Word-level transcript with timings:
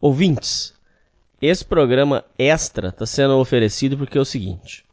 Ouvintes, 0.00 0.72
esse 1.42 1.64
programa 1.64 2.24
extra 2.38 2.88
está 2.88 3.04
sendo 3.04 3.36
oferecido 3.38 3.98
porque 3.98 4.16
é 4.16 4.20
o 4.20 4.24
seguinte: 4.24 4.84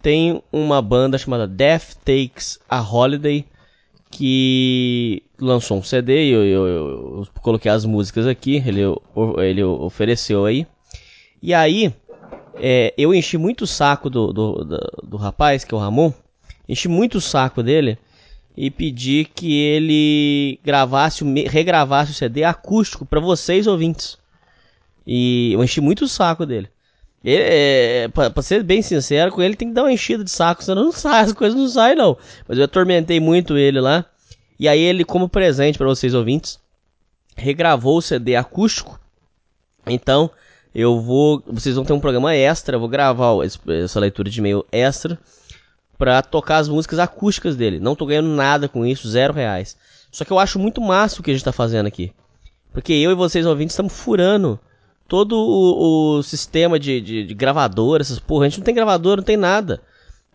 tem 0.00 0.42
uma 0.52 0.80
banda 0.80 1.18
chamada 1.18 1.46
Death 1.46 1.94
Takes 2.04 2.58
a 2.68 2.80
Holiday 2.80 3.44
que 4.10 5.22
lançou 5.40 5.78
um 5.78 5.82
CD, 5.82 6.28
eu, 6.28 6.44
eu, 6.44 6.66
eu, 6.66 7.28
coloquei 7.42 7.70
as 7.70 7.84
músicas 7.84 8.26
aqui, 8.26 8.62
ele, 8.64 8.82
ele 9.42 9.64
ofereceu 9.64 10.46
aí. 10.46 10.66
E 11.42 11.52
aí, 11.52 11.92
é, 12.54 12.94
eu 12.96 13.12
enchi 13.12 13.36
muito 13.36 13.62
o 13.62 13.66
saco 13.66 14.08
do, 14.08 14.32
do, 14.32 14.64
do, 14.64 14.78
do, 15.02 15.16
rapaz, 15.16 15.64
que 15.64 15.74
é 15.74 15.76
o 15.76 15.80
Ramon, 15.80 16.12
enchi 16.68 16.86
muito 16.86 17.18
o 17.18 17.20
saco 17.20 17.62
dele 17.62 17.98
e 18.56 18.70
pedi 18.70 19.24
que 19.24 19.52
ele 19.58 20.60
gravasse, 20.64 21.24
regravasse 21.48 22.12
o 22.12 22.14
CD 22.14 22.44
acústico 22.44 23.04
para 23.04 23.20
vocês 23.20 23.66
ouvintes. 23.66 24.16
E 25.06 25.52
eu 25.52 25.62
enchi 25.62 25.80
muito 25.80 26.04
o 26.04 26.08
saco 26.08 26.46
dele. 26.46 26.68
Ele, 27.22 27.42
é, 27.42 28.08
pra, 28.08 28.30
pra, 28.30 28.42
ser 28.42 28.62
bem 28.62 28.82
sincero 28.82 29.32
com 29.32 29.42
ele, 29.42 29.56
tem 29.56 29.68
que 29.68 29.74
dar 29.74 29.82
uma 29.82 29.92
enchida 29.92 30.22
de 30.22 30.30
saco, 30.30 30.62
senão 30.62 30.84
não 30.84 30.92
sai, 30.92 31.24
as 31.24 31.32
coisas 31.32 31.58
não 31.58 31.68
saem 31.68 31.96
não. 31.96 32.16
Mas 32.46 32.58
eu 32.58 32.64
atormentei 32.64 33.18
muito 33.18 33.56
ele 33.56 33.80
lá. 33.80 34.04
E 34.58 34.68
aí 34.68 34.80
ele, 34.80 35.04
como 35.04 35.28
presente 35.28 35.78
para 35.78 35.86
vocês 35.86 36.14
ouvintes, 36.14 36.60
regravou 37.34 37.98
o 37.98 38.02
CD 38.02 38.36
acústico. 38.36 39.00
Então, 39.86 40.30
eu 40.74 41.00
vou, 41.00 41.42
vocês 41.46 41.74
vão 41.74 41.84
ter 41.84 41.92
um 41.92 42.00
programa 42.00 42.34
extra, 42.34 42.76
eu 42.76 42.80
vou 42.80 42.88
gravar 42.88 43.32
essa 43.82 43.98
leitura 43.98 44.30
de 44.30 44.38
e-mail 44.38 44.64
extra 44.70 45.18
para 45.98 46.22
tocar 46.22 46.58
as 46.58 46.68
músicas 46.68 46.98
acústicas 46.98 47.56
dele. 47.56 47.78
Não 47.78 47.94
tô 47.94 48.06
ganhando 48.06 48.28
nada 48.28 48.68
com 48.68 48.84
isso, 48.84 49.08
zero 49.08 49.32
reais. 49.32 49.76
Só 50.10 50.24
que 50.24 50.30
eu 50.30 50.38
acho 50.38 50.58
muito 50.58 50.80
massa 50.80 51.20
o 51.20 51.22
que 51.22 51.30
a 51.30 51.34
gente 51.34 51.44
tá 51.44 51.52
fazendo 51.52 51.86
aqui. 51.86 52.12
Porque 52.72 52.92
eu 52.92 53.10
e 53.10 53.14
vocês 53.14 53.46
ouvintes 53.46 53.74
estamos 53.74 53.92
furando 53.92 54.58
todo 55.08 55.36
o, 55.36 56.18
o 56.18 56.22
sistema 56.22 56.78
de, 56.78 57.00
de, 57.00 57.24
de, 57.26 57.34
gravador, 57.34 58.00
essas 58.00 58.18
porra. 58.18 58.46
A 58.46 58.48
gente 58.48 58.58
não 58.58 58.64
tem 58.64 58.74
gravador, 58.74 59.16
não 59.16 59.24
tem 59.24 59.36
nada. 59.36 59.80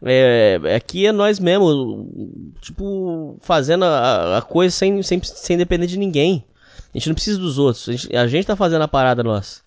É, 0.01 0.59
aqui 0.75 1.05
é 1.05 1.11
nós 1.11 1.39
mesmo, 1.39 2.41
tipo, 2.61 3.37
fazendo 3.41 3.83
a, 3.83 4.37
a, 4.37 4.41
coisa 4.41 4.73
sem, 4.73 5.03
sem, 5.03 5.21
sem 5.21 5.57
depender 5.57 5.87
de 5.87 5.97
ninguém. 5.97 6.45
A 6.93 6.97
gente 6.97 7.09
não 7.09 7.15
precisa 7.15 7.37
dos 7.37 7.57
outros. 7.57 7.87
A 7.89 7.91
gente, 7.91 8.15
a 8.15 8.27
gente 8.27 8.47
tá 8.47 8.55
fazendo 8.55 8.81
a 8.81 8.87
parada 8.87 9.21
nossa. 9.21 9.61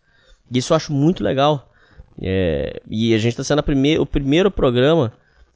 E 0.51 0.59
isso 0.59 0.73
eu 0.73 0.77
acho 0.77 0.93
muito 0.93 1.23
legal. 1.23 1.71
É, 2.21 2.81
e 2.89 3.15
a 3.15 3.19
gente 3.19 3.37
tá 3.37 3.45
sendo 3.45 3.61
a 3.61 3.63
prime 3.63 3.99
o 3.99 4.07
primeiro 4.07 4.51
programa 4.51 5.13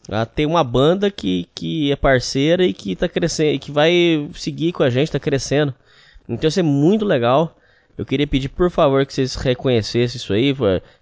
a 0.08 0.24
ter 0.24 0.46
uma 0.46 0.62
banda 0.62 1.10
que, 1.10 1.48
que 1.54 1.90
é 1.90 1.96
parceira 1.96 2.64
e 2.64 2.72
que 2.72 2.94
tá 2.94 3.08
crescendo, 3.08 3.58
que 3.58 3.72
vai 3.72 4.28
seguir 4.34 4.72
com 4.72 4.82
a 4.82 4.90
gente, 4.90 5.10
tá 5.10 5.18
crescendo. 5.18 5.74
Então 6.28 6.48
isso 6.48 6.60
é 6.60 6.62
muito 6.62 7.04
legal. 7.04 7.56
Eu 7.96 8.04
queria 8.04 8.26
pedir, 8.26 8.48
por 8.48 8.70
favor, 8.70 9.04
que 9.06 9.12
vocês 9.12 9.34
reconhecessem 9.34 10.16
isso 10.16 10.32
aí. 10.32 10.54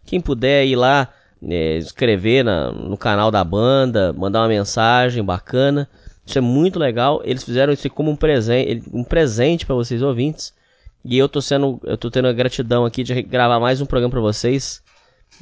Quem 0.06 0.20
puder 0.20 0.64
ir 0.64 0.76
lá, 0.76 1.12
é, 1.42 1.76
escrever 1.78 2.44
na, 2.44 2.70
no 2.72 2.96
canal 2.96 3.30
da 3.30 3.42
banda, 3.42 4.12
mandar 4.12 4.42
uma 4.42 4.48
mensagem 4.48 5.22
bacana. 5.22 5.88
Isso 6.24 6.38
é 6.38 6.40
muito 6.40 6.78
legal. 6.78 7.20
Eles 7.24 7.42
fizeram 7.42 7.72
isso 7.72 7.90
como 7.90 8.10
um 8.10 8.16
presente, 8.16 8.82
um 8.92 9.04
presente 9.04 9.66
para 9.66 9.74
vocês 9.74 10.02
ouvintes. 10.02 10.54
E 11.04 11.18
eu 11.18 11.28
tô 11.28 11.42
sendo, 11.42 11.80
eu 11.84 11.98
tô 11.98 12.10
tendo 12.10 12.28
a 12.28 12.32
gratidão 12.32 12.86
aqui 12.86 13.02
de 13.02 13.22
gravar 13.22 13.60
mais 13.60 13.80
um 13.80 13.86
programa 13.86 14.12
para 14.12 14.20
vocês. 14.20 14.82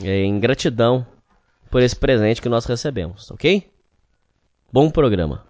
É, 0.02 0.24
em 0.24 0.40
gratidão 0.40 1.06
por 1.72 1.82
esse 1.82 1.96
presente 1.96 2.42
que 2.42 2.50
nós 2.50 2.66
recebemos, 2.66 3.30
ok? 3.30 3.66
Bom 4.70 4.90
programa. 4.90 5.42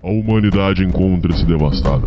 A 0.00 0.08
humanidade 0.08 0.84
encontra-se 0.84 1.44
devastada. 1.44 2.06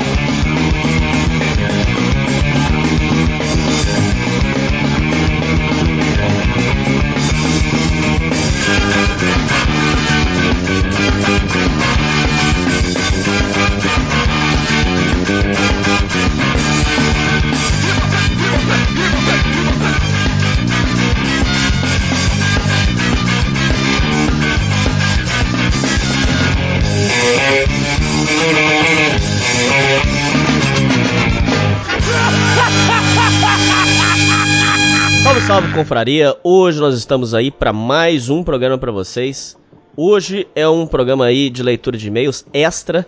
Salve, 35.23 35.41
salve, 35.47 35.73
confraria! 35.73 36.35
Hoje 36.43 36.79
nós 36.79 36.95
estamos 36.97 37.33
aí 37.33 37.49
para 37.51 37.71
mais 37.71 38.29
um 38.29 38.43
programa 38.43 38.77
para 38.77 38.91
vocês. 38.91 39.57
Hoje 39.95 40.47
é 40.53 40.67
um 40.67 40.85
programa 40.85 41.25
aí 41.25 41.49
de 41.49 41.63
leitura 41.63 41.97
de 41.97 42.07
e-mails 42.07 42.45
extra. 42.53 43.07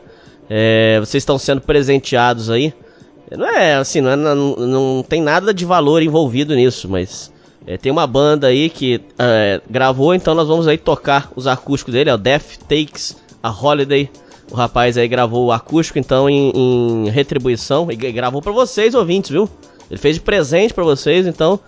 É, 0.49 0.99
vocês 0.99 1.21
estão 1.21 1.37
sendo 1.37 1.61
presenteados 1.61 2.49
aí. 2.49 2.73
Não 3.31 3.47
é 3.47 3.75
assim, 3.75 4.01
não, 4.01 4.11
é, 4.11 4.15
não, 4.15 4.55
não 4.55 5.05
tem 5.07 5.21
nada 5.21 5.53
de 5.53 5.65
valor 5.65 6.01
envolvido 6.01 6.55
nisso, 6.55 6.87
mas 6.87 7.31
é, 7.65 7.77
tem 7.77 7.91
uma 7.91 8.05
banda 8.05 8.47
aí 8.47 8.69
que 8.69 9.01
é, 9.17 9.61
gravou, 9.69 10.13
então 10.13 10.35
nós 10.35 10.47
vamos 10.47 10.67
aí 10.67 10.77
tocar 10.77 11.31
os 11.35 11.47
acústicos 11.47 11.93
dele, 11.93 12.09
é 12.09 12.13
o 12.13 12.17
Death 12.17 12.57
Takes 12.67 13.17
a 13.41 13.49
Holiday. 13.49 14.09
O 14.51 14.55
rapaz 14.55 14.97
aí 14.97 15.07
gravou 15.07 15.47
o 15.47 15.51
acústico, 15.51 15.97
então 15.97 16.29
em, 16.29 16.51
em 16.51 17.09
retribuição, 17.09 17.89
e 17.89 17.95
gravou 17.95 18.41
para 18.41 18.51
vocês 18.51 18.93
ouvintes, 18.93 19.31
viu? 19.31 19.49
Ele 19.89 19.99
fez 19.99 20.15
de 20.15 20.21
presente 20.21 20.73
para 20.73 20.83
vocês, 20.83 21.25
então 21.25 21.59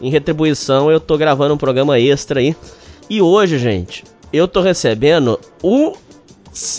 em 0.00 0.10
retribuição 0.10 0.90
eu 0.90 1.00
tô 1.00 1.16
gravando 1.16 1.54
um 1.54 1.58
programa 1.58 1.98
extra 1.98 2.40
aí. 2.40 2.54
E 3.08 3.22
hoje, 3.22 3.58
gente, 3.58 4.04
eu 4.32 4.48
tô 4.48 4.60
recebendo 4.60 5.38
o 5.62 5.94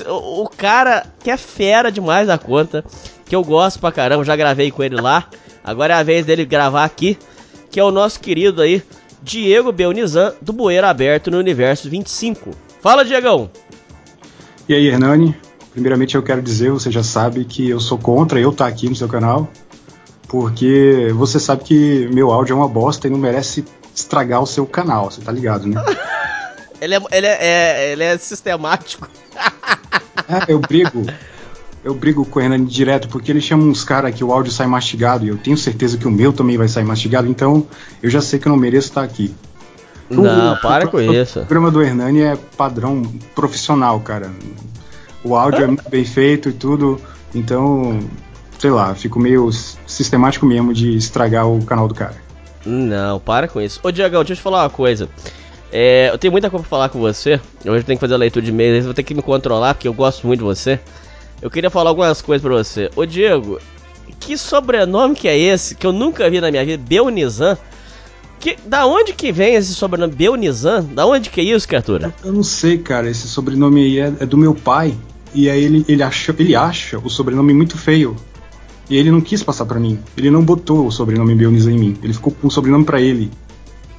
o 0.08 0.50
cara 0.50 1.06
que 1.20 1.30
é 1.30 1.38
fera 1.38 1.92
demais 1.92 2.28
da 2.28 2.38
conta, 2.38 2.84
que 3.26 3.36
eu 3.36 3.44
gosto 3.44 3.80
pra 3.80 3.92
caramba, 3.92 4.24
já 4.24 4.36
gravei 4.36 4.72
com 4.72 4.84
ele 4.84 4.96
lá. 4.96 5.28
Agora 5.64 5.96
é 5.96 5.98
a 5.98 6.04
vez 6.04 6.26
dele 6.26 6.46
gravar 6.46 6.84
aqui, 6.84 7.18
que 7.72 7.80
é 7.80 7.84
o 7.84 7.92
nosso 7.92 8.20
querido 8.20 8.62
aí, 8.62 8.84
Diego 9.22 9.72
Belnizan, 9.72 10.34
do 10.42 10.54
Bueiro 10.54 10.88
Aberto 10.88 11.32
no 11.32 11.38
Universo 11.38 11.90
25. 11.90 12.52
Fala, 12.82 13.04
Diegão! 13.04 13.50
E 14.70 14.74
aí, 14.74 14.88
Hernani? 14.88 15.36
Primeiramente 15.72 16.16
eu 16.16 16.24
quero 16.24 16.42
dizer, 16.42 16.72
você 16.72 16.90
já 16.90 17.04
sabe 17.04 17.44
que 17.44 17.70
eu 17.70 17.80
sou 17.80 17.98
contra 17.98 18.40
eu 18.40 18.52
estar 18.52 18.66
tá 18.66 18.72
aqui 18.72 18.88
no 18.88 18.96
seu 18.96 19.10
canal 19.10 19.50
porque 20.28 21.12
você 21.16 21.40
sabe 21.40 21.64
que 21.64 22.10
meu 22.14 22.32
áudio 22.32 22.54
é 22.54 22.56
uma 22.56 22.68
bosta 22.68 23.08
e 23.08 23.10
não 23.10 23.18
merece 23.18 23.64
estragar 23.96 24.42
o 24.42 24.46
seu 24.46 24.66
canal, 24.66 25.10
você 25.10 25.22
tá 25.22 25.32
ligado, 25.32 25.68
né? 25.68 25.82
ele, 26.82 26.96
é, 26.96 27.02
ele, 27.12 27.28
é, 27.28 27.38
é, 27.40 27.92
ele 27.92 28.04
é 28.04 28.18
sistemático. 28.18 29.08
é, 30.28 30.52
eu 30.52 30.60
brigo. 30.60 31.06
Eu 31.84 31.94
brigo 31.94 32.26
com 32.26 32.40
o 32.40 32.42
Renan 32.42 32.66
direto 32.66 33.08
porque 33.08 33.32
ele 33.32 33.40
chama 33.40 33.64
uns 33.64 33.84
caras 33.84 34.14
que 34.14 34.24
o 34.24 34.34
áudio 34.34 34.52
sai 34.52 34.66
mastigado 34.66 35.24
e 35.24 35.30
eu 35.30 35.38
tenho 35.38 35.56
certeza 35.56 35.98
que 35.98 36.08
o 36.08 36.12
meu 36.12 36.34
também 36.34 36.58
vai 36.58 36.68
sair 36.68 36.84
mastigado, 36.84 37.28
então 37.28 37.68
eu 38.02 38.10
já 38.10 38.22
sei 38.22 38.40
que 38.40 38.48
eu 38.48 38.50
não 38.50 38.58
mereço 38.58 38.88
estar 38.88 39.04
aqui. 39.04 39.36
Não, 40.10 40.54
o, 40.54 40.62
para 40.62 40.88
o, 40.88 40.90
com 40.90 40.98
o, 40.98 41.14
isso. 41.14 41.42
O 41.42 41.46
programa 41.46 41.70
do 41.70 41.84
Hernani 41.84 42.22
é 42.22 42.36
padrão 42.58 43.04
profissional, 43.36 44.00
cara. 44.00 44.32
O 45.24 45.36
áudio 45.36 45.64
é 45.64 45.68
muito 45.68 45.88
bem 45.88 46.04
feito 46.06 46.50
e 46.50 46.54
tudo, 46.54 47.00
então 47.36 48.00
sei 48.58 48.72
lá, 48.72 48.96
fico 48.96 49.20
meio 49.20 49.52
sistemático 49.86 50.46
mesmo 50.46 50.74
de 50.74 50.96
estragar 50.96 51.48
o 51.48 51.64
canal 51.66 51.88
do 51.88 51.94
cara. 51.94 52.16
Não, 52.66 53.20
para 53.20 53.48
com 53.48 53.62
isso. 53.62 53.80
Ô 53.84 53.92
Diagão, 53.92 54.22
deixa 54.22 54.34
eu 54.34 54.38
te 54.38 54.42
falar 54.42 54.64
uma 54.64 54.70
coisa. 54.72 55.08
É, 55.78 56.10
eu 56.10 56.18
tenho 56.18 56.32
muita 56.32 56.50
coisa 56.50 56.64
pra 56.64 56.70
falar 56.70 56.88
com 56.88 57.02
você. 57.02 57.34
Hoje 57.66 57.80
eu 57.80 57.84
tenho 57.84 57.98
que 57.98 58.02
fazer 58.02 58.14
a 58.14 58.18
leitura 58.18 58.46
de 58.46 58.50
e-mails, 58.50 58.86
vou 58.86 58.94
ter 58.94 59.04
que 59.04 59.14
me 59.14 59.22
controlar 59.22 59.74
porque 59.74 59.90
eu 59.90 59.94
gosto 59.94 60.26
muito 60.26 60.40
de 60.40 60.46
você. 60.46 60.80
Eu 61.42 61.52
queria 61.52 61.70
falar 61.70 61.90
algumas 61.90 62.22
coisas 62.22 62.42
pra 62.42 62.56
você. 62.56 62.90
Ô 62.96 63.06
Diego, 63.06 63.60
que 64.22 64.38
sobrenome 64.38 65.16
que 65.16 65.28
é 65.28 65.38
esse 65.38 65.76
que 65.76 65.86
eu 65.86 65.92
nunca 65.92 66.30
vi 66.30 66.40
na 66.40 66.50
minha 66.50 66.64
vida? 66.64 66.82
Belnizan? 66.82 67.58
Que, 68.40 68.56
da 68.66 68.86
onde 68.86 69.12
que 69.12 69.34
vem 69.34 69.56
esse 69.56 69.76
sobrenome 69.76 70.14
Belnizan? 70.14 70.82
Da 70.82 71.06
onde 71.06 71.30
que 71.30 71.42
é 71.42 71.44
isso, 71.44 71.68
criatura? 71.68 72.16
Eu 72.24 72.32
não 72.32 72.44
sei, 72.44 72.78
cara. 72.78 73.10
Esse 73.10 73.28
sobrenome 73.28 73.84
aí 73.84 74.00
é, 74.00 74.14
é 74.22 74.26
do 74.26 74.38
meu 74.38 74.56
pai. 74.56 74.96
E 75.34 75.50
aí 75.50 75.62
ele, 75.62 75.84
ele, 75.90 76.02
acha, 76.02 76.34
ele 76.40 76.56
acha 76.56 77.00
o 77.00 77.10
sobrenome 77.10 77.54
muito 77.54 77.78
feio. 77.78 78.16
E 78.90 78.96
ele 78.96 79.12
não 79.12 79.20
quis 79.20 79.44
passar 79.44 79.66
para 79.66 79.78
mim. 79.78 80.00
Ele 80.16 80.32
não 80.32 80.42
botou 80.42 80.88
o 80.88 80.92
sobrenome 80.92 81.36
Beoniza 81.36 81.70
em 81.70 81.78
mim. 81.78 81.98
Ele 82.02 82.14
ficou 82.14 82.32
com 82.32 82.48
o 82.48 82.52
sobrenome 82.52 82.86
para 82.86 83.02
ele. 83.02 83.30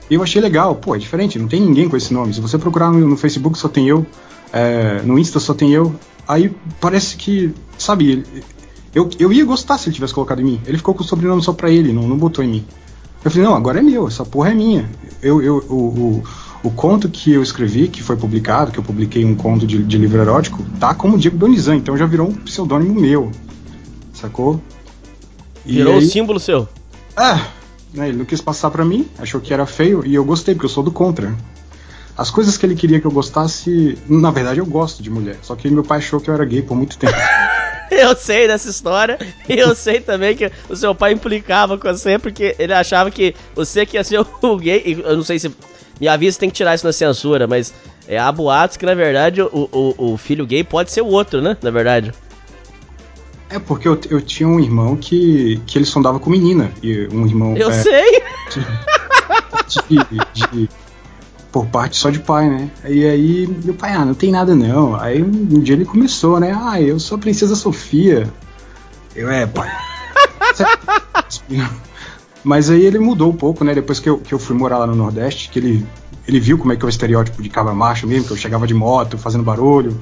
E 0.09 0.15
eu 0.15 0.23
achei 0.23 0.41
legal, 0.41 0.75
pô, 0.77 0.95
é 0.95 0.99
diferente, 0.99 1.39
não 1.39 1.49
tem 1.49 1.61
ninguém 1.61 1.89
com 1.89 1.97
esse 1.97 2.13
nome. 2.13 2.33
Se 2.33 2.41
você 2.41 2.57
procurar 2.57 2.91
no, 2.91 3.07
no 3.09 3.17
Facebook 3.17 3.59
só 3.59 3.69
tem 3.69 3.89
eu, 3.89 4.07
é, 4.53 5.03
no 5.03 5.19
Insta 5.19 5.41
só 5.41 5.53
tem 5.53 5.73
eu. 5.73 5.95
Aí 6.29 6.55
parece 6.81 7.17
que, 7.17 7.53
sabe, 7.77 8.25
eu, 8.95 9.11
eu 9.19 9.33
ia 9.33 9.45
gostar 9.45 9.79
se 9.79 9.89
ele 9.89 9.95
tivesse 9.95 10.15
colocado 10.15 10.41
em 10.41 10.45
mim. 10.45 10.61
Ele 10.67 10.79
ficou 10.79 10.95
com 10.95 11.03
o 11.03 11.07
sobrenome 11.07 11.43
só 11.43 11.53
pra 11.53 11.71
ele, 11.71 11.93
não, 11.93 12.03
não 12.03 12.17
botou 12.17 12.45
em 12.45 12.49
mim. 12.49 12.65
Eu 13.25 13.31
falei, 13.31 13.47
não, 13.47 13.55
agora 13.55 13.81
é 13.81 13.83
meu, 13.83 14.07
essa 14.07 14.25
porra 14.25 14.51
é 14.51 14.55
minha. 14.55 14.89
Eu, 15.21 15.43
eu, 15.43 15.57
o, 15.69 15.75
o, 15.75 16.25
o 16.63 16.71
conto 16.71 17.09
que 17.09 17.33
eu 17.33 17.43
escrevi, 17.43 17.89
que 17.89 18.03
foi 18.03 18.17
publicado, 18.17 18.71
que 18.71 18.79
eu 18.79 18.85
publiquei 18.85 19.25
um 19.25 19.35
conto 19.35 19.67
de, 19.67 19.83
de 19.83 19.99
livro 19.99 20.21
erótico, 20.21 20.65
tá 20.79 20.95
como 20.95 21.19
Diego 21.19 21.37
Donizan, 21.37 21.77
então 21.77 21.97
já 21.97 22.07
virou 22.07 22.29
um 22.29 22.33
pseudônimo 22.33 23.01
meu. 23.01 23.33
Sacou? 24.13 24.61
E 25.65 25.75
virou 25.75 25.95
aí, 25.95 26.05
um 26.05 26.09
símbolo 26.09 26.39
seu. 26.39 26.69
É, 27.19 27.41
né, 27.93 28.09
ele 28.09 28.19
não 28.19 28.25
quis 28.25 28.41
passar 28.41 28.71
para 28.71 28.85
mim, 28.85 29.09
achou 29.19 29.41
que 29.41 29.53
era 29.53 29.67
feio, 29.67 30.05
e 30.07 30.15
eu 30.15 30.25
gostei, 30.25 30.55
porque 30.55 30.67
eu 30.67 30.71
sou 30.71 30.83
do 30.83 30.91
contra. 30.91 31.35
As 32.17 32.31
coisas 32.31 32.57
que 32.57 32.65
ele 32.65 32.75
queria 32.75 32.99
que 32.99 33.07
eu 33.07 33.11
gostasse, 33.11 33.99
na 34.09 34.31
verdade 34.31 34.59
eu 34.59 34.67
gosto 34.67 35.03
de 35.03 35.11
mulher, 35.11 35.37
só 35.43 35.55
que 35.55 35.69
meu 35.69 35.85
pai 35.85 35.99
achou 35.99 36.19
que 36.19 36.31
eu 36.31 36.35
era 36.35 36.45
gay 36.45 36.63
por 36.63 36.75
muito 36.75 36.97
tempo. 36.97 37.15
eu 37.91 38.17
sei 38.17 38.47
dessa 38.47 38.71
história, 38.71 39.19
e 39.49 39.59
eu 39.59 39.75
sei 39.75 40.01
também 40.01 40.35
que 40.35 40.51
o 40.69 40.75
seu 40.75 40.95
pai 40.95 41.13
implicava 41.13 41.77
com 41.77 41.89
você, 41.89 42.19
porque 42.19 42.57
ele 42.59 42.73
achava 42.73 43.11
que 43.11 43.35
você 43.55 43.85
que 43.85 43.97
ia 43.97 44.05
ser 44.05 44.25
o 44.43 44.57
gay, 44.57 45.03
eu 45.05 45.17
não 45.17 45.25
sei 45.25 45.39
se. 45.39 45.55
Me 45.99 46.09
avisa 46.09 46.39
tem 46.39 46.51
que 46.51 46.57
tirar 46.57 46.75
isso 46.75 46.87
na 46.87 46.93
censura, 46.93 47.47
mas 47.47 47.73
é, 48.07 48.19
há 48.19 48.31
boatos 48.31 48.77
que 48.77 48.85
na 48.85 48.95
verdade 48.95 49.41
o, 49.41 49.49
o, 49.73 50.13
o 50.13 50.17
filho 50.19 50.47
gay 50.47 50.63
pode 50.63 50.91
ser 50.91 51.01
o 51.01 51.07
outro, 51.07 51.41
né? 51.41 51.57
Na 51.63 51.71
verdade. 51.71 52.13
É, 53.57 53.59
porque 53.59 53.89
eu, 53.89 53.99
eu 54.11 54.21
tinha 54.21 54.47
um 54.47 54.61
irmão 54.61 54.97
que, 54.97 55.61
que 55.67 55.79
ele 55.79 55.87
sondava 55.87 56.21
com 56.21 56.29
menina. 56.29 56.71
E 56.83 57.09
um 57.11 57.27
irmão. 57.27 57.57
Eu 57.57 57.71
é, 57.71 57.83
sei! 57.83 58.23
De, 59.89 59.97
de, 59.97 60.51
de, 60.53 60.71
por 61.51 61.67
parte 61.67 61.97
só 61.97 62.11
de 62.11 62.19
pai, 62.21 62.49
né? 62.49 62.71
E 62.87 63.05
aí, 63.05 63.49
meu 63.65 63.75
pai, 63.75 63.93
ah, 63.93 64.05
não 64.05 64.15
tem 64.15 64.31
nada 64.31 64.55
não. 64.55 64.95
Aí 64.95 65.23
um 65.23 65.61
dia 65.61 65.75
ele 65.75 65.87
começou, 65.87 66.39
né? 66.39 66.57
Ah, 66.57 66.81
eu 66.81 67.01
sou 67.01 67.17
a 67.17 67.19
princesa 67.19 67.57
Sofia. 67.57 68.31
Eu, 69.15 69.31
é, 69.31 69.47
pai. 69.47 69.71
Mas 72.45 72.71
aí 72.71 72.85
ele 72.85 72.99
mudou 72.99 73.31
um 73.31 73.37
pouco, 73.37 73.65
né? 73.65 73.75
Depois 73.75 73.99
que 73.99 74.09
eu, 74.09 74.19
que 74.19 74.33
eu 74.33 74.39
fui 74.39 74.55
morar 74.55 74.79
lá 74.79 74.87
no 74.87 74.95
Nordeste, 74.95 75.49
que 75.49 75.59
ele, 75.59 75.87
ele 76.29 76.39
viu 76.39 76.59
como 76.59 76.73
é 76.73 76.77
que 76.77 76.85
é 76.85 76.87
o 76.87 76.89
estereótipo 76.89 77.43
de 77.43 77.49
cabra 77.49 77.75
macho 77.75 78.07
mesmo, 78.07 78.27
que 78.27 78.33
eu 78.33 78.37
chegava 78.37 78.67
de 78.67 78.75
moto, 78.75 79.19
fazendo 79.19 79.43
barulho, 79.43 79.99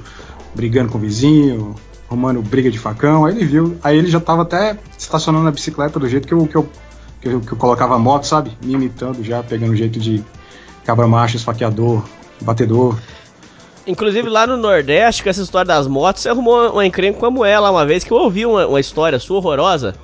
brigando 0.55 0.91
com 0.91 0.99
o 0.99 1.01
vizinho, 1.01 1.75
arrumando 2.15 2.41
briga 2.41 2.71
de 2.71 2.79
facão, 2.79 3.25
aí 3.25 3.35
ele 3.35 3.45
viu, 3.45 3.77
aí 3.83 3.99
ele 3.99 4.07
já 4.07 4.21
tava 4.21 4.43
até 4.43 4.79
estacionando 4.97 5.47
a 5.49 5.51
bicicleta 5.51 5.99
do 5.99 6.09
jeito 6.09 6.27
que 6.27 6.33
eu, 6.33 6.47
que 6.47 6.57
eu, 6.57 6.69
que 7.21 7.29
eu, 7.29 7.41
que 7.41 7.53
eu 7.53 7.59
colocava 7.59 7.97
a 7.97 7.99
moto, 7.99 8.25
sabe? 8.25 8.57
Me 8.63 8.73
imitando 8.73 9.23
já, 9.23 9.43
pegando 9.43 9.73
o 9.73 9.77
jeito 9.77 9.99
de 9.99 10.25
cabra 10.85 11.07
macho, 11.07 11.37
esfaqueador, 11.37 12.05
batedor. 12.41 12.97
Inclusive 13.87 14.29
lá 14.31 14.47
no 14.47 14.57
Nordeste, 14.57 15.23
com 15.23 15.29
essa 15.29 15.43
história 15.43 15.67
das 15.67 15.87
motos, 15.87 16.23
você 16.23 16.31
arrumou 16.31 16.73
uma 16.73 16.87
encrenca 16.87 17.19
com 17.19 17.27
a 17.27 17.31
mulher 17.31 17.59
lá 17.59 17.71
uma 17.71 17.85
vez, 17.85 18.03
que 18.03 18.13
eu 18.13 18.17
ouvi 18.17 18.47
uma, 18.47 18.67
uma 18.67 18.81
história 18.81 19.19
sua 19.19 19.37
horrorosa 19.37 19.95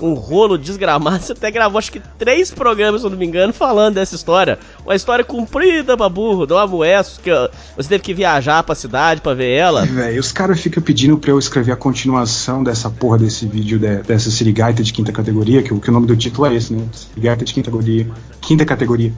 um 0.00 0.14
rolo 0.14 0.56
desgramado. 0.56 1.22
Você 1.22 1.32
até 1.32 1.50
gravou 1.50 1.78
acho 1.78 1.92
que 1.92 2.00
três 2.18 2.50
programas, 2.50 3.00
se 3.00 3.06
eu 3.06 3.10
não 3.10 3.18
me 3.18 3.26
engano, 3.26 3.52
falando 3.52 3.94
dessa 3.94 4.14
história. 4.14 4.58
Uma 4.84 4.94
história 4.94 5.24
comprida 5.24 5.96
pra 5.96 6.08
burro, 6.08 6.46
do 6.46 6.56
Amoesso, 6.56 7.20
que 7.20 7.30
você 7.76 7.88
teve 7.88 8.02
que 8.02 8.14
viajar 8.14 8.62
pra 8.62 8.74
cidade 8.74 9.20
pra 9.20 9.34
ver 9.34 9.50
ela. 9.50 9.84
Véi, 9.84 10.18
os 10.18 10.32
caras 10.32 10.60
ficam 10.60 10.82
pedindo 10.82 11.18
pra 11.18 11.30
eu 11.30 11.38
escrever 11.38 11.72
a 11.72 11.76
continuação 11.76 12.62
dessa 12.62 12.90
porra 12.90 13.18
desse 13.18 13.46
vídeo, 13.46 13.78
de, 13.78 14.02
dessa 14.02 14.30
Sirigaita 14.30 14.82
de 14.82 14.92
quinta 14.92 15.12
categoria, 15.12 15.62
que, 15.62 15.78
que 15.78 15.90
o 15.90 15.92
nome 15.92 16.06
do 16.06 16.16
título 16.16 16.46
é 16.46 16.54
esse, 16.54 16.72
né? 16.72 16.84
Sirigaita 16.92 17.44
de 17.44 17.54
quinta 17.54 17.70
categoria. 17.70 18.06
Quinta 18.40 18.64
categoria. 18.64 19.12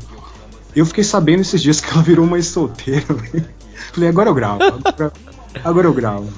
Eu 0.75 0.87
fiquei 0.87 1.05
sabendo 1.05 1.41
esses 1.41 1.63
dias 1.63 1.81
que 1.81 1.91
ela 1.93 2.03
virou 2.03 2.27
mãe 2.27 2.43
solteira, 2.43 3.05
véio. 3.15 3.45
Falei, 3.93 4.09
agora 4.09 4.31
eu 4.31 4.35
gravo. 4.35 4.63
Agora, 4.63 5.13
agora 5.65 5.87
eu 5.87 5.93
gravo. 5.93 6.29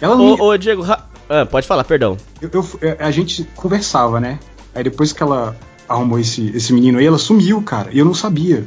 Ela 0.00 0.16
ô, 0.16 0.18
me... 0.18 0.40
ô, 0.40 0.56
Diego, 0.56 0.84
ah, 1.30 1.46
pode 1.46 1.64
falar, 1.64 1.84
perdão. 1.84 2.16
Eu, 2.42 2.50
eu, 2.52 2.66
é, 2.82 2.96
a 2.98 3.10
gente 3.12 3.44
conversava, 3.54 4.18
né? 4.18 4.40
Aí 4.74 4.82
depois 4.82 5.12
que 5.12 5.22
ela 5.22 5.56
arrumou 5.88 6.18
esse, 6.18 6.50
esse 6.56 6.72
menino 6.72 6.98
aí, 6.98 7.06
ela 7.06 7.18
sumiu, 7.18 7.62
cara. 7.62 7.88
E 7.92 8.00
eu 8.00 8.04
não 8.04 8.14
sabia. 8.14 8.66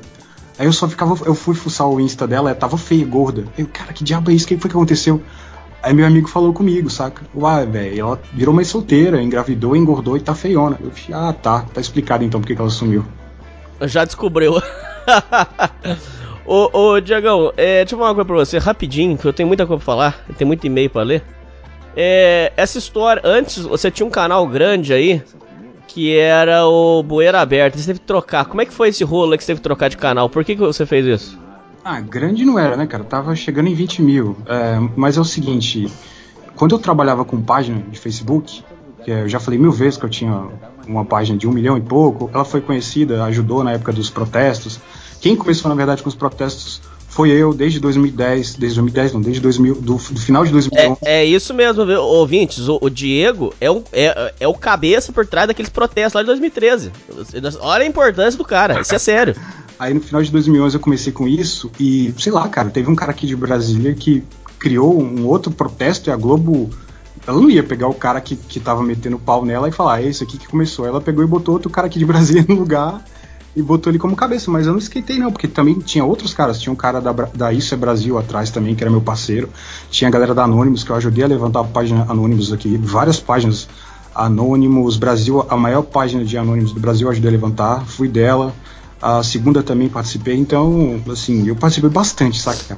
Aí 0.57 0.65
eu 0.65 0.71
só 0.71 0.87
ficava. 0.87 1.13
Eu 1.25 1.35
fui 1.35 1.55
fuçar 1.55 1.89
o 1.89 1.99
Insta 1.99 2.25
dela, 2.25 2.51
ela 2.51 2.57
tava 2.57 2.77
feia, 2.77 3.05
gorda. 3.05 3.43
Eu, 3.57 3.67
cara, 3.67 3.91
que 3.91 4.01
diabo 4.01 4.31
é 4.31 4.33
isso? 4.33 4.45
O 4.45 4.47
que 4.47 4.57
foi 4.57 4.69
que 4.69 4.77
aconteceu? 4.77 5.21
Aí 5.81 5.93
meu 5.93 6.07
amigo 6.07 6.29
falou 6.29 6.53
comigo, 6.53 6.89
saca? 6.89 7.23
Uai, 7.35 7.65
velho, 7.65 7.99
ela 7.99 8.21
virou 8.31 8.55
mais 8.55 8.69
solteira, 8.69 9.21
engravidou, 9.21 9.75
engordou 9.75 10.15
e 10.15 10.21
tá 10.21 10.33
feiona. 10.33 10.79
Eu 10.81 10.91
falei, 10.91 11.29
ah, 11.29 11.33
tá, 11.33 11.65
tá 11.73 11.81
explicado 11.81 12.23
então 12.23 12.39
porque 12.39 12.55
que 12.55 12.61
ela 12.61 12.69
sumiu. 12.69 13.03
Já 13.81 14.05
descobriu. 14.05 14.61
ô, 16.47 16.69
ô, 16.71 17.01
Diagão, 17.01 17.51
é, 17.57 17.79
deixa 17.79 17.95
eu 17.95 17.99
falar 17.99 18.11
uma 18.11 18.15
coisa 18.15 18.27
pra 18.27 18.35
você, 18.37 18.57
rapidinho, 18.57 19.17
que 19.17 19.25
eu 19.25 19.33
tenho 19.33 19.47
muita 19.47 19.67
coisa 19.67 19.83
pra 19.83 19.85
falar, 19.85 20.25
tem 20.37 20.47
muito 20.47 20.65
e-mail 20.65 20.89
pra 20.89 21.03
ler. 21.03 21.21
É, 21.95 22.51
essa 22.57 22.77
história, 22.77 23.21
antes 23.23 23.63
você 23.63 23.91
tinha 23.91 24.05
um 24.05 24.09
canal 24.09 24.47
grande 24.47 24.93
aí, 24.93 25.21
que 25.87 26.15
era 26.17 26.65
o 26.65 27.03
Bueira 27.03 27.39
Aberto, 27.39 27.77
você 27.77 27.87
teve 27.87 27.99
que 27.99 28.05
trocar. 28.05 28.45
Como 28.45 28.61
é 28.61 28.65
que 28.65 28.73
foi 28.73 28.89
esse 28.89 29.03
rolo 29.03 29.37
que 29.37 29.43
você 29.43 29.47
teve 29.47 29.59
que 29.59 29.63
trocar 29.63 29.89
de 29.89 29.97
canal? 29.97 30.29
Por 30.29 30.43
que, 30.43 30.55
que 30.55 30.61
você 30.61 30.85
fez 30.85 31.05
isso? 31.05 31.39
Ah, 31.83 31.99
grande 31.99 32.45
não 32.45 32.57
era, 32.57 32.75
né, 32.75 32.87
cara? 32.87 33.03
Tava 33.03 33.35
chegando 33.35 33.67
em 33.67 33.75
20 33.75 34.01
mil. 34.01 34.37
É, 34.47 34.79
mas 34.95 35.17
é 35.17 35.21
o 35.21 35.25
seguinte, 35.25 35.91
quando 36.55 36.73
eu 36.73 36.79
trabalhava 36.79 37.23
com 37.25 37.41
página 37.41 37.79
de 37.89 37.99
Facebook, 37.99 38.63
que 39.03 39.11
eu 39.11 39.29
já 39.29 39.39
falei 39.39 39.59
mil 39.59 39.71
vezes 39.71 39.97
que 39.97 40.05
eu 40.05 40.09
tinha 40.09 40.47
uma 40.87 41.05
página 41.05 41.37
de 41.37 41.47
um 41.47 41.51
milhão 41.51 41.77
e 41.77 41.81
pouco, 41.81 42.29
ela 42.33 42.45
foi 42.45 42.61
conhecida, 42.61 43.23
ajudou 43.25 43.63
na 43.63 43.73
época 43.73 43.91
dos 43.91 44.09
protestos. 44.09 44.79
Quem 45.21 45.35
começou, 45.35 45.69
na 45.69 45.75
verdade, 45.75 46.01
com 46.01 46.09
os 46.09 46.15
protestos 46.15 46.81
foi 47.13 47.29
eu 47.29 47.53
desde 47.53 47.79
2010, 47.79 48.55
desde 48.55 48.79
2010 48.79 49.13
não, 49.13 49.21
desde 49.21 49.39
2000, 49.39 49.75
do, 49.75 49.81
do 49.81 50.19
final 50.19 50.43
de 50.43 50.51
2011. 50.51 50.99
É, 51.03 51.21
é 51.21 51.25
isso 51.25 51.53
mesmo, 51.53 51.85
viu, 51.85 52.01
ouvintes, 52.01 52.67
o, 52.67 52.79
o, 52.81 52.89
Diego 52.89 53.53
é 53.61 53.69
o, 53.69 53.83
é, 53.93 54.33
é 54.39 54.47
o 54.47 54.53
cabeça 54.55 55.11
por 55.11 55.25
trás 55.25 55.47
daqueles 55.47 55.69
protestos 55.69 56.13
lá 56.15 56.21
de 56.21 56.27
2013. 56.27 56.91
Olha 57.61 57.83
a 57.83 57.87
importância 57.87 58.35
do 58.35 58.43
cara, 58.43 58.81
isso 58.81 58.95
é 58.95 58.99
sério. 58.99 59.35
Aí 59.77 59.93
no 59.93 60.01
final 60.01 60.23
de 60.23 60.31
2011 60.31 60.75
eu 60.75 60.81
comecei 60.81 61.11
com 61.11 61.27
isso 61.27 61.69
e, 61.79 62.13
sei 62.17 62.31
lá, 62.31 62.47
cara, 62.47 62.69
teve 62.69 62.89
um 62.89 62.95
cara 62.95 63.11
aqui 63.11 63.27
de 63.27 63.35
Brasília 63.35 63.93
que 63.93 64.23
criou 64.57 64.99
um 64.99 65.27
outro 65.27 65.51
protesto 65.51 66.09
e 66.09 66.13
a 66.13 66.15
Globo 66.15 66.69
ela 67.27 67.39
não 67.39 67.49
ia 67.49 67.63
pegar 67.63 67.87
o 67.87 67.93
cara 67.93 68.19
que, 68.21 68.35
que 68.35 68.59
tava 68.59 68.81
metendo 68.81 69.19
pau 69.19 69.45
nela 69.45 69.69
e 69.69 69.71
falar, 69.71 70.01
é 70.01 70.07
esse 70.07 70.23
aqui 70.23 70.37
que 70.37 70.47
começou. 70.47 70.85
Ela 70.85 70.99
pegou 70.99 71.23
e 71.23 71.27
botou 71.27 71.53
outro 71.53 71.69
cara 71.69 71.87
aqui 71.87 71.99
de 71.99 72.05
Brasília 72.05 72.45
no 72.49 72.55
lugar 72.55 73.03
e 73.55 73.61
botou 73.61 73.91
ele 73.91 73.99
como 73.99 74.15
cabeça, 74.15 74.49
mas 74.49 74.65
eu 74.65 74.71
não 74.71 74.79
esquentei 74.79 75.19
não, 75.19 75.31
porque 75.31 75.47
também 75.47 75.75
tinha 75.79 76.03
outros 76.03 76.33
caras, 76.33 76.59
tinha 76.59 76.73
um 76.73 76.75
cara 76.75 76.99
da, 76.99 77.11
da 77.11 77.53
Isso 77.53 77.73
é 77.73 77.77
Brasil 77.77 78.17
atrás 78.17 78.49
também, 78.49 78.75
que 78.75 78.83
era 78.83 78.89
meu 78.89 79.01
parceiro, 79.01 79.49
tinha 79.91 80.07
a 80.07 80.11
galera 80.11 80.33
da 80.33 80.43
Anonymous, 80.43 80.83
que 80.83 80.89
eu 80.89 80.95
ajudei 80.95 81.23
a 81.23 81.27
levantar 81.27 81.61
a 81.61 81.63
página 81.63 82.05
Anonymous 82.09 82.51
aqui, 82.51 82.77
várias 82.77 83.19
páginas 83.19 83.67
Anonymous 84.15 84.97
Brasil, 84.97 85.45
a 85.47 85.55
maior 85.55 85.83
página 85.83 86.23
de 86.25 86.37
Anonymous 86.37 86.73
do 86.73 86.79
Brasil 86.79 87.07
eu 87.07 87.11
ajudei 87.11 87.29
a 87.29 87.31
levantar, 87.31 87.85
fui 87.85 88.07
dela, 88.07 88.53
a 89.01 89.21
segunda 89.21 89.61
também 89.61 89.89
participei, 89.89 90.35
então, 90.35 91.01
assim, 91.11 91.47
eu 91.47 91.55
participei 91.55 91.89
bastante, 91.89 92.39
saca? 92.39 92.77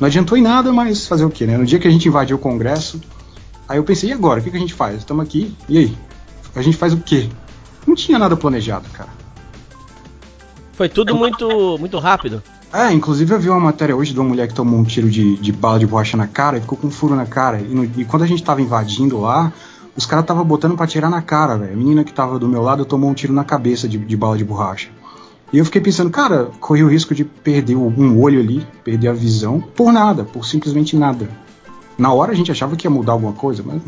Não 0.00 0.06
adiantou 0.06 0.38
em 0.38 0.42
nada, 0.42 0.72
mas 0.72 1.06
fazer 1.06 1.24
o 1.24 1.30
quê, 1.30 1.46
né? 1.46 1.58
No 1.58 1.66
dia 1.66 1.78
que 1.78 1.86
a 1.86 1.90
gente 1.90 2.08
invadiu 2.08 2.36
o 2.36 2.40
Congresso, 2.40 3.00
aí 3.68 3.78
eu 3.78 3.84
pensei, 3.84 4.10
e 4.10 4.12
agora? 4.12 4.40
O 4.40 4.42
que, 4.42 4.50
que 4.50 4.56
a 4.56 4.60
gente 4.60 4.74
faz? 4.74 4.98
Estamos 4.98 5.24
aqui, 5.24 5.54
e 5.68 5.78
aí? 5.78 5.98
A 6.54 6.62
gente 6.62 6.76
faz 6.76 6.92
o 6.92 6.98
quê? 6.98 7.28
Não 7.86 7.94
tinha 7.94 8.18
nada 8.18 8.36
planejado, 8.36 8.88
cara. 8.90 9.17
Foi 10.78 10.88
tudo 10.88 11.12
muito, 11.12 11.76
muito 11.76 11.98
rápido. 11.98 12.40
É, 12.72 12.92
inclusive 12.92 13.34
eu 13.34 13.40
vi 13.40 13.50
uma 13.50 13.58
matéria 13.58 13.96
hoje 13.96 14.12
de 14.12 14.20
uma 14.20 14.28
mulher 14.28 14.46
que 14.46 14.54
tomou 14.54 14.78
um 14.78 14.84
tiro 14.84 15.10
de, 15.10 15.36
de 15.38 15.50
bala 15.50 15.76
de 15.76 15.84
borracha 15.88 16.16
na 16.16 16.28
cara 16.28 16.56
e 16.56 16.60
ficou 16.60 16.78
com 16.78 16.86
um 16.86 16.90
furo 16.90 17.16
na 17.16 17.26
cara. 17.26 17.58
E, 17.60 17.74
no, 17.74 17.82
e 17.84 18.04
quando 18.04 18.22
a 18.22 18.26
gente 18.28 18.44
tava 18.44 18.62
invadindo 18.62 19.18
lá, 19.18 19.52
os 19.96 20.06
caras 20.06 20.24
tava 20.24 20.44
botando 20.44 20.76
pra 20.76 20.86
tirar 20.86 21.10
na 21.10 21.20
cara, 21.20 21.56
velho. 21.56 21.72
A 21.72 21.76
menina 21.76 22.04
que 22.04 22.12
tava 22.12 22.38
do 22.38 22.46
meu 22.46 22.62
lado 22.62 22.84
tomou 22.84 23.10
um 23.10 23.14
tiro 23.14 23.32
na 23.32 23.42
cabeça 23.42 23.88
de, 23.88 23.98
de 23.98 24.16
bala 24.16 24.38
de 24.38 24.44
borracha. 24.44 24.88
E 25.52 25.58
eu 25.58 25.64
fiquei 25.64 25.80
pensando, 25.80 26.10
cara, 26.10 26.48
corri 26.60 26.84
o 26.84 26.88
risco 26.88 27.12
de 27.12 27.24
perder 27.24 27.74
um 27.74 28.20
olho 28.22 28.38
ali, 28.38 28.64
perder 28.84 29.08
a 29.08 29.12
visão, 29.12 29.60
por 29.60 29.92
nada, 29.92 30.22
por 30.22 30.46
simplesmente 30.46 30.94
nada. 30.94 31.28
Na 31.98 32.12
hora 32.12 32.30
a 32.30 32.36
gente 32.36 32.52
achava 32.52 32.76
que 32.76 32.86
ia 32.86 32.90
mudar 32.90 33.14
alguma 33.14 33.32
coisa, 33.32 33.64
mas 33.66 33.82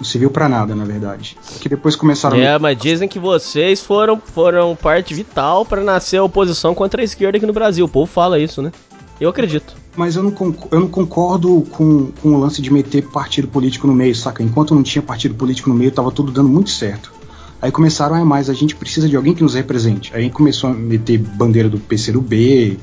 não 0.00 0.04
serviu 0.04 0.30
para 0.30 0.48
nada, 0.48 0.74
na 0.74 0.84
verdade. 0.84 1.36
Que 1.60 1.68
depois 1.68 1.94
começaram. 1.94 2.38
É, 2.38 2.54
a... 2.54 2.58
mas 2.58 2.76
dizem 2.76 3.06
que 3.06 3.18
vocês 3.18 3.82
foram, 3.82 4.18
foram 4.18 4.74
parte 4.74 5.12
vital 5.12 5.64
para 5.64 5.82
nascer 5.82 6.16
a 6.16 6.24
oposição 6.24 6.74
contra 6.74 7.02
a 7.02 7.04
esquerda 7.04 7.36
aqui 7.36 7.46
no 7.46 7.52
Brasil. 7.52 7.84
O 7.84 7.88
povo 7.88 8.10
fala 8.10 8.38
isso, 8.38 8.62
né? 8.62 8.72
Eu 9.20 9.28
acredito. 9.28 9.76
Mas 9.94 10.16
eu 10.16 10.22
não, 10.22 10.34
eu 10.70 10.80
não 10.80 10.88
concordo 10.88 11.66
com, 11.70 12.10
com 12.22 12.30
o 12.30 12.40
lance 12.40 12.62
de 12.62 12.72
meter 12.72 13.06
partido 13.08 13.46
político 13.46 13.86
no 13.86 13.94
meio, 13.94 14.14
saca? 14.14 14.42
Enquanto 14.42 14.74
não 14.74 14.82
tinha 14.82 15.02
partido 15.02 15.34
político 15.34 15.68
no 15.68 15.74
meio, 15.74 15.90
tava 15.90 16.10
tudo 16.10 16.32
dando 16.32 16.48
muito 16.48 16.70
certo. 16.70 17.12
Aí 17.60 17.70
começaram, 17.70 18.16
a 18.16 18.20
ah, 18.20 18.24
mais 18.24 18.48
a 18.48 18.54
gente 18.54 18.74
precisa 18.74 19.06
de 19.06 19.14
alguém 19.14 19.34
que 19.34 19.42
nos 19.42 19.54
represente. 19.54 20.10
Aí 20.14 20.30
começou 20.30 20.70
a 20.70 20.72
meter 20.72 21.18
bandeira 21.18 21.68
do 21.68 21.78
PCdoB, 21.78 22.78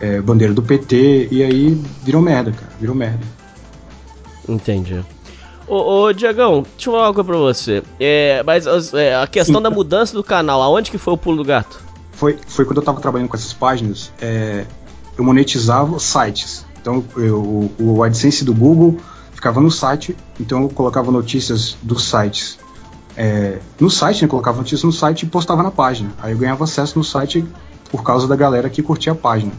é, 0.00 0.20
bandeira 0.20 0.52
do 0.52 0.62
PT, 0.62 1.28
e 1.30 1.44
aí 1.44 1.80
virou 2.02 2.20
merda, 2.20 2.50
cara, 2.50 2.72
virou 2.80 2.96
merda. 2.96 3.24
Entendi. 4.48 5.04
Ô, 5.68 6.04
ô 6.04 6.12
Diagão, 6.12 6.62
deixa 6.62 6.88
eu 6.88 6.92
falar 6.92 7.08
uma 7.08 7.14
coisa 7.14 7.28
pra 7.28 7.38
você. 7.38 7.82
É, 7.98 8.42
mas 8.44 8.66
é, 8.94 9.16
a 9.16 9.26
questão 9.26 9.56
Sim. 9.56 9.62
da 9.62 9.70
mudança 9.70 10.14
do 10.14 10.22
canal, 10.22 10.62
aonde 10.62 10.90
que 10.90 10.98
foi 10.98 11.14
o 11.14 11.16
pulo 11.16 11.38
do 11.38 11.44
gato? 11.44 11.86
foi, 12.16 12.38
foi 12.46 12.64
quando 12.64 12.78
eu 12.78 12.82
tava 12.82 13.00
trabalhando 13.00 13.28
com 13.28 13.36
essas 13.36 13.52
páginas, 13.52 14.10
é, 14.20 14.64
eu 15.16 15.22
monetizava 15.22 15.98
sites. 15.98 16.64
Então 16.80 17.04
eu, 17.16 17.70
o 17.78 18.02
AdSense 18.02 18.44
do 18.44 18.54
Google 18.54 18.96
ficava 19.32 19.60
no 19.60 19.70
site, 19.70 20.16
então 20.40 20.62
eu 20.62 20.68
colocava 20.70 21.12
notícias 21.12 21.76
dos 21.82 22.08
sites. 22.08 22.58
É, 23.16 23.58
no 23.78 23.90
site, 23.90 24.22
né, 24.22 24.28
colocava 24.28 24.58
notícias 24.58 24.82
no 24.82 24.92
site 24.92 25.22
e 25.22 25.26
postava 25.26 25.62
na 25.62 25.70
página. 25.70 26.10
Aí 26.18 26.32
eu 26.32 26.38
ganhava 26.38 26.64
acesso 26.64 26.98
no 26.98 27.04
site 27.04 27.44
por 27.90 28.02
causa 28.02 28.26
da 28.26 28.34
galera 28.34 28.68
que 28.70 28.82
curtia 28.82 29.12
a 29.12 29.14
página. 29.14 29.52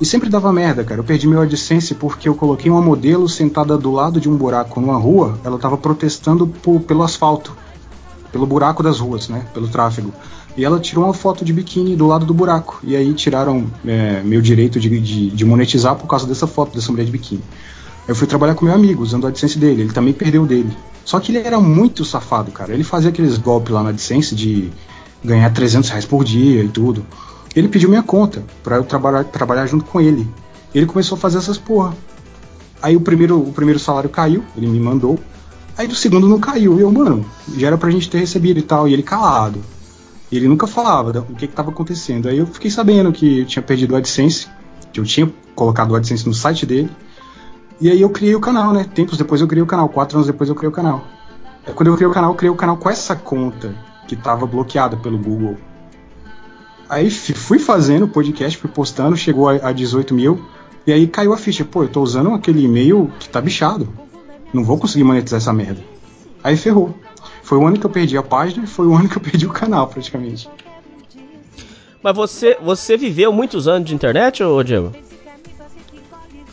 E 0.00 0.06
sempre 0.06 0.30
dava 0.30 0.50
merda, 0.50 0.82
cara. 0.82 1.00
Eu 1.00 1.04
perdi 1.04 1.28
meu 1.28 1.42
AdSense 1.42 1.94
porque 1.94 2.26
eu 2.26 2.34
coloquei 2.34 2.70
uma 2.70 2.80
modelo 2.80 3.28
sentada 3.28 3.76
do 3.76 3.90
lado 3.90 4.18
de 4.18 4.30
um 4.30 4.36
buraco 4.36 4.80
numa 4.80 4.96
rua, 4.96 5.38
ela 5.44 5.58
tava 5.58 5.76
protestando 5.76 6.46
por, 6.46 6.80
pelo 6.80 7.02
asfalto, 7.02 7.54
pelo 8.32 8.46
buraco 8.46 8.82
das 8.82 8.98
ruas, 8.98 9.28
né? 9.28 9.44
Pelo 9.52 9.68
tráfego. 9.68 10.10
E 10.56 10.64
ela 10.64 10.80
tirou 10.80 11.04
uma 11.04 11.12
foto 11.12 11.44
de 11.44 11.52
biquíni 11.52 11.96
do 11.96 12.06
lado 12.06 12.24
do 12.24 12.32
buraco. 12.32 12.80
E 12.82 12.96
aí 12.96 13.12
tiraram 13.12 13.66
é, 13.86 14.22
meu 14.22 14.40
direito 14.40 14.80
de, 14.80 14.88
de, 15.00 15.30
de, 15.30 15.44
monetizar 15.44 15.94
por 15.96 16.06
causa 16.06 16.26
dessa 16.26 16.46
foto 16.46 16.74
dessa 16.74 16.90
mulher 16.90 17.04
de 17.04 17.12
biquíni. 17.12 17.42
Eu 18.08 18.16
fui 18.16 18.26
trabalhar 18.26 18.54
com 18.54 18.64
meu 18.64 18.74
amigo, 18.74 19.02
usando 19.02 19.24
o 19.24 19.26
AdSense 19.26 19.58
dele. 19.58 19.82
Ele 19.82 19.92
também 19.92 20.14
perdeu 20.14 20.46
dele. 20.46 20.74
Só 21.04 21.20
que 21.20 21.30
ele 21.30 21.46
era 21.46 21.60
muito 21.60 22.06
safado, 22.06 22.50
cara. 22.50 22.72
Ele 22.72 22.84
fazia 22.84 23.10
aqueles 23.10 23.36
golpes 23.36 23.72
lá 23.72 23.82
na 23.82 23.90
AdSense 23.90 24.34
de 24.34 24.70
ganhar 25.22 25.50
300 25.50 25.90
reais 25.90 26.06
por 26.06 26.24
dia 26.24 26.64
e 26.64 26.68
tudo. 26.68 27.04
Ele 27.54 27.68
pediu 27.68 27.88
minha 27.88 28.02
conta 28.02 28.44
para 28.62 28.76
eu 28.76 28.84
trabalhar, 28.84 29.24
trabalhar 29.24 29.66
junto 29.66 29.84
com 29.84 30.00
ele. 30.00 30.28
Ele 30.74 30.86
começou 30.86 31.16
a 31.16 31.20
fazer 31.20 31.38
essas 31.38 31.58
porra. 31.58 31.94
Aí 32.80 32.96
o 32.96 33.00
primeiro, 33.00 33.38
o 33.38 33.52
primeiro 33.52 33.78
salário 33.78 34.08
caiu, 34.08 34.44
ele 34.56 34.66
me 34.66 34.78
mandou. 34.78 35.18
Aí 35.76 35.86
do 35.86 35.94
segundo 35.94 36.28
não 36.28 36.38
caiu. 36.38 36.78
E 36.78 36.82
eu, 36.82 36.90
mano, 36.92 37.24
já 37.56 37.66
era 37.66 37.78
pra 37.78 37.90
gente 37.90 38.08
ter 38.08 38.18
recebido 38.18 38.58
e 38.58 38.62
tal. 38.62 38.86
E 38.86 38.92
ele 38.92 39.02
calado. 39.02 39.60
E 40.30 40.36
ele 40.36 40.46
nunca 40.46 40.66
falava 40.66 41.26
o 41.28 41.34
que 41.34 41.44
estava 41.44 41.70
acontecendo. 41.70 42.28
Aí 42.28 42.38
eu 42.38 42.46
fiquei 42.46 42.70
sabendo 42.70 43.12
que 43.12 43.40
eu 43.40 43.46
tinha 43.46 43.62
perdido 43.62 43.94
o 43.94 43.96
AdSense, 43.96 44.46
que 44.92 45.00
eu 45.00 45.04
tinha 45.04 45.32
colocado 45.54 45.90
o 45.90 45.96
AdSense 45.96 46.26
no 46.26 46.34
site 46.34 46.64
dele. 46.64 46.90
E 47.80 47.90
aí 47.90 48.00
eu 48.00 48.10
criei 48.10 48.34
o 48.34 48.40
canal, 48.40 48.72
né? 48.72 48.84
Tempos 48.94 49.18
depois 49.18 49.40
eu 49.40 49.48
criei 49.48 49.62
o 49.62 49.66
canal, 49.66 49.88
quatro 49.88 50.18
anos 50.18 50.26
depois 50.26 50.48
eu 50.48 50.54
criei 50.54 50.68
o 50.68 50.72
canal. 50.72 51.02
Aí 51.66 51.74
quando 51.74 51.88
eu 51.88 51.94
criei 51.94 52.08
o 52.08 52.12
canal, 52.12 52.30
eu 52.30 52.36
criei 52.36 52.50
o 52.50 52.56
canal 52.56 52.76
com 52.76 52.88
essa 52.88 53.16
conta 53.16 53.74
que 54.06 54.14
estava 54.14 54.46
bloqueada 54.46 54.96
pelo 54.96 55.18
Google. 55.18 55.56
Aí 56.90 57.08
fui 57.08 57.60
fazendo 57.60 58.06
o 58.06 58.08
podcast, 58.08 58.58
fui 58.58 58.68
postando, 58.68 59.16
chegou 59.16 59.48
a, 59.48 59.68
a 59.68 59.72
18 59.72 60.12
mil. 60.12 60.44
E 60.84 60.92
aí 60.92 61.06
caiu 61.06 61.32
a 61.32 61.36
ficha. 61.36 61.64
Pô, 61.64 61.84
eu 61.84 61.88
tô 61.88 62.02
usando 62.02 62.34
aquele 62.34 62.64
e-mail 62.64 63.12
que 63.20 63.28
tá 63.28 63.40
bichado. 63.40 63.88
Não 64.52 64.64
vou 64.64 64.76
conseguir 64.76 65.04
monetizar 65.04 65.38
essa 65.38 65.52
merda. 65.52 65.80
Aí 66.42 66.56
ferrou. 66.56 66.92
Foi 67.44 67.58
o 67.58 67.64
ano 67.64 67.78
que 67.78 67.86
eu 67.86 67.90
perdi 67.90 68.16
a 68.18 68.24
página 68.24 68.64
e 68.64 68.66
foi 68.66 68.88
o 68.88 68.94
ano 68.96 69.08
que 69.08 69.16
eu 69.16 69.22
perdi 69.22 69.46
o 69.46 69.50
canal, 69.50 69.86
praticamente. 69.86 70.50
Mas 72.02 72.16
você, 72.16 72.58
você 72.60 72.96
viveu 72.96 73.32
muitos 73.32 73.68
anos 73.68 73.88
de 73.88 73.94
internet, 73.94 74.42
ô 74.42 74.60
Diego? 74.60 74.90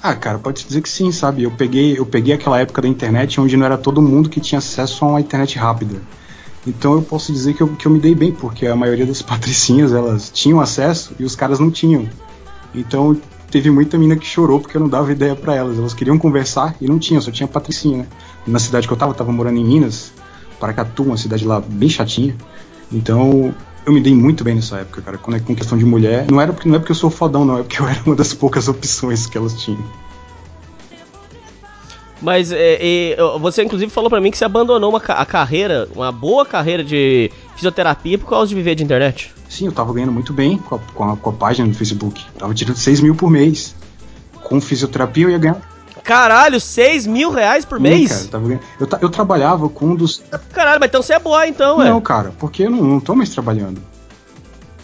Ah, 0.03 0.13
cara, 0.13 0.37
pode 0.37 0.63
dizer 0.63 0.81
que 0.81 0.89
sim, 0.89 1.11
sabe? 1.11 1.41
Eu 1.41 1.51
peguei, 1.51 1.97
eu 1.97 2.05
peguei 2.05 2.35
aquela 2.35 2.59
época 2.59 2.83
da 2.83 2.87
internet 2.87 3.41
onde 3.41 3.57
não 3.57 3.65
era 3.65 3.77
todo 3.77 4.03
mundo 4.03 4.29
que 4.29 4.39
tinha 4.39 4.59
acesso 4.59 5.03
a 5.03 5.07
uma 5.07 5.19
internet 5.19 5.57
rápida. 5.57 5.99
Então 6.67 6.93
eu 6.93 7.01
posso 7.01 7.31
dizer 7.31 7.53
que 7.53 7.61
eu, 7.61 7.67
que 7.69 7.87
eu 7.87 7.91
me 7.91 7.97
dei 7.97 8.13
bem, 8.13 8.31
porque 8.31 8.67
a 8.67 8.75
maioria 8.75 9.05
das 9.05 9.21
patricinhas 9.23 9.93
elas 9.93 10.29
tinham 10.29 10.59
acesso 10.59 11.13
e 11.17 11.23
os 11.23 11.35
caras 11.35 11.59
não 11.59 11.71
tinham. 11.71 12.07
Então 12.75 13.17
teve 13.49 13.71
muita 13.71 13.97
mina 13.97 14.17
que 14.17 14.25
chorou 14.25 14.59
porque 14.59 14.75
eu 14.75 14.81
não 14.81 14.89
dava 14.89 15.11
ideia 15.11 15.35
para 15.35 15.55
elas. 15.55 15.77
Elas 15.77 15.93
queriam 15.93 16.19
conversar 16.19 16.75
e 16.81 16.87
não 16.87 16.99
tinham, 16.99 17.21
só 17.21 17.31
tinha 17.31 17.47
patricinha, 17.47 17.99
né? 17.99 18.07
Na 18.45 18.59
cidade 18.59 18.85
que 18.85 18.93
eu 18.93 18.97
tava, 18.97 19.11
eu 19.11 19.15
tava 19.15 19.31
morando 19.31 19.57
em 19.57 19.63
Minas, 19.63 20.11
Paracatu, 20.59 21.03
uma 21.03 21.17
cidade 21.17 21.45
lá 21.45 21.61
bem 21.61 21.89
chatinha. 21.89 22.35
Então, 22.91 23.53
eu 23.85 23.93
me 23.93 24.01
dei 24.01 24.13
muito 24.13 24.43
bem 24.43 24.55
nessa 24.55 24.77
época, 24.77 25.01
cara. 25.01 25.17
Quando 25.17 25.37
é 25.37 25.39
com 25.39 25.55
questão 25.55 25.77
de 25.77 25.85
mulher, 25.85 26.29
não 26.29 26.41
era 26.41 26.51
porque 26.51 26.67
não 26.67 26.75
é 26.75 26.79
porque 26.79 26.91
eu 26.91 26.95
sou 26.95 27.09
fodão, 27.09 27.45
não, 27.45 27.59
é 27.59 27.63
porque 27.63 27.81
eu 27.81 27.87
era 27.87 28.01
uma 28.05 28.15
das 28.15 28.33
poucas 28.33 28.67
opções 28.67 29.25
que 29.25 29.37
elas 29.37 29.53
tinham. 29.53 29.83
Mas 32.21 32.51
é, 32.51 32.77
é, 32.81 33.17
você 33.39 33.63
inclusive 33.63 33.91
falou 33.91 34.09
para 34.09 34.19
mim 34.19 34.31
que 34.31 34.37
você 34.37 34.45
abandonou 34.45 34.89
uma, 34.89 34.99
a 34.99 35.25
carreira, 35.25 35.87
uma 35.95 36.11
boa 36.11 36.45
carreira 36.45 36.83
de 36.83 37.31
fisioterapia 37.55 38.17
por 38.17 38.29
causa 38.29 38.49
de 38.49 38.55
viver 38.55 38.75
de 38.75 38.83
internet. 38.83 39.33
Sim, 39.47 39.67
eu 39.67 39.71
tava 39.71 39.93
ganhando 39.93 40.11
muito 40.11 40.33
bem 40.33 40.57
com 40.57 40.75
a, 40.75 40.79
com 40.79 41.03
a, 41.03 41.17
com 41.17 41.29
a 41.29 41.33
página 41.33 41.67
do 41.67 41.73
Facebook. 41.73 42.25
Tava 42.37 42.53
tirando 42.53 42.77
6 42.77 43.01
mil 43.01 43.15
por 43.15 43.29
mês. 43.29 43.75
Com 44.43 44.59
fisioterapia 44.59 45.25
eu 45.25 45.29
ia 45.29 45.37
ganhar 45.37 45.61
Caralho, 46.07 46.57
6 46.57 47.05
mil 47.05 47.29
reais 47.29 47.65
por 47.65 47.81
mês? 47.81 48.09
Sim, 48.09 48.27
cara, 48.29 48.43
eu, 48.45 48.59
eu, 48.79 48.87
eu, 49.01 49.09
trabalhava 49.09 49.67
com 49.67 49.87
um 49.87 49.95
dos. 49.95 50.23
Caralho, 50.53 50.79
mas 50.79 50.87
então 50.87 51.01
você 51.01 51.13
é 51.13 51.19
boa 51.19 51.45
então, 51.45 51.79
ué. 51.79 51.89
Não, 51.89 51.99
cara, 51.99 52.31
porque 52.39 52.63
eu 52.63 52.69
não, 52.69 52.81
não 52.81 52.99
tô 53.01 53.13
mais 53.13 53.29
trabalhando. 53.29 53.81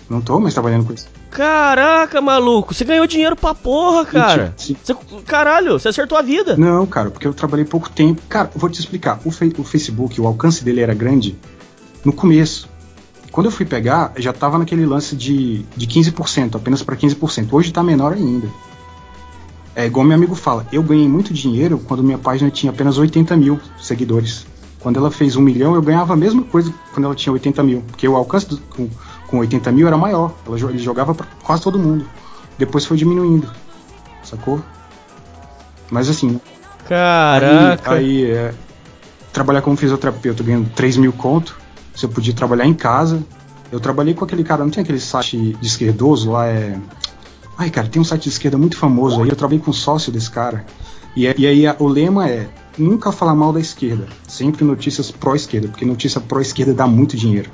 Não 0.10 0.20
tô 0.20 0.38
mais 0.38 0.54
trabalhando 0.54 0.86
com 0.86 0.94
isso. 0.94 1.08
Caraca, 1.34 2.22
maluco, 2.22 2.76
você 2.76 2.86
ganhou 2.86 3.08
dinheiro 3.08 3.36
pra 3.36 3.56
porra, 3.56 4.06
cara. 4.06 4.54
Sim. 4.56 4.76
Você, 4.82 4.96
caralho, 5.26 5.80
você 5.80 5.90
acertou 5.90 6.16
a 6.16 6.22
vida. 6.22 6.56
Não, 6.56 6.86
cara, 6.86 7.10
porque 7.10 7.26
eu 7.26 7.34
trabalhei 7.34 7.66
pouco 7.66 7.90
tempo. 7.90 8.22
Cara, 8.30 8.52
vou 8.56 8.70
te 8.70 8.80
explicar. 8.80 9.20
O, 9.26 9.32
fe 9.32 9.52
o 9.58 9.64
Facebook, 9.64 10.22
o 10.22 10.28
alcance 10.28 10.64
dele 10.64 10.82
era 10.82 10.94
grande 10.94 11.36
no 12.06 12.14
começo. 12.14 12.70
Quando 13.32 13.48
eu 13.48 13.52
fui 13.52 13.66
pegar, 13.66 14.14
já 14.16 14.32
tava 14.32 14.60
naquele 14.60 14.86
lance 14.86 15.16
de, 15.16 15.66
de 15.76 15.88
15%, 15.88 16.56
apenas 16.56 16.84
para 16.84 16.96
15%. 16.96 17.48
Hoje 17.52 17.74
tá 17.74 17.82
menor 17.82 18.14
ainda. 18.14 18.48
É 19.76 19.88
igual 19.88 20.06
meu 20.06 20.16
amigo 20.16 20.36
fala, 20.36 20.68
eu 20.72 20.84
ganhei 20.84 21.08
muito 21.08 21.34
dinheiro 21.34 21.80
quando 21.80 22.04
minha 22.04 22.20
página 22.20 22.52
tinha 22.52 22.72
apenas 22.72 23.00
80 23.00 23.36
mil 23.36 23.60
seguidores. 23.82 24.46
Quando 24.80 25.00
ela 25.00 25.10
fez 25.10 25.36
um 25.36 25.42
milhão, 25.42 25.74
eu 25.74 25.82
ganhava 25.82 26.14
a 26.14 26.16
mesma 26.16 26.44
coisa 26.44 26.72
quando 26.94 27.06
ela 27.06 27.16
tinha 27.16 27.34
80 27.34 27.64
mil, 27.64 27.82
porque 27.88 28.08
o 28.08 28.16
alcance 28.16 28.48
do, 28.48 28.62
com, 29.34 29.38
com 29.38 29.38
80 29.40 29.72
mil 29.72 29.88
era 29.88 29.98
maior. 29.98 30.32
Ela, 30.46 30.60
ele 30.70 30.78
jogava 30.78 31.16
para 31.16 31.26
quase 31.44 31.64
todo 31.64 31.80
mundo. 31.80 32.06
Depois 32.58 32.86
foi 32.86 32.98
diminuindo, 32.98 33.52
sacou? 34.24 34.62
Mas 35.90 36.08
assim. 36.08 36.40
Caraca! 36.88 37.94
Aí, 37.94 38.26
aí 38.26 38.32
é, 38.32 38.54
trabalhar 39.32 39.64
como 39.64 39.76
fisioterapeuta 39.76 40.44
ganhando 40.44 40.70
3 40.70 40.98
mil 40.98 41.12
conto. 41.12 41.58
Você 41.96 42.08
podia 42.08 42.34
trabalhar 42.34 42.66
em 42.66 42.74
casa. 42.74 43.24
Eu 43.72 43.80
trabalhei 43.80 44.14
com 44.14 44.24
aquele 44.24 44.44
cara, 44.44 44.64
não 44.64 44.70
tem 44.70 44.84
aquele 44.84 45.00
site 45.00 45.58
de 45.60 45.68
esquerdoso 45.68 46.32
lá, 46.32 46.48
é. 46.48 46.78
Ai, 47.58 47.72
cara, 47.72 47.88
tem 47.88 48.00
um 48.00 48.06
site 48.06 48.24
de 48.24 48.30
esquerda 48.30 48.58
muito 48.58 48.78
famoso 48.78 49.22
aí, 49.24 49.30
eu 49.30 49.36
trabalhei 49.36 49.60
com 49.60 49.72
um 49.72 49.74
sócio 49.74 50.12
desse 50.12 50.30
cara. 50.30 50.64
E, 51.16 51.26
é, 51.26 51.34
e 51.38 51.48
aí 51.48 51.66
a, 51.66 51.76
o 51.80 51.88
lema 51.88 52.30
é 52.30 52.50
nunca 52.78 53.12
falar 53.12 53.34
mal 53.34 53.52
da 53.52 53.60
esquerda, 53.60 54.08
sempre 54.28 54.64
notícias 54.64 55.10
pró-esquerda, 55.10 55.68
porque 55.70 55.86
notícia 55.86 56.22
pró-esquerda 56.22 56.74
dá 56.74 56.86
muito 56.86 57.18
dinheiro. 57.18 57.50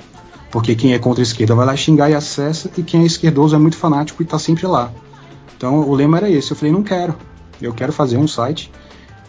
Porque 0.52 0.76
quem 0.76 0.94
é 0.94 1.00
contra 1.00 1.22
a 1.22 1.24
esquerda 1.24 1.54
vai 1.54 1.66
lá 1.66 1.76
xingar 1.76 2.10
e 2.10 2.16
acessa, 2.16 2.72
e 2.78 2.84
quem 2.84 3.04
é 3.04 3.06
esquerdoso 3.06 3.56
é 3.56 3.60
muito 3.60 3.78
fanático 3.78 4.22
e 4.24 4.26
tá 4.26 4.40
sempre 4.40 4.66
lá. 4.66 4.92
Então 5.56 5.82
o 5.82 5.94
lema 5.94 6.18
era 6.18 6.30
esse. 6.30 6.52
Eu 6.52 6.58
falei, 6.58 6.72
não 6.72 6.84
quero. 6.84 7.16
Eu 7.62 7.74
quero 7.74 7.92
fazer 7.92 8.18
um 8.18 8.28
site 8.28 8.72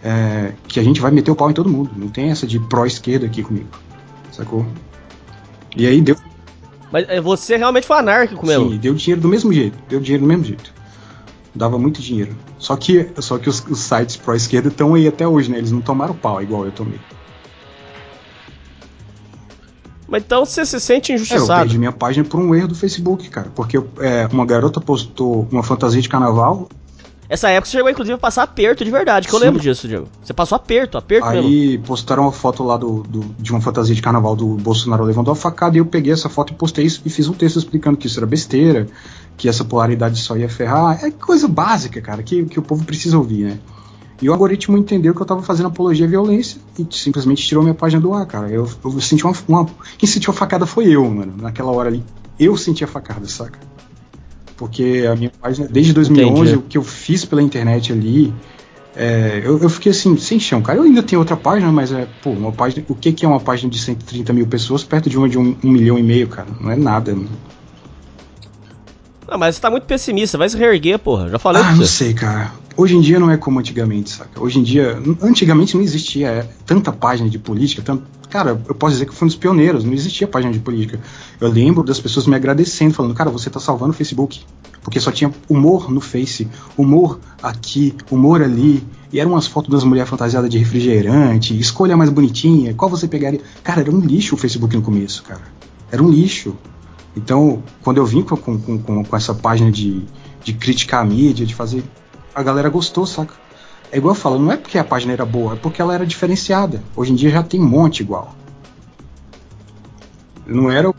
é, 0.03 0.53
que 0.67 0.81
a 0.81 0.83
gente 0.83 1.01
vai 1.01 1.11
meter 1.11 1.31
o 1.31 1.37
pau 1.37 1.51
em 1.51 1.55
todo 1.55 1.69
mundo. 1.69 1.91
Não 1.97 2.09
tem 2.09 2.31
essa 2.31 2.47
de 2.47 2.59
pró-esquerda 2.59 3.27
aqui 3.27 3.43
comigo. 3.43 3.69
Sacou? 4.33 4.65
E 5.77 5.87
aí 5.87 6.01
deu 6.01 6.17
mas 6.91 7.09
é, 7.09 7.21
você 7.21 7.57
realmente 7.57 7.87
foi 7.87 7.99
anárquico 7.99 8.45
mesmo. 8.45 8.71
Sim, 8.71 8.79
deu 8.79 8.95
dinheiro 8.95 9.21
do 9.21 9.29
mesmo 9.29 9.53
jeito. 9.53 9.79
Deu 9.89 10.01
dinheiro 10.01 10.25
do 10.25 10.29
mesmo 10.29 10.45
jeito. 10.45 10.73
Dava 11.55 11.79
muito 11.79 12.01
dinheiro. 12.01 12.37
Só 12.59 12.77
que, 12.77 13.11
só 13.19 13.39
que 13.39 13.49
os, 13.49 13.65
os 13.69 13.79
sites 13.79 14.17
pró-esquerda 14.17 14.69
estão 14.69 14.95
aí 14.95 15.07
até 15.07 15.27
hoje, 15.27 15.51
né? 15.51 15.59
Eles 15.59 15.71
não 15.71 15.81
tomaram 15.81 16.15
pau 16.15 16.43
igual 16.43 16.65
eu 16.65 16.73
tomei. 16.73 16.99
Mas 20.11 20.25
então 20.25 20.45
você 20.45 20.67
se 20.67 20.81
sente 20.81 21.13
injustiçado? 21.13 21.53
É, 21.53 21.55
eu 21.55 21.59
perdi 21.61 21.79
minha 21.79 21.93
página 21.93 22.27
por 22.27 22.41
um 22.41 22.55
erro 22.55 22.69
do 22.69 22.75
Facebook, 22.75 23.31
cara. 23.31 23.51
Porque 23.55 23.79
é, 24.01 24.29
uma 24.33 24.45
garota 24.45 24.81
postou 24.81 25.47
uma 25.51 25.63
fantasia 25.63 26.03
de 26.03 26.09
carnaval 26.09 26.69
essa 27.31 27.49
época 27.49 27.67
você 27.67 27.77
chegou, 27.77 27.89
inclusive, 27.89 28.15
a 28.15 28.19
passar 28.19 28.43
aperto 28.43 28.85
de 28.85 28.91
verdade, 28.91 29.29
que 29.29 29.31
Sim. 29.31 29.37
eu 29.37 29.43
lembro 29.45 29.61
disso, 29.61 29.87
Diego. 29.87 30.09
Você 30.21 30.35
passou 30.35 30.57
aperto, 30.57 30.99
aperto 30.99 31.29
Aí 31.29 31.69
mesmo. 31.71 31.85
postaram 31.85 32.25
uma 32.25 32.33
foto 32.33 32.65
lá 32.65 32.77
do, 32.77 33.05
do, 33.05 33.21
de 33.39 33.53
uma 33.53 33.61
fantasia 33.61 33.95
de 33.95 34.03
carnaval 34.03 34.35
do 34.35 34.57
Bolsonaro 34.57 35.05
levando 35.05 35.31
a 35.31 35.37
facada, 35.37 35.77
e 35.77 35.79
eu 35.79 35.87
peguei 35.87 36.13
essa 36.13 36.29
foto 36.29 36.53
e 36.53 36.57
postei 36.57 36.85
isso 36.85 37.01
e 37.05 37.09
fiz 37.09 37.29
um 37.29 37.33
texto 37.33 37.57
explicando 37.57 37.97
que 37.97 38.09
isso 38.09 38.19
era 38.19 38.27
besteira, 38.27 38.89
que 39.37 39.49
essa 39.49 39.65
polaridade 39.65 40.19
só 40.19 40.37
ia 40.37 40.49
ferrar. 40.49 41.05
É 41.05 41.13
coisa 41.13 41.47
básica, 41.47 42.01
cara, 42.01 42.21
que, 42.21 42.47
que 42.47 42.59
o 42.59 42.63
povo 42.63 42.85
precisa 42.85 43.17
ouvir, 43.17 43.45
né? 43.45 43.59
E 44.21 44.29
o 44.29 44.33
algoritmo 44.33 44.77
entendeu 44.77 45.15
que 45.15 45.23
eu 45.23 45.27
tava 45.27 45.43
fazendo 45.43 45.67
apologia 45.67 46.07
à 46.07 46.09
violência 46.09 46.61
e 46.79 46.87
simplesmente 46.91 47.47
tirou 47.47 47.63
minha 47.63 47.75
página 47.75 48.01
do 48.01 48.13
ar, 48.13 48.27
cara. 48.27 48.51
Eu, 48.51 48.69
eu 48.85 49.01
senti 49.01 49.25
uma, 49.25 49.35
uma. 49.49 49.67
Quem 49.97 50.09
sentiu 50.09 50.31
a 50.31 50.35
facada 50.35 50.67
foi 50.67 50.89
eu, 50.89 51.09
mano, 51.09 51.35
naquela 51.41 51.73
hora 51.73 51.89
ali. 51.89 52.05
Eu 52.39 52.57
senti 52.57 52.85
a 52.85 52.87
facada, 52.87 53.27
saca? 53.27 53.59
porque 54.61 55.09
a 55.11 55.17
minha 55.17 55.31
página, 55.41 55.67
desde 55.67 55.95
2011, 55.95 56.41
Entendi. 56.43 56.55
o 56.59 56.63
que 56.69 56.77
eu 56.77 56.83
fiz 56.83 57.25
pela 57.25 57.41
internet 57.41 57.93
ali, 57.93 58.31
é, 58.95 59.41
eu, 59.43 59.59
eu, 59.59 59.71
fiquei 59.71 59.91
assim, 59.91 60.19
sem 60.19 60.39
chão, 60.39 60.61
cara. 60.61 60.79
Eu 60.79 60.83
ainda 60.83 61.03
tenho 61.03 61.19
outra 61.19 61.35
página, 61.35 61.73
mas 61.73 61.91
é, 61.91 62.07
pô, 62.23 62.29
uma 62.29 62.53
página. 62.53 62.85
O 62.87 62.95
que, 62.95 63.11
que 63.11 63.25
é 63.25 63.29
uma 63.29 63.41
página 63.41 63.71
de 63.71 63.79
130 63.79 64.35
mil 64.35 64.47
pessoas 64.47 64.85
perto 64.85 65.09
de 65.09 65.17
uma 65.17 65.31
de 65.31 65.39
um, 65.39 65.57
um 65.65 65.71
milhão 65.71 65.99
e 65.99 66.03
meio, 66.03 66.29
cara? 66.29 66.49
Não 66.61 66.71
é 66.71 66.77
nada. 66.77 67.15
Não. 67.15 67.25
Ah, 69.27 69.39
mas 69.39 69.55
você 69.55 69.63
tá 69.63 69.71
muito 69.71 69.85
pessimista, 69.85 70.37
vai 70.37 70.47
se 70.51 70.59
reerguer, 70.59 70.99
porra. 70.99 71.31
Já 71.31 71.39
falei 71.39 71.63
Ah, 71.63 71.65
pra 71.65 71.77
não 71.77 71.87
você. 71.87 72.05
sei, 72.05 72.13
cara. 72.13 72.53
Hoje 72.77 72.97
em 72.97 73.01
dia 73.01 73.19
não 73.19 73.31
é 73.31 73.37
como 73.37 73.59
antigamente, 73.59 74.11
saca? 74.11 74.43
Hoje 74.43 74.59
em 74.59 74.63
dia, 74.63 75.01
antigamente 75.21 75.77
não 75.77 75.83
existia 75.83 76.29
é, 76.29 76.49
tanta 76.65 76.93
página 76.93 77.29
de 77.29 77.39
política, 77.39 77.83
tanto, 77.83 78.05
cara, 78.29 78.61
eu 78.67 78.75
posso 78.75 78.93
dizer 78.93 79.07
que 79.07 79.15
fui 79.15 79.27
um 79.27 79.29
dos 79.29 79.37
pioneiros, 79.37 79.85
não 79.85 79.93
existia 79.93 80.27
página 80.27 80.53
de 80.53 80.61
política. 80.61 81.01
Eu 81.41 81.49
lembro 81.49 81.83
das 81.83 82.01
pessoas 82.01 82.27
me 82.27 82.35
agradecendo, 82.35 82.95
falando, 82.95 83.15
cara, 83.15 83.31
você 83.31 83.51
tá 83.51 83.61
salvando 83.61 83.91
o 83.91 83.95
Facebook. 83.95 84.41
Porque 84.83 84.99
só 84.99 85.13
tinha 85.13 85.31
humor 85.49 85.91
no 85.91 86.01
Face, 86.01 86.49
humor 86.77 87.21
aqui, 87.43 87.95
humor 88.11 88.43
ali, 88.43 88.83
e 89.13 89.21
eram 89.21 89.33
umas 89.33 89.47
fotos 89.47 89.71
das 89.71 89.85
mulheres 89.85 90.09
fantasiadas 90.09 90.49
de 90.49 90.57
refrigerante, 90.57 91.59
escolha 91.59 91.97
mais 91.97 92.09
bonitinha, 92.09 92.73
qual 92.73 92.91
você 92.91 93.07
pegaria. 93.07 93.41
Cara, 93.63 93.83
era 93.83 93.91
um 93.91 94.01
lixo 94.01 94.35
o 94.35 94.39
Facebook 94.39 94.75
no 94.75 94.83
começo, 94.83 95.23
cara. 95.23 95.43
Era 95.93 96.03
um 96.03 96.09
lixo. 96.09 96.57
Então, 97.17 97.63
quando 97.83 97.99
eu 97.99 98.07
vim 98.07 98.23
com, 98.23 98.37
com, 98.37 98.79
com, 98.79 99.05
com 99.05 99.17
essa 99.17 99.35
página 99.35 99.71
de, 99.71 100.03
de 100.43 100.53
criticar 100.55 101.03
a 101.03 101.05
mídia, 101.05 101.45
de 101.45 101.55
fazer. 101.55 101.85
A 102.35 102.43
galera 102.43 102.69
gostou, 102.69 103.07
saca? 103.07 103.35
É 103.93 103.99
igual 103.99 104.15
eu 104.15 104.21
falo, 104.21 104.39
não 104.39 104.53
é 104.53 104.57
porque 104.57 104.79
a 104.79 104.85
página 104.85 105.13
era 105.13 105.25
boa, 105.25 105.55
é 105.55 105.57
porque 105.57 105.83
ela 105.83 105.95
era 105.95 106.07
diferenciada. 106.07 106.83
Hoje 106.95 107.13
em 107.13 107.17
dia 107.17 107.31
já 107.31 107.43
tem 107.43 107.61
um 107.61 107.67
monte 107.67 108.01
igual. 108.01 108.35
Não 110.47 110.71
era, 110.71 110.93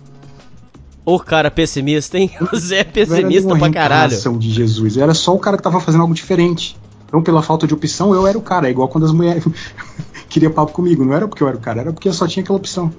Ô, 1.04 1.20
cara 1.20 1.50
pessimista, 1.50 2.18
hein? 2.18 2.32
Você 2.52 2.76
é 2.76 2.78
não 2.78 2.80
era 2.80 2.92
pessimista 2.92 3.56
pra 3.58 3.72
caralho. 3.72 4.38
de 4.38 4.50
Jesus, 4.52 4.98
era 4.98 5.14
só 5.14 5.34
o 5.34 5.40
cara 5.40 5.58
que 5.58 5.64
tava 5.64 5.80
fazendo 5.80 6.02
algo 6.02 6.14
diferente. 6.14 6.78
Então, 7.08 7.22
pela 7.22 7.42
falta 7.42 7.68
de 7.68 7.74
opção, 7.74 8.14
eu 8.14 8.26
era 8.26 8.38
o 8.38 8.42
cara. 8.42 8.68
É 8.68 8.72
igual 8.72 8.88
quando 8.88 9.06
as 9.06 9.12
mulheres 9.12 9.44
queriam 10.30 10.52
papo 10.52 10.72
comigo. 10.72 11.04
Não 11.04 11.14
era 11.14 11.28
porque 11.28 11.44
eu 11.44 11.48
era 11.48 11.58
o 11.58 11.60
cara, 11.60 11.82
era 11.82 11.94
porque 11.94 12.08
eu 12.08 12.14
só 12.14 12.28
tinha 12.28 12.44
aquela 12.44 12.58
opção. 12.58 12.94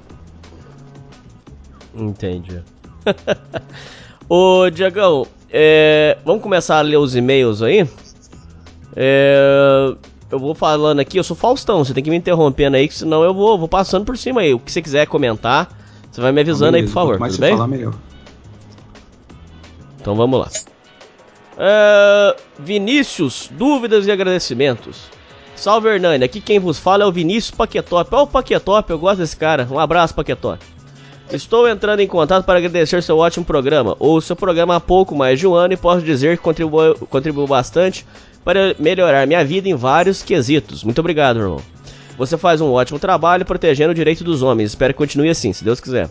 Entendi. 1.95 2.61
Ô, 4.29 4.69
Diagão, 4.71 5.27
é, 5.51 6.19
vamos 6.25 6.43
começar 6.43 6.79
a 6.79 6.83
ler 6.83 6.97
os 6.97 7.15
e-mails 7.15 7.63
aí? 7.63 7.89
É, 8.95 9.95
eu 10.31 10.39
vou 10.39 10.55
falando 10.55 11.01
aqui, 11.01 11.19
eu 11.19 11.25
sou 11.25 11.37
Faustão, 11.37 11.85
você 11.85 11.93
tem 11.93 12.03
que 12.03 12.11
me 12.11 12.17
interrompendo 12.17 12.77
aí, 12.77 12.89
que 12.89 12.95
senão 12.95 13.23
eu 13.23 13.35
vou, 13.35 13.59
vou 13.59 13.69
passando 13.69 14.05
por 14.05 14.17
cima 14.17 14.41
aí. 14.41 14.55
O 14.55 14.59
que 14.59 14.73
você 14.73 14.83
quiser 14.83 15.07
comentar, 15.07 15.69
você 16.11 16.21
vai 16.21 16.33
me 16.33 16.41
avisando 16.41 16.77
aí, 16.77 16.83
por 16.83 16.89
Beleza, 16.89 16.95
favor, 16.95 17.19
mais 17.19 17.35
tudo 17.35 17.43
bem? 17.43 17.53
falar, 17.53 17.69
melhor. 17.69 17.95
Então 20.01 20.15
vamos 20.15 20.41
lá. 20.41 20.49
É, 21.59 22.37
Vinícius, 22.59 23.49
dúvidas 23.53 24.07
e 24.07 24.11
agradecimentos. 24.11 25.03
Salve 25.55 25.89
Hernani, 25.89 26.25
aqui 26.25 26.41
quem 26.41 26.59
vos 26.59 26.79
fala 26.79 27.05
é 27.05 27.07
o 27.07 27.13
Vinícius 27.13 27.53
Paquetop. 27.53 28.15
Ó 28.15 28.23
o 28.23 28.27
Paquetop, 28.27 28.91
eu 28.91 28.99
gosto 28.99 29.19
desse 29.19 29.37
cara. 29.37 29.69
Um 29.71 29.79
abraço, 29.79 30.15
Paquetop. 30.15 30.59
Estou 31.31 31.69
entrando 31.69 32.01
em 32.01 32.07
contato 32.07 32.45
para 32.45 32.59
agradecer 32.59 33.03
seu 33.03 33.17
ótimo 33.19 33.45
programa. 33.45 33.97
Ouço 33.99 34.27
seu 34.27 34.37
programa 34.37 34.77
há 34.77 34.81
pouco 34.81 35.15
mais 35.15 35.39
de 35.39 35.47
um 35.47 35.55
ano 35.55 35.73
e 35.73 35.77
posso 35.77 36.03
dizer 36.05 36.37
que 36.37 36.43
contribuiu, 36.43 36.95
contribuiu 37.09 37.47
bastante 37.47 38.05
para 38.45 38.75
melhorar 38.79 39.27
minha 39.27 39.45
vida 39.45 39.69
em 39.69 39.75
vários 39.75 40.23
quesitos. 40.23 40.83
Muito 40.85 40.99
obrigado, 41.01 41.39
irmão. 41.41 41.61
Você 42.19 42.37
faz 42.37 42.61
um 42.61 42.71
ótimo 42.73 42.99
trabalho 42.99 43.45
protegendo 43.45 43.93
o 43.93 43.95
direito 43.95 44.23
dos 44.23 44.43
homens. 44.43 44.71
Espero 44.71 44.93
que 44.93 44.99
continue 44.99 45.29
assim, 45.31 45.53
se 45.53 45.65
Deus 45.65 45.81
quiser. 45.81 46.09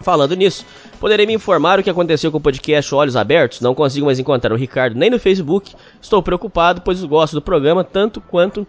Falando 0.00 0.34
nisso, 0.34 0.64
poderia 0.98 1.26
me 1.26 1.34
informar 1.34 1.78
o 1.78 1.82
que 1.82 1.90
aconteceu 1.90 2.32
com 2.32 2.38
o 2.38 2.40
podcast 2.40 2.94
Olhos 2.94 3.16
Abertos? 3.16 3.60
Não 3.60 3.74
consigo 3.74 4.06
mais 4.06 4.18
encontrar 4.18 4.52
o 4.52 4.56
Ricardo 4.56 4.96
nem 4.98 5.10
no 5.10 5.18
Facebook. 5.18 5.74
Estou 6.00 6.22
preocupado, 6.22 6.80
pois 6.80 7.02
gosto 7.04 7.34
do 7.34 7.42
programa 7.42 7.84
tanto 7.84 8.20
quanto 8.20 8.66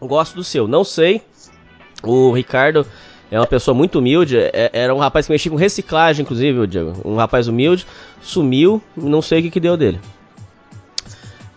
gosto 0.00 0.34
do 0.34 0.42
seu. 0.44 0.66
Não 0.66 0.82
sei. 0.82 1.22
O 2.02 2.32
Ricardo 2.32 2.84
é 3.30 3.38
uma 3.38 3.46
pessoa 3.46 3.74
muito 3.74 4.00
humilde. 4.00 4.36
é- 4.36 4.70
Era 4.72 4.94
um 4.94 4.98
rapaz 4.98 5.26
que 5.26 5.32
mexia 5.32 5.50
com 5.50 5.56
reciclagem, 5.56 6.22
inclusive, 6.24 6.66
Diego. 6.66 6.92
Um 7.04 7.14
rapaz 7.16 7.46
humilde. 7.46 7.86
Sumiu. 8.20 8.82
Não 8.96 9.22
sei 9.22 9.38
o 9.38 9.42
que, 9.44 9.50
que 9.50 9.60
deu 9.60 9.76
dele. 9.76 10.00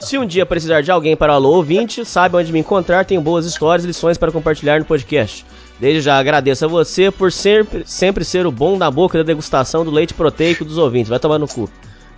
Se 0.01 0.17
um 0.17 0.25
dia 0.25 0.47
precisar 0.47 0.81
de 0.81 0.91
alguém 0.91 1.15
para 1.15 1.31
o 1.31 1.35
Alô 1.35 1.51
Ouvinte, 1.51 2.03
sabe 2.03 2.35
onde 2.35 2.51
me 2.51 2.59
encontrar, 2.59 3.05
tenho 3.05 3.21
boas 3.21 3.45
histórias 3.45 3.85
e 3.85 3.87
lições 3.87 4.17
para 4.17 4.31
compartilhar 4.31 4.79
no 4.79 4.85
podcast. 4.85 5.45
Desde 5.79 6.01
já 6.01 6.17
agradeço 6.17 6.65
a 6.65 6.67
você 6.67 7.11
por 7.11 7.31
sempre, 7.31 7.83
sempre 7.85 8.25
ser 8.25 8.47
o 8.47 8.51
bom 8.51 8.79
da 8.79 8.89
boca 8.89 9.19
da 9.19 9.23
degustação 9.23 9.85
do 9.85 9.91
leite 9.91 10.15
proteico 10.15 10.65
dos 10.65 10.79
ouvintes. 10.79 11.09
Vai 11.09 11.19
tomar 11.19 11.37
no 11.37 11.47
cu. 11.47 11.69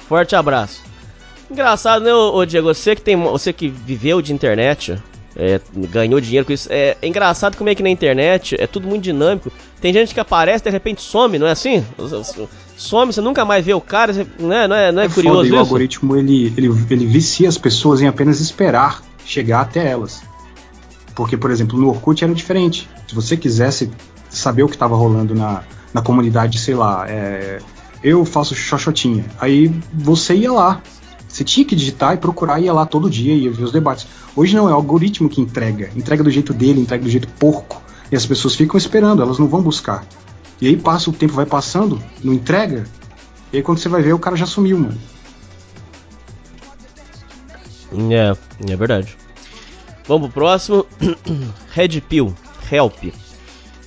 Forte 0.08 0.34
abraço. 0.34 0.82
Engraçado, 1.52 2.06
né, 2.06 2.14
ô 2.14 2.46
Diego? 2.46 2.74
Você 2.74 2.96
que, 2.96 3.02
tem, 3.02 3.18
você 3.18 3.52
que 3.52 3.68
viveu 3.68 4.22
de 4.22 4.34
internet, 4.34 4.98
é, 5.36 5.60
ganhou 5.90 6.20
dinheiro 6.22 6.46
com 6.46 6.54
isso. 6.54 6.68
É, 6.72 6.98
é 7.02 7.08
engraçado 7.08 7.58
como 7.58 7.70
é 7.70 7.76
que 7.76 7.84
na 7.84 7.90
internet 7.90 8.56
é 8.60 8.68
tudo 8.68 8.88
muito 8.88 9.04
dinâmico. 9.04 9.52
Tem 9.82 9.92
gente 9.94 10.14
que 10.14 10.20
aparece 10.20 10.64
de 10.64 10.70
repente 10.70 11.02
some, 11.02 11.38
não 11.40 11.48
é 11.48 11.52
assim? 11.52 11.84
Some, 12.78 13.12
você 13.14 13.22
nunca 13.22 13.44
mais 13.46 13.66
vê 13.66 13.74
o 13.74 13.82
cara, 13.82 14.14
você- 14.14 14.26
não 14.40 14.54
é, 14.54 14.68
não 14.68 14.76
é, 14.76 14.92
não 14.92 15.02
é, 15.02 15.06
É 15.06 15.10
foda, 15.10 15.16
curioso 15.28 15.42
o 15.42 15.46
isso? 15.48 15.56
algoritmo 15.58 16.16
ele, 16.16 16.54
ele, 16.58 16.68
ele 16.90 17.06
vicia 17.06 17.48
as 17.50 17.58
pessoas 17.58 18.02
em 18.02 18.08
apenas 18.08 18.40
esperar 18.40 19.02
chegar 19.26 19.62
até 19.62 19.88
elas. 19.90 20.22
Porque, 21.16 21.38
por 21.38 21.52
exemplo, 21.52 21.78
no 21.78 21.90
Orkut 21.90 22.24
era 22.24 22.34
diferente. 22.34 22.90
Se 23.08 23.14
você 23.14 23.38
quisesse 23.38 23.92
saber 24.30 24.64
o 24.64 24.68
que 24.68 24.76
estava 24.76 24.96
rolando 24.96 25.36
na, 25.36 25.64
na 25.94 26.02
comunidade, 26.02 26.58
sei 26.60 26.74
lá, 26.74 27.06
é, 27.08 27.60
eu 28.04 28.26
faço 28.26 28.56
xoxotinha. 28.56 29.24
Aí 29.40 29.72
você 29.94 30.34
ia 30.36 30.52
lá. 30.52 30.82
Você 31.34 31.44
tinha 31.44 31.66
que 31.66 31.76
digitar 31.76 32.14
e 32.14 32.18
procurar, 32.18 32.60
ia 32.60 32.72
lá 32.72 32.86
todo 32.86 33.10
dia, 33.10 33.34
ia 33.34 33.50
ver 33.50 33.64
os 33.64 33.72
debates. 33.72 34.06
Hoje 34.36 34.56
não, 34.56 34.70
é 34.70 34.72
o 34.72 34.76
algoritmo 34.76 35.28
que 35.28 35.42
entrega. 35.42 35.90
Entrega 35.96 36.24
do 36.24 36.30
jeito 36.30 36.54
dele, 36.54 36.80
entrega 36.80 37.04
do 37.04 37.10
jeito 37.10 37.28
porco. 37.40 37.82
E 38.12 38.16
as 38.16 38.24
pessoas 38.24 38.54
ficam 38.54 38.78
esperando, 38.78 39.24
elas 39.24 39.40
não 39.40 39.48
vão 39.48 39.60
buscar. 39.60 40.06
E 40.62 40.68
aí 40.68 40.78
passa 40.78 41.10
o 41.10 41.14
tempo, 41.14 41.34
vai 41.34 41.48
passando, 41.48 42.00
não 42.24 42.34
entrega. 42.34 42.84
E 43.52 43.58
aí 43.58 43.64
quando 43.64 43.80
você 43.80 43.90
vai 43.90 44.04
ver, 44.04 44.14
o 44.14 44.20
cara 44.20 44.36
já 44.36 44.46
sumiu, 44.46 44.78
mano. 44.78 44.98
É, 48.12 48.72
é 48.72 48.76
verdade. 48.76 49.18
Vamos 50.08 50.30
pro 50.30 50.42
próximo. 50.42 50.86
Red 51.74 52.00
Pill, 52.02 52.32
Help. 52.72 53.06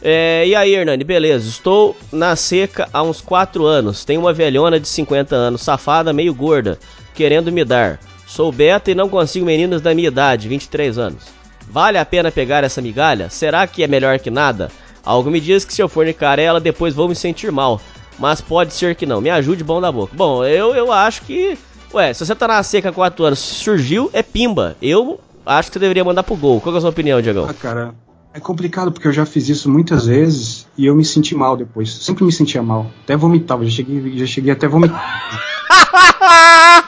É, 0.03 0.49
e 0.49 0.55
aí, 0.57 0.75
Hernani, 0.75 1.05
beleza. 1.05 1.49
Estou 1.49 1.97
na 2.11 2.35
seca 2.35 2.89
há 2.93 3.05
uns 3.05 3.21
4 3.21 3.65
anos. 3.65 4.05
Tenho 4.05 4.21
uma 4.21 4.33
velhona 4.33 4.81
de 4.81 4.89
50 4.89 5.37
anos, 5.37 5.63
safada, 5.63 6.13
meio 6.13 6.35
gorda, 6.35 6.79
querendo 7.17 7.51
me 7.51 7.65
dar. 7.65 7.99
Sou 8.27 8.53
beta 8.53 8.91
e 8.91 8.95
não 8.95 9.09
consigo 9.09 9.47
meninas 9.47 9.81
da 9.81 9.95
minha 9.95 10.09
idade, 10.09 10.49
23 10.49 10.99
anos. 10.99 11.25
Vale 11.69 11.99
a 11.99 12.05
pena 12.05 12.31
pegar 12.31 12.63
essa 12.63 12.83
migalha? 12.83 13.31
Será 13.31 13.67
que 13.67 13.83
é 13.83 13.89
melhor 13.89 14.19
que 14.19 14.31
nada? 14.31 14.71
Algo 15.05 15.31
me 15.31 15.41
diz 15.41 15.65
que 15.65 15.73
se 15.73 15.83
eu 15.83 15.89
fornicar 15.89 16.39
ela, 16.39 16.61
depois 16.61 16.95
vou 16.95 17.09
me 17.09 17.15
sentir 17.15 17.51
mal. 17.51 17.81
Mas 18.19 18.41
pode 18.41 18.75
ser 18.75 18.95
que 18.95 19.07
não. 19.07 19.21
Me 19.21 19.31
ajude, 19.31 19.65
bom 19.65 19.81
da 19.81 19.91
boca. 19.91 20.13
Bom, 20.15 20.45
eu, 20.45 20.75
eu 20.75 20.93
acho 20.93 21.23
que. 21.23 21.59
Ué, 21.95 22.13
se 22.13 22.25
você 22.25 22.35
tá 22.35 22.49
na 22.49 22.63
seca 22.63 22.91
há 22.91 22.93
4 22.93 23.25
anos, 23.25 23.39
surgiu, 23.39 24.11
é 24.13 24.23
pimba. 24.23 24.77
Eu 24.83 25.21
acho 25.45 25.71
que 25.71 25.75
você 25.75 25.79
deveria 25.81 26.05
mandar 26.05 26.23
pro 26.23 26.37
gol. 26.37 26.61
Qual 26.61 26.75
é 26.75 26.79
a 26.79 26.81
sua 26.81 26.91
opinião, 26.91 27.23
Diegão? 27.23 27.47
Ah, 27.49 27.55
cara, 27.55 27.95
é 28.35 28.41
complicado 28.41 28.93
porque 28.93 29.09
eu 29.09 29.13
já 29.13 29.25
fiz 29.25 29.49
isso 29.49 29.71
muitas 29.71 30.07
vezes 30.07 30.67
e 30.77 30.87
eu 30.87 30.95
me 30.95 31.05
senti 31.05 31.35
mal 31.35 31.57
depois. 31.57 31.91
Sempre 31.91 32.25
me 32.25 32.33
sentia 32.33 32.63
mal. 32.63 32.87
Até 33.05 33.17
vomitava, 33.17 33.65
já 33.65 33.71
cheguei, 33.71 34.19
já 34.19 34.27
cheguei 34.27 34.53
até 34.53 34.67
vomitar. 34.67 35.01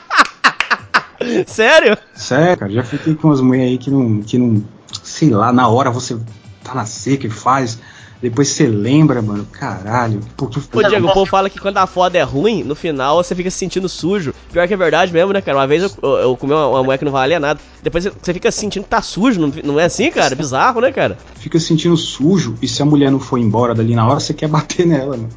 Sério? 1.47 1.97
Sério, 2.15 2.59
cara, 2.59 2.73
já 2.73 2.83
fiquei 2.83 3.15
com 3.15 3.29
umas 3.29 3.41
mulheres 3.41 3.73
aí 3.73 3.79
que 3.79 3.91
não, 3.91 4.21
que 4.23 4.39
não. 4.39 4.63
Sei 5.03 5.31
lá, 5.31 5.53
na 5.53 5.69
hora 5.69 5.91
você 5.91 6.17
tá 6.65 6.75
na 6.75 6.87
seca 6.87 7.27
e 7.27 7.31
faz. 7.31 7.79
Depois 8.21 8.49
você 8.49 8.67
lembra, 8.67 9.23
mano, 9.23 9.47
caralho. 9.53 10.19
Porque 10.37 10.59
Ô, 10.77 10.83
Diego, 10.83 11.07
o 11.07 11.13
povo 11.13 11.31
fala 11.31 11.49
que 11.49 11.61
quando 11.61 11.79
a 11.79 11.87
foda 11.87 12.19
é 12.19 12.23
ruim, 12.23 12.65
no 12.65 12.75
final 12.75 13.23
você 13.23 13.33
fica 13.33 13.49
se 13.49 13.59
sentindo 13.59 13.89
sujo. 13.89 14.35
Pior 14.53 14.67
que 14.67 14.75
é 14.75 14.77
verdade 14.77 15.13
mesmo, 15.13 15.33
né, 15.33 15.41
cara? 15.41 15.57
Uma 15.59 15.69
vez 15.69 15.85
eu, 15.85 15.91
eu- 16.03 16.17
eu 16.19 16.37
comi 16.37 16.53
uma, 16.53 16.67
uma 16.67 16.83
mulher 16.83 16.99
que 16.99 17.05
não 17.05 17.13
valia 17.13 17.39
nada. 17.39 17.61
Depois 17.81 18.03
você- 18.05 18.33
fica 18.35 18.51
sentindo 18.51 18.83
que 18.83 18.89
tá 18.91 19.01
sujo, 19.01 19.41
não, 19.41 19.53
não 19.63 19.79
é 19.79 19.85
assim, 19.85 20.11
cara? 20.11 20.35
Bizarro, 20.35 20.81
né, 20.81 20.91
cara? 20.91 21.17
fica 21.37 21.61
se 21.61 21.67
sentindo 21.67 21.97
sujo 21.97 22.57
e 22.61 22.67
se 22.67 22.83
a 22.83 22.85
mulher 22.85 23.09
não 23.13 23.21
for 23.21 23.39
embora 23.39 23.73
dali 23.73 23.95
na 23.95 24.05
hora, 24.09 24.19
você 24.19 24.35
quer 24.35 24.49
bater 24.49 24.85
nela, 24.87 25.17
mano. 25.17 25.29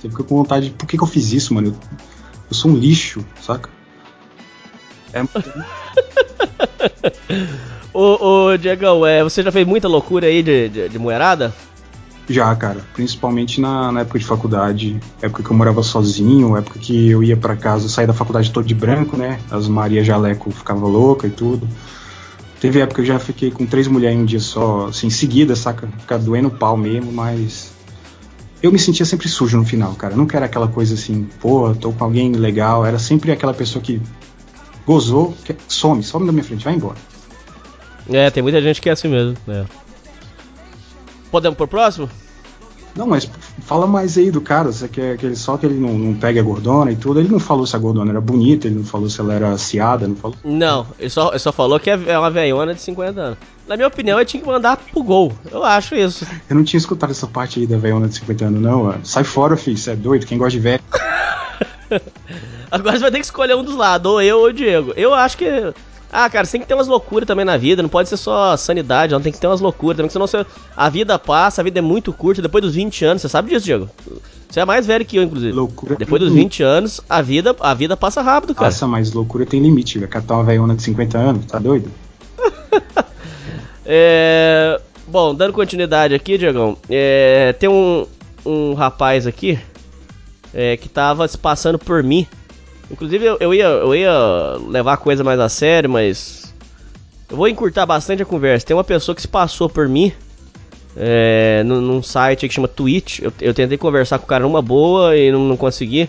Você 0.00 0.08
fica 0.08 0.22
com 0.22 0.36
vontade 0.36 0.66
de. 0.66 0.72
Por 0.72 0.86
que, 0.86 0.96
que 0.96 1.02
eu 1.02 1.08
fiz 1.08 1.32
isso, 1.32 1.52
mano? 1.52 1.68
Eu, 1.68 1.74
eu 2.48 2.54
sou 2.54 2.70
um 2.70 2.76
lixo, 2.76 3.24
saca? 3.42 3.68
É, 5.12 5.22
Ô, 7.92 8.50
ô 8.50 8.56
Diegão, 8.56 9.04
é, 9.04 9.22
você 9.22 9.42
já 9.42 9.50
fez 9.50 9.66
muita 9.66 9.88
loucura 9.88 10.26
aí 10.26 10.42
de, 10.42 10.68
de, 10.68 10.88
de 10.88 10.98
moerada? 10.98 11.52
Já, 12.28 12.54
cara, 12.54 12.80
principalmente 12.94 13.60
na, 13.60 13.90
na 13.90 14.00
época 14.02 14.18
de 14.18 14.24
faculdade, 14.24 15.00
época 15.20 15.42
que 15.42 15.50
eu 15.50 15.56
morava 15.56 15.82
sozinho, 15.82 16.56
época 16.56 16.78
que 16.78 17.10
eu 17.10 17.24
ia 17.24 17.36
pra 17.36 17.56
casa, 17.56 17.88
saía 17.88 18.06
da 18.06 18.12
faculdade 18.12 18.52
todo 18.52 18.64
de 18.64 18.74
branco, 18.74 19.16
né? 19.16 19.40
As 19.50 19.66
Maria 19.66 20.04
Jaleco 20.04 20.50
ficava 20.52 20.86
louca 20.86 21.26
e 21.26 21.30
tudo. 21.30 21.66
Teve 22.60 22.78
época 22.78 22.96
que 22.96 23.00
eu 23.00 23.14
já 23.14 23.18
fiquei 23.18 23.50
com 23.50 23.66
três 23.66 23.88
mulheres 23.88 24.16
em 24.16 24.22
um 24.22 24.24
dia 24.24 24.38
só, 24.38 24.86
assim, 24.86 25.10
seguida, 25.10 25.56
saca? 25.56 25.88
Ficar 25.98 26.18
doendo 26.18 26.46
o 26.46 26.52
pau 26.52 26.76
mesmo, 26.76 27.10
mas. 27.10 27.72
Eu 28.62 28.70
me 28.70 28.78
sentia 28.78 29.06
sempre 29.06 29.28
sujo 29.28 29.56
no 29.56 29.64
final, 29.64 29.94
cara. 29.94 30.14
Nunca 30.14 30.36
era 30.36 30.46
aquela 30.46 30.68
coisa 30.68 30.94
assim, 30.94 31.26
pô, 31.40 31.74
tô 31.74 31.90
com 31.90 32.04
alguém 32.04 32.30
legal. 32.32 32.86
Era 32.86 32.98
sempre 32.98 33.32
aquela 33.32 33.54
pessoa 33.54 33.82
que 33.82 34.00
gozou, 34.90 35.32
some, 35.68 36.02
some 36.02 36.26
da 36.26 36.32
minha 36.32 36.42
frente, 36.42 36.64
vai 36.64 36.74
embora. 36.74 36.96
É, 38.08 38.28
tem 38.28 38.42
muita 38.42 38.60
gente 38.60 38.80
que 38.80 38.88
é 38.88 38.92
assim 38.92 39.06
mesmo, 39.06 39.36
né? 39.46 39.64
Podemos 41.30 41.56
pro 41.56 41.68
próximo? 41.68 42.10
Não, 42.96 43.06
mas 43.06 43.30
fala 43.60 43.86
mais 43.86 44.18
aí 44.18 44.32
do 44.32 44.40
cara, 44.40 44.72
você 44.72 44.88
quer 44.88 45.16
que 45.16 45.24
ele 45.24 45.36
só 45.36 45.56
que 45.56 45.64
ele 45.64 45.78
não, 45.78 45.96
não 45.96 46.14
pegue 46.14 46.40
a 46.40 46.42
gordona 46.42 46.90
e 46.90 46.96
tudo. 46.96 47.20
Ele 47.20 47.28
não 47.28 47.38
falou 47.38 47.64
se 47.64 47.76
a 47.76 47.78
gordona 47.78 48.10
era 48.10 48.20
bonita, 48.20 48.66
ele 48.66 48.78
não 48.78 48.84
falou 48.84 49.08
se 49.08 49.20
ela 49.20 49.32
era 49.32 49.50
aciada, 49.50 50.08
não 50.08 50.16
falou. 50.16 50.36
Não, 50.42 50.84
ele 50.98 51.08
só, 51.08 51.28
ele 51.28 51.38
só 51.38 51.52
falou 51.52 51.78
que 51.78 51.88
é 51.88 52.18
uma 52.18 52.30
velhona 52.30 52.74
de 52.74 52.80
50 52.80 53.20
anos. 53.20 53.38
Na 53.68 53.76
minha 53.76 53.86
opinião, 53.86 54.18
ele 54.18 54.26
tinha 54.26 54.42
que 54.42 54.48
mandar 54.48 54.76
pro 54.76 55.04
gol. 55.04 55.32
Eu 55.52 55.62
acho 55.62 55.94
isso. 55.94 56.26
Eu 56.48 56.56
não 56.56 56.64
tinha 56.64 56.78
escutado 56.78 57.10
essa 57.10 57.28
parte 57.28 57.60
aí 57.60 57.66
da 57.68 57.78
velhona 57.78 58.08
de 58.08 58.16
50 58.16 58.44
anos, 58.44 58.60
não. 58.60 58.82
Mano. 58.82 59.00
Sai 59.04 59.22
fora, 59.22 59.56
filho, 59.56 59.78
você 59.78 59.92
é 59.92 59.96
doido, 59.96 60.26
quem 60.26 60.36
gosta 60.36 60.50
de 60.50 60.58
velho. 60.58 60.82
Agora 62.70 62.96
você 62.96 63.02
vai 63.02 63.10
ter 63.10 63.18
que 63.18 63.24
escolher 63.24 63.56
um 63.56 63.64
dos 63.64 63.74
lados, 63.74 64.10
ou 64.10 64.22
eu 64.22 64.38
ou 64.38 64.46
o 64.46 64.52
Diego. 64.52 64.92
Eu 64.96 65.12
acho 65.12 65.36
que 65.36 65.72
ah, 66.12 66.28
cara, 66.28 66.44
você 66.44 66.52
tem 66.52 66.60
que 66.60 66.66
ter 66.66 66.74
umas 66.74 66.88
loucuras 66.88 67.26
também 67.26 67.44
na 67.44 67.56
vida, 67.56 67.82
não 67.82 67.88
pode 67.88 68.08
ser 68.08 68.16
só 68.16 68.56
sanidade, 68.56 69.12
não 69.12 69.20
tem 69.20 69.32
que 69.32 69.38
ter 69.38 69.46
umas 69.46 69.60
loucuras 69.60 69.96
também, 69.96 70.10
senão 70.10 70.26
você, 70.26 70.44
a 70.76 70.88
vida 70.88 71.16
passa, 71.18 71.60
a 71.60 71.64
vida 71.64 71.78
é 71.78 71.82
muito 71.82 72.12
curta, 72.12 72.42
depois 72.42 72.62
dos 72.62 72.74
20 72.74 73.04
anos, 73.04 73.22
você 73.22 73.28
sabe 73.28 73.50
disso, 73.50 73.64
Diego? 73.64 73.88
Você 74.48 74.58
é 74.58 74.64
mais 74.64 74.84
velho 74.84 75.04
que 75.04 75.16
eu, 75.16 75.22
inclusive. 75.22 75.52
Loucura. 75.52 75.94
Depois 75.94 76.20
dos 76.20 76.32
20 76.32 76.64
anos, 76.64 77.00
a 77.08 77.22
vida, 77.22 77.54
a 77.60 77.72
vida 77.72 77.96
passa 77.96 78.20
rápido, 78.20 78.52
cara. 78.52 78.66
Passa, 78.66 78.84
mas 78.88 79.12
loucura 79.12 79.46
tem 79.46 79.62
limite, 79.62 80.00
velho. 80.00 80.10
Catar 80.10 80.34
uma 80.34 80.44
velhona 80.44 80.74
de 80.74 80.82
50 80.82 81.16
anos, 81.16 81.46
tá 81.46 81.60
doido? 81.60 81.88
é... 83.86 84.80
Bom, 85.06 85.32
dando 85.32 85.52
continuidade 85.52 86.12
aqui, 86.14 86.36
Diegão, 86.36 86.76
é... 86.88 87.52
tem 87.60 87.68
um, 87.68 88.04
um 88.44 88.74
rapaz 88.74 89.28
aqui 89.28 89.56
é, 90.54 90.76
que 90.76 90.88
tava 90.88 91.26
se 91.28 91.38
passando 91.38 91.78
por 91.78 92.02
mim 92.02 92.26
Inclusive, 92.90 93.24
eu, 93.24 93.36
eu, 93.38 93.54
ia, 93.54 93.64
eu 93.64 93.94
ia 93.94 94.12
levar 94.68 94.94
a 94.94 94.96
coisa 94.96 95.22
mais 95.22 95.38
a 95.38 95.48
sério, 95.48 95.88
mas. 95.88 96.52
Eu 97.30 97.36
vou 97.36 97.46
encurtar 97.46 97.86
bastante 97.86 98.22
a 98.22 98.26
conversa. 98.26 98.66
Tem 98.66 98.76
uma 98.76 98.82
pessoa 98.82 99.14
que 99.14 99.22
se 99.22 99.28
passou 99.28 99.68
por 99.68 99.88
mim 99.88 100.12
é, 100.96 101.62
num, 101.64 101.80
num 101.80 102.02
site 102.02 102.48
que 102.48 102.54
chama 102.54 102.66
Twitch. 102.66 103.20
Eu, 103.20 103.32
eu, 103.40 103.54
tentei 103.54 103.78
conversar 103.78 104.18
com 104.18 104.24
o 104.24 104.28
cara 104.28 104.42
numa 104.42 104.60
boa 104.60 105.16
e 105.16 105.30
não, 105.30 105.38
não 105.38 105.56
consegui. 105.56 106.08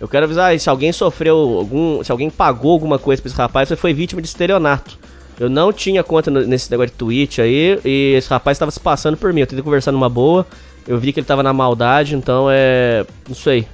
Eu 0.00 0.08
quero 0.08 0.24
avisar 0.24 0.58
se 0.58 0.70
alguém 0.70 0.90
sofreu 0.90 1.36
algum. 1.36 2.02
Se 2.02 2.10
alguém 2.10 2.30
pagou 2.30 2.72
alguma 2.72 2.98
coisa 2.98 3.20
pra 3.20 3.28
esse 3.28 3.36
rapaz, 3.36 3.68
você 3.68 3.76
foi 3.76 3.92
vítima 3.92 4.22
de 4.22 4.28
estelionato. 4.28 4.98
Eu 5.38 5.50
não 5.50 5.70
tinha 5.72 6.02
conta 6.02 6.30
nesse 6.30 6.70
negócio 6.70 6.92
de 6.92 6.96
Twitch 6.96 7.40
aí 7.40 7.78
e 7.84 8.14
esse 8.16 8.30
rapaz 8.30 8.54
estava 8.54 8.70
se 8.70 8.80
passando 8.80 9.18
por 9.18 9.30
mim. 9.34 9.40
Eu 9.40 9.46
tentei 9.46 9.62
conversar 9.62 9.92
numa 9.92 10.08
boa. 10.08 10.46
Eu 10.86 10.98
vi 10.98 11.12
que 11.12 11.20
ele 11.20 11.26
tava 11.26 11.42
na 11.42 11.52
maldade, 11.52 12.14
então 12.14 12.46
é. 12.50 13.06
Não 13.28 13.34
sei. 13.34 13.66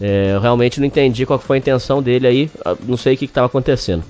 É, 0.00 0.34
eu 0.34 0.40
realmente 0.40 0.78
não 0.78 0.86
entendi 0.86 1.24
qual 1.24 1.38
foi 1.38 1.56
a 1.56 1.58
intenção 1.58 2.02
dele 2.02 2.26
aí, 2.26 2.50
ah, 2.64 2.76
não 2.86 2.96
sei 2.96 3.14
o 3.14 3.16
que 3.16 3.24
estava 3.24 3.46
acontecendo. 3.46 4.04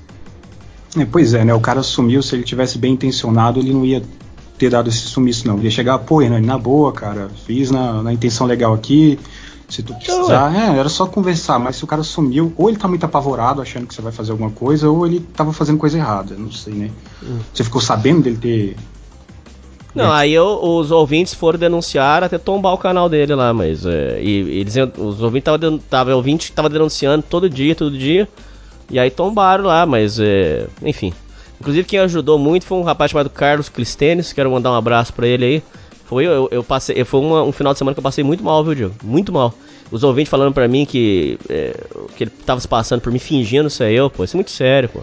É, 0.99 1.05
pois 1.05 1.35
é, 1.35 1.44
né? 1.44 1.55
O 1.55 1.61
cara 1.61 1.83
sumiu, 1.83 2.22
se 2.22 2.35
ele 2.35 2.42
tivesse 2.42 2.79
bem 2.79 2.94
intencionado, 2.94 3.61
ele 3.61 3.72
não 3.72 3.85
ia 3.85 4.03
ter 4.59 4.70
dado 4.70 4.88
esse 4.88 4.99
sumiço, 4.99 5.46
não. 5.46 5.57
Ele 5.57 5.64
ia 5.64 5.70
chegar, 5.70 5.99
pô, 5.99 6.18
Renan, 6.18 6.40
na 6.40 6.59
boa, 6.59 6.92
cara, 6.92 7.29
fiz 7.46 7.70
na, 7.70 8.03
na 8.03 8.12
intenção 8.12 8.46
legal 8.46 8.75
aqui. 8.75 9.18
Se 9.68 9.83
tu 9.83 9.94
precisar, 9.94 10.55
é, 10.55 10.79
era 10.79 10.88
só 10.88 11.07
conversar, 11.07 11.59
mas 11.59 11.77
se 11.77 11.85
o 11.85 11.88
cara 11.88 12.05
sumiu, 12.05 12.53
ou 12.57 12.68
ele 12.68 12.79
tá 12.79 12.87
muito 12.87 13.05
apavorado 13.05 13.61
achando 13.61 13.87
que 13.87 13.94
você 13.94 14.01
vai 14.01 14.12
fazer 14.12 14.31
alguma 14.31 14.51
coisa, 14.51 14.88
ou 14.88 15.05
ele 15.05 15.20
tava 15.35 15.53
fazendo 15.53 15.77
coisa 15.77 15.99
errada, 15.99 16.37
não 16.38 16.53
sei, 16.53 16.72
né? 16.72 16.90
Hum. 17.22 17.38
Você 17.53 17.64
ficou 17.64 17.81
sabendo 17.81 18.22
dele 18.22 18.37
ter 18.37 18.77
não, 19.97 20.13
aí 20.13 20.35
eu, 20.35 20.63
os 20.63 20.91
ouvintes 20.91 21.33
foram 21.33 21.59
denunciar 21.59 22.23
até 22.23 22.37
tombar 22.37 22.75
o 22.75 22.79
canal 22.79 23.09
dele 23.09 23.35
lá, 23.35 23.53
mas. 23.55 23.87
É, 23.87 24.21
e, 24.21 24.61
eles, 24.61 24.75
os 24.99 25.23
ouvintes 25.23 25.51
estavam 25.51 25.79
tava, 25.79 26.15
ouvinte 26.15 26.53
tava 26.53 26.69
denunciando 26.69 27.25
todo 27.29 27.49
dia, 27.49 27.75
todo 27.75 27.97
dia. 27.97 28.29
E 28.91 28.99
aí 28.99 29.11
tombaram 29.11 29.65
lá, 29.65 29.87
mas. 29.87 30.21
É, 30.21 30.67
enfim. 30.83 31.15
Inclusive 31.59 31.89
quem 31.89 31.99
ajudou 32.01 32.39
muito 32.39 32.67
foi 32.67 32.77
um 32.77 32.83
rapaz 32.83 33.11
chamado 33.11 33.31
Carlos 33.31 33.71
Clistenes, 33.71 34.35
quero 34.35 34.51
mandar 34.51 34.71
um 34.71 34.75
abraço 34.75 35.15
para 35.15 35.27
ele 35.27 35.45
aí. 35.45 35.63
Foi, 36.05 36.27
eu, 36.27 36.47
eu 36.53 36.63
passei, 36.63 37.03
foi 37.03 37.21
uma, 37.21 37.43
um 37.43 37.51
final 37.51 37.73
de 37.73 37.79
semana 37.79 37.95
que 37.95 37.99
eu 37.99 38.03
passei 38.03 38.23
muito 38.23 38.45
mal, 38.45 38.63
viu, 38.63 38.75
Diego? 38.75 38.95
Muito 39.03 39.33
mal. 39.33 39.55
Os 39.91 40.05
ouvintes 40.05 40.31
falando 40.31 40.53
pra 40.53 40.69
mim 40.69 40.85
que, 40.85 41.39
é, 41.49 41.75
que 42.17 42.25
ele 42.25 42.31
tava 42.31 42.61
se 42.61 42.69
passando 42.69 43.01
por 43.01 43.11
mim 43.11 43.19
fingindo 43.19 43.71
ser 43.71 43.91
eu, 43.93 44.11
pô. 44.11 44.23
Isso 44.23 44.37
é 44.37 44.39
muito 44.39 44.51
sério, 44.51 44.91
pô. 44.91 45.01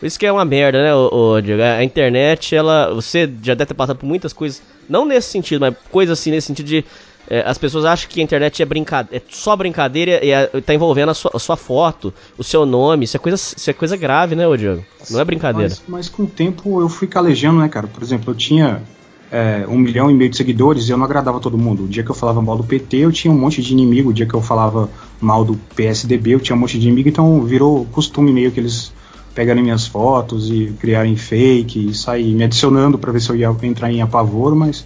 Por 0.00 0.06
isso 0.06 0.18
que 0.18 0.24
é 0.24 0.32
uma 0.32 0.46
merda, 0.46 0.82
né, 0.82 0.94
ô, 0.94 1.38
Diego? 1.42 1.62
A 1.62 1.84
internet, 1.84 2.56
ela. 2.56 2.92
Você 2.94 3.30
já 3.42 3.52
deve 3.52 3.66
ter 3.66 3.74
passado 3.74 3.98
por 3.98 4.06
muitas 4.06 4.32
coisas. 4.32 4.62
Não 4.88 5.04
nesse 5.04 5.28
sentido, 5.28 5.60
mas 5.60 5.74
coisas 5.92 6.18
assim, 6.18 6.30
nesse 6.30 6.46
sentido 6.46 6.66
de. 6.66 6.84
É, 7.28 7.42
as 7.46 7.58
pessoas 7.58 7.84
acham 7.84 8.08
que 8.08 8.18
a 8.18 8.24
internet 8.24 8.62
é, 8.62 8.64
brincadeira, 8.64 9.22
é 9.24 9.32
só 9.32 9.54
brincadeira 9.54 10.24
e 10.24 10.30
é, 10.30 10.46
tá 10.62 10.74
envolvendo 10.74 11.10
a 11.10 11.14
sua, 11.14 11.30
a 11.34 11.38
sua, 11.38 11.54
foto, 11.54 12.14
o 12.38 12.42
seu 12.42 12.64
nome. 12.64 13.04
Isso 13.04 13.16
é 13.16 13.20
coisa, 13.20 13.36
isso 13.36 13.70
é 13.70 13.72
coisa 13.74 13.94
grave, 13.94 14.34
né, 14.34 14.48
ô 14.48 14.56
Diego? 14.56 14.82
Não 15.10 15.20
é 15.20 15.24
brincadeira. 15.24 15.68
Mas, 15.68 15.82
mas 15.86 16.08
com 16.08 16.22
o 16.22 16.26
tempo 16.26 16.80
eu 16.80 16.88
fui 16.88 17.06
calejando, 17.06 17.60
né, 17.60 17.68
cara? 17.68 17.86
Por 17.86 18.02
exemplo, 18.02 18.32
eu 18.32 18.34
tinha 18.34 18.82
é, 19.30 19.66
um 19.68 19.78
milhão 19.78 20.10
e 20.10 20.14
meio 20.14 20.30
de 20.30 20.36
seguidores 20.38 20.88
e 20.88 20.92
eu 20.92 20.96
não 20.96 21.04
agradava 21.04 21.38
todo 21.38 21.58
mundo. 21.58 21.84
O 21.84 21.88
dia 21.88 22.02
que 22.02 22.10
eu 22.10 22.14
falava 22.14 22.40
mal 22.40 22.56
do 22.56 22.64
PT, 22.64 22.96
eu 22.96 23.12
tinha 23.12 23.32
um 23.32 23.38
monte 23.38 23.62
de 23.62 23.72
inimigo. 23.74 24.10
O 24.10 24.14
dia 24.14 24.26
que 24.26 24.34
eu 24.34 24.40
falava 24.40 24.88
mal 25.20 25.44
do 25.44 25.56
PSDB, 25.76 26.30
eu 26.30 26.40
tinha 26.40 26.56
um 26.56 26.58
monte 26.58 26.78
de 26.78 26.88
inimigo. 26.88 27.08
Então 27.10 27.42
virou 27.42 27.84
costume 27.92 28.32
meio 28.32 28.50
que 28.50 28.58
eles 28.58 28.92
pegarem 29.34 29.62
minhas 29.62 29.86
fotos 29.86 30.50
e 30.50 30.74
criarem 30.78 31.16
fake 31.16 31.90
e 31.90 31.94
sair 31.94 32.34
me 32.34 32.44
adicionando 32.44 32.98
para 32.98 33.12
ver 33.12 33.20
se 33.20 33.30
eu 33.30 33.36
ia 33.36 33.54
entrar 33.62 33.90
em 33.90 34.02
apavoro, 34.02 34.56
mas 34.56 34.84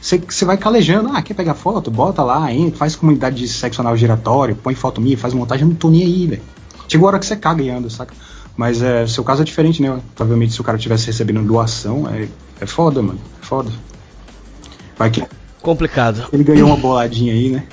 você 0.00 0.44
vai 0.44 0.56
calejando, 0.56 1.10
ah, 1.12 1.22
quer 1.22 1.34
pegar 1.34 1.54
foto? 1.54 1.90
Bota 1.90 2.22
lá, 2.22 2.52
hein, 2.52 2.72
faz 2.76 2.94
comunidade 2.94 3.36
de 3.36 3.48
sexo 3.48 3.80
anal 3.80 3.96
giratório, 3.96 4.54
põe 4.54 4.74
foto 4.74 5.00
minha, 5.00 5.18
faz 5.18 5.34
montagem, 5.34 5.64
eu 5.64 5.70
não 5.70 5.76
tô 5.76 5.90
nem 5.90 6.02
aí, 6.02 6.26
velho. 6.26 6.42
Chegou 6.86 7.06
a 7.06 7.10
hora 7.10 7.18
que 7.18 7.26
você 7.26 7.36
caga 7.36 7.62
e 7.62 7.70
anda, 7.70 7.90
saca? 7.90 8.14
Mas 8.56 8.82
é, 8.82 9.06
seu 9.06 9.22
caso 9.22 9.42
é 9.42 9.44
diferente, 9.44 9.80
né? 9.80 10.00
Provavelmente 10.16 10.52
se 10.52 10.60
o 10.60 10.64
cara 10.64 10.78
tivesse 10.78 11.06
recebendo 11.06 11.46
doação, 11.46 12.08
é, 12.08 12.28
é 12.60 12.66
foda, 12.66 13.02
mano. 13.02 13.20
É 13.40 13.44
foda. 13.44 13.70
Vai 14.96 15.10
que. 15.10 15.24
Complicado. 15.60 16.28
Ele 16.32 16.42
ganhou 16.42 16.66
uma 16.66 16.76
boladinha 16.76 17.32
aí, 17.32 17.50
né? 17.50 17.66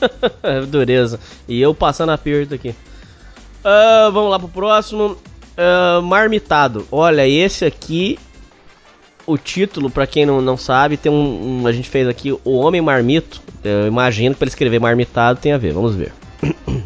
Dureza. 0.70 1.20
E 1.48 1.60
eu 1.60 1.74
passando 1.74 2.10
aperto 2.10 2.54
aqui. 2.54 2.74
Uh, 3.64 4.12
vamos 4.12 4.30
lá 4.30 4.38
pro 4.38 4.48
próximo. 4.48 5.16
Uh, 5.56 6.02
marmitado. 6.02 6.86
Olha, 6.92 7.26
esse 7.26 7.64
aqui. 7.64 8.18
O 9.26 9.38
título, 9.38 9.88
para 9.88 10.06
quem 10.06 10.26
não, 10.26 10.42
não 10.42 10.54
sabe, 10.54 10.98
tem 10.98 11.10
um, 11.10 11.62
um, 11.62 11.66
A 11.66 11.72
gente 11.72 11.88
fez 11.88 12.06
aqui 12.06 12.30
o 12.30 12.58
Homem 12.58 12.82
Marmito. 12.82 13.40
Eu 13.62 13.86
imagino 13.86 14.34
que 14.34 14.38
pra 14.38 14.44
ele 14.44 14.50
escrever 14.50 14.78
marmitado 14.78 15.40
tem 15.40 15.52
a 15.52 15.56
ver. 15.56 15.72
Vamos 15.72 15.94
ver. 15.94 16.12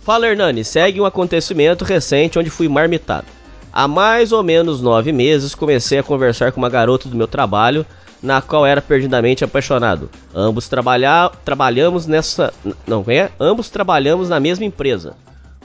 Fala 0.00 0.26
Hernani, 0.26 0.64
segue 0.64 1.00
um 1.00 1.04
acontecimento 1.04 1.84
recente 1.84 2.38
onde 2.38 2.48
fui 2.48 2.66
marmitado. 2.66 3.26
Há 3.70 3.86
mais 3.86 4.32
ou 4.32 4.42
menos 4.42 4.80
nove 4.80 5.12
meses 5.12 5.54
comecei 5.54 5.98
a 5.98 6.02
conversar 6.02 6.52
com 6.52 6.60
uma 6.60 6.70
garota 6.70 7.08
do 7.08 7.16
meu 7.16 7.26
trabalho 7.26 7.84
na 8.24 8.40
qual 8.40 8.64
era 8.64 8.80
perdidamente 8.80 9.44
apaixonado. 9.44 10.08
Ambos 10.34 10.66
trabalha, 10.66 11.30
trabalhamos 11.44 12.06
nessa. 12.06 12.52
Não, 12.86 13.04
é? 13.06 13.30
Ambos 13.38 13.68
trabalhamos 13.68 14.30
na 14.30 14.40
mesma 14.40 14.64
empresa. 14.64 15.14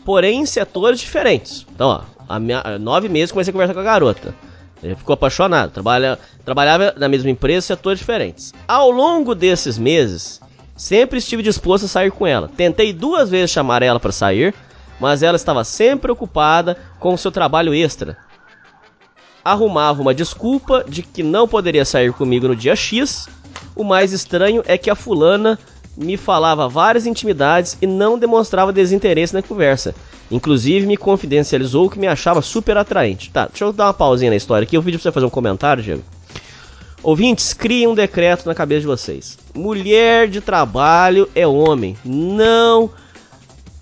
Porém 0.03 0.41
em 0.41 0.45
setores 0.45 0.99
diferentes. 0.99 1.65
Então, 1.73 1.87
ó, 1.87 2.01
há 2.27 2.77
nove 2.77 3.07
meses 3.07 3.31
comecei 3.31 3.51
a 3.51 3.53
conversar 3.53 3.73
com 3.73 3.79
a 3.79 3.83
garota. 3.83 4.35
Ele 4.83 4.95
ficou 4.95 5.13
apaixonado. 5.13 5.71
Trabalha, 5.71 6.19
trabalhava 6.43 6.93
na 6.97 7.07
mesma 7.07 7.29
empresa, 7.29 7.67
setores 7.67 7.99
diferentes. 7.99 8.53
Ao 8.67 8.91
longo 8.91 9.33
desses 9.33 9.77
meses, 9.77 10.41
sempre 10.75 11.19
estive 11.19 11.41
disposto 11.41 11.85
a 11.85 11.87
sair 11.87 12.11
com 12.11 12.27
ela. 12.27 12.49
Tentei 12.57 12.91
duas 12.91 13.29
vezes 13.29 13.51
chamar 13.51 13.83
ela 13.83 14.01
para 14.01 14.11
sair, 14.11 14.53
mas 14.99 15.23
ela 15.23 15.37
estava 15.37 15.63
sempre 15.63 16.11
ocupada 16.11 16.75
com 16.99 17.13
o 17.13 17.17
seu 17.17 17.31
trabalho 17.31 17.73
extra 17.73 18.17
arrumava 19.43 20.01
uma 20.01 20.13
desculpa 20.13 20.83
de 20.87 21.03
que 21.03 21.23
não 21.23 21.47
poderia 21.47 21.85
sair 21.85 22.11
comigo 22.13 22.47
no 22.47 22.55
dia 22.55 22.75
X. 22.75 23.27
O 23.75 23.83
mais 23.83 24.13
estranho 24.13 24.63
é 24.65 24.77
que 24.77 24.89
a 24.89 24.95
fulana 24.95 25.57
me 25.97 26.15
falava 26.15 26.69
várias 26.69 27.05
intimidades 27.05 27.77
e 27.81 27.87
não 27.87 28.17
demonstrava 28.17 28.71
desinteresse 28.71 29.33
na 29.33 29.41
conversa. 29.41 29.93
Inclusive 30.31 30.85
me 30.85 30.95
confidencializou 30.95 31.89
que 31.89 31.99
me 31.99 32.07
achava 32.07 32.41
super 32.41 32.77
atraente. 32.77 33.31
Tá, 33.31 33.47
deixa 33.47 33.65
eu 33.65 33.73
dar 33.73 33.87
uma 33.87 33.93
pausinha 33.93 34.31
na 34.31 34.37
história 34.37 34.63
aqui. 34.63 34.77
Eu 34.77 34.83
pedi 34.83 34.97
pra 34.97 35.03
você 35.03 35.11
fazer 35.11 35.25
um 35.25 35.29
comentário, 35.29 35.83
Diego. 35.83 36.03
Ouvintes, 37.01 37.53
criem 37.53 37.87
um 37.87 37.95
decreto 37.95 38.45
na 38.45 38.53
cabeça 38.53 38.81
de 38.81 38.87
vocês. 38.87 39.37
Mulher 39.55 40.27
de 40.27 40.41
trabalho 40.41 41.29
é 41.33 41.47
homem. 41.47 41.97
Não 42.03 42.89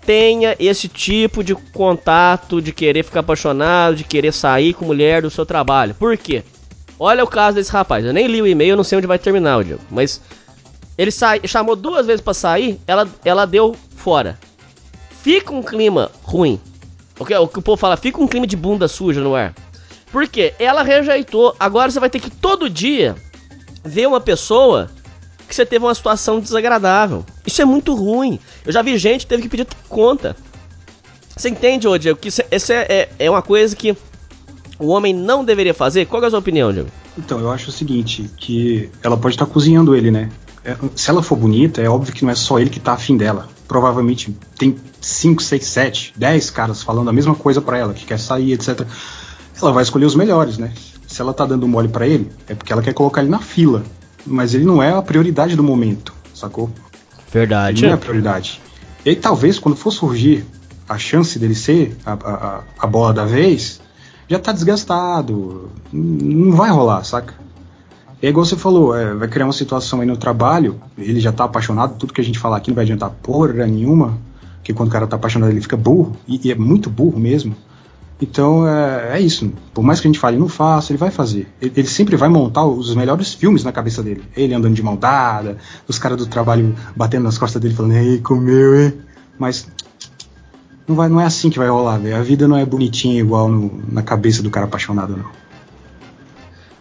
tenha 0.08 0.56
esse 0.58 0.88
tipo 0.88 1.44
de 1.44 1.54
contato, 1.54 2.62
de 2.62 2.72
querer 2.72 3.04
ficar 3.04 3.20
apaixonado, 3.20 3.94
de 3.94 4.04
querer 4.04 4.32
sair 4.32 4.72
com 4.72 4.86
mulher 4.86 5.20
do 5.20 5.28
seu 5.28 5.44
trabalho. 5.44 5.94
Por 5.94 6.16
quê? 6.16 6.42
Olha 6.98 7.22
o 7.22 7.26
caso 7.26 7.56
desse 7.56 7.70
rapaz. 7.70 8.06
Eu 8.06 8.14
nem 8.14 8.26
li 8.26 8.40
o 8.40 8.46
e-mail, 8.46 8.74
não 8.74 8.82
sei 8.82 8.96
onde 8.96 9.06
vai 9.06 9.18
terminar, 9.18 9.62
Diego. 9.62 9.82
Mas 9.90 10.22
ele 10.96 11.10
sai, 11.10 11.42
chamou 11.44 11.76
duas 11.76 12.06
vezes 12.06 12.22
para 12.22 12.32
sair, 12.32 12.80
ela, 12.86 13.06
ela 13.22 13.44
deu 13.44 13.76
fora. 13.96 14.38
Fica 15.20 15.52
um 15.52 15.62
clima 15.62 16.10
ruim. 16.22 16.58
O 17.18 17.26
que, 17.26 17.36
o 17.36 17.46
que 17.46 17.58
o 17.58 17.62
povo 17.62 17.76
fala, 17.76 17.94
fica 17.98 18.18
um 18.18 18.26
clima 18.26 18.46
de 18.46 18.56
bunda 18.56 18.88
suja 18.88 19.20
no 19.20 19.34
ar. 19.34 19.54
Por 20.10 20.26
quê? 20.26 20.54
Ela 20.58 20.82
rejeitou. 20.82 21.54
Agora 21.60 21.90
você 21.90 22.00
vai 22.00 22.08
ter 22.08 22.20
que 22.20 22.30
todo 22.30 22.70
dia 22.70 23.14
ver 23.84 24.08
uma 24.08 24.22
pessoa 24.22 24.88
que 25.48 25.54
você 25.54 25.64
teve 25.64 25.84
uma 25.84 25.94
situação 25.94 26.38
desagradável. 26.38 27.24
Isso 27.46 27.62
é 27.62 27.64
muito 27.64 27.94
ruim. 27.94 28.38
Eu 28.64 28.72
já 28.72 28.82
vi 28.82 28.96
gente 28.98 29.20
que 29.20 29.26
teve 29.26 29.42
que 29.42 29.48
pedir 29.48 29.66
conta. 29.88 30.36
Você 31.34 31.48
entende, 31.48 31.88
ô 31.88 31.96
Diego, 31.96 32.18
que 32.18 32.28
isso, 32.28 32.42
é, 32.72 32.76
é, 32.88 33.08
é 33.18 33.30
uma 33.30 33.42
coisa 33.42 33.74
que 33.74 33.96
o 34.78 34.88
homem 34.88 35.14
não 35.14 35.44
deveria 35.44 35.72
fazer? 35.72 36.06
Qual 36.06 36.22
é 36.22 36.26
a 36.26 36.30
sua 36.30 36.38
opinião, 36.38 36.72
Diego? 36.72 36.88
Então, 37.16 37.40
eu 37.40 37.50
acho 37.50 37.70
o 37.70 37.72
seguinte, 37.72 38.30
que 38.36 38.90
ela 39.02 39.16
pode 39.16 39.34
estar 39.34 39.46
cozinhando 39.46 39.94
ele, 39.94 40.10
né? 40.10 40.30
É, 40.64 40.76
se 40.94 41.10
ela 41.10 41.22
for 41.22 41.36
bonita, 41.36 41.80
é 41.80 41.88
óbvio 41.88 42.12
que 42.12 42.24
não 42.24 42.30
é 42.30 42.34
só 42.34 42.58
ele 42.58 42.70
que 42.70 42.78
tá 42.78 42.92
afim 42.92 43.16
dela. 43.16 43.48
Provavelmente 43.66 44.36
tem 44.56 44.76
5, 45.00 45.42
6, 45.42 45.64
7, 45.64 46.14
10 46.16 46.50
caras 46.50 46.82
falando 46.82 47.08
a 47.08 47.12
mesma 47.12 47.34
coisa 47.34 47.60
para 47.60 47.78
ela, 47.78 47.94
que 47.94 48.04
quer 48.04 48.18
sair, 48.18 48.52
etc. 48.52 48.86
Ela 49.60 49.72
vai 49.72 49.82
escolher 49.82 50.06
os 50.06 50.14
melhores, 50.14 50.58
né? 50.58 50.72
Se 51.06 51.20
ela 51.20 51.32
tá 51.32 51.46
dando 51.46 51.66
mole 51.66 51.88
para 51.88 52.06
ele, 52.06 52.30
é 52.48 52.54
porque 52.54 52.72
ela 52.72 52.82
quer 52.82 52.92
colocar 52.92 53.22
ele 53.22 53.30
na 53.30 53.40
fila. 53.40 53.82
Mas 54.26 54.54
ele 54.54 54.64
não 54.64 54.82
é 54.82 54.92
a 54.92 55.02
prioridade 55.02 55.56
do 55.56 55.62
momento, 55.62 56.14
sacou? 56.34 56.70
Verdade. 57.32 57.80
Ele 57.80 57.86
não 57.86 57.92
é 57.92 57.94
a 57.94 57.98
prioridade. 57.98 58.60
E 59.04 59.10
aí, 59.10 59.16
talvez, 59.16 59.58
quando 59.58 59.76
for 59.76 59.90
surgir 59.90 60.44
a 60.88 60.98
chance 60.98 61.38
dele 61.38 61.54
ser 61.54 61.96
a, 62.04 62.12
a, 62.12 62.60
a 62.78 62.86
bola 62.86 63.12
da 63.12 63.24
vez, 63.24 63.80
já 64.28 64.38
tá 64.38 64.52
desgastado. 64.52 65.70
Não 65.92 66.52
vai 66.52 66.70
rolar, 66.70 67.04
saca? 67.04 67.34
É 68.20 68.28
igual 68.28 68.44
você 68.44 68.56
falou, 68.56 68.96
é, 68.96 69.14
vai 69.14 69.28
criar 69.28 69.46
uma 69.46 69.52
situação 69.52 70.00
aí 70.00 70.06
no 70.06 70.16
trabalho, 70.16 70.80
ele 70.96 71.20
já 71.20 71.30
tá 71.30 71.44
apaixonado, 71.44 71.96
tudo 71.96 72.12
que 72.12 72.20
a 72.20 72.24
gente 72.24 72.38
falar 72.38 72.56
aqui 72.56 72.70
não 72.70 72.74
vai 72.74 72.84
adiantar 72.84 73.10
porra 73.10 73.64
nenhuma, 73.64 74.18
que 74.64 74.74
quando 74.74 74.88
o 74.88 74.92
cara 74.92 75.06
tá 75.06 75.14
apaixonado 75.14 75.50
ele 75.50 75.60
fica 75.60 75.76
burro, 75.76 76.16
e, 76.26 76.48
e 76.48 76.50
é 76.50 76.54
muito 76.56 76.90
burro 76.90 77.18
mesmo. 77.18 77.54
Então 78.20 78.66
é, 78.66 79.18
é, 79.18 79.20
isso. 79.20 79.52
Por 79.72 79.82
mais 79.82 80.00
que 80.00 80.08
a 80.08 80.10
gente 80.10 80.18
fale, 80.18 80.36
não 80.36 80.48
faça, 80.48 80.92
ele 80.92 80.98
vai 80.98 81.10
fazer. 81.10 81.46
Ele, 81.60 81.72
ele, 81.76 81.88
sempre 81.88 82.16
vai 82.16 82.28
montar 82.28 82.64
os 82.64 82.94
melhores 82.94 83.32
filmes 83.34 83.62
na 83.62 83.70
cabeça 83.70 84.02
dele. 84.02 84.22
Ele 84.36 84.54
andando 84.54 84.74
de 84.74 84.82
mão 84.82 84.96
dada, 84.96 85.58
os 85.86 85.98
caras 85.98 86.18
do 86.18 86.26
trabalho 86.26 86.74
batendo 86.96 87.24
nas 87.24 87.38
costas 87.38 87.62
dele 87.62 87.74
falando, 87.74 87.94
ei, 87.94 88.18
comeu, 88.18 88.80
hein? 88.80 88.94
Mas 89.38 89.68
não, 90.86 90.96
vai, 90.96 91.08
não 91.08 91.20
é 91.20 91.24
assim 91.26 91.48
que 91.48 91.58
vai 91.58 91.68
rolar, 91.68 91.98
velho. 91.98 92.16
A 92.16 92.22
vida 92.22 92.48
não 92.48 92.56
é 92.56 92.64
bonitinha 92.64 93.20
igual 93.20 93.48
no, 93.48 93.82
na 93.88 94.02
cabeça 94.02 94.42
do 94.42 94.50
cara 94.50 94.66
apaixonado, 94.66 95.16
não. 95.16 95.30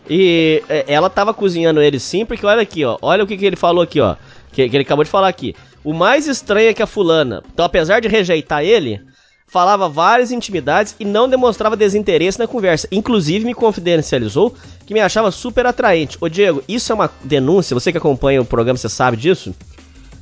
E 0.10 0.64
é, 0.70 0.86
ela 0.88 1.10
tava 1.10 1.34
cozinhando 1.34 1.82
ele 1.82 2.00
sim, 2.00 2.26
porque 2.26 2.46
olha 2.46 2.62
aqui, 2.62 2.84
ó. 2.84 2.98
Olha 3.02 3.24
o 3.24 3.28
que, 3.28 3.38
que 3.38 3.46
ele 3.46 3.56
falou 3.56 3.84
aqui, 3.84 4.00
ó. 4.00 4.16
Que, 4.52 4.68
que 4.68 4.76
ele 4.76 4.84
acabou 4.84 5.04
de 5.04 5.12
falar 5.12 5.28
aqui. 5.28 5.54
O 5.84 5.94
mais 5.94 6.26
estranho 6.26 6.70
é 6.70 6.74
que 6.74 6.82
a 6.82 6.88
fulana, 6.88 7.44
então 7.54 7.66
apesar 7.66 8.00
de 8.00 8.08
rejeitar 8.08 8.64
ele, 8.64 9.02
falava 9.48 9.88
várias 9.88 10.32
intimidades 10.32 10.96
e 11.00 11.06
não 11.06 11.30
demonstrava 11.30 11.78
desinteresse 11.78 12.38
na 12.38 12.48
conversa. 12.48 12.88
Inclusive 12.92 13.46
me 13.46 13.54
confidencializou 13.54 14.54
que 14.86 14.94
me 14.94 15.00
achava 15.00 15.32
super 15.32 15.66
atraente. 15.66 16.18
Ô 16.20 16.28
Diego, 16.28 16.64
isso 16.68 16.92
é 16.92 16.96
uma 16.96 17.10
denúncia, 17.24 17.74
você 17.74 17.92
que 17.92 17.98
acompanha 17.98 18.42
o 18.42 18.46
programa, 18.46 18.78
você 18.78 18.90
sabe 18.90 19.18
disso? 19.18 19.56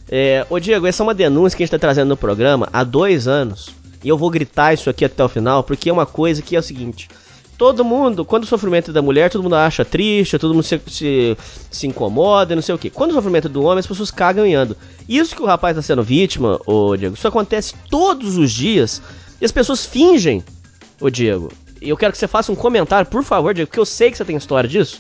É, 0.10 0.46
ô 0.50 0.60
Diego, 0.60 0.86
essa 0.86 1.02
é 1.02 1.06
uma 1.06 1.14
denúncia 1.14 1.58
que 1.58 1.64
a 1.64 1.66
gente 1.66 1.72
tá 1.72 1.80
trazendo 1.80 2.10
no 2.10 2.18
programa 2.18 2.70
há 2.72 2.84
dois 2.84 3.28
anos. 3.28 3.70
E 4.04 4.08
eu 4.08 4.18
vou 4.18 4.30
gritar 4.30 4.74
isso 4.74 4.90
aqui 4.90 5.04
até 5.04 5.24
o 5.24 5.30
final, 5.30 5.64
porque 5.64 5.90
é 5.90 5.94
uma 5.94 6.06
coisa 6.06 6.42
que 6.42 6.56
é 6.56 6.60
o 6.60 6.64
seguinte. 6.64 7.10
Todo 7.58 7.86
mundo, 7.86 8.26
quando 8.26 8.44
o 8.44 8.48
sofrimento 8.48 8.92
da 8.92 9.02
mulher, 9.02 9.30
todo 9.30 9.44
mundo 9.44 9.56
acha 9.56 9.86
triste, 9.86 10.38
todo 10.38 10.54
mundo 10.54 10.64
se, 10.64 10.82
se, 10.88 11.38
se 11.72 11.88
incomoda, 11.88 12.54
não 12.54 12.62
sei 12.62 12.76
o 12.76 12.78
que. 12.78 12.90
Quando 12.90 13.12
o 13.12 13.14
sofrimento 13.14 13.48
do 13.48 13.64
homem, 13.64 13.80
as 13.80 13.88
pessoas 13.88 14.12
cagam 14.12 14.46
e 14.46 14.54
andam. 14.54 14.76
Isso 15.08 15.36
que 15.36 15.42
o 15.42 15.46
rapaz 15.46 15.76
tá 15.76 15.82
sendo 15.82 16.04
vítima, 16.04 16.60
ô 16.66 16.98
Diego, 16.98 17.16
isso 17.16 17.28
acontece 17.28 17.74
todos 17.90 18.38
os 18.38 18.52
dias. 18.52 19.02
E 19.40 19.46
as 19.46 19.52
pessoas 19.52 19.86
fingem, 19.86 20.44
ô 21.00 21.10
Diego. 21.10 21.50
E 21.82 21.88
eu 21.88 21.96
quero 21.96 22.12
que 22.12 22.18
você 22.18 22.28
faça 22.28 22.52
um 22.52 22.56
comentário, 22.56 23.10
por 23.10 23.24
favor, 23.24 23.54
Diego, 23.54 23.68
porque 23.70 23.80
eu 23.80 23.86
sei 23.86 24.12
que 24.12 24.18
você 24.18 24.26
tem 24.26 24.36
história 24.36 24.70
disso. 24.70 25.00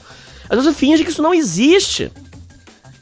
As 0.49 0.57
pessoas 0.57 0.77
fingem 0.77 1.03
que 1.03 1.11
isso 1.11 1.21
não 1.21 1.33
existe. 1.33 2.09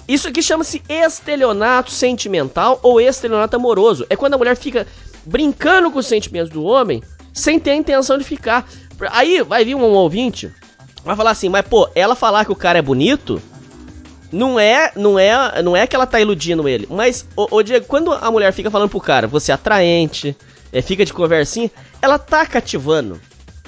Isso 0.08 0.28
aqui 0.28 0.42
chama-se 0.42 0.82
estelionato 0.90 1.92
sentimental 1.92 2.80
ou 2.82 3.00
estelionato 3.00 3.56
amoroso. 3.56 4.06
É 4.10 4.16
quando 4.16 4.34
a 4.34 4.38
mulher 4.38 4.56
fica 4.58 4.88
brincando 5.26 5.92
com 5.92 6.00
os 6.00 6.08
sentimentos 6.08 6.50
do 6.50 6.64
homem 6.64 7.02
sem 7.34 7.60
ter 7.60 7.72
a 7.72 7.76
intenção 7.76 8.18
de 8.18 8.24
ficar. 8.24 8.70
Aí 9.12 9.42
vai 9.42 9.66
vir 9.66 9.76
um 9.76 9.84
ouvinte, 9.84 10.52
vai 11.04 11.16
falar 11.16 11.32
assim, 11.32 11.50
mas 11.50 11.66
pô, 11.68 11.90
ela 11.96 12.16
falar 12.16 12.46
que 12.46 12.52
o 12.52 12.56
cara 12.56 12.80
é 12.80 12.82
bonito, 12.82 13.42
não 14.32 14.60
é, 14.60 14.92
não 14.96 15.20
é, 15.20 15.62
não 15.62 15.76
é 15.76 15.86
que 15.86 15.96
ela 15.96 16.08
tá 16.08 16.20
iludindo 16.20 16.68
ele, 16.68 16.88
mas 16.90 17.26
o, 17.36 17.58
o 17.58 17.64
Diego, 17.64 17.86
quando 17.86 18.12
a 18.12 18.32
mulher 18.32 18.52
fica 18.54 18.72
falando 18.72 18.90
pro 18.90 19.00
cara, 19.00 19.28
você 19.28 19.52
é 19.52 19.56
atraente, 19.56 20.36
é, 20.72 20.82
fica 20.82 21.06
de 21.06 21.14
conversinha, 21.14 21.70
ela 22.02 22.18
tá 22.18 22.46
cativando. 22.46 23.20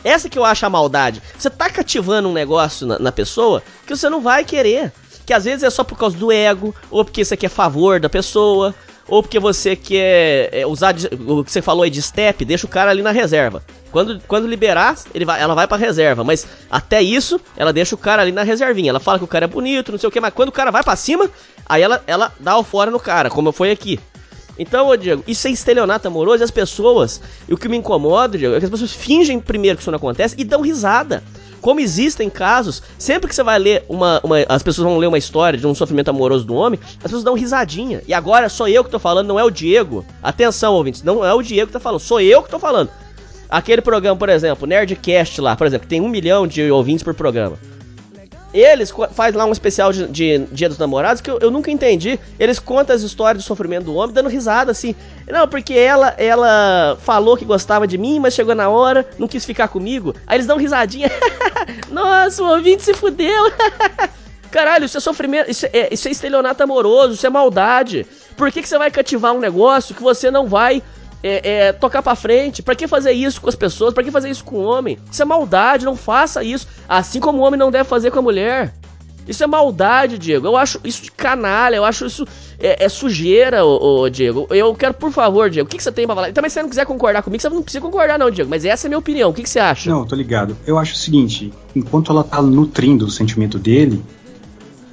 Essa 0.04 0.30
que 0.30 0.38
eu 0.38 0.46
acho 0.46 0.64
a 0.64 0.70
maldade. 0.70 1.20
Você 1.36 1.50
tá 1.50 1.68
cativando 1.68 2.30
um 2.30 2.34
negócio 2.34 2.86
na, 2.86 3.00
na 3.00 3.12
pessoa 3.12 3.64
que 3.88 3.96
você 3.96 4.08
não 4.08 4.22
vai 4.22 4.46
querer 4.46 4.94
que 5.26 5.34
às 5.34 5.44
vezes 5.44 5.64
é 5.64 5.70
só 5.70 5.84
por 5.84 5.98
causa 5.98 6.16
do 6.16 6.32
ego, 6.32 6.74
ou 6.92 7.04
porque 7.04 7.26
você 7.26 7.36
quer 7.36 7.50
favor 7.50 8.00
da 8.00 8.08
pessoa, 8.08 8.76
ou 9.08 9.22
porque 9.22 9.40
você 9.40 9.76
quer 9.76 10.50
é, 10.52 10.66
usar 10.66 10.96
o 11.28 11.44
que 11.44 11.52
você 11.52 11.62
falou 11.62 11.84
aí 11.84 11.90
de 11.90 12.02
step, 12.02 12.44
deixa 12.44 12.66
o 12.66 12.70
cara 12.70 12.92
ali 12.92 13.02
na 13.02 13.12
reserva. 13.12 13.64
Quando, 13.92 14.20
quando 14.28 14.48
liberar, 14.48 14.98
ele 15.14 15.24
vai, 15.24 15.42
ela 15.42 15.56
vai 15.56 15.68
pra 15.68 15.78
reserva, 15.78 16.24
mas 16.24 16.46
até 16.70 17.02
isso, 17.02 17.40
ela 17.56 17.72
deixa 17.72 17.96
o 17.96 17.98
cara 17.98 18.22
ali 18.22 18.32
na 18.32 18.44
reservinha. 18.44 18.90
Ela 18.90 19.00
fala 19.00 19.18
que 19.18 19.24
o 19.24 19.28
cara 19.28 19.46
é 19.46 19.48
bonito, 19.48 19.92
não 19.92 20.00
sei 20.00 20.10
o 20.10 20.12
que, 20.12 20.20
mas 20.20 20.34
quando 20.34 20.50
o 20.50 20.52
cara 20.52 20.72
vai 20.72 20.84
para 20.84 20.96
cima, 20.96 21.30
aí 21.66 21.82
ela, 21.82 22.04
ela 22.08 22.34
dá 22.40 22.58
o 22.58 22.64
fora 22.64 22.92
no 22.92 23.00
cara, 23.00 23.30
como 23.30 23.52
foi 23.52 23.72
aqui. 23.72 24.00
Então, 24.58 24.88
ô 24.88 24.96
Diego, 24.96 25.24
isso 25.28 25.48
é 25.48 25.52
estelionato 25.52 26.08
amoroso 26.08 26.42
e 26.42 26.46
as 26.46 26.52
pessoas, 26.52 27.22
e 27.48 27.54
o 27.54 27.58
que 27.58 27.68
me 27.68 27.78
incomoda, 27.78 28.38
Diego, 28.38 28.56
é 28.56 28.60
que 28.60 28.66
as 28.66 28.72
pessoas 28.72 28.94
fingem 28.94 29.40
primeiro 29.40 29.78
que 29.78 29.84
isso 29.84 29.92
não 29.92 29.98
acontece 29.98 30.36
e 30.38 30.44
dão 30.44 30.62
risada. 30.62 31.24
Como 31.62 31.80
existem 31.80 32.30
casos, 32.30 32.82
sempre 32.98 33.28
que 33.28 33.36
você 33.36 33.44
vai 33.44 33.58
ler 33.58 33.86
uma, 33.90 34.20
uma, 34.24 34.38
As 34.48 34.64
pessoas 34.64 34.86
vão 34.86 34.98
ler 34.98 35.08
uma 35.08 35.18
história 35.18 35.58
de 35.58 35.66
um 35.66 35.76
sofrimento 35.76 36.10
amoroso 36.10 36.46
do 36.46 36.54
homem, 36.54 36.80
as 36.98 37.04
pessoas 37.04 37.24
dão 37.24 37.34
risadinha. 37.34 38.02
E 38.08 38.14
agora 38.14 38.50
sou 38.50 38.68
eu 38.68 38.84
que 38.84 38.90
tô 38.90 39.00
falando, 39.00 39.28
não 39.28 39.40
é 39.40 39.44
o 39.44 39.50
Diego. 39.50 40.06
Atenção, 40.22 40.74
ouvintes, 40.74 41.04
não 41.04 41.26
é 41.26 41.34
o 41.34 41.42
Diego 41.42 41.68
que 41.68 41.74
tá 41.74 41.80
falando, 41.80 42.00
sou 42.00 42.22
eu 42.22 42.44
que 42.44 42.50
tô 42.50 42.60
falando. 42.60 42.90
Aquele 43.50 43.82
programa, 43.82 44.18
por 44.18 44.30
exemplo, 44.30 44.68
Nerdcast 44.68 45.40
lá, 45.40 45.56
por 45.56 45.68
exemplo, 45.68 45.84
que 45.84 45.90
tem 45.90 46.02
um 46.02 46.10
milhão 46.10 46.48
de 46.48 46.70
ouvintes 46.72 47.04
por 47.04 47.14
programa. 47.14 47.58
Eles 48.58 48.94
faz 49.12 49.36
lá 49.36 49.44
um 49.44 49.52
especial 49.52 49.92
de, 49.92 50.08
de 50.08 50.40
Dia 50.50 50.70
dos 50.70 50.78
Namorados 50.78 51.22
que 51.22 51.30
eu, 51.30 51.38
eu, 51.42 51.52
nunca 51.52 51.70
entendi. 51.70 52.18
Eles 52.40 52.58
contam 52.58 52.96
as 52.96 53.02
histórias 53.02 53.44
do 53.44 53.46
sofrimento 53.46 53.84
do 53.84 53.96
homem, 53.96 54.14
dando 54.14 54.30
risada 54.30 54.72
assim. 54.72 54.96
Não, 55.28 55.46
porque 55.46 55.74
ela 55.74 56.16
ela 56.18 56.98
falou 57.02 57.36
que 57.36 57.44
gostava 57.44 57.86
de 57.86 57.98
mim, 57.98 58.18
mas 58.18 58.34
chegou 58.34 58.56
na 58.56 58.70
hora, 58.70 59.06
não 59.20 59.28
quis 59.28 59.44
ficar 59.44 59.68
comigo. 59.68 60.16
Aí 60.26 60.38
eles 60.38 60.48
dão 60.48 60.58
risadinha. 60.58 61.12
Nossa, 61.92 62.42
o 62.42 62.48
ouvinte 62.48 62.84
se 62.84 62.94
fudeu. 62.94 63.52
Caralho, 64.50 64.86
isso 64.86 64.96
é 64.96 65.02
sofrimento, 65.02 65.52
isso 65.52 65.66
é, 65.74 65.94
isso 65.94 66.08
é 66.08 66.12
estelionato 66.12 66.64
amoroso, 66.64 67.16
isso 67.16 67.28
é 67.28 67.30
maldade. 67.30 68.08
Por 68.38 68.50
que, 68.54 68.62
que 68.62 68.70
você 68.70 68.78
vai 68.78 68.90
cativar 68.90 69.34
um 69.34 69.40
negócio 69.40 69.94
que 69.94 70.02
você 70.02 70.32
não 70.32 70.48
vai 70.48 70.82
é, 71.28 71.68
é, 71.68 71.74
tocar 71.74 72.04
pra 72.04 72.16
frente. 72.16 72.62
Pra 72.62 72.76
que 72.76 72.88
fazer 72.88 73.12
isso 73.12 73.42
com 73.42 73.50
as 73.50 73.56
pessoas? 73.56 73.96
Pra 73.96 74.04
que 74.04 74.12
fazer 74.12 74.30
isso 74.30 74.44
com 74.44 74.58
o 74.58 74.64
homem? 74.64 75.00
Isso 75.12 75.24
é 75.24 75.26
maldade, 75.26 75.84
não 75.84 75.96
faça 75.96 76.44
isso. 76.44 76.68
Assim 76.88 77.20
como 77.20 77.40
o 77.40 77.42
homem 77.42 77.60
não 77.60 77.72
deve 77.72 77.90
fazer 77.90 78.12
com 78.12 78.20
a 78.20 78.22
mulher. 78.22 78.76
Isso 79.28 79.44
é 79.44 79.48
maldade, 79.48 80.20
Diego. 80.20 80.46
Eu 80.46 80.56
acho 80.56 80.80
isso 80.84 81.02
de 81.02 81.12
canalha, 81.12 81.78
eu 81.78 81.84
acho 81.84 82.06
isso 82.06 82.28
é, 82.60 82.86
é 82.86 82.88
sujeira, 82.88 83.66
ô, 83.66 84.02
ô, 84.02 84.10
Diego. 84.10 84.46
Eu 84.52 84.76
quero, 84.76 84.94
por 84.94 85.12
favor, 85.12 85.50
Diego, 85.50 85.66
o 85.66 85.70
que, 85.70 85.78
que 85.78 85.84
você 85.84 85.92
tem 85.92 86.06
pra 86.06 86.14
falar? 86.14 86.32
Também, 86.32 86.48
se 86.48 86.54
você 86.54 86.62
não 86.62 86.70
quiser 86.70 86.86
concordar 86.86 87.24
comigo, 87.24 87.42
você 87.42 87.50
não 87.50 87.64
precisa 87.64 87.82
concordar, 87.82 88.20
não, 88.20 88.30
Diego. 88.30 88.48
Mas 88.48 88.64
essa 88.64 88.86
é 88.86 88.88
a 88.88 88.90
minha 88.90 89.00
opinião. 89.00 89.32
O 89.32 89.34
que, 89.34 89.42
que 89.42 89.50
você 89.50 89.58
acha? 89.58 89.90
Não, 89.90 90.06
tô 90.06 90.16
ligado. 90.16 90.56
Eu 90.68 90.78
acho 90.78 90.94
o 90.94 90.98
seguinte: 90.98 91.52
enquanto 91.76 92.12
ela 92.12 92.24
tá 92.24 92.40
nutrindo 92.40 93.06
o 93.06 93.10
sentimento 93.10 93.58
dele, 93.58 94.06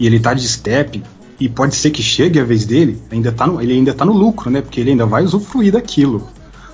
e 0.01 0.07
ele 0.07 0.19
tá 0.19 0.33
de 0.33 0.49
step, 0.49 1.03
e 1.43 1.49
pode 1.49 1.75
ser 1.75 1.91
que 1.91 2.01
chegue 2.01 2.39
a 2.39 2.45
vez 2.45 2.65
dele, 2.65 3.03
ainda 3.11 3.33
tá 3.33 3.49
no, 3.49 3.61
ele 3.61 3.73
ainda 3.73 3.93
tá 3.93 4.05
no 4.05 4.13
lucro, 4.13 4.49
né? 4.49 4.61
Porque 4.61 4.81
ele 4.81 4.91
ainda 4.91 5.05
vai 5.05 5.25
usufruir 5.25 5.73
daquilo. 5.73 6.29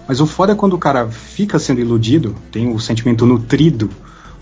Mas 0.07 0.20
o 0.20 0.26
foda 0.26 0.52
é 0.52 0.54
quando 0.54 0.74
o 0.74 0.78
cara 0.78 1.09
fica 1.09 1.59
sendo 1.59 1.81
iludido, 1.81 2.35
tem 2.52 2.70
o 2.70 2.78
sentimento 2.78 3.24
nutrido 3.24 3.88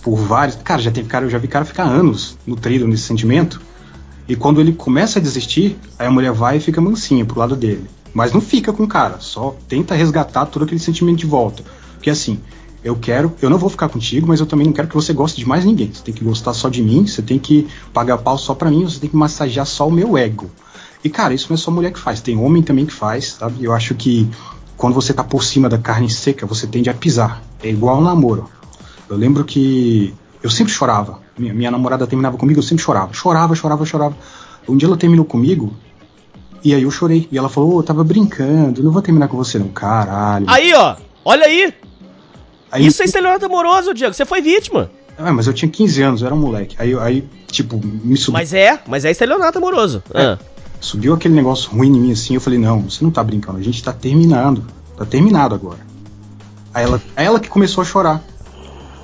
por 0.02 0.16
vários. 0.16 0.56
Cara, 0.56 0.82
já 0.82 0.90
teve 0.90 1.08
cara, 1.08 1.26
eu 1.26 1.30
já 1.30 1.38
vi 1.38 1.46
cara 1.46 1.64
ficar 1.64 1.84
anos 1.84 2.36
nutrido 2.44 2.88
nesse 2.88 3.04
sentimento. 3.04 3.60
E 4.28 4.34
quando 4.34 4.60
ele 4.60 4.72
começa 4.72 5.20
a 5.20 5.22
desistir, 5.22 5.78
aí 5.96 6.08
a 6.08 6.10
mulher 6.10 6.32
vai 6.32 6.56
e 6.56 6.60
fica 6.60 6.80
mansinha 6.80 7.24
pro 7.24 7.38
lado 7.38 7.54
dele. 7.54 7.84
Mas 8.12 8.32
não 8.32 8.40
fica 8.40 8.72
com 8.72 8.82
o 8.82 8.88
cara, 8.88 9.20
só 9.20 9.56
tenta 9.68 9.94
resgatar 9.94 10.46
todo 10.46 10.64
aquele 10.64 10.80
sentimento 10.80 11.18
de 11.18 11.26
volta. 11.26 11.62
Porque 11.94 12.10
assim, 12.10 12.40
eu 12.86 12.94
quero, 12.94 13.34
eu 13.42 13.50
não 13.50 13.58
vou 13.58 13.68
ficar 13.68 13.88
contigo, 13.88 14.28
mas 14.28 14.38
eu 14.38 14.46
também 14.46 14.64
não 14.64 14.72
quero 14.72 14.86
que 14.86 14.94
você 14.94 15.12
goste 15.12 15.40
de 15.40 15.48
mais 15.48 15.64
ninguém. 15.64 15.92
Você 15.92 16.04
tem 16.04 16.14
que 16.14 16.22
gostar 16.22 16.54
só 16.54 16.68
de 16.68 16.80
mim, 16.80 17.04
você 17.04 17.20
tem 17.20 17.36
que 17.36 17.66
pagar 17.92 18.16
pau 18.18 18.38
só 18.38 18.54
pra 18.54 18.70
mim, 18.70 18.84
você 18.84 19.00
tem 19.00 19.10
que 19.10 19.16
massagear 19.16 19.66
só 19.66 19.88
o 19.88 19.90
meu 19.90 20.16
ego. 20.16 20.48
E 21.02 21.10
cara, 21.10 21.34
isso 21.34 21.48
não 21.50 21.54
é 21.54 21.58
só 21.58 21.68
mulher 21.68 21.92
que 21.92 21.98
faz, 21.98 22.20
tem 22.20 22.38
homem 22.38 22.62
também 22.62 22.86
que 22.86 22.92
faz, 22.92 23.32
sabe? 23.32 23.64
Eu 23.64 23.72
acho 23.72 23.96
que 23.96 24.30
quando 24.76 24.94
você 24.94 25.12
tá 25.12 25.24
por 25.24 25.42
cima 25.42 25.68
da 25.68 25.78
carne 25.78 26.08
seca, 26.08 26.46
você 26.46 26.64
tende 26.64 26.88
a 26.88 26.94
pisar. 26.94 27.42
É 27.60 27.68
igual 27.68 27.98
um 27.98 28.02
namoro. 28.02 28.48
Eu 29.10 29.16
lembro 29.16 29.44
que 29.44 30.14
eu 30.40 30.48
sempre 30.48 30.72
chorava. 30.72 31.18
Minha, 31.36 31.52
minha 31.52 31.70
namorada 31.72 32.06
terminava 32.06 32.36
comigo, 32.36 32.60
eu 32.60 32.62
sempre 32.62 32.84
chorava. 32.84 33.12
Chorava, 33.12 33.52
chorava, 33.56 33.84
chorava. 33.84 34.16
Um 34.68 34.76
dia 34.76 34.86
ela 34.86 34.96
terminou 34.96 35.24
comigo, 35.24 35.74
e 36.62 36.72
aí 36.72 36.84
eu 36.84 36.90
chorei. 36.92 37.28
E 37.32 37.36
ela 37.36 37.48
falou, 37.48 37.74
oh, 37.74 37.78
eu 37.80 37.82
tava 37.82 38.04
brincando, 38.04 38.80
não 38.80 38.92
vou 38.92 39.02
terminar 39.02 39.26
com 39.26 39.36
você 39.36 39.58
não, 39.58 39.68
caralho. 39.68 40.46
Aí, 40.48 40.72
ó, 40.72 40.94
olha 41.24 41.46
aí, 41.46 41.74
Aí, 42.70 42.86
Isso 42.86 43.02
é 43.02 43.04
estelionato 43.04 43.46
amoroso, 43.46 43.94
Diego. 43.94 44.14
Você 44.14 44.24
foi 44.24 44.40
vítima. 44.40 44.90
Ah, 45.18 45.32
mas 45.32 45.46
eu 45.46 45.54
tinha 45.54 45.70
15 45.70 46.02
anos, 46.02 46.20
eu 46.20 46.26
era 46.26 46.34
um 46.34 46.38
moleque. 46.38 46.76
Aí, 46.78 46.94
aí 46.98 47.28
tipo, 47.50 47.80
me 47.84 48.16
subiu. 48.16 48.34
Mas 48.34 48.52
é, 48.52 48.78
mas 48.86 49.04
é 49.04 49.10
estelionato 49.10 49.58
amoroso. 49.58 50.02
É. 50.12 50.22
Ah. 50.22 50.38
Subiu 50.78 51.14
aquele 51.14 51.34
negócio 51.34 51.70
ruim 51.70 51.88
em 51.88 52.00
mim 52.00 52.12
assim, 52.12 52.34
eu 52.34 52.40
falei, 52.40 52.58
não, 52.58 52.82
você 52.82 53.02
não 53.02 53.10
tá 53.10 53.24
brincando, 53.24 53.58
a 53.58 53.62
gente 53.62 53.82
tá 53.82 53.92
terminando. 53.92 54.64
Tá 54.96 55.04
terminado 55.04 55.54
agora. 55.54 55.78
Aí 56.72 56.84
ela, 56.84 57.02
aí 57.16 57.26
ela 57.26 57.40
que 57.40 57.48
começou 57.48 57.82
a 57.82 57.84
chorar. 57.84 58.22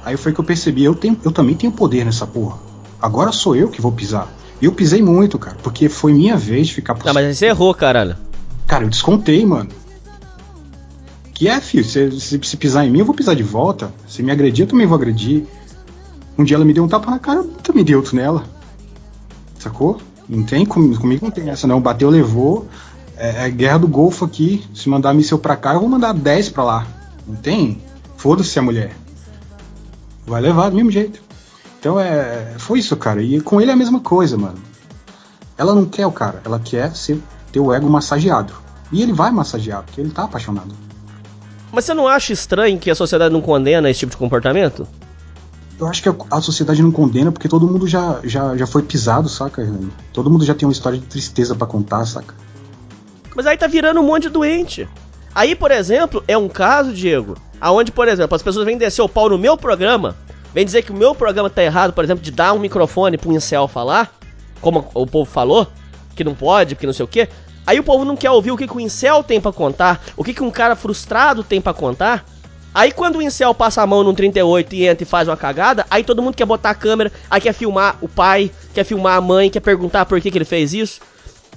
Aí 0.05 0.17
foi 0.17 0.33
que 0.33 0.41
eu 0.41 0.45
percebi, 0.45 0.85
eu, 0.85 0.95
tenho, 0.95 1.19
eu 1.25 1.31
também 1.31 1.55
tenho 1.55 1.73
poder 1.73 2.05
nessa 2.05 2.27
porra. 2.27 2.59
Agora 3.01 3.33
sou 3.33 3.57
eu 3.57 3.69
que 3.69 3.81
vou 3.81 3.93
pisar. 3.93 4.29
Eu 4.61 4.73
pisei 4.73 5.03
muito, 5.03 5.39
cara, 5.39 5.57
porque 5.63 5.89
foi 5.89 6.13
minha 6.13 6.37
vez 6.37 6.69
de 6.69 6.75
ficar 6.75 6.95
por 6.95 7.05
Não, 7.05 7.15
mas 7.15 7.37
você 7.37 7.47
errou, 7.47 7.75
caralho. 7.75 8.17
Cara, 8.67 8.85
eu 8.85 8.91
descontei, 8.91 9.45
mano. 9.45 9.71
Que 11.35 11.49
é, 11.49 11.61
filho, 11.61 11.85
se, 11.85 12.21
se, 12.21 12.41
se, 12.43 12.57
pisar 12.57 12.87
em 12.87 12.91
mim, 12.91 13.01
eu 13.01 13.05
vou 13.05 13.15
pisar 13.15 13.35
de 13.35 13.43
volta. 13.43 13.93
Se 14.07 14.23
me 14.23 14.31
agredir, 14.31 14.65
eu 14.65 14.69
também 14.69 14.87
vou 14.87 14.97
agredir. 14.97 15.45
Um 16.37 16.45
dia 16.45 16.57
ela 16.57 16.65
me 16.65 16.73
deu 16.73 16.85
um 16.85 16.89
tapa 16.89 17.11
na 17.11 17.19
cara, 17.19 17.41
eu 17.41 17.45
também 17.63 17.85
dei 17.85 17.95
outro 17.95 18.17
nela. 18.17 18.45
Sacou? 19.59 20.01
Não 20.29 20.43
tem, 20.43 20.65
comigo, 20.65 21.01
comigo 21.01 21.25
não 21.25 21.31
tem 21.31 21.51
essa 21.51 21.67
não. 21.67 21.81
Bateu, 21.81 22.11
levou. 22.11 22.67
É, 23.17 23.47
é 23.47 23.51
guerra 23.51 23.79
do 23.79 23.89
Golfo 23.89 24.25
aqui. 24.25 24.65
Se 24.75 24.89
mandar 24.89 25.15
míssel 25.15 25.39
pra 25.39 25.57
cá, 25.57 25.75
eu 25.75 25.81
vou 25.81 25.89
mandar 25.89 26.13
10 26.13 26.51
pra 26.51 26.65
lá. 26.65 26.87
Não 27.27 27.37
tem? 27.37 27.81
Foda-se 28.17 28.59
a 28.59 28.63
mulher. 28.63 28.97
Vai 30.27 30.41
levar 30.41 30.71
do 30.71 30.77
mesmo 30.77 30.91
jeito. 30.91 31.21
Então 31.79 31.99
é. 31.99 32.55
Foi 32.59 32.79
isso, 32.79 32.97
cara. 32.97 33.23
E 33.23 33.41
com 33.41 33.61
ele 33.61 33.71
é 33.71 33.75
a 33.75 33.77
mesma 33.77 34.01
coisa, 34.01 34.37
mano. 34.37 34.59
Ela 35.57 35.75
não 35.75 35.85
quer 35.85 36.07
o 36.07 36.13
cara, 36.13 36.41
ela 36.45 36.59
quer 36.59 36.95
ser, 36.97 37.21
ter 37.53 37.61
o 37.61 37.73
ego 37.73 37.89
massageado. 37.89 38.55
E 38.91 39.03
ele 39.03 39.13
vai 39.13 39.31
massagear, 39.31 39.83
porque 39.83 40.01
ele 40.01 40.11
tá 40.11 40.25
apaixonado. 40.25 40.75
Mas 41.73 41.87
você 41.87 41.95
não 41.95 42.07
acha 42.07 42.35
estranho 42.35 42.79
que 42.79 42.91
a 42.91 42.95
sociedade 42.95 43.33
não 43.33 43.41
condena 43.41 43.89
esse 43.89 44.01
tipo 44.01 44.11
de 44.11 44.17
comportamento? 44.19 44.87
Eu 45.81 45.89
acho 45.89 46.03
que 46.03 46.09
a, 46.09 46.15
a 46.31 46.41
sociedade 46.41 46.83
não 46.83 46.93
condena 46.93 47.33
porque 47.33 47.49
todo 47.49 47.67
mundo 47.67 47.89
já, 47.89 48.21
já, 48.23 48.55
já 48.57 48.67
foi 48.67 48.83
pisado, 48.83 49.29
saca? 49.29 49.67
Todo 50.13 50.31
mundo 50.31 50.45
já 50.45 50.55
tem 50.55 50.69
uma 50.69 50.73
história 50.73 50.99
de 50.99 51.07
tristeza 51.07 51.55
para 51.55 51.67
contar, 51.67 52.05
saca? 52.05 52.35
Mas 53.35 53.47
aí 53.47 53.57
tá 53.57 53.67
virando 53.67 54.01
um 54.01 54.05
monte 54.05 54.25
de 54.25 54.29
doente. 54.29 54.87
Aí, 55.35 55.55
por 55.55 55.71
exemplo, 55.71 56.23
é 56.29 56.37
um 56.37 56.47
caso, 56.47 56.93
Diego, 56.93 57.37
aonde, 57.59 57.91
por 57.91 58.07
exemplo, 58.07 58.37
as 58.37 58.43
pessoas 58.43 58.67
vêm 58.67 58.77
descer 58.77 59.01
o 59.01 59.09
pau 59.09 59.31
no 59.31 59.39
meu 59.39 59.57
programa, 59.57 60.15
vêm 60.53 60.67
dizer 60.67 60.83
que 60.83 60.93
o 60.93 60.97
meu 60.97 61.15
programa 61.15 61.49
tá 61.49 61.63
errado, 61.65 61.95
por 61.95 62.05
exemplo, 62.05 62.23
de 62.23 62.31
dar 62.31 62.53
um 62.53 62.59
microfone 62.59 63.17
pro 63.17 63.33
incel 63.33 63.67
falar, 63.67 64.15
como 64.61 64.87
o 64.93 65.07
povo 65.07 65.29
falou, 65.29 65.67
que 66.15 66.23
não 66.23 66.35
pode, 66.35 66.77
que 66.77 66.87
não 66.87 66.93
sei 66.93 67.05
o 67.05 67.09
quê. 67.09 67.29
Aí 67.67 67.79
o 67.79 67.85
povo 67.85 68.05
não 68.05 68.17
quer 68.17 68.31
ouvir 68.31 68.51
o 68.51 68.57
que, 68.57 68.67
que 68.67 68.77
o 68.77 68.81
incel 68.81 69.23
tem 69.23 69.41
para 69.41 69.53
contar, 69.53 70.03
o 70.17 70.25
que, 70.25 70.35
que 70.35 70.43
um 70.43 70.51
cara 70.51 70.75
frustrado 70.75 71.45
tem 71.45 71.61
para 71.61 71.73
contar. 71.73 72.25
Aí 72.75 72.91
quando 72.91 73.17
o 73.17 73.23
incel 73.23 73.55
passa 73.55 73.83
a 73.83 73.87
mão 73.87 74.03
num 74.03 74.15
38 74.15 74.75
e 74.75 74.87
entra 74.87 75.03
e 75.03 75.07
faz 75.07 75.29
uma 75.29 75.37
cagada, 75.37 75.87
aí 75.91 76.03
todo 76.03 76.23
mundo 76.23 76.35
quer 76.35 76.47
botar 76.47 76.71
a 76.71 76.75
câmera, 76.75 77.13
aí 77.31 77.41
quer 77.41 77.53
filmar 77.53 77.99
o 78.01 78.09
pai, 78.09 78.51
quer 78.73 78.85
filmar 78.85 79.17
a 79.17 79.21
mãe, 79.21 79.51
quer 79.51 79.61
perguntar 79.61 80.07
por 80.07 80.21
que, 80.21 80.31
que 80.31 80.39
ele 80.39 80.45
fez 80.45 80.73
isso. 80.73 81.01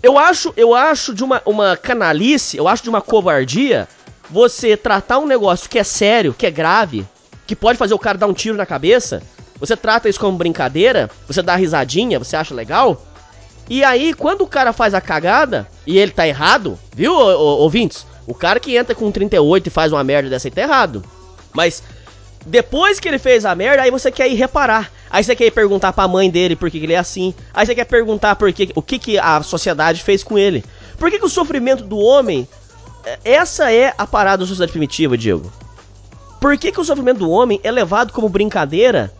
Eu 0.04 0.20
acho, 0.20 0.54
eu 0.58 0.76
acho 0.76 1.14
de 1.14 1.24
uma, 1.24 1.42
uma 1.46 1.78
canalice, 1.78 2.58
eu 2.58 2.68
acho 2.68 2.84
de 2.84 2.90
uma 2.90 3.02
covardia 3.02 3.88
você 4.30 4.76
tratar 4.76 5.20
um 5.20 5.26
negócio 5.26 5.70
que 5.70 5.80
é 5.80 5.84
sério, 5.84 6.34
que 6.34 6.46
é 6.46 6.52
grave, 6.52 7.06
que 7.48 7.56
pode 7.56 7.78
fazer 7.78 7.94
o 7.94 8.00
cara 8.00 8.18
dar 8.18 8.28
um 8.28 8.34
tiro 8.34 8.58
na 8.58 8.66
cabeça, 8.66 9.22
você 9.60 9.78
trata 9.78 10.10
isso 10.10 10.20
como 10.20 10.38
brincadeira, 10.38 11.10
você 11.28 11.42
dá 11.42 11.56
risadinha, 11.56 12.20
você 12.20 12.36
acha 12.36 12.54
legal, 12.54 13.02
e 13.70 13.84
aí, 13.84 14.14
quando 14.14 14.42
o 14.42 14.48
cara 14.48 14.72
faz 14.72 14.94
a 14.94 15.02
cagada 15.02 15.68
e 15.88 15.98
ele 15.98 16.12
tá 16.12 16.28
errado, 16.28 16.78
viu, 16.96 17.14
ouvintes? 17.14 18.06
O 18.28 18.34
cara 18.34 18.60
que 18.60 18.76
entra 18.76 18.94
com 18.94 19.12
38 19.12 19.68
e 19.68 19.70
faz 19.70 19.92
uma 19.92 20.04
merda 20.04 20.30
dessa 20.30 20.48
aí 20.48 20.52
tá 20.52 20.62
errado. 20.62 21.04
Mas 21.54 21.82
depois 22.46 23.00
que 23.00 23.08
ele 23.08 23.18
fez 23.18 23.44
a 23.44 23.56
merda, 23.56 23.82
aí 23.82 23.90
você 23.90 24.12
quer 24.12 24.30
ir 24.30 24.36
reparar. 24.36 24.92
Aí 25.10 25.24
você 25.24 25.36
quer 25.36 25.46
ir 25.46 25.52
perguntar 25.52 25.94
pra 25.94 26.08
mãe 26.08 26.30
dele 26.30 26.56
por 26.56 26.70
que, 26.70 26.80
que 26.80 26.86
ele 26.86 26.94
é 26.94 26.98
assim. 26.98 27.34
Aí 27.54 27.66
você 27.66 27.74
quer 27.74 27.86
perguntar 27.86 28.36
por 28.36 28.52
que, 28.54 28.70
o 28.76 28.82
que, 28.82 29.00
que 29.00 29.18
a 29.18 29.42
sociedade 29.42 30.04
fez 30.04 30.24
com 30.24 30.38
ele. 30.38 30.64
Por 30.98 31.10
que, 31.10 31.20
que 31.20 31.26
o 31.26 31.30
sofrimento 31.30 31.84
do 31.84 31.98
homem. 31.98 32.48
É, 33.04 33.20
essa 33.24 33.72
é 33.72 33.94
a 33.98 34.06
parada 34.06 34.38
da 34.40 34.48
sociedade 34.48 34.72
primitiva, 34.72 35.18
Diego. 35.18 35.52
Por 36.40 36.58
que, 36.58 36.72
que 36.72 36.80
o 36.80 36.84
sofrimento 36.84 37.20
do 37.20 37.30
homem 37.30 37.60
é 37.64 37.72
levado 37.72 38.14
como 38.14 38.30
brincadeira 38.30 39.12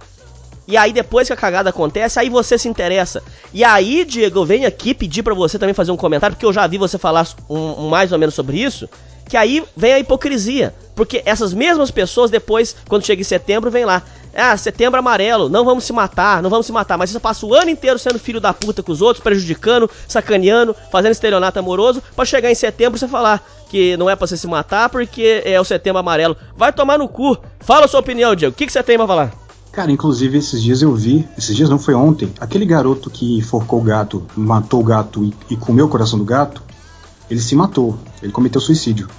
e 0.68 0.76
aí 0.76 0.92
depois 0.92 1.28
que 1.28 1.34
a 1.34 1.38
cagada 1.38 1.70
acontece, 1.70 2.20
aí 2.20 2.30
você 2.30 2.58
se 2.58 2.68
interessa. 2.68 3.22
E 3.54 3.64
aí, 3.64 4.04
Diego, 4.04 4.40
eu 4.40 4.46
venho 4.46 4.68
aqui 4.68 4.94
pedir 4.94 5.22
para 5.22 5.34
você 5.34 5.60
também 5.60 5.76
fazer 5.76 5.92
um 5.92 5.98
comentário, 5.98 6.36
porque 6.36 6.46
eu 6.46 6.54
já 6.54 6.66
vi 6.66 6.78
você 6.78 6.98
falar 6.98 7.28
um, 7.50 7.86
um, 7.86 7.90
mais 7.90 8.12
ou 8.12 8.18
menos 8.18 8.34
sobre 8.34 8.58
isso. 8.58 8.90
Que 9.28 9.38
aí 9.38 9.64
vem 9.76 9.94
a 9.94 10.00
hipocrisia. 10.00 10.74
Porque 10.96 11.22
essas 11.26 11.54
mesmas 11.54 11.92
pessoas, 11.92 12.32
depois, 12.32 12.76
quando 12.88 13.06
chega 13.06 13.22
em 13.22 13.26
setembro, 13.26 13.72
vem 13.72 13.84
lá. 13.84 14.04
Ah, 14.34 14.56
setembro 14.56 15.00
amarelo, 15.00 15.50
não 15.50 15.66
vamos 15.66 15.84
se 15.84 15.94
matar, 15.94 16.42
não 16.42 16.50
vamos 16.50 16.66
se 16.66 16.72
matar. 16.72 16.98
Mas 16.98 17.10
você 17.10 17.20
passa 17.20 17.46
o 17.46 17.54
ano 17.54 17.70
inteiro 17.70 17.98
sendo 17.98 18.20
filho 18.20 18.40
da 18.40 18.54
puta 18.54 18.84
com 18.84 18.92
os 18.92 19.02
outros, 19.02 19.24
prejudicando, 19.24 19.90
sacaneando, 20.08 20.76
fazendo 20.92 21.12
estelionato 21.12 21.58
amoroso, 21.58 22.04
para 22.16 22.26
chegar 22.26 22.52
em 22.52 22.56
setembro 22.56 23.00
você 23.00 23.08
falar 23.08 23.46
que 23.70 23.98
não 23.98 24.10
é 24.10 24.16
pra 24.16 24.28
você 24.28 24.38
se 24.38 24.48
matar 24.48 24.90
porque 24.90 25.42
é 25.44 25.60
o 25.60 25.64
setembro 25.64 26.00
amarelo. 26.00 26.38
Vai 26.56 26.72
tomar 26.72 26.98
no 26.98 27.08
cu. 27.08 27.38
Fala 27.62 27.86
a 27.86 27.88
sua 27.88 28.00
opinião, 28.00 28.36
Diego. 28.36 28.54
O 28.54 28.58
que, 28.58 28.66
que 28.66 28.72
você 28.72 28.84
tem 28.84 28.98
pra 28.98 29.08
falar? 29.08 29.45
Cara, 29.76 29.92
inclusive 29.92 30.38
esses 30.38 30.64
dias 30.64 30.82
eu 30.82 30.96
vi, 30.96 31.28
esses 31.38 31.54
dias 31.54 31.70
não 31.70 31.78
foi 31.78 31.94
ontem, 31.94 32.32
aquele 32.40 32.66
garoto 32.66 33.10
que 33.10 33.42
forcou 33.42 33.82
o 33.82 33.84
gato, 33.84 34.26
matou 34.34 34.80
o 34.80 34.84
gato 34.86 35.22
e, 35.22 35.34
e 35.50 35.58
comeu 35.58 35.86
o 35.86 35.90
coração 35.90 36.18
do 36.18 36.24
gato, 36.24 36.64
ele 37.30 37.42
se 37.42 37.58
matou, 37.58 37.98
ele 38.24 38.32
cometeu 38.32 38.62
suicídio. 38.62 39.10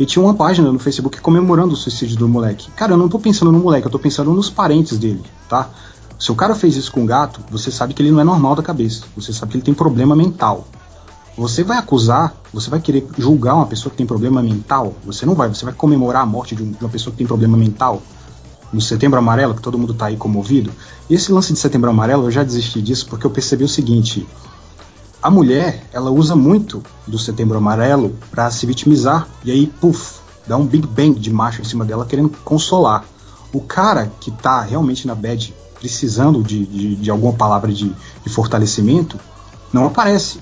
E 0.00 0.06
tinha 0.06 0.24
uma 0.24 0.32
página 0.32 0.72
no 0.72 0.78
Facebook 0.78 1.20
comemorando 1.20 1.74
o 1.74 1.76
suicídio 1.76 2.16
do 2.16 2.26
moleque. 2.26 2.70
Cara, 2.70 2.92
eu 2.92 2.96
não 2.96 3.06
tô 3.06 3.18
pensando 3.18 3.52
no 3.52 3.58
moleque, 3.58 3.86
eu 3.86 3.90
tô 3.90 3.98
pensando 3.98 4.32
nos 4.32 4.48
parentes 4.48 4.96
dele, 4.96 5.22
tá? 5.46 5.68
Se 6.18 6.32
o 6.32 6.34
cara 6.34 6.54
fez 6.54 6.74
isso 6.74 6.90
com 6.90 7.02
o 7.02 7.06
gato, 7.06 7.42
você 7.50 7.70
sabe 7.70 7.92
que 7.92 8.00
ele 8.00 8.10
não 8.10 8.20
é 8.20 8.24
normal 8.24 8.56
da 8.56 8.62
cabeça. 8.62 9.04
Você 9.14 9.30
sabe 9.30 9.52
que 9.52 9.58
ele 9.58 9.64
tem 9.64 9.74
problema 9.74 10.16
mental. 10.16 10.66
Você 11.36 11.62
vai 11.62 11.76
acusar, 11.76 12.34
você 12.52 12.70
vai 12.70 12.80
querer 12.80 13.06
julgar 13.18 13.54
uma 13.56 13.66
pessoa 13.66 13.90
que 13.90 13.98
tem 13.98 14.06
problema 14.06 14.42
mental? 14.42 14.94
Você 15.04 15.26
não 15.26 15.34
vai, 15.34 15.50
você 15.50 15.66
vai 15.66 15.74
comemorar 15.74 16.22
a 16.22 16.26
morte 16.26 16.56
de, 16.56 16.62
uma 16.80 16.88
pessoa 16.88 17.12
que 17.12 17.18
tem 17.18 17.26
problema 17.26 17.58
mental? 17.58 18.02
No 18.72 18.80
Setembro 18.80 19.18
Amarelo, 19.18 19.54
que 19.54 19.62
todo 19.62 19.78
mundo 19.78 19.92
está 19.92 20.06
aí 20.06 20.16
comovido. 20.16 20.70
E 21.08 21.14
esse 21.14 21.32
lance 21.32 21.52
de 21.52 21.58
Setembro 21.58 21.90
Amarelo, 21.90 22.26
eu 22.26 22.30
já 22.30 22.42
desisti 22.42 22.82
disso 22.82 23.06
porque 23.08 23.26
eu 23.26 23.30
percebi 23.30 23.64
o 23.64 23.68
seguinte: 23.68 24.26
a 25.22 25.30
mulher, 25.30 25.88
ela 25.92 26.10
usa 26.10 26.36
muito 26.36 26.82
do 27.06 27.18
Setembro 27.18 27.58
Amarelo 27.58 28.16
para 28.30 28.50
se 28.50 28.64
vitimizar 28.66 29.26
e 29.44 29.50
aí, 29.50 29.66
puf, 29.66 30.20
dá 30.46 30.56
um 30.56 30.66
big 30.66 30.86
bang 30.86 31.18
de 31.18 31.32
macho 31.32 31.60
em 31.60 31.64
cima 31.64 31.84
dela 31.84 32.06
querendo 32.06 32.30
consolar. 32.44 33.04
O 33.52 33.60
cara 33.60 34.12
que 34.20 34.30
está 34.30 34.60
realmente 34.60 35.06
na 35.06 35.14
bad, 35.14 35.54
precisando 35.78 36.42
de, 36.42 36.66
de, 36.66 36.96
de 36.96 37.10
alguma 37.10 37.32
palavra 37.32 37.72
de, 37.72 37.92
de 38.22 38.30
fortalecimento, 38.30 39.18
não 39.72 39.86
aparece. 39.86 40.40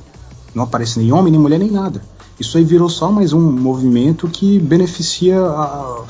Não 0.55 0.65
aparece 0.65 0.99
nem 0.99 1.12
homem, 1.12 1.31
nem 1.31 1.41
mulher, 1.41 1.59
nem 1.59 1.71
nada. 1.71 2.03
Isso 2.39 2.59
aí 2.59 2.65
virou 2.65 2.89
só 2.89 3.11
mais 3.11 3.33
um 3.33 3.41
movimento 3.41 4.29
que 4.29 4.59
beneficia 4.59 5.41
a, 5.41 6.03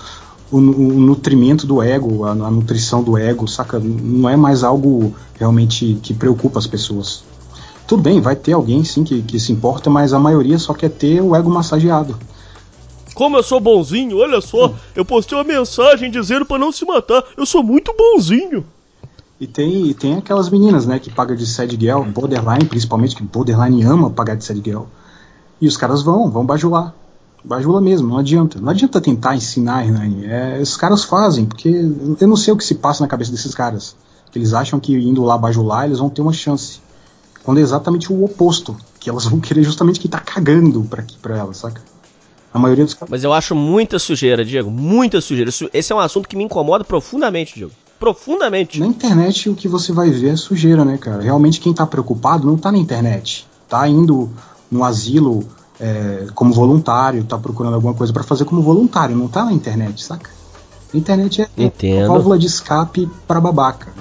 o, 0.50 0.58
o 0.58 1.00
nutrimento 1.00 1.66
do 1.66 1.82
ego, 1.82 2.24
a, 2.24 2.30
a, 2.30 2.50
nutrição 2.50 3.02
do 3.02 3.18
ego, 3.18 3.48
saca? 3.48 3.78
Não 3.78 4.28
é 4.28 4.36
mais 4.36 4.62
algo 4.62 5.14
realmente 5.34 5.98
que 6.02 6.14
preocupa 6.14 6.58
as 6.58 6.66
pessoas. 6.66 7.24
Tudo 7.86 8.02
bem, 8.02 8.20
vai 8.20 8.34
ter 8.34 8.52
alguém 8.52 8.84
sim 8.84 9.04
que, 9.04 9.22
que 9.22 9.38
se 9.38 9.52
importa, 9.52 9.88
mas 9.88 10.12
a 10.12 10.18
maioria 10.18 10.58
só 10.58 10.74
quer 10.74 10.90
ter 10.90 11.20
o 11.20 11.34
ego 11.34 11.50
massageado. 11.50 12.16
Como 13.14 13.36
eu 13.36 13.42
sou 13.42 13.58
bonzinho, 13.58 14.18
olha 14.18 14.40
só, 14.40 14.68
hum. 14.68 14.74
eu 14.94 15.04
postei 15.04 15.38
uma 15.38 15.44
mensagem 15.44 16.10
dizendo 16.10 16.44
para 16.44 16.58
não 16.58 16.70
se 16.70 16.84
matar, 16.84 17.24
eu 17.36 17.46
sou 17.46 17.62
muito 17.62 17.94
bonzinho. 17.96 18.64
E 19.40 19.46
tem, 19.46 19.86
e 19.86 19.94
tem 19.94 20.16
aquelas 20.16 20.48
meninas, 20.48 20.86
né, 20.86 20.98
que 20.98 21.10
pagam 21.10 21.36
de 21.36 21.46
sad 21.46 21.74
girl, 21.78 22.02
borderline, 22.02 22.64
principalmente, 22.64 23.14
que 23.14 23.22
borderline 23.22 23.82
ama 23.84 24.10
pagar 24.10 24.34
de 24.34 24.44
sad 24.44 24.60
girl. 24.64 24.84
E 25.60 25.66
os 25.66 25.76
caras 25.76 26.02
vão, 26.02 26.30
vão 26.30 26.44
bajular. 26.44 26.94
Bajula 27.46 27.80
mesmo, 27.80 28.08
não 28.08 28.18
adianta. 28.18 28.60
Não 28.60 28.70
adianta 28.70 29.00
tentar 29.00 29.36
ensinar, 29.36 29.86
Hernani. 29.86 30.26
É, 30.26 30.60
esses 30.60 30.76
caras 30.76 31.04
fazem, 31.04 31.44
porque 31.46 31.68
eu 31.68 32.26
não 32.26 32.36
sei 32.36 32.52
o 32.52 32.56
que 32.56 32.64
se 32.64 32.74
passa 32.74 33.04
na 33.04 33.08
cabeça 33.08 33.30
desses 33.30 33.54
caras. 33.54 33.94
Eles 34.34 34.52
acham 34.52 34.80
que 34.80 34.92
indo 34.92 35.22
lá 35.22 35.38
bajular, 35.38 35.86
eles 35.86 35.98
vão 35.98 36.10
ter 36.10 36.20
uma 36.20 36.32
chance. 36.32 36.80
Quando 37.44 37.58
é 37.58 37.60
exatamente 37.62 38.12
o 38.12 38.24
oposto. 38.24 38.76
Que 38.98 39.08
elas 39.08 39.24
vão 39.24 39.38
querer 39.38 39.62
justamente 39.62 40.00
quem 40.00 40.10
tá 40.10 40.18
cagando 40.18 40.82
pra, 40.82 41.04
pra 41.22 41.38
elas, 41.38 41.58
saca? 41.58 41.80
A 42.52 42.58
maioria 42.58 42.84
dos 42.84 42.94
caras. 42.94 43.08
Mas 43.08 43.22
eu 43.22 43.32
acho 43.32 43.54
muita 43.54 44.00
sujeira, 44.00 44.44
Diego. 44.44 44.68
Muita 44.68 45.20
sujeira. 45.20 45.50
Esse 45.72 45.92
é 45.92 45.96
um 45.96 46.00
assunto 46.00 46.28
que 46.28 46.36
me 46.36 46.42
incomoda 46.42 46.82
profundamente, 46.82 47.54
Diego. 47.54 47.70
Profundamente. 48.00 48.80
Na 48.80 48.86
internet 48.86 49.48
o 49.48 49.54
que 49.54 49.68
você 49.68 49.92
vai 49.92 50.10
ver 50.10 50.30
é 50.30 50.36
sujeira, 50.36 50.84
né, 50.84 50.98
cara? 50.98 51.22
Realmente 51.22 51.60
quem 51.60 51.72
tá 51.72 51.86
preocupado 51.86 52.44
não 52.44 52.58
tá 52.58 52.72
na 52.72 52.78
internet. 52.78 53.46
Tá 53.68 53.88
indo 53.88 54.28
no 54.70 54.82
asilo 54.82 55.46
é, 55.80 56.26
como 56.34 56.52
voluntário, 56.52 57.24
tá 57.24 57.38
procurando 57.38 57.74
alguma 57.74 57.94
coisa 57.94 58.12
para 58.12 58.22
fazer 58.22 58.44
como 58.44 58.62
voluntário, 58.62 59.16
não 59.16 59.28
tá 59.28 59.44
na 59.44 59.52
internet, 59.52 60.02
saca? 60.02 60.30
A 60.92 60.96
internet 60.96 61.42
é 61.42 61.48
Entendo. 61.56 62.08
válvula 62.08 62.38
de 62.38 62.46
escape 62.46 63.08
para 63.26 63.40
babaca. 63.40 63.92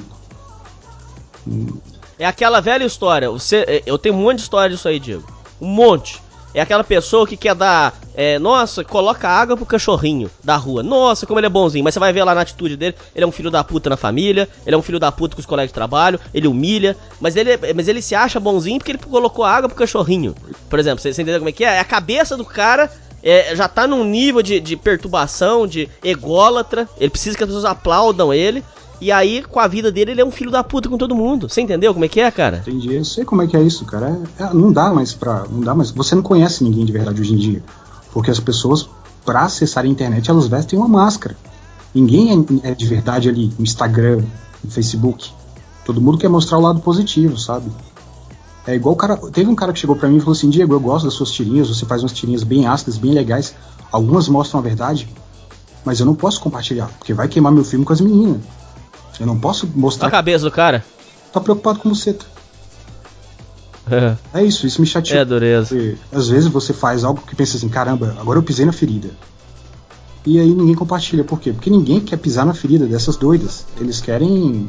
É 2.18 2.26
aquela 2.26 2.62
velha 2.62 2.86
história. 2.86 3.30
Você, 3.30 3.58
é, 3.68 3.84
eu 3.86 3.98
tenho 3.98 4.16
um 4.16 4.22
monte 4.22 4.38
de 4.38 4.44
história 4.44 4.76
disso 4.76 4.88
aí, 4.88 5.00
Diego. 5.00 5.24
Um 5.60 5.68
monte. 5.68 6.22
É 6.56 6.62
aquela 6.62 6.86
pessoa 6.86 7.28
que 7.28 7.36
quer 7.36 7.54
dar. 7.54 7.94
É, 8.16 8.40
nossa, 8.40 8.82
coloca 8.82 9.28
água 9.28 9.58
pro 9.58 9.66
cachorrinho 9.66 10.32
da 10.42 10.56
rua. 10.56 10.82
Nossa, 10.82 11.26
como 11.26 11.38
ele 11.38 11.48
é 11.48 11.50
bonzinho. 11.50 11.84
Mas 11.84 11.94
você 11.94 12.00
vai 12.00 12.14
ver 12.14 12.24
lá 12.24 12.34
na 12.34 12.42
atitude 12.42 12.78
dele, 12.78 12.96
ele 13.14 13.26
é 13.26 13.28
um 13.28 13.32
filho 13.32 13.52
da 13.52 13.62
puta 13.62 13.90
na 13.90 13.98
família, 13.98 14.48
ele 14.66 14.74
é 14.74 14.78
um 14.78 14.82
filho 14.82 14.98
da 14.98 15.12
puta 15.12 15.36
com 15.36 15.42
os 15.42 15.46
colegas 15.46 15.70
de 15.70 15.74
trabalho, 15.74 16.18
ele 16.34 16.48
humilha. 16.48 16.96
Mas 17.20 17.36
ele, 17.36 17.60
mas 17.76 17.90
ele 17.90 18.02
se 18.02 18.16
acha 18.16 18.40
bonzinho 18.40 18.80
porque 18.80 18.94
ele 18.94 19.00
colocou 19.00 19.44
água 19.44 19.68
pro 19.68 19.78
cachorrinho. 19.78 20.34
Por 20.70 20.80
exemplo, 20.80 21.02
você, 21.02 21.12
você 21.12 21.22
entendeu 21.22 21.42
como 21.42 21.50
é 21.50 21.52
que 21.52 21.66
é? 21.66 21.76
É 21.76 21.80
a 21.80 21.86
cabeça 21.86 22.38
do 22.38 22.46
cara 22.46 22.90
é, 23.22 23.56
já 23.56 23.68
tá 23.68 23.86
num 23.86 24.06
nível 24.06 24.42
de, 24.42 24.60
de 24.62 24.78
perturbação, 24.78 25.68
de 25.68 25.90
ególatra. 26.02 26.88
Ele 26.98 27.10
precisa 27.10 27.36
que 27.36 27.44
as 27.44 27.50
pessoas 27.50 27.66
aplaudam 27.66 28.34
ele. 28.34 28.64
E 29.02 29.12
aí, 29.12 29.44
com 29.44 29.60
a 29.60 29.68
vida 29.68 29.92
dele, 29.92 30.12
ele 30.12 30.22
é 30.22 30.26
um 30.26 30.32
filho 30.32 30.50
da 30.50 30.64
puta 30.64 30.88
com 30.88 30.98
todo 30.98 31.16
mundo. 31.16 31.50
Você 31.50 31.62
entendeu 31.62 31.94
como 31.94 32.06
é 32.06 32.08
que 32.08 32.20
é, 32.20 32.32
cara? 32.32 32.58
Entendi. 32.58 32.94
Eu 32.94 33.04
sei 33.04 33.26
como 33.26 33.42
é 33.42 33.48
que 33.48 33.58
é 33.58 33.62
isso, 33.62 33.86
cara. 33.86 34.18
É, 34.40 34.44
é, 34.44 34.54
não 34.54 34.72
dá 34.72 34.94
mais 34.94 35.14
pra. 35.14 35.46
Não 35.50 35.62
dá 35.62 35.76
mais. 35.76 35.92
Você 35.92 36.16
não 36.16 36.24
conhece 36.24 36.64
ninguém 36.64 36.86
de 36.86 36.92
verdade 36.92 37.20
hoje 37.20 37.34
em 37.34 37.38
dia. 37.38 37.64
Porque 38.14 38.32
as 38.32 38.40
pessoas, 38.40 38.88
pra 39.26 39.42
acessar 39.42 39.84
a 39.84 39.88
internet, 39.88 40.30
elas 40.30 40.48
vestem 40.48 40.80
uma 40.80 40.88
máscara. 40.88 41.36
Ninguém 41.94 42.48
é, 42.64 42.72
é 42.72 42.76
de 42.76 42.86
verdade 42.86 43.28
ali 43.28 43.54
no 43.58 43.64
Instagram, 43.64 44.24
no 44.64 44.72
Facebook. 44.72 45.30
Todo 45.84 46.02
mundo 46.02 46.18
quer 46.18 46.30
mostrar 46.30 46.58
o 46.58 46.62
lado 46.62 46.80
positivo, 46.80 47.38
sabe? 47.38 47.70
É 48.66 48.76
igual 48.76 48.96
o 48.96 48.98
cara. 48.98 49.18
Teve 49.18 49.50
um 49.50 49.56
cara 49.56 49.74
que 49.74 49.80
chegou 49.80 49.96
para 49.96 50.08
mim 50.08 50.18
e 50.18 50.20
falou 50.20 50.34
assim: 50.34 50.50
Diego, 50.50 50.74
eu 50.74 50.80
gosto 50.80 51.06
das 51.06 51.14
suas 51.14 51.32
tirinhas, 51.32 51.68
você 51.68 51.86
faz 51.86 52.02
umas 52.02 52.14
tirinhas 52.14 52.44
bem 52.44 52.66
ácidas, 52.66 52.98
bem 52.98 53.12
legais. 53.12 53.54
Algumas 53.92 54.28
mostram 54.28 54.60
a 54.60 54.64
verdade, 54.64 55.08
mas 55.84 56.00
eu 56.00 56.06
não 56.06 56.16
posso 56.16 56.40
compartilhar, 56.40 56.88
porque 56.98 57.14
vai 57.14 57.28
queimar 57.28 57.52
meu 57.52 57.64
filme 57.64 57.86
com 57.86 57.94
as 57.94 58.02
meninas. 58.02 58.42
Eu 59.20 59.28
não 59.28 59.40
posso 59.40 59.68
mostrar. 59.76 60.08
A 60.08 60.12
cabeça 60.12 60.44
do 60.46 60.52
cara? 60.52 60.84
Tá 61.32 61.40
preocupado 61.40 61.80
com 61.80 61.90
você. 61.90 62.18
É. 63.90 64.40
é 64.40 64.44
isso, 64.44 64.66
isso 64.66 64.82
me 64.82 64.88
chateia. 64.88 65.20
É 65.20 65.26
dureza. 65.26 65.68
Porque, 65.68 65.96
às 66.12 66.28
vezes 66.28 66.50
você 66.50 66.74
faz 66.74 67.04
algo 67.04 67.22
que 67.22 67.36
pensa 67.36 67.58
assim: 67.58 67.70
caramba, 67.70 68.16
agora 68.20 68.40
eu 68.40 68.44
pisei 68.44 68.66
na 68.66 68.72
ferida. 68.72 69.12
E 70.26 70.40
aí 70.40 70.50
ninguém 70.50 70.74
compartilha. 70.74 71.24
Por 71.24 71.40
quê? 71.40 71.54
Porque 71.54 71.70
ninguém 71.70 72.00
quer 72.00 72.18
pisar 72.18 72.46
na 72.46 72.54
ferida 72.54 72.86
dessas 72.86 73.16
doidas. 73.16 73.66
Eles 73.80 74.02
querem. 74.02 74.68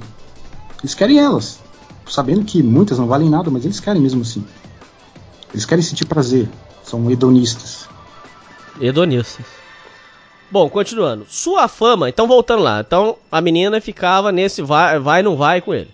Eles 0.81 0.95
querem 0.95 1.19
elas. 1.19 1.61
Sabendo 2.07 2.45
que 2.45 2.63
muitas 2.63 2.99
não 2.99 3.07
valem 3.07 3.31
nada, 3.31 3.51
mas 3.51 3.65
eles 3.65 3.81
querem 3.81 4.01
mesmo 4.01 4.21
assim. 4.21 4.45
Eles 5.53 5.65
querem 5.65 5.83
sentir 5.83 6.05
prazer. 6.05 6.49
São 6.85 7.11
hedonistas. 7.11 7.89
Hedonistas. 8.81 9.56
Bom, 10.51 10.69
continuando. 10.69 11.27
Sua 11.29 11.67
fama, 11.67 12.09
então 12.09 12.29
voltando 12.29 12.63
lá. 12.63 12.81
Então 12.81 13.17
a 13.31 13.41
menina 13.41 13.81
ficava 13.81 14.31
nesse 14.31 14.63
vai, 14.63 14.99
vai 14.99 15.23
não 15.23 15.37
vai 15.37 15.61
com 15.61 15.75
ele. 15.75 15.91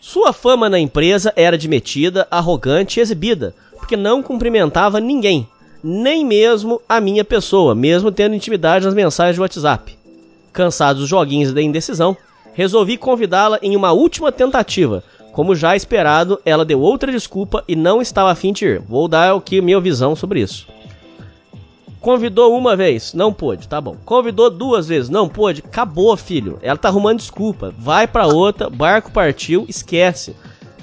Sua 0.00 0.32
fama 0.32 0.68
na 0.68 0.78
empresa 0.78 1.32
era 1.36 1.54
admitida, 1.56 2.26
arrogante 2.30 2.98
e 2.98 3.02
exibida, 3.02 3.54
porque 3.78 3.96
não 3.96 4.22
cumprimentava 4.22 4.98
ninguém, 4.98 5.46
nem 5.84 6.24
mesmo 6.24 6.80
a 6.88 7.00
minha 7.00 7.24
pessoa, 7.24 7.74
mesmo 7.74 8.10
tendo 8.10 8.34
intimidade 8.34 8.84
nas 8.84 8.94
mensagens 8.94 9.36
de 9.36 9.40
WhatsApp. 9.40 9.96
Cansado 10.52 11.00
dos 11.00 11.08
joguinhos 11.08 11.52
da 11.52 11.62
indecisão, 11.62 12.16
resolvi 12.52 12.96
convidá-la 12.96 13.58
em 13.62 13.76
uma 13.76 13.92
última 13.92 14.32
tentativa. 14.32 15.04
Como 15.32 15.54
já 15.54 15.76
esperado, 15.76 16.40
ela 16.44 16.64
deu 16.64 16.80
outra 16.80 17.12
desculpa 17.12 17.62
e 17.68 17.76
não 17.76 18.02
estava 18.02 18.30
afim 18.30 18.52
de 18.52 18.64
ir. 18.64 18.80
Vou 18.80 19.06
dar 19.06 19.34
o 19.34 19.40
que 19.40 19.60
minha 19.60 19.80
visão 19.80 20.16
sobre 20.16 20.40
isso. 20.40 20.66
Convidou 22.02 22.58
uma 22.58 22.74
vez, 22.74 23.14
não 23.14 23.32
pôde, 23.32 23.68
tá 23.68 23.80
bom. 23.80 23.96
Convidou 24.04 24.50
duas 24.50 24.88
vezes, 24.88 25.08
não 25.08 25.28
pôde, 25.28 25.62
acabou, 25.64 26.16
filho. 26.16 26.58
Ela 26.60 26.76
tá 26.76 26.88
arrumando 26.88 27.18
desculpa. 27.18 27.72
Vai 27.78 28.08
pra 28.08 28.26
outra, 28.26 28.68
barco 28.68 29.12
partiu, 29.12 29.64
esquece. 29.68 30.34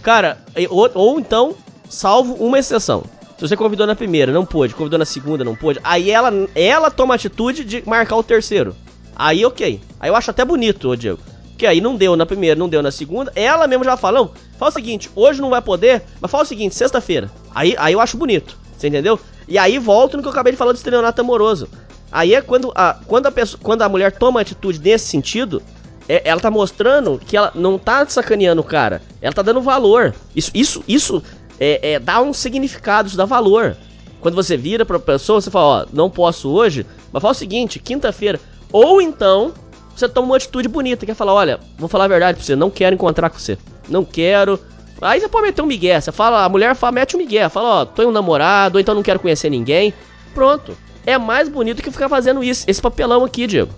Cara, 0.01 0.37
ou, 0.69 0.89
ou 0.93 1.19
então, 1.19 1.53
salvo 1.89 2.35
uma 2.35 2.57
exceção. 2.57 3.03
Se 3.37 3.45
você 3.45 3.57
convidou 3.57 3.85
na 3.85 3.95
primeira, 3.95 4.31
não 4.31 4.45
pôde, 4.45 4.73
convidou 4.73 4.97
na 4.97 5.03
segunda, 5.03 5.43
não 5.43 5.57
pôde, 5.57 5.81
aí 5.83 6.09
ela, 6.09 6.31
ela 6.55 6.89
toma 6.89 7.13
a 7.13 7.15
atitude 7.15 7.65
de 7.65 7.83
marcar 7.85 8.15
o 8.15 8.23
terceiro. 8.23 8.73
Aí 9.13 9.45
ok. 9.45 9.81
Aí 9.99 10.09
eu 10.09 10.15
acho 10.15 10.31
até 10.31 10.45
bonito, 10.45 10.87
ô 10.87 10.95
Diego. 10.95 11.19
Que 11.57 11.67
aí 11.67 11.81
não 11.81 11.97
deu 11.97 12.15
na 12.15 12.25
primeira, 12.25 12.57
não 12.57 12.69
deu 12.69 12.81
na 12.81 12.91
segunda. 12.91 13.29
Ela 13.35 13.67
mesmo 13.67 13.83
já 13.83 13.91
não, 13.91 14.31
fala 14.57 14.69
o 14.69 14.71
seguinte, 14.71 15.11
hoje 15.13 15.41
não 15.41 15.49
vai 15.49 15.61
poder, 15.61 16.01
mas 16.21 16.31
fala 16.31 16.43
o 16.43 16.47
seguinte, 16.47 16.75
sexta-feira. 16.75 17.29
Aí, 17.53 17.75
aí 17.77 17.91
eu 17.91 17.99
acho 17.99 18.15
bonito, 18.15 18.57
você 18.79 18.87
entendeu? 18.87 19.19
E 19.47 19.57
aí 19.57 19.77
volto 19.77 20.15
no 20.15 20.23
que 20.23 20.27
eu 20.27 20.31
acabei 20.31 20.53
de 20.53 20.57
falar 20.57 20.71
do 20.71 20.77
estelionato 20.77 21.21
amoroso. 21.21 21.67
Aí 22.11 22.33
é 22.33 22.41
quando 22.41 22.71
a, 22.75 22.97
quando 23.05 23.27
a, 23.27 23.31
pessoa, 23.31 23.59
quando 23.61 23.81
a 23.81 23.89
mulher 23.89 24.11
toma 24.11 24.41
atitude 24.41 24.79
nesse 24.79 25.07
sentido, 25.07 25.61
é, 26.07 26.21
ela 26.25 26.41
tá 26.41 26.49
mostrando 26.49 27.19
que 27.23 27.37
ela 27.37 27.51
não 27.53 27.77
tá 27.77 28.05
sacaneando 28.07 28.61
o 28.61 28.63
cara. 28.63 29.01
Ela 29.21 29.33
tá 29.33 29.41
dando 29.41 29.61
valor. 29.61 30.15
Isso, 30.35 30.51
isso, 30.53 30.83
isso 30.87 31.23
é, 31.59 31.93
é, 31.93 31.99
dá 31.99 32.21
um 32.21 32.33
significado, 32.33 33.07
isso 33.07 33.17
dá 33.17 33.25
valor. 33.25 33.77
Quando 34.19 34.35
você 34.35 34.57
vira 34.57 34.85
pra 34.85 34.99
pessoa, 34.99 35.39
você 35.39 35.51
fala, 35.51 35.83
ó, 35.83 35.85
não 35.93 36.09
posso 36.09 36.49
hoje, 36.49 36.85
mas 37.11 37.21
fala 37.21 37.31
o 37.31 37.35
seguinte, 37.35 37.79
quinta-feira. 37.79 38.39
Ou 38.71 39.01
então, 39.01 39.53
você 39.95 40.09
toma 40.09 40.27
uma 40.27 40.37
atitude 40.37 40.67
bonita, 40.67 41.05
quer 41.05 41.15
falar, 41.15 41.33
olha, 41.33 41.59
vou 41.77 41.87
falar 41.87 42.05
a 42.05 42.09
verdade 42.09 42.37
pra 42.37 42.45
você, 42.45 42.55
não 42.55 42.69
quero 42.69 42.95
encontrar 42.95 43.29
com 43.29 43.37
você. 43.37 43.57
Não 43.87 44.03
quero, 44.03 44.59
Aí 45.01 45.19
você 45.19 45.27
pode 45.27 45.47
meter 45.47 45.61
um 45.61 45.65
migué. 45.65 45.99
Você 45.99 46.11
fala, 46.11 46.43
a 46.43 46.49
mulher 46.49 46.75
fala, 46.75 46.91
mete 46.91 47.15
um 47.15 47.19
migué. 47.19 47.47
Fala, 47.49 47.81
ó, 47.81 47.85
tô 47.85 48.03
em 48.03 48.05
um 48.05 48.11
namorado, 48.11 48.77
ou 48.77 48.81
então 48.81 48.93
não 48.93 49.03
quero 49.03 49.19
conhecer 49.19 49.49
ninguém. 49.49 49.93
Pronto. 50.33 50.75
É 51.05 51.17
mais 51.17 51.49
bonito 51.49 51.81
que 51.81 51.91
ficar 51.91 52.09
fazendo 52.09 52.43
isso, 52.43 52.65
esse 52.67 52.81
papelão 52.81 53.23
aqui, 53.23 53.47
Diego. 53.47 53.71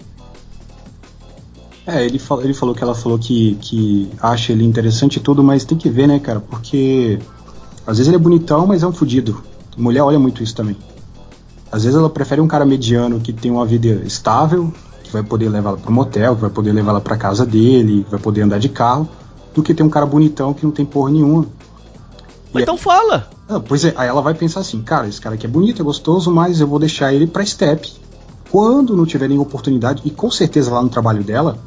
É, 1.86 2.03
ele, 2.05 2.19
fal 2.19 2.41
ele 2.41 2.53
falou 2.53 2.76
que 2.76 2.84
ela 2.84 2.93
falou 2.93 3.17
que, 3.17 3.55
que 3.61 4.09
acha 4.22 4.51
ele 4.51 4.63
interessante 4.63 5.17
e 5.17 5.19
tudo, 5.19 5.43
mas 5.43 5.65
tem 5.65 5.78
que 5.78 5.89
ver, 5.89 6.07
né, 6.07 6.19
cara? 6.19 6.39
Porque 6.39 7.19
às 7.86 7.97
vezes 7.97 8.07
ele 8.07 8.17
é 8.17 8.19
bonitão, 8.19 8.67
mas 8.67 8.84
é 8.84 8.88
um 8.88 8.93
fudido. 8.93 9.43
Mulher 9.78 10.01
olha 10.01 10.19
muito 10.19 10.43
isso 10.43 10.55
também. 10.55 10.76
Às 11.72 11.84
vezes 11.84 11.97
ela 11.97 12.09
prefere 12.09 12.41
um 12.41 12.47
cara 12.47 12.65
mediano 12.65 13.19
que 13.19 13.32
tem 13.32 13.49
uma 13.49 13.65
vida 13.65 14.01
estável, 14.05 14.72
que 15.03 15.11
vai 15.11 15.24
poder 15.24 15.49
levá-la 15.49 15.78
pro 15.78 15.91
motel, 15.91 16.36
que 16.36 16.41
vai 16.41 16.49
poder 16.49 16.74
levá-la 16.74 16.99
pra 16.99 17.15
casa 17.15 17.45
dele, 17.45 18.05
vai 18.09 18.19
poder 18.19 18.41
andar 18.41 18.59
de 18.59 18.69
carro 18.69 19.09
do 19.54 19.62
que 19.62 19.74
ter 19.74 19.84
um 19.84 19.89
cara 19.89 20.06
bonitão 20.06 20.54
que 20.54 20.64
não 20.64 20.72
tem 20.72 20.86
porra 20.86 21.12
nenhuma. 21.12 21.47
Mas 22.54 22.64
então 22.64 22.78
fala! 22.78 23.30
Ah, 23.47 23.60
pois 23.60 23.84
é, 23.86 23.93
aí 23.95 24.08
ela 24.08 24.22
vai 24.22 24.34
pensar 24.34 24.62
assim, 24.62 24.82
cara, 24.82 25.08
esse 25.08 25.20
cara 25.20 25.36
aqui 25.36 25.45
é 25.45 25.49
bonito, 25.49 25.82
é 25.82 25.86
gostoso, 25.86 26.32
mas 26.32 26.60
eu 26.60 26.68
vou 26.68 26.80
deixar 26.80 27.14
ele 27.14 27.28
pra 27.28 27.45
step. 27.45 27.91
Quando 28.49 28.95
não 28.95 29.06
tiver 29.06 29.28
nenhuma 29.28 29.45
oportunidade, 29.45 30.02
e 30.06 30.10
com 30.10 30.30
certeza 30.30 30.72
lá 30.72 30.82
no 30.82 30.89
trabalho 30.89 31.24
dela, 31.24 31.58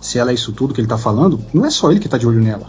se 0.00 0.18
ela 0.18 0.30
é 0.30 0.34
isso 0.34 0.52
tudo 0.52 0.72
que 0.72 0.80
ele 0.80 0.88
tá 0.88 0.98
falando, 0.98 1.40
não 1.52 1.66
é 1.66 1.70
só 1.70 1.90
ele 1.90 2.00
que 2.00 2.08
tá 2.08 2.16
de 2.16 2.26
olho 2.26 2.40
nela. 2.40 2.66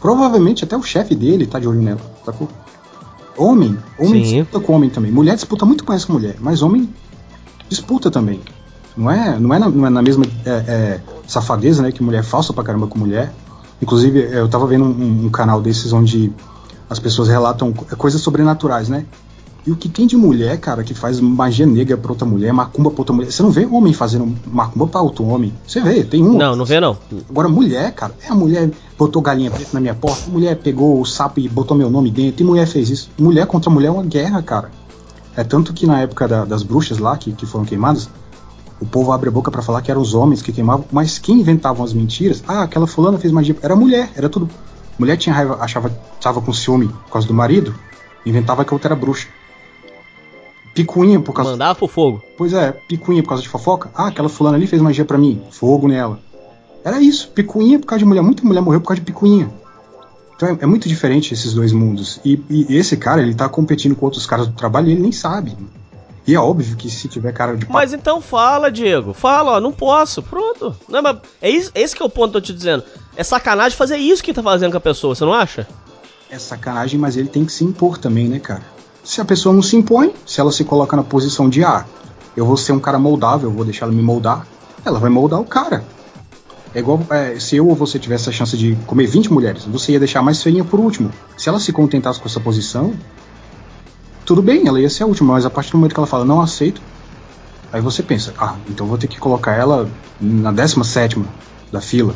Provavelmente 0.00 0.64
até 0.64 0.76
o 0.76 0.82
chefe 0.82 1.14
dele 1.14 1.46
tá 1.46 1.58
de 1.58 1.68
olho 1.68 1.80
nela, 1.80 2.00
sacou? 2.24 2.48
Homem, 3.36 3.78
homem 3.98 4.24
Sim. 4.24 4.42
disputa 4.42 4.60
com 4.60 4.72
homem 4.74 4.90
também. 4.90 5.12
Mulher 5.12 5.34
disputa 5.34 5.64
muito 5.64 5.84
mais 5.86 6.04
com 6.04 6.14
mulher, 6.14 6.36
mas 6.40 6.62
homem 6.62 6.92
disputa 7.68 8.10
também. 8.10 8.40
Não 8.96 9.10
é, 9.10 9.38
não 9.38 9.54
é, 9.54 9.58
na, 9.58 9.68
não 9.68 9.86
é 9.86 9.90
na 9.90 10.02
mesma 10.02 10.24
é, 10.44 10.50
é, 10.50 11.00
safadeza, 11.26 11.82
né, 11.82 11.92
que 11.92 12.02
mulher 12.02 12.22
falsa 12.22 12.52
pra 12.52 12.62
caramba 12.62 12.86
com 12.86 12.98
mulher. 12.98 13.32
Inclusive, 13.82 14.20
eu 14.30 14.48
tava 14.48 14.66
vendo 14.66 14.84
um, 14.84 15.26
um 15.26 15.28
canal 15.28 15.60
desses 15.60 15.92
onde 15.92 16.32
as 16.88 17.00
pessoas 17.00 17.28
relatam 17.28 17.72
coisas 17.72 18.20
sobrenaturais, 18.20 18.88
né? 18.88 19.04
E 19.66 19.70
o 19.70 19.76
que 19.76 19.88
tem 19.88 20.06
de 20.06 20.16
mulher, 20.16 20.58
cara, 20.58 20.82
que 20.82 20.92
faz 20.92 21.20
magia 21.20 21.66
negra 21.66 21.96
pra 21.96 22.10
outra 22.10 22.26
mulher, 22.26 22.52
macumba 22.52 22.90
pra 22.90 23.00
outra 23.00 23.14
mulher. 23.14 23.30
Você 23.30 23.42
não 23.42 23.50
vê 23.50 23.64
homem 23.64 23.92
fazendo 23.92 24.36
macumba 24.46 24.88
pra 24.88 25.00
outro 25.00 25.24
homem. 25.26 25.52
Você 25.66 25.80
vê, 25.80 26.02
tem 26.02 26.22
um. 26.22 26.36
Não, 26.36 26.56
não 26.56 26.64
vê 26.64 26.80
não. 26.80 26.96
Agora, 27.28 27.48
mulher, 27.48 27.92
cara, 27.92 28.12
é 28.24 28.30
a 28.30 28.34
mulher 28.34 28.70
botou 28.98 29.22
galinha 29.22 29.50
preta 29.50 29.70
na 29.72 29.80
minha 29.80 29.94
porta, 29.94 30.28
a 30.28 30.32
mulher 30.32 30.56
pegou 30.56 31.00
o 31.00 31.04
sapo 31.04 31.38
e 31.38 31.48
botou 31.48 31.76
meu 31.76 31.90
nome 31.90 32.10
dentro, 32.10 32.42
e 32.42 32.46
mulher 32.46 32.66
fez 32.66 32.90
isso. 32.90 33.10
Mulher 33.18 33.46
contra 33.46 33.70
mulher 33.70 33.88
é 33.88 33.90
uma 33.90 34.04
guerra, 34.04 34.42
cara. 34.42 34.70
É 35.36 35.44
tanto 35.44 35.72
que 35.72 35.86
na 35.86 36.00
época 36.00 36.26
da, 36.26 36.44
das 36.44 36.62
bruxas 36.62 36.98
lá, 36.98 37.16
que, 37.16 37.32
que 37.32 37.46
foram 37.46 37.64
queimadas, 37.64 38.08
o 38.82 38.86
povo 38.86 39.12
abre 39.12 39.28
a 39.28 39.32
boca 39.32 39.48
para 39.48 39.62
falar 39.62 39.80
que 39.80 39.92
eram 39.92 40.00
os 40.00 40.12
homens 40.12 40.42
que 40.42 40.52
queimavam, 40.52 40.84
mas 40.90 41.16
quem 41.16 41.38
inventavam 41.38 41.84
as 41.84 41.92
mentiras? 41.92 42.42
Ah, 42.48 42.64
aquela 42.64 42.84
fulana 42.84 43.16
fez 43.16 43.32
magia. 43.32 43.56
Era 43.62 43.76
mulher, 43.76 44.10
era 44.16 44.28
tudo. 44.28 44.50
Mulher 44.98 45.16
tinha 45.16 45.32
raiva, 45.32 45.56
achava, 45.60 45.96
estava 46.18 46.42
com 46.42 46.52
ciúme 46.52 46.88
por 46.88 47.12
causa 47.12 47.28
do 47.28 47.32
marido, 47.32 47.72
inventava 48.26 48.64
que 48.64 48.72
a 48.72 48.74
outra 48.74 48.88
era 48.88 48.96
bruxa. 48.96 49.28
Picuinha 50.74 51.20
por 51.20 51.32
causa. 51.32 51.52
Mandava 51.52 51.76
pro 51.76 51.86
fogo. 51.86 52.20
Pois 52.36 52.52
é, 52.52 52.72
picuinha 52.72 53.22
por 53.22 53.28
causa 53.28 53.42
de 53.42 53.48
fofoca. 53.48 53.88
Ah, 53.94 54.08
aquela 54.08 54.28
fulana 54.28 54.56
ali 54.56 54.66
fez 54.66 54.82
magia 54.82 55.04
para 55.04 55.16
mim, 55.16 55.40
fogo 55.52 55.86
nela. 55.86 56.18
Era 56.84 57.00
isso, 57.00 57.30
picuinha 57.30 57.78
por 57.78 57.86
causa 57.86 58.00
de 58.00 58.04
mulher. 58.04 58.22
Muita 58.22 58.42
mulher 58.44 58.62
morreu 58.62 58.80
por 58.80 58.88
causa 58.88 59.00
de 59.00 59.06
picuinha. 59.06 59.48
Então 60.34 60.48
é, 60.48 60.58
é 60.62 60.66
muito 60.66 60.88
diferente 60.88 61.32
esses 61.32 61.54
dois 61.54 61.72
mundos. 61.72 62.18
E, 62.24 62.42
e, 62.50 62.76
esse 62.76 62.96
cara, 62.96 63.22
ele 63.22 63.34
tá 63.34 63.48
competindo 63.48 63.94
com 63.94 64.06
outros 64.06 64.26
caras 64.26 64.48
do 64.48 64.54
trabalho 64.54 64.88
e 64.88 64.92
ele 64.92 65.02
nem 65.02 65.12
sabe. 65.12 65.56
E 66.26 66.34
é 66.34 66.38
óbvio 66.38 66.76
que 66.76 66.88
se 66.88 67.08
tiver 67.08 67.32
cara 67.32 67.56
de 67.56 67.68
Mas 67.68 67.92
então 67.92 68.20
fala, 68.20 68.70
Diego. 68.70 69.12
Fala, 69.12 69.52
ó, 69.52 69.60
não 69.60 69.72
posso. 69.72 70.22
Pronto. 70.22 70.76
Não, 70.88 71.02
mas 71.02 71.18
é 71.40 71.50
isso, 71.50 71.70
esse 71.74 71.96
que 71.96 72.02
é 72.02 72.06
o 72.06 72.10
ponto 72.10 72.30
que 72.30 72.36
eu 72.36 72.40
tô 72.40 72.46
te 72.46 72.52
dizendo. 72.52 72.84
É 73.16 73.24
sacanagem 73.24 73.76
fazer 73.76 73.96
isso 73.96 74.22
que 74.22 74.32
tá 74.32 74.42
fazendo 74.42 74.70
com 74.70 74.78
a 74.78 74.80
pessoa, 74.80 75.14
você 75.14 75.24
não 75.24 75.32
acha? 75.32 75.66
É 76.30 76.38
sacanagem, 76.38 76.98
mas 76.98 77.16
ele 77.16 77.28
tem 77.28 77.44
que 77.44 77.52
se 77.52 77.64
impor 77.64 77.98
também, 77.98 78.28
né, 78.28 78.38
cara? 78.38 78.62
Se 79.02 79.20
a 79.20 79.24
pessoa 79.24 79.52
não 79.54 79.62
se 79.62 79.76
impõe, 79.76 80.14
se 80.24 80.40
ela 80.40 80.52
se 80.52 80.64
coloca 80.64 80.96
na 80.96 81.02
posição 81.02 81.48
de 81.48 81.64
ah, 81.64 81.84
eu 82.36 82.46
vou 82.46 82.56
ser 82.56 82.72
um 82.72 82.78
cara 82.78 82.98
moldável, 82.98 83.50
eu 83.50 83.54
vou 83.54 83.64
deixar 83.64 83.86
ela 83.86 83.94
me 83.94 84.02
moldar, 84.02 84.46
ela 84.84 84.98
vai 85.00 85.10
moldar 85.10 85.40
o 85.40 85.44
cara. 85.44 85.84
É 86.74 86.78
igual 86.78 87.00
é, 87.10 87.38
se 87.38 87.56
eu 87.56 87.68
ou 87.68 87.74
você 87.74 87.98
tivesse 87.98 88.30
a 88.30 88.32
chance 88.32 88.56
de 88.56 88.76
comer 88.86 89.06
20 89.06 89.30
mulheres, 89.30 89.64
você 89.64 89.92
ia 89.92 89.98
deixar 89.98 90.22
mais 90.22 90.42
feinha 90.42 90.64
por 90.64 90.80
último. 90.80 91.10
Se 91.36 91.48
ela 91.48 91.60
se 91.60 91.72
contentasse 91.72 92.18
com 92.18 92.26
essa 92.26 92.40
posição, 92.40 92.94
tudo 94.24 94.42
bem, 94.42 94.66
ela 94.66 94.80
ia 94.80 94.90
ser 94.90 95.02
a 95.02 95.06
última, 95.06 95.34
mas 95.34 95.44
a 95.44 95.50
partir 95.50 95.72
do 95.72 95.78
momento 95.78 95.94
que 95.94 96.00
ela 96.00 96.06
fala 96.06 96.24
não 96.24 96.40
aceito, 96.40 96.80
aí 97.72 97.80
você 97.80 98.02
pensa, 98.02 98.32
ah, 98.38 98.56
então 98.68 98.86
vou 98.86 98.98
ter 98.98 99.06
que 99.06 99.18
colocar 99.18 99.52
ela 99.52 99.88
na 100.20 100.52
17 100.52 101.22
da 101.70 101.80
fila, 101.80 102.14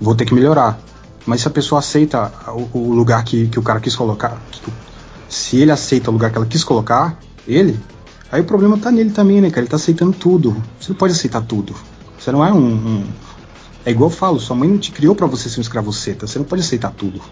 vou 0.00 0.14
ter 0.14 0.24
que 0.24 0.34
melhorar. 0.34 0.78
Mas 1.26 1.42
se 1.42 1.48
a 1.48 1.50
pessoa 1.50 1.80
aceita 1.80 2.32
o, 2.48 2.78
o 2.78 2.94
lugar 2.94 3.22
que, 3.24 3.48
que 3.48 3.58
o 3.58 3.62
cara 3.62 3.80
quis 3.80 3.94
colocar, 3.94 4.40
se 5.28 5.58
ele 5.58 5.70
aceita 5.70 6.10
o 6.10 6.12
lugar 6.12 6.30
que 6.30 6.38
ela 6.38 6.46
quis 6.46 6.64
colocar, 6.64 7.18
ele, 7.46 7.78
Aí 8.30 8.42
o 8.42 8.44
problema 8.44 8.76
tá 8.76 8.90
nele 8.90 9.10
também, 9.10 9.40
né, 9.40 9.48
cara? 9.48 9.62
Ele 9.62 9.68
tá 9.68 9.76
aceitando 9.76 10.12
tudo. 10.12 10.62
Você 10.78 10.90
não 10.90 10.96
pode 10.96 11.14
aceitar 11.14 11.40
tudo. 11.40 11.74
Você 12.18 12.30
não 12.30 12.44
é 12.44 12.52
um. 12.52 12.74
um... 12.74 13.04
É 13.86 13.90
igual 13.90 14.10
eu 14.10 14.14
falo, 14.14 14.38
sua 14.38 14.54
mãe 14.54 14.68
não 14.68 14.76
te 14.76 14.92
criou 14.92 15.14
para 15.14 15.26
você 15.26 15.48
ser 15.48 15.60
um 15.60 15.62
escravoceta. 15.62 16.26
Você 16.26 16.38
não 16.38 16.44
pode 16.44 16.60
aceitar 16.60 16.90
tudo. 16.90 17.22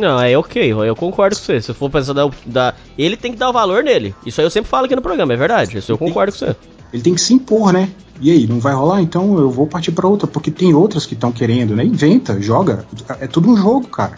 Não, 0.00 0.18
é 0.18 0.36
ok, 0.36 0.72
eu 0.72 0.96
concordo 0.96 1.36
com 1.36 1.42
você. 1.42 1.60
Se 1.60 1.74
for 1.74 1.90
pensar 1.90 2.14
da, 2.14 2.28
da. 2.46 2.74
Ele 2.96 3.16
tem 3.16 3.32
que 3.32 3.38
dar 3.38 3.50
o 3.50 3.52
valor 3.52 3.84
nele. 3.84 4.14
Isso 4.24 4.40
aí 4.40 4.46
eu 4.46 4.50
sempre 4.50 4.70
falo 4.70 4.86
aqui 4.86 4.96
no 4.96 5.02
programa, 5.02 5.34
é 5.34 5.36
verdade. 5.36 5.76
Isso 5.76 5.92
eu 5.92 5.98
concordo 5.98 6.32
com 6.32 6.38
você. 6.38 6.56
Ele 6.92 7.02
tem 7.02 7.14
que 7.14 7.20
se 7.20 7.34
impor, 7.34 7.72
né? 7.72 7.90
E 8.20 8.30
aí, 8.30 8.46
não 8.46 8.58
vai 8.58 8.74
rolar? 8.74 9.00
Então 9.00 9.38
eu 9.38 9.50
vou 9.50 9.66
partir 9.66 9.92
para 9.92 10.08
outra, 10.08 10.26
porque 10.26 10.50
tem 10.50 10.74
outras 10.74 11.06
que 11.06 11.14
estão 11.14 11.30
querendo, 11.30 11.76
né? 11.76 11.84
Inventa, 11.84 12.40
joga. 12.40 12.86
É 13.20 13.26
tudo 13.26 13.50
um 13.50 13.56
jogo, 13.56 13.86
cara. 13.88 14.16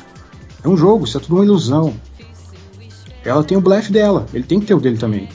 É 0.64 0.68
um 0.68 0.76
jogo, 0.76 1.04
isso 1.04 1.18
é 1.18 1.20
tudo 1.20 1.34
uma 1.34 1.44
ilusão. 1.44 1.92
Ela 3.24 3.42
tem 3.44 3.58
o 3.58 3.60
blefe 3.60 3.92
dela, 3.92 4.26
ele 4.32 4.44
tem 4.44 4.60
que 4.60 4.66
ter 4.66 4.74
o 4.74 4.80
dele 4.80 4.98
também. 4.98 5.28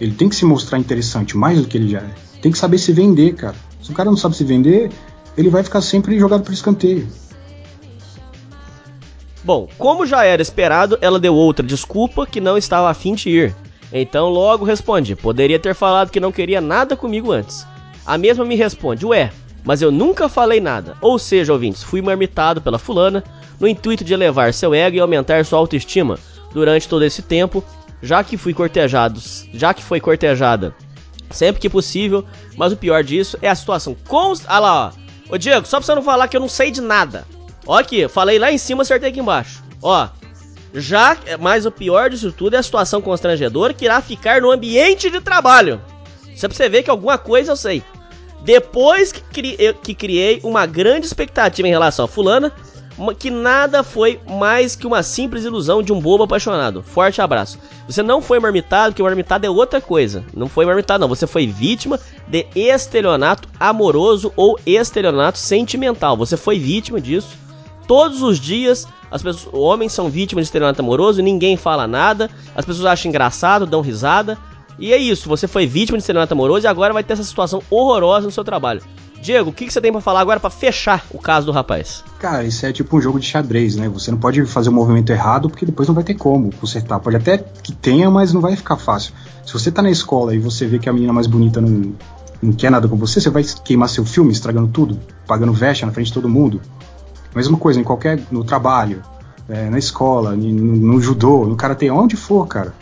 Ele 0.00 0.12
tem 0.12 0.28
que 0.28 0.36
se 0.36 0.44
mostrar 0.44 0.78
interessante, 0.78 1.36
mais 1.36 1.60
do 1.60 1.66
que 1.66 1.76
ele 1.76 1.88
já 1.88 1.98
é. 1.98 2.10
Tem 2.42 2.50
que 2.52 2.58
saber 2.58 2.78
se 2.78 2.92
vender, 2.92 3.34
cara. 3.34 3.56
Se 3.80 3.90
o 3.90 3.94
cara 3.94 4.10
não 4.10 4.16
sabe 4.16 4.36
se 4.36 4.44
vender, 4.44 4.90
ele 5.36 5.50
vai 5.50 5.62
ficar 5.62 5.80
sempre 5.80 6.18
jogado 6.18 6.42
para 6.42 6.52
escanteio. 6.52 7.06
Bom, 9.44 9.68
como 9.78 10.06
já 10.06 10.24
era 10.24 10.40
esperado, 10.40 10.98
ela 11.00 11.20
deu 11.20 11.34
outra 11.34 11.64
desculpa 11.64 12.26
que 12.26 12.40
não 12.40 12.56
estava 12.56 12.90
afim 12.90 13.14
de 13.14 13.28
ir. 13.28 13.56
Então 13.92 14.28
logo 14.28 14.64
respondi: 14.64 15.14
poderia 15.14 15.58
ter 15.58 15.74
falado 15.74 16.10
que 16.10 16.18
não 16.18 16.32
queria 16.32 16.60
nada 16.60 16.96
comigo 16.96 17.30
antes. 17.30 17.66
A 18.06 18.16
mesma 18.16 18.44
me 18.44 18.56
responde: 18.56 19.04
ué, 19.04 19.30
mas 19.62 19.82
eu 19.82 19.92
nunca 19.92 20.28
falei 20.28 20.60
nada. 20.60 20.96
Ou 21.00 21.18
seja, 21.18 21.52
ouvintes, 21.52 21.82
fui 21.82 22.00
marmitado 22.00 22.60
pela 22.60 22.78
fulana 22.78 23.22
no 23.60 23.68
intuito 23.68 24.02
de 24.02 24.14
elevar 24.14 24.52
seu 24.52 24.74
ego 24.74 24.96
e 24.96 25.00
aumentar 25.00 25.44
sua 25.44 25.58
autoestima 25.58 26.18
durante 26.52 26.88
todo 26.88 27.04
esse 27.04 27.20
tempo, 27.20 27.62
já 28.02 28.24
que 28.24 28.36
fui 28.36 28.54
cortejado, 28.54 29.20
já 29.52 29.74
que 29.74 29.82
foi 29.82 30.00
cortejada 30.00 30.74
sempre 31.34 31.60
que 31.60 31.68
possível, 31.68 32.24
mas 32.56 32.72
o 32.72 32.76
pior 32.76 33.02
disso 33.02 33.38
é 33.42 33.48
a 33.48 33.54
situação 33.54 33.96
const... 34.06 34.44
Ah 34.48 34.58
lá, 34.58 34.86
ó. 34.86 35.34
Ô 35.34 35.38
Diego, 35.38 35.66
só 35.66 35.78
pra 35.78 35.86
você 35.86 35.94
não 35.94 36.02
falar 36.02 36.28
que 36.28 36.36
eu 36.36 36.40
não 36.40 36.48
sei 36.48 36.70
de 36.70 36.80
nada. 36.80 37.26
Ó 37.66 37.78
aqui, 37.78 38.08
falei 38.08 38.38
lá 38.38 38.52
em 38.52 38.58
cima, 38.58 38.82
acertei 38.82 39.10
aqui 39.10 39.20
embaixo. 39.20 39.62
Ó, 39.82 40.08
já, 40.74 41.16
mas 41.40 41.66
o 41.66 41.70
pior 41.70 42.10
disso 42.10 42.32
tudo 42.32 42.54
é 42.54 42.58
a 42.58 42.62
situação 42.62 43.00
constrangedora 43.00 43.72
que 43.72 43.84
irá 43.84 44.00
ficar 44.00 44.40
no 44.40 44.50
ambiente 44.50 45.08
de 45.08 45.20
trabalho. 45.20 45.80
Isso 46.34 46.44
é 46.44 46.48
pra 46.48 46.56
você 46.56 46.68
ver 46.68 46.82
que 46.82 46.90
alguma 46.90 47.16
coisa 47.16 47.52
eu 47.52 47.56
sei. 47.56 47.82
Depois 48.42 49.12
que, 49.12 49.20
cri... 49.20 49.56
que 49.82 49.94
criei 49.94 50.40
uma 50.42 50.66
grande 50.66 51.06
expectativa 51.06 51.66
em 51.66 51.70
relação 51.70 52.04
a 52.04 52.08
fulana, 52.08 52.52
que 53.18 53.30
nada 53.30 53.82
foi 53.82 54.20
mais 54.28 54.76
que 54.76 54.86
uma 54.86 55.02
simples 55.02 55.44
ilusão 55.44 55.82
de 55.82 55.92
um 55.92 56.00
bobo 56.00 56.24
apaixonado. 56.24 56.82
Forte 56.82 57.20
abraço. 57.20 57.58
Você 57.88 58.02
não 58.02 58.20
foi 58.20 58.38
marmitado, 58.38 58.92
porque 58.92 59.02
marmitado 59.02 59.46
é 59.46 59.50
outra 59.50 59.80
coisa. 59.80 60.24
Não 60.34 60.48
foi 60.48 60.66
marmitado, 60.66 61.00
não. 61.00 61.08
Você 61.08 61.26
foi 61.26 61.46
vítima 61.46 61.98
de 62.28 62.46
estelionato 62.54 63.48
amoroso 63.58 64.32
ou 64.36 64.58
estelionato 64.66 65.38
sentimental. 65.38 66.16
Você 66.16 66.36
foi 66.36 66.58
vítima 66.58 67.00
disso. 67.00 67.43
Todos 67.86 68.22
os 68.22 68.38
dias, 68.38 68.86
as 69.10 69.22
pessoas, 69.22 69.54
homens 69.54 69.92
são 69.92 70.08
vítimas 70.08 70.44
de 70.44 70.48
estelionato 70.48 70.80
amoroso, 70.80 71.22
ninguém 71.22 71.56
fala 71.56 71.86
nada, 71.86 72.30
as 72.54 72.64
pessoas 72.64 72.86
acham 72.86 73.08
engraçado, 73.08 73.66
dão 73.66 73.80
risada. 73.80 74.38
E 74.78 74.92
é 74.92 74.98
isso, 74.98 75.28
você 75.28 75.46
foi 75.46 75.66
vítima 75.66 75.96
de 75.98 76.02
estelionato 76.02 76.32
amoroso 76.32 76.66
e 76.66 76.68
agora 76.68 76.92
vai 76.92 77.04
ter 77.04 77.12
essa 77.12 77.22
situação 77.22 77.62
horrorosa 77.70 78.26
no 78.26 78.32
seu 78.32 78.42
trabalho. 78.42 78.82
Diego, 79.24 79.48
o 79.48 79.52
que, 79.54 79.64
que 79.64 79.72
você 79.72 79.80
tem 79.80 79.90
para 79.90 80.02
falar 80.02 80.20
agora 80.20 80.38
para 80.38 80.50
fechar 80.50 81.02
o 81.10 81.18
caso 81.18 81.46
do 81.46 81.52
rapaz? 81.52 82.04
Cara, 82.18 82.44
isso 82.44 82.66
é 82.66 82.72
tipo 82.74 82.94
um 82.94 83.00
jogo 83.00 83.18
de 83.18 83.24
xadrez, 83.24 83.74
né? 83.74 83.88
Você 83.88 84.10
não 84.10 84.18
pode 84.18 84.44
fazer 84.44 84.68
o 84.68 84.72
um 84.72 84.74
movimento 84.74 85.10
errado 85.10 85.48
porque 85.48 85.64
depois 85.64 85.88
não 85.88 85.94
vai 85.94 86.04
ter 86.04 86.12
como 86.12 86.54
consertar. 86.56 87.00
Pode 87.00 87.16
até 87.16 87.38
que 87.38 87.72
tenha, 87.72 88.10
mas 88.10 88.34
não 88.34 88.42
vai 88.42 88.54
ficar 88.54 88.76
fácil. 88.76 89.14
Se 89.46 89.54
você 89.54 89.72
tá 89.72 89.80
na 89.80 89.90
escola 89.90 90.34
e 90.34 90.38
você 90.38 90.66
vê 90.66 90.78
que 90.78 90.90
a 90.90 90.92
menina 90.92 91.10
mais 91.10 91.26
bonita 91.26 91.58
não, 91.58 91.94
não 92.42 92.52
quer 92.52 92.70
nada 92.70 92.86
com 92.86 92.96
você, 92.96 93.18
você 93.18 93.30
vai 93.30 93.42
queimar 93.42 93.88
seu 93.88 94.04
filme, 94.04 94.30
estragando 94.30 94.68
tudo, 94.68 95.00
pagando 95.26 95.54
vexa 95.54 95.86
na 95.86 95.92
frente 95.92 96.08
de 96.08 96.12
todo 96.12 96.28
mundo. 96.28 96.60
Mesma 97.34 97.58
coisa 97.58 97.80
em 97.80 97.84
qualquer. 97.84 98.20
no 98.30 98.44
trabalho, 98.44 99.02
é, 99.48 99.68
na 99.68 99.78
escola, 99.78 100.36
no, 100.36 100.52
no 100.52 101.00
judô, 101.00 101.44
no 101.44 101.56
karatê, 101.56 101.90
onde 101.90 102.16
for, 102.16 102.46
cara. 102.46 102.74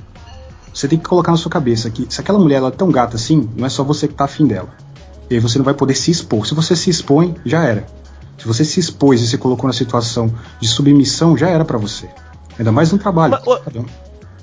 Você 0.73 0.89
tem 0.89 0.99
que 0.99 1.05
colocar 1.05 1.33
na 1.33 1.37
sua 1.37 1.51
cabeça 1.51 1.91
que 1.91 2.07
se 2.09 2.21
aquela 2.21 2.39
mulher 2.39 2.57
ela 2.57 2.69
é 2.69 2.73
tão 2.73 2.91
gata 2.91 3.17
assim, 3.17 3.49
não 3.57 3.67
é 3.67 3.69
só 3.69 3.85
você 3.85 4.09
que 4.09 4.15
tá 4.15 4.25
afim 4.25 4.47
dela. 4.47 4.69
E 5.29 5.35
aí 5.35 5.41
você 5.41 5.59
não 5.59 5.65
vai 5.65 5.75
poder 5.75 5.95
se 5.95 6.11
expor. 6.11 6.47
Se 6.47 6.55
você 6.55 6.75
se 6.75 6.89
expõe, 6.89 7.35
já 7.45 7.65
era. 7.65 7.87
Se 8.39 8.47
você 8.47 8.65
se 8.65 8.81
expôs 8.81 9.21
e 9.21 9.27
se 9.27 9.39
colocou 9.39 9.67
na 9.67 9.73
situação 9.73 10.33
de 10.61 10.67
submissão, 10.67 11.37
já 11.37 11.49
era 11.49 11.65
para 11.65 11.79
você. 11.79 12.09
Ainda 12.59 12.73
mais 12.73 12.91
no 12.91 12.99
trabalho. 12.99 13.39
Mas, 13.47 13.85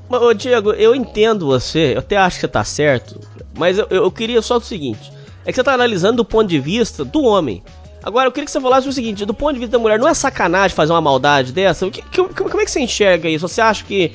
mas, 0.09 0.37
Diego, 0.37 0.71
eu 0.71 0.95
entendo 0.95 1.47
você, 1.47 1.93
eu 1.95 1.99
até 1.99 2.17
acho 2.17 2.39
que 2.39 2.47
tá 2.47 2.63
certo, 2.63 3.19
mas 3.57 3.77
eu, 3.77 3.85
eu 3.89 4.11
queria 4.11 4.41
só 4.41 4.57
o 4.57 4.61
seguinte: 4.61 5.11
é 5.45 5.51
que 5.51 5.55
você 5.55 5.63
tá 5.63 5.73
analisando 5.73 6.17
do 6.17 6.25
ponto 6.25 6.47
de 6.47 6.59
vista 6.59 7.03
do 7.05 7.21
homem. 7.21 7.63
Agora, 8.03 8.27
eu 8.27 8.31
queria 8.31 8.45
que 8.45 8.51
você 8.51 8.61
falasse 8.61 8.87
o 8.87 8.93
seguinte: 8.93 9.25
do 9.25 9.33
ponto 9.33 9.53
de 9.53 9.59
vista 9.59 9.73
da 9.73 9.79
mulher, 9.79 9.99
não 9.99 10.07
é 10.07 10.13
sacanagem 10.13 10.75
fazer 10.75 10.93
uma 10.93 11.01
maldade 11.01 11.51
dessa? 11.51 11.89
Que, 11.89 12.01
que, 12.01 12.23
como 12.23 12.61
é 12.61 12.65
que 12.65 12.71
você 12.71 12.79
enxerga 12.79 13.29
isso? 13.29 13.47
Você 13.47 13.61
acha 13.61 13.83
que 13.83 14.13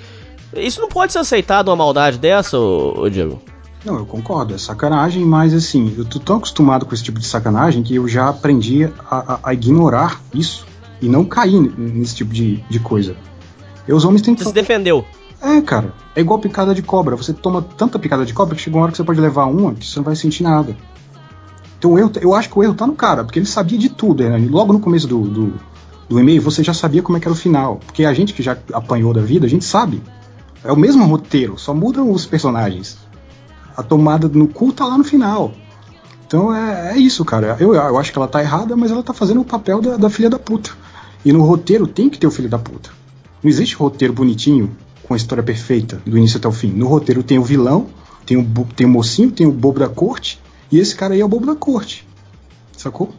isso 0.57 0.81
não 0.81 0.89
pode 0.89 1.13
ser 1.13 1.19
aceitado 1.19 1.69
uma 1.69 1.77
maldade 1.77 2.19
dessa, 2.19 2.59
ô, 2.59 3.03
ô 3.03 3.09
Diego? 3.09 3.41
Não, 3.85 3.97
eu 3.99 4.07
concordo, 4.07 4.55
é 4.55 4.59
sacanagem, 4.59 5.25
mas 5.25 5.53
assim, 5.53 5.95
eu 5.99 6.07
tô 6.07 6.19
tão 6.19 6.37
acostumado 6.37 6.87
com 6.87 6.95
esse 6.95 7.05
tipo 7.05 7.21
de 7.21 7.27
sacanagem 7.27 7.83
que 7.83 7.97
eu 7.97 8.09
já 8.09 8.31
aprendi 8.31 8.85
a, 9.11 9.35
a, 9.35 9.41
a 9.43 9.53
ignorar 9.53 10.23
isso 10.33 10.67
e 11.03 11.09
não 11.09 11.25
cair 11.25 11.61
nesse 11.77 12.15
tipo 12.17 12.33
de, 12.33 12.57
de 12.71 12.81
coisa. 12.81 13.15
E 13.87 13.93
os 13.93 14.05
homens 14.05 14.23
têm 14.23 14.35
que. 14.35 14.43
Você 14.43 14.49
se 14.49 14.55
defendeu. 14.55 15.05
É, 15.43 15.61
cara, 15.61 15.93
é 16.17 16.23
igual 16.23 16.39
picada 16.39 16.75
de 16.75 16.83
cobra. 16.83 17.15
Você 17.17 17.35
toma 17.35 17.61
tanta 17.61 17.99
picada 17.99 18.25
de 18.25 18.33
cobra 18.33 18.55
que 18.55 18.63
chega 18.63 18.77
uma 18.77 18.85
hora 18.85 18.93
que 18.93 18.97
você 18.97 19.05
pode 19.05 19.21
levar 19.21 19.45
uma 19.45 19.75
que 19.75 19.87
você 19.87 19.99
não 19.99 20.05
vai 20.05 20.17
sentir 20.17 20.43
nada. 20.43 20.75
Então 21.85 21.93
o 21.93 21.99
erro, 21.99 22.13
eu 22.21 22.35
acho 22.35 22.49
que 22.49 22.59
o 22.59 22.63
erro 22.63 22.75
tá 22.75 22.87
no 22.87 22.95
cara, 22.95 23.25
porque 23.25 23.39
ele 23.39 23.45
sabia 23.45 23.79
de 23.79 23.91
tudo. 23.91 24.25
Né? 24.25 24.49
Logo 24.51 24.73
no 24.73 24.81
começo 24.81 25.07
do, 25.07 25.21
do, 25.21 25.53
do 26.09 26.19
e-mail, 26.19 26.41
você 26.41 26.65
já 26.65 26.73
sabia 26.73 27.03
como 27.03 27.19
é 27.19 27.21
que 27.21 27.29
era 27.29 27.35
o 27.35 27.37
final. 27.37 27.79
Porque 27.85 28.07
a 28.07 28.15
gente 28.15 28.33
que 28.33 28.43
já 28.43 28.57
apanhou 28.73 29.13
da 29.13 29.21
vida, 29.21 29.45
a 29.45 29.51
gente 29.51 29.67
sabe. 29.67 30.03
É 30.65 30.73
o 30.73 30.77
mesmo 30.77 31.05
roteiro, 31.05 31.59
só 31.59 31.75
mudam 31.75 32.11
os 32.11 32.25
personagens 32.25 32.97
a 33.77 33.83
tomada 33.83 34.29
no 34.29 34.47
cu 34.47 34.73
tá 34.73 34.87
lá 34.87 34.97
no 34.97 35.05
final. 35.05 35.53
Então 36.27 36.55
é, 36.55 36.93
é 36.93 36.97
isso, 36.97 37.25
cara. 37.25 37.57
Eu, 37.61 37.75
eu 37.75 37.99
acho 37.99 38.13
que 38.13 38.19
ela 38.19 38.29
tá 38.29 38.41
errada, 38.41 38.77
mas 38.77 38.91
ela 38.91 39.03
tá 39.03 39.13
fazendo 39.13 39.41
o 39.41 39.45
papel 39.45 39.81
da, 39.81 39.97
da 39.97 40.11
filha 40.11 40.31
da 40.31 40.39
puta. 40.39 40.71
E 41.25 41.33
no 41.33 41.43
roteiro 41.43 41.87
tem 41.87 42.09
que 42.09 42.19
ter 42.19 42.27
o 42.27 42.31
filho 42.31 42.49
da 42.49 42.59
puta. 42.59 42.91
Não 43.43 43.51
existe 43.51 43.75
roteiro 43.75 44.15
bonitinho 44.15 44.75
com 45.03 45.15
a 45.15 45.17
história 45.17 45.43
perfeita, 45.43 46.01
do 46.07 46.17
início 46.17 46.39
até 46.39 46.49
o 46.49 46.53
fim. 46.53 46.69
No 46.69 46.87
roteiro 46.87 47.23
tem 47.23 47.39
o 47.39 47.45
vilão, 47.45 47.87
tem 48.25 48.37
o, 48.37 48.67
tem 48.75 48.87
o 48.87 48.91
mocinho, 48.91 49.31
tem 49.31 49.47
o 49.47 49.53
bobo 49.53 49.81
da 49.81 49.89
corte, 49.89 50.41
e 50.75 50.81
esse 50.81 50.97
cara 50.97 51.15
aí 51.15 51.21
é 51.21 51.25
o 51.25 51.29
bobo 51.29 51.47
da 51.47 51.55
corte. 51.55 52.05
Sacou? 52.77 53.15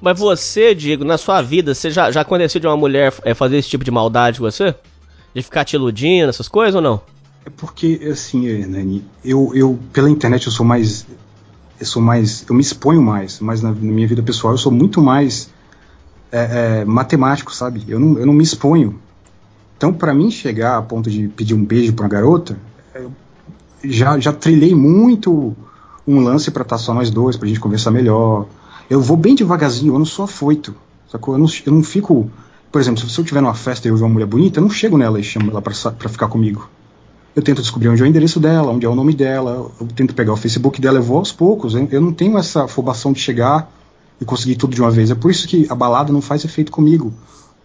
Mas 0.00 0.18
você, 0.18 0.72
Diego, 0.72 1.04
na 1.04 1.18
sua 1.18 1.42
vida, 1.42 1.74
você 1.74 1.90
já, 1.90 2.10
já 2.12 2.20
aconteceu 2.20 2.60
de 2.60 2.66
uma 2.66 2.76
mulher 2.76 3.12
é, 3.24 3.34
fazer 3.34 3.56
esse 3.56 3.68
tipo 3.68 3.84
de 3.84 3.90
maldade 3.90 4.38
com 4.38 4.44
você? 4.44 4.74
De 5.34 5.42
ficar 5.42 5.64
te 5.64 5.74
iludindo, 5.74 6.28
essas 6.28 6.48
coisas 6.48 6.76
ou 6.76 6.80
não? 6.80 7.00
É 7.44 7.50
porque, 7.50 8.00
assim, 8.10 8.64
Nani, 8.66 9.04
eu, 9.24 9.50
eu, 9.52 9.78
pela 9.92 10.08
internet 10.08 10.46
eu 10.46 10.52
sou 10.52 10.64
mais. 10.64 11.06
Eu 11.80 11.86
sou 11.86 12.00
mais. 12.00 12.44
Eu 12.48 12.54
me 12.54 12.62
exponho 12.62 13.02
mais, 13.02 13.40
mas 13.40 13.60
na, 13.60 13.70
na 13.70 13.74
minha 13.74 14.06
vida 14.06 14.22
pessoal 14.22 14.54
eu 14.54 14.58
sou 14.58 14.70
muito 14.70 15.02
mais 15.02 15.50
é, 16.30 16.80
é, 16.80 16.84
matemático, 16.84 17.52
sabe? 17.52 17.84
Eu 17.88 17.98
não, 17.98 18.18
eu 18.18 18.26
não 18.26 18.32
me 18.32 18.44
exponho. 18.44 19.00
Então, 19.76 19.92
para 19.92 20.14
mim 20.14 20.30
chegar 20.30 20.78
a 20.78 20.82
ponto 20.82 21.10
de 21.10 21.26
pedir 21.26 21.54
um 21.54 21.64
beijo 21.64 21.92
pra 21.92 22.04
uma 22.04 22.08
garota, 22.08 22.56
já, 23.84 24.18
já 24.18 24.32
trilhei 24.32 24.74
muito 24.74 25.56
um 26.06 26.20
lance 26.20 26.50
para 26.50 26.62
estar 26.62 26.76
tá 26.76 26.82
só 26.82 26.92
nós 26.94 27.10
dois, 27.10 27.36
pra 27.36 27.48
gente 27.48 27.60
conversar 27.60 27.90
melhor. 27.90 28.46
Eu 28.88 29.00
vou 29.00 29.16
bem 29.16 29.34
devagarzinho, 29.34 29.94
eu 29.94 29.98
não 29.98 30.06
sou 30.06 30.24
afoito, 30.24 30.74
sacou? 31.10 31.34
Eu 31.34 31.38
não, 31.38 31.46
eu 31.66 31.72
não 31.72 31.82
fico. 31.82 32.30
Por 32.70 32.80
exemplo, 32.80 33.00
se 33.00 33.18
eu 33.18 33.22
estiver 33.22 33.40
numa 33.40 33.54
festa 33.54 33.86
e 33.86 33.90
eu 33.90 33.96
ver 33.96 34.02
uma 34.02 34.10
mulher 34.10 34.26
bonita, 34.26 34.58
eu 34.58 34.62
não 34.62 34.70
chego 34.70 34.96
nela 34.96 35.20
e 35.20 35.22
chamo 35.22 35.50
ela 35.50 35.62
pra, 35.62 35.72
pra 35.92 36.08
ficar 36.08 36.28
comigo 36.28 36.68
eu 37.34 37.42
tento 37.42 37.62
descobrir 37.62 37.88
onde 37.88 38.02
é 38.02 38.04
o 38.04 38.08
endereço 38.08 38.38
dela, 38.38 38.70
onde 38.70 38.84
é 38.84 38.88
o 38.88 38.94
nome 38.94 39.14
dela, 39.14 39.70
eu 39.80 39.86
tento 39.86 40.14
pegar 40.14 40.32
o 40.32 40.36
Facebook 40.36 40.80
dela, 40.80 40.98
eu 40.98 41.02
vou 41.02 41.18
aos 41.18 41.32
poucos. 41.32 41.74
Eu 41.74 42.00
não 42.00 42.12
tenho 42.12 42.36
essa 42.36 42.64
afobação 42.64 43.12
de 43.12 43.20
chegar 43.20 43.70
e 44.20 44.24
conseguir 44.24 44.56
tudo 44.56 44.74
de 44.74 44.80
uma 44.80 44.90
vez. 44.90 45.10
É 45.10 45.14
por 45.14 45.30
isso 45.30 45.48
que 45.48 45.66
a 45.70 45.74
balada 45.74 46.12
não 46.12 46.20
faz 46.20 46.44
efeito 46.44 46.70
comigo. 46.70 47.12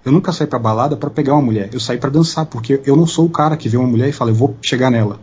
Eu 0.06 0.12
nunca 0.12 0.32
saí 0.32 0.48
pra 0.48 0.58
balada 0.58 0.96
para 0.96 1.10
pegar 1.10 1.34
uma 1.34 1.42
mulher, 1.42 1.70
eu 1.74 1.82
saí 1.82 1.98
para 1.98 2.10
dançar, 2.10 2.46
porque 2.46 2.80
eu 2.86 2.96
não 2.96 3.06
sou 3.06 3.26
o 3.26 3.30
cara 3.30 3.58
que 3.58 3.68
vê 3.68 3.76
uma 3.76 3.88
mulher 3.88 4.08
e 4.08 4.14
fala, 4.14 4.32
eu 4.32 4.36
vou 4.36 4.56
chegar 4.62 4.90
nela. 4.90 5.20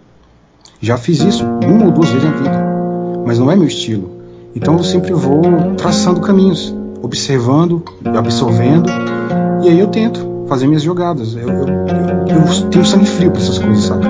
Já 0.78 0.98
fiz 0.98 1.20
isso 1.20 1.42
uma 1.44 1.86
ou 1.86 1.90
duas 1.90 2.10
vezes 2.10 2.24
na 2.24 2.36
vida, 2.36 2.63
mas 3.24 3.38
não 3.38 3.50
é 3.50 3.56
meu 3.56 3.66
estilo. 3.66 4.10
Então 4.54 4.76
eu 4.76 4.84
sempre 4.84 5.12
vou 5.12 5.42
traçando 5.76 6.20
caminhos, 6.20 6.74
observando, 7.02 7.82
absorvendo, 8.16 8.88
e 9.62 9.68
aí 9.68 9.78
eu 9.78 9.88
tento 9.88 10.34
fazer 10.48 10.66
minhas 10.66 10.82
jogadas. 10.82 11.34
Eu, 11.34 11.48
eu, 11.48 11.66
eu, 11.66 12.70
tenho 12.70 12.84
sangue 12.84 13.06
frio 13.06 13.30
pra 13.30 13.40
essas 13.40 13.58
coisas, 13.58 13.84
sabe? 13.84 14.04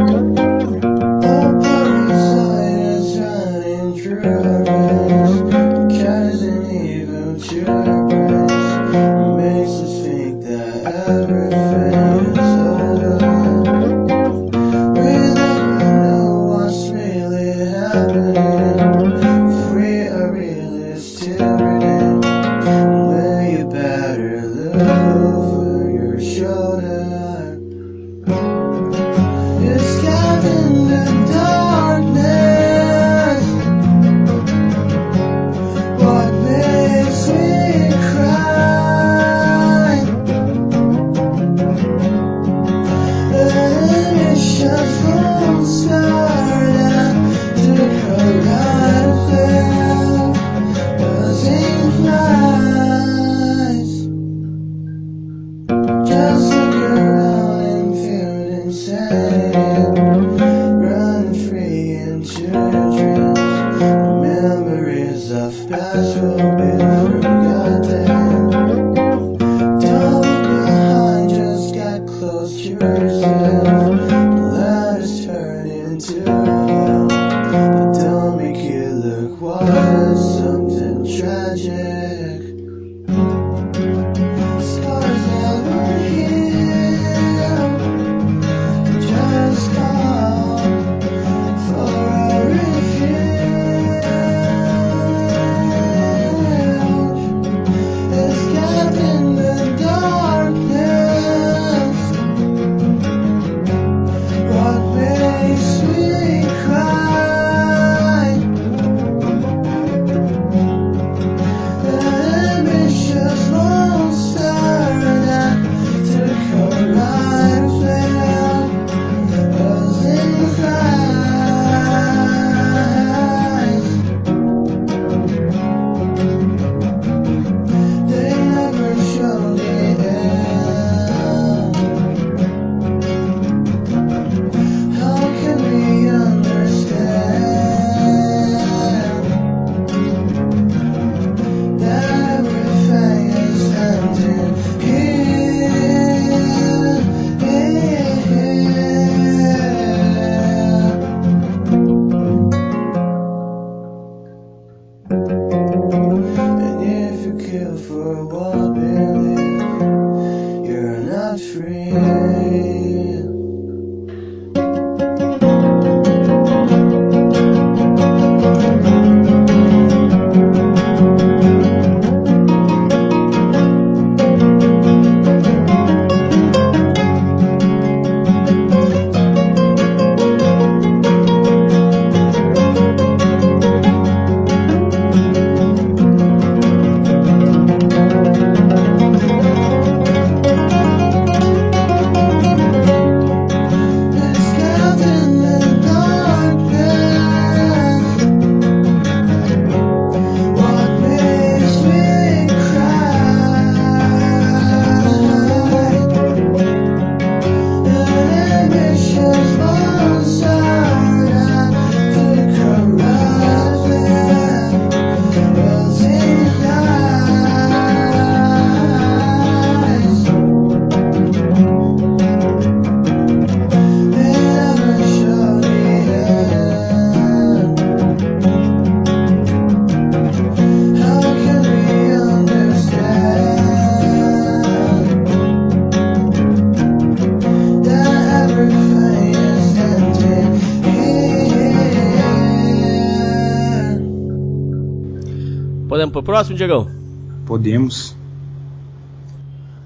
Podemos. 247.84 248.16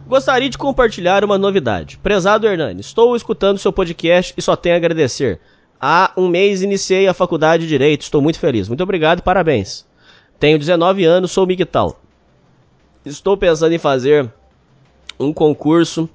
Gostaria 0.07 0.49
de 0.49 0.57
compartilhar 0.57 1.25
uma 1.25 1.37
novidade. 1.37 1.99
Prezado 1.99 2.47
Hernani, 2.47 2.81
estou 2.81 3.15
escutando 3.15 3.59
seu 3.59 3.73
podcast 3.73 4.33
e 4.37 4.43
só 4.43 4.57
tenho 4.57 4.75
a 4.75 4.79
agradecer. 4.79 5.41
Há 5.81 6.13
um 6.17 6.29
mês 6.29 6.63
iniciei 6.63 7.07
a 7.07 7.15
faculdade 7.15 7.65
de 7.65 7.69
Direito, 7.69 8.03
estou 8.03 8.23
muito 8.23 8.39
feliz. 8.39 8.69
Muito 8.69 8.83
obrigado 8.83 9.23
parabéns. 9.23 9.87
Tenho 10.39 10.59
19 10.59 11.05
anos, 11.05 11.31
sou 11.31 11.47
migtal. 11.47 12.01
Estou 13.05 13.37
pensando 13.37 13.73
em 13.73 13.79
fazer 13.79 14.33
um 15.21 15.33
concurso 15.33 16.09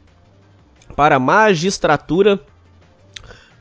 para 0.95 1.19
magistratura 1.19 2.39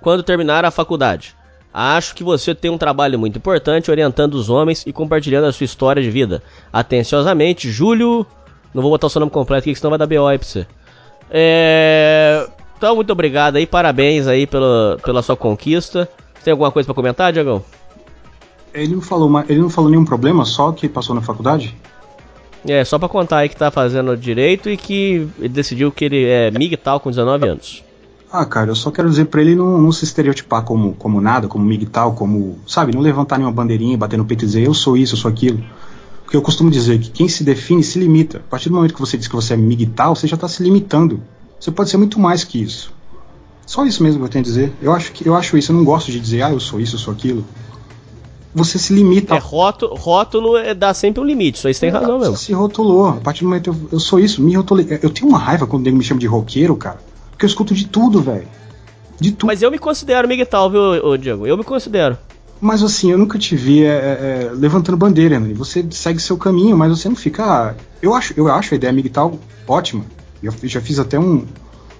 quando 0.00 0.22
terminar 0.22 0.64
a 0.64 0.70
faculdade. 0.70 1.36
Acho 1.72 2.14
que 2.14 2.22
você 2.22 2.54
tem 2.54 2.70
um 2.70 2.76
trabalho 2.76 3.18
muito 3.18 3.38
importante 3.38 3.90
orientando 3.90 4.34
os 4.34 4.50
homens 4.50 4.84
e 4.86 4.92
compartilhando 4.92 5.46
a 5.46 5.52
sua 5.52 5.64
história 5.64 6.02
de 6.02 6.10
vida. 6.10 6.42
Atenciosamente, 6.72 7.70
Júlio. 7.70 8.26
Não 8.74 8.82
vou 8.82 8.90
botar 8.90 9.06
o 9.06 9.10
seu 9.10 9.20
nome 9.20 9.32
completo 9.32 9.68
aqui, 9.68 9.74
senão 9.74 9.90
vai 9.90 9.98
dar 9.98 10.06
BO 10.06 10.26
aí 10.26 10.38
pra 10.38 10.46
você. 10.46 10.66
É... 11.30 12.46
Então, 12.76 12.96
muito 12.96 13.12
obrigado 13.12 13.56
aí, 13.56 13.66
parabéns 13.66 14.26
aí 14.26 14.46
pela, 14.46 14.98
pela 15.04 15.22
sua 15.22 15.36
conquista. 15.36 16.08
Você 16.34 16.44
tem 16.44 16.52
alguma 16.52 16.70
coisa 16.70 16.86
para 16.86 16.94
comentar, 16.94 17.32
Diagão? 17.32 17.62
Ele 18.74 18.94
não 18.94 19.02
falou, 19.02 19.44
ele 19.48 19.60
não 19.60 19.70
falou 19.70 19.90
nenhum 19.90 20.04
problema, 20.04 20.44
só 20.44 20.72
que 20.72 20.88
passou 20.88 21.14
na 21.14 21.22
faculdade? 21.22 21.76
É, 22.66 22.84
só 22.84 22.98
pra 22.98 23.08
contar 23.08 23.38
aí 23.38 23.48
que 23.48 23.56
tá 23.56 23.70
fazendo 23.70 24.16
direito 24.16 24.70
e 24.70 24.76
que 24.76 25.28
ele 25.38 25.48
decidiu 25.48 25.92
que 25.92 26.04
ele 26.04 26.24
é 26.24 26.50
MGTOW 26.50 27.00
com 27.00 27.10
19 27.10 27.48
anos. 27.48 27.84
Ah, 28.32 28.46
cara, 28.46 28.70
eu 28.70 28.74
só 28.74 28.90
quero 28.90 29.10
dizer 29.10 29.26
pra 29.26 29.42
ele 29.42 29.54
não, 29.54 29.78
não 29.78 29.92
se 29.92 30.04
estereotipar 30.04 30.62
como, 30.62 30.94
como 30.94 31.20
nada, 31.20 31.48
como 31.48 31.62
migtal, 31.66 32.14
como. 32.14 32.58
Sabe, 32.66 32.94
não 32.94 33.02
levantar 33.02 33.36
nenhuma 33.36 33.54
bandeirinha, 33.54 33.98
bater 33.98 34.16
no 34.16 34.24
peito 34.24 34.44
e 34.44 34.46
dizer 34.46 34.66
eu 34.66 34.72
sou 34.72 34.96
isso, 34.96 35.12
eu 35.12 35.18
sou 35.18 35.30
aquilo. 35.30 35.62
Porque 36.24 36.34
eu 36.34 36.40
costumo 36.40 36.70
dizer 36.70 36.98
que 36.98 37.10
quem 37.10 37.28
se 37.28 37.44
define 37.44 37.84
se 37.84 37.98
limita. 37.98 38.38
A 38.38 38.50
partir 38.50 38.70
do 38.70 38.74
momento 38.74 38.94
que 38.94 39.00
você 39.00 39.18
diz 39.18 39.28
que 39.28 39.34
você 39.34 39.52
é 39.52 39.56
migtal, 39.56 40.16
você 40.16 40.26
já 40.26 40.36
está 40.36 40.48
se 40.48 40.62
limitando. 40.62 41.20
Você 41.60 41.70
pode 41.70 41.90
ser 41.90 41.98
muito 41.98 42.18
mais 42.18 42.42
que 42.42 42.62
isso. 42.62 42.90
Só 43.66 43.84
isso 43.84 44.02
mesmo 44.02 44.20
que 44.20 44.24
eu 44.24 44.30
tenho 44.30 44.42
a 44.42 44.46
dizer. 44.46 44.72
Eu 44.80 44.94
acho, 44.94 45.12
que, 45.12 45.28
eu 45.28 45.34
acho 45.34 45.58
isso, 45.58 45.70
eu 45.70 45.76
não 45.76 45.84
gosto 45.84 46.10
de 46.10 46.18
dizer, 46.18 46.40
ah, 46.40 46.52
eu 46.52 46.60
sou 46.60 46.80
isso, 46.80 46.94
eu 46.94 46.98
sou 46.98 47.12
aquilo. 47.12 47.44
Você 48.54 48.78
se 48.78 48.94
limita. 48.94 49.34
É, 49.34 49.38
rótulo, 49.38 49.94
rótulo 49.94 50.56
é, 50.56 50.74
dá 50.74 50.94
sempre 50.94 51.22
um 51.22 51.24
limite, 51.24 51.58
isso 51.58 51.68
aí 51.68 51.74
você 51.74 51.80
tem 51.80 51.90
é, 51.90 51.92
razão 51.92 52.18
mesmo. 52.18 52.34
Você 52.34 52.46
se 52.46 52.52
rotulou. 52.54 53.08
A 53.08 53.20
partir 53.20 53.40
do 53.40 53.48
momento 53.50 53.68
eu, 53.68 53.76
eu 53.92 54.00
sou 54.00 54.18
isso, 54.18 54.42
me 54.42 54.54
rotulei. 54.56 54.86
Eu 55.02 55.10
tenho 55.10 55.28
uma 55.28 55.38
raiva 55.38 55.66
quando 55.66 55.82
o 55.82 55.84
nego 55.84 55.98
me 55.98 56.04
chama 56.04 56.18
de 56.20 56.26
roqueiro, 56.26 56.74
cara. 56.76 57.11
Porque 57.42 57.46
eu 57.46 57.48
escuto 57.48 57.74
de 57.74 57.88
tudo, 57.88 58.22
velho. 58.22 58.46
De 59.18 59.32
tudo. 59.32 59.48
Mas 59.48 59.62
eu 59.62 59.70
me 59.70 59.78
considero 59.78 60.28
Miguel, 60.28 60.70
viu, 60.70 61.16
Diego? 61.16 61.44
Eu 61.44 61.56
me 61.56 61.64
considero. 61.64 62.16
Mas 62.60 62.84
assim, 62.84 63.10
eu 63.10 63.18
nunca 63.18 63.36
te 63.36 63.56
vi 63.56 63.82
é, 63.82 63.88
é, 63.88 63.90
é 63.90 64.50
levantando 64.54 64.96
bandeira, 64.96 65.40
né? 65.40 65.52
Você 65.54 65.84
segue 65.90 66.20
seu 66.20 66.36
caminho, 66.36 66.76
mas 66.76 66.96
você 66.96 67.08
não 67.08 67.16
fica. 67.16 67.44
Ah, 67.44 67.74
eu 68.00 68.14
acho, 68.14 68.32
eu 68.36 68.46
acho 68.46 68.74
a 68.74 68.76
ideia 68.76 68.92
Miguel 68.92 69.40
ótima. 69.66 70.04
Eu 70.40 70.52
já 70.62 70.80
fiz 70.80 71.00
até 71.00 71.18
um, 71.18 71.44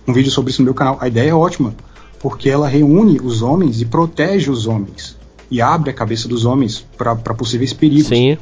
um 0.06 0.12
vídeo 0.12 0.30
sobre 0.30 0.52
isso 0.52 0.62
no 0.62 0.66
meu 0.66 0.74
canal. 0.74 0.96
A 1.00 1.08
ideia 1.08 1.30
é 1.30 1.34
ótima, 1.34 1.74
porque 2.20 2.48
ela 2.48 2.68
reúne 2.68 3.18
os 3.20 3.42
homens 3.42 3.80
e 3.80 3.84
protege 3.84 4.48
os 4.48 4.68
homens. 4.68 5.16
E 5.50 5.60
abre 5.60 5.90
a 5.90 5.92
cabeça 5.92 6.28
dos 6.28 6.44
homens 6.44 6.86
para 6.96 7.16
possíveis 7.16 7.72
perigos. 7.72 8.06
Sim. 8.06 8.38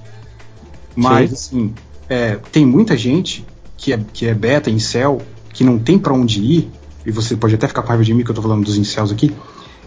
Mas, 0.94 1.30
Sim. 1.30 1.34
assim, 1.34 1.74
é, 2.10 2.38
tem 2.52 2.66
muita 2.66 2.94
gente 2.94 3.46
que 3.78 3.94
é, 3.94 4.00
que 4.12 4.26
é 4.26 4.34
beta 4.34 4.68
em 4.68 4.78
céu, 4.78 5.22
que 5.50 5.64
não 5.64 5.78
tem 5.78 5.98
para 5.98 6.12
onde 6.12 6.42
ir, 6.42 6.70
e 7.04 7.10
você 7.10 7.36
pode 7.36 7.54
até 7.54 7.66
ficar 7.66 7.82
com 7.82 7.88
raiva 7.88 8.04
de 8.04 8.14
mim 8.14 8.24
que 8.24 8.30
eu 8.30 8.34
tô 8.34 8.42
falando 8.42 8.64
dos 8.64 8.76
incels 8.76 9.10
aqui, 9.10 9.34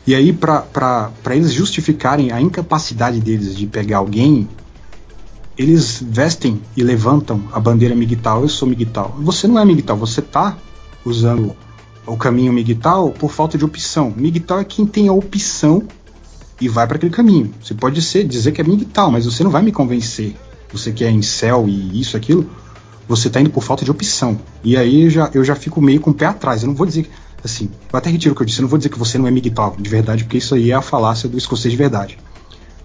e 0.06 0.14
aí 0.14 0.34
para 0.34 1.12
eles 1.32 1.54
justificarem 1.54 2.32
a 2.32 2.42
incapacidade 2.42 3.20
deles 3.20 3.56
de 3.56 3.66
pegar 3.66 4.00
alguém, 4.00 4.50
eles 5.58 6.04
vestem 6.04 6.60
e 6.76 6.84
levantam 6.84 7.44
a 7.52 7.60
bandeira 7.60 7.96
migtal. 7.96 8.42
Eu 8.42 8.50
sou 8.50 8.68
migtal. 8.68 9.16
Você 9.20 9.48
não 9.48 9.60
é 9.60 9.66
migtal, 9.66 9.96
você 9.96 10.22
tá 10.22 10.58
usando 11.06 11.56
o 12.06 12.18
caminho 12.18 12.52
migtal 12.52 13.12
por 13.12 13.32
falta 13.32 13.58
de 13.58 13.64
opção. 13.64 14.14
Migtal 14.18 14.60
é 14.60 14.64
quem 14.64 14.86
tem 14.86 15.08
a 15.08 15.14
opção 15.14 15.84
e 16.60 16.68
vai 16.68 16.88
para 16.88 16.98
aquele 16.98 17.14
caminho. 17.14 17.54
Você 17.62 17.74
pode 17.74 18.02
ser, 18.02 18.26
dizer 18.26 18.52
que 18.52 18.62
é 18.62 18.64
migtal, 18.64 19.12
mas 19.12 19.26
você 19.26 19.44
não 19.44 19.52
vai 19.52 19.62
me 19.62 19.72
convencer. 19.72 20.36
Você 20.72 20.92
que 20.92 21.06
é 21.06 21.22
céu 21.22 21.66
e 21.68 22.02
isso, 22.02 22.18
aquilo, 22.18 22.50
você 23.08 23.30
tá 23.30 23.42
indo 23.42 23.50
por 23.50 23.64
falta 23.64 23.84
de 23.84 23.92
opção. 23.92 24.40
E 24.64 24.78
aí 24.78 25.04
eu 25.04 25.10
já, 25.10 25.30
eu 25.34 25.44
já 25.44 25.56
fico 25.56 25.82
meio 25.82 26.00
com 26.00 26.12
o 26.12 26.14
pé 26.14 26.26
atrás. 26.26 26.64
Eu 26.64 26.70
não 26.70 26.76
vou 26.76 26.86
dizer, 26.86 27.10
assim, 27.44 27.70
eu 27.92 27.98
até 27.98 28.10
retiro 28.10 28.34
o 28.34 28.36
que 28.36 28.42
eu 28.42 28.46
disse, 28.46 28.60
eu 28.60 28.64
não 28.64 28.70
vou 28.70 28.78
dizer 28.78 28.90
que 28.90 29.00
você 29.00 29.18
não 29.18 29.28
é 29.28 29.32
migtal 29.32 29.76
de 29.78 29.90
verdade, 29.90 30.24
porque 30.24 30.38
isso 30.38 30.56
aí 30.56 30.72
é 30.72 30.74
a 30.74 30.82
falácia 30.82 31.28
do 31.28 31.38
escocês 31.38 31.72
de 31.72 31.78
verdade. 31.78 32.18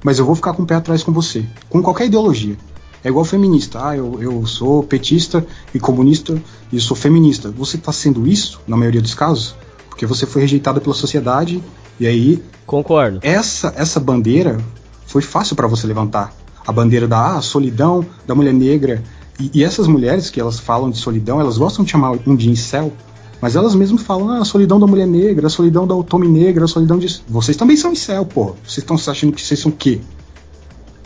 Mas 0.02 0.18
eu 0.18 0.24
vou 0.24 0.34
ficar 0.34 0.52
com 0.52 0.62
o 0.62 0.66
pé 0.66 0.74
atrás 0.74 1.02
com 1.02 1.12
você, 1.12 1.44
com 1.68 1.82
qualquer 1.82 2.06
ideologia. 2.06 2.56
É 3.02 3.08
igual 3.08 3.24
feminista. 3.24 3.88
Ah, 3.88 3.96
eu, 3.96 4.20
eu 4.20 4.46
sou 4.46 4.82
petista 4.82 5.46
e 5.72 5.78
comunista 5.78 6.40
e 6.72 6.80
sou 6.80 6.96
feminista. 6.96 7.50
Você 7.50 7.76
está 7.76 7.92
sendo 7.92 8.26
isso, 8.26 8.60
na 8.66 8.76
maioria 8.76 9.00
dos 9.00 9.14
casos? 9.14 9.54
Porque 9.88 10.04
você 10.06 10.26
foi 10.26 10.42
rejeitada 10.42 10.80
pela 10.80 10.94
sociedade 10.94 11.62
e 11.98 12.06
aí. 12.06 12.42
Concordo. 12.66 13.20
Essa, 13.22 13.72
essa 13.76 13.98
bandeira 13.98 14.58
foi 15.06 15.22
fácil 15.22 15.56
para 15.56 15.66
você 15.66 15.86
levantar. 15.86 16.34
A 16.66 16.72
bandeira 16.72 17.08
da 17.08 17.36
ah, 17.36 17.42
solidão, 17.42 18.04
da 18.26 18.34
mulher 18.34 18.52
negra. 18.52 19.02
E, 19.38 19.50
e, 19.54 19.64
essas 19.64 19.86
mulheres 19.86 20.30
que 20.30 20.40
elas 20.40 20.58
falam 20.58 20.90
de 20.90 20.98
solidão, 20.98 21.40
elas 21.40 21.58
gostam 21.58 21.84
de 21.84 21.90
chamar 21.90 22.18
um 22.26 22.34
de 22.34 22.50
incel, 22.50 22.92
mas 23.40 23.54
elas 23.54 23.74
mesmas 23.74 24.02
falam 24.02 24.30
ah, 24.30 24.38
a 24.38 24.44
solidão 24.44 24.80
da 24.80 24.86
mulher 24.86 25.06
negra, 25.06 25.46
a 25.46 25.50
solidão 25.50 25.86
da 25.86 25.94
otome 25.94 26.26
negra, 26.26 26.64
a 26.64 26.68
solidão 26.68 26.98
de. 26.98 27.20
Vocês 27.28 27.56
também 27.56 27.76
são 27.76 27.92
incel, 27.92 28.26
pô. 28.26 28.56
Vocês 28.66 28.78
estão 28.78 28.96
achando 28.96 29.32
que 29.32 29.40
vocês 29.40 29.60
são 29.60 29.70
o 29.70 29.74
quê? 29.74 30.00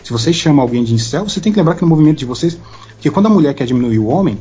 Se 0.03 0.13
você 0.13 0.33
chama 0.33 0.63
alguém 0.63 0.83
de 0.83 0.95
incel, 0.95 1.29
você 1.29 1.41
tem 1.41 1.53
que 1.53 1.59
lembrar 1.59 1.75
que 1.75 1.83
no 1.83 1.89
movimento 1.89 2.19
de 2.19 2.25
vocês, 2.25 2.59
que 3.01 3.11
quando 3.11 3.27
a 3.27 3.29
mulher 3.29 3.55
quer 3.55 3.67
diminuir 3.67 3.99
o 3.99 4.07
homem, 4.07 4.39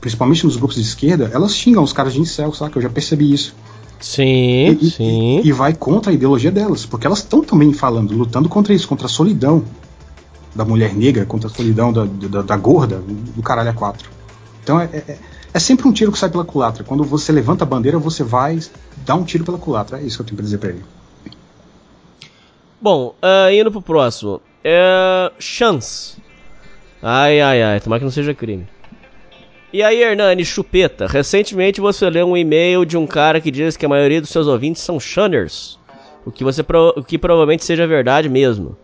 principalmente 0.00 0.44
nos 0.44 0.56
grupos 0.56 0.76
de 0.76 0.82
esquerda, 0.82 1.30
elas 1.34 1.54
xingam 1.54 1.82
os 1.82 1.92
caras 1.92 2.12
de 2.12 2.20
incel, 2.20 2.52
sabe? 2.52 2.76
Eu 2.76 2.82
já 2.82 2.88
percebi 2.88 3.32
isso. 3.32 3.54
Sim, 4.00 4.78
e, 4.80 4.90
sim. 4.90 5.40
E, 5.44 5.48
e, 5.48 5.52
vai 5.52 5.74
contra 5.74 6.10
a 6.10 6.14
ideologia 6.14 6.50
delas, 6.50 6.84
porque 6.84 7.06
elas 7.06 7.20
estão 7.20 7.42
também 7.42 7.72
falando, 7.72 8.12
lutando 8.12 8.48
contra 8.48 8.74
isso, 8.74 8.88
contra 8.88 9.06
a 9.06 9.08
solidão 9.08 9.64
da 10.54 10.64
mulher 10.64 10.94
negra, 10.94 11.24
contra 11.24 11.48
a 11.48 11.52
solidão 11.52 11.92
da, 11.92 12.04
da, 12.04 12.42
da 12.42 12.56
gorda, 12.56 12.98
do 12.98 13.42
caralho 13.42 13.70
a 13.70 13.72
quatro. 13.72 14.10
Então 14.62 14.80
é, 14.80 14.84
é, 14.92 15.18
é, 15.52 15.58
sempre 15.58 15.88
um 15.88 15.92
tiro 15.92 16.12
que 16.12 16.18
sai 16.18 16.30
pela 16.30 16.44
culatra. 16.44 16.84
Quando 16.84 17.04
você 17.04 17.32
levanta 17.32 17.64
a 17.64 17.66
bandeira, 17.66 17.98
você 17.98 18.22
vai 18.22 18.58
dar 19.04 19.14
um 19.14 19.24
tiro 19.24 19.44
pela 19.44 19.58
culatra. 19.58 19.98
É 19.98 20.02
isso 20.02 20.16
que 20.16 20.22
eu 20.22 20.26
tenho 20.26 20.36
pra 20.36 20.44
dizer 20.44 20.58
pra 20.58 20.70
ele. 20.70 20.84
Bom, 22.80 23.14
uh, 23.22 23.52
indo 23.52 23.70
pro 23.70 23.82
próximo. 23.82 24.40
É. 24.64 25.30
Chance. 25.38 26.16
Ai, 27.02 27.40
ai, 27.40 27.62
ai, 27.62 27.80
tomara 27.80 27.98
que 27.98 28.04
não 28.04 28.12
seja 28.12 28.34
crime. 28.34 28.66
E 29.72 29.82
aí, 29.82 30.02
Hernani, 30.02 30.44
chupeta, 30.44 31.06
recentemente 31.06 31.80
você 31.80 32.08
leu 32.10 32.28
um 32.28 32.36
e-mail 32.36 32.84
de 32.84 32.96
um 32.96 33.06
cara 33.06 33.40
que 33.40 33.50
diz 33.50 33.76
que 33.76 33.86
a 33.86 33.88
maioria 33.88 34.20
dos 34.20 34.30
seus 34.30 34.46
ouvintes 34.46 34.82
são 34.82 35.00
shunners. 35.00 35.78
O 36.26 36.30
que, 36.30 36.44
você 36.44 36.62
o 36.94 37.02
que 37.02 37.18
provavelmente 37.18 37.64
seja 37.64 37.86
verdade 37.86 38.28
mesmo. 38.28 38.76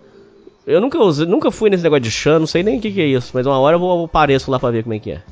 Eu 0.68 0.80
nunca 0.80 0.98
usei, 0.98 1.26
nunca 1.26 1.50
fui 1.50 1.70
nesse 1.70 1.82
negócio 1.82 2.02
de 2.02 2.10
shun, 2.10 2.40
não 2.40 2.46
sei 2.46 2.62
nem 2.62 2.78
o 2.78 2.80
que, 2.80 2.92
que, 2.92 3.00
é 3.00 3.06
isso, 3.06 3.30
mas 3.34 3.46
uma 3.46 3.58
hora 3.58 3.76
eu 3.76 3.80
vou 3.80 4.04
apareço 4.04 4.50
lá 4.50 4.58
pra 4.58 4.70
ver 4.70 4.82
como 4.82 4.94
é 4.94 4.98
que 4.98 5.12
é. 5.12 5.22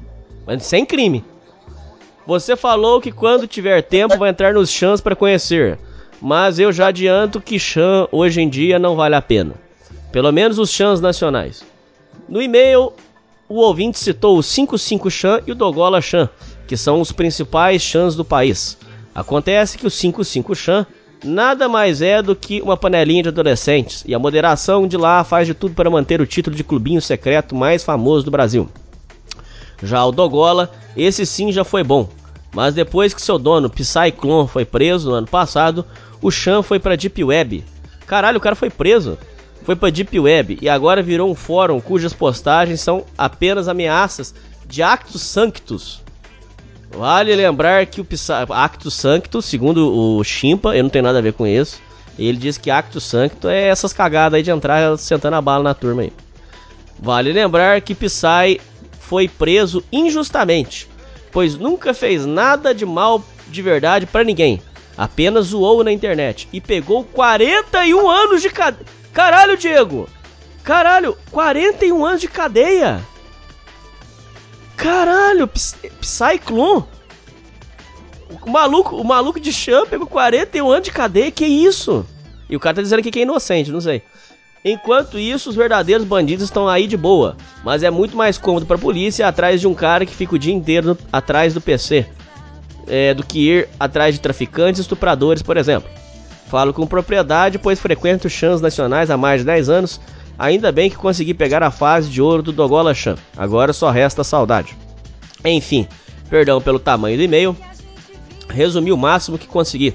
Mas 0.47 0.65
sem 0.65 0.85
crime. 0.85 1.25
Você 2.27 2.57
falou 2.57 3.01
que 3.01 3.13
quando 3.13 3.47
tiver 3.47 3.83
tempo 3.83 4.17
vai 4.17 4.31
entrar 4.31 4.55
nos 4.55 4.71
chans 4.71 5.01
para 5.01 5.15
conhecer. 5.15 5.79
Mas 6.21 6.59
eu 6.59 6.73
já 6.73 6.89
adianto 6.89 7.41
que 7.41 7.59
chan 7.59 8.09
hoje 8.11 8.41
em 8.41 8.49
dia 8.49 8.79
não 8.79 8.97
vale 8.97 9.15
a 9.15 9.23
pena 9.23 9.67
pelo 10.17 10.33
menos 10.33 10.59
os 10.59 10.71
chans 10.71 10.99
nacionais. 10.99 11.63
No 12.27 12.41
e-mail, 12.41 12.91
o 13.47 13.57
ouvinte 13.57 13.99
citou 13.99 14.39
o 14.39 14.43
55 14.43 15.11
Chan 15.11 15.43
e 15.47 15.53
o 15.53 15.55
Dogola 15.55 16.01
Chan, 16.01 16.31
que 16.67 16.75
são 16.75 17.03
os 17.03 17.13
principais 17.13 17.83
chans 17.83 18.17
do 18.17 18.25
país. 18.25 18.79
Acontece 19.15 19.77
que 19.77 19.87
o 19.87 19.91
55 19.91 20.55
Chan 20.55 20.87
nada 21.25 21.69
mais 21.69 22.03
é 22.03 22.23
do 22.23 22.37
que 22.37 22.61
uma 22.61 22.77
panelinha 22.77 23.23
de 23.23 23.29
adolescentes, 23.29 24.05
e 24.07 24.15
a 24.15 24.19
moderação 24.19 24.87
de 24.87 24.97
lá 24.97 25.23
faz 25.25 25.47
de 25.47 25.55
tudo 25.55 25.75
para 25.75 25.91
manter 25.91 26.21
o 26.21 26.27
título 26.27 26.57
de 26.57 26.65
clubinho 26.65 27.01
secreto 27.01 27.55
mais 27.55 27.85
famoso 27.85 28.25
do 28.25 28.31
Brasil. 28.31 28.69
Já 29.83 30.05
o 30.05 30.13
Dogola, 30.13 30.71
esse 30.97 31.27
sim 31.27 31.53
já 31.53 31.65
foi 31.65 31.83
bom, 31.83 32.09
mas 32.55 32.75
depois 32.75 33.13
que 33.13 33.21
seu 33.21 33.39
dono, 33.39 33.69
Psyclone, 33.71 34.49
foi 34.49 34.65
preso 34.65 35.11
no 35.11 35.17
ano 35.17 35.27
passado, 35.27 35.85
o 36.23 36.31
Chan 36.31 36.63
foi 36.63 36.79
para 36.79 36.97
Deep 36.97 37.23
Web. 37.23 37.65
Caralho, 38.07 38.39
o 38.39 38.41
cara 38.41 38.57
foi 38.57 38.71
preso 38.71 39.19
foi 39.67 39.75
para 39.75 39.91
Deep 39.91 40.17
Web 40.21 40.59
e 40.63 40.69
agora 40.69 41.03
virou 41.03 41.29
um 41.29 41.35
fórum 41.35 41.81
cujas 41.81 42.13
postagens 42.13 42.81
são 42.81 43.05
apenas 43.19 43.67
ameaças 43.67 44.33
de 44.65 44.81
Actus 44.81 45.23
Sanctus. 45.23 46.06
Vale 46.97 47.35
lembrar 47.35 47.85
que 47.87 48.01
o 48.01 48.07
Actus 48.51 48.95
Sanctus, 48.95 49.45
segundo 49.45 49.95
o 49.95 50.25
Chimpa, 50.25 50.75
eu 50.75 50.83
não 50.83 50.91
tenho 50.91 51.05
nada 51.05 51.19
a 51.19 51.23
ver 51.23 51.35
com 51.35 51.47
isso. 51.47 51.79
Ele 52.19 52.39
diz 52.39 52.57
que 52.57 52.71
Actus 52.71 53.05
Sanctus 53.05 53.51
é 53.51 53.69
essas 53.69 53.93
cagadas 53.93 54.39
aí 54.39 54.43
de 54.43 54.51
entrar 54.51 54.97
sentando 54.97 55.37
a 55.37 55.43
bala 55.43 55.63
na 55.63 55.75
turma 55.75 56.03
aí. 56.03 56.13
Vale 56.99 57.33
lembrar 57.33 57.83
que 57.83 57.95
Psy 57.95 58.59
foi 58.99 59.29
preso 59.29 59.85
injustamente, 59.93 60.89
pois 61.31 61.55
nunca 61.55 61.93
fez 61.93 62.25
nada 62.25 62.75
de 62.75 62.87
mal 62.87 63.23
de 63.49 63.61
verdade 63.61 64.07
para 64.07 64.25
ninguém. 64.25 64.63
Apenas 64.97 65.49
zoou 65.49 65.85
na 65.85 65.93
internet 65.93 66.49
e 66.51 66.63
pegou 66.63 67.05
41 67.05 68.09
anos 68.09 68.41
de 68.41 68.49
cadeia. 68.49 68.87
Caralho, 69.13 69.59
Diego! 69.59 70.09
Caralho, 70.65 71.17
41 71.31 72.05
anos 72.07 72.23
de 72.23 72.29
cadeia! 72.29 73.01
Caralho, 74.77 75.49
Psyclone! 76.01 76.85
O 78.45 78.51
maluco, 78.51 78.97
o 78.97 79.05
maluco 79.05 79.41
de 79.41 79.53
Chan 79.53 79.87
pegou 79.87 80.07
41 80.07 80.71
anos 80.71 80.85
de 80.85 80.93
cadeia, 80.93 81.31
que 81.31 81.45
isso? 81.45 82.05
E 82.49 82.57
o 82.57 82.61
cara 82.61 82.77
tá 82.77 82.83
dizendo 82.83 83.01
aqui 83.01 83.11
que 83.11 83.21
é 83.21 83.23
inocente, 83.23 83.73
não 83.73 83.81
sei. 83.81 84.03
Enquanto 84.65 85.19
isso, 85.19 85.49
os 85.49 85.57
verdadeiros 85.57 86.05
bandidos 86.05 86.45
estão 86.45 86.69
aí 86.69 86.87
de 86.87 86.97
boa, 86.97 87.37
mas 87.65 87.83
é 87.83 87.91
muito 87.91 88.17
mais 88.17 88.37
cômodo 88.37 88.67
pra 88.67 88.77
polícia 88.77 89.23
ir 89.23 89.27
atrás 89.27 89.61
de 89.61 89.67
um 89.67 89.75
cara 89.75 90.05
que 90.05 90.15
fica 90.15 90.35
o 90.35 90.39
dia 90.39 90.53
inteiro 90.53 90.89
no, 90.89 90.99
atrás 91.13 91.55
do 91.55 91.61
PC 91.61 92.07
é, 92.87 93.13
do 93.15 93.25
que 93.25 93.51
ir 93.51 93.69
atrás 93.79 94.15
de 94.15 94.21
traficantes 94.21 94.79
e 94.79 94.83
estupradores, 94.83 95.43
por 95.43 95.57
exemplo. 95.57 95.89
Falo 96.49 96.73
com 96.73 96.87
propriedade, 96.87 97.59
pois 97.59 97.81
frequento 97.81 98.31
chãs 98.31 98.61
nacionais 98.61 99.11
há 99.11 99.17
mais 99.17 99.41
de 99.41 99.47
10 99.47 99.69
anos. 99.69 100.01
Ainda 100.39 100.71
bem 100.71 100.91
que 100.91 100.97
consegui 100.97 101.33
pegar 101.33 101.63
a 101.63 101.71
fase 101.71 102.11
de 102.11 102.21
ouro 102.21 102.43
do 102.43 102.53
Dogola 102.53 102.95
Chan. 102.95 103.17
Agora 103.37 103.73
só 103.73 103.91
resta 103.91 104.23
saudade. 104.23 104.77
Enfim, 105.45 105.89
perdão 106.29 106.61
pelo 106.61 106.79
tamanho 106.79 107.17
do 107.17 107.23
e-mail. 107.23 107.57
Resumi 108.49 108.93
o 108.93 108.97
máximo 108.97 109.39
que 109.39 109.47
consegui. 109.47 109.95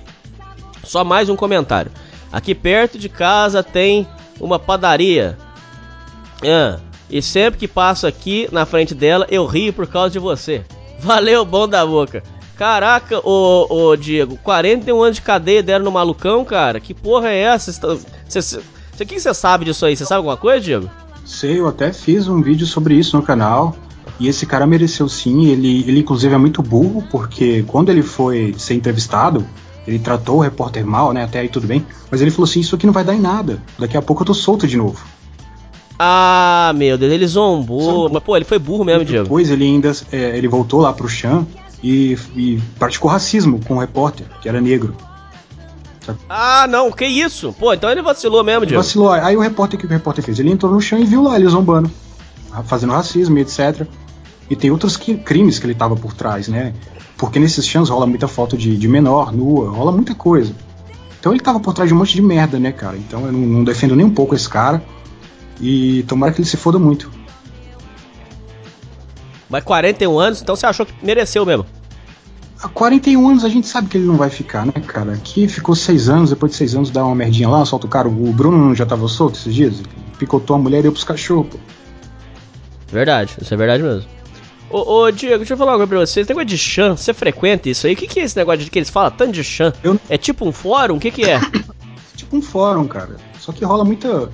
Só 0.83 1.03
mais 1.03 1.29
um 1.29 1.35
comentário. 1.35 1.91
Aqui 2.31 2.55
perto 2.55 2.97
de 2.97 3.07
casa 3.07 3.61
tem 3.61 4.07
uma 4.39 4.57
padaria. 4.57 5.37
Ah, 6.43 6.79
e 7.09 7.21
sempre 7.21 7.59
que 7.59 7.67
passo 7.67 8.07
aqui 8.07 8.47
na 8.51 8.65
frente 8.65 8.95
dela, 8.95 9.27
eu 9.29 9.45
rio 9.45 9.73
por 9.73 9.85
causa 9.85 10.09
de 10.09 10.19
você. 10.19 10.63
Valeu, 10.99 11.45
bom 11.45 11.67
da 11.67 11.85
boca. 11.85 12.23
Caraca, 12.57 13.19
ô, 13.27 13.67
ô 13.69 13.95
Diego, 13.95 14.37
41 14.37 15.01
anos 15.01 15.15
de 15.15 15.21
cadeia 15.21 15.63
deram 15.63 15.85
no 15.85 15.91
malucão, 15.91 16.45
cara? 16.45 16.79
Que 16.79 16.93
porra 16.93 17.29
é 17.29 17.39
essa? 17.39 17.71
O 19.01 19.05
que 19.05 19.19
você 19.19 19.33
sabe 19.33 19.65
disso 19.65 19.83
aí? 19.83 19.95
Você 19.95 20.05
sabe 20.05 20.17
alguma 20.17 20.37
coisa, 20.37 20.61
Diego? 20.61 20.89
Sei, 21.25 21.59
eu 21.59 21.67
até 21.67 21.91
fiz 21.91 22.27
um 22.27 22.39
vídeo 22.39 22.67
sobre 22.67 22.93
isso 22.93 23.17
no 23.17 23.23
canal. 23.23 23.75
E 24.19 24.27
esse 24.27 24.45
cara 24.45 24.67
mereceu 24.67 25.09
sim. 25.09 25.47
Ele, 25.47 25.83
ele 25.87 26.01
inclusive 26.01 26.33
é 26.33 26.37
muito 26.37 26.61
burro, 26.61 27.03
porque 27.09 27.63
quando 27.67 27.89
ele 27.89 28.03
foi 28.03 28.53
ser 28.57 28.75
entrevistado, 28.75 29.43
ele 29.87 29.97
tratou 29.97 30.37
o 30.37 30.41
repórter 30.41 30.85
mal, 30.85 31.13
né? 31.13 31.23
Até 31.23 31.39
aí 31.39 31.49
tudo 31.49 31.65
bem. 31.65 31.83
Mas 32.11 32.21
ele 32.21 32.29
falou 32.29 32.43
assim: 32.47 32.59
Isso 32.59 32.75
aqui 32.75 32.85
não 32.85 32.93
vai 32.93 33.03
dar 33.03 33.15
em 33.15 33.19
nada. 33.19 33.59
Daqui 33.79 33.97
a 33.97 34.01
pouco 34.01 34.21
eu 34.21 34.27
tô 34.27 34.33
solto 34.35 34.67
de 34.67 34.77
novo. 34.77 35.03
Ah, 35.97 36.71
meu 36.75 36.97
Deus, 36.97 37.11
ele 37.11 37.25
zombou. 37.25 38.09
Mas, 38.09 38.23
pô, 38.23 38.35
ele 38.35 38.45
foi 38.45 38.59
burro 38.59 38.83
mesmo, 38.83 39.05
Diego. 39.05 39.23
Depois 39.23 39.49
ele 39.49 39.63
ainda 39.63 39.91
é, 40.11 40.37
ele 40.37 40.47
voltou 40.47 40.81
lá 40.81 40.93
pro 40.93 41.07
Chan 41.07 41.45
e, 41.83 42.17
e 42.35 42.59
praticou 42.77 43.09
racismo 43.09 43.59
com 43.65 43.75
o 43.75 43.79
repórter, 43.79 44.27
que 44.41 44.49
era 44.49 44.61
negro. 44.61 44.95
Ah, 46.27 46.67
não, 46.67 46.91
que 46.91 47.05
isso? 47.05 47.53
Pô, 47.53 47.73
então 47.73 47.89
ele 47.89 48.01
vacilou 48.01 48.43
mesmo, 48.43 48.65
Diego. 48.65 48.81
Vacilou. 48.81 49.11
Aí 49.11 49.35
o 49.35 49.39
repórter, 49.39 49.77
o 49.77 49.79
que 49.79 49.85
o 49.85 49.89
repórter 49.89 50.23
fez? 50.23 50.39
Ele 50.39 50.51
entrou 50.51 50.71
no 50.71 50.81
chão 50.81 50.99
e 50.99 51.05
viu 51.05 51.23
lá 51.23 51.35
ele 51.35 51.47
zombando, 51.47 51.91
fazendo 52.65 52.93
racismo 52.93 53.37
e 53.37 53.41
etc. 53.41 53.85
E 54.49 54.55
tem 54.55 54.71
outros 54.71 54.97
que, 54.97 55.15
crimes 55.15 55.59
que 55.59 55.65
ele 55.65 55.75
tava 55.75 55.95
por 55.95 56.13
trás, 56.13 56.47
né? 56.47 56.73
Porque 57.17 57.39
nesses 57.39 57.65
chãs 57.65 57.89
rola 57.89 58.07
muita 58.07 58.27
foto 58.27 58.57
de, 58.57 58.75
de 58.75 58.87
menor, 58.87 59.31
nua, 59.31 59.69
rola 59.69 59.91
muita 59.91 60.15
coisa. 60.15 60.53
Então 61.19 61.31
ele 61.31 61.41
tava 61.41 61.59
por 61.59 61.73
trás 61.73 61.87
de 61.87 61.93
um 61.93 61.97
monte 61.97 62.15
de 62.15 62.21
merda, 62.21 62.59
né, 62.59 62.71
cara? 62.71 62.97
Então 62.97 63.25
eu 63.27 63.31
não, 63.31 63.39
não 63.39 63.63
defendo 63.63 63.95
nem 63.95 64.05
um 64.05 64.13
pouco 64.13 64.33
esse 64.33 64.49
cara. 64.49 64.83
E 65.59 66.03
tomara 66.07 66.33
que 66.33 66.41
ele 66.41 66.47
se 66.47 66.57
foda 66.57 66.79
muito. 66.79 67.11
Mas 69.47 69.63
41 69.63 70.17
anos, 70.17 70.41
então 70.41 70.55
você 70.55 70.65
achou 70.65 70.85
que 70.85 70.93
mereceu 71.05 71.45
mesmo? 71.45 71.65
Há 72.61 72.67
41 72.69 73.27
anos 73.27 73.43
a 73.43 73.49
gente 73.49 73.67
sabe 73.67 73.87
que 73.89 73.97
ele 73.97 74.05
não 74.05 74.15
vai 74.17 74.29
ficar, 74.29 74.65
né, 74.65 74.73
cara? 74.85 75.13
Aqui 75.13 75.47
ficou 75.47 75.75
6 75.75 76.09
anos, 76.09 76.29
depois 76.29 76.51
de 76.51 76.57
6 76.59 76.75
anos 76.75 76.89
dá 76.91 77.03
uma 77.03 77.15
merdinha 77.15 77.49
lá, 77.49 77.65
solta 77.65 77.87
o 77.87 77.89
cara. 77.89 78.07
O 78.07 78.31
Bruno 78.33 78.75
já 78.75 78.85
tava 78.85 79.07
solto 79.07 79.35
esses 79.39 79.53
dias? 79.53 79.81
Picotou 80.19 80.55
a 80.55 80.59
mulher 80.59 80.79
e 80.79 80.83
deu 80.83 80.91
pros 80.91 81.03
cachorros, 81.03 81.47
pô. 81.47 81.57
Verdade, 82.91 83.35
isso 83.41 83.53
é 83.53 83.57
verdade 83.57 83.81
mesmo. 83.81 84.07
Ô, 84.69 85.01
ô, 85.03 85.11
Diego, 85.11 85.37
deixa 85.39 85.53
eu 85.53 85.57
falar 85.57 85.71
uma 85.71 85.77
coisa 85.79 85.89
pra 85.89 85.99
você. 85.99 86.21
Esse 86.21 86.29
negócio 86.29 86.47
de 86.47 86.57
chan, 86.57 86.95
você 86.95 87.13
frequenta 87.13 87.67
isso 87.69 87.87
aí? 87.87 87.93
O 87.93 87.95
que, 87.95 88.07
que 88.07 88.19
é 88.19 88.23
esse 88.23 88.37
negócio 88.37 88.63
de 88.63 88.69
que 88.69 88.77
eles 88.79 88.89
falam 88.89 89.11
tanto 89.11 89.31
de 89.33 89.43
chan? 89.43 89.73
Eu- 89.83 89.99
É 90.09 90.17
tipo 90.17 90.47
um 90.47 90.51
fórum? 90.51 90.95
O 90.97 90.99
que, 90.99 91.09
que 91.11 91.23
é? 91.25 91.39
tipo 92.15 92.37
um 92.37 92.41
fórum, 92.41 92.87
cara. 92.87 93.17
Só 93.39 93.51
que 93.51 93.65
rola 93.65 93.83
muita. 93.83 94.29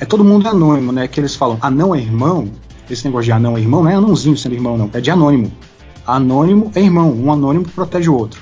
É 0.00 0.04
todo 0.06 0.24
mundo 0.24 0.48
anônimo, 0.48 0.92
né? 0.92 1.08
Que 1.08 1.20
eles 1.20 1.34
falam 1.34 1.58
anão 1.60 1.94
é 1.94 1.98
irmão. 1.98 2.48
Esse 2.88 3.04
negócio 3.06 3.24
de 3.24 3.32
anão 3.32 3.56
é 3.56 3.60
irmão 3.60 3.82
não 3.82 3.90
é 3.90 3.94
anãozinho 3.94 4.36
sendo 4.36 4.54
irmão, 4.54 4.78
não. 4.78 4.88
É 4.92 5.00
de 5.00 5.10
anônimo. 5.10 5.50
Anônimo 6.06 6.70
é 6.74 6.80
irmão. 6.80 7.10
Um 7.12 7.32
anônimo 7.32 7.64
protege 7.68 8.08
o 8.10 8.14
outro. 8.16 8.40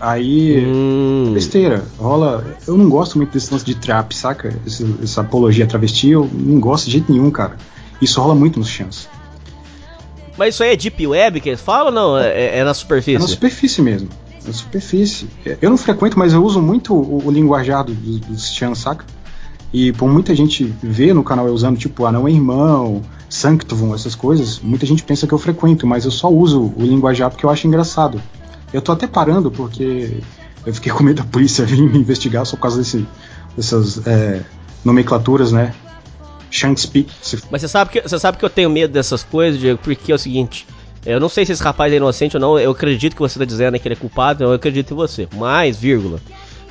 Aí. 0.00 0.62
hum, 0.66 1.30
Besteira, 1.32 1.84
rola. 1.98 2.44
Eu 2.66 2.76
não 2.76 2.88
gosto 2.88 3.16
muito 3.16 3.32
desse 3.32 3.50
lance 3.52 3.64
de 3.64 3.74
trap, 3.74 4.14
saca? 4.14 4.54
Esse- 4.66 4.86
essa 5.02 5.22
apologia 5.22 5.66
travesti, 5.66 6.10
eu 6.10 6.28
não 6.32 6.60
gosto 6.60 6.84
de 6.86 6.92
jeito 6.92 7.10
nenhum, 7.10 7.30
cara. 7.30 7.56
Isso 8.00 8.20
rola 8.20 8.34
muito 8.34 8.58
nos 8.58 8.68
chans. 8.68 9.08
mas 10.38 10.52
isso 10.54 10.62
aí 10.62 10.72
é 10.74 10.76
Deep 10.76 11.06
Web 11.06 11.40
que 11.40 11.48
eles 11.48 11.62
falam 11.62 11.86
ou 11.86 11.92
não? 11.92 12.18
É, 12.18 12.58
é 12.58 12.64
na 12.64 12.72
É 12.72 12.74
superfície? 12.74 13.18
na 13.18 13.26
superfície 13.26 13.80
mesmo. 13.80 14.08
Na 14.46 14.52
superfície. 14.52 15.26
É, 15.46 15.56
Eu 15.62 15.70
não 15.70 15.78
frequento, 15.78 16.18
mas 16.18 16.34
eu 16.34 16.44
uso 16.44 16.60
muito 16.60 16.92
o, 16.94 17.26
o 17.26 17.30
linguajar 17.30 17.82
do- 17.82 17.94
do- 17.94 18.18
dos 18.18 18.50
chans, 18.52 18.78
saca? 18.80 19.02
E 19.72 19.92
por 19.94 20.10
muita 20.10 20.34
gente 20.34 20.72
vê 20.82 21.14
no 21.14 21.24
canal 21.24 21.46
eu 21.46 21.54
usando, 21.54 21.78
tipo, 21.78 22.04
Anão 22.04 22.28
é 22.28 22.30
Irmão, 22.32 23.00
Sanctum, 23.28 23.94
essas 23.94 24.14
coisas, 24.14 24.60
muita 24.60 24.86
gente 24.86 25.02
pensa 25.02 25.26
que 25.26 25.32
eu 25.34 25.38
frequento, 25.38 25.86
mas 25.86 26.04
eu 26.04 26.10
só 26.10 26.28
uso 26.30 26.72
o 26.76 26.82
linguajar 26.82 27.30
porque 27.30 27.44
eu 27.44 27.50
acho 27.50 27.66
engraçado. 27.66 28.20
Eu 28.72 28.80
tô 28.80 28.92
até 28.92 29.06
parando 29.06 29.50
porque 29.50 30.18
eu 30.64 30.72
fiquei 30.74 30.90
com 30.92 31.02
medo 31.02 31.22
da 31.22 31.28
polícia 31.28 31.64
vir 31.64 31.80
me 31.82 31.98
investigar 31.98 32.44
só 32.46 32.56
por 32.56 32.62
causa 32.62 32.78
desse, 32.78 33.06
dessas 33.56 34.06
é, 34.06 34.42
nomenclaturas, 34.84 35.50
né? 35.52 35.74
Shank 36.50 36.80
Speak. 36.80 37.10
Se- 37.20 37.42
Mas 37.50 37.62
você 37.62 37.68
sabe, 37.68 37.90
que, 37.90 38.00
você 38.02 38.18
sabe 38.18 38.38
que 38.38 38.44
eu 38.44 38.50
tenho 38.50 38.70
medo 38.70 38.92
dessas 38.92 39.22
coisas, 39.24 39.60
Diego, 39.60 39.78
porque 39.82 40.12
é 40.12 40.14
o 40.14 40.18
seguinte. 40.18 40.66
Eu 41.04 41.20
não 41.20 41.28
sei 41.28 41.44
se 41.46 41.52
esse 41.52 41.62
rapaz 41.62 41.92
é 41.92 41.96
inocente 41.96 42.36
ou 42.36 42.40
não, 42.40 42.58
eu 42.58 42.70
acredito 42.70 43.14
que 43.14 43.20
você 43.22 43.38
tá 43.38 43.44
dizendo 43.44 43.78
que 43.78 43.86
ele 43.86 43.94
é 43.94 43.98
culpado, 43.98 44.42
eu 44.44 44.52
acredito 44.52 44.92
em 44.92 44.96
você. 44.96 45.28
Mas, 45.36 45.76
vírgula, 45.76 46.18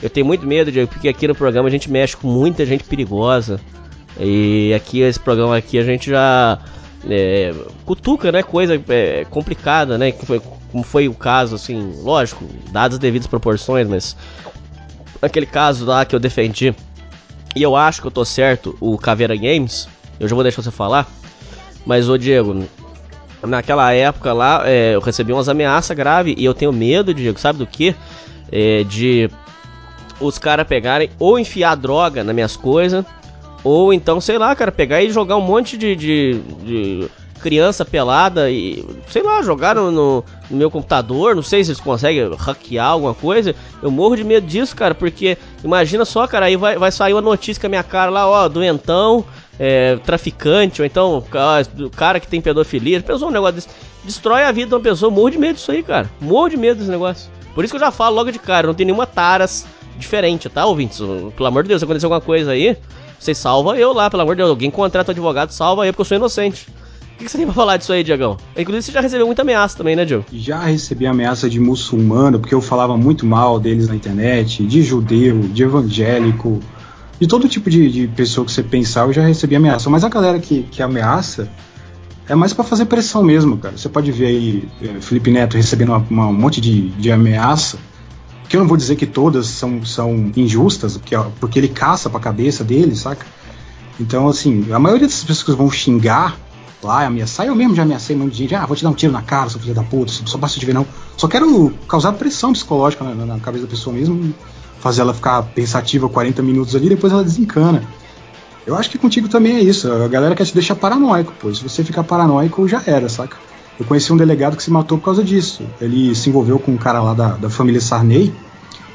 eu 0.04 0.10
tenho 0.10 0.26
muito 0.26 0.46
medo, 0.46 0.72
Diego, 0.72 0.92
porque 0.92 1.08
aqui 1.08 1.26
no 1.28 1.36
programa 1.36 1.68
a 1.70 1.72
gente 1.72 1.90
mexe 1.90 2.18
com 2.18 2.28
muita 2.28 2.66
gente 2.66 2.84
perigosa. 2.84 3.60
E 4.20 4.74
aqui, 4.74 5.02
esse 5.02 5.20
programa 5.20 5.58
aqui, 5.58 5.78
a 5.78 5.84
gente 5.84 6.10
já 6.10 6.58
é, 7.10 7.54
cutuca, 7.86 8.32
né, 8.32 8.42
coisa 8.42 8.82
é, 8.90 9.26
complicada, 9.30 9.98
né, 9.98 10.12
foi- 10.12 10.42
como 10.72 10.84
foi 10.84 11.08
o 11.08 11.14
caso, 11.14 11.56
assim, 11.56 11.94
lógico, 12.02 12.46
dadas 12.72 12.96
as 12.96 13.00
devidas 13.00 13.28
proporções, 13.28 13.88
mas 13.88 14.16
aquele 15.22 15.46
caso 15.46 15.86
lá 15.86 16.04
que 16.06 16.16
eu 16.16 16.20
defendi, 16.20 16.74
e 17.56 17.62
eu 17.62 17.76
acho 17.76 18.02
que 18.02 18.08
eu 18.08 18.12
tô 18.12 18.26
certo, 18.26 18.76
o 18.82 18.98
Caveira 18.98 19.36
Games, 19.36 19.88
eu 20.20 20.28
já 20.28 20.34
vou 20.34 20.44
deixar 20.44 20.62
você 20.62 20.72
falar, 20.72 21.08
mas 21.86 22.10
ô 22.10 22.18
Diego, 22.18 22.66
naquela 23.44 23.94
época 23.94 24.34
lá, 24.34 24.64
é, 24.66 24.96
eu 24.96 25.00
recebi 25.00 25.32
umas 25.32 25.48
ameaças 25.48 25.96
graves 25.96 26.34
e 26.38 26.44
eu 26.44 26.54
tenho 26.54 26.74
medo, 26.74 27.14
Diego, 27.14 27.40
sabe 27.40 27.60
do 27.60 27.68
que? 27.68 27.96
de 28.88 29.30
os 30.20 30.38
caras 30.38 30.66
pegarem 30.66 31.10
ou 31.20 31.38
enfiar 31.38 31.76
droga 31.76 32.24
nas 32.24 32.34
minhas 32.34 32.56
coisas, 32.56 33.04
ou 33.66 33.92
então, 33.92 34.22
sei 34.22 34.38
lá, 34.38 34.56
cara, 34.56 34.72
pegar 34.72 35.02
e 35.04 35.10
jogar 35.10 35.36
um 35.36 35.42
monte 35.42 35.76
de, 35.78 35.96
de, 35.96 36.40
de 36.64 37.08
criança 37.42 37.84
pelada 37.84 38.50
e, 38.50 38.86
sei 39.10 39.22
lá, 39.24 39.42
jogar 39.42 39.76
no, 39.76 39.92
no- 39.92 40.24
meu 40.50 40.70
computador, 40.72 41.36
não 41.36 41.42
sei 41.44 41.64
se 41.64 41.72
eles 41.72 41.82
conseguem 41.82 42.32
hackear 42.38 42.88
alguma 42.92 43.14
coisa. 43.16 43.54
Eu 43.82 43.90
morro 43.92 44.16
de 44.16 44.24
medo 44.24 44.46
disso, 44.48 44.76
cara, 44.76 44.94
porque 44.96 45.38
imagina 45.64 46.06
só, 46.06 46.26
cara, 46.28 46.46
aí 46.46 46.56
vai, 46.56 46.78
vai 46.78 46.92
sair 46.92 47.14
uma 47.14 47.22
notícia 47.22 47.60
com 47.60 47.66
a 47.68 47.70
minha 47.70 47.84
cara 47.84 48.10
lá, 48.12 48.28
ó, 48.30 48.48
doentão, 48.48 49.26
é, 49.60 49.96
traficante, 50.06 50.82
ou 50.82 50.86
então 50.86 51.18
o 51.18 51.90
cara 51.90 52.20
que 52.20 52.28
tem 52.28 52.40
pedofilia, 52.42 53.02
pensou 53.02 53.30
um 53.30 53.32
negócio 53.32 53.56
desse, 53.56 53.68
destrói 54.04 54.44
a 54.44 54.52
vida 54.52 54.68
de 54.70 54.76
uma 54.76 54.82
pessoa, 54.82 55.10
morro 55.12 55.32
de 55.32 55.40
medo 55.40 55.56
disso 55.56 55.72
aí, 55.72 55.82
cara, 55.82 56.08
morro 56.22 56.50
de 56.50 56.58
medo 56.58 56.78
desse 56.78 56.92
negócio. 56.92 57.30
Por 57.56 57.64
isso 57.64 57.72
que 57.72 57.78
eu 57.78 57.86
já 57.86 57.90
falo 57.92 58.16
logo 58.16 58.32
de 58.32 58.38
cara, 58.38 58.68
não 58.68 58.74
tem 58.76 58.86
nenhuma 58.86 59.08
taras 59.08 59.66
diferente, 59.98 60.50
tá, 60.50 60.66
ouvintes? 60.66 61.00
Pelo 61.36 61.48
amor 61.48 61.64
de 61.64 61.70
Deus, 61.70 61.80
se 61.80 61.86
acontecer 61.86 62.06
alguma 62.06 62.20
coisa 62.22 62.52
aí, 62.52 62.78
vocês 63.20 63.38
salva 63.38 63.78
eu 63.78 63.94
lá, 63.94 64.10
pelo 64.10 64.24
amor 64.24 64.36
de 64.36 64.40
Deus. 64.42 64.50
Alguém 64.50 64.70
contrata 64.72 65.10
o 65.10 65.14
advogado, 65.14 65.52
salva 65.52 65.86
eu, 65.86 65.94
porque 65.94 66.02
eu 66.02 66.06
sou 66.06 66.18
inocente. 66.18 66.68
O 67.16 67.18
que 67.24 67.30
você 67.30 67.38
tem 67.38 67.46
pra 67.46 67.56
falar 67.56 67.78
disso 67.78 67.94
aí, 67.94 68.04
Diagão? 68.04 68.36
Inclusive, 68.58 68.84
você 68.84 68.92
já 68.92 69.00
recebeu 69.00 69.26
muita 69.26 69.42
ameaça 69.42 69.78
também, 69.78 69.96
né, 69.96 70.04
Diego? 70.04 70.26
Já 70.34 70.60
recebi 70.66 71.08
ameaça 71.08 71.50
de 71.50 71.60
muçulmano, 71.62 72.40
porque 72.40 72.54
eu 72.54 72.60
falava 72.62 72.98
muito 72.98 73.26
mal 73.26 73.58
deles 73.60 73.88
na 73.88 73.96
internet, 73.96 74.66
de 74.66 74.82
judeu, 74.82 75.40
de 75.40 75.64
evangélico, 75.64 76.60
de 77.18 77.26
todo 77.26 77.48
tipo 77.48 77.70
de, 77.70 77.90
de 77.90 78.08
pessoa 78.10 78.44
que 78.46 78.52
você 78.52 78.62
pensar, 78.62 79.06
eu 79.08 79.14
já 79.14 79.22
recebi 79.26 79.56
ameaça. 79.56 79.90
Mas 79.90 80.04
a 80.04 80.10
galera 80.10 80.38
que, 80.40 80.64
que 80.64 80.82
ameaça 80.82 81.48
é 82.28 82.36
mais 82.36 82.52
pra 82.52 82.66
fazer 82.66 82.84
pressão 82.86 83.24
mesmo, 83.24 83.58
cara. 83.58 83.78
Você 83.78 83.88
pode 83.88 84.12
ver 84.12 84.26
aí 84.26 84.68
eh, 84.84 85.00
Felipe 85.00 85.32
Neto 85.32 85.56
recebendo 85.56 85.90
uma- 85.94 86.06
uma- 86.10 86.28
um 86.28 86.34
monte 86.34 86.60
de, 86.60 86.90
de 86.90 87.12
ameaça, 87.14 87.78
que 88.50 88.56
eu 88.56 88.62
não 88.62 88.68
vou 88.68 88.78
dizer 88.78 88.96
que 88.96 89.06
todas 89.06 89.48
são, 89.48 89.84
são 89.86 90.32
injustas, 90.36 90.98
porque, 90.98 91.16
ó, 91.16 91.26
porque 91.40 91.60
ele 91.60 91.68
caça 91.70 92.10
pra 92.10 92.20
cabeça 92.20 92.64
dele, 92.64 92.96
saca? 92.96 93.26
Então, 94.00 94.28
assim, 94.28 94.66
a 94.72 94.80
maioria 94.80 95.08
dessas 95.08 95.24
pessoas 95.24 95.44
que 95.44 95.52
vão 95.54 95.72
xingar 95.72 96.38
lá, 96.84 97.06
ameaçar, 97.06 97.48
eu 97.48 97.56
mesmo 97.56 97.74
já 97.76 97.84
ameacei 97.84 98.16
um 98.16 98.20
monte 98.20 98.34
de 98.34 98.38
gente, 98.40 98.54
ah, 98.56 98.66
vou 98.66 98.76
te 98.76 98.84
dar 98.84 98.90
um 98.90 98.94
tiro 98.94 99.12
na 99.12 99.22
cara, 99.22 99.50
seu 99.50 99.60
filho 99.60 99.74
da 99.74 99.82
puta, 99.84 100.12
só 100.26 100.38
basta 100.38 100.60
te 100.60 100.66
ver 100.66 100.74
não. 100.74 100.86
Só 101.18 101.28
quero 101.28 101.74
causar 101.88 102.14
pressão 102.14 102.54
psicológica 102.54 103.04
na, 103.04 103.16
na- 103.16 103.26
na 103.26 103.40
cabeça 103.40 103.64
da 103.66 103.70
pessoa 103.70 103.96
mesmo, 103.96 104.34
fazer 104.80 105.02
ela 105.02 105.14
ficar 105.14 105.42
pensativa 105.44 106.08
40 106.08 106.44
minutos 106.44 106.76
ali, 106.76 106.90
depois 106.90 107.12
ela 107.12 107.24
desencana. 107.24 107.82
Eu 108.68 108.76
acho 108.76 108.90
que 108.90 108.98
contigo 108.98 109.28
também 109.28 109.56
é 109.56 109.62
isso, 109.62 109.92
a 109.92 110.08
galera 110.08 110.36
quer 110.36 110.46
te 110.46 110.54
deixar 110.54 110.76
paranoico, 110.76 111.34
pô, 111.40 111.52
se 111.54 111.64
você 111.64 111.84
ficar 111.84 112.04
paranoico, 112.04 112.68
já 112.68 112.84
era, 112.86 113.08
saca? 113.10 113.38
Eu 113.80 113.86
conheci 113.86 114.12
um 114.14 114.18
delegado 114.18 114.56
que 114.56 114.64
se 114.64 114.72
matou 114.72 114.98
por 114.98 115.06
causa 115.06 115.24
disso. 115.24 115.64
Ele 115.82 116.16
se 116.16 116.30
envolveu 116.30 116.58
com 116.58 116.72
um 116.72 116.78
cara 116.78 117.02
lá 117.02 117.14
da, 117.14 117.30
da 117.34 117.50
família 117.50 117.82
Sarney. 117.82 118.34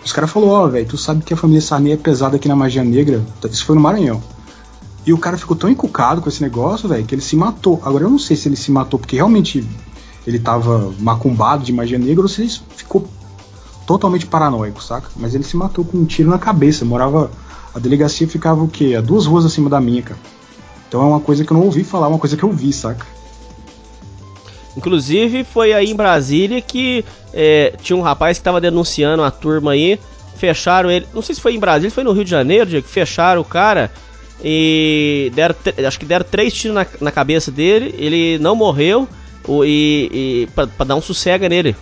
Os 0.05 0.13
caras 0.13 0.31
falaram, 0.31 0.53
ó, 0.53 0.69
velho, 0.69 0.87
tu 0.87 0.97
sabe 0.97 1.23
que 1.23 1.35
a 1.35 1.37
família 1.37 1.61
Sarney 1.61 1.93
é 1.93 1.97
pesada 1.97 2.37
aqui 2.37 2.49
na 2.49 2.57
magia 2.57 2.83
negra. 2.83 3.23
Isso 3.51 3.65
foi 3.67 3.77
no 3.77 3.83
Maranhão. 3.83 4.23
E 5.07 5.13
o 5.13 5.19
cara 5.19 5.37
ficou 5.37 5.57
tão 5.57 5.69
encucado 5.69 6.23
com 6.23 6.29
esse 6.29 6.43
negócio, 6.43 6.89
velho, 6.89 7.05
que 7.05 7.15
ele 7.15 7.23
se 7.23 7.37
matou. 7.37 7.81
Agora 7.85 8.05
eu 8.05 8.11
não 8.11 8.19
sei 8.19 8.37
se 8.37 8.49
ele 8.49 8.57
se 8.57 8.71
matou 8.71 8.99
porque 8.99 9.17
realmente 9.17 9.67
ele 10.27 10.39
tava 10.39 10.93
macumbado 10.99 11.63
de 11.63 11.73
magia 11.73 11.99
negra 11.99 12.23
ou 12.23 12.29
se 12.29 12.43
ele 12.43 12.51
ficou 12.77 13.07
totalmente 13.87 14.27
paranoico, 14.27 14.83
saca? 14.83 15.09
Mas 15.17 15.35
ele 15.35 15.45
se 15.45 15.57
matou 15.57 15.85
com 15.85 15.99
um 15.99 16.05
tiro 16.05 16.31
na 16.31 16.39
cabeça. 16.39 16.85
Morava. 16.85 17.31
A 17.75 17.79
delegacia 17.79 18.27
ficava 18.27 18.63
o 18.63 18.69
quê? 18.69 18.95
A 18.97 19.01
duas 19.01 19.27
ruas 19.27 19.45
acima 19.45 19.69
da 19.69 19.81
minha, 19.81 20.03
cara. 20.03 20.19
Então 20.89 21.03
é 21.03 21.05
uma 21.05 21.21
coisa 21.21 21.45
que 21.45 21.53
eu 21.53 21.57
não 21.57 21.65
ouvi 21.65 21.85
falar, 21.85 22.07
é 22.07 22.09
uma 22.09 22.19
coisa 22.19 22.37
que 22.37 22.43
eu 22.43 22.51
vi, 22.51 22.73
saca? 22.73 23.07
Inclusive, 24.81 25.45
foi 25.45 25.75
aí 25.75 25.91
em 25.91 25.95
Brasília 25.95 26.59
que 26.63 27.05
é, 27.35 27.75
tinha 27.83 27.95
um 27.95 28.01
rapaz 28.01 28.39
que 28.39 28.45
tava 28.45 28.61
denunciando 28.63 29.23
a 29.23 29.31
turma 29.31 29.73
aí. 29.73 30.01
Fecharam 30.37 30.91
ele. 30.91 31.07
Não 31.13 31.21
sei 31.21 31.35
se 31.35 31.41
foi 31.41 31.55
em 31.55 31.59
Brasília, 31.61 31.91
foi 31.91 32.03
no 32.03 32.13
Rio 32.13 32.25
de 32.25 32.31
Janeiro, 32.31 32.71
que 32.71 32.89
fecharam 32.89 33.43
o 33.43 33.45
cara. 33.45 33.91
E 34.43 35.31
deram, 35.35 35.55
acho 35.87 35.99
que 36.01 36.07
deram 36.07 36.25
três 36.25 36.55
tiros 36.55 36.75
na, 36.75 36.87
na 36.99 37.13
cabeça 37.13 37.51
dele. 37.51 37.95
Ele 37.99 38.39
não 38.39 38.57
morreu. 38.57 39.07
O, 39.47 39.65
e 39.67 40.09
e 40.13 40.49
pra, 40.55 40.67
pra 40.67 40.87
dar 40.87 40.97
um 40.97 41.03
sossega 41.03 41.47
nele. 41.47 41.77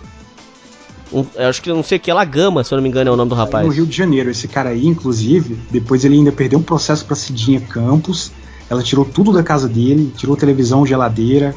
Um- 1.11 1.25
acho 1.47 1.61
que 1.61 1.69
não 1.69 1.81
sei 1.83 1.97
o 1.97 2.01
que, 2.01 2.11
é 2.11 2.13
Lagama, 2.13 2.63
se 2.65 2.73
eu 2.73 2.75
não 2.75 2.83
me 2.83 2.89
engano, 2.89 3.09
é 3.09 3.13
o 3.13 3.15
nome 3.15 3.29
do 3.29 3.35
rapaz. 3.35 3.65
No 3.65 3.71
Rio 3.71 3.85
de 3.85 3.95
Janeiro, 3.95 4.29
esse 4.29 4.47
cara 4.47 4.69
aí, 4.69 4.85
inclusive, 4.85 5.57
depois 5.71 6.03
ele 6.03 6.15
ainda 6.15 6.31
perdeu 6.33 6.59
um 6.59 6.63
processo 6.63 7.05
pra 7.05 7.15
Cidinha 7.15 7.61
Campos. 7.61 8.31
Ela 8.69 8.83
tirou 8.83 9.03
tudo 9.05 9.31
da 9.31 9.41
casa 9.41 9.67
dele, 9.69 10.13
tirou 10.17 10.35
televisão, 10.35 10.85
geladeira. 10.85 11.55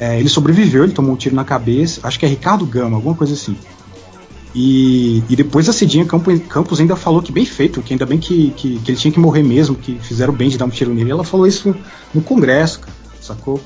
É, 0.00 0.18
ele 0.18 0.30
sobreviveu, 0.30 0.82
ele 0.82 0.94
tomou 0.94 1.12
um 1.12 1.16
tiro 1.16 1.36
na 1.36 1.44
cabeça. 1.44 2.00
Acho 2.02 2.18
que 2.18 2.24
é 2.24 2.28
Ricardo 2.28 2.64
Gama, 2.64 2.96
alguma 2.96 3.14
coisa 3.14 3.34
assim. 3.34 3.54
E, 4.54 5.22
e 5.28 5.36
depois 5.36 5.68
a 5.68 5.72
Cidinha 5.72 6.04
Campos, 6.06 6.40
Campos 6.48 6.80
ainda 6.80 6.96
falou 6.96 7.22
que 7.22 7.30
bem 7.30 7.44
feito, 7.44 7.82
que 7.82 7.92
ainda 7.92 8.06
bem 8.06 8.18
que, 8.18 8.50
que, 8.56 8.78
que 8.78 8.90
ele 8.90 8.98
tinha 8.98 9.12
que 9.12 9.20
morrer 9.20 9.42
mesmo, 9.42 9.76
que 9.76 9.98
fizeram 10.00 10.32
bem 10.32 10.48
de 10.48 10.58
dar 10.58 10.64
um 10.64 10.70
tiro 10.70 10.92
nele. 10.92 11.10
Ela 11.10 11.22
falou 11.22 11.46
isso 11.46 11.74
no 12.14 12.22
Congresso, 12.22 12.80
cara, 12.80 12.92
sacou? 13.20 13.60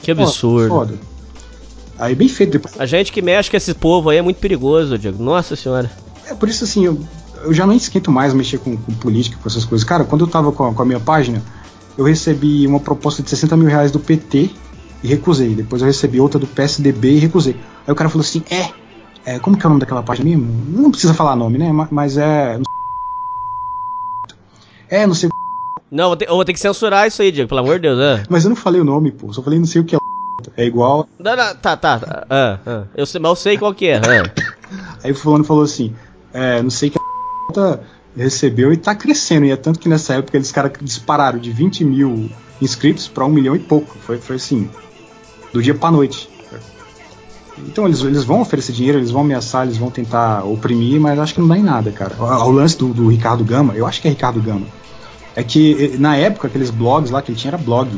Que 0.00 0.12
absurdo. 0.12 0.68
Foda. 0.68 0.94
Aí 1.98 2.14
bem 2.14 2.28
feito. 2.28 2.52
Depois, 2.52 2.80
A 2.80 2.86
gente 2.86 3.12
que 3.12 3.20
mexe 3.20 3.50
com 3.50 3.56
esse 3.56 3.74
povo 3.74 4.10
aí 4.10 4.18
é 4.18 4.22
muito 4.22 4.38
perigoso, 4.38 4.96
Diego. 4.96 5.22
Nossa 5.22 5.56
senhora. 5.56 5.90
É 6.26 6.34
por 6.34 6.48
isso 6.48 6.64
assim, 6.64 6.86
eu, 6.86 6.98
eu 7.42 7.52
já 7.52 7.66
não 7.66 7.74
esquento 7.74 8.10
mais 8.10 8.32
mexer 8.32 8.58
com, 8.58 8.76
com 8.76 8.94
política, 8.94 9.36
com 9.42 9.48
essas 9.48 9.64
coisas. 9.64 9.84
Cara, 9.84 10.04
quando 10.04 10.22
eu 10.22 10.28
tava 10.28 10.52
com 10.52 10.64
a, 10.64 10.72
com 10.72 10.82
a 10.82 10.86
minha 10.86 11.00
página, 11.00 11.42
eu 11.98 12.04
recebi 12.04 12.66
uma 12.66 12.80
proposta 12.80 13.22
de 13.22 13.28
60 13.28 13.56
mil 13.56 13.68
reais 13.68 13.90
do 13.90 13.98
PT 13.98 14.50
e 15.04 15.06
recusei. 15.06 15.54
Depois 15.54 15.82
eu 15.82 15.86
recebi 15.86 16.18
outra 16.18 16.40
do 16.40 16.46
PSDB 16.46 17.12
e 17.12 17.18
recusei. 17.18 17.54
Aí 17.86 17.92
o 17.92 17.94
cara 17.94 18.08
falou 18.08 18.22
assim: 18.24 18.42
é, 18.50 18.70
é 19.34 19.38
como 19.38 19.56
que 19.56 19.64
é 19.64 19.66
o 19.66 19.68
nome 19.68 19.80
daquela 19.80 20.02
página 20.02 20.30
mesmo? 20.30 20.46
Não 20.80 20.90
precisa 20.90 21.12
falar 21.12 21.36
nome, 21.36 21.58
né? 21.58 21.70
Ma- 21.70 21.88
Mas 21.90 22.16
é. 22.16 22.58
É, 24.88 25.06
não 25.06 25.14
sei. 25.14 25.28
Não, 25.90 26.04
eu 26.04 26.08
vou 26.08 26.16
ter, 26.16 26.28
eu 26.28 26.34
vou 26.34 26.44
ter 26.44 26.54
que 26.54 26.58
censurar 26.60 27.06
isso 27.06 27.20
aí, 27.20 27.30
Diego, 27.30 27.48
pelo 27.48 27.60
amor 27.60 27.76
de 27.76 27.82
Deus. 27.82 28.00
É. 28.00 28.22
Mas 28.28 28.44
eu 28.44 28.48
não 28.48 28.56
falei 28.56 28.80
o 28.80 28.84
nome, 28.84 29.12
pô. 29.12 29.30
Só 29.32 29.42
falei 29.42 29.58
não 29.58 29.66
sei 29.66 29.82
o 29.82 29.84
que 29.84 29.94
é. 29.94 29.98
É 30.56 30.64
igual. 30.64 31.06
Não, 31.18 31.36
não, 31.36 31.54
tá, 31.54 31.76
tá. 31.76 31.98
tá. 31.98 32.26
Ah, 32.28 32.58
ah. 32.66 32.84
Eu, 32.96 33.06
sei, 33.06 33.20
mas 33.20 33.28
eu 33.30 33.36
sei 33.36 33.58
qual 33.58 33.74
que 33.74 33.88
é. 33.88 33.96
ah. 33.98 34.32
Aí 35.04 35.12
o 35.12 35.14
fulano 35.14 35.44
falou 35.44 35.64
assim: 35.64 35.94
é, 36.32 36.62
não 36.62 36.70
sei 36.70 36.88
que 36.90 36.98
a 36.98 37.78
recebeu 38.16 38.72
e 38.72 38.76
tá 38.76 38.94
crescendo. 38.94 39.44
E 39.44 39.50
é 39.50 39.56
tanto 39.56 39.78
que 39.78 39.88
nessa 39.88 40.14
época 40.14 40.36
eles 40.36 40.50
caras 40.50 40.72
dispararam 40.80 41.38
de 41.38 41.50
20 41.50 41.84
mil 41.84 42.30
inscritos 42.60 43.06
para 43.08 43.24
um 43.24 43.28
milhão 43.28 43.54
e 43.54 43.58
pouco. 43.58 43.96
Foi, 43.98 44.18
foi 44.18 44.36
assim, 44.36 44.70
do 45.54 45.62
dia 45.62 45.74
para 45.74 45.92
noite. 45.92 46.28
Então 47.56 47.86
eles, 47.86 48.00
eles 48.00 48.24
vão 48.24 48.40
oferecer 48.40 48.72
dinheiro, 48.72 48.98
eles 48.98 49.12
vão 49.12 49.22
ameaçar, 49.22 49.64
eles 49.64 49.78
vão 49.78 49.88
tentar 49.88 50.44
oprimir, 50.44 51.00
mas 51.00 51.16
acho 51.16 51.32
que 51.32 51.40
não 51.40 51.46
dá 51.46 51.56
em 51.56 51.62
nada, 51.62 51.92
cara. 51.92 52.16
O, 52.18 52.24
o 52.24 52.50
lance 52.50 52.76
do, 52.76 52.88
do, 52.88 53.06
Ricardo 53.06 53.44
Gama, 53.44 53.72
eu 53.74 53.86
acho 53.86 54.02
que 54.02 54.08
é 54.08 54.10
Ricardo 54.10 54.42
Gama, 54.42 54.66
é 55.36 55.44
que 55.44 55.96
na 55.96 56.16
época 56.16 56.48
aqueles 56.48 56.70
blogs 56.70 57.12
lá 57.12 57.22
que 57.22 57.30
ele 57.30 57.38
tinha 57.38 57.50
era 57.50 57.58
blog. 57.58 57.88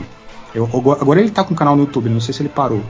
Eu, 0.54 0.68
agora 1.00 1.18
ele 1.18 1.30
tá 1.30 1.42
com 1.42 1.54
um 1.54 1.57
canal 1.57 1.74
no 1.74 1.84
YouTube, 1.84 2.11
não 2.11 2.20
sei 2.20 2.34
se 2.34 2.42
ele 2.42 2.50
parou. 2.50 2.82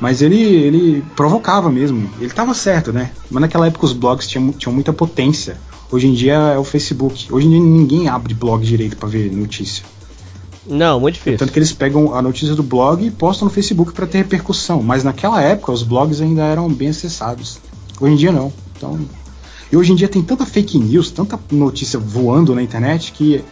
Mas 0.00 0.22
ele, 0.22 0.40
ele 0.40 1.04
provocava 1.14 1.70
mesmo. 1.70 2.10
Ele 2.18 2.30
tava 2.30 2.54
certo, 2.54 2.92
né? 2.92 3.10
Mas 3.30 3.42
naquela 3.42 3.66
época 3.66 3.84
os 3.84 3.92
blogs 3.92 4.26
tinham, 4.26 4.52
tinham 4.52 4.72
muita 4.72 4.92
potência. 4.92 5.58
Hoje 5.90 6.06
em 6.06 6.14
dia 6.14 6.34
é 6.34 6.58
o 6.58 6.64
Facebook. 6.64 7.30
Hoje 7.30 7.46
em 7.46 7.50
dia 7.50 7.60
ninguém 7.60 8.08
abre 8.08 8.32
blog 8.32 8.64
direito 8.64 8.96
para 8.96 9.08
ver 9.08 9.30
notícia. 9.30 9.84
Não, 10.68 11.00
muito 11.00 11.14
difícil. 11.14 11.38
Tanto 11.38 11.52
que 11.52 11.58
eles 11.58 11.72
pegam 11.72 12.14
a 12.14 12.20
notícia 12.20 12.54
do 12.54 12.62
blog 12.62 13.04
e 13.04 13.10
postam 13.10 13.48
no 13.48 13.54
Facebook 13.54 13.92
para 13.92 14.06
ter 14.06 14.18
repercussão. 14.18 14.82
Mas 14.82 15.02
naquela 15.02 15.40
época 15.40 15.72
os 15.72 15.82
blogs 15.82 16.20
ainda 16.20 16.42
eram 16.42 16.68
bem 16.68 16.88
acessados. 16.88 17.58
Hoje 17.98 18.12
em 18.12 18.16
dia 18.16 18.30
não. 18.30 18.52
Então, 18.76 19.00
e 19.72 19.76
hoje 19.76 19.92
em 19.92 19.94
dia 19.94 20.08
tem 20.08 20.22
tanta 20.22 20.44
fake 20.44 20.78
news, 20.78 21.10
tanta 21.10 21.38
notícia 21.50 21.98
voando 21.98 22.54
na 22.54 22.62
internet 22.62 23.12
que 23.12 23.42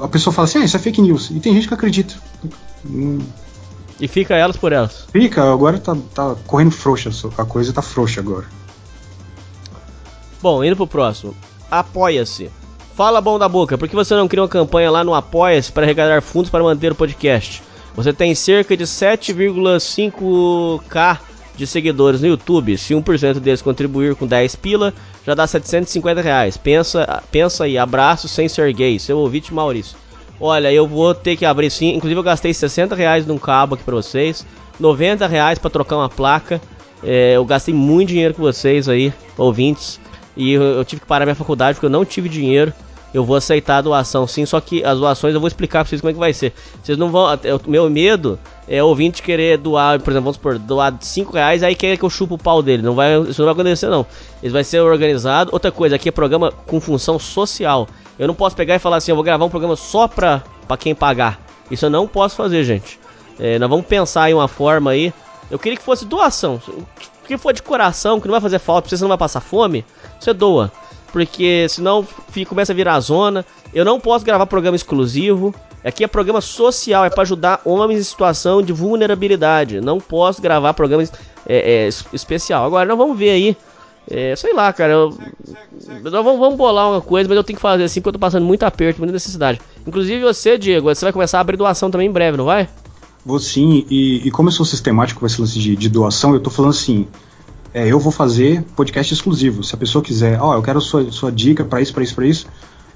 a 0.00 0.08
pessoa 0.08 0.32
fala 0.32 0.46
assim, 0.46 0.58
ah, 0.58 0.64
isso 0.64 0.76
é 0.76 0.80
fake 0.80 1.00
news. 1.02 1.30
E 1.30 1.40
tem 1.40 1.54
gente 1.54 1.68
que 1.68 1.74
acredita. 1.74 2.14
Hum. 2.84 3.18
E 4.00 4.08
fica 4.08 4.34
elas 4.34 4.56
por 4.56 4.72
elas. 4.72 5.06
Fica, 5.12 5.52
agora 5.52 5.78
tá, 5.78 5.96
tá 6.14 6.34
correndo 6.46 6.72
frouxa, 6.72 7.10
a 7.38 7.44
coisa 7.44 7.72
tá 7.72 7.82
frouxa 7.82 8.20
agora. 8.20 8.46
Bom, 10.42 10.64
indo 10.64 10.76
pro 10.76 10.86
próximo. 10.86 11.34
Apoia-se. 11.70 12.50
Fala 12.94 13.20
bom 13.20 13.38
da 13.40 13.48
boca, 13.48 13.76
por 13.76 13.88
que 13.88 13.96
você 13.96 14.14
não 14.14 14.28
cria 14.28 14.40
uma 14.40 14.48
campanha 14.48 14.88
lá 14.88 15.02
no 15.02 15.14
Apoia-se 15.14 15.72
para 15.72 15.84
arrecadar 15.84 16.22
fundos 16.22 16.48
para 16.48 16.62
manter 16.62 16.92
o 16.92 16.94
podcast? 16.94 17.60
Você 17.96 18.12
tem 18.12 18.36
cerca 18.36 18.76
de 18.76 18.84
7,5k 18.84 21.18
de 21.56 21.66
seguidores 21.66 22.20
no 22.20 22.28
YouTube. 22.28 22.78
Se 22.78 22.94
1% 22.94 23.40
deles 23.40 23.62
contribuir 23.62 24.14
com 24.14 24.28
10 24.28 24.54
pila, 24.54 24.94
já 25.26 25.34
dá 25.34 25.44
750 25.44 26.20
reais. 26.20 26.56
Pensa, 26.56 27.20
pensa 27.32 27.64
aí, 27.64 27.76
abraço 27.76 28.28
sem 28.28 28.48
ser 28.48 28.72
gay, 28.72 28.96
seu 29.00 29.18
ouvinte 29.18 29.52
Maurício. 29.52 29.98
Olha, 30.40 30.72
eu 30.72 30.86
vou 30.86 31.12
ter 31.16 31.36
que 31.36 31.44
abrir 31.44 31.70
sim. 31.70 31.96
Inclusive, 31.96 32.20
eu 32.20 32.24
gastei 32.24 32.54
60 32.54 32.94
reais 32.94 33.26
num 33.26 33.38
cabo 33.38 33.74
aqui 33.74 33.82
pra 33.82 33.96
vocês, 33.96 34.46
90 34.78 35.26
reais 35.26 35.58
pra 35.58 35.68
trocar 35.68 35.96
uma 35.96 36.08
placa. 36.08 36.60
É, 37.02 37.32
eu 37.32 37.44
gastei 37.44 37.74
muito 37.74 38.10
dinheiro 38.10 38.34
com 38.34 38.42
vocês 38.42 38.88
aí, 38.88 39.12
ouvintes. 39.36 39.98
E 40.36 40.52
eu 40.52 40.84
tive 40.84 41.00
que 41.00 41.08
parar 41.08 41.24
minha 41.24 41.34
faculdade 41.34 41.74
porque 41.74 41.86
eu 41.86 41.90
não 41.90 42.04
tive 42.04 42.28
dinheiro 42.28 42.72
eu 43.14 43.24
vou 43.24 43.36
aceitar 43.36 43.76
a 43.76 43.80
doação 43.80 44.26
sim, 44.26 44.44
só 44.44 44.60
que 44.60 44.84
as 44.84 44.98
doações 44.98 45.32
eu 45.32 45.40
vou 45.40 45.46
explicar 45.46 45.84
pra 45.84 45.88
vocês 45.88 46.00
como 46.00 46.10
é 46.10 46.12
que 46.12 46.18
vai 46.18 46.32
ser. 46.34 46.52
Vocês 46.82 46.98
não 46.98 47.12
vão. 47.12 47.26
O 47.64 47.70
meu 47.70 47.88
medo 47.88 48.36
é 48.66 48.82
o 48.82 48.88
ouvinte 48.88 49.22
querer 49.22 49.56
doar, 49.56 50.00
por 50.00 50.10
exemplo, 50.10 50.24
vamos 50.24 50.36
supor, 50.36 50.58
doar 50.58 50.92
5 51.00 51.32
reais, 51.32 51.62
aí 51.62 51.76
quer 51.76 51.96
que 51.96 52.02
eu 52.02 52.10
chupo 52.10 52.34
o 52.34 52.38
pau 52.38 52.60
dele. 52.60 52.82
Não 52.82 52.96
vai, 52.96 53.16
isso 53.20 53.40
não 53.40 53.46
vai 53.46 53.52
acontecer, 53.52 53.86
não. 53.86 54.04
Isso 54.42 54.52
vai 54.52 54.64
ser 54.64 54.80
organizado. 54.80 55.50
Outra 55.52 55.70
coisa, 55.70 55.94
aqui 55.94 56.08
é 56.08 56.12
programa 56.12 56.50
com 56.50 56.80
função 56.80 57.16
social. 57.16 57.86
Eu 58.18 58.26
não 58.26 58.34
posso 58.34 58.56
pegar 58.56 58.74
e 58.74 58.80
falar 58.80 58.96
assim, 58.96 59.12
eu 59.12 59.16
vou 59.16 59.24
gravar 59.24 59.44
um 59.44 59.50
programa 59.50 59.76
só 59.76 60.08
pra, 60.08 60.42
pra 60.66 60.76
quem 60.76 60.92
pagar. 60.92 61.40
Isso 61.70 61.86
eu 61.86 61.90
não 61.90 62.08
posso 62.08 62.34
fazer, 62.34 62.64
gente. 62.64 62.98
É, 63.38 63.60
nós 63.60 63.70
vamos 63.70 63.86
pensar 63.86 64.28
em 64.28 64.34
uma 64.34 64.48
forma 64.48 64.90
aí. 64.90 65.14
Eu 65.48 65.58
queria 65.58 65.78
que 65.78 65.84
fosse 65.84 66.04
doação. 66.04 66.60
Que 67.28 67.38
for 67.38 67.52
de 67.52 67.62
coração, 67.62 68.20
que 68.20 68.26
não 68.26 68.32
vai 68.32 68.40
fazer 68.40 68.58
falta, 68.58 68.88
você 68.88 69.02
não 69.02 69.08
vai 69.08 69.18
passar 69.18 69.40
fome, 69.40 69.84
você 70.18 70.32
doa 70.32 70.70
porque 71.14 71.68
senão 71.68 72.04
fica, 72.32 72.48
começa 72.48 72.72
a 72.72 72.74
virar 72.74 72.98
zona. 72.98 73.46
Eu 73.72 73.84
não 73.84 74.00
posso 74.00 74.24
gravar 74.24 74.46
programa 74.46 74.74
exclusivo. 74.74 75.54
Aqui 75.84 76.02
é 76.02 76.08
programa 76.08 76.40
social, 76.40 77.04
é 77.04 77.08
para 77.10 77.22
ajudar 77.22 77.60
homens 77.64 78.00
em 78.00 78.02
situação 78.02 78.60
de 78.60 78.72
vulnerabilidade. 78.72 79.80
Não 79.80 80.00
posso 80.00 80.42
gravar 80.42 80.74
programa 80.74 81.04
é, 81.46 81.86
é, 81.86 81.88
especial. 82.12 82.66
Agora, 82.66 82.84
nós 82.84 82.98
vamos 82.98 83.16
ver 83.16 83.30
aí. 83.30 83.56
É, 84.10 84.34
sei 84.34 84.52
lá, 84.52 84.72
cara. 84.72 84.92
Eu, 84.92 85.16
nós 86.02 86.12
vamos, 86.12 86.40
vamos, 86.40 86.56
bolar 86.56 86.90
uma 86.90 87.00
coisa, 87.00 87.28
mas 87.28 87.36
eu 87.36 87.44
tenho 87.44 87.58
que 87.58 87.62
fazer 87.62 87.84
assim 87.84 88.00
porque 88.00 88.08
eu 88.08 88.14
tô 88.14 88.18
passando 88.18 88.44
muito 88.44 88.64
aperto, 88.64 88.98
muita 88.98 89.12
necessidade. 89.12 89.60
Inclusive 89.86 90.20
você, 90.20 90.58
Diego, 90.58 90.92
você 90.92 91.04
vai 91.04 91.12
começar 91.12 91.38
a 91.38 91.42
abrir 91.42 91.56
doação 91.56 91.92
também 91.92 92.08
em 92.08 92.12
breve, 92.12 92.36
não 92.36 92.46
vai? 92.46 92.68
Vou 93.24 93.38
sim, 93.38 93.86
e, 93.88 94.26
e 94.26 94.30
como 94.32 94.48
eu 94.48 94.52
sou 94.52 94.66
sistemático 94.66 95.20
com 95.20 95.26
esse 95.26 95.40
lance 95.40 95.60
de, 95.60 95.76
de 95.76 95.88
doação, 95.88 96.34
eu 96.34 96.40
tô 96.40 96.50
falando 96.50 96.72
assim 96.72 97.06
é, 97.74 97.88
eu 97.88 97.98
vou 97.98 98.12
fazer 98.12 98.62
podcast 98.76 99.12
exclusivo. 99.12 99.64
Se 99.64 99.74
a 99.74 99.78
pessoa 99.78 100.02
quiser, 100.02 100.40
ó, 100.40 100.50
oh, 100.50 100.54
eu 100.54 100.62
quero 100.62 100.80
sua, 100.80 101.10
sua 101.10 101.32
dica 101.32 101.64
para 101.64 101.80
isso, 101.80 101.92
para 101.92 102.04
isso, 102.04 102.14
para 102.14 102.26
isso, 102.26 102.46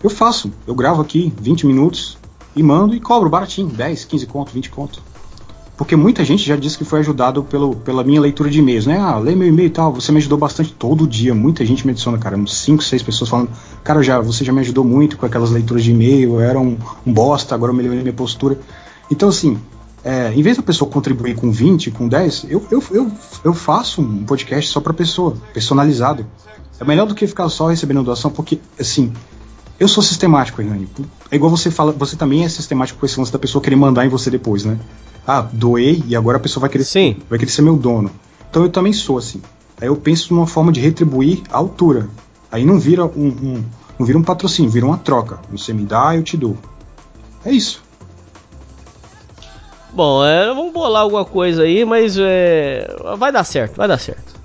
eu 0.03 0.09
faço. 0.09 0.53
Eu 0.69 0.75
gravo 0.75 1.03
aqui 1.03 1.33
20 1.41 1.67
minutos 1.67 2.17
e 2.55 2.63
mando 2.63 2.95
e 2.95 3.01
cobro 3.01 3.29
baratinho, 3.29 3.69
10, 3.69 4.05
15 4.05 4.27
conto, 4.27 4.53
20 4.53 4.71
conto. 4.71 5.03
Porque 5.77 5.97
muita 5.97 6.25
gente 6.25 6.45
já 6.45 6.57
disse 6.57 6.79
que 6.79 6.85
foi 6.85 7.01
ajudado 7.01 7.43
pelo, 7.43 7.75
pela 7.77 8.03
minha 8.05 8.21
leitura 8.21 8.51
de 8.51 8.61
e-mails, 8.61 8.87
né? 8.87 8.99
Ah, 8.99 9.17
lê 9.19 9.35
meu 9.35 9.49
e-mail 9.49 9.67
e 9.67 9.71
tal, 9.71 9.93
você 9.93 10.11
me 10.13 10.19
ajudou 10.19 10.39
bastante 10.39 10.73
todo 10.73 11.07
dia. 11.07 11.35
Muita 11.35 11.65
gente 11.65 11.85
me 11.85 11.93
adiciona, 11.93 12.19
cara, 12.19 12.37
uns 12.37 12.57
5, 12.59 12.83
6 12.83 13.03
pessoas 13.03 13.31
falando, 13.31 13.51
cara, 13.83 14.03
já, 14.03 14.21
você 14.21 14.45
já 14.45 14.53
me 14.53 14.61
ajudou 14.61 14.85
muito 14.85 15.17
com 15.17 15.27
aquelas 15.27 15.51
leituras 15.51 15.83
de 15.83 15.91
e-mail, 15.91 16.35
eu 16.35 16.41
era 16.41 16.59
um, 16.59 16.77
um 17.07 17.13
bosta, 17.13 17.55
agora 17.55 17.73
eu 17.73 17.77
melhorei 17.77 18.01
minha 18.01 18.13
postura. 18.13 18.59
Então, 19.11 19.29
assim, 19.29 19.57
é, 20.05 20.33
em 20.33 20.43
vez 20.43 20.57
da 20.57 20.63
pessoa 20.63 20.91
contribuir 20.91 21.35
com 21.37 21.51
20, 21.51 21.91
com 21.91 22.09
10, 22.09 22.47
eu, 22.49 22.67
eu, 22.71 22.83
eu, 22.91 23.13
eu 23.45 23.55
faço 23.55 24.01
um 24.01 24.25
podcast 24.25 24.71
só 24.71 24.81
para 24.81 24.93
pessoa, 24.93 25.37
personalizado. 25.53 26.27
É 26.81 26.85
melhor 26.85 27.07
do 27.07 27.15
que 27.15 27.27
ficar 27.27 27.49
só 27.49 27.67
recebendo 27.67 28.03
doação, 28.03 28.31
porque, 28.31 28.61
assim, 28.79 29.13
eu 29.79 29.89
sou 29.89 30.03
sistemático, 30.03 30.61
Hernani. 30.61 30.89
É 31.31 31.37
igual 31.37 31.51
você 31.51 31.71
fala, 31.71 31.93
você 31.93 32.17
também 32.17 32.45
é 32.45 32.49
sistemático 32.49 32.99
com 32.99 33.07
esse 33.07 33.19
lance 33.19 33.33
da 33.33 33.39
pessoa 33.39 33.63
querer 33.63 33.77
mandar 33.77 34.07
em 34.07 34.09
você 34.09 34.31
depois, 34.31 34.65
né? 34.65 34.79
Ah, 35.27 35.43
doei 35.43 36.03
e 36.07 36.17
agora 36.17 36.39
a 36.39 36.41
pessoa 36.41 36.63
vai 36.63 36.71
querer, 36.71 36.85
Sim. 36.85 37.17
vai 37.29 37.39
querer 37.39 37.51
ser 37.51 37.63
meu 37.63 37.77
dono. 37.77 38.11
Então 38.49 38.63
eu 38.63 38.71
também 38.71 38.93
sou 38.93 39.19
assim. 39.19 39.43
Aí 39.81 39.87
eu 39.89 39.97
penso 39.97 40.33
numa 40.33 40.47
forma 40.47 40.73
de 40.73 40.81
retribuir 40.81 41.43
a 41.51 41.59
altura. 41.59 42.09
Aí 42.51 42.65
não 42.65 42.79
vira 42.79 43.05
um, 43.05 43.29
um 43.29 43.65
não 43.99 44.07
vira 44.07 44.19
um 44.19 44.23
patrocínio, 44.23 44.71
vira 44.71 44.87
uma 44.87 44.97
troca. 44.97 45.41
Você 45.51 45.73
me 45.73 45.85
dá, 45.85 46.17
eu 46.17 46.23
te 46.23 46.37
dou. 46.37 46.57
É 47.45 47.53
isso. 47.53 47.83
Bom, 49.93 50.25
é, 50.25 50.47
vamos 50.49 50.73
bolar 50.73 51.03
alguma 51.03 51.25
coisa 51.25 51.63
aí, 51.63 51.85
mas 51.85 52.17
é, 52.19 52.95
vai 53.17 53.33
dar 53.33 53.45
certo, 53.45 53.77
vai 53.77 53.89
dar 53.89 53.99
certo. 53.99 54.39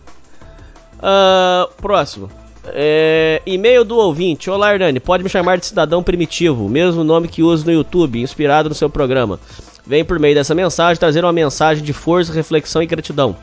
Uh, 0.99 1.69
próximo. 1.81 2.29
É, 2.67 3.41
e-mail 3.45 3.83
do 3.83 3.97
ouvinte. 3.97 4.49
Olá, 4.49 4.73
Hernani. 4.73 4.99
Pode 5.01 5.21
me 5.21 5.29
chamar 5.29 5.57
de 5.57 5.65
cidadão 5.65 6.01
primitivo, 6.01 6.69
mesmo 6.69 7.03
nome 7.03 7.27
que 7.27 7.43
uso 7.43 7.65
no 7.65 7.73
YouTube, 7.73 8.21
inspirado 8.21 8.69
no 8.69 8.75
seu 8.75 8.89
programa. 8.89 9.37
Vem 9.85 10.05
por 10.05 10.17
meio 10.17 10.33
dessa 10.33 10.55
mensagem 10.55 10.97
trazer 10.97 11.25
uma 11.25 11.33
mensagem 11.33 11.83
de 11.83 11.91
força, 11.91 12.31
reflexão 12.31 12.81
e 12.81 12.85
gratidão. 12.85 13.35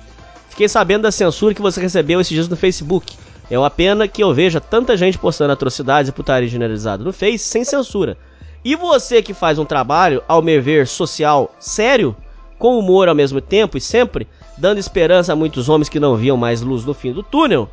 Fiquei 0.48 0.68
sabendo 0.68 1.03
da 1.03 1.12
censura 1.12 1.55
que 1.55 1.61
você 1.61 1.80
recebeu 1.82 2.18
esses 2.18 2.32
dias 2.32 2.48
no 2.48 2.57
Facebook. 2.57 3.14
É 3.51 3.59
uma 3.59 3.68
pena 3.68 4.09
que 4.09 4.22
eu 4.22 4.32
veja 4.32 4.59
tanta 4.59 4.96
gente 4.96 5.18
postando 5.18 5.53
atrocidades 5.53 6.09
e 6.09 6.12
putaria 6.12 6.48
generalizada 6.48 7.05
no 7.05 7.12
Face 7.12 7.40
sem 7.40 7.62
censura. 7.62 8.16
E 8.64 8.76
você 8.76 9.22
que 9.22 9.32
faz 9.32 9.58
um 9.58 9.64
trabalho, 9.64 10.22
ao 10.28 10.42
me 10.42 10.61
ver, 10.61 10.86
social, 10.86 11.54
sério, 11.58 12.14
com 12.58 12.78
humor 12.78 13.08
ao 13.08 13.14
mesmo 13.14 13.40
tempo 13.40 13.78
e 13.78 13.80
sempre, 13.80 14.28
dando 14.58 14.78
esperança 14.78 15.32
a 15.32 15.36
muitos 15.36 15.68
homens 15.68 15.88
que 15.88 15.98
não 15.98 16.16
viam 16.16 16.36
mais 16.36 16.61
luz 16.61 16.84
no 16.84 16.92
fim 16.92 17.12
do 17.12 17.22
túnel, 17.22 17.70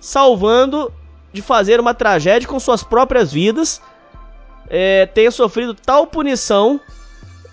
salvando 0.00 0.92
de 1.32 1.40
fazer 1.40 1.78
uma 1.78 1.94
tragédia 1.94 2.48
com 2.48 2.58
suas 2.58 2.82
próprias 2.82 3.32
vidas, 3.32 3.80
é, 4.68 5.06
tenha 5.06 5.30
sofrido 5.30 5.74
tal 5.74 6.06
punição 6.06 6.80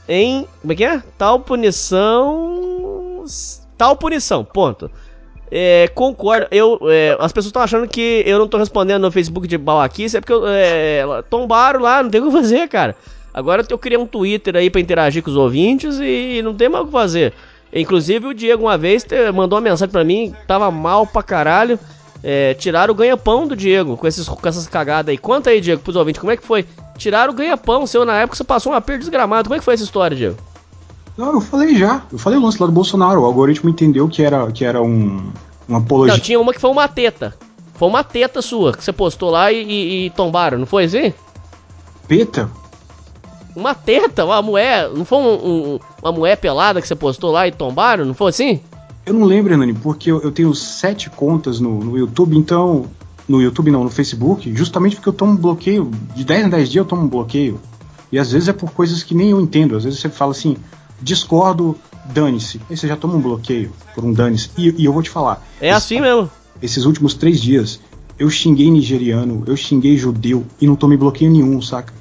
em. 0.08 0.48
Como 0.62 0.74
é 0.74 0.76
que 0.76 0.84
é? 0.84 1.04
Tal 1.18 1.40
punição. 1.40 3.26
Tal 3.78 3.96
punição, 3.96 4.44
ponto. 4.44 4.90
É, 5.52 5.88
concordo. 5.94 6.48
Eu, 6.52 6.80
é, 6.90 7.16
as 7.20 7.32
pessoas 7.32 7.48
estão 7.48 7.62
achando 7.62 7.88
que 7.88 8.24
eu 8.26 8.38
não 8.38 8.48
tô 8.48 8.58
respondendo 8.58 9.04
no 9.04 9.12
Facebook 9.12 9.48
de 9.48 9.58
Balaquice, 9.58 10.18
é 10.18 10.20
porque 10.20 10.34
eu, 10.34 10.44
é, 10.46 11.04
tombaram 11.30 11.80
lá, 11.80 12.04
não 12.04 12.10
tem 12.10 12.22
o 12.22 12.26
que 12.26 12.32
fazer, 12.32 12.68
cara. 12.68 12.96
Agora 13.34 13.64
eu 13.70 13.78
criei 13.78 13.98
um 13.98 14.08
Twitter 14.08 14.56
aí 14.56 14.70
para 14.70 14.82
interagir 14.82 15.24
com 15.24 15.30
os 15.30 15.38
ouvintes 15.38 16.00
e 16.02 16.42
não 16.44 16.56
tem 16.56 16.68
mais 16.68 16.84
o 16.84 16.88
que 16.88 16.92
fazer. 16.92 17.34
Inclusive 17.72 18.28
o 18.28 18.34
Diego 18.34 18.64
uma 18.64 18.78
vez 18.78 19.06
mandou 19.34 19.60
uma 19.60 19.70
mensagem 19.70 19.92
para 19.92 20.04
mim, 20.04 20.34
tava 20.48 20.72
mal 20.72 21.06
pra 21.06 21.22
caralho. 21.22 21.80
É, 22.24 22.56
tiraram 22.56 22.92
o 22.92 22.96
ganha-pão 22.96 23.48
do 23.48 23.56
Diego 23.56 23.96
com, 23.96 24.08
esses, 24.08 24.28
com 24.28 24.48
essas 24.48 24.68
cagadas 24.68 25.12
aí. 25.12 25.20
Conta 25.20 25.52
aí, 25.52 25.62
Diego, 25.62 25.84
pros 25.84 25.96
ouvintes, 25.96 26.20
como 26.20 26.32
é 26.32 26.36
que 26.36 26.44
foi? 26.44 26.66
Tiraram 26.98 27.32
o 27.32 27.36
ganha-pão 27.36 27.86
seu 27.86 28.04
na 28.04 28.20
época, 28.20 28.36
você 28.36 28.44
passou 28.44 28.72
uma 28.72 28.82
perda 28.82 29.02
desgramado. 29.02 29.48
Como 29.48 29.56
é 29.56 29.60
que 29.60 29.66
foi 29.66 29.76
essa 29.76 29.84
história, 29.84 30.18
Diego? 30.18 30.36
Não, 31.18 31.34
eu 31.34 31.42
falei 31.42 31.76
já. 31.76 32.04
Eu 32.12 32.20
falei 32.20 32.38
o 32.38 32.42
lance 32.42 32.62
lá 32.62 32.68
do 32.68 32.72
Bolsonaro. 32.72 33.22
O 33.22 33.26
algoritmo 33.26 33.70
entendeu 33.70 34.08
que 34.08 34.22
era, 34.22 34.52
que 34.52 34.64
era 34.64 34.82
um, 34.82 35.32
uma 35.68 35.80
apologia. 35.80 36.14
Não, 36.14 36.22
tinha 36.22 36.40
uma 36.40 36.54
que 36.54 36.62
foi 36.62 36.70
uma 36.70 36.88
teta. 36.88 37.36
Foi 37.74 37.88
uma 37.88 38.04
teta 38.04 38.42
sua 38.42 38.74
que 38.74 38.84
você 38.84 38.94
postou 38.94 39.30
lá 39.30 39.52
e, 39.52 39.64
e, 39.64 40.06
e 40.06 40.10
tombaram, 40.12 40.58
não 40.58 40.66
foi 40.66 40.86
assim? 40.86 41.14
Peta? 42.08 42.50
Uma 43.56 43.74
teta, 43.74 44.26
uma 44.26 44.42
mulher. 44.42 44.90
Não 44.90 45.04
foi 45.04 45.18
um, 45.18 45.34
um, 45.34 45.80
uma 46.02 46.12
mulher 46.12 46.38
pelada 46.38 46.82
que 46.82 46.88
você 46.88 46.96
postou 46.96 47.32
lá 47.32 47.48
e 47.48 47.52
tombaram, 47.52 48.06
não 48.06 48.14
foi 48.14 48.30
assim? 48.30 48.62
Eu 49.06 49.14
não 49.14 49.24
lembro, 49.24 49.56
Nani, 49.58 49.74
porque 49.74 50.12
eu, 50.12 50.22
eu 50.22 50.32
tenho 50.32 50.54
sete 50.54 51.10
contas 51.10 51.60
no, 51.60 51.84
no 51.84 51.98
YouTube, 51.98 52.38
então. 52.38 52.86
No 53.28 53.42
YouTube 53.42 53.72
não, 53.72 53.84
no 53.84 53.90
Facebook, 53.90 54.56
justamente 54.56 54.96
porque 54.96 55.10
eu 55.10 55.14
tomo 55.14 55.38
bloqueio. 55.38 55.92
De 56.16 56.24
10 56.24 56.46
em 56.46 56.50
10 56.50 56.70
dias 56.70 56.84
eu 56.84 56.88
tomo 56.88 57.04
um 57.04 57.08
bloqueio. 57.08 57.60
E 58.12 58.18
às 58.18 58.32
vezes 58.32 58.48
é 58.48 58.54
por 58.54 58.72
coisas 58.72 59.04
que 59.04 59.14
nem 59.14 59.32
eu 59.32 59.42
entendo. 59.42 59.76
Às 59.76 59.84
vezes 59.84 60.00
você 60.00 60.08
fala 60.08 60.32
assim, 60.32 60.56
discordo, 61.02 61.78
dane-se. 62.06 62.62
Aí 62.70 62.78
você 62.78 62.88
já 62.88 62.96
toma 62.96 63.16
um 63.16 63.22
bloqueio 63.22 63.72
por 63.94 64.04
um 64.04 64.14
dane-se. 64.14 64.50
E, 64.58 64.74
e 64.78 64.86
eu 64.86 64.94
vou 64.94 65.02
te 65.02 65.10
falar. 65.10 65.46
É 65.60 65.72
assim 65.72 66.00
mesmo. 66.00 66.30
Esses 66.62 66.86
últimos 66.86 67.14
três 67.14 67.42
dias, 67.42 67.80
eu 68.18 68.30
xinguei 68.30 68.70
nigeriano, 68.72 69.44
eu 69.46 69.56
xinguei 69.56 69.98
judeu 69.98 70.46
e 70.60 70.66
não 70.66 70.76
tomei 70.76 70.98
bloqueio 70.98 71.32
nenhum, 71.32 71.62
saca? 71.62 71.94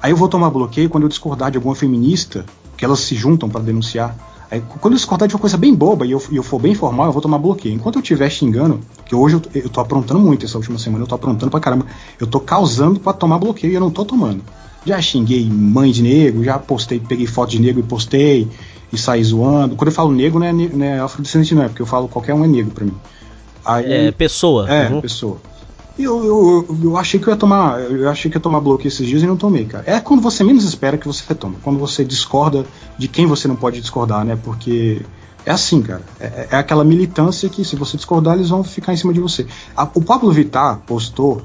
Aí 0.00 0.10
eu 0.10 0.16
vou 0.16 0.28
tomar 0.28 0.50
bloqueio 0.50 0.88
quando 0.88 1.04
eu 1.04 1.08
discordar 1.08 1.50
de 1.50 1.58
alguma 1.58 1.74
feminista, 1.74 2.44
que 2.76 2.84
elas 2.84 3.00
se 3.00 3.14
juntam 3.14 3.48
para 3.48 3.60
denunciar. 3.60 4.16
Aí, 4.52 4.62
quando 4.82 4.92
eu 4.92 4.98
discordar 4.98 5.26
de 5.26 5.34
uma 5.34 5.40
coisa 5.40 5.56
bem 5.56 5.74
boba 5.74 6.04
e 6.04 6.10
eu, 6.10 6.22
e 6.30 6.36
eu 6.36 6.42
for 6.42 6.60
bem 6.60 6.74
formal, 6.74 7.06
eu 7.06 7.12
vou 7.12 7.22
tomar 7.22 7.38
bloqueio. 7.38 7.74
Enquanto 7.74 7.96
eu 7.96 8.02
estiver 8.02 8.28
xingando, 8.28 8.80
que 9.06 9.14
hoje 9.14 9.36
eu, 9.36 9.62
eu 9.62 9.68
tô 9.70 9.80
aprontando 9.80 10.20
muito 10.20 10.44
essa 10.44 10.58
última 10.58 10.78
semana, 10.78 11.04
eu 11.04 11.08
tô 11.08 11.14
aprontando 11.14 11.50
pra 11.50 11.58
caramba, 11.58 11.86
eu 12.20 12.26
tô 12.26 12.38
causando 12.38 13.00
para 13.00 13.14
tomar 13.14 13.38
bloqueio 13.38 13.72
e 13.72 13.74
eu 13.74 13.80
não 13.80 13.90
tô 13.90 14.04
tomando. 14.04 14.44
Já 14.84 15.00
xinguei 15.00 15.48
mãe 15.48 15.90
de 15.90 16.02
negro, 16.02 16.44
já 16.44 16.58
postei, 16.58 17.00
peguei 17.00 17.26
foto 17.26 17.48
de 17.48 17.62
negro 17.62 17.80
e 17.80 17.82
postei 17.82 18.46
e 18.92 18.98
saí 18.98 19.24
zoando. 19.24 19.74
Quando 19.74 19.88
eu 19.88 19.94
falo 19.94 20.12
negro, 20.12 20.38
não 20.38 20.46
é, 20.46 20.52
não 20.52 20.84
é 20.84 21.00
afrodescendente, 21.00 21.54
não 21.54 21.62
é, 21.62 21.68
porque 21.68 21.80
eu 21.80 21.86
falo 21.86 22.06
qualquer 22.06 22.34
um 22.34 22.44
é 22.44 22.48
negro 22.48 22.72
pra 22.72 22.84
mim. 22.84 22.94
Aí, 23.64 23.90
é, 23.90 24.12
pessoa. 24.12 24.70
É, 24.70 24.90
uhum. 24.90 25.00
pessoa. 25.00 25.38
E 25.98 26.04
eu, 26.04 26.24
eu, 26.24 26.78
eu, 26.82 26.96
achei 26.96 27.20
que 27.20 27.26
eu 27.26 27.32
ia 27.32 27.38
tomar. 27.38 27.80
Eu 27.80 28.08
achei 28.08 28.30
que 28.30 28.36
ia 28.36 28.40
tomar 28.40 28.60
bloqueio 28.60 28.88
esses 28.88 29.06
dias 29.06 29.22
e 29.22 29.26
não 29.26 29.36
tomei, 29.36 29.66
cara. 29.66 29.84
É 29.86 30.00
quando 30.00 30.22
você 30.22 30.42
menos 30.42 30.64
espera 30.64 30.96
que 30.96 31.06
você 31.06 31.34
toma. 31.34 31.56
Quando 31.62 31.78
você 31.78 32.04
discorda 32.04 32.64
de 32.96 33.08
quem 33.08 33.26
você 33.26 33.46
não 33.46 33.56
pode 33.56 33.80
discordar, 33.80 34.24
né? 34.24 34.38
Porque 34.42 35.02
é 35.44 35.50
assim, 35.50 35.82
cara. 35.82 36.02
É, 36.18 36.48
é 36.50 36.56
aquela 36.56 36.82
militância 36.82 37.48
que 37.48 37.64
se 37.64 37.76
você 37.76 37.96
discordar, 37.96 38.34
eles 38.34 38.48
vão 38.48 38.64
ficar 38.64 38.94
em 38.94 38.96
cima 38.96 39.12
de 39.12 39.20
você. 39.20 39.46
A, 39.76 39.82
o 39.82 40.02
Pablo 40.02 40.32
Vittar 40.32 40.78
postou. 40.86 41.42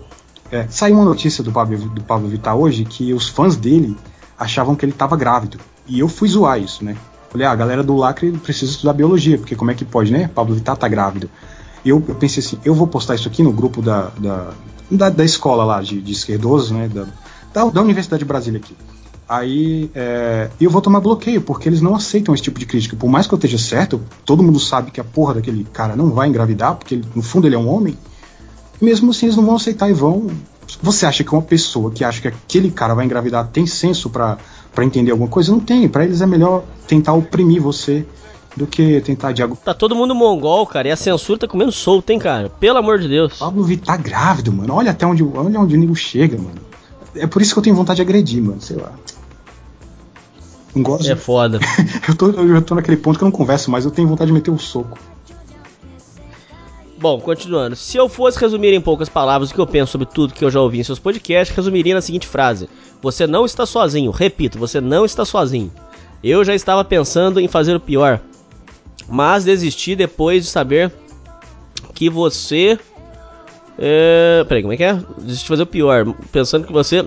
É, 0.49 0.65
saiu 0.69 0.95
uma 0.95 1.03
notícia 1.03 1.43
do 1.43 1.51
Pablo, 1.51 1.77
do 1.77 2.01
Pablo 2.01 2.29
Vittar 2.29 2.55
hoje 2.55 2.85
que 2.85 3.13
os 3.13 3.27
fãs 3.27 3.57
dele 3.57 3.97
achavam 4.39 4.75
que 4.75 4.85
ele 4.85 4.93
estava 4.93 5.17
grávido. 5.17 5.59
E 5.85 5.99
eu 5.99 6.07
fui 6.07 6.29
zoar 6.29 6.57
isso, 6.57 6.85
né? 6.85 6.95
Falei, 7.29 7.45
ah, 7.45 7.51
a 7.51 7.55
galera 7.55 7.83
do 7.83 7.97
Lacre 7.97 8.31
precisa 8.31 8.71
estudar 8.71 8.93
biologia, 8.93 9.37
porque 9.37 9.57
como 9.57 9.71
é 9.71 9.73
que 9.73 9.83
pode, 9.83 10.09
né? 10.09 10.29
Pablo 10.33 10.55
Vittar 10.55 10.77
tá 10.77 10.87
grávido 10.87 11.29
eu, 11.89 12.03
eu, 12.07 12.15
pensei 12.15 12.43
assim, 12.43 12.57
eu 12.63 12.73
vou 12.73 12.88
postar 12.88 13.15
isso 13.15 13.27
aqui 13.27 13.43
no 13.43 13.51
grupo 13.51 13.81
da, 13.81 14.11
da, 14.17 14.51
da, 14.89 15.09
da 15.09 15.25
escola 15.25 15.63
lá 15.63 15.81
de, 15.81 16.01
de 16.01 16.11
esquerdosos, 16.11 16.71
né, 16.71 16.88
da, 16.88 17.05
da, 17.53 17.69
da, 17.69 17.81
Universidade 17.81 18.19
de 18.19 18.25
Brasília 18.25 18.59
aqui. 18.59 18.75
Aí 19.27 19.91
é, 19.93 20.49
eu 20.59 20.69
vou 20.69 20.81
tomar 20.81 21.01
bloqueio, 21.01 21.41
porque 21.41 21.67
eles 21.67 21.81
não 21.81 21.95
aceitam 21.95 22.33
esse 22.33 22.43
tipo 22.43 22.59
de 22.59 22.65
crítica. 22.65 22.95
Por 22.95 23.09
mais 23.09 23.27
que 23.27 23.33
eu 23.33 23.38
esteja 23.38 23.57
certo, 23.57 24.01
todo 24.25 24.41
mundo 24.41 24.59
sabe 24.59 24.89
que 24.89 25.01
a 25.01 25.03
porra 25.03 25.33
daquele 25.35 25.65
cara 25.65 25.95
não 25.95 26.11
vai 26.11 26.29
engravidar, 26.29 26.75
porque 26.75 26.95
ele, 26.95 27.05
no 27.13 27.21
fundo 27.21 27.45
ele 27.45 27.55
é 27.55 27.59
um 27.59 27.67
homem. 27.67 27.97
Mesmo 28.81 29.11
assim, 29.11 29.25
eles 29.25 29.35
não 29.35 29.45
vão 29.45 29.55
aceitar 29.55 29.89
e 29.89 29.93
vão. 29.93 30.27
Você 30.81 31.05
acha 31.05 31.23
que 31.23 31.33
uma 31.33 31.41
pessoa 31.41 31.91
que 31.91 32.05
acha 32.05 32.21
que 32.21 32.27
aquele 32.27 32.71
cara 32.71 32.93
vai 32.93 33.05
engravidar 33.05 33.47
tem 33.47 33.65
senso 33.65 34.09
para 34.09 34.38
entender 34.81 35.11
alguma 35.11 35.29
coisa? 35.29 35.51
Não 35.51 35.59
tem. 35.59 35.89
Para 35.89 36.05
eles 36.05 36.21
é 36.21 36.25
melhor 36.25 36.63
tentar 36.88 37.13
oprimir 37.13 37.61
você 37.61 38.05
do 38.58 38.66
que 38.66 38.99
tentar 39.01 39.32
de 39.32 39.47
Tá 39.64 39.74
todo 39.74 39.95
mundo 39.95 40.16
mongol, 40.16 40.66
cara, 40.66 40.88
e 40.88 40.91
a 40.91 40.95
censura 40.95 41.39
tá 41.39 41.47
comendo 41.47 41.72
solto, 41.72 42.10
hein, 42.10 42.20
cara? 42.20 42.49
Pelo 42.49 42.80
amor 42.80 42.99
de 42.99 43.08
Deus. 43.08 43.38
Pablo 43.38 43.64
Vittar 43.64 43.97
tá 43.97 44.03
grávido, 44.03 44.51
mano. 44.51 44.74
Olha 44.74 44.91
até 44.91 45.05
onde, 45.05 45.24
olha 45.24 45.60
onde 45.60 45.76
o 45.76 45.80
nego 45.80 45.95
chega, 45.95 46.38
mano. 46.38 46.60
É 47.16 47.28
por 47.28 47.41
isso 47.41 47.53
que 47.53 47.60
eu 47.60 47.64
tenho 47.64 47.76
vontade 47.76 47.97
de 47.97 48.01
agredir, 48.01 48.41
mano. 48.41 48.60
Sei 48.60 48.76
lá. 48.76 48.91
Não 50.76 50.84
gosto. 50.84 51.10
É 51.10 51.16
foda. 51.16 51.60
eu, 52.08 52.16
tô, 52.16 52.30
eu 52.32 52.62
tô 52.62 52.76
naquele 52.76 52.97
ponto 52.97 53.18
que 53.18 53.24
eu 53.24 53.28
não 53.28 53.32
converso 53.32 53.70
mais, 53.70 53.86
eu 53.86 53.91
tenho 53.91 54.08
vontade 54.08 54.28
de 54.28 54.34
meter 54.34 54.49
o 54.49 54.55
um 54.55 54.60
soco. 54.60 54.97
Bom, 56.99 57.22
continuando. 57.22 57.76
Se 57.76 57.95
eu 57.95 58.10
fosse 58.10 58.39
resumir 58.39 58.74
em 58.74 58.82
poucas 58.82 59.08
palavras 59.08 59.51
o 59.51 59.53
que 59.53 59.62
eu 59.62 59.68
penso 59.68 59.91
sobre 59.91 60.08
tudo 60.08 60.34
que 60.34 60.43
eu 60.43 60.49
já 60.49 60.60
ouvi 60.60 60.80
em 60.80 60.84
seus 60.84 60.97
podcasts, 60.97 61.55
resumiria 61.55 61.93
na 61.93 62.01
seguinte 62.01 62.26
frase: 62.26 62.68
Você 63.03 63.28
não 63.28 63.45
está 63.45 63.68
sozinho. 63.68 64.10
Repito, 64.10 64.58
você 64.58 64.82
não 64.82 65.05
está 65.05 65.24
sozinho. 65.24 65.72
Eu 66.24 66.43
já 66.43 66.55
estava 66.55 66.84
pensando 66.84 67.39
em 67.39 67.47
fazer 67.47 67.76
o 67.76 67.80
pior, 67.80 68.20
mas 69.10 69.43
desisti 69.43 69.95
depois 69.95 70.43
de 70.43 70.49
saber 70.49 70.91
que 71.93 72.10
você. 72.10 72.78
É, 73.80 74.43
peraí, 74.47 74.62
como 74.62 74.74
é 74.74 74.78
que 74.78 74.84
é? 74.84 74.99
Desisti 75.20 75.43
de 75.43 75.49
fazer 75.49 75.64
o 75.64 75.68
pior, 75.68 76.14
pensando 76.32 76.66
que 76.66 76.74
você 76.74 77.05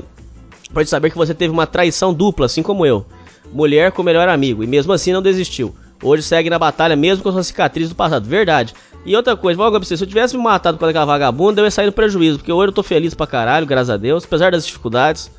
pode 0.72 0.88
saber 0.88 1.10
que 1.10 1.16
você 1.16 1.34
teve 1.34 1.52
uma 1.52 1.66
traição 1.66 2.14
dupla, 2.14 2.46
assim 2.46 2.62
como 2.62 2.86
eu. 2.86 3.04
Mulher 3.52 3.90
com 3.92 4.02
melhor 4.02 4.28
amigo, 4.28 4.62
e 4.62 4.66
mesmo 4.66 4.92
assim 4.92 5.12
não 5.12 5.20
desistiu. 5.20 5.74
Hoje 6.02 6.22
segue 6.22 6.48
na 6.48 6.58
batalha 6.58 6.96
mesmo 6.96 7.22
com 7.22 7.32
sua 7.32 7.42
cicatriz 7.42 7.88
do 7.88 7.94
passado. 7.94 8.26
Verdade. 8.26 8.74
E 9.04 9.16
outra 9.16 9.36
coisa, 9.36 9.56
vou 9.56 9.70
pra 9.70 9.78
você, 9.78 9.96
se 9.96 10.04
eu 10.04 10.08
tivesse 10.08 10.36
me 10.36 10.42
matado 10.42 10.78
com 10.78 10.84
aquela 10.84 11.04
vagabunda, 11.04 11.60
eu 11.60 11.64
ia 11.64 11.70
sair 11.70 11.86
no 11.86 11.92
prejuízo. 11.92 12.38
Porque 12.38 12.52
hoje 12.52 12.68
eu 12.68 12.72
tô 12.72 12.82
feliz 12.82 13.14
pra 13.14 13.26
caralho, 13.26 13.66
graças 13.66 13.90
a 13.90 13.96
Deus, 13.96 14.24
apesar 14.24 14.52
das 14.52 14.66
dificuldades. 14.66 15.30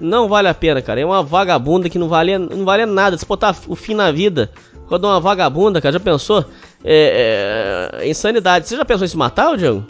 Não 0.00 0.28
vale 0.28 0.48
a 0.48 0.54
pena, 0.54 0.82
cara. 0.82 1.00
É 1.00 1.04
uma 1.04 1.22
vagabunda 1.22 1.88
que 1.88 1.98
não 1.98 2.08
vale, 2.08 2.36
não 2.38 2.64
vale 2.64 2.84
nada. 2.86 3.16
Se 3.16 3.26
botar 3.26 3.56
o 3.66 3.74
fim 3.74 3.94
na 3.94 4.10
vida, 4.10 4.50
quando 4.88 5.04
uma 5.04 5.20
vagabunda, 5.20 5.80
cara, 5.80 5.92
já 5.92 6.00
pensou? 6.00 6.44
É, 6.84 7.90
é, 8.00 8.08
insanidade. 8.08 8.68
Você 8.68 8.76
já 8.76 8.84
pensou 8.84 9.04
em 9.04 9.08
se 9.08 9.16
matar, 9.16 9.56
Diego? 9.56 9.84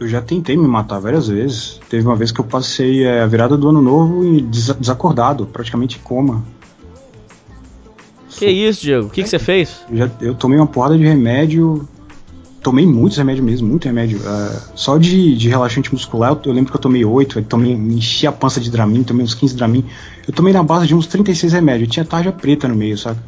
Eu 0.00 0.06
já 0.06 0.20
tentei 0.20 0.56
me 0.56 0.68
matar 0.68 1.00
várias 1.00 1.28
vezes. 1.28 1.80
Teve 1.88 2.06
uma 2.06 2.14
vez 2.14 2.30
que 2.30 2.40
eu 2.40 2.44
passei 2.44 3.04
é, 3.04 3.20
a 3.20 3.26
virada 3.26 3.56
do 3.56 3.68
ano 3.68 3.82
novo 3.82 4.24
e 4.24 4.40
des 4.40 4.68
desacordado, 4.74 5.46
praticamente 5.46 5.98
em 5.98 6.00
coma. 6.00 6.44
Que 8.30 8.46
isso, 8.46 8.82
Diego? 8.82 9.06
O 9.06 9.10
que, 9.10 9.22
que 9.22 9.28
você 9.28 9.38
fez? 9.38 9.80
Eu, 9.90 9.96
já, 9.96 10.10
eu 10.20 10.34
tomei 10.34 10.58
uma 10.58 10.66
porrada 10.66 10.96
de 10.96 11.04
remédio. 11.04 11.88
Tomei 12.62 12.86
muitos 12.86 13.16
remédios 13.16 13.44
mesmo, 13.44 13.68
muito 13.68 13.86
remédio. 13.86 14.18
Uh, 14.18 14.60
só 14.74 14.98
de, 14.98 15.36
de 15.36 15.48
relaxante 15.48 15.92
muscular, 15.92 16.32
eu, 16.32 16.40
eu, 16.44 16.52
lembro 16.52 16.70
que 16.70 16.76
eu 16.76 16.80
tomei 16.80 17.04
8, 17.04 17.38
eu 17.38 17.44
tomei, 17.44 17.72
enchi 17.72 18.26
a 18.26 18.32
pança 18.32 18.60
de 18.60 18.70
Dramin, 18.70 19.02
tomei 19.04 19.24
uns 19.24 19.34
15 19.34 19.56
Dramin. 19.56 19.84
Eu 20.26 20.34
tomei 20.34 20.52
na 20.52 20.62
base 20.62 20.86
de 20.86 20.94
uns 20.94 21.06
36 21.06 21.52
remédios, 21.52 21.88
tinha 21.88 22.04
tarja 22.04 22.30
preta 22.30 22.68
no 22.68 22.74
meio, 22.74 22.98
sabe? 22.98 23.18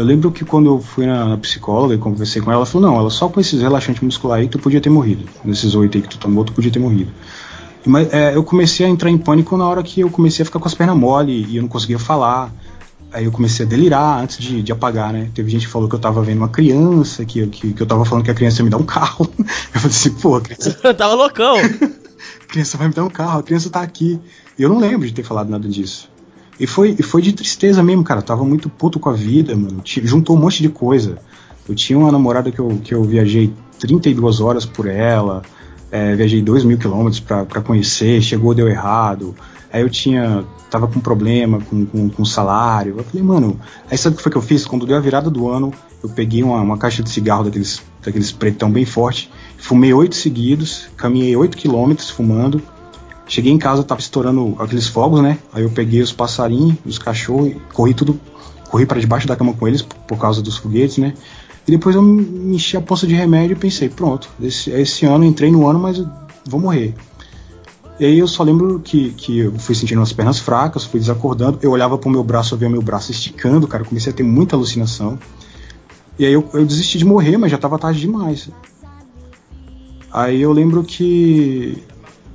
Eu 0.00 0.06
lembro 0.06 0.32
que 0.32 0.46
quando 0.46 0.66
eu 0.70 0.80
fui 0.80 1.04
na, 1.04 1.26
na, 1.26 1.36
psicóloga 1.36 1.94
e 1.94 1.98
conversei 1.98 2.40
com 2.40 2.50
ela, 2.50 2.60
ela 2.60 2.66
falou: 2.66 2.90
não, 2.90 2.98
ela 2.98 3.10
só 3.10 3.28
com 3.28 3.38
esses 3.38 3.60
relaxantes 3.60 4.02
musculares 4.02 4.44
aí 4.44 4.48
tu 4.48 4.58
podia 4.58 4.80
ter 4.80 4.88
morrido. 4.88 5.26
Nesses 5.44 5.74
oito 5.74 5.96
aí 5.98 6.02
que 6.02 6.08
tu 6.08 6.18
tomou, 6.18 6.42
tu 6.42 6.54
podia 6.54 6.70
ter 6.70 6.78
morrido. 6.78 7.10
Mas 7.84 8.12
é, 8.12 8.34
eu 8.34 8.42
comecei 8.42 8.86
a 8.86 8.88
entrar 8.88 9.10
em 9.10 9.18
pânico 9.18 9.56
na 9.58 9.66
hora 9.66 9.82
que 9.82 10.00
eu 10.00 10.10
comecei 10.10 10.42
a 10.42 10.46
ficar 10.46 10.58
com 10.58 10.66
as 10.66 10.74
pernas 10.74 10.96
mole 10.96 11.46
e 11.48 11.56
eu 11.56 11.62
não 11.62 11.68
conseguia 11.68 11.98
falar. 11.98 12.50
Aí 13.12 13.24
eu 13.24 13.32
comecei 13.32 13.66
a 13.66 13.68
delirar 13.68 14.22
antes 14.22 14.38
de, 14.38 14.62
de, 14.62 14.72
apagar, 14.72 15.12
né? 15.12 15.28
Teve 15.34 15.50
gente 15.50 15.66
que 15.66 15.72
falou 15.72 15.88
que 15.88 15.94
eu 15.96 15.98
tava 15.98 16.22
vendo 16.22 16.38
uma 16.38 16.48
criança, 16.48 17.24
que, 17.24 17.46
que, 17.48 17.72
que 17.72 17.82
eu 17.82 17.86
tava 17.86 18.04
falando 18.04 18.24
que 18.24 18.30
a 18.30 18.34
criança 18.34 18.60
ia 18.60 18.64
me 18.64 18.70
dar 18.70 18.78
um 18.78 18.84
carro. 18.84 19.28
Eu 19.74 19.80
falei 19.80 19.96
assim, 19.96 20.10
pô, 20.12 20.36
a 20.36 20.40
criança. 20.40 20.72
tava 20.94 21.14
loucão! 21.14 21.56
a 21.58 22.46
criança 22.46 22.78
vai 22.78 22.88
me 22.88 22.94
dar 22.94 23.04
um 23.04 23.10
carro, 23.10 23.40
a 23.40 23.42
criança 23.42 23.68
tá 23.68 23.82
aqui. 23.82 24.20
E 24.56 24.62
eu 24.62 24.68
não 24.68 24.78
lembro 24.78 25.06
de 25.06 25.12
ter 25.12 25.24
falado 25.24 25.50
nada 25.50 25.68
disso. 25.68 26.08
E 26.60 26.66
foi, 26.66 26.94
foi 26.96 27.22
de 27.22 27.32
tristeza 27.32 27.82
mesmo, 27.82 28.04
cara. 28.04 28.20
Eu 28.20 28.24
tava 28.24 28.44
muito 28.44 28.68
puto 28.68 29.00
com 29.00 29.08
a 29.08 29.14
vida, 29.14 29.56
mano. 29.56 29.80
Juntou 29.82 30.36
um 30.36 30.38
monte 30.38 30.62
de 30.62 30.68
coisa. 30.68 31.16
Eu 31.66 31.74
tinha 31.74 31.98
uma 31.98 32.12
namorada 32.12 32.52
que 32.52 32.58
eu, 32.58 32.78
que 32.84 32.92
eu 32.92 33.02
viajei 33.02 33.50
32 33.78 34.40
horas 34.40 34.66
por 34.66 34.86
ela, 34.86 35.40
é, 35.90 36.14
viajei 36.14 36.42
2 36.42 36.64
mil 36.64 36.76
quilômetros 36.76 37.18
pra 37.18 37.62
conhecer, 37.62 38.20
chegou, 38.20 38.54
deu 38.54 38.68
errado. 38.68 39.34
Aí 39.72 39.80
eu 39.80 39.88
tinha. 39.88 40.44
tava 40.68 40.86
com 40.86 41.00
problema 41.00 41.60
com, 41.60 41.86
com, 41.86 42.10
com 42.10 42.24
salário. 42.26 42.96
Eu 42.98 43.04
falei, 43.04 43.22
mano. 43.22 43.58
Aí 43.90 43.96
sabe 43.96 44.14
o 44.14 44.16
que 44.18 44.22
foi 44.22 44.30
que 44.30 44.36
eu 44.36 44.42
fiz? 44.42 44.66
Quando 44.66 44.84
deu 44.84 44.98
a 44.98 45.00
virada 45.00 45.30
do 45.30 45.48
ano, 45.48 45.72
eu 46.02 46.10
peguei 46.10 46.42
uma, 46.42 46.60
uma 46.60 46.76
caixa 46.76 47.02
de 47.02 47.08
cigarro 47.08 47.44
daqueles, 47.44 47.80
daqueles 48.04 48.32
pretão 48.32 48.70
bem 48.70 48.84
forte, 48.84 49.30
fumei 49.56 49.94
oito 49.94 50.14
seguidos, 50.14 50.88
caminhei 50.94 51.34
8 51.34 51.56
quilômetros 51.56 52.10
fumando 52.10 52.60
Cheguei 53.30 53.52
em 53.52 53.58
casa, 53.58 53.84
tava 53.84 54.00
estourando 54.00 54.56
aqueles 54.58 54.88
fogos, 54.88 55.22
né? 55.22 55.38
Aí 55.52 55.62
eu 55.62 55.70
peguei 55.70 56.02
os 56.02 56.12
passarinhos, 56.12 56.74
os 56.84 56.98
cachorros, 56.98 57.54
corri 57.72 57.94
tudo, 57.94 58.18
corri 58.68 58.84
para 58.84 58.98
debaixo 58.98 59.28
da 59.28 59.36
cama 59.36 59.52
com 59.52 59.68
eles 59.68 59.82
por 59.82 60.18
causa 60.18 60.42
dos 60.42 60.56
foguetes, 60.56 60.98
né? 60.98 61.14
E 61.64 61.70
depois 61.70 61.94
eu 61.94 62.02
me 62.02 62.56
enchi 62.56 62.76
a 62.76 62.80
poça 62.80 63.06
de 63.06 63.14
remédio 63.14 63.54
e 63.54 63.56
pensei, 63.56 63.88
pronto, 63.88 64.28
esse, 64.42 64.70
esse 64.72 65.06
ano 65.06 65.24
entrei 65.24 65.48
no 65.48 65.68
ano, 65.68 65.78
mas 65.78 66.04
vou 66.44 66.58
morrer. 66.58 66.92
E 68.00 68.04
aí 68.04 68.18
eu 68.18 68.26
só 68.26 68.42
lembro 68.42 68.80
que, 68.80 69.10
que 69.10 69.38
eu 69.38 69.52
fui 69.60 69.76
sentindo 69.76 70.02
as 70.02 70.12
pernas 70.12 70.40
fracas, 70.40 70.82
fui 70.82 70.98
desacordando, 70.98 71.60
eu 71.62 71.70
olhava 71.70 71.96
pro 71.96 72.10
meu 72.10 72.24
braço, 72.24 72.54
eu 72.54 72.58
via 72.58 72.68
meu 72.68 72.82
braço 72.82 73.12
esticando, 73.12 73.68
cara, 73.68 73.84
comecei 73.84 74.12
a 74.12 74.16
ter 74.16 74.24
muita 74.24 74.56
alucinação. 74.56 75.16
E 76.18 76.26
aí 76.26 76.32
eu, 76.32 76.50
eu 76.52 76.66
desisti 76.66 76.98
de 76.98 77.04
morrer, 77.04 77.36
mas 77.36 77.52
já 77.52 77.58
tava 77.58 77.78
tarde 77.78 78.00
demais. 78.00 78.50
Aí 80.10 80.42
eu 80.42 80.52
lembro 80.52 80.82
que 80.82 81.80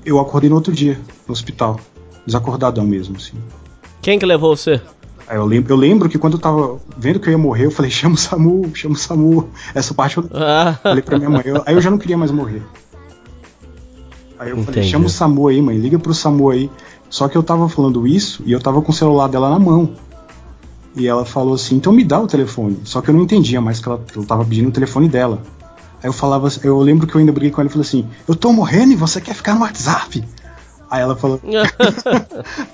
eu 0.06 0.20
acordei 0.20 0.50
no 0.50 0.56
outro 0.56 0.72
dia, 0.72 1.00
no 1.28 1.34
hospital. 1.34 1.80
Desacordadão 2.26 2.86
mesmo, 2.86 3.18
assim. 3.18 3.34
Quem 4.02 4.20
que 4.20 4.26
levou 4.26 4.56
você? 4.56 4.82
Aí 5.28 5.38
eu 5.38 5.46
lembro, 5.46 5.74
eu 5.74 5.78
lembro 5.78 6.08
que 6.08 6.18
quando 6.18 6.34
eu 6.34 6.40
tava 6.40 6.80
vendo 6.96 7.20
que 7.20 7.28
eu 7.28 7.32
ia 7.32 7.38
morrer, 7.38 7.66
eu 7.66 7.72
falei, 7.72 7.90
chama 7.92 8.16
o 8.16 8.18
SAMU, 8.18 8.72
chama 8.76 8.96
o 8.96 8.98
SAMU. 8.98 9.50
Essa 9.74 9.94
parte 9.94 10.18
eu 10.18 10.30
ah. 10.34 10.78
falei 10.82 11.02
pra 11.02 11.18
minha 11.18 11.30
mãe. 11.30 11.42
Eu, 11.46 11.64
aí 11.66 11.74
eu 11.74 11.82
já 11.82 11.90
não 11.90 11.98
queria 11.98 12.18
mais 12.18 12.32
morrer. 12.32 12.62
Aí 14.38 14.50
eu 14.50 14.58
Entendi. 14.58 14.66
falei, 14.66 14.90
chama 14.90 15.06
o 15.06 15.10
SAMU 15.10 15.48
aí, 15.48 15.62
mãe, 15.62 15.78
liga 15.78 15.98
pro 15.98 16.14
SAMU 16.14 16.50
aí. 16.50 16.70
Só 17.10 17.28
que 17.28 17.38
eu 17.38 17.44
tava 17.44 17.70
falando 17.70 18.06
isso 18.06 18.44
e 18.46 18.52
eu 18.52 18.60
tava 18.60 18.82
com 18.82 18.92
o 18.92 18.96
celular 18.96 19.28
dela 19.28 19.50
na 19.50 19.60
mão. 19.60 19.94
E 20.96 21.08
ela 21.08 21.26
falou 21.26 21.56
assim, 21.56 21.76
então 21.76 21.92
me 21.92 22.04
dá 22.04 22.20
o 22.20 22.28
telefone. 22.28 22.80
Só 22.84 23.02
que 23.02 23.10
eu 23.10 23.14
não 23.14 23.24
entendia 23.24 23.60
mais 23.60 23.80
que 23.80 23.88
ela, 23.88 24.04
ela 24.16 24.26
tava 24.26 24.46
pedindo 24.46 24.70
o 24.70 24.72
telefone 24.72 25.10
dela. 25.10 25.42
Aí 26.06 26.10
eu 26.10 26.14
falava, 26.14 26.48
eu 26.64 26.78
lembro 26.82 27.08
que 27.08 27.16
eu 27.16 27.20
ainda 27.20 27.32
briguei 27.32 27.50
com 27.50 27.62
ela 27.62 27.68
e 27.68 27.74
falei 27.74 27.88
assim: 27.88 28.08
Eu 28.28 28.36
tô 28.36 28.54
morrendo 28.54 28.94
e 28.94 28.96
você 28.96 29.20
quer 29.20 29.34
ficar 29.34 29.56
no 29.56 29.62
WhatsApp? 29.62 30.24
Aí 30.88 31.02
ela 31.02 31.16
falou. 31.16 31.42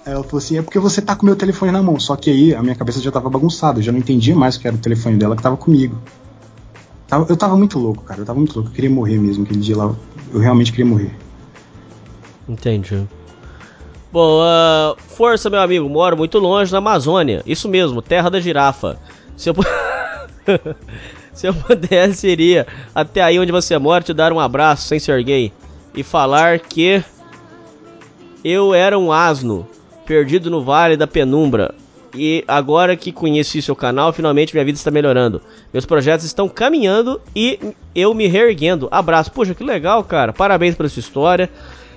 aí 0.06 0.12
ela 0.12 0.22
falou 0.22 0.38
assim: 0.38 0.58
é 0.58 0.62
porque 0.62 0.78
você 0.78 1.02
tá 1.02 1.16
com 1.16 1.26
meu 1.26 1.38
telefone 1.38 1.72
na 1.72 1.82
mão. 1.82 1.98
Só 1.98 2.18
que 2.18 2.30
aí 2.30 2.53
a 2.53 2.62
minha 2.62 2.76
cabeça 2.76 2.99
já 2.99 3.10
tava 3.10 3.30
bagunçada, 3.30 3.80
eu 3.80 3.84
já 3.84 3.91
não 3.94 3.99
entendia 3.99 4.36
mais 4.36 4.58
que 4.58 4.68
era 4.68 4.76
o 4.76 4.80
telefone 4.80 5.16
dela 5.16 5.38
que 5.38 5.41
tava 5.41 5.56
comigo. 5.56 5.98
Eu 7.30 7.38
tava 7.38 7.56
muito 7.56 7.80
louco, 7.80 8.03
cara. 8.03 8.20
Eu 8.20 8.26
tava 8.26 8.38
muito 8.38 8.53
louco. 8.53 8.70
Eu 8.70 8.74
queria 8.74 8.90
morrer 8.90 9.18
mesmo 9.18 9.45
aquele 9.45 9.62
dia 9.62 9.78
lá. 9.78 9.95
Eu 10.34 10.40
realmente 10.41 10.72
queria 10.72 10.86
morrer. 10.86 11.16
Entendi. 12.49 13.08
Bom, 14.12 14.41
uh, 14.41 14.98
força, 15.08 15.49
meu 15.49 15.62
amigo. 15.62 15.88
Moro 15.88 16.18
muito 16.18 16.38
longe 16.38 16.70
na 16.70 16.80
Amazônia. 16.80 17.41
Isso 17.45 17.70
mesmo, 17.70 18.02
terra 18.02 18.30
da 18.30 18.41
girafa. 18.41 18.99
Se 19.38 19.49
eu, 19.49 19.56
Se 21.34 21.48
eu 21.48 21.53
pudesse, 21.53 22.28
iria 22.28 22.68
até 22.94 23.22
aí 23.22 23.40
onde 23.40 23.52
você 23.52 23.78
mora 23.78 24.03
te 24.03 24.14
dar 24.14 24.34
um 24.34 24.40
abraço 24.40 24.88
sem 24.88 24.99
ser 24.99 25.24
gay 25.24 25.52
e 25.95 26.03
falar 26.03 26.60
que 26.60 27.03
eu 28.44 28.74
era 28.74 28.98
um 28.98 29.12
asno 29.12 29.68
perdido 30.06 30.49
no 30.49 30.64
vale 30.64 30.98
da 30.98 31.08
penumbra. 31.08 31.74
E 32.14 32.44
agora 32.48 32.98
que 32.98 33.12
conheci 33.12 33.62
seu 33.62 33.76
canal, 33.76 34.12
finalmente 34.12 34.53
minha 34.53 34.66
vida 34.66 34.78
está 34.78 34.91
melhorando. 34.91 35.41
Meus 35.72 35.86
projetos 35.86 36.26
estão 36.26 36.49
caminhando 36.49 37.22
e 37.34 37.74
eu 37.95 38.14
me 38.14 38.28
reerguendo. 38.28 38.90
Abraço. 38.91 39.32
Poxa, 39.32 39.56
que 39.56 39.64
legal, 39.64 40.03
cara. 40.03 40.34
Parabéns 40.34 40.76
pela 40.76 40.90
sua 40.90 40.99
história. 40.99 41.49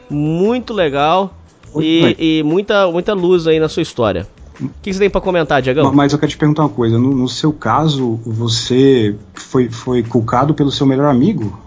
Muito 0.09 0.73
legal. 0.73 1.35
E, 1.81 2.39
e, 2.39 2.43
muita, 2.45 2.89
muita 2.89 3.13
luz 3.15 3.49
aí 3.49 3.59
na 3.59 3.69
sua 3.69 3.83
história. 3.83 4.29
O 4.61 4.71
que 4.83 4.93
você 4.93 5.01
tem 5.01 5.11
para 5.11 5.21
comentar, 5.21 5.61
Diego? 5.61 5.93
Mas 5.93 6.13
eu 6.13 6.19
quero 6.19 6.31
te 6.31 6.39
perguntar 6.39 6.63
uma 6.63 6.69
coisa. 6.69 6.99
No, 6.99 7.15
no, 7.15 7.29
seu 7.29 7.53
caso, 7.53 8.21
você 8.25 9.17
foi, 9.35 9.69
foi 9.69 10.03
culcado 10.03 10.55
pelo 10.55 10.71
seu 10.71 10.87
melhor 10.87 11.11
amigo? 11.11 11.59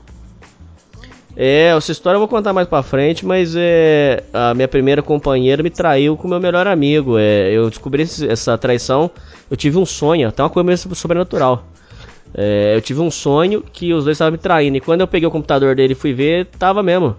É, 1.35 1.68
essa 1.76 1.91
história 1.91 2.15
eu 2.15 2.19
vou 2.19 2.27
contar 2.27 2.53
mais 2.53 2.68
pra 2.68 2.81
frente, 2.81 3.26
mas 3.26 3.53
é, 3.55 4.23
a 4.34 4.53
minha 4.53 4.68
primeira 4.68 5.03
companheira 5.03 5.61
me 5.61 5.69
traiu 5.69 6.18
com 6.18 6.27
o 6.27 6.30
meu 6.30 6.39
melhor 6.39 6.65
amigo. 6.65 7.18
É, 7.18 7.51
eu 7.51 7.69
descobri 7.69 8.03
essa 8.03 8.57
traição, 8.57 9.11
eu 9.51 9.57
tive 9.57 9.77
um 9.77 9.85
sonho, 9.85 10.27
até 10.30 10.41
uma 10.41 10.49
coisa 10.49 10.65
meio 10.65 10.77
sobrenatural. 10.95 11.64
É, 12.34 12.76
eu 12.76 12.81
tive 12.81 13.01
um 13.01 13.11
sonho 13.11 13.61
que 13.61 13.93
os 13.93 14.05
dois 14.05 14.15
estavam 14.15 14.31
me 14.31 14.38
traindo, 14.38 14.77
e 14.77 14.81
quando 14.81 15.01
eu 15.01 15.07
peguei 15.07 15.27
o 15.27 15.31
computador 15.31 15.76
dele 15.76 15.93
e 15.93 15.95
fui 15.95 16.14
ver, 16.14 16.47
tava 16.57 16.81
mesmo. 16.81 17.15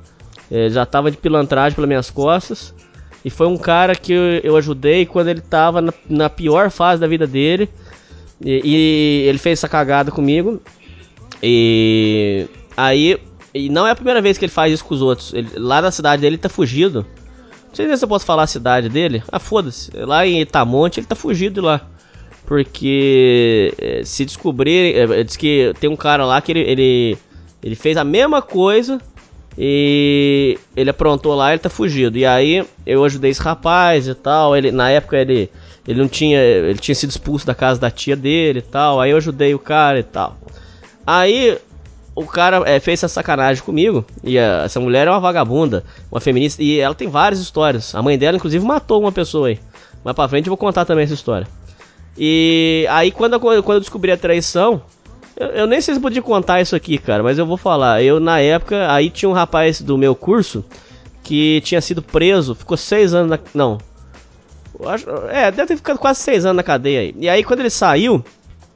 É, 0.51 0.69
já 0.71 0.87
tava 0.87 1.11
de 1.11 1.17
pilantragem 1.17 1.77
pelas 1.77 1.89
minhas 1.89 2.11
costas. 2.11 2.75
E 3.25 3.31
foi 3.31 3.47
um 3.47 3.57
cara 3.57 3.95
que 3.95 4.13
eu, 4.13 4.23
eu 4.43 4.57
ajudei 4.57 5.05
quando 5.05 5.29
ele 5.29 5.41
tava 5.41 5.81
na, 5.81 5.93
na, 6.09 6.31
pior 6.31 6.71
fase 6.71 7.01
da 7.01 7.07
vida 7.07 7.27
dele. 7.27 7.69
E, 8.45 8.61
e 8.65 9.29
ele 9.29 9.39
fez 9.39 9.59
essa 9.59 9.69
cagada 9.69 10.11
comigo. 10.11 10.63
E 11.43 12.47
aí 12.77 13.19
e 13.55 13.69
não 13.69 13.87
é 13.87 13.91
a 13.91 13.95
primeira 13.95 14.21
vez 14.21 14.37
que 14.39 14.45
ele 14.45 14.53
faz 14.53 14.73
isso 14.73 14.85
com 14.85 14.95
os 14.95 15.03
outros. 15.03 15.33
Ele, 15.33 15.49
lá 15.57 15.81
na 15.81 15.91
cidade 15.91 16.23
dele 16.23 16.37
ele 16.37 16.43
tá 16.43 16.49
fugido. 16.49 17.05
Não 17.69 17.75
sei 17.75 17.97
se 17.97 18.05
eu 18.05 18.09
posso 18.09 18.25
falar 18.25 18.45
a 18.45 18.47
cidade 18.47 18.89
dele. 18.89 19.23
Ah, 19.31 19.39
foda-se. 19.39 19.91
Lá 19.97 20.27
em 20.27 20.41
Itamonte 20.41 21.01
ele 21.01 21.07
tá 21.07 21.15
fugido 21.15 21.61
lá. 21.61 21.87
Porque 22.47 23.75
é, 23.79 24.03
se 24.05 24.25
descobrir. 24.25 24.95
É, 24.97 25.25
diz 25.25 25.37
que 25.37 25.73
tem 25.81 25.91
um 25.91 25.97
cara 25.97 26.25
lá 26.25 26.41
que 26.41 26.53
ele, 26.53 26.61
ele, 26.61 27.19
ele 27.63 27.75
fez 27.75 27.97
a 27.97 28.05
mesma 28.05 28.41
coisa. 28.41 29.01
E 29.61 30.57
ele 30.77 30.89
aprontou 30.89 31.35
lá 31.35 31.51
ele 31.51 31.59
tá 31.59 31.69
fugido. 31.69 32.17
E 32.17 32.25
aí 32.25 32.65
eu 32.87 33.05
ajudei 33.05 33.33
esse 33.33 33.43
rapaz 33.43 34.07
e 34.07 34.15
tal. 34.15 34.57
Ele, 34.57 34.71
na 34.71 34.89
época 34.89 35.17
ele, 35.17 35.51
ele 35.87 36.01
não 36.01 36.09
tinha. 36.09 36.39
Ele 36.39 36.79
tinha 36.79 36.95
sido 36.95 37.11
expulso 37.11 37.45
da 37.45 37.57
casa 37.57 37.81
da 37.81 37.91
tia 37.91 38.15
dele 38.15 38.61
e 38.61 38.63
tal. 38.63 39.01
Aí 39.01 39.11
eu 39.11 39.17
ajudei 39.17 39.53
o 39.55 39.59
cara 39.59 39.99
e 39.99 40.05
tal. 40.05 40.37
Aí 41.05 41.59
o 42.15 42.25
cara 42.25 42.63
é, 42.67 42.79
fez 42.79 43.01
essa 43.01 43.09
sacanagem 43.09 43.65
comigo. 43.65 44.05
E 44.23 44.39
a, 44.39 44.63
essa 44.65 44.79
mulher 44.79 45.09
é 45.09 45.11
uma 45.11 45.19
vagabunda, 45.19 45.83
uma 46.09 46.21
feminista. 46.21 46.63
E 46.63 46.79
ela 46.79 46.95
tem 46.95 47.09
várias 47.09 47.41
histórias. 47.41 47.97
A 47.97 48.01
mãe 48.01 48.17
dela, 48.17 48.37
inclusive, 48.37 48.65
matou 48.65 49.01
uma 49.01 49.11
pessoa 49.11 49.49
aí. 49.49 49.59
Mais 50.05 50.15
pra 50.15 50.29
frente 50.29 50.47
eu 50.47 50.53
vou 50.53 50.57
contar 50.57 50.85
também 50.85 51.03
essa 51.03 51.15
história. 51.15 51.49
E 52.17 52.87
aí, 52.91 53.11
quando 53.11 53.39
quando 53.41 53.75
eu 53.75 53.81
descobri 53.81 54.13
a 54.13 54.17
traição, 54.17 54.83
eu, 55.39 55.47
eu, 55.49 55.67
nem 55.67 55.81
sei 55.81 55.95
se 55.95 56.01
podia 56.01 56.21
contar 56.21 56.61
isso 56.61 56.75
aqui, 56.75 56.99
cara, 56.99 57.23
mas 57.23 57.39
eu 57.39 57.47
vou 57.47 57.57
falar. 57.57 58.03
Eu, 58.03 58.19
na 58.19 58.41
época, 58.41 58.93
aí 58.93 59.09
tinha 59.09 59.29
um 59.29 59.33
rapaz 59.33 59.81
do 59.81 59.97
meu 59.97 60.15
curso 60.15 60.65
que 61.23 61.61
tinha 61.65 61.81
sido 61.81 62.03
preso, 62.03 62.55
ficou 62.55 62.77
seis 62.77 63.15
anos 63.15 63.31
na. 63.31 63.39
Não. 63.55 63.79
Acho, 64.87 65.09
é, 65.29 65.51
deve 65.51 65.67
ter 65.67 65.77
ficado 65.77 65.99
quase 65.99 66.21
seis 66.21 66.45
anos 66.45 66.57
na 66.57 66.63
cadeia 66.63 67.01
aí. 67.01 67.15
E 67.19 67.29
aí, 67.29 67.45
quando 67.45 67.61
ele 67.61 67.71
saiu, 67.71 68.25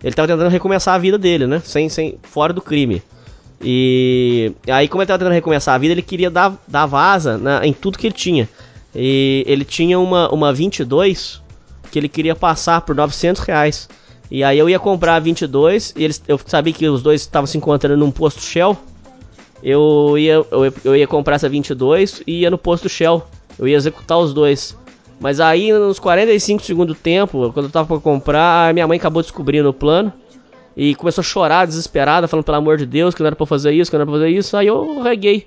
ele 0.02 0.14
tava 0.14 0.28
tentando 0.28 0.50
recomeçar 0.50 0.94
a 0.94 0.98
vida 0.98 1.16
dele, 1.16 1.46
né? 1.46 1.60
Sem, 1.64 1.88
sem, 1.88 2.18
fora 2.22 2.52
do 2.52 2.60
crime. 2.60 3.02
E 3.60 4.52
aí, 4.68 4.88
como 4.88 5.02
ele 5.02 5.06
tava 5.06 5.18
tentando 5.18 5.34
recomeçar 5.34 5.74
a 5.74 5.78
vida, 5.78 5.94
ele 5.94 6.02
queria 6.02 6.30
dar, 6.30 6.54
dar 6.66 6.86
vaza 6.86 7.38
na, 7.38 7.64
em 7.66 7.72
tudo 7.72 7.98
que 7.98 8.06
ele 8.06 8.14
tinha. 8.14 8.48
E 8.94 9.44
ele 9.46 9.64
tinha 9.64 9.98
uma, 9.98 10.28
uma 10.32 10.52
22 10.52 11.40
que 11.90 11.98
ele 11.98 12.08
queria 12.08 12.34
passar 12.34 12.80
por 12.80 12.94
900 12.94 13.42
reais. 13.42 13.88
E 14.34 14.42
aí 14.42 14.58
eu 14.58 14.66
ia 14.66 14.78
comprar 14.78 15.16
a 15.16 15.18
22 15.18 15.92
e 15.94 16.04
eles, 16.04 16.22
eu 16.26 16.40
sabia 16.46 16.72
que 16.72 16.88
os 16.88 17.02
dois 17.02 17.20
estavam 17.20 17.46
se 17.46 17.58
encontrando 17.58 17.98
num 17.98 18.10
posto 18.10 18.40
Shell. 18.40 18.74
Eu 19.62 20.16
ia, 20.16 20.42
eu, 20.50 20.74
eu 20.82 20.96
ia 20.96 21.06
comprar 21.06 21.34
essa 21.34 21.50
22 21.50 22.22
e 22.26 22.40
ia 22.40 22.50
no 22.50 22.56
posto 22.56 22.88
Shell. 22.88 23.22
Eu 23.58 23.68
ia 23.68 23.76
executar 23.76 24.16
os 24.16 24.32
dois. 24.32 24.74
Mas 25.20 25.38
aí, 25.38 25.70
nos 25.70 25.98
45 25.98 26.62
segundos 26.62 26.96
do 26.96 26.98
tempo, 26.98 27.52
quando 27.52 27.66
eu 27.66 27.70
tava 27.70 27.86
pra 27.86 27.98
comprar, 27.98 28.72
minha 28.72 28.88
mãe 28.88 28.96
acabou 28.96 29.20
descobrindo 29.20 29.68
o 29.68 29.74
plano. 29.74 30.10
E 30.74 30.94
começou 30.94 31.20
a 31.20 31.24
chorar, 31.24 31.66
desesperada, 31.66 32.26
falando 32.26 32.46
pelo 32.46 32.56
amor 32.56 32.78
de 32.78 32.86
Deus 32.86 33.14
que 33.14 33.20
não 33.20 33.26
era 33.26 33.36
pra 33.36 33.44
fazer 33.44 33.72
isso, 33.72 33.90
que 33.90 33.98
não 33.98 34.00
era 34.00 34.10
pra 34.10 34.18
fazer 34.18 34.30
isso. 34.30 34.56
Aí 34.56 34.66
eu 34.66 35.02
reguei. 35.02 35.46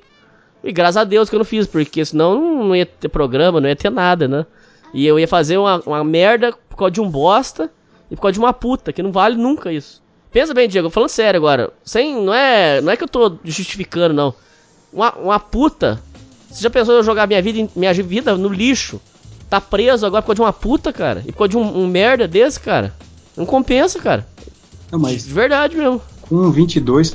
E 0.63 0.71
graças 0.71 0.97
a 0.97 1.03
Deus 1.03 1.27
que 1.27 1.35
eu 1.35 1.39
não 1.39 1.45
fiz, 1.45 1.65
porque 1.65 2.05
senão 2.05 2.63
não 2.63 2.75
ia 2.75 2.85
ter 2.85 3.09
programa, 3.09 3.59
não 3.59 3.67
ia 3.67 3.75
ter 3.75 3.89
nada, 3.89 4.27
né? 4.27 4.45
E 4.93 5.07
eu 5.07 5.19
ia 5.19 5.27
fazer 5.27 5.57
uma, 5.57 5.81
uma 5.87 6.03
merda 6.03 6.53
por 6.69 6.77
causa 6.77 6.91
de 6.91 7.01
um 7.01 7.09
bosta 7.09 7.71
e 8.15 8.17
por 8.17 8.21
causa 8.21 8.33
de 8.33 8.39
uma 8.39 8.53
puta, 8.53 8.93
que 8.93 9.03
não 9.03 9.11
vale 9.11 9.35
nunca 9.35 9.71
isso. 9.73 10.01
Pensa 10.31 10.53
bem, 10.53 10.69
Diego, 10.69 10.89
falando 10.89 11.09
sério 11.09 11.37
agora. 11.37 11.69
Sem, 11.83 12.23
não 12.23 12.33
é, 12.33 12.79
não 12.79 12.91
é 12.91 12.95
que 12.95 13.03
eu 13.03 13.07
tô 13.07 13.37
justificando, 13.43 14.13
não. 14.13 14.33
Uma, 14.91 15.13
uma 15.15 15.39
puta. 15.39 16.01
Você 16.49 16.63
já 16.63 16.69
pensou 16.69 16.93
em 16.93 16.97
eu 16.97 17.03
jogar 17.03 17.27
minha 17.27 17.41
vida, 17.41 17.69
minha 17.75 17.93
vida 17.93 18.37
no 18.37 18.47
lixo? 18.47 19.01
Tá 19.49 19.59
preso 19.59 20.05
agora 20.05 20.21
por 20.21 20.27
causa 20.27 20.35
de 20.35 20.41
uma 20.41 20.53
puta, 20.53 20.93
cara? 20.93 21.23
E 21.25 21.31
por 21.31 21.39
causa 21.39 21.49
de 21.49 21.57
um, 21.57 21.83
um 21.83 21.87
merda 21.87 22.27
desse, 22.27 22.59
cara? 22.59 22.93
Não 23.35 23.45
compensa, 23.45 23.99
cara. 23.99 24.25
Não, 24.89 24.99
mas. 24.99 25.25
De 25.25 25.33
verdade 25.33 25.75
mesmo. 25.75 26.01
Com 26.21 26.49
22. 26.49 27.13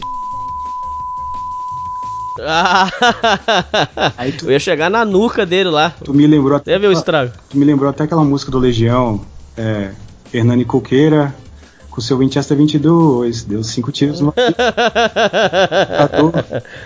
Ah, 2.43 2.89
Aí 4.16 4.32
tu... 4.32 4.47
Eu 4.47 4.52
ia 4.52 4.60
chegar 4.60 4.90
na 4.90 5.05
nuca 5.05 5.44
dele 5.44 5.70
lá. 5.70 5.94
Tu 6.05 6.12
me 6.14 6.27
lembrou 6.27 6.56
até. 6.56 6.72
Deve 6.72 6.89
ver 6.89 6.94
o 6.94 6.98
estrago. 6.98 7.32
Tu 7.48 7.56
me 7.56 7.64
lembrou 7.64 7.90
até 7.90 8.05
aquela 8.05 8.24
música 8.24 8.51
do 8.51 8.59
Legião. 8.59 9.20
É, 9.56 9.93
Hernani 10.32 10.65
Coqueira 10.65 11.35
com 11.90 12.01
seu 12.01 12.19
Winchester 12.19 12.57
22, 12.57 13.43
deu 13.43 13.62
cinco 13.65 13.90
tiros 13.90 14.20
no. 14.20 14.32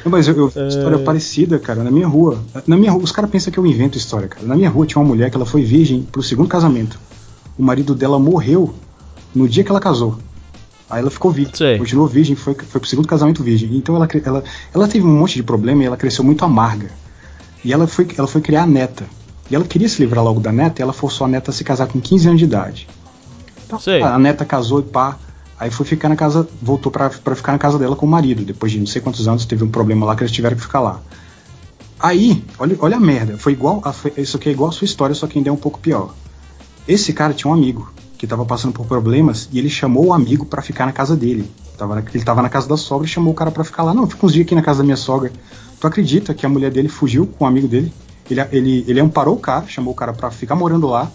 Não, 0.04 0.10
mas 0.10 0.26
eu, 0.26 0.36
eu 0.36 0.48
vi 0.48 0.58
uma 0.58 0.68
história 0.68 0.96
é. 0.96 0.98
parecida, 0.98 1.58
cara, 1.58 1.84
na 1.84 1.90
minha 1.90 2.06
rua. 2.06 2.42
Na 2.66 2.76
minha 2.76 2.90
rua, 2.90 3.02
os 3.04 3.12
caras 3.12 3.30
pensam 3.30 3.52
que 3.52 3.58
eu 3.58 3.66
invento 3.66 3.98
história, 3.98 4.26
cara. 4.26 4.46
Na 4.46 4.56
minha 4.56 4.70
rua 4.70 4.86
tinha 4.86 5.00
uma 5.00 5.06
mulher 5.06 5.30
que 5.30 5.36
ela 5.36 5.44
foi 5.44 5.62
virgem 5.62 6.02
pro 6.02 6.22
segundo 6.22 6.48
casamento. 6.48 6.98
O 7.58 7.62
marido 7.62 7.94
dela 7.94 8.18
morreu 8.18 8.74
no 9.34 9.48
dia 9.48 9.62
que 9.62 9.70
ela 9.70 9.80
casou. 9.80 10.18
Aí 10.88 11.00
ela 11.00 11.10
ficou 11.10 11.30
virgem, 11.30 11.54
Sei. 11.54 11.78
continuou 11.78 12.06
virgem, 12.06 12.34
foi, 12.34 12.54
foi 12.54 12.80
pro 12.80 12.88
segundo 12.88 13.06
casamento 13.06 13.42
virgem. 13.42 13.76
Então 13.76 13.94
ela, 13.96 14.08
ela, 14.24 14.44
ela 14.74 14.88
teve 14.88 15.06
um 15.06 15.18
monte 15.18 15.34
de 15.34 15.42
problema 15.42 15.82
e 15.82 15.86
ela 15.86 15.96
cresceu 15.96 16.24
muito 16.24 16.44
amarga. 16.44 16.90
E 17.64 17.72
ela 17.72 17.86
foi, 17.86 18.06
ela 18.16 18.26
foi 18.26 18.40
criar 18.40 18.62
a 18.62 18.66
neta. 18.66 19.04
E 19.50 19.54
ela 19.54 19.64
queria 19.64 19.88
se 19.88 20.00
livrar 20.02 20.24
logo 20.24 20.40
da 20.40 20.50
neta 20.50 20.80
e 20.80 20.82
ela 20.82 20.92
forçou 20.92 21.26
a 21.26 21.28
neta 21.28 21.50
a 21.50 21.54
se 21.54 21.62
casar 21.62 21.86
com 21.86 22.00
15 22.00 22.28
anos 22.28 22.38
de 22.38 22.44
idade. 22.44 22.88
Então, 23.66 23.78
a 24.04 24.18
neta 24.18 24.44
casou 24.44 24.80
e 24.80 24.82
pá. 24.82 25.16
Aí 25.58 25.70
foi 25.70 25.86
ficar 25.86 26.08
na 26.08 26.16
casa, 26.16 26.46
voltou 26.60 26.90
para 26.90 27.10
ficar 27.10 27.52
na 27.52 27.58
casa 27.58 27.78
dela 27.78 27.94
com 27.94 28.06
o 28.06 28.08
marido. 28.08 28.44
Depois 28.44 28.72
de 28.72 28.78
não 28.78 28.86
sei 28.86 29.00
quantos 29.00 29.26
anos 29.28 29.44
teve 29.44 29.62
um 29.64 29.70
problema 29.70 30.04
lá 30.04 30.16
que 30.16 30.22
eles 30.22 30.32
tiveram 30.32 30.56
que 30.56 30.62
ficar 30.62 30.80
lá. 30.80 31.00
Aí, 31.98 32.44
olha, 32.58 32.76
olha 32.80 32.96
a 32.96 33.00
merda. 33.00 33.38
Foi 33.38 33.52
igual. 33.52 33.80
A, 33.84 33.92
foi, 33.92 34.12
isso 34.18 34.36
aqui 34.36 34.48
é 34.48 34.52
igual 34.52 34.70
a 34.70 34.72
sua 34.72 34.84
história, 34.84 35.14
só 35.14 35.26
que 35.26 35.38
ainda 35.38 35.48
é 35.48 35.52
um 35.52 35.56
pouco 35.56 35.78
pior. 35.78 36.12
Esse 36.86 37.12
cara 37.12 37.32
tinha 37.32 37.50
um 37.50 37.54
amigo 37.54 37.90
que 38.18 38.26
estava 38.26 38.44
passando 38.44 38.72
por 38.72 38.86
problemas 38.86 39.48
e 39.52 39.58
ele 39.58 39.70
chamou 39.70 40.06
o 40.06 40.12
amigo 40.12 40.44
para 40.44 40.60
ficar 40.60 40.86
na 40.86 40.92
casa 40.92 41.16
dele. 41.16 41.50
Tava 41.78 41.94
na, 41.94 42.00
ele 42.00 42.18
estava 42.18 42.42
na 42.42 42.48
casa 42.48 42.68
da 42.68 42.76
sogra 42.76 43.06
e 43.06 43.10
chamou 43.10 43.32
o 43.32 43.36
cara 43.36 43.50
para 43.50 43.64
ficar 43.64 43.84
lá. 43.84 43.94
Não, 43.94 44.06
fica 44.06 44.26
uns 44.26 44.32
dias 44.32 44.44
aqui 44.44 44.54
na 44.54 44.62
casa 44.62 44.78
da 44.78 44.84
minha 44.84 44.96
sogra. 44.96 45.32
Tu 45.80 45.86
acredita 45.86 46.34
que 46.34 46.44
a 46.44 46.48
mulher 46.48 46.70
dele 46.70 46.88
fugiu 46.88 47.26
com 47.26 47.44
o 47.44 47.48
amigo 47.48 47.68
dele? 47.68 47.92
Ele, 48.30 48.40
ele, 48.52 48.84
ele 48.88 49.00
amparou 49.00 49.34
o 49.34 49.38
cara, 49.38 49.66
chamou 49.66 49.92
o 49.92 49.96
cara 49.96 50.12
para 50.12 50.30
ficar 50.30 50.54
morando 50.54 50.86
lá. 50.86 51.10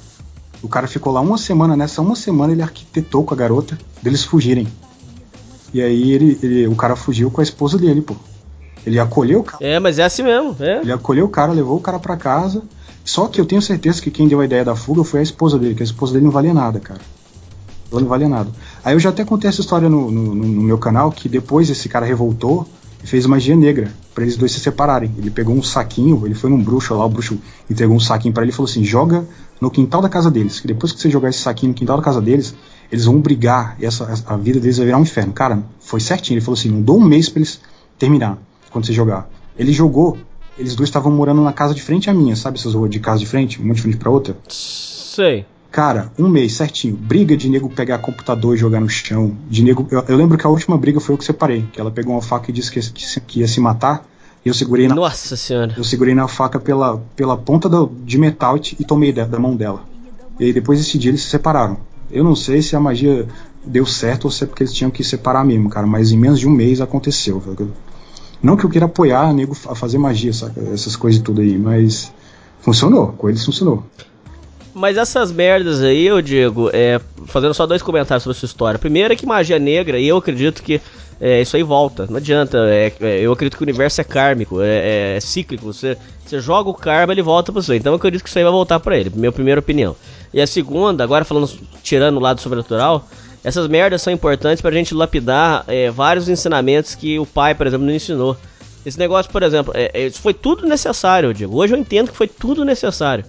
O 0.61 0.68
cara 0.68 0.88
ficou 0.88 1.14
lá 1.14 1.22
uma 1.22 1.38
semana. 1.38 1.76
Nessa 1.76 2.02
uma 2.02 2.15
semana 2.15 2.53
ele 2.53 2.61
arquitetou 2.61 3.23
com 3.23 3.34
a 3.34 3.38
garota 3.38 3.77
deles 4.02 4.23
fugirem. 4.23 4.68
E 5.73 5.81
aí 5.81 6.11
ele, 6.11 6.40
ele, 6.41 6.68
o 6.68 6.76
cara 6.76 6.95
fugiu 6.95 7.30
com 7.30 7.41
a 7.41 7.44
esposa 7.44 7.77
dele, 7.77 8.02
pô. 8.02 8.15
Ele 8.86 8.99
acolheu 8.99 9.41
o 9.41 9.44
cara. 9.44 9.64
É, 9.64 9.80
mas 9.80 9.99
é 9.99 10.03
assim 10.03 10.23
mesmo. 10.23 10.56
É. 10.60 10.81
Ele 10.81 10.91
acolheu 10.91 11.26
o 11.26 11.30
cara, 11.30 11.52
levou 11.52 11.77
o 11.77 11.81
cara 11.81 11.99
para 11.99 12.18
casa 12.18 12.64
só 13.10 13.27
que 13.27 13.41
eu 13.41 13.45
tenho 13.45 13.60
certeza 13.60 13.99
que 13.99 14.11
quem 14.11 14.27
deu 14.27 14.40
a 14.40 14.45
ideia 14.45 14.64
da 14.64 14.76
fuga 14.76 15.03
foi 15.03 15.22
a 15.22 15.23
esposa 15.23 15.57
dele, 15.57 15.73
que 15.73 15.81
a 15.81 15.86
esposa 15.86 16.14
dele 16.14 16.26
não 16.26 16.31
valia 16.31 16.53
nada, 16.53 16.80
cara. 16.80 17.02
Ela 17.91 18.02
não 18.02 18.07
valia 18.07 18.30
nada. 18.30 18.52
Aí 18.84 18.94
eu 18.94 18.99
já 18.99 19.10
até 19.10 19.26
contei 19.26 19.49
essa 19.49 19.61
história 19.61 19.90
no, 19.90 20.11
no, 20.11 20.36
no 20.36 20.61
meu 20.61 20.77
canal, 20.77 21.11
que 21.11 21.27
depois 21.27 21.72
esse 21.72 21.90
cara 21.90 22.06
revoltou 22.06 22.68
e 23.03 23.07
fez 23.07 23.26
magia 23.26 23.55
negra 23.55 23.91
para 24.13 24.23
eles 24.23 24.35
dois 24.35 24.51
se 24.51 24.59
separarem. 24.59 25.11
Ele 25.17 25.30
pegou 25.30 25.55
um 25.55 25.63
saquinho, 25.63 26.26
ele 26.26 26.35
foi 26.35 26.49
num 26.49 26.61
bruxo 26.61 26.93
lá, 26.93 27.05
o 27.05 27.09
bruxo 27.09 27.39
entregou 27.69 27.95
um 27.95 27.99
saquinho 27.99 28.34
para 28.34 28.43
ele 28.43 28.51
e 28.51 28.55
falou 28.55 28.69
assim: 28.69 28.84
joga 28.84 29.26
no 29.59 29.71
quintal 29.71 30.01
da 30.01 30.09
casa 30.09 30.30
deles, 30.30 30.59
que 30.59 30.67
depois 30.67 30.91
que 30.91 30.99
você 30.99 31.09
jogar 31.09 31.30
esse 31.30 31.39
saquinho 31.39 31.71
no 31.71 31.76
quintal 31.76 31.97
da 31.97 32.03
casa 32.03 32.21
deles, 32.21 32.53
eles 32.91 33.05
vão 33.05 33.19
brigar 33.19 33.77
e 33.80 33.85
essa, 33.85 34.05
a 34.26 34.38
vida 34.38 34.59
deles 34.59 34.77
vai 34.77 34.85
virar 34.85 34.97
um 34.97 35.03
inferno. 35.03 35.34
Cara, 35.34 35.63
foi 35.80 35.99
certinho. 35.99 36.38
Ele 36.38 36.45
falou 36.45 36.57
assim: 36.57 36.69
não 36.69 36.81
dou 36.81 36.97
um 36.97 37.03
mês 37.03 37.30
para 37.30 37.39
eles 37.39 37.61
terminar 37.97 38.38
quando 38.69 38.85
você 38.85 38.93
jogar. 38.93 39.30
Ele 39.57 39.71
jogou, 39.73 40.17
eles 40.57 40.76
dois 40.76 40.89
estavam 40.89 41.11
morando 41.11 41.41
na 41.41 41.53
casa 41.53 41.73
de 41.73 41.81
frente 41.81 42.09
à 42.09 42.13
minha, 42.13 42.35
sabe 42.35 42.57
essas 42.57 42.73
ruas 42.73 42.89
de 42.89 42.99
casa 42.99 43.19
de 43.19 43.26
frente, 43.26 43.61
uma 43.61 43.73
de 43.73 43.81
frente 43.81 43.97
para 43.97 44.09
outra? 44.09 44.38
Sei. 44.47 45.45
Cara, 45.72 46.12
um 46.18 46.28
mês 46.28 46.54
certinho. 46.54 46.96
Briga 46.96 47.38
de 47.38 47.48
nego 47.48 47.70
pegar 47.70 48.00
computador 48.00 48.56
e 48.56 48.58
jogar 48.58 48.80
no 48.80 48.90
chão. 48.90 49.38
De 49.48 49.64
nego. 49.64 49.88
Eu, 49.91 50.04
eu 50.08 50.18
lembro 50.18 50.38
que 50.38 50.46
a 50.46 50.50
última 50.50 50.78
briga 50.78 51.00
foi 51.00 51.14
eu 51.14 51.18
que 51.18 51.24
separei. 51.24 51.66
Que 51.72 51.80
ela 51.80 51.91
pegou 51.91 52.16
uma 52.16 52.22
faca 52.22 52.50
e 52.50 52.54
disse 52.54 52.72
que, 52.72 52.80
que, 52.91 53.22
que 53.22 53.40
ia 53.41 53.48
se 53.48 53.60
matar. 53.60 54.04
E 54.44 54.48
eu 54.48 54.54
segurei 54.54 54.88
na. 54.88 54.96
Nossa 54.96 55.38
senhora. 55.38 55.74
Eu 55.78 55.84
segurei 55.84 56.16
na 56.16 56.28
faca 56.28 56.60
pela, 56.60 56.98
pela 57.16 57.38
ponta 57.38 57.70
do, 57.70 57.91
de 58.04 58.18
metal 58.18 58.58
e, 58.58 58.84
tomei 58.84 59.12
da, 59.12 59.26
da 59.26 59.40
mão 59.40 59.56
dela. 59.56 59.84
E 60.40 60.46
aí 60.46 60.54
depois 60.54 60.80
desse 60.80 60.98
dia 60.98 61.12
eles 61.12 61.22
se 61.22 61.30
separaram. 61.30 61.78
Eu 62.10 62.24
não 62.24 62.36
sei 62.36 62.62
se 62.62 62.76
a 62.76 62.80
magia 62.80 63.28
deu 63.64 63.86
certo 63.86 64.26
ou 64.26 64.32
se 64.32 64.44
é 64.44 64.48
porque 64.48 64.64
eles 64.64 64.74
tinham 64.74 64.90
que 64.90 65.04
separar 65.04 65.46
mesmo, 65.46 65.70
cara. 65.70 65.86
Mas 65.86 66.12
em 66.12 66.18
menos 66.18 66.40
de 66.40 66.48
um 66.48 66.52
mês 66.52 66.82
aconteceu. 66.82 67.44
Não 68.41 68.58
que 68.58 68.66
eu 68.66 68.70
queira 68.70 68.86
apoiar 68.86 69.34
nego 69.34 69.56
a 69.68 69.76
fazer 69.76 69.98
magia, 69.98 70.34
saca? 70.34 70.60
Essas 70.74 70.96
coisas 70.96 71.20
e 71.20 71.24
tudo 71.24 71.41
aí, 71.41 71.58
mas 71.58 72.12
funcionou. 72.62 73.10
Com 73.10 73.30
eles 73.30 73.46
funcionou. 73.46 73.84
Mas 74.74 74.98
essas 74.98 75.32
merdas 75.32 75.82
aí, 75.82 76.06
eu 76.06 76.22
digo, 76.22 76.70
é, 76.72 77.00
fazendo 77.26 77.54
só 77.54 77.66
dois 77.66 77.82
comentários 77.82 78.24
sobre 78.24 78.38
a 78.38 78.40
sua 78.40 78.46
história. 78.46 78.80
Primeiro 78.80 79.14
é 79.14 79.16
que 79.16 79.26
magia 79.26 79.60
negra, 79.60 80.00
e 80.00 80.08
eu 80.08 80.18
acredito 80.18 80.62
que 80.62 80.80
é, 81.20 81.41
isso 81.41 81.56
aí 81.56 81.64
volta. 81.64 82.08
Não 82.10 82.18
adianta. 82.18 82.58
É, 82.70 82.94
é, 83.02 83.20
eu 83.20 83.34
acredito 83.34 83.58
que 83.58 83.64
o 83.64 83.66
universo 83.66 84.00
é 84.00 84.04
kármico, 84.04 84.62
é, 84.62 85.16
é, 85.16 85.20
cíclico. 85.20 85.66
Você, 85.66 85.98
você 86.26 86.40
joga 86.40 86.70
o 86.70 86.74
karma, 86.74 87.12
ele 87.12 87.22
volta 87.22 87.52
pra 87.52 87.62
você. 87.62 87.76
Então 87.76 87.91
eu 87.91 87.98
acredito 87.98 88.24
que 88.24 88.30
isso 88.30 88.38
aí 88.38 88.44
vai 88.44 88.54
voltar 88.54 88.80
para 88.80 88.98
ele, 88.98 89.12
minha 89.14 89.32
primeira 89.32 89.60
opinião. 89.60 89.96
E 90.34 90.40
a 90.41 90.48
segunda, 90.48 91.04
agora 91.04 91.26
falando, 91.26 91.50
tirando 91.84 92.18
o 92.18 92.20
lado 92.20 92.40
sobrenatural, 92.40 93.08
essas 93.44 93.68
merdas 93.68 94.02
são 94.02 94.14
importantes 94.14 94.62
pra 94.62 94.72
gente 94.72 94.94
lapidar 94.94 95.66
é, 95.68 95.90
vários 95.90 96.30
ensinamentos 96.30 96.96
que 96.96 97.20
o 97.20 97.26
pai, 97.26 97.54
por 97.54 97.68
exemplo, 97.68 97.86
não 97.86 97.94
ensinou. 97.94 98.38
Esse 98.86 98.98
negócio, 98.98 99.30
por 99.30 99.44
exemplo, 99.44 99.74
é, 99.76 100.08
isso 100.08 100.22
foi 100.22 100.34
tudo 100.34 100.66
necessário, 100.66 101.30
eu 101.30 101.34
digo. 101.34 101.58
Hoje 101.58 101.74
eu 101.74 101.78
entendo 101.78 102.12
que 102.12 102.18
foi 102.18 102.28
tudo 102.28 102.64
necessário. 102.64 103.26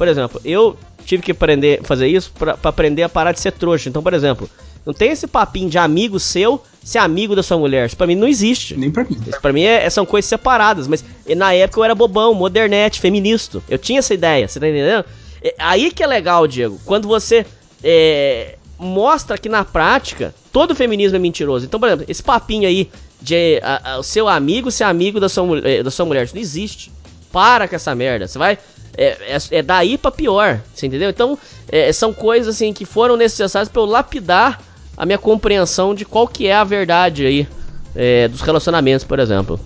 Por 0.00 0.08
exemplo, 0.08 0.40
eu 0.46 0.78
tive 1.04 1.22
que 1.22 1.30
aprender 1.30 1.82
fazer 1.82 2.06
isso 2.08 2.32
para 2.32 2.56
aprender 2.64 3.02
a 3.02 3.08
parar 3.08 3.32
de 3.32 3.40
ser 3.40 3.52
trouxa. 3.52 3.86
Então, 3.86 4.02
por 4.02 4.14
exemplo, 4.14 4.48
não 4.86 4.94
tem 4.94 5.10
esse 5.10 5.26
papinho 5.26 5.68
de 5.68 5.76
amigo 5.76 6.18
seu 6.18 6.62
ser 6.82 7.00
amigo 7.00 7.36
da 7.36 7.42
sua 7.42 7.58
mulher. 7.58 7.84
Isso 7.84 7.98
pra 7.98 8.06
mim 8.06 8.14
não 8.14 8.26
existe. 8.26 8.74
Nem 8.78 8.90
pra 8.90 9.04
mim. 9.04 9.20
Isso 9.26 9.38
pra 9.42 9.52
mim 9.52 9.60
é, 9.60 9.90
são 9.90 10.06
coisas 10.06 10.26
separadas. 10.26 10.88
Mas 10.88 11.04
na 11.36 11.52
época 11.52 11.80
eu 11.80 11.84
era 11.84 11.94
bobão, 11.94 12.32
modernete, 12.32 12.98
feminista. 12.98 13.62
Eu 13.68 13.76
tinha 13.76 13.98
essa 13.98 14.14
ideia, 14.14 14.48
você 14.48 14.58
tá 14.58 14.66
entendendo? 14.66 15.04
É, 15.42 15.54
aí 15.58 15.90
que 15.90 16.02
é 16.02 16.06
legal, 16.06 16.46
Diego. 16.46 16.80
Quando 16.86 17.06
você 17.06 17.44
é, 17.84 18.56
mostra 18.78 19.36
que 19.36 19.50
na 19.50 19.66
prática 19.66 20.34
todo 20.50 20.74
feminismo 20.74 21.16
é 21.16 21.18
mentiroso. 21.18 21.66
Então, 21.66 21.78
por 21.78 21.90
exemplo, 21.90 22.06
esse 22.08 22.22
papinho 22.22 22.66
aí 22.66 22.90
de 23.20 23.60
a, 23.62 23.96
a, 23.96 23.98
o 23.98 24.02
seu 24.02 24.28
amigo 24.28 24.70
ser 24.70 24.84
amigo 24.84 25.20
da 25.20 25.28
sua, 25.28 25.44
da 25.84 25.90
sua 25.90 26.06
mulher, 26.06 26.24
isso 26.24 26.34
não 26.34 26.40
existe. 26.40 26.90
Para 27.30 27.68
com 27.68 27.76
essa 27.76 27.94
merda. 27.94 28.26
Você 28.26 28.38
vai 28.38 28.58
é, 28.96 29.36
é, 29.36 29.38
é 29.58 29.62
daí 29.62 29.96
para 29.96 30.10
pior, 30.10 30.60
você 30.74 30.86
entendeu? 30.86 31.10
Então, 31.10 31.38
é, 31.68 31.92
são 31.92 32.12
coisas 32.12 32.54
assim 32.54 32.72
que 32.72 32.84
foram 32.84 33.16
necessárias 33.16 33.68
para 33.68 33.82
eu 33.82 33.86
lapidar 33.86 34.60
a 34.96 35.06
minha 35.06 35.18
compreensão 35.18 35.94
de 35.94 36.04
qual 36.04 36.28
que 36.28 36.46
é 36.46 36.54
a 36.54 36.64
verdade 36.64 37.24
aí 37.24 37.48
é, 37.94 38.28
dos 38.28 38.40
relacionamentos, 38.40 39.04
por 39.04 39.18
exemplo. 39.18 39.58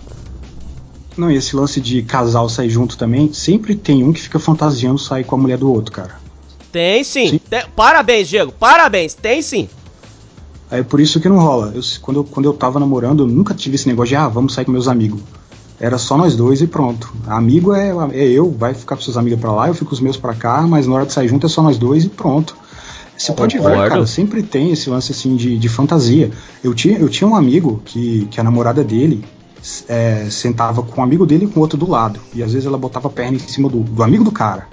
Não, 1.17 1.31
e 1.31 1.35
esse 1.35 1.55
lance 1.55 1.79
de 1.79 2.01
casal 2.03 2.49
sair 2.49 2.69
junto 2.69 2.97
também, 2.97 3.31
sempre 3.31 3.75
tem 3.75 4.03
um 4.03 4.11
que 4.11 4.21
fica 4.21 4.39
fantasiando 4.39 4.99
sair 4.99 5.23
com 5.23 5.35
a 5.35 5.37
mulher 5.37 5.57
do 5.57 5.71
outro, 5.71 5.91
cara. 5.91 6.15
Tem 6.71 7.03
sim. 7.03 7.29
sim. 7.29 7.37
Tem, 7.49 7.63
parabéns, 7.75 8.27
Diego. 8.27 8.51
Parabéns. 8.51 9.13
Tem 9.13 9.41
sim. 9.41 9.69
É 10.69 10.83
por 10.83 10.99
isso 10.99 11.21
que 11.21 11.29
não 11.29 11.39
rola. 11.39 11.71
Eu, 11.73 11.81
quando, 12.01 12.17
eu, 12.17 12.23
quando 12.25 12.45
eu 12.47 12.53
tava 12.53 12.79
namorando, 12.79 13.23
eu 13.23 13.27
nunca 13.27 13.53
tive 13.53 13.75
esse 13.75 13.87
negócio 13.87 14.09
de, 14.09 14.15
ah, 14.15 14.27
vamos 14.27 14.53
sair 14.53 14.65
com 14.65 14.71
meus 14.71 14.87
amigos. 14.87 15.21
Era 15.79 15.97
só 15.97 16.17
nós 16.17 16.35
dois 16.35 16.61
e 16.61 16.67
pronto. 16.67 17.13
Amigo 17.27 17.73
é, 17.73 17.89
é 18.13 18.27
eu, 18.27 18.49
vai 18.51 18.73
ficar 18.73 18.95
com 18.95 19.01
seus 19.01 19.17
amigos 19.17 19.39
para 19.39 19.51
lá, 19.51 19.67
eu 19.67 19.73
fico 19.73 19.87
com 19.87 19.93
os 19.93 19.99
meus 19.99 20.17
para 20.17 20.33
cá, 20.33 20.61
mas 20.61 20.87
na 20.87 20.95
hora 20.95 21.05
de 21.05 21.13
sair 21.13 21.27
junto 21.27 21.45
é 21.45 21.49
só 21.49 21.61
nós 21.61 21.77
dois 21.77 22.05
e 22.05 22.09
pronto. 22.09 22.55
Você 23.17 23.31
pode 23.31 23.57
ver, 23.57 23.89
cara, 23.89 24.05
sempre 24.05 24.43
tem 24.43 24.71
esse 24.71 24.89
lance 24.89 25.11
assim 25.11 25.35
de, 25.35 25.57
de 25.57 25.69
fantasia. 25.69 26.31
Eu 26.63 26.73
tinha, 26.73 26.97
eu 26.97 27.07
tinha 27.07 27.27
um 27.27 27.35
amigo 27.35 27.81
que, 27.85 28.27
que 28.29 28.39
a 28.39 28.43
namorada 28.43 28.83
dele 28.83 29.23
é, 29.87 30.27
sentava 30.29 30.83
com 30.83 30.99
um 30.99 31.03
amigo 31.03 31.25
dele 31.25 31.45
e 31.45 31.47
com 31.47 31.59
outro 31.59 31.77
do 31.77 31.89
lado. 31.89 32.19
E 32.33 32.43
às 32.43 32.51
vezes 32.51 32.67
ela 32.67 32.77
botava 32.77 33.07
a 33.07 33.11
perna 33.11 33.37
em 33.37 33.39
cima 33.39 33.69
do, 33.69 33.79
do 33.79 34.03
amigo 34.03 34.23
do 34.23 34.31
cara. 34.31 34.67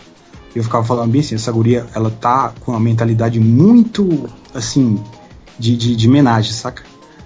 Eu 0.54 0.62
ficava 0.62 0.84
falando 0.84 1.10
bem 1.10 1.20
assim, 1.20 1.34
essa 1.34 1.50
guria, 1.50 1.86
ela 1.94 2.10
tá 2.10 2.52
com 2.60 2.72
uma 2.72 2.80
mentalidade 2.80 3.40
muito, 3.40 4.28
assim, 4.54 5.00
de, 5.58 5.76
de, 5.76 5.96
de 5.96 6.08
homenagem, 6.08 6.52
saca? 6.52 6.82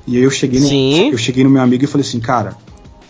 E 0.07 0.17
aí 0.17 0.23
eu 0.23 0.31
cheguei, 0.31 0.61
no, 0.61 1.13
eu 1.13 1.19
cheguei 1.19 1.43
no 1.43 1.51
meu 1.51 1.61
amigo 1.61 1.83
e 1.83 1.87
falei 1.89 2.07
assim, 2.07 2.21
cara, 2.21 2.57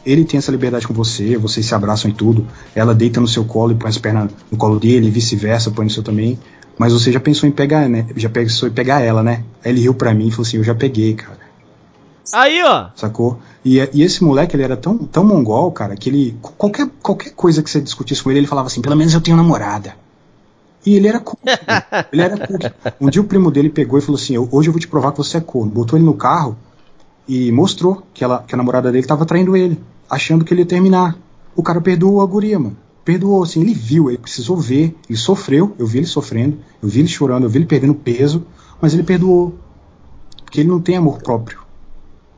ele 0.06 0.24
tem 0.24 0.38
essa 0.38 0.52
liberdade 0.52 0.86
com 0.86 0.94
você, 0.94 1.36
vocês 1.36 1.66
se 1.66 1.74
abraçam 1.74 2.08
e 2.08 2.14
tudo, 2.14 2.46
ela 2.76 2.94
deita 2.94 3.20
no 3.20 3.26
seu 3.26 3.44
colo 3.44 3.72
e 3.72 3.74
põe 3.74 3.90
as 3.90 3.98
pernas 3.98 4.30
no 4.50 4.56
colo 4.56 4.78
dele, 4.78 5.08
e 5.08 5.10
vice-versa, 5.10 5.72
põe 5.72 5.84
no 5.84 5.90
seu 5.90 6.02
também. 6.02 6.38
Mas 6.78 6.92
você 6.92 7.10
já 7.10 7.18
pensou 7.18 7.48
em 7.48 7.52
pegar, 7.52 7.88
né? 7.88 8.06
Já 8.14 8.28
pensou 8.28 8.68
em 8.68 8.72
pegar 8.72 9.00
ela, 9.00 9.22
né? 9.22 9.42
Aí 9.64 9.72
ele 9.72 9.80
riu 9.80 9.94
pra 9.94 10.14
mim 10.14 10.28
e 10.28 10.30
falou 10.30 10.46
assim: 10.46 10.58
Eu 10.58 10.64
já 10.64 10.74
peguei, 10.74 11.14
cara. 11.14 11.40
Aí, 12.32 12.62
ó. 12.62 12.88
Sacou? 12.94 13.38
E, 13.64 13.78
e 13.94 14.02
esse 14.02 14.22
moleque, 14.22 14.54
ele 14.54 14.62
era 14.62 14.76
tão, 14.76 14.98
tão 14.98 15.24
mongol, 15.24 15.72
cara, 15.72 15.96
que 15.96 16.10
ele. 16.10 16.38
Qualquer, 16.40 16.88
qualquer 17.02 17.30
coisa 17.30 17.62
que 17.62 17.70
você 17.70 17.80
discutisse 17.80 18.22
com 18.22 18.30
ele, 18.30 18.40
ele 18.40 18.46
falava 18.46 18.68
assim: 18.68 18.82
Pelo 18.82 18.94
menos 18.94 19.14
eu 19.14 19.20
tenho 19.20 19.36
namorada. 19.36 19.94
E 20.84 20.94
ele 20.94 21.08
era 21.08 21.18
cool. 21.18 21.38
ele 22.12 22.22
era 22.22 22.46
cool. 22.46 22.58
Um 23.00 23.08
dia 23.08 23.22
o 23.22 23.24
primo 23.24 23.50
dele 23.50 23.70
pegou 23.70 23.98
e 23.98 24.02
falou 24.02 24.20
assim: 24.20 24.36
Hoje 24.36 24.68
eu 24.68 24.72
vou 24.72 24.80
te 24.80 24.86
provar 24.86 25.12
que 25.12 25.18
você 25.18 25.38
é 25.38 25.40
corno. 25.40 25.72
Botou 25.72 25.98
ele 25.98 26.04
no 26.04 26.14
carro 26.14 26.56
e 27.26 27.50
mostrou 27.50 28.02
que, 28.12 28.22
ela, 28.22 28.44
que 28.46 28.54
a 28.54 28.58
namorada 28.58 28.92
dele 28.92 29.06
tava 29.06 29.24
traindo 29.24 29.56
ele 29.56 29.80
achando 30.08 30.44
que 30.44 30.52
ele 30.52 30.62
ia 30.62 30.66
terminar. 30.66 31.16
O 31.54 31.62
cara 31.62 31.80
perdoou 31.80 32.20
a 32.20 32.26
guria, 32.26 32.58
mano. 32.58 32.76
Perdoou, 33.04 33.42
assim, 33.42 33.60
ele 33.60 33.72
viu, 33.72 34.08
ele 34.08 34.18
precisou 34.18 34.56
ver, 34.56 34.96
ele 35.08 35.16
sofreu, 35.16 35.74
eu 35.78 35.86
vi 35.86 35.98
ele 35.98 36.06
sofrendo, 36.06 36.58
eu 36.82 36.88
vi 36.88 37.00
ele 37.00 37.08
chorando, 37.08 37.44
eu 37.44 37.48
vi 37.48 37.58
ele 37.58 37.66
perdendo 37.66 37.94
peso, 37.94 38.44
mas 38.80 38.94
ele 38.94 39.04
perdoou. 39.04 39.54
Porque 40.44 40.60
ele 40.60 40.68
não 40.68 40.80
tem 40.80 40.96
amor 40.96 41.22
próprio. 41.22 41.60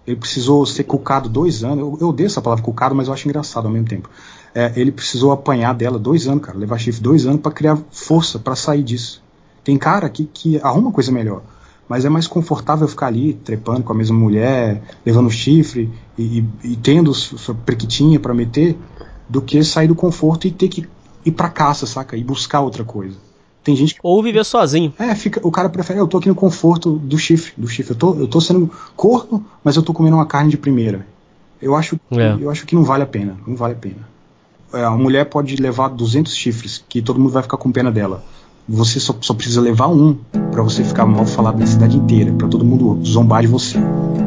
Ele 0.07 0.17
precisou 0.17 0.65
ser 0.67 0.85
cucado 0.85 1.29
dois 1.29 1.65
anos. 1.65 1.79
Eu, 1.79 1.99
eu 2.01 2.09
odeio 2.09 2.27
essa 2.27 2.41
palavra 2.43 2.65
cucado, 2.65 2.95
mas 2.95 3.09
eu 3.09 3.15
acho 3.15 3.27
engraçado 3.27 3.67
ao 3.67 3.73
mesmo 3.73 3.87
tempo. 3.87 4.11
É, 4.55 4.73
ele 4.77 4.93
precisou 4.93 5.33
apanhar 5.33 5.75
dela 5.75 5.99
dois 5.99 6.27
anos, 6.27 6.45
cara, 6.45 6.59
levar 6.59 6.79
chifre 6.79 7.03
dois 7.03 7.27
anos 7.27 7.41
para 7.41 7.53
criar 7.53 7.79
força 7.91 8.39
para 8.39 8.55
sair 8.55 8.83
disso. 8.83 9.23
Tem 9.65 9.77
cara 9.77 10.09
que, 10.09 10.25
que 10.25 10.59
arruma 10.63 10.91
coisa 10.93 11.13
melhor 11.13 11.43
mas 11.89 12.05
é 12.05 12.09
mais 12.09 12.27
confortável 12.27 12.87
ficar 12.87 13.07
ali 13.07 13.33
trepando 13.33 13.83
com 13.83 13.93
a 13.93 13.97
mesma 13.97 14.19
mulher, 14.19 14.83
levando 15.05 15.31
chifre 15.31 15.91
e, 16.17 16.41
e, 16.41 16.45
e 16.73 16.77
tendo 16.77 17.15
sua 17.15 17.55
prequitinha 17.55 18.21
para 18.21 18.35
meter, 18.35 18.77
do 19.29 19.41
que 19.41 19.63
sair 19.65 19.89
do 19.89 19.95
conforto 19.95 20.47
e 20.47 20.51
ter 20.51 20.69
que 20.69 20.87
ir 21.25 21.33
pra 21.33 21.49
caça, 21.49 21.87
saca? 21.87 22.17
E 22.17 22.23
buscar 22.23 22.61
outra 22.61 22.85
coisa. 22.85 23.17
Tem 23.65 23.75
gente 23.75 23.95
que... 23.95 24.01
Ou 24.03 24.23
viver 24.23 24.45
sozinho. 24.45 24.93
É, 24.99 25.15
fica, 25.15 25.41
o 25.47 25.51
cara 25.51 25.69
prefere, 25.69 25.99
eu 25.99 26.07
tô 26.07 26.19
aqui 26.19 26.29
no 26.29 26.35
conforto 26.35 26.93
do 26.93 27.19
chifre, 27.19 27.53
do 27.57 27.67
chifre. 27.67 27.93
Eu 27.93 27.99
tô, 27.99 28.15
eu 28.15 28.29
tô 28.29 28.41
sendo 28.41 28.71
corno, 28.97 29.45
mas 29.65 29.77
eu 29.77 29.83
tô 29.83 29.93
comendo 29.93 30.17
uma 30.17 30.27
carne 30.27 30.51
de 30.51 30.57
primeira. 30.57 31.07
Eu 31.61 31.75
acho, 31.75 31.99
é. 32.13 32.37
eu 32.41 32.51
acho 32.51 32.65
que 32.65 32.75
não 32.75 32.85
vale 32.85 33.03
a 33.03 33.07
pena, 33.07 33.37
não 33.47 33.57
vale 33.57 33.75
a 33.75 33.77
pena. 33.77 34.09
É, 34.73 34.85
a 34.85 34.91
mulher 34.91 35.25
pode 35.25 35.57
levar 35.57 35.89
200 35.89 36.35
chifres, 36.35 36.83
que 36.89 37.03
todo 37.03 37.19
mundo 37.19 37.33
vai 37.33 37.43
ficar 37.43 37.57
com 37.57 37.73
pena 37.73 37.91
dela 37.91 38.23
você 38.69 39.01
só, 39.01 39.15
só 39.21 39.33
precisa 39.33 39.61
levar 39.61 39.89
um 39.89 40.15
para 40.51 40.63
você 40.63 40.85
ficar 40.85 41.07
mal 41.07 41.25
falado 41.25 41.59
na 41.59 41.67
cidade 41.67 41.97
inteira, 41.97 42.33
para 42.33 42.49
todo 42.49 42.65
mundo 42.65 43.01
zombar 43.05 43.41
de 43.41 43.49
você. 43.49 43.79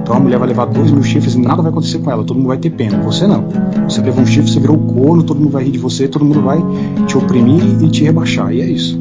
Então 0.01 0.15
a 0.15 0.19
mulher 0.19 0.39
vai 0.39 0.47
levar 0.47 0.65
dois 0.65 0.89
mil 0.89 1.03
chifres 1.03 1.35
e 1.35 1.39
nada 1.39 1.61
vai 1.61 1.71
acontecer 1.71 1.99
com 1.99 2.09
ela, 2.09 2.23
todo 2.23 2.37
mundo 2.37 2.47
vai 2.47 2.57
ter 2.57 2.71
pena. 2.71 3.01
Você 3.03 3.27
não. 3.27 3.45
Você 3.87 4.01
levou 4.01 4.23
um 4.23 4.25
chifre, 4.25 4.51
você 4.51 4.59
virou 4.59 4.77
corno, 4.77 5.23
todo 5.23 5.39
mundo 5.39 5.51
vai 5.51 5.63
rir 5.63 5.71
de 5.71 5.77
você, 5.77 6.07
todo 6.07 6.25
mundo 6.25 6.41
vai 6.41 6.59
te 7.05 7.17
oprimir 7.17 7.83
e 7.83 7.89
te 7.89 8.03
rebaixar. 8.03 8.51
E 8.51 8.61
é 8.61 8.65
isso. 8.65 8.99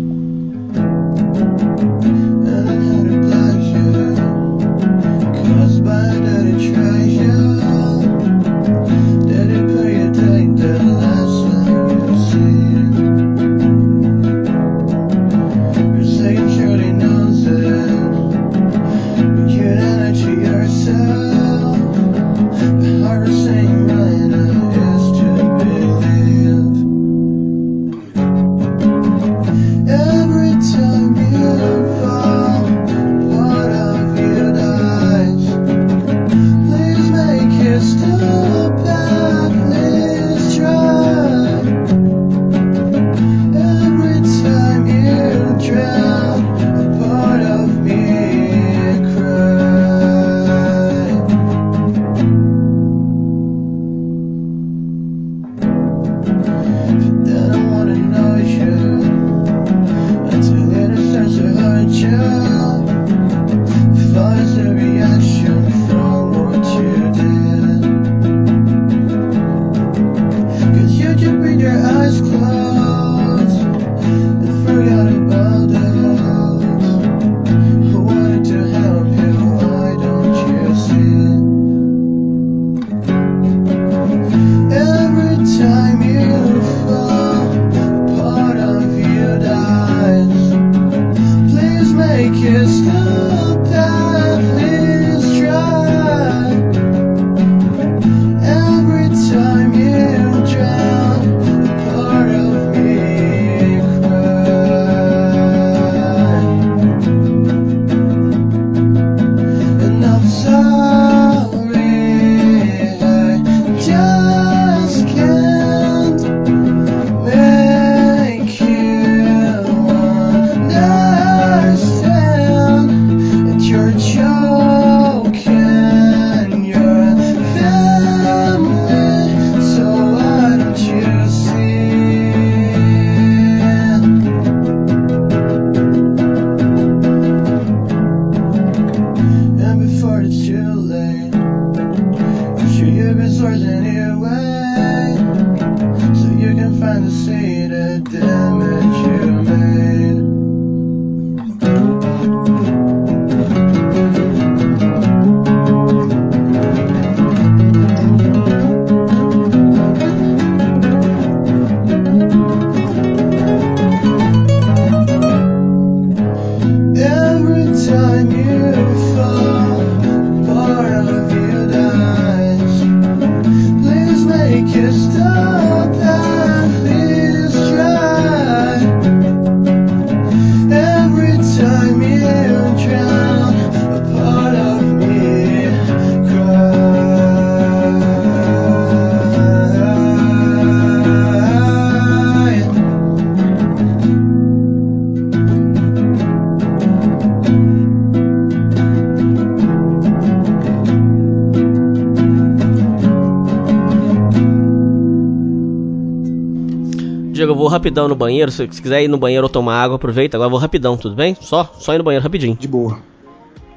Vou 207.60 207.68
rapidão 207.68 208.08
no 208.08 208.16
banheiro. 208.16 208.50
Se 208.50 208.66
se 208.70 208.82
quiser 208.82 209.02
ir 209.02 209.08
no 209.08 209.18
banheiro 209.18 209.44
ou 209.44 209.48
tomar 209.48 209.82
água, 209.82 209.96
aproveita. 209.96 210.36
Agora 210.36 210.46
eu 210.46 210.50
vou 210.50 210.58
rapidão, 210.58 210.96
tudo 210.96 211.14
bem? 211.14 211.36
Só, 211.40 211.72
só 211.78 211.94
ir 211.94 211.98
no 211.98 212.04
banheiro 212.04 212.22
rapidinho. 212.22 212.56
De 212.56 212.66
boa. 212.66 212.98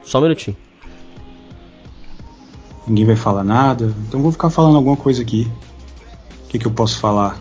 Só 0.03 0.19
um 0.19 0.21
minutinho. 0.21 0.55
Ninguém 2.87 3.05
vai 3.05 3.15
falar 3.15 3.43
nada. 3.43 3.93
Então 4.07 4.21
vou 4.21 4.31
ficar 4.31 4.49
falando 4.49 4.77
alguma 4.77 4.97
coisa 4.97 5.21
aqui. 5.21 5.49
O 6.45 6.47
que, 6.49 6.59
que 6.59 6.65
eu 6.65 6.71
posso 6.71 6.99
falar? 6.99 7.39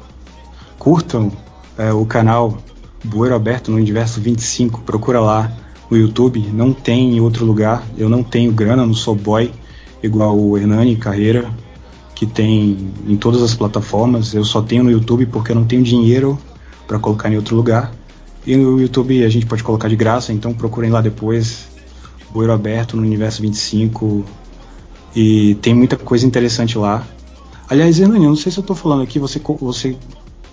Curtam 0.78 1.30
é, 1.78 1.92
o 1.92 2.04
canal 2.04 2.58
Bueiro 3.04 3.34
Aberto 3.34 3.70
no 3.70 3.76
Universo 3.76 4.20
25. 4.20 4.80
Procura 4.82 5.20
lá 5.20 5.50
no 5.90 5.96
YouTube. 5.96 6.40
Não 6.52 6.72
tem 6.72 7.16
em 7.16 7.20
outro 7.20 7.44
lugar. 7.44 7.82
Eu 7.96 8.08
não 8.08 8.22
tenho 8.22 8.52
grana, 8.52 8.84
não 8.84 8.94
sou 8.94 9.14
boy 9.14 9.52
igual 10.02 10.36
o 10.36 10.58
Hernani 10.58 10.96
Carreira, 10.96 11.48
que 12.22 12.26
tem 12.26 12.92
em 13.04 13.16
todas 13.16 13.42
as 13.42 13.52
plataformas. 13.52 14.32
Eu 14.32 14.44
só 14.44 14.62
tenho 14.62 14.84
no 14.84 14.92
YouTube 14.92 15.26
porque 15.26 15.50
eu 15.50 15.56
não 15.56 15.64
tenho 15.64 15.82
dinheiro 15.82 16.38
para 16.86 16.96
colocar 16.96 17.28
em 17.28 17.34
outro 17.34 17.56
lugar. 17.56 17.92
E 18.46 18.54
no 18.54 18.80
YouTube 18.80 19.24
a 19.24 19.28
gente 19.28 19.44
pode 19.44 19.64
colocar 19.64 19.88
de 19.88 19.96
graça, 19.96 20.32
então 20.32 20.54
procurem 20.54 20.88
lá 20.88 21.00
depois. 21.00 21.66
Bueiro 22.30 22.52
Aberto 22.52 22.96
no 22.96 23.02
Universo 23.02 23.42
25. 23.42 24.24
E 25.16 25.56
tem 25.56 25.74
muita 25.74 25.96
coisa 25.96 26.24
interessante 26.24 26.78
lá. 26.78 27.04
Aliás, 27.68 27.98
Hernani, 27.98 28.24
eu 28.24 28.30
não 28.30 28.36
sei 28.36 28.52
se 28.52 28.58
eu 28.58 28.62
tô 28.62 28.76
falando 28.76 29.02
aqui, 29.02 29.18
você, 29.18 29.40
você 29.60 29.96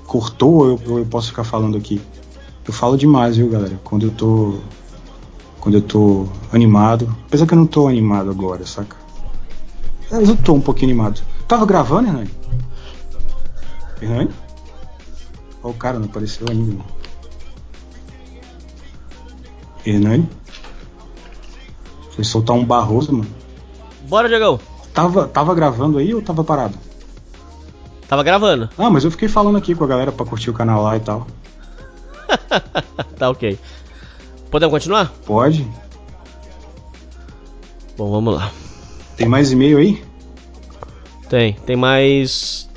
cortou 0.07 0.53
ou 0.55 0.67
eu, 0.69 0.97
eu 0.97 1.05
posso 1.05 1.27
ficar 1.27 1.43
falando 1.43 1.77
aqui? 1.77 2.01
Eu 2.67 2.73
falo 2.73 2.97
demais, 2.97 3.37
viu, 3.37 3.47
galera? 3.47 3.79
Quando 3.83 4.07
eu 4.07 4.11
tô. 4.11 4.55
Quando 5.59 5.75
eu 5.75 5.81
tô 5.83 6.25
animado. 6.51 7.15
Apesar 7.27 7.45
que 7.45 7.53
eu 7.53 7.59
não 7.59 7.67
tô 7.67 7.87
animado 7.87 8.31
agora, 8.31 8.65
saca? 8.65 8.95
Mas 10.09 10.29
eu 10.29 10.35
tô 10.35 10.53
um 10.53 10.61
pouquinho 10.61 10.89
animado. 10.89 11.21
Tava 11.49 11.65
gravando, 11.65 12.09
Hernani? 12.09 12.29
Hernani? 13.99 14.29
Ó, 15.63 15.69
o 15.69 15.73
cara 15.73 15.97
não 15.97 16.05
apareceu 16.05 16.45
ainda. 16.47 16.73
Mano. 16.73 16.85
Hernani? 19.83 20.29
Foi 22.11 22.23
soltar 22.23 22.55
um 22.55 22.63
barroso, 22.63 23.11
mano. 23.13 23.29
Bora, 24.07 24.29
Diegão. 24.29 24.59
Tava, 24.93 25.27
tava 25.27 25.55
gravando 25.55 25.97
aí 25.97 26.13
ou 26.13 26.21
tava 26.21 26.43
parado? 26.43 26.77
Tava 28.07 28.21
gravando. 28.21 28.69
Ah, 28.77 28.91
mas 28.91 29.03
eu 29.03 29.09
fiquei 29.09 29.27
falando 29.27 29.57
aqui 29.57 29.73
com 29.73 29.83
a 29.83 29.87
galera 29.87 30.11
pra 30.11 30.27
curtir 30.27 30.51
o 30.51 30.53
canal 30.53 30.83
lá 30.83 30.97
e 30.97 30.99
tal. 30.99 31.25
tá 33.17 33.27
ok. 33.27 33.57
Podemos 34.51 34.71
continuar? 34.71 35.11
Pode? 35.25 35.67
Bom, 37.97 38.11
vamos 38.11 38.35
lá. 38.35 38.51
Tem 39.17 39.27
mais 39.27 39.51
e-mail 39.51 39.79
aí? 39.79 40.08
Tem, 41.29 41.53
tem 41.53 41.75
mais. 41.75 42.67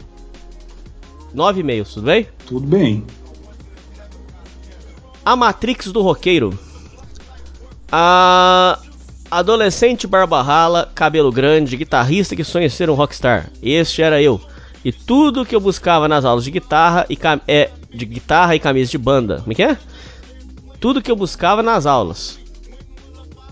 Nove 1.33 1.61
e-mails, 1.61 1.95
tudo 1.95 2.05
bem? 2.05 2.29
Tudo 2.47 2.67
bem. 2.67 3.05
A 5.25 5.35
Matrix 5.35 5.87
do 5.91 6.03
Roqueiro. 6.03 6.59
A 7.91 8.79
adolescente 9.31 10.07
barba 10.07 10.43
rala, 10.43 10.91
cabelo 10.95 11.33
grande, 11.33 11.77
guitarrista 11.77 12.37
que 12.37 12.45
sonha 12.45 12.69
ser 12.69 12.91
um 12.91 12.95
rockstar. 12.95 13.51
Este 13.63 14.03
era 14.03 14.21
eu. 14.21 14.41
E 14.85 14.93
tudo 14.93 15.47
que 15.47 15.55
eu 15.55 15.61
buscava 15.61 16.07
nas 16.09 16.25
aulas 16.25 16.45
de 16.45 16.51
guitarra 16.51 17.07
e 17.09 17.17
cam- 17.17 17.41
é 17.49 17.71
de 17.91 18.05
guitarra 18.05 18.55
e 18.55 18.61
camisa 18.61 18.91
de 18.91 18.99
banda. 18.99 19.39
Como 19.41 19.53
é 19.53 19.55
que 19.55 19.63
é? 19.63 19.79
Tudo 20.81 21.01
que 21.01 21.11
eu 21.11 21.17
buscava 21.17 21.63
nas 21.63 21.87
aulas. 21.87 22.39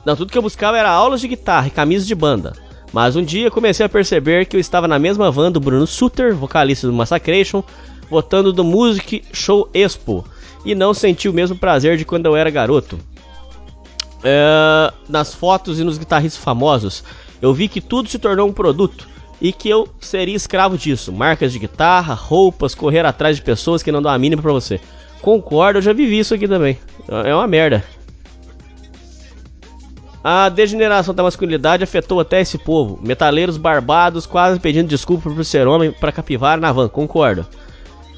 Não, 0.05 0.17
tudo 0.17 0.33
que 0.33 0.37
eu 0.37 0.43
buscava 0.43 0.77
era 0.77 0.91
aulas 0.91 1.21
de 1.21 1.29
guitarra 1.29 1.69
e 1.69 1.71
camisa 1.71 2.05
de 2.05 2.15
banda. 2.15 2.53
Mas 2.93 3.15
um 3.15 3.23
dia 3.23 3.51
comecei 3.51 3.87
a 3.87 3.89
perceber 3.89 4.47
que 4.47 4.57
eu 4.57 4.61
estava 4.61 4.89
na 4.89 4.99
mesma 4.99 5.31
van 5.31 5.53
do 5.53 5.61
Bruno 5.61 5.87
Suter, 5.87 6.35
vocalista 6.35 6.87
do 6.87 6.93
Massacration, 6.93 7.62
votando 8.11 8.53
do 8.53 8.65
Music 8.65 9.23
Show 9.33 9.69
Expo, 9.73 10.25
e 10.65 10.75
não 10.75 10.93
senti 10.93 11.29
o 11.29 11.33
mesmo 11.33 11.57
prazer 11.57 11.97
de 11.97 12.05
quando 12.05 12.27
eu 12.27 12.37
era 12.37 12.51
garoto. 12.51 12.99
É, 14.23 14.93
nas 15.09 15.33
fotos 15.33 15.81
e 15.81 15.85
nos 15.85 15.97
guitarristas 15.97 16.43
famosos, 16.43 17.05
eu 17.41 17.55
vi 17.55 17.69
que 17.69 17.81
tudo 17.81 18.09
se 18.09 18.19
tornou 18.19 18.49
um 18.49 18.53
produto 18.53 19.09
e 19.41 19.53
que 19.53 19.69
eu 19.69 19.89
seria 20.01 20.37
escravo 20.37 20.77
disso. 20.77 21.12
Marcas 21.12 21.53
de 21.53 21.59
guitarra, 21.59 22.12
roupas, 22.12 22.75
correr 22.75 23.07
atrás 23.07 23.37
de 23.37 23.43
pessoas 23.43 23.83
que 23.83 23.93
não 23.93 24.03
dão 24.03 24.12
a 24.12 24.19
mínima 24.19 24.43
pra 24.43 24.53
você. 24.53 24.81
Concordo, 25.23 25.79
eu 25.79 25.83
já 25.83 25.93
vivi 25.93 26.19
isso 26.19 26.35
aqui 26.35 26.49
também. 26.49 26.79
É 27.09 27.35
uma 27.35 27.47
merda. 27.47 27.85
A 30.23 30.51
degeneração 30.51 31.15
da 31.15 31.23
masculinidade 31.23 31.83
afetou 31.83 32.21
até 32.21 32.43
esse 32.43 32.59
povo. 32.59 32.99
Metaleiros 33.03 33.57
barbados 33.57 34.27
quase 34.27 34.61
pedindo 34.61 34.89
desculpa 34.89 35.31
por 35.31 35.45
ser 35.45 35.67
homem 35.67 35.93
pra 35.93 36.13
capivara 36.13 36.61
na 36.61 36.71
van, 36.71 36.89
concordo. 36.89 37.47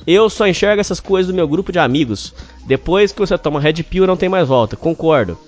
Eu 0.04 0.28
só 0.28 0.48
enxergo 0.48 0.80
essas 0.80 0.98
coisas 0.98 1.30
do 1.30 1.36
meu 1.36 1.46
grupo 1.46 1.70
de 1.70 1.78
amigos. 1.78 2.34
Depois 2.66 3.12
que 3.12 3.20
você 3.20 3.38
toma 3.38 3.60
Red 3.60 3.84
Pill 3.84 4.04
não 4.04 4.16
tem 4.16 4.28
mais 4.28 4.48
volta, 4.48 4.76
concordo. 4.76 5.38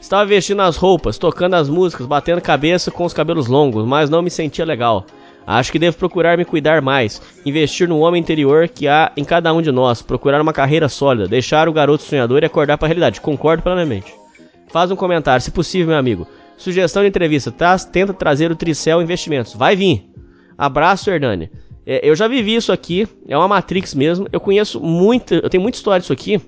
Estava 0.00 0.26
vestindo 0.26 0.62
as 0.62 0.76
roupas, 0.76 1.16
tocando 1.16 1.54
as 1.54 1.68
músicas, 1.68 2.06
batendo 2.06 2.40
cabeça 2.40 2.90
com 2.90 3.04
os 3.04 3.12
cabelos 3.12 3.46
longos, 3.46 3.86
mas 3.86 4.10
não 4.10 4.20
me 4.20 4.30
sentia 4.30 4.64
legal. 4.64 5.06
Acho 5.46 5.70
que 5.70 5.78
devo 5.78 5.96
procurar 5.96 6.36
me 6.36 6.44
cuidar 6.44 6.82
mais, 6.82 7.22
investir 7.46 7.88
no 7.88 8.00
homem 8.00 8.20
interior 8.20 8.68
que 8.68 8.88
há 8.88 9.12
em 9.16 9.24
cada 9.24 9.52
um 9.52 9.62
de 9.62 9.70
nós, 9.70 10.02
procurar 10.02 10.40
uma 10.40 10.52
carreira 10.52 10.88
sólida, 10.88 11.28
deixar 11.28 11.68
o 11.68 11.72
garoto 11.72 12.02
sonhador 12.02 12.42
e 12.42 12.46
acordar 12.46 12.78
para 12.78 12.86
a 12.86 12.88
realidade. 12.88 13.20
Concordo 13.20 13.62
plenamente. 13.62 14.19
Faz 14.72 14.90
um 14.90 14.96
comentário, 14.96 15.42
se 15.42 15.50
possível, 15.50 15.88
meu 15.88 15.98
amigo. 15.98 16.26
Sugestão 16.56 17.02
de 17.02 17.08
entrevista, 17.08 17.52
tenta 17.92 18.12
trazer 18.12 18.50
o 18.52 18.56
Tricel 18.56 19.02
Investimentos. 19.02 19.54
Vai 19.54 19.74
vir. 19.74 20.04
Abraço, 20.56 21.10
Hernani. 21.10 21.50
É, 21.86 22.08
eu 22.08 22.14
já 22.14 22.28
vivi 22.28 22.54
isso 22.54 22.70
aqui, 22.70 23.08
é 23.26 23.36
uma 23.36 23.48
Matrix 23.48 23.94
mesmo. 23.94 24.28
Eu 24.30 24.38
conheço 24.38 24.80
muito, 24.80 25.34
eu 25.34 25.48
tenho 25.48 25.62
muita 25.62 25.78
história 25.78 26.00
disso 26.00 26.12
aqui. 26.12 26.40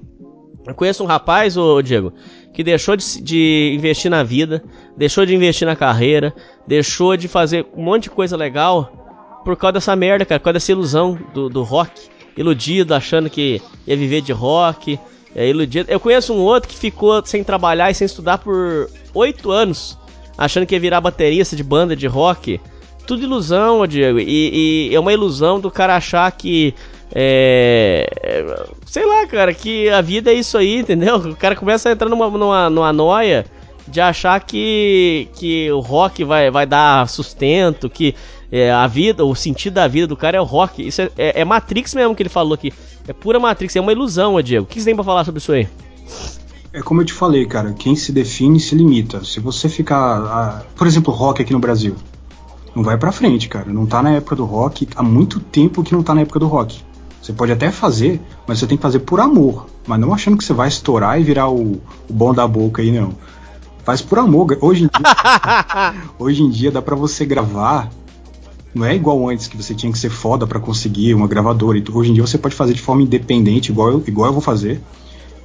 Eu 0.67 0.75
conheço 0.75 1.03
um 1.03 1.07
rapaz, 1.07 1.57
ô 1.57 1.83
Diego, 1.83 2.13
que 2.53 2.63
deixou 2.63 2.95
de, 2.95 3.21
de, 3.21 3.73
investir 3.75 4.11
na 4.11 4.23
vida, 4.23 4.63
deixou 4.97 5.27
de 5.27 5.35
investir 5.35 5.67
na 5.67 5.75
carreira, 5.75 6.33
deixou 6.67 7.17
de 7.17 7.27
fazer 7.27 7.67
um 7.75 7.83
monte 7.83 8.05
de 8.05 8.11
coisa 8.11 8.37
legal 8.37 9.41
por 9.45 9.57
causa 9.57 9.73
dessa 9.73 9.97
merda, 9.97 10.25
cara, 10.25 10.39
por 10.39 10.45
causa 10.45 10.55
dessa 10.55 10.71
ilusão 10.71 11.19
do, 11.35 11.49
do 11.49 11.63
rock. 11.63 11.91
Iludido, 12.37 12.95
achando 12.95 13.29
que 13.29 13.61
ia 13.87 13.97
viver 13.97 14.21
de 14.21 14.33
rock. 14.33 14.99
É 15.35 15.49
iludido. 15.49 15.91
Eu 15.91 15.99
conheço 15.99 16.35
um 16.35 16.41
outro 16.41 16.69
que 16.69 16.77
ficou 16.77 17.25
sem 17.25 17.43
trabalhar 17.43 17.91
e 17.91 17.95
sem 17.95 18.05
estudar 18.05 18.39
por 18.39 18.91
oito 19.15 19.51
anos, 19.51 19.99
achando 20.37 20.67
que 20.67 20.75
ia 20.75 20.81
virar 20.81 21.01
baterista 21.01 21.57
de 21.57 21.63
banda 21.63 21.97
de 21.97 22.07
rock. 22.07 22.61
Tudo 23.07 23.23
ilusão, 23.23 23.87
Diego. 23.87 24.19
E, 24.21 24.89
e 24.91 24.95
é 24.95 25.01
uma 25.01 25.13
ilusão 25.13 25.59
do 25.59 25.71
cara 25.71 25.97
achar 25.97 26.31
que 26.33 26.75
é, 27.15 28.07
sei 28.87 29.05
lá, 29.05 29.27
cara, 29.27 29.53
que 29.53 29.89
a 29.91 30.01
vida 30.01 30.31
é 30.31 30.35
isso 30.35 30.57
aí, 30.57 30.79
entendeu? 30.81 31.17
O 31.17 31.37
cara 31.37 31.55
começa 31.55 31.89
a 31.89 31.93
entrar 31.93 32.09
numa, 32.09 32.29
numa, 32.31 32.71
numa 32.71 32.93
noia 32.93 33.45
de 33.87 34.01
achar 34.01 34.41
que, 34.41 35.29
que 35.35 35.71
o 35.73 35.81
rock 35.81 36.25
vai, 36.25 36.51
vai 36.51 36.67
dar 36.67 37.09
sustento, 37.09 37.89
que 37.91 38.15
é, 38.51 38.71
a 38.71 38.87
vida, 38.87 39.25
o 39.25 39.35
sentido 39.35 39.75
da 39.75 39.89
vida 39.89 40.07
do 40.07 40.17
cara 40.17 40.37
é 40.37 40.41
o 40.41 40.45
rock. 40.45 40.87
Isso 40.87 41.01
é, 41.01 41.11
é, 41.17 41.41
é, 41.41 41.45
Matrix 41.45 41.95
mesmo 41.95 42.15
que 42.15 42.23
ele 42.23 42.29
falou 42.29 42.53
aqui. 42.53 42.73
É 43.09 43.13
pura 43.13 43.41
Matrix, 43.41 43.75
é 43.75 43.81
uma 43.81 43.93
ilusão, 43.93 44.41
Diego. 44.43 44.65
O 44.65 44.67
que 44.67 44.79
você 44.79 44.85
tem 44.85 44.95
pra 44.95 45.03
falar 45.03 45.25
sobre 45.25 45.39
isso 45.39 45.53
aí? 45.53 45.67
É 46.73 46.81
como 46.83 47.01
eu 47.01 47.05
te 47.05 47.13
falei, 47.13 47.47
cara, 47.47 47.73
quem 47.73 47.97
se 47.97 48.13
define 48.13 48.61
se 48.61 48.75
limita. 48.75 49.25
Se 49.25 49.41
você 49.41 49.69
ficar. 49.69 50.67
por 50.77 50.87
exemplo, 50.87 51.13
rock 51.13 51.43
aqui 51.43 51.53
no 51.53 51.59
Brasil. 51.59 51.97
Não 52.75 52.83
vai 52.83 52.97
pra 52.97 53.13
frente, 53.13 53.49
cara. 53.49 53.71
Não 53.71 53.87
tá 53.87 54.03
na 54.03 54.13
época 54.13 54.37
do 54.37 54.45
rock. 54.45 54.89
Há 54.97 55.03
muito 55.03 55.41
tempo 55.41 55.83
que 55.83 55.93
não 55.93 56.03
tá 56.03 56.15
na 56.15 56.23
época 56.23 56.39
do 56.39 56.47
rock. 56.47 56.83
Você 57.23 57.33
pode 57.33 57.53
até 57.53 57.71
fazer, 57.71 58.21
mas 58.47 58.59
você 58.59 58.67
tem 58.67 58.77
que 58.77 58.83
fazer 58.83 59.01
por 59.01 59.21
amor. 59.21 59.67
Mas 59.87 60.01
não 60.01 60.13
achando 60.13 60.37
que 60.37 60.45
você 60.45 60.53
vai 60.53 60.69
estourar 60.69 61.21
e 61.21 61.23
virar 61.23 61.49
o, 61.49 61.81
o 62.09 62.13
bom 62.13 62.35
da 62.35 62.47
boca 62.49 62.83
aí, 62.83 62.91
não. 62.91 63.15
Faz 63.85 64.01
por 64.01 64.19
amor. 64.19 64.57
Hoje 64.61 64.85
em 64.85 64.87
dia, 64.87 65.95
hoje 66.19 66.43
em 66.43 66.51
dia 66.51 66.71
dá 66.71 66.81
para 66.81 66.95
você 66.95 67.25
gravar. 67.25 67.91
Não 68.75 68.87
é 68.87 68.95
igual 68.95 69.29
antes 69.29 69.49
que 69.49 69.57
você 69.57 69.75
tinha 69.75 69.93
que 69.93 69.99
ser 69.99 70.09
foda 70.09 70.47
para 70.47 70.61
conseguir 70.61 71.15
uma 71.15 71.27
gravadora. 71.27 71.83
Hoje 71.93 72.11
em 72.11 72.15
dia 72.15 72.27
você 72.27 72.39
pode 72.39 72.55
fazer 72.55 72.73
de 72.75 72.81
forma 72.81 73.03
independente, 73.03 73.71
igual 73.71 73.91
eu, 73.91 74.05
igual 74.07 74.29
eu 74.29 74.33
vou 74.33 74.41
fazer. 74.41 74.81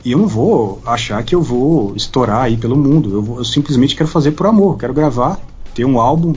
E 0.05 0.11
eu 0.11 0.19
não 0.19 0.27
vou 0.27 0.81
achar 0.85 1.22
que 1.23 1.35
eu 1.35 1.41
vou 1.41 1.93
estourar 1.95 2.43
aí 2.43 2.55
pelo 2.55 2.77
mundo. 2.77 3.11
Eu, 3.11 3.22
vou, 3.22 3.38
eu 3.39 3.45
simplesmente 3.45 3.95
quero 3.95 4.07
fazer 4.07 4.31
por 4.31 4.45
amor. 4.45 4.77
Quero 4.77 4.93
gravar, 4.93 5.39
ter 5.73 5.84
um 5.84 5.99
álbum, 5.99 6.34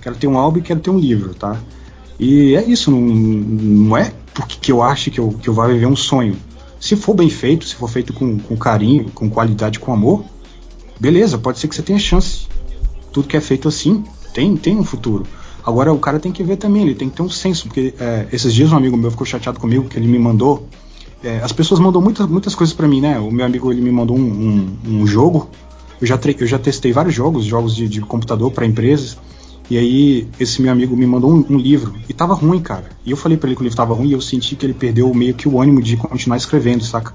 quero 0.00 0.16
ter 0.16 0.28
um 0.28 0.38
álbum 0.38 0.60
e 0.60 0.62
quero 0.62 0.80
ter 0.80 0.90
um 0.90 0.98
livro, 0.98 1.34
tá? 1.34 1.58
E 2.18 2.54
é 2.54 2.62
isso, 2.64 2.90
não, 2.90 3.00
não 3.00 3.96
é 3.96 4.12
porque 4.32 4.56
que 4.60 4.72
eu 4.72 4.82
acho 4.82 5.10
que 5.10 5.18
eu, 5.18 5.30
que 5.42 5.48
eu 5.48 5.54
vou 5.54 5.66
viver 5.66 5.86
um 5.86 5.96
sonho. 5.96 6.36
Se 6.78 6.94
for 6.96 7.14
bem 7.14 7.28
feito, 7.28 7.66
se 7.66 7.74
for 7.74 7.90
feito 7.90 8.12
com, 8.12 8.38
com 8.38 8.56
carinho, 8.56 9.10
com 9.14 9.28
qualidade, 9.28 9.80
com 9.80 9.92
amor, 9.92 10.24
beleza, 11.00 11.38
pode 11.38 11.58
ser 11.58 11.68
que 11.68 11.74
você 11.74 11.82
tenha 11.82 11.98
chance. 11.98 12.46
Tudo 13.12 13.26
que 13.26 13.36
é 13.36 13.40
feito 13.40 13.66
assim 13.66 14.04
tem, 14.32 14.56
tem 14.56 14.78
um 14.78 14.84
futuro. 14.84 15.26
Agora 15.64 15.92
o 15.92 15.98
cara 15.98 16.18
tem 16.18 16.32
que 16.32 16.42
ver 16.42 16.56
também, 16.56 16.82
ele 16.82 16.94
tem 16.94 17.08
que 17.08 17.16
ter 17.16 17.22
um 17.22 17.28
senso, 17.28 17.66
porque 17.66 17.94
é, 17.98 18.26
esses 18.32 18.52
dias 18.52 18.72
um 18.72 18.76
amigo 18.76 18.96
meu 18.96 19.10
ficou 19.10 19.26
chateado 19.26 19.58
comigo 19.58 19.88
que 19.88 19.98
ele 19.98 20.06
me 20.06 20.18
mandou. 20.18 20.66
É, 21.22 21.38
as 21.42 21.52
pessoas 21.52 21.80
mandam 21.80 22.00
muitas, 22.00 22.26
muitas 22.26 22.54
coisas 22.54 22.74
para 22.74 22.88
mim, 22.88 23.00
né? 23.00 23.18
O 23.18 23.30
meu 23.30 23.44
amigo 23.44 23.70
ele 23.70 23.80
me 23.80 23.90
mandou 23.90 24.16
um, 24.16 24.22
um, 24.86 25.00
um 25.00 25.06
jogo. 25.06 25.50
Eu 26.00 26.06
já, 26.06 26.18
eu 26.38 26.46
já 26.46 26.58
testei 26.58 26.92
vários 26.92 27.14
jogos, 27.14 27.44
jogos 27.44 27.76
de, 27.76 27.88
de 27.88 28.00
computador 28.00 28.50
para 28.52 28.64
empresas. 28.64 29.18
E 29.68 29.76
aí, 29.78 30.26
esse 30.40 30.60
meu 30.60 30.72
amigo 30.72 30.96
me 30.96 31.06
mandou 31.06 31.30
um, 31.30 31.44
um, 31.50 31.56
livro 31.56 31.94
e 32.08 32.12
tava 32.12 32.34
ruim, 32.34 32.60
cara. 32.60 32.88
E 33.04 33.10
eu 33.10 33.16
falei 33.16 33.38
para 33.38 33.48
ele 33.48 33.54
que 33.54 33.62
o 33.62 33.64
livro 33.64 33.76
tava 33.76 33.94
ruim 33.94 34.08
e 34.08 34.12
eu 34.12 34.20
senti 34.20 34.56
que 34.56 34.66
ele 34.66 34.74
perdeu 34.74 35.12
meio 35.14 35.34
que 35.34 35.48
o 35.48 35.60
ânimo 35.60 35.80
de 35.80 35.96
continuar 35.96 36.38
escrevendo, 36.38 36.82
saca? 36.82 37.14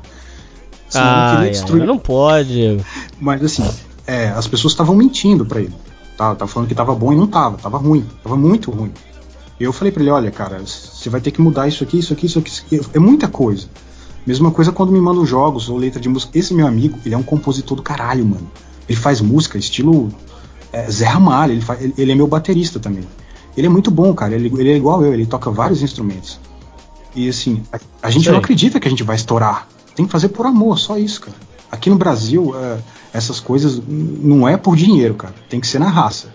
Senão 0.96 1.08
ah, 1.08 1.34
não, 1.42 1.52
destruir... 1.52 1.86
não 1.86 1.98
pode. 1.98 2.80
Mas 3.20 3.44
assim, 3.44 3.70
é, 4.08 4.30
as 4.30 4.48
pessoas 4.48 4.74
estavam 4.74 4.96
mentindo 4.96 5.46
para 5.46 5.60
ele. 5.60 5.74
Tá, 6.18 6.34
tava 6.34 6.50
falando 6.50 6.70
que 6.70 6.76
tava 6.76 6.96
bom 6.96 7.12
e 7.12 7.16
não 7.16 7.28
tava, 7.28 7.58
tava 7.58 7.78
ruim, 7.78 8.06
tava 8.24 8.38
muito 8.38 8.72
ruim. 8.72 8.92
E 9.60 9.64
eu 9.64 9.74
falei 9.74 9.92
para 9.92 10.02
ele, 10.02 10.12
olha, 10.12 10.32
cara, 10.32 10.60
você 10.60 11.10
vai 11.10 11.20
ter 11.20 11.32
que 11.32 11.42
mudar 11.42 11.68
isso 11.68 11.84
aqui, 11.84 12.00
isso 12.00 12.14
aqui, 12.14 12.26
isso 12.26 12.40
aqui, 12.40 12.50
isso 12.50 12.64
aqui. 12.66 12.82
É 12.94 13.00
muita 13.00 13.28
coisa. 13.28 13.68
Mesma 14.26 14.52
coisa 14.52 14.72
quando 14.72 14.92
me 14.92 15.00
mandam 15.00 15.26
jogos 15.26 15.70
ou 15.70 15.78
letra 15.78 16.00
de 16.00 16.10
música. 16.10 16.38
Esse 16.38 16.54
meu 16.54 16.66
amigo, 16.66 16.98
ele 17.06 17.14
é 17.14 17.18
um 17.18 17.24
compositor 17.24 17.76
do 17.76 17.84
caralho, 17.84 18.26
mano. 18.26 18.50
Ele 18.88 18.98
faz 18.98 19.22
música 19.22 19.58
estilo 19.58 20.12
é, 20.72 20.90
Zé 20.90 21.06
Ramalho, 21.06 21.54
ele, 21.54 21.64
ele, 21.80 21.94
ele, 21.98 22.12
é 22.12 22.16
meu 22.16 22.28
baterista 22.28 22.80
também. 22.80 23.04
Ele 23.56 23.68
é 23.68 23.70
muito 23.70 23.92
bom, 23.92 24.14
cara. 24.14 24.36
Ele, 24.36 24.48
ele, 24.58 24.72
é 24.72 24.76
igual 24.76 25.04
eu, 25.04 25.14
ele 25.14 25.26
toca 25.26 25.52
vários 25.52 25.82
instrumentos. 25.82 26.40
E 27.16 27.30
assim, 27.30 27.64
a, 27.72 27.80
a 28.04 28.10
gente 28.10 28.24
Sei. 28.24 28.32
não 28.32 28.40
acredita 28.40 28.80
que 28.80 28.88
a 28.88 28.92
gente 28.92 29.04
vai 29.04 29.16
estourar. 29.16 29.68
Tem 29.96 30.06
que 30.06 30.12
fazer 30.12 30.30
por 30.30 30.46
amor, 30.46 30.78
só 30.78 30.98
isso, 30.98 31.22
cara. 31.22 31.38
Aqui 31.72 31.90
no 31.90 31.98
Brasil, 31.98 32.54
é, 32.56 32.80
essas 33.14 33.40
coisas 33.40 33.82
não 33.88 34.48
é 34.48 34.58
por 34.58 34.76
dinheiro, 34.76 35.16
cara. 35.16 35.34
Tem 35.50 35.60
que 35.60 35.68
ser 35.68 35.80
na 35.80 35.90
raça. 35.90 36.34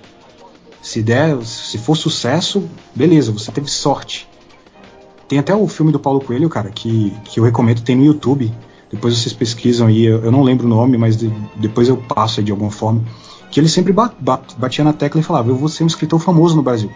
Se 0.83 1.03
der, 1.03 1.37
se 1.45 1.79
for 1.79 1.97
sucesso, 1.97 2.65
beleza, 2.95 3.31
você 3.31 3.53
teve 3.53 3.71
sorte. 3.71 4.29
Tem 5.29 5.39
até 5.39 5.55
o 5.55 5.69
filme 5.69 5.93
do 5.93 6.01
Paulo 6.01 6.21
Coelho, 6.21 6.49
cara, 6.49 6.71
que, 6.71 7.13
que 7.25 7.39
eu 7.39 7.45
recomendo, 7.45 7.83
tem 7.83 7.95
no 7.95 8.05
YouTube. 8.05 8.53
Depois 8.91 9.17
vocês 9.17 9.33
pesquisam 9.33 9.87
aí, 9.87 10.05
eu, 10.05 10.25
eu 10.25 10.33
não 10.33 10.43
lembro 10.43 10.67
o 10.67 10.69
nome, 10.69 10.99
mas 10.99 11.17
de, 11.17 11.33
depois 11.57 11.89
eu 11.89 11.97
passo 11.97 12.41
aí 12.41 12.45
de 12.45 12.51
alguma 12.51 12.71
forma 12.71 13.05
que 13.51 13.59
ele 13.59 13.69
sempre 13.69 13.93
batia 13.93 14.85
na 14.85 14.93
tecla 14.93 15.21
e 15.21 15.25
falava: 15.25 15.51
Eu 15.51 15.57
vou 15.57 15.69
ser 15.69 15.83
um 15.85 15.87
escritor 15.87 16.21
famoso 16.21 16.55
no 16.55 16.63
Brasil. 16.63 16.91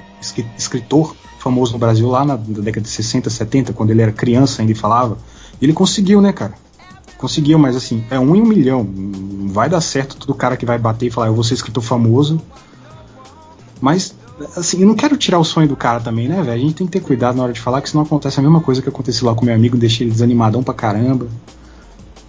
Escritor 0.57 1.15
famoso 1.39 1.73
no 1.73 1.79
Brasil 1.79 2.09
lá 2.09 2.25
na, 2.25 2.37
década 2.37 2.83
de 2.83 2.89
60, 2.89 3.29
70, 3.29 3.73
quando 3.73 3.91
ele 3.91 4.01
era 4.01 4.13
criança 4.13 4.63
ainda 4.63 4.73
e 4.73 4.75
falava. 4.75 5.19
Ele 5.61 5.73
conseguiu, 5.73 6.21
né, 6.21 6.33
cara? 6.33 6.55
Conseguiu, 7.19 7.59
mas 7.59 7.77
assim, 7.77 8.05
é 8.11 8.19
um 8.19 8.35
em 8.37 8.43
um 8.43 8.47
milhão. 8.47 8.85
Não 8.85 9.49
vai 9.49 9.69
dar 9.69 9.81
certo 9.81 10.17
todo 10.17 10.35
cara 10.35 10.57
que 10.57 10.67
vai 10.67 10.79
bater 10.79 11.07
e 11.07 11.11
falar: 11.11 11.29
Eu 11.29 11.35
vou 11.35 11.45
ser 11.45 11.55
escritor 11.55 11.83
famoso. 11.83 12.41
Mas, 13.81 14.15
assim, 14.57 14.81
eu 14.81 14.87
não 14.87 14.95
quero 14.95 15.17
tirar 15.17 15.39
o 15.39 15.45
sonho 15.45 15.69
do 15.69 15.77
cara 15.77 16.01
também, 16.01 16.29
né, 16.29 16.37
velho? 16.43 16.53
A 16.53 16.59
gente 16.59 16.75
tem 16.75 16.87
que 16.87 16.93
ter 16.93 17.01
cuidado 17.01 17.37
na 17.37 17.43
hora 17.43 17.53
de 17.53 17.61
falar, 17.61 17.83
que 17.83 17.91
senão 17.91 18.05
acontece 18.05 18.41
a 18.41 18.43
mesma 18.43 18.61
coisa 18.61 18.81
que 18.81 18.89
aconteceu 18.89 19.27
lá 19.27 19.35
com 19.35 19.45
meu 19.45 19.55
amigo, 19.55 19.77
deixei 19.77 20.07
ele 20.07 20.13
desanimadão 20.13 20.63
pra 20.63 20.73
caramba. 20.73 21.29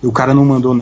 E 0.04 0.08
o 0.08 0.12
cara 0.12 0.34
não 0.34 0.44
mandou 0.44 0.76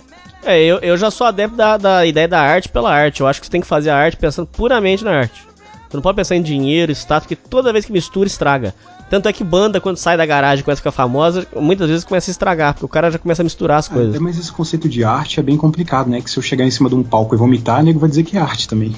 é, 0.45 0.61
eu, 0.61 0.79
eu 0.79 0.97
já 0.97 1.09
sou 1.09 1.25
adepto 1.25 1.55
da, 1.55 1.77
da 1.77 2.05
ideia 2.05 2.27
da 2.27 2.41
arte 2.41 2.67
pela 2.67 2.93
arte. 2.93 3.21
Eu 3.21 3.27
acho 3.27 3.39
que 3.39 3.45
você 3.45 3.51
tem 3.51 3.61
que 3.61 3.67
fazer 3.67 3.89
a 3.89 3.97
arte 3.97 4.17
pensando 4.17 4.45
puramente 4.45 5.03
na 5.03 5.11
arte. 5.11 5.41
Você 5.89 5.97
não 5.97 6.01
pode 6.01 6.15
pensar 6.15 6.35
em 6.35 6.41
dinheiro, 6.41 6.91
status, 6.91 7.27
porque 7.27 7.35
toda 7.49 7.71
vez 7.71 7.85
que 7.85 7.91
mistura, 7.91 8.27
estraga. 8.27 8.75
Tanto 9.13 9.29
é 9.29 9.31
que 9.31 9.43
banda, 9.43 9.79
quando 9.79 9.97
sai 9.97 10.17
da 10.17 10.25
garagem 10.25 10.61
e 10.61 10.63
começa 10.63 10.79
a 10.79 10.81
ficar 10.81 10.91
famosa, 10.91 11.45
muitas 11.55 11.87
vezes 11.87 12.03
começa 12.03 12.31
a 12.31 12.33
estragar, 12.33 12.73
porque 12.73 12.85
o 12.85 12.89
cara 12.89 13.11
já 13.11 13.19
começa 13.19 13.23
a 13.23 13.43
misturar 13.43 13.77
as 13.77 13.87
é, 13.87 13.93
coisas. 13.93 14.19
mas 14.19 14.39
esse 14.39 14.51
conceito 14.51 14.89
de 14.89 15.03
arte 15.03 15.39
é 15.39 15.43
bem 15.43 15.55
complicado, 15.55 16.09
né? 16.09 16.19
Que 16.19 16.31
se 16.31 16.39
eu 16.39 16.41
chegar 16.41 16.65
em 16.65 16.71
cima 16.71 16.89
de 16.89 16.95
um 16.95 17.03
palco 17.03 17.35
e 17.35 17.37
vomitar, 17.37 17.81
o 17.81 17.83
nego 17.83 17.99
vai 17.99 18.09
dizer 18.09 18.23
que 18.23 18.35
é 18.35 18.41
arte 18.41 18.67
também. 18.67 18.95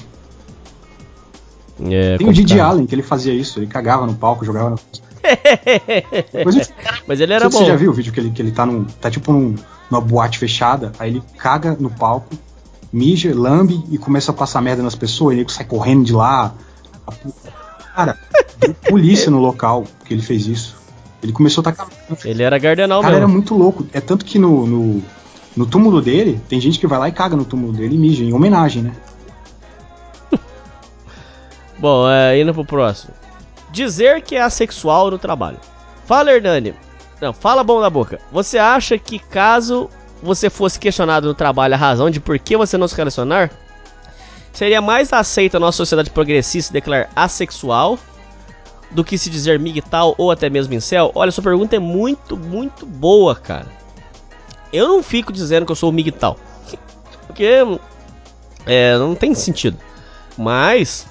É, 1.82 2.16
Tem 2.16 2.26
complicado. 2.26 2.28
o 2.28 2.32
Didi 2.32 2.58
Allen, 2.58 2.86
que 2.86 2.94
ele 2.94 3.02
fazia 3.02 3.34
isso, 3.34 3.58
ele 3.58 3.66
cagava 3.66 4.06
no 4.06 4.14
palco, 4.14 4.42
jogava 4.42 4.70
no. 4.70 4.80
mas 7.06 7.20
ele 7.20 7.34
era 7.34 7.50
você, 7.50 7.58
bom. 7.58 7.64
Você 7.66 7.70
já 7.70 7.76
viu 7.76 7.90
o 7.90 7.94
vídeo 7.94 8.10
que 8.10 8.18
ele, 8.18 8.30
que 8.30 8.40
ele 8.40 8.52
tá 8.52 8.64
num. 8.64 8.84
tá 8.84 9.10
tipo 9.10 9.30
num 9.34 9.54
numa 9.90 10.00
boate 10.00 10.38
fechada, 10.38 10.92
aí 10.98 11.10
ele 11.10 11.22
caga 11.36 11.76
no 11.78 11.90
palco, 11.90 12.34
mija, 12.90 13.38
lambe 13.38 13.84
e 13.90 13.98
começa 13.98 14.30
a 14.30 14.34
passar 14.34 14.62
merda 14.62 14.82
nas 14.82 14.94
pessoas, 14.94 15.36
e 15.36 15.40
ele 15.40 15.52
sai 15.52 15.66
correndo 15.66 16.06
de 16.06 16.14
lá. 16.14 16.54
Cara, 17.96 18.18
polícia 18.90 19.30
no 19.30 19.38
local 19.38 19.84
que 20.04 20.12
ele 20.12 20.20
fez 20.20 20.46
isso. 20.46 20.76
Ele 21.22 21.32
começou 21.32 21.62
a 21.62 21.64
tacar. 21.64 21.88
Ele 22.26 22.42
era 22.42 22.58
gardenal 22.58 23.00
Cara, 23.00 23.14
mesmo. 23.14 23.24
era 23.24 23.32
muito 23.32 23.54
louco. 23.54 23.86
É 23.90 24.02
tanto 24.02 24.22
que 24.22 24.38
no, 24.38 24.66
no, 24.66 25.02
no, 25.56 25.64
túmulo 25.64 26.02
dele, 26.02 26.38
tem 26.46 26.60
gente 26.60 26.78
que 26.78 26.86
vai 26.86 26.98
lá 26.98 27.08
e 27.08 27.12
caga 27.12 27.34
no 27.34 27.46
túmulo 27.46 27.72
dele 27.72 27.94
e 27.94 27.98
mija, 27.98 28.22
em 28.22 28.34
homenagem, 28.34 28.82
né? 28.82 28.92
Bom, 31.80 32.06
é, 32.06 32.38
indo 32.38 32.52
pro 32.52 32.66
próximo. 32.66 33.14
Dizer 33.72 34.20
que 34.20 34.36
é 34.36 34.42
assexual 34.42 35.10
no 35.10 35.18
trabalho. 35.18 35.58
Fala, 36.04 36.32
Hernani. 36.32 36.74
Não, 37.18 37.32
fala 37.32 37.64
bom 37.64 37.80
da 37.80 37.88
boca. 37.88 38.20
Você 38.30 38.58
acha 38.58 38.98
que 38.98 39.18
caso 39.18 39.88
você 40.22 40.50
fosse 40.50 40.78
questionado 40.78 41.26
no 41.26 41.34
trabalho 41.34 41.72
a 41.72 41.78
razão 41.78 42.10
de 42.10 42.20
por 42.20 42.38
que 42.38 42.58
você 42.58 42.76
não 42.76 42.86
se 42.86 42.94
relacionar, 42.94 43.50
seria 44.56 44.80
mais 44.80 45.12
aceita 45.12 45.58
a 45.58 45.60
nossa 45.60 45.76
sociedade 45.76 46.10
progressista 46.10 46.72
declarar 46.72 47.10
assexual 47.14 47.98
do 48.90 49.04
que 49.04 49.18
se 49.18 49.28
dizer 49.28 49.58
migtal 49.58 50.14
ou 50.16 50.30
até 50.30 50.48
mesmo 50.48 50.72
incel? 50.72 51.12
Olha, 51.14 51.30
sua 51.30 51.44
pergunta 51.44 51.76
é 51.76 51.78
muito, 51.78 52.36
muito 52.36 52.86
boa, 52.86 53.34
cara. 53.34 53.66
Eu 54.72 54.88
não 54.88 55.02
fico 55.02 55.32
dizendo 55.32 55.66
que 55.66 55.72
eu 55.72 55.76
sou 55.76 55.92
migtal. 55.92 56.38
Porque 57.26 57.46
É, 58.64 58.96
não 58.96 59.14
tem 59.14 59.34
sentido. 59.34 59.76
Mas 60.38 61.06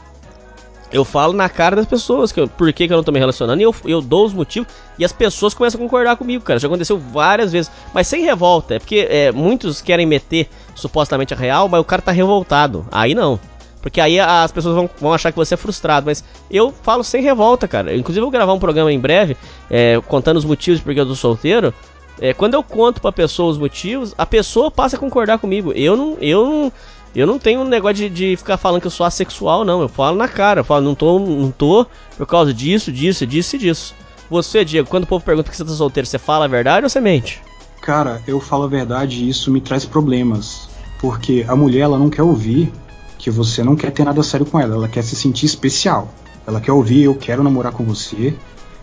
eu 0.92 1.06
falo 1.06 1.34
na 1.34 1.48
cara 1.50 1.76
das 1.76 1.86
pessoas 1.86 2.32
que 2.32 2.40
eu, 2.40 2.48
por 2.48 2.72
que, 2.74 2.88
que 2.88 2.94
eu 2.94 2.98
não 2.98 3.04
tô 3.04 3.12
me 3.12 3.20
relacionando 3.20 3.62
e 3.62 3.64
eu, 3.64 3.76
eu 3.86 4.02
dou 4.02 4.26
os 4.26 4.34
motivos 4.34 4.72
e 4.98 5.06
as 5.06 5.12
pessoas 5.12 5.54
começam 5.54 5.80
a 5.80 5.84
concordar 5.84 6.16
comigo, 6.16 6.44
cara. 6.44 6.60
Já 6.60 6.68
aconteceu 6.68 6.98
várias 6.98 7.52
vezes, 7.52 7.72
mas 7.94 8.08
sem 8.08 8.24
revolta. 8.24 8.76
É 8.76 8.80
porque 8.80 9.08
é, 9.10 9.32
muitos 9.32 9.82
querem 9.82 10.06
meter 10.06 10.50
supostamente 10.76 11.34
a 11.34 11.38
real, 11.38 11.68
mas 11.68 11.81
o 11.81 11.84
cara 11.84 12.02
tá 12.02 12.11
revoltado. 12.11 12.85
Aí 12.91 13.15
não. 13.15 13.39
Porque 13.81 14.02
aí 14.02 14.19
as 14.19 14.52
pessoas 14.52 14.76
vão, 14.76 14.89
vão 14.99 15.14
achar 15.14 15.31
que 15.31 15.38
você 15.38 15.53
é 15.53 15.57
frustrado. 15.57 16.07
Mas 16.07 16.23
eu 16.49 16.72
falo 16.72 17.03
sem 17.03 17.22
revolta, 17.22 17.68
cara. 17.68 17.95
Inclusive, 17.95 18.19
eu 18.19 18.26
vou 18.26 18.31
gravar 18.31 18.52
um 18.53 18.60
programa 18.60 18.91
em 18.91 18.99
breve 18.99 19.38
é, 19.69 20.02
contando 20.07 20.38
os 20.38 20.45
motivos 20.45 20.81
porque 20.81 20.99
eu 20.99 21.06
tô 21.06 21.15
solteiro. 21.15 21.73
É, 22.19 22.34
quando 22.34 22.53
eu 22.53 22.64
conto 22.64 23.02
pra 23.02 23.11
pessoa 23.11 23.52
os 23.52 23.57
motivos, 23.57 24.14
a 24.18 24.26
pessoa 24.26 24.72
passa 24.72 24.95
a 24.95 24.99
concordar 24.99 25.38
comigo. 25.38 25.72
Eu 25.73 25.95
não. 25.95 26.18
Eu 26.19 26.45
não 26.45 26.72
eu 27.15 27.26
não 27.26 27.39
tenho 27.39 27.61
um 27.61 27.65
negócio 27.65 27.95
de, 27.95 28.10
de, 28.10 28.35
ficar 28.35 28.57
falando 28.57 28.81
que 28.81 28.88
eu 28.88 28.91
sou 28.91 29.06
assexual, 29.06 29.64
não. 29.64 29.81
Eu 29.81 29.88
falo 29.88 30.18
na 30.18 30.27
cara. 30.27 30.61
Eu 30.61 30.65
falo, 30.65 30.84
não 30.84 30.95
tô, 30.95 31.18
não 31.19 31.52
tô 31.52 31.85
por 32.18 32.26
causa 32.26 32.53
disso, 32.53 32.91
disso, 32.91 33.26
disso 33.26 33.56
e 33.56 33.60
disso. 33.60 33.95
Você, 34.30 34.65
Diego, 34.65 34.89
quando 34.89 35.03
o 35.03 35.07
povo 35.07 35.23
pergunta 35.23 35.49
que 35.49 35.56
você 35.56 35.64
tá 35.64 35.72
solteiro, 35.72 36.07
você 36.07 36.18
fala 36.18 36.45
a 36.45 36.47
verdade 36.47 36.84
ou 36.84 36.89
você 36.89 36.99
mente? 36.99 37.41
Cara, 37.86 38.20
eu 38.26 38.40
falo 38.40 38.64
a 38.64 38.68
verdade 38.68 39.24
e 39.24 39.30
isso 39.30 39.52
me 39.52 39.62
traz 39.62 39.86
problemas. 39.86 40.68
Porque 40.99 41.45
a 41.48 41.56
mulher, 41.56 41.82
ela 41.82 41.99
não 41.99 42.10
quer 42.10 42.24
ouvir 42.24 42.74
que 43.16 43.30
você 43.30 43.64
não 43.64 43.76
quer 43.76 43.91
ter 43.91 44.03
nada 44.03 44.24
sério 44.24 44.44
com 44.44 44.60
ela. 44.60 44.74
Ela 44.74 44.88
quer 44.88 45.03
se 45.03 45.16
sentir 45.16 45.45
especial. 45.45 46.12
Ela 46.48 46.60
quer 46.60 46.72
ouvir, 46.72 47.03
eu 47.03 47.14
quero 47.14 47.44
namorar 47.44 47.72
com 47.72 47.84
você. 47.84 48.34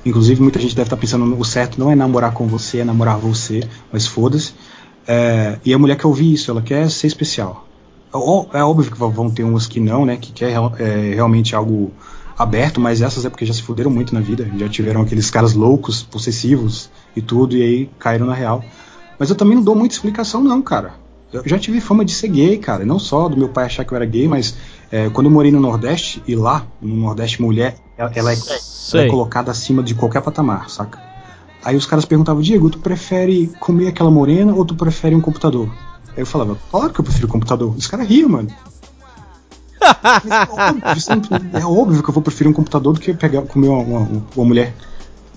Inclusive, 0.06 0.40
muita 0.40 0.60
gente 0.60 0.76
deve 0.76 0.86
estar 0.86 0.96
pensando, 0.96 1.36
o 1.36 1.44
certo 1.44 1.80
não 1.80 1.90
é 1.90 1.96
namorar 1.96 2.32
com 2.32 2.46
você, 2.46 2.78
é 2.78 2.84
namorar 2.84 3.18
você, 3.18 3.68
mas 3.92 4.06
foda-se. 4.06 4.54
É, 5.04 5.58
e 5.64 5.74
a 5.74 5.78
mulher 5.80 5.96
quer 5.96 6.06
ouvir 6.06 6.32
isso, 6.32 6.52
ela 6.52 6.62
quer 6.62 6.88
ser 6.88 7.08
especial. 7.08 7.66
É 8.52 8.62
óbvio 8.62 8.88
que 8.88 8.96
vão 8.96 9.28
ter 9.28 9.42
umas 9.42 9.66
que 9.66 9.80
não, 9.80 10.06
né? 10.06 10.16
Que 10.16 10.30
quer 10.30 10.52
é, 10.78 11.12
realmente 11.12 11.56
algo 11.56 11.90
aberto, 12.38 12.80
mas 12.80 13.02
essas 13.02 13.24
é 13.24 13.30
porque 13.30 13.46
já 13.46 13.52
se 13.52 13.62
fuderam 13.62 13.90
muito 13.90 14.14
na 14.14 14.20
vida. 14.20 14.48
Já 14.56 14.68
tiveram 14.68 15.02
aqueles 15.02 15.28
caras 15.28 15.54
loucos, 15.54 16.04
possessivos 16.04 16.88
e 17.16 17.20
tudo, 17.20 17.56
e 17.56 17.62
aí 17.62 17.90
caíram 17.98 18.26
na 18.26 18.34
real. 18.34 18.64
Mas 19.22 19.30
eu 19.30 19.36
também 19.36 19.54
não 19.54 19.62
dou 19.62 19.76
muita 19.76 19.94
explicação, 19.94 20.42
não, 20.42 20.60
cara. 20.60 20.94
Eu 21.32 21.44
já 21.46 21.56
tive 21.56 21.80
fama 21.80 22.04
de 22.04 22.12
ser 22.12 22.26
gay, 22.26 22.58
cara. 22.58 22.84
Não 22.84 22.98
só 22.98 23.28
do 23.28 23.36
meu 23.36 23.48
pai 23.48 23.66
achar 23.66 23.84
que 23.84 23.92
eu 23.92 23.94
era 23.96 24.04
gay, 24.04 24.26
mas 24.26 24.56
é, 24.90 25.08
quando 25.10 25.26
eu 25.26 25.30
morei 25.30 25.52
no 25.52 25.60
Nordeste, 25.60 26.20
e 26.26 26.34
lá, 26.34 26.66
no 26.80 26.96
Nordeste, 26.96 27.40
mulher, 27.40 27.76
ela, 27.96 28.10
ela, 28.16 28.32
é, 28.32 28.36
ela 28.94 29.02
é 29.04 29.08
colocada 29.08 29.52
acima 29.52 29.80
de 29.80 29.94
qualquer 29.94 30.22
patamar, 30.22 30.68
saca? 30.68 31.00
Aí 31.64 31.76
os 31.76 31.86
caras 31.86 32.04
perguntavam, 32.04 32.42
Diego, 32.42 32.68
tu 32.68 32.80
prefere 32.80 33.46
comer 33.60 33.86
aquela 33.86 34.10
morena 34.10 34.52
ou 34.52 34.64
tu 34.64 34.74
prefere 34.74 35.14
um 35.14 35.20
computador? 35.20 35.68
Aí 36.08 36.22
eu 36.22 36.26
falava, 36.26 36.58
claro 36.68 36.92
que 36.92 36.98
eu 36.98 37.04
prefiro 37.04 37.28
computador. 37.28 37.72
Os 37.76 37.86
caras 37.86 38.08
riam, 38.08 38.28
mano. 38.28 38.48
é 41.54 41.64
óbvio 41.64 42.02
que 42.02 42.10
eu 42.10 42.12
vou 42.12 42.24
preferir 42.24 42.50
um 42.50 42.52
computador 42.52 42.92
do 42.92 42.98
que 42.98 43.14
pegar, 43.14 43.42
comer 43.42 43.68
uma, 43.68 43.82
uma, 43.84 44.22
uma 44.34 44.44
mulher. 44.44 44.74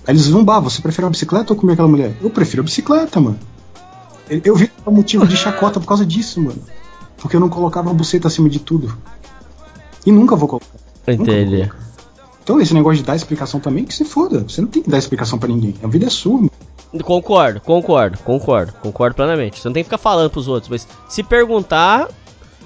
Aí 0.04 0.12
eles 0.12 0.26
vão, 0.26 0.44
bah, 0.44 0.58
você 0.58 0.82
prefere 0.82 1.04
uma 1.04 1.12
bicicleta 1.12 1.52
ou 1.52 1.56
comer 1.56 1.74
aquela 1.74 1.86
mulher? 1.86 2.16
Eu 2.20 2.30
prefiro 2.30 2.62
a 2.62 2.64
bicicleta, 2.64 3.20
mano. 3.20 3.38
Eu 4.28 4.56
vi 4.56 4.70
o 4.84 4.90
motivo 4.90 5.26
de 5.26 5.36
chacota 5.36 5.78
por 5.78 5.86
causa 5.86 6.04
disso, 6.04 6.40
mano. 6.40 6.60
Porque 7.16 7.36
eu 7.36 7.40
não 7.40 7.48
colocava 7.48 7.90
a 7.90 7.94
buceta 7.94 8.28
acima 8.28 8.48
de 8.48 8.58
tudo. 8.58 8.96
E 10.04 10.12
nunca 10.12 10.36
vou 10.36 10.48
colocar. 10.48 10.66
Entendi. 11.06 11.70
Então 12.42 12.60
esse 12.60 12.74
negócio 12.74 12.98
de 12.98 13.04
dar 13.04 13.16
explicação 13.16 13.58
também, 13.58 13.84
que 13.84 13.94
se 13.94 14.04
foda. 14.04 14.40
Você 14.40 14.60
não 14.60 14.68
tem 14.68 14.82
que 14.82 14.90
dar 14.90 14.98
explicação 14.98 15.38
para 15.38 15.48
ninguém. 15.48 15.74
A 15.82 15.86
vida 15.86 16.06
é 16.06 16.10
sua, 16.10 16.36
mano. 16.36 16.50
Concordo, 17.02 17.60
concordo, 17.60 18.18
concordo, 18.18 18.72
concordo 18.80 19.16
plenamente. 19.16 19.60
Você 19.60 19.68
não 19.68 19.74
tem 19.74 19.82
que 19.82 19.88
ficar 19.88 19.98
falando 19.98 20.30
pros 20.30 20.48
outros, 20.48 20.70
mas 20.70 20.88
se 21.08 21.22
perguntar, 21.22 22.08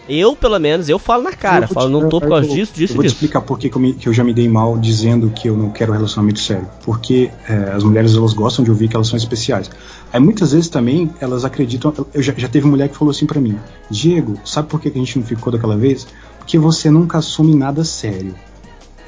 eu, 0.09 0.35
pelo 0.37 0.59
menos, 0.59 0.89
eu 0.89 0.99
falo 0.99 1.23
na 1.23 1.33
cara. 1.33 1.67
Falo, 1.67 1.89
não 1.89 2.09
tô 2.09 2.21
por 2.21 2.29
causa 2.29 2.47
eu, 2.47 2.55
disso, 2.55 2.73
disso 2.75 2.93
eu 2.93 2.97
vou 2.97 3.03
disso. 3.05 3.15
te 3.15 3.19
explicar 3.19 3.41
por 3.41 3.59
que, 3.59 3.69
eu 3.69 3.95
que, 3.95 4.09
eu 4.09 4.13
já 4.13 4.25
me 4.25 4.35
dei 4.35 4.49
mal 4.49 4.77
dizendo 4.77 5.31
que 5.31 5.49
eu 5.49 5.57
não 5.57 5.71
quero 5.71 5.93
um 5.93 5.95
relacionamento 5.95 6.41
sério. 6.41 6.69
Porque 6.85 7.31
é, 7.49 7.55
as 7.73 7.83
mulheres, 7.83 8.15
elas 8.15 8.33
gostam 8.33 8.65
de 8.65 8.71
ouvir 8.71 8.89
que 8.89 8.97
elas 8.97 9.09
são 9.09 9.17
especiais. 9.17 9.71
Aí 10.13 10.21
muitas 10.21 10.53
vezes 10.53 10.69
também, 10.69 11.11
elas 11.21 11.45
acreditam... 11.45 11.95
Eu 12.13 12.23
já, 12.23 12.33
já 12.37 12.49
teve 12.49 12.67
mulher 12.67 12.89
que 12.89 12.97
falou 12.97 13.13
assim 13.13 13.27
para 13.27 13.41
mim, 13.41 13.59
Diego, 13.89 14.39
sabe 14.45 14.69
por 14.69 14.81
que, 14.81 14.89
a 14.89 14.93
gente 14.93 15.19
não 15.19 15.25
ficou 15.25 15.53
daquela 15.53 15.77
vez? 15.77 16.07
Porque 16.39 16.59
você 16.59 16.91
nunca 16.91 17.19
assume 17.19 17.55
nada 17.55 17.85
sério. 17.85 18.35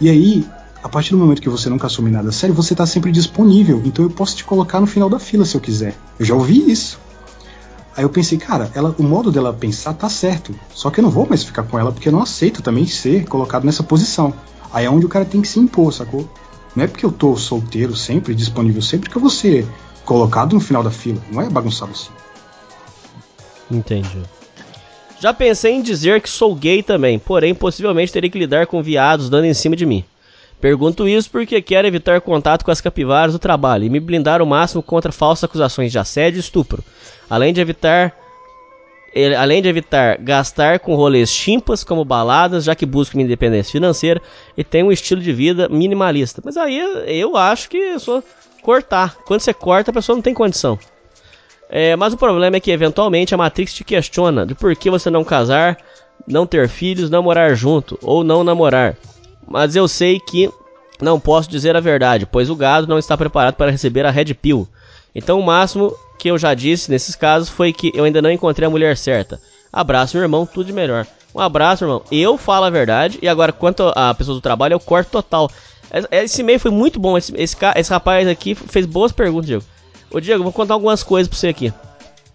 E 0.01 0.09
aí, 0.09 0.47
a 0.83 0.89
partir 0.89 1.11
do 1.11 1.19
momento 1.19 1.43
que 1.43 1.49
você 1.49 1.69
nunca 1.69 1.87
assume 1.87 2.11
nada 2.11 2.31
sério, 2.31 2.55
você 2.55 2.75
está 2.75 2.87
sempre 2.87 3.11
disponível. 3.11 3.83
Então 3.85 4.05
eu 4.05 4.11
posso 4.11 4.37
te 4.37 4.45
colocar 4.45 4.81
no 4.81 4.87
final 4.87 5.09
da 5.09 5.19
fila 5.19 5.45
se 5.45 5.57
eu 5.57 5.61
quiser. 5.61 5.95
Eu 6.19 6.27
já 6.27 6.35
ouvi 6.35 6.71
isso. 6.71 7.01
Aí 7.97 8.05
eu 8.05 8.09
pensei, 8.09 8.39
cara, 8.39 8.71
ela, 8.75 8.95
o 8.99 9.03
modo 9.03 9.31
dela 9.31 9.53
pensar 9.53 9.93
tá 9.95 10.09
certo. 10.09 10.55
Só 10.73 10.91
que 10.91 11.01
eu 11.01 11.03
não 11.03 11.11
vou 11.11 11.29
mais 11.29 11.43
ficar 11.43 11.65
com 11.65 11.79
ela 11.79 11.93
porque 11.93 12.09
eu 12.09 12.13
não 12.13 12.23
aceito 12.23 12.63
também 12.63 12.87
ser 12.87 13.27
colocado 13.27 13.65
nessa 13.65 13.83
posição. 13.83 14.33
Aí 14.73 14.87
é 14.87 14.91
onde 14.91 15.05
o 15.05 15.09
cara 15.09 15.25
tem 15.25 15.43
que 15.43 15.49
se 15.49 15.61
impor, 15.61 15.93
sacou? 15.93 16.29
Não 16.75 16.85
é 16.85 16.87
porque 16.87 17.05
eu 17.05 17.13
tô 17.13 17.37
solteiro 17.37 17.95
sempre, 17.95 18.35
disponível 18.35 18.81
sempre, 18.81 19.11
que 19.11 19.17
eu 19.17 19.21
vou 19.21 19.31
ser 19.31 19.67
colocado 20.05 20.55
no 20.55 20.61
final 20.61 20.83
da 20.83 20.91
fila. 20.91 21.21
Não 21.31 21.43
é 21.43 21.49
bagunçado 21.49 21.93
assim. 21.93 22.11
Entendi. 23.71 24.23
Já 25.21 25.33
pensei 25.33 25.75
em 25.75 25.83
dizer 25.83 26.21
que 26.21 26.29
sou 26.29 26.55
gay 26.55 26.83
também, 26.83 27.19
porém 27.19 27.55
possivelmente 27.55 28.13
teria 28.13 28.29
que 28.29 28.39
lidar 28.39 28.67
com 28.67 28.83
viados 28.83 29.31
dando 29.31 29.45
em 29.45 29.55
cima 29.55 29.77
de 29.77 29.87
mim. 29.87 30.05
Pergunto 30.61 31.09
isso 31.09 31.31
porque 31.31 31.61
quero 31.63 31.89
evitar 31.89 32.21
contato 32.21 32.65
com 32.65 32.71
as 32.71 32.81
capivaras 32.81 33.33
do 33.33 33.39
trabalho 33.39 33.85
e 33.85 33.91
me 33.91 33.99
blindar 33.99 34.41
o 34.43 34.47
máximo 34.47 34.83
contra 34.83 35.11
falsas 35.11 35.45
acusações 35.45 35.91
de 35.91 35.99
assédio 35.99 36.39
e 36.39 36.41
estupro, 36.41 36.85
além 37.29 37.53
de 37.53 37.61
evitar 37.61 38.17
além 39.39 39.61
de 39.61 39.69
evitar 39.69 40.17
gastar 40.19 40.79
com 40.79 40.95
rolês 40.95 41.29
chimpas 41.29 41.85
como 41.85 42.05
baladas, 42.05 42.65
já 42.65 42.75
que 42.75 42.87
busco 42.87 43.17
minha 43.17 43.27
independência 43.27 43.73
financeira 43.73 44.23
e 44.57 44.65
tenho 44.65 44.87
um 44.87 44.93
estilo 44.93 45.21
de 45.21 45.33
vida 45.33 45.69
minimalista. 45.69 46.41
Mas 46.45 46.57
aí 46.57 46.79
eu 47.07 47.37
acho 47.37 47.69
que 47.69 47.99
sou 47.99 48.25
cortar. 48.63 49.17
Quando 49.27 49.41
você 49.41 49.53
corta, 49.53 49.91
a 49.91 49.95
pessoa 49.95 50.17
não 50.17 50.23
tem 50.23 50.33
condição. 50.33 50.79
É, 51.69 51.97
mas 51.97 52.13
o 52.13 52.19
problema 52.19 52.57
é 52.57 52.61
que 52.61 52.71
eventualmente 52.71 53.35
a 53.35 53.39
Matrix 53.39 53.75
te 53.75 53.85
questiona 53.85 54.47
de 54.47 54.55
por 54.55 54.75
que 54.77 54.91
você 54.91 55.11
não 55.11 55.25
casar, 55.25 55.79
não 56.27 56.47
ter 56.47 56.69
filhos, 56.69 57.11
não 57.11 57.23
morar 57.23 57.55
junto 57.55 57.99
ou 58.03 58.23
não 58.23 58.45
namorar 58.45 58.97
mas 59.47 59.77
eu 59.77 59.87
sei 59.89 60.21
que 60.21 60.51
não 61.01 61.19
posso 61.19 61.51
dizer 61.51 61.77
a 61.77 61.81
verdade, 61.81 62.27
pois 62.27 62.49
o 62.49 62.57
gado 62.57 62.87
não 62.87 62.99
está 62.99 63.17
preparado 63.17 63.55
para 63.55 63.71
receber 63.71 64.07
a 64.07 64.11
Red 64.11 64.35
Pill. 64.35 64.69
Então 65.15 65.39
o 65.39 65.45
máximo 65.45 65.95
que 66.19 66.31
eu 66.31 66.39
já 66.39 66.55
disse 66.55 66.91
nesses 66.91 67.17
casos 67.17 67.49
foi 67.49 67.73
que 67.73 67.91
eu 67.95 68.05
ainda 68.05 68.23
não 68.23 68.31
encontrei 68.31 68.67
a 68.67 68.71
mulher 68.71 68.97
certa. 68.97 69.41
Abraço, 69.73 70.17
meu 70.17 70.25
irmão, 70.25 70.47
tudo 70.47 70.67
de 70.67 70.73
melhor. 70.73 71.07
Um 71.35 71.41
abraço, 71.41 71.85
irmão. 71.85 72.03
Eu 72.11 72.39
falo 72.39 72.67
a 72.67 72.71
verdade 72.71 73.19
e 73.21 73.29
agora 73.29 73.53
quanto 73.53 73.93
a 73.95 74.15
pessoa 74.15 74.35
do 74.35 74.41
trabalho, 74.41 74.75
eu 74.75 74.81
corto 74.81 75.11
total. 75.11 75.51
Esse 76.11 76.41
e-mail 76.41 76.61
foi 76.61 76.71
muito 76.71 76.99
bom. 76.99 77.19
Esse, 77.19 77.35
esse, 77.37 77.57
esse 77.77 77.91
rapaz 77.91 78.27
aqui 78.27 78.55
fez 78.55 78.87
boas 78.87 79.13
perguntas, 79.13 79.47
Diego. 79.47 79.65
Ô, 80.11 80.21
Diego, 80.21 80.43
vou 80.43 80.53
contar 80.53 80.75
algumas 80.75 81.03
coisas 81.03 81.29
pra 81.29 81.39
você 81.39 81.49
aqui. 81.49 81.73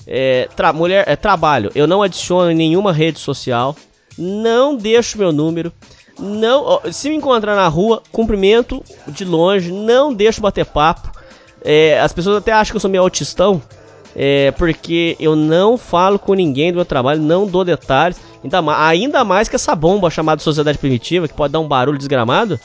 É, 0.06 0.48
tra 0.56 0.72
mulher, 0.72 1.04
é, 1.08 1.16
trabalho. 1.16 1.72
Eu 1.76 1.88
não 1.88 2.02
adiciono 2.02 2.52
em 2.52 2.56
nenhuma 2.56 2.94
rede 2.94 3.20
social. 3.20 3.76
Não 4.18 4.76
deixo 4.76 5.18
meu 5.18 5.32
número. 5.32 5.72
Não, 6.20 6.82
se 6.92 7.10
me 7.10 7.16
encontrar 7.16 7.56
na 7.56 7.68
rua, 7.68 8.02
cumprimento 8.12 8.84
de 9.08 9.24
longe, 9.24 9.72
não 9.72 10.14
deixo 10.14 10.42
bater 10.42 10.66
papo. 10.66 11.12
É, 11.64 12.00
as 12.00 12.12
pessoas 12.12 12.38
até 12.38 12.52
acham 12.52 12.72
que 12.72 12.78
eu 12.78 12.82
sou 12.82 12.90
meio 12.90 13.04
autistão, 13.04 13.62
é, 14.16 14.52
porque 14.52 15.16
eu 15.20 15.36
não 15.36 15.78
falo 15.78 16.18
com 16.18 16.34
ninguém 16.34 16.72
do 16.72 16.78
meu 16.78 16.86
trabalho, 16.86 17.22
não 17.22 17.46
dou 17.46 17.64
detalhes. 17.64 18.20
Ainda 18.44 18.62
mais, 18.62 18.80
ainda 18.80 19.24
mais 19.24 19.48
que 19.48 19.56
essa 19.56 19.76
bomba 19.76 20.10
chamada 20.10 20.42
Sociedade 20.42 20.78
Primitiva, 20.78 21.28
que 21.28 21.34
pode 21.34 21.54
dar 21.54 21.60
um 21.60 21.68
barulho 21.68 21.98
desgramado, 21.98 22.60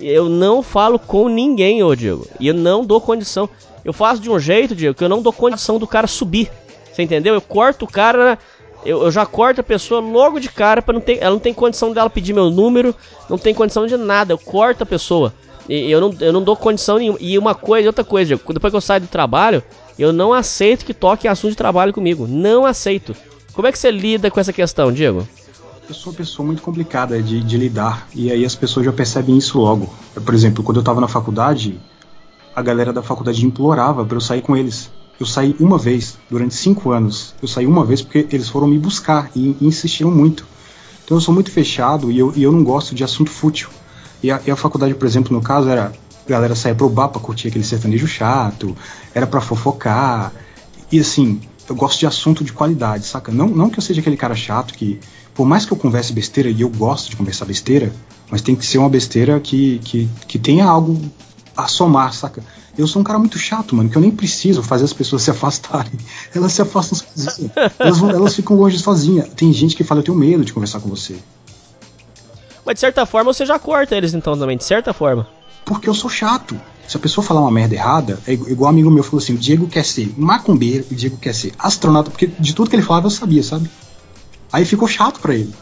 eu 0.00 0.28
não 0.28 0.62
falo 0.62 0.98
com 0.98 1.28
ninguém, 1.28 1.82
ô 1.82 1.94
Diego. 1.94 2.26
E 2.40 2.48
eu 2.48 2.54
não 2.54 2.84
dou 2.84 3.00
condição. 3.00 3.48
Eu 3.84 3.92
faço 3.92 4.20
de 4.20 4.30
um 4.30 4.38
jeito, 4.38 4.74
Diego, 4.74 4.96
que 4.96 5.04
eu 5.04 5.08
não 5.08 5.22
dou 5.22 5.32
condição 5.32 5.78
do 5.78 5.86
cara 5.86 6.06
subir. 6.06 6.50
Você 6.92 7.02
entendeu? 7.02 7.34
Eu 7.34 7.40
corto 7.40 7.84
o 7.84 7.88
cara 7.88 8.38
eu, 8.84 9.02
eu, 9.02 9.10
já 9.10 9.24
corto 9.24 9.60
a 9.60 9.64
pessoa 9.64 10.00
logo 10.00 10.38
de 10.38 10.48
cara 10.48 10.82
para 10.82 10.92
não 10.92 11.00
ter, 11.00 11.18
ela 11.20 11.30
não 11.30 11.38
tem 11.38 11.54
condição 11.54 11.92
dela 11.92 12.10
pedir 12.10 12.34
meu 12.34 12.50
número, 12.50 12.94
não 13.30 13.38
tem 13.38 13.54
condição 13.54 13.86
de 13.86 13.96
nada, 13.96 14.34
eu 14.34 14.38
corto 14.38 14.82
a 14.82 14.86
pessoa. 14.86 15.32
E 15.66 15.90
eu 15.90 16.00
não, 16.00 16.14
eu 16.20 16.32
não 16.32 16.42
dou 16.42 16.54
condição 16.54 16.98
nenhuma. 16.98 17.18
E 17.20 17.38
uma 17.38 17.54
coisa, 17.54 17.88
outra 17.88 18.04
coisa, 18.04 18.36
depois 18.36 18.70
que 18.70 18.76
eu 18.76 18.80
saio 18.82 19.00
do 19.00 19.06
trabalho, 19.06 19.62
eu 19.98 20.12
não 20.12 20.34
aceito 20.34 20.84
que 20.84 20.92
toque 20.92 21.26
assunto 21.26 21.52
de 21.52 21.56
trabalho 21.56 21.92
comigo. 21.92 22.26
Não 22.28 22.66
aceito. 22.66 23.16
Como 23.54 23.66
é 23.66 23.72
que 23.72 23.78
você 23.78 23.90
lida 23.90 24.30
com 24.30 24.38
essa 24.38 24.52
questão, 24.52 24.92
Diego? 24.92 25.26
Eu 25.86 25.94
sou 25.94 26.12
uma 26.12 26.16
pessoa 26.16 26.46
muito 26.46 26.62
complicada 26.62 27.22
de, 27.22 27.42
de 27.42 27.58
lidar, 27.58 28.08
e 28.14 28.32
aí 28.32 28.42
as 28.42 28.54
pessoas 28.54 28.86
já 28.86 28.92
percebem 28.92 29.36
isso 29.36 29.58
logo. 29.58 29.92
Por 30.14 30.32
exemplo, 30.32 30.64
quando 30.64 30.78
eu 30.78 30.80
estava 30.80 30.98
na 30.98 31.06
faculdade, 31.06 31.78
a 32.56 32.62
galera 32.62 32.90
da 32.90 33.02
faculdade 33.02 33.44
implorava 33.44 34.02
para 34.02 34.16
eu 34.16 34.20
sair 34.20 34.40
com 34.40 34.56
eles. 34.56 34.90
Eu 35.20 35.26
saí 35.26 35.54
uma 35.60 35.76
vez, 35.76 36.16
durante 36.30 36.54
cinco 36.54 36.90
anos. 36.90 37.34
Eu 37.40 37.46
saí 37.46 37.66
uma 37.66 37.84
vez 37.84 38.00
porque 38.00 38.26
eles 38.32 38.48
foram 38.48 38.66
me 38.66 38.78
buscar 38.78 39.30
e, 39.36 39.58
e 39.60 39.66
insistiram 39.66 40.10
muito. 40.10 40.46
Então 41.04 41.18
eu 41.18 41.20
sou 41.20 41.34
muito 41.34 41.50
fechado 41.50 42.10
e 42.10 42.18
eu, 42.18 42.32
e 42.34 42.42
eu 42.42 42.50
não 42.50 42.64
gosto 42.64 42.94
de 42.94 43.04
assunto 43.04 43.30
fútil. 43.30 43.68
E 44.22 44.30
a, 44.30 44.40
e 44.46 44.50
a, 44.50 44.56
faculdade, 44.56 44.94
por 44.94 45.06
exemplo, 45.06 45.36
no 45.36 45.42
caso, 45.42 45.68
era 45.68 45.92
a 46.26 46.30
galera 46.30 46.54
sair 46.54 46.74
pro 46.74 46.88
bar 46.88 47.08
pra 47.08 47.20
curtir 47.20 47.48
aquele 47.48 47.62
sertanejo 47.64 48.06
chato, 48.06 48.74
era 49.14 49.26
para 49.26 49.42
fofocar. 49.42 50.32
E 50.90 50.98
assim, 50.98 51.42
eu 51.68 51.74
gosto 51.74 52.00
de 52.00 52.06
assunto 52.06 52.42
de 52.42 52.54
qualidade, 52.54 53.04
saca? 53.04 53.30
Não, 53.30 53.48
não 53.48 53.68
que 53.68 53.78
eu 53.78 53.82
seja 53.82 54.00
aquele 54.00 54.16
cara 54.16 54.34
chato 54.34 54.72
que, 54.72 54.98
por 55.34 55.44
mais 55.46 55.66
que 55.66 55.72
eu 55.72 55.76
converse 55.76 56.12
besteira, 56.12 56.48
e 56.50 56.60
eu 56.60 56.68
gosto 56.68 57.10
de 57.10 57.16
conversar 57.16 57.44
besteira, 57.44 57.92
mas 58.30 58.40
tem 58.42 58.54
que 58.54 58.64
ser 58.64 58.78
uma 58.78 58.88
besteira 58.88 59.38
que, 59.40 59.78
que, 59.84 60.08
que 60.28 60.38
tenha 60.38 60.64
algo 60.64 61.00
a 61.56 61.66
somar, 61.68 62.12
saca? 62.12 62.42
Eu 62.76 62.86
sou 62.88 63.00
um 63.00 63.04
cara 63.04 63.18
muito 63.18 63.38
chato, 63.38 63.76
mano, 63.76 63.88
que 63.88 63.96
eu 63.96 64.02
nem 64.02 64.10
preciso 64.10 64.60
fazer 64.62 64.84
as 64.84 64.92
pessoas 64.92 65.22
se 65.22 65.30
afastarem. 65.30 65.92
Elas 66.34 66.52
se 66.52 66.60
afastam 66.62 66.98
sozinhas. 66.98 67.50
Elas, 67.78 67.98
vão- 67.98 68.10
elas 68.10 68.34
ficam 68.34 68.56
longe 68.56 68.78
sozinhas. 68.78 69.28
Tem 69.36 69.52
gente 69.52 69.76
que 69.76 69.84
fala, 69.84 70.00
eu 70.00 70.04
tenho 70.04 70.16
medo 70.18 70.44
de 70.44 70.52
conversar 70.52 70.80
com 70.80 70.88
você. 70.88 71.14
Mas 72.66 72.74
de 72.74 72.80
certa 72.80 73.04
forma 73.06 73.32
você 73.32 73.44
já 73.46 73.58
corta 73.58 73.94
eles 73.94 74.14
então 74.14 74.36
também, 74.36 74.56
de 74.56 74.64
certa 74.64 74.92
forma. 74.92 75.28
Porque 75.64 75.88
eu 75.88 75.94
sou 75.94 76.10
chato. 76.10 76.58
Se 76.88 76.96
a 76.96 77.00
pessoa 77.00 77.24
falar 77.24 77.40
uma 77.40 77.50
merda 77.50 77.74
errada, 77.74 78.18
é 78.26 78.32
igu- 78.32 78.48
igual 78.50 78.68
um 78.68 78.72
amigo 78.74 78.90
meu 78.90 79.02
falou 79.04 79.18
assim: 79.22 79.34
o 79.34 79.38
Diego 79.38 79.66
quer 79.68 79.84
ser 79.84 80.12
macumbeiro 80.16 80.84
o 80.90 80.94
Diego 80.94 81.16
quer 81.16 81.34
ser 81.34 81.52
astronauta, 81.58 82.10
porque 82.10 82.26
de 82.26 82.54
tudo 82.54 82.68
que 82.68 82.76
ele 82.76 82.82
falava 82.82 83.06
eu 83.06 83.10
sabia, 83.10 83.42
sabe? 83.42 83.70
Aí 84.54 84.64
ficou 84.64 84.86
chato 84.86 85.18
pra 85.18 85.34
ele. 85.34 85.52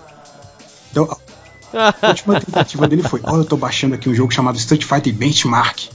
Então, 0.91 1.09
a 1.73 2.09
última 2.09 2.39
tentativa 2.39 2.87
dele 2.87 3.03
foi: 3.03 3.21
Olha, 3.25 3.41
eu 3.41 3.45
tô 3.47 3.57
baixando 3.57 3.95
aqui 3.95 4.07
um 4.07 4.15
jogo 4.15 4.31
chamado 4.31 4.59
Street 4.59 4.85
Fighter 4.85 5.15
Benchmark. 5.15 5.89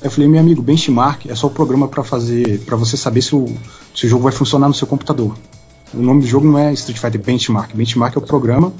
Aí 0.00 0.06
eu 0.06 0.10
falei: 0.10 0.28
Meu 0.28 0.38
amigo, 0.38 0.62
Benchmark 0.62 1.26
é 1.28 1.34
só 1.34 1.48
o 1.48 1.50
programa 1.50 1.88
pra 1.88 2.04
fazer, 2.04 2.60
para 2.60 2.76
você 2.76 2.96
saber 2.96 3.22
se 3.22 3.34
o, 3.34 3.52
se 3.92 4.06
o 4.06 4.08
jogo 4.08 4.22
vai 4.22 4.30
funcionar 4.30 4.68
no 4.68 4.74
seu 4.74 4.86
computador. 4.86 5.36
O 5.92 5.98
nome 6.00 6.20
do 6.20 6.28
jogo 6.28 6.46
não 6.46 6.56
é 6.56 6.72
Street 6.74 6.96
Fighter 6.96 7.20
Benchmark. 7.20 7.74
Benchmark 7.74 8.14
é 8.14 8.18
o 8.20 8.22
programa 8.22 8.72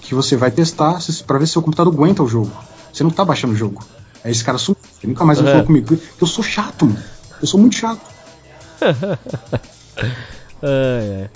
que 0.00 0.14
você 0.14 0.34
vai 0.34 0.50
testar 0.50 0.98
pra 1.26 1.36
ver 1.38 1.44
se 1.44 1.50
o 1.50 1.52
seu 1.52 1.62
computador 1.62 1.92
aguenta 1.92 2.22
o 2.22 2.26
jogo. 2.26 2.50
Você 2.90 3.02
não 3.04 3.10
tá 3.10 3.26
baixando 3.26 3.52
o 3.52 3.56
jogo. 3.56 3.84
Aí 4.24 4.32
esse 4.32 4.42
cara 4.42 4.56
sumiu. 4.56 4.78
Ele 5.02 5.12
nunca 5.12 5.26
mais 5.26 5.38
É. 5.38 5.42
falou 5.42 5.64
comigo. 5.66 5.98
Eu 6.18 6.26
sou 6.26 6.42
chato, 6.42 6.86
mano. 6.86 6.98
Eu 7.42 7.46
sou 7.46 7.60
muito 7.60 7.76
chato. 7.76 8.00
Ai, 10.62 11.22
ai. 11.22 11.30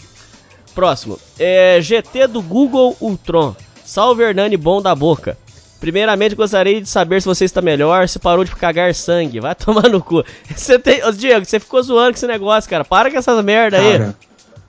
Próximo. 0.75 1.19
É 1.39 1.79
GT 1.81 2.27
do 2.27 2.41
Google 2.43 2.97
Ultron. 3.01 3.55
Salve 3.85 4.23
Hernani 4.23 4.57
bom 4.57 4.81
da 4.81 4.95
boca. 4.95 5.37
Primeiramente 5.81 6.35
gostaria 6.37 6.81
de 6.81 6.89
saber 6.89 7.21
se 7.21 7.27
você 7.27 7.45
está 7.45 7.61
melhor, 7.61 8.09
se 8.09 8.19
parou 8.19 8.45
de 8.45 8.55
cagar 8.55 8.95
sangue. 8.95 9.41
Vai 9.41 9.55
tomar 9.57 9.89
no 9.89 10.01
cu. 10.01 10.25
Você 10.55 10.79
tem. 10.79 11.05
Ô, 11.05 11.11
Diego, 11.13 11.45
você 11.45 11.59
ficou 11.59 11.83
zoando 11.83 12.13
com 12.13 12.17
esse 12.17 12.27
negócio, 12.27 12.71
cara. 12.71 12.85
Para 12.85 13.11
com 13.11 13.19
essas 13.19 13.45
merda 13.45 13.79
aí. 13.79 13.99
Cara, 13.99 14.17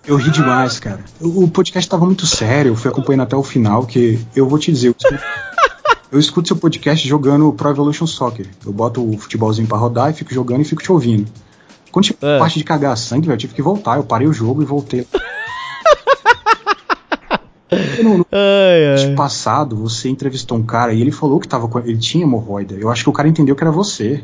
eu 0.05 0.15
ri 0.17 0.31
demais, 0.31 0.79
cara. 0.79 1.05
O 1.21 1.47
podcast 1.47 1.89
tava 1.89 2.05
muito 2.05 2.25
sério, 2.25 2.71
eu 2.71 2.75
fui 2.75 2.89
acompanhando 2.89 3.21
até 3.21 3.35
o 3.35 3.43
final, 3.43 3.85
que 3.85 4.19
eu 4.35 4.49
vou 4.49 4.57
te 4.59 4.71
dizer, 4.71 4.87
eu 4.89 4.95
escuto, 4.99 5.23
eu 6.11 6.19
escuto 6.19 6.47
seu 6.49 6.57
podcast 6.57 7.07
jogando 7.07 7.53
Pro 7.53 7.69
Evolution 7.69 8.07
Soccer. 8.07 8.47
Eu 8.65 8.73
boto 8.73 9.07
o 9.07 9.17
futebolzinho 9.17 9.67
pra 9.67 9.77
rodar 9.77 10.09
e 10.09 10.13
fico 10.13 10.33
jogando 10.33 10.61
e 10.61 10.65
fico 10.65 10.81
te 10.83 10.91
ouvindo. 10.91 11.31
Quando 11.91 12.05
chegou 12.07 12.27
É. 12.27 12.39
parte 12.39 12.57
de 12.57 12.65
cagar 12.65 12.97
sangue, 12.97 13.27
velho, 13.27 13.35
eu 13.35 13.39
tive 13.39 13.53
que 13.53 13.61
voltar. 13.61 13.97
Eu 13.97 14.03
parei 14.03 14.27
o 14.27 14.33
jogo 14.33 14.63
e 14.63 14.65
voltei. 14.65 15.07
No, 18.03 18.25
Ai, 18.31 19.07
ai. 19.07 19.15
passado, 19.15 19.75
você 19.75 20.07
entrevistou 20.09 20.57
um 20.57 20.63
cara 20.63 20.93
e 20.93 21.01
ele 21.01 21.11
falou 21.11 21.39
que 21.39 21.47
tava 21.47 21.67
com, 21.67 21.79
ele 21.79 21.97
tinha 21.97 22.23
hemorroida. 22.23 22.75
Eu 22.75 22.89
acho 22.91 23.03
que 23.03 23.09
o 23.09 23.13
cara 23.13 23.27
entendeu 23.27 23.55
que 23.55 23.63
era 23.63 23.71
você. 23.71 24.23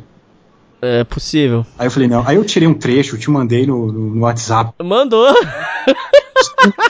É 0.81 1.03
possível. 1.03 1.65
Aí 1.77 1.87
eu 1.87 1.91
falei, 1.91 2.07
não. 2.07 2.25
Aí 2.27 2.35
eu 2.35 2.45
tirei 2.45 2.67
um 2.67 2.73
trecho, 2.73 3.17
te 3.17 3.29
mandei 3.29 3.65
no, 3.65 3.91
no, 3.91 4.15
no 4.15 4.21
WhatsApp. 4.21 4.71
Mandou. 4.83 5.33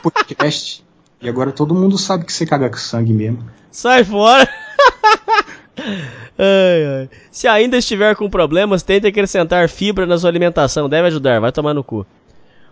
podcast. 0.04 0.84
E 1.22 1.28
agora 1.30 1.52
todo 1.52 1.74
mundo 1.74 1.98
sabe 1.98 2.26
que 2.26 2.34
você 2.34 2.46
caga 2.46 2.70
com 2.70 2.78
sangue 2.78 3.14
mesmo. 3.14 3.40
Sai 3.72 4.04
fora. 4.04 4.48
Ai, 6.38 6.86
ai. 7.02 7.10
Se 7.32 7.48
ainda 7.48 7.78
estiver 7.78 8.16
com 8.16 8.30
problemas, 8.30 8.84
tente 8.84 9.08
acrescentar 9.08 9.68
fibra 9.70 10.06
na 10.06 10.18
sua 10.18 10.30
alimentação. 10.30 10.88
Deve 10.90 11.08
ajudar, 11.08 11.40
vai 11.40 11.52
tomar 11.52 11.74
no 11.74 11.84
cu. 11.84 12.06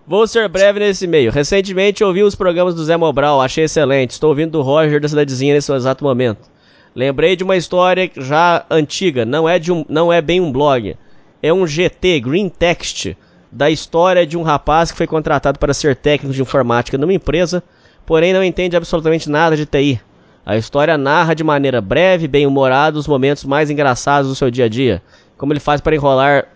Vou 0.09 0.25
ser 0.25 0.47
breve 0.47 0.79
nesse 0.79 1.05
meio. 1.05 1.33
Recentemente 1.33 2.01
ouvi 2.01 2.23
os 2.23 2.33
programas 2.33 2.73
do 2.73 2.81
Zé 2.85 2.95
Mobral, 2.95 3.41
achei 3.41 3.65
excelente. 3.65 4.11
Estou 4.11 4.29
ouvindo 4.29 4.51
do 4.51 4.61
Roger 4.61 5.01
da 5.01 5.09
Cidadezinha 5.09 5.53
nesse 5.53 5.69
exato 5.73 6.01
momento. 6.01 6.49
Lembrei 6.95 7.35
de 7.35 7.43
uma 7.43 7.57
história 7.57 8.09
já 8.15 8.65
antiga, 8.69 9.25
não 9.25 9.49
é, 9.49 9.59
de 9.59 9.69
um, 9.69 9.83
não 9.89 10.11
é 10.11 10.21
bem 10.21 10.39
um 10.39 10.49
blog. 10.49 10.95
É 11.43 11.51
um 11.51 11.67
GT, 11.67 12.21
Green 12.21 12.47
Text, 12.47 13.17
da 13.51 13.69
história 13.69 14.25
de 14.25 14.37
um 14.37 14.43
rapaz 14.43 14.91
que 14.91 14.97
foi 14.97 15.07
contratado 15.07 15.59
para 15.59 15.73
ser 15.73 15.93
técnico 15.93 16.33
de 16.33 16.41
informática 16.41 16.97
numa 16.97 17.13
empresa, 17.13 17.61
porém 18.05 18.31
não 18.31 18.41
entende 18.41 18.77
absolutamente 18.77 19.29
nada 19.29 19.57
de 19.57 19.65
TI. 19.65 19.99
A 20.45 20.55
história 20.55 20.97
narra 20.97 21.33
de 21.33 21.43
maneira 21.43 21.81
breve, 21.81 22.29
bem 22.29 22.47
humorada, 22.47 22.97
os 22.97 23.09
momentos 23.09 23.43
mais 23.43 23.69
engraçados 23.69 24.29
do 24.29 24.35
seu 24.35 24.49
dia 24.49 24.65
a 24.65 24.69
dia, 24.69 25.03
como 25.37 25.51
ele 25.51 25.59
faz 25.59 25.81
para 25.81 25.97
enrolar 25.97 26.47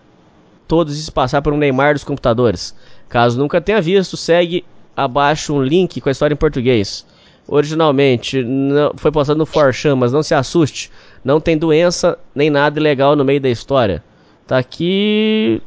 todos 0.66 0.98
e 0.98 1.02
se 1.02 1.12
passar 1.12 1.42
por 1.42 1.52
um 1.52 1.58
Neymar 1.58 1.92
dos 1.92 2.02
computadores. 2.02 2.74
Caso 3.12 3.38
nunca 3.38 3.60
tenha 3.60 3.78
visto, 3.78 4.16
segue 4.16 4.64
abaixo 4.96 5.52
um 5.54 5.62
link 5.62 6.00
com 6.00 6.08
a 6.08 6.12
história 6.12 6.32
em 6.32 6.36
português. 6.36 7.06
Originalmente 7.46 8.42
não- 8.42 8.92
foi 8.96 9.12
postado 9.12 9.36
no 9.38 9.44
4chan, 9.46 9.94
mas 9.96 10.12
não 10.14 10.22
se 10.22 10.34
assuste, 10.34 10.90
não 11.22 11.38
tem 11.38 11.58
doença 11.58 12.18
nem 12.34 12.48
nada 12.48 12.80
ilegal 12.80 13.14
no 13.14 13.22
meio 13.22 13.38
da 13.38 13.50
história. 13.50 14.02
Tá 14.46 14.56
aqui. 14.56 15.60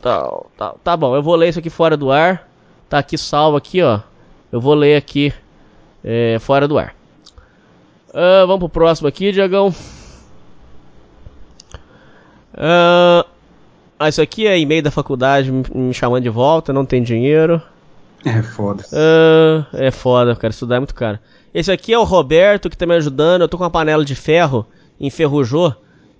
Tá, 0.00 0.32
tá, 0.56 0.74
tá 0.82 0.96
bom, 0.96 1.14
eu 1.14 1.22
vou 1.22 1.36
ler 1.36 1.50
isso 1.50 1.58
aqui 1.58 1.68
fora 1.68 1.94
do 1.94 2.10
ar. 2.10 2.48
Tá 2.88 3.00
aqui 3.00 3.18
salvo 3.18 3.58
aqui, 3.58 3.82
ó. 3.82 4.00
Eu 4.50 4.58
vou 4.58 4.72
ler 4.72 4.96
aqui 4.96 5.30
é, 6.02 6.38
fora 6.40 6.66
do 6.66 6.78
ar. 6.78 6.94
Ah, 8.14 8.44
vamos 8.46 8.60
pro 8.60 8.68
próximo 8.70 9.08
aqui, 9.08 9.30
Diagão. 9.30 9.74
Ah, 12.54 13.26
ah, 14.02 14.08
isso 14.08 14.20
aqui 14.20 14.46
é 14.46 14.58
e-mail 14.58 14.82
da 14.82 14.90
faculdade 14.90 15.50
me, 15.50 15.92
chamando 15.94 16.22
de 16.22 16.28
volta, 16.28 16.72
não 16.72 16.84
tem 16.84 17.02
dinheiro. 17.02 17.62
É 18.24 18.42
foda. 18.42 18.84
Ah, 18.92 19.66
é 19.72 19.90
foda, 19.90 20.34
cara, 20.36 20.50
estudar 20.50 20.76
é 20.76 20.80
muito 20.80 20.94
caro. 20.94 21.18
Esse 21.54 21.70
aqui 21.70 21.92
é 21.92 21.98
o 21.98 22.04
Roberto 22.04 22.70
que 22.70 22.76
tá 22.76 22.86
me 22.86 22.94
ajudando. 22.94 23.42
Eu 23.42 23.48
tô 23.48 23.58
com 23.58 23.64
uma 23.64 23.70
panela 23.70 24.04
de 24.04 24.14
ferro, 24.14 24.66
enferrujou. 24.98 25.74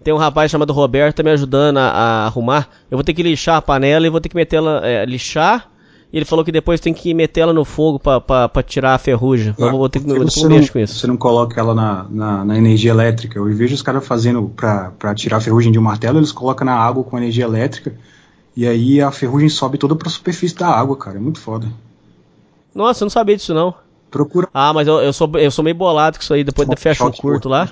Tem 0.04 0.12
um 0.12 0.18
rapaz 0.18 0.50
chamado 0.50 0.72
Roberto 0.72 1.14
que 1.14 1.22
tá 1.22 1.22
me 1.22 1.30
ajudando 1.30 1.78
a, 1.78 1.88
a 1.88 2.26
arrumar. 2.26 2.68
Eu 2.90 2.96
vou 2.98 3.04
ter 3.04 3.14
que 3.14 3.22
lixar 3.22 3.56
a 3.56 3.62
panela 3.62 4.06
e 4.06 4.10
vou 4.10 4.20
ter 4.20 4.28
que 4.28 4.36
metê-la. 4.36 4.86
é, 4.86 5.04
lixar. 5.04 5.70
E 6.12 6.18
ele 6.18 6.26
falou 6.26 6.44
que 6.44 6.52
depois 6.52 6.78
tem 6.78 6.92
que 6.92 7.14
metê-la 7.14 7.54
no 7.54 7.64
fogo 7.64 7.98
pra 7.98 8.62
tirar 8.62 8.94
a 8.94 8.98
ferrugem. 8.98 9.54
Eu 9.56 9.70
vou 9.70 9.88
ter 9.88 9.98
que, 9.98 10.06
vou 10.06 10.26
ter 10.26 10.42
não, 10.42 10.66
com 10.66 10.78
isso. 10.78 10.98
você 10.98 11.06
não 11.06 11.16
coloca 11.16 11.58
ela 11.58 11.74
na, 11.74 12.06
na, 12.10 12.44
na 12.44 12.58
energia 12.58 12.90
elétrica? 12.90 13.38
Eu 13.38 13.46
vejo 13.46 13.74
os 13.74 13.80
caras 13.80 14.06
fazendo 14.06 14.52
pra, 14.54 14.92
pra 14.98 15.14
tirar 15.14 15.38
a 15.38 15.40
ferrugem 15.40 15.72
de 15.72 15.78
um 15.78 15.82
martelo, 15.82 16.18
eles 16.18 16.30
colocam 16.30 16.66
na 16.66 16.74
água 16.74 17.02
com 17.02 17.16
energia 17.16 17.44
elétrica. 17.44 17.94
E 18.54 18.66
aí 18.66 19.00
a 19.00 19.10
ferrugem 19.10 19.48
sobe 19.48 19.78
toda 19.78 19.96
pra 19.96 20.10
superfície 20.10 20.54
da 20.54 20.68
água, 20.68 20.94
cara. 20.98 21.16
É 21.16 21.20
muito 21.20 21.40
foda. 21.40 21.66
Nossa, 22.74 23.02
eu 23.02 23.06
não 23.06 23.10
sabia 23.10 23.36
disso 23.36 23.54
não. 23.54 23.74
Procura. 24.10 24.50
Ah, 24.52 24.74
mas 24.74 24.86
eu, 24.86 25.00
eu, 25.00 25.14
sou, 25.14 25.30
eu 25.36 25.50
sou 25.50 25.64
meio 25.64 25.74
bolado 25.74 26.18
com 26.18 26.22
isso 26.22 26.34
aí. 26.34 26.44
Depois 26.44 26.68
fecha 26.76 27.06
um 27.06 27.10
curto 27.10 27.48
lá. 27.48 27.70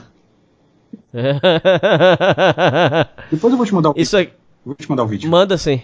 Depois 3.30 3.52
eu 3.52 3.58
vou 3.58 3.66
te 3.66 3.74
mandar 3.74 3.90
o 3.90 3.94
Isso 3.96 4.16
aqui. 4.16 4.32
Vou 4.64 4.74
te 4.74 4.88
mandar 4.88 5.04
o 5.04 5.06
vídeo. 5.06 5.30
Manda 5.30 5.58
sim. 5.58 5.82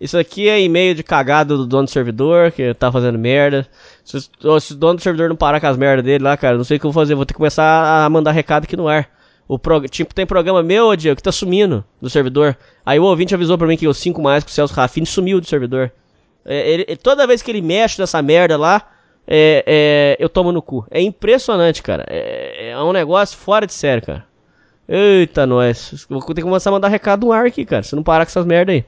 Isso 0.00 0.16
aqui 0.16 0.48
é 0.48 0.60
e-mail 0.60 0.94
de 0.94 1.02
cagada 1.02 1.56
do 1.56 1.66
dono 1.66 1.84
do 1.84 1.90
servidor, 1.90 2.50
que 2.52 2.72
tá 2.72 2.90
fazendo 2.90 3.18
merda. 3.18 3.66
Se, 4.02 4.18
se 4.20 4.72
o 4.72 4.76
dono 4.76 4.94
do 4.94 5.02
servidor 5.02 5.28
não 5.28 5.36
parar 5.36 5.60
com 5.60 5.66
as 5.66 5.76
merdas 5.76 6.04
dele 6.04 6.24
lá, 6.24 6.36
cara, 6.36 6.56
não 6.56 6.64
sei 6.64 6.78
o 6.78 6.80
que 6.80 6.86
eu 6.86 6.90
vou 6.90 7.02
fazer. 7.02 7.14
Vou 7.14 7.26
ter 7.26 7.34
que 7.34 7.36
começar 7.36 8.04
a 8.04 8.08
mandar 8.08 8.30
recado 8.32 8.64
aqui 8.64 8.76
no 8.76 8.88
ar. 8.88 9.10
O 9.46 9.58
prog... 9.58 9.86
Tipo, 9.88 10.14
tem 10.14 10.24
programa 10.24 10.62
meu, 10.62 10.94
Diego, 10.96 11.16
que 11.16 11.22
tá 11.22 11.32
sumindo 11.32 11.84
do 12.00 12.08
servidor. 12.08 12.56
Aí 12.86 12.98
o 12.98 13.04
ouvinte 13.04 13.34
avisou 13.34 13.58
pra 13.58 13.66
mim 13.66 13.76
que 13.76 13.86
eu 13.86 13.92
5 13.92 14.22
mais 14.22 14.42
com 14.42 14.48
o 14.48 14.52
Celso 14.52 14.72
Rafini 14.72 15.04
sumiu 15.06 15.38
do 15.40 15.46
servidor. 15.46 15.92
É, 16.46 16.70
ele- 16.70 16.96
toda 16.96 17.26
vez 17.26 17.42
que 17.42 17.50
ele 17.50 17.60
mexe 17.60 18.00
nessa 18.00 18.22
merda 18.22 18.56
lá, 18.56 18.88
é, 19.26 19.64
é, 19.66 20.24
eu 20.24 20.28
tomo 20.30 20.50
no 20.50 20.62
cu. 20.62 20.86
É 20.90 21.00
impressionante, 21.02 21.82
cara. 21.82 22.06
É, 22.08 22.70
é 22.70 22.78
um 22.78 22.92
negócio 22.92 23.36
fora 23.36 23.66
de 23.66 23.74
sério, 23.74 24.02
cara. 24.06 24.24
Eita, 24.88 25.46
nós. 25.46 26.06
Vou 26.08 26.20
ter 26.22 26.36
que 26.36 26.42
começar 26.42 26.70
a 26.70 26.72
mandar 26.72 26.88
recado 26.88 27.26
no 27.26 27.32
ar 27.32 27.44
aqui, 27.46 27.64
cara. 27.66 27.82
Se 27.82 27.94
não 27.94 28.02
parar 28.02 28.24
com 28.24 28.30
essas 28.30 28.46
merda 28.46 28.72
aí. 28.72 28.84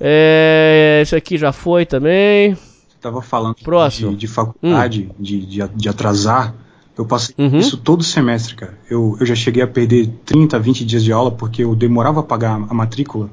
É, 0.00 1.00
esse 1.02 1.14
aqui 1.14 1.36
já 1.36 1.52
foi 1.52 1.84
também. 1.84 2.56
Tava 3.00 3.20
falando 3.22 3.56
Próximo. 3.62 4.10
de, 4.12 4.16
de 4.16 4.26
faculdade, 4.26 5.10
de, 5.18 5.44
de, 5.46 5.68
de 5.74 5.88
atrasar. 5.88 6.54
Eu 6.96 7.06
passei 7.06 7.34
Uhum. 7.38 7.58
isso 7.58 7.78
todo 7.78 8.02
semestre, 8.02 8.54
cara. 8.54 8.78
Eu, 8.90 9.16
eu 9.18 9.24
já 9.24 9.34
cheguei 9.34 9.62
a 9.62 9.66
perder 9.66 10.08
30, 10.26 10.58
20 10.58 10.84
dias 10.84 11.02
de 11.04 11.12
aula 11.12 11.30
porque 11.30 11.64
eu 11.64 11.74
demorava 11.74 12.20
a 12.20 12.22
pagar 12.22 12.54
a 12.68 12.74
matrícula. 12.74 13.30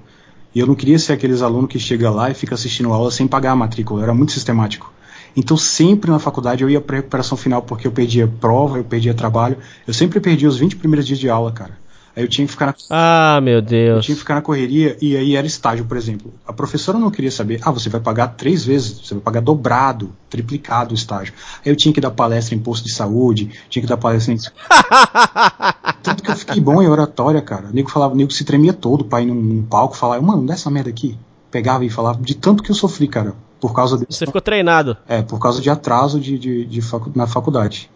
E 0.55 0.59
eu 0.59 0.65
não 0.67 0.73
queria 0.75 0.97
ser 0.97 1.13
aqueles 1.13 1.41
alunos 1.41 1.69
que 1.69 1.77
chega 1.77 2.09
lá 2.09 2.29
e 2.29 2.33
fica 2.33 2.55
assistindo 2.55 2.91
aula 2.93 3.11
sem 3.11 3.27
pagar 3.27 3.51
a 3.51 3.55
matrícula. 3.55 4.03
Era 4.03 4.13
muito 4.13 4.31
sistemático. 4.31 4.91
Então 5.35 5.57
sempre 5.57 6.09
na 6.09 6.17
faculdade 6.17 6.63
eu 6.63 6.69
ia 6.69 6.79
pra 6.81 6.95
recuperação 6.97 7.37
final 7.37 7.61
porque 7.61 7.85
eu 7.85 7.91
perdia 7.91 8.27
prova, 8.27 8.77
eu 8.77 8.83
perdia 8.85 9.13
trabalho. 9.13 9.57
Eu 9.85 9.93
sempre 9.93 10.19
perdi 10.21 10.47
os 10.47 10.57
20 10.57 10.77
primeiros 10.77 11.05
dias 11.05 11.19
de 11.19 11.29
aula, 11.29 11.51
cara. 11.51 11.77
Aí 12.17 12.23
eu 12.23 12.27
tinha 12.27 12.47
que 12.47 12.51
ficar 12.51 12.65
na 12.65 12.75
Ah, 12.89 13.39
meu 13.43 13.57
eu 13.57 13.61
Deus. 13.61 14.03
tinha 14.03 14.15
que 14.15 14.19
ficar 14.19 14.33
na 14.33 14.41
correria 14.41 14.97
e 14.99 15.15
aí 15.15 15.35
era 15.35 15.45
estágio, 15.45 15.85
por 15.85 15.95
exemplo. 15.95 16.33
A 16.47 16.51
professora 16.51 16.97
não 16.97 17.11
queria 17.11 17.29
saber, 17.29 17.59
ah, 17.63 17.69
você 17.69 17.89
vai 17.89 18.01
pagar 18.01 18.29
três 18.29 18.65
vezes, 18.65 18.99
você 19.05 19.13
vai 19.13 19.21
pagar 19.21 19.39
dobrado, 19.41 20.11
triplicado 20.27 20.93
o 20.93 20.95
estágio. 20.95 21.35
Aí 21.63 21.71
eu 21.71 21.75
tinha 21.75 21.93
que 21.93 22.01
dar 22.01 22.09
palestra 22.09 22.55
em 22.55 22.59
posto 22.59 22.85
de 22.85 22.91
saúde, 22.91 23.51
tinha 23.69 23.83
que 23.83 23.87
dar 23.87 23.97
palestra 23.97 24.33
em. 24.33 24.37
Tanto 26.01 26.23
que 26.23 26.31
eu 26.31 26.35
fiquei 26.35 26.59
bom 26.59 26.81
em 26.81 26.87
oratória, 26.87 27.39
cara. 27.41 27.67
O 27.67 27.71
nego 27.71 27.89
falava, 27.91 28.13
o 28.13 28.17
nego 28.17 28.31
se 28.31 28.43
tremia 28.43 28.73
todo 28.73 29.05
pra 29.05 29.21
ir 29.21 29.27
num, 29.27 29.35
num 29.35 29.61
palco 29.63 29.95
falar, 29.95 30.19
mano, 30.19 30.43
dá 30.45 30.55
essa 30.55 30.71
merda 30.71 30.89
aqui. 30.89 31.15
Pegava 31.51 31.85
e 31.85 31.89
falava, 31.89 32.19
de 32.21 32.33
tanto 32.35 32.63
que 32.63 32.71
eu 32.71 32.75
sofri, 32.75 33.07
cara. 33.07 33.35
por 33.59 33.73
causa 33.75 33.95
de, 33.95 34.05
Você 34.09 34.25
ficou 34.25 34.41
treinado. 34.41 34.97
é, 35.07 35.21
por 35.21 35.39
causa 35.39 35.61
de 35.61 35.69
atraso 35.69 36.19
de, 36.19 36.39
de, 36.39 36.65
de 36.65 36.81
facu- 36.81 37.11
na 37.15 37.27
faculdade. 37.27 37.89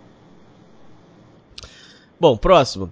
Bom, 2.20 2.38
próximo. 2.38 2.92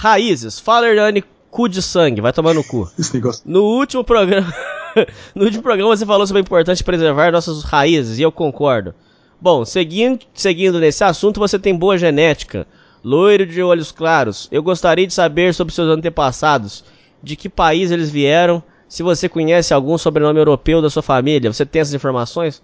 Raízes. 0.00 0.58
Fala, 0.58 0.88
Hernani, 0.88 1.22
cu 1.50 1.68
de 1.68 1.82
sangue. 1.82 2.22
Vai 2.22 2.32
tomar 2.32 2.54
no 2.54 2.64
cu. 2.64 2.90
Esse 2.98 3.12
negócio. 3.12 3.42
No 3.44 3.62
último 3.64 4.02
programa. 4.02 4.50
no 5.36 5.44
último 5.44 5.62
programa 5.62 5.94
você 5.94 6.06
falou 6.06 6.26
sobre 6.26 6.40
a 6.40 6.42
importância 6.42 6.82
de 6.82 6.84
preservar 6.84 7.30
nossas 7.30 7.62
raízes, 7.64 8.18
e 8.18 8.22
eu 8.22 8.32
concordo. 8.32 8.94
Bom, 9.38 9.62
seguindo, 9.62 10.24
seguindo 10.32 10.80
nesse 10.80 11.04
assunto, 11.04 11.38
você 11.38 11.58
tem 11.58 11.76
boa 11.76 11.98
genética. 11.98 12.66
Loiro 13.04 13.44
de 13.44 13.62
olhos 13.62 13.92
claros. 13.92 14.48
Eu 14.50 14.62
gostaria 14.62 15.06
de 15.06 15.12
saber 15.12 15.52
sobre 15.52 15.74
seus 15.74 15.94
antepassados. 15.94 16.82
De 17.22 17.36
que 17.36 17.50
país 17.50 17.90
eles 17.90 18.08
vieram. 18.08 18.62
Se 18.88 19.02
você 19.02 19.28
conhece 19.28 19.74
algum 19.74 19.98
sobrenome 19.98 20.38
europeu 20.38 20.80
da 20.80 20.88
sua 20.88 21.02
família. 21.02 21.52
Você 21.52 21.66
tem 21.66 21.82
essas 21.82 21.94
informações? 21.94 22.62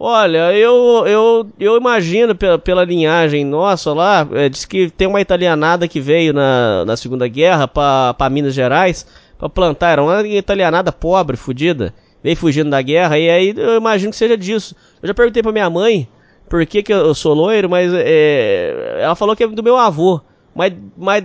Olha, 0.00 0.52
eu, 0.52 1.04
eu, 1.08 1.46
eu 1.58 1.76
imagino 1.76 2.32
pela, 2.32 2.56
pela 2.56 2.84
linhagem 2.84 3.44
nossa 3.44 3.92
lá, 3.92 4.24
é, 4.30 4.48
diz 4.48 4.64
que 4.64 4.88
tem 4.90 5.08
uma 5.08 5.20
italianada 5.20 5.88
que 5.88 6.00
veio 6.00 6.32
na, 6.32 6.84
na 6.84 6.96
Segunda 6.96 7.26
Guerra 7.26 7.66
para 7.66 8.30
Minas 8.30 8.54
Gerais 8.54 9.04
para 9.36 9.48
plantar, 9.48 9.88
era 9.90 10.02
uma 10.02 10.22
italianada 10.22 10.92
pobre, 10.92 11.36
fudida, 11.36 11.92
veio 12.22 12.36
fugindo 12.36 12.70
da 12.70 12.80
guerra, 12.80 13.18
e 13.18 13.28
aí 13.28 13.52
eu 13.56 13.76
imagino 13.76 14.12
que 14.12 14.16
seja 14.16 14.36
disso. 14.36 14.76
Eu 15.02 15.08
já 15.08 15.14
perguntei 15.14 15.42
pra 15.42 15.50
minha 15.50 15.68
mãe 15.68 16.06
por 16.48 16.64
que, 16.64 16.80
que 16.80 16.92
eu 16.92 17.12
sou 17.12 17.34
loiro, 17.34 17.68
mas 17.68 17.92
é, 17.92 19.00
ela 19.00 19.16
falou 19.16 19.34
que 19.34 19.42
é 19.42 19.48
do 19.48 19.64
meu 19.64 19.76
avô, 19.76 20.20
mas, 20.54 20.72
mas 20.96 21.24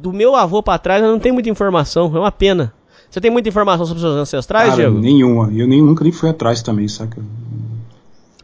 do 0.00 0.12
meu 0.12 0.36
avô 0.36 0.62
pra 0.62 0.78
trás 0.78 1.02
eu 1.02 1.10
não 1.10 1.18
tenho 1.18 1.34
muita 1.34 1.50
informação, 1.50 2.12
é 2.14 2.20
uma 2.20 2.30
pena. 2.30 2.72
Você 3.10 3.20
tem 3.20 3.32
muita 3.32 3.48
informação 3.48 3.84
sobre 3.84 4.00
seus 4.00 4.14
ancestrais, 4.14 4.70
Cara, 4.70 4.76
Diego? 4.76 4.98
nenhuma. 5.00 5.50
Eu 5.52 5.66
nem, 5.66 5.82
nunca 5.82 6.04
nem 6.04 6.12
fui 6.12 6.28
atrás 6.28 6.62
também, 6.62 6.86
saca? 6.86 7.20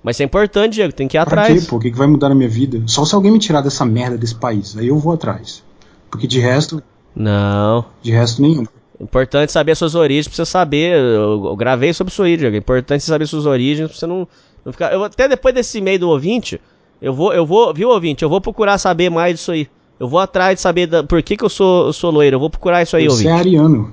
Mas 0.02 0.16
isso 0.16 0.22
é 0.22 0.26
importante, 0.26 0.74
Diego, 0.74 0.92
tem 0.92 1.06
que 1.06 1.16
ir 1.16 1.24
Pra 1.24 1.42
atrás. 1.42 1.62
quê, 1.62 1.68
pô? 1.70 1.76
O 1.76 1.80
que, 1.80 1.90
que 1.90 1.96
vai 1.96 2.06
mudar 2.06 2.28
na 2.28 2.34
minha 2.34 2.48
vida? 2.48 2.82
Só 2.86 3.04
se 3.04 3.14
alguém 3.14 3.30
me 3.30 3.38
tirar 3.38 3.60
dessa 3.60 3.84
merda 3.84 4.18
desse 4.18 4.34
país. 4.34 4.76
Aí 4.76 4.88
eu 4.88 4.98
vou 4.98 5.12
atrás. 5.12 5.62
Porque 6.10 6.26
de 6.26 6.40
resto, 6.40 6.82
Não. 7.14 7.84
de 8.02 8.10
resto 8.10 8.42
nenhum. 8.42 8.64
Importante 9.00 9.50
saber 9.52 9.74
suas 9.76 9.94
origens 9.94 10.28
pra 10.28 10.36
você 10.36 10.44
saber. 10.44 10.96
Eu, 10.96 11.44
eu 11.46 11.56
gravei 11.56 11.92
sobre 11.92 12.12
sua 12.12 12.24
origem. 12.24 12.48
É 12.52 12.56
importante 12.56 13.02
você 13.02 13.08
saber 13.10 13.26
suas 13.26 13.46
origens 13.46 13.88
pra 13.88 13.96
você 13.98 14.06
não, 14.06 14.26
não 14.64 14.72
ficar. 14.72 14.92
Eu, 14.92 15.04
até 15.04 15.28
depois 15.28 15.54
desse 15.54 15.78
e-mail 15.78 15.98
do 16.00 16.08
ouvinte, 16.08 16.60
eu 17.00 17.12
vou, 17.14 17.32
eu 17.32 17.44
vou, 17.46 17.72
viu, 17.74 17.88
ouvinte? 17.88 18.22
Eu 18.22 18.28
vou 18.28 18.40
procurar 18.40 18.78
saber 18.78 19.10
mais 19.10 19.34
disso 19.36 19.52
aí. 19.52 19.68
Eu 19.98 20.08
vou 20.08 20.18
atrás 20.20 20.56
de 20.56 20.60
saber 20.60 20.86
da- 20.86 21.02
por 21.04 21.22
que, 21.22 21.36
que 21.36 21.44
eu 21.44 21.48
sou, 21.48 21.86
eu 21.86 21.92
sou 21.92 22.10
loiro. 22.10 22.36
Eu 22.36 22.40
vou 22.40 22.50
procurar 22.50 22.82
isso 22.82 22.96
aí, 22.96 23.04
Você 23.04 23.26
é 23.26 23.30
ouvinte. 23.32 23.48
ariano. 23.48 23.92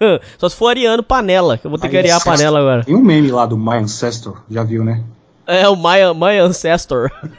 Só 0.38 0.48
se 0.48 0.56
for 0.56 0.68
ariano 0.68 1.02
panela, 1.02 1.58
que 1.58 1.66
eu 1.66 1.70
vou 1.70 1.78
ter 1.78 1.88
que 1.88 1.96
Aí, 1.96 2.02
ariar 2.02 2.18
a 2.18 2.24
panela 2.24 2.58
agora. 2.58 2.84
Tem 2.84 2.94
um 2.94 3.02
meme 3.02 3.30
lá 3.30 3.46
do 3.46 3.56
My 3.56 3.76
Ancestor, 3.76 4.38
já 4.50 4.62
viu, 4.62 4.84
né? 4.84 5.02
É 5.46 5.68
o 5.68 5.76
My, 5.76 6.12
my 6.14 6.38
Ancestor. 6.38 7.10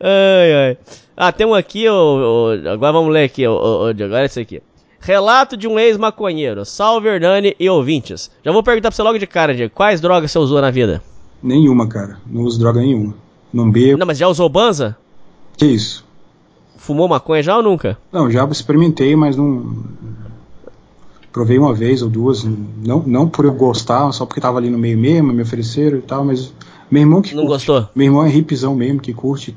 ai, 0.00 0.54
ai. 0.54 0.78
Ah, 1.16 1.32
tem 1.32 1.46
um 1.46 1.54
aqui, 1.54 1.86
agora 1.88 2.92
vamos 2.92 3.12
ler 3.12 3.24
aqui, 3.24 3.42
Diego, 3.94 4.14
olha 4.14 4.24
esse 4.24 4.40
aqui. 4.40 4.62
Relato 5.00 5.56
de 5.56 5.68
um 5.68 5.78
ex-maconheiro. 5.78 6.64
Salve 6.64 7.08
Hernani 7.08 7.54
e 7.60 7.70
ouvintes. 7.70 8.30
Já 8.44 8.50
vou 8.50 8.62
perguntar 8.62 8.90
pra 8.90 8.96
você 8.96 9.02
logo 9.02 9.18
de 9.18 9.26
cara, 9.26 9.54
Diego. 9.54 9.72
Quais 9.72 10.00
drogas 10.00 10.32
você 10.32 10.38
usou 10.38 10.60
na 10.60 10.70
vida? 10.70 11.00
Nenhuma, 11.42 11.86
cara. 11.86 12.18
Não 12.26 12.42
uso 12.42 12.58
droga 12.58 12.80
nenhuma. 12.80 13.14
Não 13.52 13.70
bebo. 13.70 13.98
Não, 13.98 14.06
mas 14.06 14.18
já 14.18 14.26
usou 14.26 14.48
banza? 14.48 14.96
Que 15.56 15.64
isso? 15.64 16.04
Fumou 16.76 17.08
maconha 17.08 17.42
já 17.42 17.56
ou 17.56 17.62
nunca? 17.62 17.96
Não, 18.12 18.30
já 18.30 18.44
experimentei, 18.46 19.14
mas 19.14 19.36
não. 19.36 19.84
Provei 21.36 21.58
uma 21.58 21.74
vez 21.74 22.00
ou 22.00 22.08
duas. 22.08 22.44
Não, 22.44 23.02
não 23.06 23.28
por 23.28 23.44
eu 23.44 23.52
gostar, 23.52 24.10
só 24.10 24.24
porque 24.24 24.40
tava 24.40 24.56
ali 24.56 24.70
no 24.70 24.78
meio 24.78 24.96
mesmo, 24.96 25.34
me 25.34 25.42
ofereceram 25.42 25.98
e 25.98 26.00
tal, 26.00 26.24
mas. 26.24 26.50
Meu 26.90 27.02
irmão 27.02 27.20
que 27.20 27.34
Não 27.34 27.42
curte. 27.42 27.66
gostou? 27.66 27.88
Meu 27.94 28.06
irmão 28.06 28.24
é 28.24 28.34
hipzão 28.34 28.74
mesmo, 28.74 29.00
que 29.02 29.12
curte. 29.12 29.54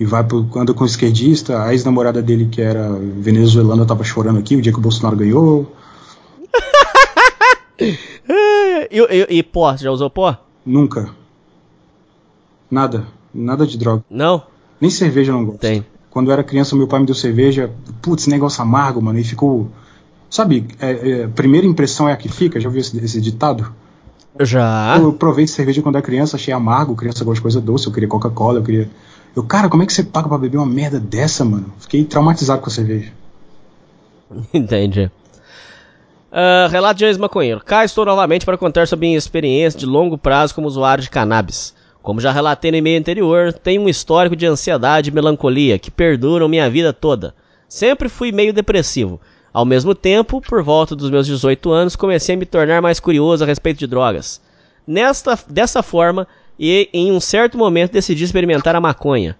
E 0.00 0.04
vai 0.04 0.24
pro, 0.24 0.44
anda 0.56 0.74
com 0.74 0.84
esquerdista. 0.84 1.62
A 1.62 1.70
ex-namorada 1.72 2.20
dele, 2.20 2.48
que 2.50 2.60
era 2.60 2.90
venezuelana, 3.18 3.86
tava 3.86 4.02
chorando 4.02 4.40
aqui 4.40 4.56
o 4.56 4.60
dia 4.60 4.72
que 4.72 4.80
o 4.80 4.82
Bolsonaro 4.82 5.16
ganhou. 5.16 5.72
E, 7.78 8.98
e, 9.00 9.38
e 9.38 9.42
pó, 9.42 9.72
você 9.76 9.84
já 9.84 9.90
usou 9.90 10.10
pó? 10.10 10.36
Nunca. 10.66 11.08
Nada. 12.70 13.06
Nada 13.32 13.66
de 13.66 13.78
droga. 13.78 14.04
Não? 14.10 14.42
Nem 14.80 14.90
cerveja 14.90 15.30
eu 15.32 15.36
não 15.36 15.44
gosto. 15.46 15.60
Tem. 15.60 15.84
Quando 16.10 16.28
eu 16.28 16.32
era 16.32 16.44
criança, 16.44 16.76
meu 16.76 16.86
pai 16.86 17.00
me 17.00 17.06
deu 17.06 17.14
cerveja. 17.14 17.70
Putz, 18.02 18.26
negócio 18.26 18.60
amargo, 18.60 19.00
mano. 19.00 19.18
E 19.18 19.24
ficou. 19.24 19.68
Sabe, 20.32 20.66
é, 20.80 21.10
é, 21.10 21.26
primeira 21.26 21.66
impressão 21.66 22.08
é 22.08 22.12
a 22.14 22.16
que 22.16 22.26
fica. 22.26 22.58
Já 22.58 22.66
ouviu 22.66 22.80
esse, 22.80 22.96
esse 23.04 23.20
ditado? 23.20 23.70
Já. 24.40 24.96
Eu 24.96 25.12
provei 25.12 25.46
cerveja 25.46 25.82
quando 25.82 25.96
era 25.96 26.02
criança, 26.02 26.36
achei 26.36 26.54
amargo. 26.54 26.96
Criança 26.96 27.22
gosta 27.22 27.34
de 27.34 27.42
coisa 27.42 27.60
doce. 27.60 27.86
Eu 27.86 27.92
queria 27.92 28.08
Coca-Cola, 28.08 28.60
eu 28.60 28.62
queria. 28.62 28.88
Eu, 29.36 29.42
cara, 29.42 29.68
como 29.68 29.82
é 29.82 29.86
que 29.86 29.92
você 29.92 30.02
paga 30.02 30.30
pra 30.30 30.38
beber 30.38 30.56
uma 30.56 30.64
merda 30.64 30.98
dessa, 30.98 31.44
mano? 31.44 31.70
Fiquei 31.80 32.02
traumatizado 32.02 32.62
com 32.62 32.70
a 32.70 32.72
cerveja. 32.72 33.12
Entendi. 34.54 35.10
Ah, 36.32 36.66
relato 36.70 36.96
de 36.96 37.04
ex-maconheiro. 37.04 37.60
Cá 37.62 37.84
estou 37.84 38.06
novamente 38.06 38.46
para 38.46 38.56
contar 38.56 38.88
sobre 38.88 39.08
minha 39.08 39.18
experiência 39.18 39.78
de 39.78 39.84
longo 39.84 40.16
prazo 40.16 40.54
como 40.54 40.66
usuário 40.66 41.04
de 41.04 41.10
cannabis. 41.10 41.74
Como 42.02 42.22
já 42.22 42.32
relatei 42.32 42.70
no 42.70 42.78
e-mail 42.78 42.98
anterior, 42.98 43.52
tenho 43.52 43.82
um 43.82 43.88
histórico 43.88 44.34
de 44.34 44.46
ansiedade 44.46 45.10
e 45.10 45.12
melancolia 45.12 45.78
que 45.78 45.90
perduram 45.90 46.48
minha 46.48 46.70
vida 46.70 46.90
toda. 46.90 47.34
Sempre 47.68 48.08
fui 48.08 48.32
meio 48.32 48.54
depressivo. 48.54 49.20
Ao 49.52 49.64
mesmo 49.66 49.94
tempo, 49.94 50.40
por 50.40 50.62
volta 50.62 50.96
dos 50.96 51.10
meus 51.10 51.26
18 51.26 51.70
anos, 51.70 51.94
comecei 51.94 52.34
a 52.34 52.38
me 52.38 52.46
tornar 52.46 52.80
mais 52.80 52.98
curioso 52.98 53.44
a 53.44 53.46
respeito 53.46 53.78
de 53.78 53.86
drogas. 53.86 54.40
Nesta, 54.86 55.38
dessa 55.48 55.82
forma, 55.82 56.26
e 56.58 56.88
em 56.92 57.12
um 57.12 57.20
certo 57.20 57.58
momento 57.58 57.92
decidi 57.92 58.24
experimentar 58.24 58.74
a 58.74 58.80
maconha. 58.80 59.36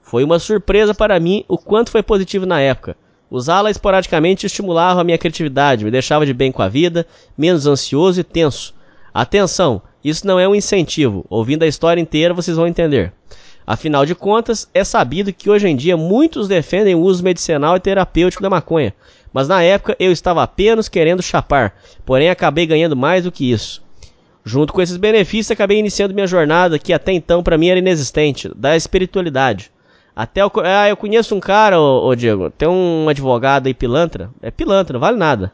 Foi 0.00 0.22
uma 0.22 0.38
surpresa 0.38 0.94
para 0.94 1.18
mim 1.18 1.44
o 1.48 1.58
quanto 1.58 1.90
foi 1.90 2.02
positivo 2.02 2.46
na 2.46 2.60
época. 2.60 2.96
Usá-la 3.30 3.70
esporadicamente 3.70 4.46
estimulava 4.46 5.00
a 5.00 5.04
minha 5.04 5.18
criatividade, 5.18 5.84
me 5.84 5.90
deixava 5.90 6.24
de 6.24 6.32
bem 6.32 6.50
com 6.52 6.62
a 6.62 6.68
vida, 6.68 7.06
menos 7.36 7.66
ansioso 7.66 8.20
e 8.20 8.24
tenso. 8.24 8.74
Atenção, 9.12 9.82
isso 10.02 10.26
não 10.26 10.38
é 10.38 10.48
um 10.48 10.54
incentivo. 10.54 11.26
Ouvindo 11.28 11.64
a 11.64 11.66
história 11.66 12.00
inteira 12.00 12.32
vocês 12.32 12.56
vão 12.56 12.66
entender. 12.66 13.12
Afinal 13.66 14.06
de 14.06 14.14
contas, 14.14 14.66
é 14.72 14.82
sabido 14.82 15.30
que 15.30 15.50
hoje 15.50 15.68
em 15.68 15.76
dia 15.76 15.94
muitos 15.94 16.48
defendem 16.48 16.94
o 16.94 17.00
uso 17.00 17.22
medicinal 17.22 17.76
e 17.76 17.80
terapêutico 17.80 18.42
da 18.42 18.48
maconha, 18.48 18.94
mas 19.32 19.48
na 19.48 19.62
época 19.62 19.96
eu 19.98 20.10
estava 20.12 20.42
apenas 20.42 20.88
querendo 20.88 21.22
chapar, 21.22 21.74
porém 22.04 22.30
acabei 22.30 22.66
ganhando 22.66 22.96
mais 22.96 23.24
do 23.24 23.32
que 23.32 23.50
isso. 23.50 23.82
Junto 24.44 24.72
com 24.72 24.80
esses 24.80 24.96
benefícios, 24.96 25.50
acabei 25.50 25.78
iniciando 25.78 26.14
minha 26.14 26.26
jornada 26.26 26.78
que 26.78 26.92
até 26.92 27.12
então 27.12 27.42
para 27.42 27.58
mim 27.58 27.68
era 27.68 27.78
inexistente, 27.78 28.50
da 28.56 28.76
espiritualidade. 28.76 29.70
Até 30.16 30.42
eu, 30.42 30.50
ah, 30.64 30.88
eu 30.88 30.96
conheço 30.96 31.34
um 31.34 31.40
cara, 31.40 31.80
ô, 31.80 32.08
ô 32.08 32.14
Diego, 32.14 32.50
tem 32.50 32.68
um 32.68 33.08
advogado 33.08 33.66
aí 33.66 33.74
pilantra, 33.74 34.30
é 34.42 34.50
pilantra, 34.50 34.94
não 34.94 35.00
vale 35.00 35.16
nada, 35.16 35.52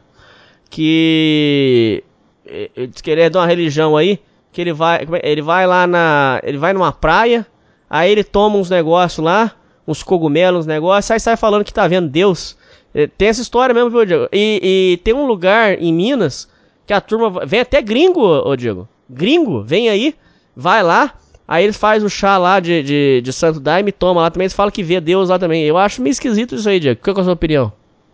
que 0.69 2.03
eh, 2.45 2.71
eh, 2.75 2.87
diz 2.87 3.01
que 3.01 3.11
ele 3.11 3.21
é 3.21 3.29
de 3.29 3.37
uma 3.37 3.45
religião 3.45 3.95
aí, 3.95 4.19
que 4.51 4.61
ele 4.61 4.73
vai, 4.73 5.05
é- 5.21 5.31
ele 5.31 5.41
vai 5.41 5.67
lá 5.67 5.85
na, 5.85 6.39
ele 6.43 6.57
vai 6.57 6.73
numa 6.73 6.91
praia, 6.91 7.45
aí 7.89 8.11
ele 8.11 8.23
toma 8.23 8.57
uns 8.57 8.69
negócios 8.69 9.23
lá, 9.23 9.51
uns 9.87 10.01
cogumelos, 10.01 10.61
uns 10.61 10.65
negócios, 10.65 11.11
aí 11.11 11.19
sai 11.19 11.37
falando 11.37 11.63
que 11.63 11.73
tá 11.73 11.87
vendo 11.87 12.09
Deus. 12.09 12.57
Eh, 12.95 13.07
Tem 13.17 13.27
essa 13.27 13.41
história 13.41 13.75
mesmo, 13.75 13.89
viu, 13.89 14.05
Diego? 14.05 14.27
E, 14.31 14.93
e 14.93 14.97
tem 15.03 15.13
um 15.13 15.27
lugar 15.27 15.79
em 15.81 15.93
Minas 15.93 16.47
que 16.87 16.93
a 16.93 17.01
turma 17.01 17.45
vem 17.45 17.59
até 17.59 17.81
gringo, 17.81 18.21
ô 18.21 18.55
Diego. 18.55 18.87
Gringo, 19.09 19.61
vem 19.61 19.89
aí, 19.89 20.15
vai 20.55 20.81
lá, 20.81 21.13
aí 21.47 21.63
eles 21.65 21.75
fazem 21.75 22.05
o 22.05 22.09
chá 22.09 22.37
lá 22.37 22.59
de, 22.59 22.81
de, 22.81 23.21
de 23.21 23.33
Santo 23.33 23.59
Daime, 23.59 23.91
toma 23.91 24.21
lá 24.21 24.31
também, 24.31 24.45
eles 24.45 24.53
falam 24.55 24.71
que 24.71 24.81
vê 24.81 24.99
Deus 25.01 25.29
lá 25.29 25.37
também. 25.37 25.63
Eu 25.63 25.77
acho 25.77 26.01
meio 26.01 26.11
esquisito 26.11 26.55
isso 26.55 26.69
aí, 26.69 26.79
Diego. 26.79 26.99
Qual 27.03 27.15
é 27.17 27.19
a 27.19 27.23
sua 27.23 27.33
opinião? 27.33 27.71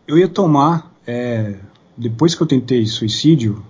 Eu 0.08 0.18
ia 0.18 0.28
tomar. 0.28 0.92
é, 1.06 1.56
depois 1.98 2.34
que 2.34 2.42
eu 2.42 2.48
tentei 2.48 2.86
suicídio, 2.88 3.64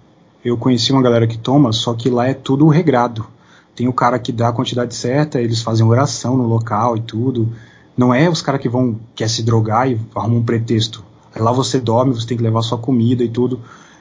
eu 0.46 0.58
conheci 0.58 0.92
uma 0.94 1.02
galera 1.02 1.28
que 1.28 1.38
toma, 1.38 1.74
só 1.74 1.94
que 1.94 2.10
lá 2.10 2.28
é 2.28 2.34
tudo 2.34 2.68
regrado. 2.68 3.28
Tem 3.76 3.88
o 3.88 3.94
cara 3.94 4.18
que 4.20 4.32
dá 4.32 4.50
a 4.50 4.54
quantidade 4.54 4.96
certa, 4.96 5.42
eles 5.42 5.62
fazem 5.62 5.86
oração 5.86 6.38
no 6.38 6.48
local 6.48 6.96
e 6.96 7.02
tudo. 7.02 7.50
Não 7.98 8.14
é 8.14 8.30
os 8.30 8.42
caras 8.42 8.62
que 8.62 8.70
vão 8.70 9.00
quer 9.16 9.30
se 9.30 9.44
drogar 9.44 9.90
e 9.90 10.00
arrumam 10.16 10.40
um 10.40 10.44
pretexto. 10.44 11.04
Aí 11.34 11.42
lá 11.42 11.52
você 11.52 11.80
dorme, 11.80 12.14
você 12.14 12.28
tem 12.28 12.38
que 12.38 12.44
levar 12.44 12.62
sua 12.62 12.78
comida 12.78 13.24
e 13.24 13.30
tudo. 13.30 13.60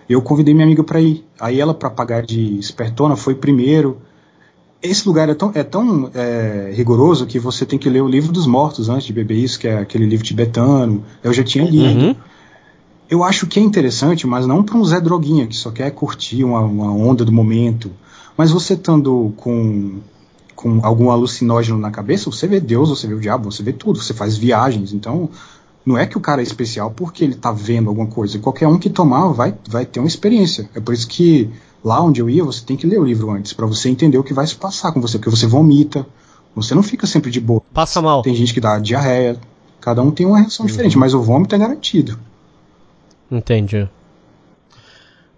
Eu 0.08 0.20
convidei 0.20 0.52
minha 0.52 0.66
amiga 0.66 0.82
para 0.82 1.00
ir. 1.00 1.24
Aí 1.38 1.60
ela, 1.60 1.72
para 1.72 1.88
pagar 1.88 2.22
de 2.22 2.58
espertona, 2.58 3.14
foi 3.14 3.34
primeiro. 3.34 3.98
Esse 4.82 5.06
lugar 5.06 5.28
é 5.28 5.34
tão, 5.34 5.52
é 5.54 5.62
tão 5.62 6.10
é, 6.14 6.72
rigoroso 6.74 7.26
que 7.26 7.38
você 7.38 7.66
tem 7.66 7.78
que 7.78 7.88
ler 7.88 8.02
o 8.02 8.08
livro 8.08 8.32
dos 8.32 8.46
mortos 8.46 8.88
antes 8.88 9.06
de 9.06 9.12
beber 9.12 9.36
isso, 9.36 9.58
que 9.58 9.68
é 9.68 9.78
aquele 9.78 10.06
livro 10.06 10.24
tibetano. 10.24 11.04
Eu 11.22 11.32
já 11.32 11.44
tinha 11.44 11.64
lido. 11.64 12.00
Uhum. 12.00 12.16
Eu 13.08 13.22
acho 13.22 13.46
que 13.46 13.60
é 13.60 13.62
interessante, 13.62 14.26
mas 14.26 14.46
não 14.46 14.62
para 14.62 14.76
um 14.76 14.84
Zé 14.84 15.00
Droguinha 15.00 15.46
que 15.46 15.56
só 15.56 15.70
quer 15.70 15.90
curtir 15.90 16.44
uma, 16.44 16.60
uma 16.60 16.92
onda 16.92 17.24
do 17.24 17.32
momento. 17.32 17.90
Mas 18.36 18.50
você 18.50 18.74
estando 18.74 19.32
com, 19.36 19.98
com 20.60 20.84
algum 20.84 21.10
alucinógeno 21.10 21.78
na 21.78 21.90
cabeça, 21.90 22.30
você 22.30 22.46
vê 22.46 22.60
Deus, 22.60 22.88
você 22.88 23.06
vê 23.06 23.14
o 23.14 23.20
diabo, 23.20 23.50
você 23.50 23.62
vê 23.62 23.72
tudo, 23.72 24.00
você 24.00 24.12
faz 24.12 24.36
viagens. 24.36 24.92
Então, 24.92 25.30
não 25.86 25.96
é 25.96 26.06
que 26.06 26.18
o 26.18 26.20
cara 26.20 26.42
é 26.42 26.44
especial 26.44 26.90
porque 26.90 27.24
ele 27.24 27.34
tá 27.34 27.50
vendo 27.50 27.88
alguma 27.88 28.06
coisa. 28.06 28.38
Qualquer 28.38 28.68
um 28.68 28.78
que 28.78 28.90
tomar 28.90 29.28
vai, 29.28 29.54
vai 29.68 29.86
ter 29.86 30.00
uma 30.00 30.08
experiência. 30.08 30.68
É 30.74 30.80
por 30.80 30.92
isso 30.92 31.08
que 31.08 31.50
Lá 31.82 32.02
onde 32.02 32.20
eu 32.20 32.28
ia, 32.28 32.44
você 32.44 32.62
tem 32.64 32.76
que 32.76 32.86
ler 32.86 33.00
o 33.00 33.04
livro 33.04 33.30
antes, 33.30 33.54
para 33.54 33.66
você 33.66 33.88
entender 33.88 34.18
o 34.18 34.22
que 34.24 34.34
vai 34.34 34.46
se 34.46 34.54
passar 34.54 34.92
com 34.92 35.00
você, 35.00 35.18
porque 35.18 35.30
você 35.30 35.46
vomita, 35.46 36.06
você 36.54 36.74
não 36.74 36.82
fica 36.82 37.06
sempre 37.06 37.30
de 37.30 37.40
boa. 37.40 37.62
Passa 37.72 38.02
mal. 38.02 38.22
Tem 38.22 38.34
gente 38.34 38.52
que 38.52 38.60
dá 38.60 38.78
diarreia, 38.78 39.38
cada 39.80 40.02
um 40.02 40.10
tem 40.10 40.26
uma 40.26 40.38
reação 40.38 40.66
diferente, 40.66 40.98
mas 40.98 41.14
o 41.14 41.22
vômito 41.22 41.54
é 41.54 41.58
garantido. 41.58 42.18
Entendi. 43.30 43.88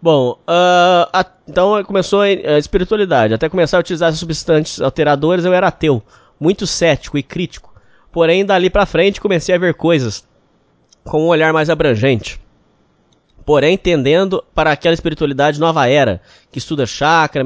Bom, 0.02 0.36
ah, 0.48 1.08
a- 1.12 1.26
então 1.46 1.82
começou 1.84 2.22
a 2.22 2.24
a 2.24 2.58
espiritualidade. 2.58 3.34
Até 3.34 3.48
começar 3.48 3.76
a 3.76 3.80
utilizar 3.80 4.12
substâncias 4.12 4.80
alteradores, 4.80 5.44
eu 5.44 5.54
era 5.54 5.68
ateu, 5.68 6.02
muito 6.40 6.66
cético 6.66 7.16
e 7.16 7.22
crítico. 7.22 7.72
Porém, 8.10 8.44
dali 8.44 8.68
pra 8.68 8.84
frente 8.84 9.20
comecei 9.20 9.54
a 9.54 9.58
ver 9.58 9.74
coisas 9.74 10.24
com 11.04 11.22
um 11.22 11.28
olhar 11.28 11.52
mais 11.52 11.70
abrangente. 11.70 12.40
Porém, 13.46 13.78
tendendo 13.78 14.42
para 14.54 14.72
aquela 14.72 14.94
espiritualidade 14.94 15.58
nova 15.60 15.88
era, 15.88 16.20
que 16.50 16.58
estuda 16.58 16.84
chakra, 16.84 17.44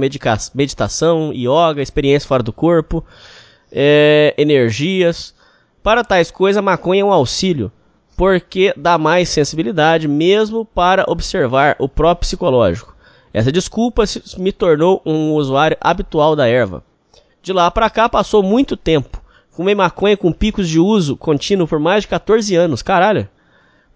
meditação, 0.54 1.32
yoga, 1.34 1.82
experiência 1.82 2.26
fora 2.26 2.42
do 2.42 2.52
corpo, 2.52 3.04
é, 3.70 4.34
energias. 4.36 5.34
Para 5.82 6.02
tais 6.02 6.30
coisas, 6.30 6.58
a 6.58 6.62
maconha 6.62 7.02
é 7.02 7.04
um 7.04 7.12
auxílio, 7.12 7.70
porque 8.16 8.72
dá 8.76 8.96
mais 8.96 9.28
sensibilidade 9.28 10.08
mesmo 10.08 10.64
para 10.64 11.04
observar 11.06 11.76
o 11.78 11.88
próprio 11.88 12.26
psicológico. 12.26 12.96
Essa 13.32 13.52
desculpa 13.52 14.04
me 14.38 14.50
tornou 14.50 15.02
um 15.04 15.34
usuário 15.34 15.76
habitual 15.80 16.34
da 16.34 16.48
erva. 16.48 16.82
De 17.42 17.52
lá 17.52 17.70
para 17.70 17.90
cá 17.90 18.08
passou 18.08 18.42
muito 18.42 18.76
tempo. 18.76 19.22
Fumei 19.50 19.74
maconha 19.74 20.16
com 20.16 20.32
picos 20.32 20.68
de 20.68 20.80
uso 20.80 21.16
contínuo 21.16 21.68
por 21.68 21.78
mais 21.78 22.02
de 22.02 22.08
14 22.08 22.54
anos, 22.56 22.82
caralho. 22.82 23.28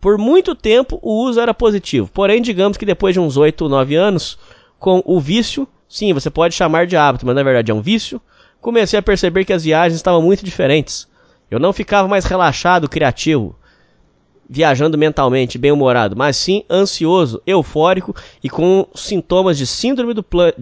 Por 0.01 0.19
muito 0.19 0.55
tempo 0.55 0.99
o 1.03 1.25
uso 1.25 1.41
era 1.41 1.53
positivo, 1.53 2.09
porém, 2.13 2.41
digamos 2.41 2.79
que 2.79 2.87
depois 2.87 3.15
de 3.15 3.21
uns 3.21 3.37
8 3.37 3.63
ou 3.63 3.69
9 3.69 3.95
anos, 3.95 4.39
com 4.79 5.03
o 5.05 5.21
vício, 5.21 5.69
sim, 5.87 6.15
você 6.15 6.31
pode 6.31 6.55
chamar 6.55 6.87
de 6.87 6.97
hábito, 6.97 7.27
mas 7.27 7.35
na 7.35 7.43
verdade 7.43 7.71
é 7.71 7.75
um 7.75 7.83
vício, 7.83 8.21
comecei 8.63 8.99
a 8.99 9.03
perceber 9.03 9.45
que 9.45 9.53
as 9.53 9.65
viagens 9.65 9.97
estavam 9.97 10.23
muito 10.23 10.43
diferentes. 10.43 11.07
Eu 11.51 11.59
não 11.59 11.73
ficava 11.73 12.09
mais 12.09 12.25
relaxado, 12.25 12.89
criativo, 12.89 13.57
viajando 14.53 14.99
mentalmente, 14.99 15.57
bem-humorado, 15.57 16.17
mas 16.17 16.37
sim 16.37 16.65
ansioso, 16.69 17.41
eufórico 17.47 18.13
e 18.43 18.51
com 18.51 18.85
sintomas 18.97 19.57
de 19.57 19.65
síndrome 19.65 20.13
do 20.13 20.25
plano, 20.25 20.53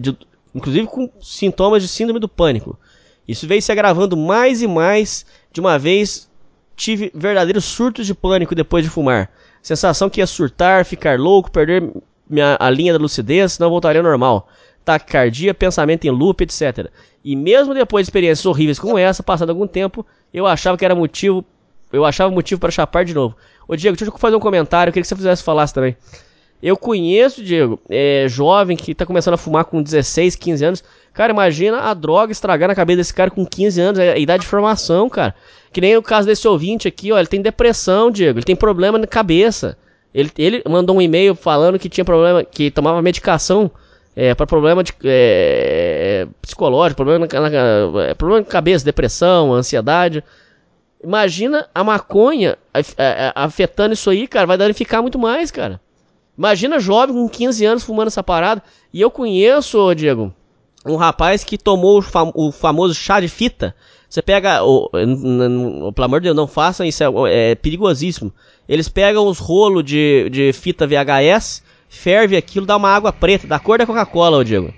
inclusive 0.53 0.85
com 0.85 1.09
sintomas 1.19 1.81
de 1.81 1.87
síndrome 1.87 2.19
do 2.19 2.29
pânico. 2.29 2.77
Isso 3.27 3.47
veio 3.47 3.63
se 3.63 3.71
agravando 3.71 4.15
mais 4.15 4.61
e 4.61 4.67
mais, 4.67 5.25
de 5.51 5.59
uma 5.59 5.79
vez 5.79 6.29
tive 6.75 7.11
verdadeiros 7.15 7.65
surtos 7.65 8.05
de 8.05 8.13
pânico 8.13 8.53
depois 8.53 8.83
de 8.83 8.91
fumar. 8.91 9.31
Sensação 9.59 10.07
que 10.07 10.21
ia 10.21 10.27
surtar, 10.27 10.85
ficar 10.85 11.19
louco, 11.19 11.51
perder 11.51 11.91
minha, 12.29 12.57
a 12.59 12.69
linha 12.69 12.93
da 12.93 12.99
lucidez, 12.99 13.57
não 13.57 13.71
voltaria 13.71 14.01
ao 14.01 14.07
normal. 14.07 14.47
Taquicardia, 14.85 15.53
pensamento 15.53 16.05
em 16.05 16.11
loop, 16.11 16.43
etc. 16.43 16.91
E 17.25 17.35
mesmo 17.35 17.73
depois 17.73 18.05
de 18.05 18.09
experiências 18.09 18.45
horríveis 18.45 18.77
como 18.77 18.97
essa, 18.99 19.23
passado 19.23 19.49
algum 19.49 19.67
tempo, 19.67 20.05
eu 20.31 20.45
achava 20.45 20.77
que 20.77 20.85
era 20.85 20.93
motivo. 20.93 21.43
Eu 21.91 22.05
achava 22.05 22.31
motivo 22.31 22.61
para 22.61 22.69
chapar 22.69 23.03
de 23.03 23.15
novo. 23.15 23.35
Ô 23.69 23.75
Diego, 23.75 23.95
deixa 23.95 24.11
eu 24.11 24.17
fazer 24.17 24.35
um 24.35 24.39
comentário, 24.39 24.89
eu 24.89 24.93
queria 24.93 25.03
que 25.03 25.07
você 25.07 25.15
fizesse 25.15 25.43
falasse 25.43 25.71
também. 25.73 25.95
Eu 26.61 26.75
conheço, 26.75 27.43
Diego, 27.43 27.79
é, 27.87 28.25
jovem 28.27 28.75
que 28.75 28.95
tá 28.95 29.05
começando 29.05 29.35
a 29.35 29.37
fumar 29.37 29.63
com 29.65 29.81
16, 29.81 30.35
15 30.35 30.65
anos. 30.65 30.83
Cara, 31.13 31.31
imagina 31.31 31.79
a 31.81 31.93
droga 31.93 32.31
estragar 32.31 32.67
na 32.67 32.73
cabeça 32.75 32.97
desse 32.97 33.13
cara 33.13 33.29
com 33.29 33.45
15 33.45 33.79
anos, 33.79 33.99
é 33.99 34.13
a 34.13 34.17
idade 34.17 34.41
de 34.41 34.47
formação, 34.49 35.07
cara. 35.07 35.35
Que 35.71 35.79
nem 35.79 35.95
o 35.95 36.01
caso 36.01 36.27
desse 36.27 36.47
ouvinte 36.47 36.87
aqui, 36.87 37.11
ó, 37.11 37.19
ele 37.19 37.27
tem 37.27 37.41
depressão, 37.43 38.09
Diego, 38.09 38.39
ele 38.39 38.45
tem 38.45 38.55
problema 38.55 38.97
na 38.97 39.05
cabeça. 39.07 39.77
Ele, 40.13 40.31
ele 40.37 40.63
mandou 40.67 40.97
um 40.97 41.01
e-mail 41.01 41.35
falando 41.35 41.77
que 41.77 41.87
tinha 41.87 42.03
problema, 42.03 42.43
que 42.43 42.71
tomava 42.71 42.99
medicação 43.03 43.69
é, 44.15 44.33
para 44.33 44.47
problema 44.47 44.83
de, 44.83 44.91
é, 45.03 46.27
psicológico, 46.41 46.97
problema 46.97 47.27
na, 47.31 47.39
na- 47.49 48.03
é, 48.05 48.13
problema 48.15 48.41
de 48.41 48.49
cabeça, 48.49 48.83
depressão, 48.83 49.53
ansiedade. 49.53 50.23
Imagina 51.03 51.67
a 51.73 51.83
maconha 51.83 52.57
a- 52.73 52.79
a- 53.35 53.45
afetando 53.45 53.93
isso 53.93 54.09
aí, 54.09 54.27
cara, 54.27 54.45
vai 54.47 54.57
danificar 54.57 55.01
muito 55.01 55.17
mais, 55.17 55.49
cara. 55.51 55.79
Imagina 56.37 56.79
jovem 56.79 57.15
com 57.15 57.27
15 57.29 57.65
anos 57.65 57.83
fumando 57.83 58.07
essa 58.07 58.23
parada. 58.23 58.61
E 58.93 58.99
eu 59.01 59.09
conheço, 59.11 59.93
Diego, 59.95 60.33
um 60.85 60.95
rapaz 60.95 61.43
que 61.43 61.57
tomou 61.57 61.99
o, 61.99 62.01
fam- 62.01 62.31
o 62.35 62.51
famoso 62.51 62.93
chá 62.93 63.19
de 63.19 63.27
fita. 63.27 63.75
Você 64.09 64.21
pega, 64.21 64.63
o, 64.63 64.89
n- 64.93 65.91
pelo 65.93 66.05
amor 66.05 66.19
de 66.19 66.25
Deus, 66.25 66.35
não 66.35 66.47
façam 66.47 66.85
isso, 66.85 67.03
é, 67.27 67.51
é 67.51 67.55
perigosíssimo. 67.55 68.33
Eles 68.67 68.89
pegam 68.89 69.25
os 69.27 69.37
rolos 69.39 69.83
de, 69.83 70.29
de 70.29 70.51
fita 70.53 70.87
VHS, 70.87 71.63
ferve 71.87 72.35
aquilo, 72.35 72.65
dá 72.65 72.75
uma 72.75 72.89
água 72.89 73.11
preta, 73.13 73.45
da 73.47 73.59
cor 73.59 73.77
da 73.77 73.85
Coca-Cola, 73.85 74.37
ô 74.37 74.43
Diego. 74.43 74.73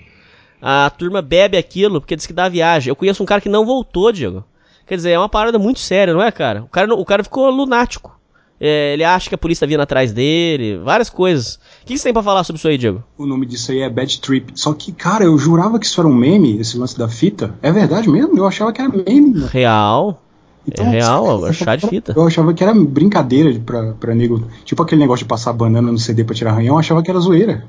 A 0.61 0.89
turma 0.91 1.22
bebe 1.22 1.57
aquilo 1.57 1.99
porque 1.99 2.15
diz 2.15 2.27
que 2.27 2.34
dá 2.34 2.48
viagem. 2.48 2.89
Eu 2.89 2.95
conheço 2.95 3.23
um 3.23 3.26
cara 3.26 3.41
que 3.41 3.49
não 3.49 3.65
voltou, 3.65 4.11
Diego. 4.11 4.43
Quer 4.92 4.98
dizer, 4.98 5.12
é 5.12 5.18
uma 5.18 5.30
parada 5.30 5.58
muito 5.58 5.80
séria, 5.80 6.14
não 6.14 6.22
é, 6.22 6.30
cara? 6.34 6.64
O 6.64 6.68
cara, 6.68 6.94
o 6.94 7.06
cara 7.06 7.24
ficou 7.24 7.50
lunático. 7.50 8.20
É, 8.60 8.92
ele 8.92 9.06
acha 9.06 9.30
que 9.30 9.36
a 9.36 9.38
polícia 9.38 9.66
tá 9.66 9.70
vindo 9.70 9.80
atrás 9.80 10.12
dele, 10.12 10.80
várias 10.84 11.10
coisas. 11.10 11.56
O 11.82 11.86
que 11.86 11.98
você 11.98 12.04
tem 12.04 12.14
pra 12.14 12.22
falar 12.22 12.44
sobre 12.44 12.58
isso 12.60 12.68
aí, 12.68 12.78
Diego? 12.78 13.02
O 13.18 13.26
nome 13.26 13.46
disso 13.46 13.72
aí 13.72 13.80
é 13.80 13.90
Bad 13.90 14.20
Trip. 14.20 14.52
Só 14.54 14.74
que, 14.74 14.92
cara, 14.92 15.24
eu 15.24 15.38
jurava 15.38 15.80
que 15.80 15.86
isso 15.86 15.98
era 16.02 16.10
um 16.10 16.14
meme, 16.14 16.60
esse 16.60 16.78
lance 16.78 16.98
da 16.98 17.08
fita. 17.08 17.56
É 17.62 17.72
verdade 17.72 18.10
mesmo? 18.10 18.38
Eu 18.38 18.46
achava 18.46 18.74
que 18.74 18.82
era 18.82 18.90
meme. 18.92 19.34
mano. 19.34 19.46
Real. 19.48 20.22
Então, 20.68 20.86
É 20.86 20.90
real, 20.90 21.26
eu 21.40 21.48
é 21.48 21.54
chá 21.54 21.78
de 21.78 21.88
fita. 21.88 22.14
Eu 22.14 22.28
achava 22.28 22.54
que 22.54 22.62
era 22.62 22.74
brincadeira 22.74 23.54
de- 23.54 23.60
pra, 23.62 23.94
pra 23.94 24.14
nego. 24.14 24.46
Tipo 24.66 24.84
aquele 24.84 25.00
negócio 25.00 25.24
de 25.24 25.30
passar 25.30 25.54
banana 25.54 25.90
no 25.90 25.98
CD 25.98 26.26
pra 26.26 26.36
tirar 26.36 26.52
ranhão, 26.52 26.76
eu 26.76 26.80
achava 26.80 27.02
que 27.02 27.10
era 27.10 27.20
zoeira. 27.22 27.64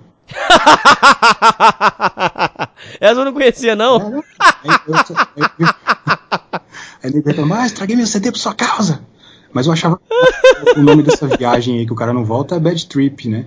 Essa 3.00 3.20
eu 3.20 3.24
não 3.24 3.32
conhecia, 3.32 3.76
não. 3.76 4.22
Aí, 4.64 4.70
eu, 4.88 4.94
aí, 5.36 5.50
eu- 5.60 6.51
aí 7.02 7.12
nego 7.12 7.28
reclama, 7.28 7.60
ah, 7.60 7.66
estraguei 7.66 7.96
meu 7.96 8.06
CD 8.06 8.30
por 8.30 8.38
sua 8.38 8.54
causa. 8.54 9.00
Mas 9.52 9.66
eu 9.66 9.72
achava 9.72 9.98
que 9.98 10.80
o 10.80 10.82
nome 10.82 11.02
dessa 11.02 11.26
viagem 11.26 11.78
aí 11.78 11.86
que 11.86 11.92
o 11.92 11.96
cara 11.96 12.12
não 12.12 12.24
volta 12.24 12.56
é 12.56 12.60
Bad 12.60 12.86
Trip, 12.86 13.28
né? 13.28 13.46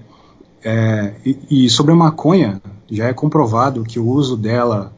É, 0.64 1.14
e, 1.26 1.66
e 1.66 1.70
sobre 1.70 1.92
a 1.92 1.96
maconha, 1.96 2.62
já 2.90 3.08
é 3.08 3.14
comprovado 3.14 3.84
que 3.84 4.00
o 4.00 4.08
uso 4.08 4.38
dela, 4.38 4.94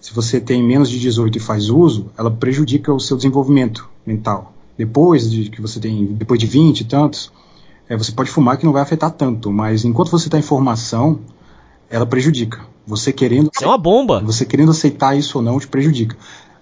se 0.00 0.12
você 0.12 0.40
tem 0.40 0.62
menos 0.62 0.90
de 0.90 0.98
18 1.00 1.36
e 1.36 1.40
faz 1.40 1.70
uso, 1.70 2.10
ela 2.18 2.30
prejudica 2.30 2.92
o 2.92 3.00
seu 3.00 3.16
desenvolvimento 3.16 3.88
mental. 4.06 4.52
Depois 4.76 5.30
de 5.30 5.48
que 5.48 5.60
você 5.60 5.80
tem, 5.80 6.04
depois 6.06 6.38
de 6.38 6.46
20 6.46 6.80
e 6.80 6.84
tantos, 6.84 7.32
é, 7.88 7.96
você 7.96 8.12
pode 8.12 8.30
fumar 8.30 8.58
que 8.58 8.64
não 8.66 8.72
vai 8.72 8.82
afetar 8.82 9.10
tanto, 9.10 9.50
mas 9.50 9.84
enquanto 9.84 10.10
você 10.10 10.28
está 10.28 10.38
em 10.38 10.42
formação, 10.42 11.20
ela 11.88 12.04
prejudica. 12.04 12.60
Você 12.86 13.12
querendo 13.12 13.50
É 13.60 13.66
uma 13.66 13.78
bomba. 13.78 14.20
você 14.20 14.44
querendo 14.44 14.70
aceitar 14.70 15.16
isso 15.16 15.38
ou 15.38 15.44
não 15.44 15.58
te 15.58 15.66
prejudica. 15.66 16.16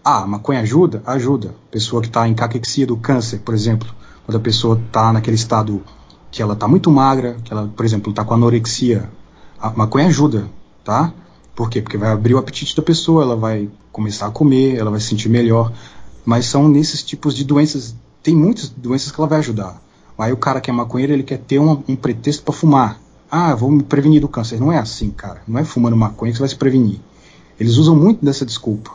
Ah, 0.05 0.27
maconha 0.27 0.61
ajuda? 0.61 1.03
Ajuda. 1.07 1.55
Pessoa 1.71 2.03
que 2.03 2.09
está 2.09 2.29
em 2.29 2.35
caquexia 2.35 2.87
do 2.87 2.97
câncer, 2.97 3.39
por 3.39 3.55
exemplo, 3.55 3.89
quando 4.27 4.37
a 4.37 4.41
pessoa 4.41 4.79
está 4.87 5.13
naquele 5.13 5.37
estado 5.37 5.83
que 6.31 6.43
ela 6.43 6.53
está 6.55 6.69
muito 6.69 6.91
magra, 6.91 7.37
que 7.43 7.53
ela, 7.53 7.71
por 7.75 7.87
exemplo, 7.87 8.11
está 8.11 8.25
com 8.25 8.35
anorexia, 8.35 9.09
a 9.59 9.71
maconha 9.71 10.07
ajuda, 10.09 10.47
tá? 10.85 11.13
Por 11.55 11.71
quê? 11.71 11.81
Porque 11.81 11.97
vai 11.97 12.11
abrir 12.11 12.35
o 12.35 12.39
apetite 12.39 12.77
da 12.77 12.83
pessoa, 12.83 13.23
ela 13.23 13.37
vai 13.37 13.71
começar 13.93 14.27
a 14.27 14.31
comer, 14.31 14.77
ela 14.77 14.91
vai 14.91 15.01
se 15.01 15.07
sentir 15.07 15.29
melhor. 15.29 15.73
Mas 16.25 16.47
são 16.47 16.69
nesses 16.69 17.03
tipos 17.03 17.35
de 17.35 17.45
doenças, 17.45 17.95
tem 18.23 18.35
muitas 18.37 18.69
doenças 18.69 19.11
que 19.13 19.21
ela 19.21 19.29
vai 19.29 19.39
ajudar. 19.39 19.81
Aí 20.19 20.33
o 20.33 20.37
cara 20.37 20.61
que 20.61 20.69
é 20.71 20.73
maconheiro, 20.73 21.13
ele 21.13 21.23
quer 21.23 21.39
ter 21.39 21.59
uma- 21.59 21.83
um 21.89 21.97
pretexto 21.97 22.43
para 22.43 22.53
fumar. 22.55 23.01
Ah, 23.31 23.55
vou 23.55 23.71
me 23.71 23.83
prevenir 23.83 24.21
do 24.21 24.29
câncer. 24.29 24.61
Não 24.61 24.71
é 24.73 24.79
assim, 24.79 25.11
cara. 25.11 25.43
Não 25.47 25.59
é 25.59 25.65
fumando 25.65 25.97
maconha 25.97 26.31
que 26.31 26.37
você 26.37 26.43
vai 26.43 26.49
se 26.49 26.57
prevenir. 26.57 27.01
Eles 27.59 27.77
usam 27.77 27.97
muito 27.97 28.25
dessa 28.25 28.45
desculpa. 28.45 28.91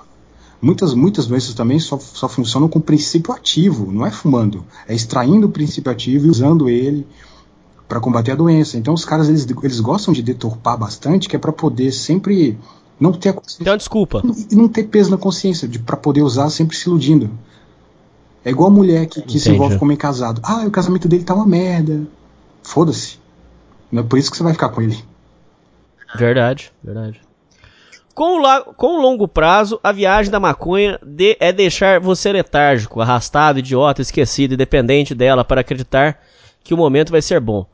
Muitas, 0.62 0.94
muitas 0.94 1.26
doenças 1.26 1.54
também 1.54 1.80
só, 1.80 1.98
só 1.98 2.28
funcionam 2.28 2.68
com 2.68 2.82
princípio 2.82 3.34
ativo, 3.34 3.92
não 3.92 4.06
é 4.06 4.12
fumando. 4.12 4.66
É 4.88 4.94
extraindo 4.94 5.48
o 5.48 5.50
princípio 5.50 5.92
ativo 5.92 6.28
e 6.28 6.30
usando 6.30 6.70
ele 6.70 7.08
para 7.88 8.00
combater 8.00 8.34
a 8.34 8.36
doença. 8.36 8.78
Então 8.78 8.94
os 8.94 9.06
caras 9.06 9.30
eles, 9.30 9.48
eles 9.64 9.80
gostam 9.80 10.14
de 10.14 10.22
deturpar 10.22 10.78
bastante, 10.78 11.30
que 11.30 11.36
é 11.36 11.40
para 11.40 11.54
poder 11.54 11.92
sempre 11.94 12.58
não 13.00 13.14
ter 13.14 13.30
a 13.30 13.34
consciência 13.34 13.64
Então, 13.64 13.78
desculpa. 13.78 14.22
e 14.52 14.56
não 14.56 14.68
ter 14.68 14.84
peso 14.84 15.10
na 15.10 15.18
consciência 15.18 15.68
de 15.68 15.80
para 15.80 15.96
poder 15.96 16.22
usar 16.22 16.50
sempre 16.50 16.76
se 16.76 16.90
iludindo. 16.90 17.30
É 18.44 18.50
igual 18.52 18.70
a 18.70 18.74
mulher 18.74 19.06
que, 19.06 19.22
que 19.22 19.40
se 19.40 19.52
envolve 19.52 19.78
com 19.80 19.86
homem 19.86 19.98
casado. 19.98 20.42
Ah, 20.44 20.66
o 20.66 20.72
casamento 20.72 21.08
dele 21.08 21.24
tá 21.24 21.34
uma 21.34 21.46
merda. 21.48 22.06
Foda-se. 22.64 23.18
Não 23.92 24.02
é 24.02 24.06
por 24.06 24.20
isso 24.20 24.30
que 24.30 24.38
você 24.38 24.44
vai 24.44 24.54
ficar 24.54 24.70
com 24.70 24.82
ele. 24.82 24.98
Verdade, 26.16 26.72
verdade. 26.84 27.22
Com 28.14 28.40
la- 28.40 28.62
com 28.62 29.02
longo 29.02 29.28
prazo, 29.28 29.80
a 29.84 29.92
viagem 29.92 30.32
da 30.32 30.40
maconha 30.40 31.00
de- 31.02 31.38
é 31.40 31.52
deixar 31.54 32.00
você 32.00 32.32
letárgico, 32.32 33.00
arrastado, 33.00 33.60
idiota, 33.60 34.02
esquecido 34.02 34.54
e 34.54 34.58
dependente 34.58 35.16
dela 35.16 35.46
para 35.46 35.62
acreditar 35.62 36.20
que 36.64 36.74
o 36.74 36.78
momento 36.78 37.12
vai 37.12 37.22
ser 37.22 37.40
bom. 37.40 37.66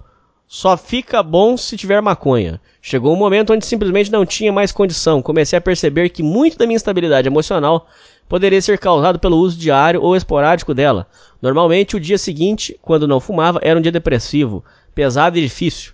Só 0.47 0.77
fica 0.77 1.23
bom 1.23 1.57
se 1.57 1.75
tiver 1.75 1.99
maconha. 2.01 2.61
Chegou 2.79 3.11
um 3.11 3.17
momento 3.17 3.51
onde 3.51 3.65
simplesmente 3.65 4.11
não 4.11 4.23
tinha 4.25 4.53
mais 4.53 4.71
condição. 4.71 5.21
Comecei 5.21 5.57
a 5.57 5.61
perceber 5.61 6.09
que 6.09 6.21
muito 6.21 6.57
da 6.57 6.67
minha 6.67 6.75
instabilidade 6.75 7.27
emocional 7.27 7.87
poderia 8.29 8.61
ser 8.61 8.77
causado 8.77 9.17
pelo 9.17 9.37
uso 9.37 9.57
diário 9.57 10.01
ou 10.03 10.15
esporádico 10.15 10.71
dela. 10.73 11.07
Normalmente, 11.41 11.95
o 11.95 11.99
dia 11.99 12.19
seguinte, 12.19 12.77
quando 12.83 13.07
não 13.07 13.19
fumava, 13.19 13.59
era 13.63 13.77
um 13.77 13.81
dia 13.81 13.91
depressivo, 13.91 14.63
pesado 14.93 15.39
e 15.39 15.41
difícil. 15.41 15.93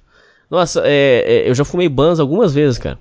Nossa, 0.50 0.82
é, 0.84 1.24
é, 1.26 1.50
eu 1.50 1.56
já 1.56 1.64
fumei 1.64 1.88
banza 1.88 2.22
algumas 2.22 2.54
vezes, 2.54 2.78
cara. 2.78 3.00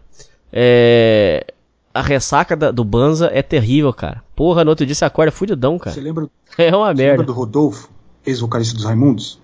É, 0.52 1.46
a 1.94 2.02
ressaca 2.02 2.56
da- 2.56 2.70
do 2.70 2.84
Banza 2.84 3.30
é 3.32 3.42
terrível, 3.42 3.92
cara. 3.92 4.22
Porra, 4.34 4.64
no 4.64 4.70
outro 4.70 4.84
dia 4.86 4.94
você 4.94 5.04
acorda 5.04 5.30
fudidão, 5.32 5.78
cara. 5.78 5.94
Você 5.94 6.00
lembra, 6.00 6.28
É 6.58 6.74
uma 6.74 6.86
você 6.86 6.94
lembra 6.94 7.16
merda. 7.18 7.22
do 7.24 7.32
Rodolfo, 7.32 7.88
ex-vocalista 8.26 8.74
dos 8.74 8.84
Raimundos? 8.84 9.38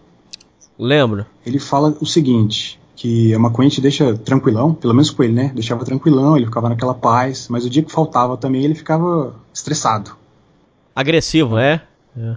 Lembro. 0.79 1.25
Ele 1.45 1.59
fala 1.59 1.97
o 2.01 2.07
seguinte, 2.07 2.79
que 2.95 3.33
a 3.35 3.39
maconha 3.39 3.71
te 3.71 3.81
deixa 3.81 4.15
tranquilão, 4.17 4.75
pelo 4.75 4.93
menos 4.95 5.11
com 5.11 5.23
ele, 5.23 5.33
né? 5.33 5.51
Deixava 5.55 5.85
tranquilão, 5.85 6.37
ele 6.37 6.47
ficava 6.47 6.69
naquela 6.69 6.95
paz, 6.95 7.49
mas 7.49 7.65
o 7.65 7.71
dia 7.71 7.83
que 7.83 7.91
faltava 7.93 8.37
também 8.37 8.63
ele 8.65 8.75
ficava 8.75 9.35
estressado. 9.55 10.17
Agressivo, 10.95 11.59
é? 11.59 11.83
É. 12.19 12.37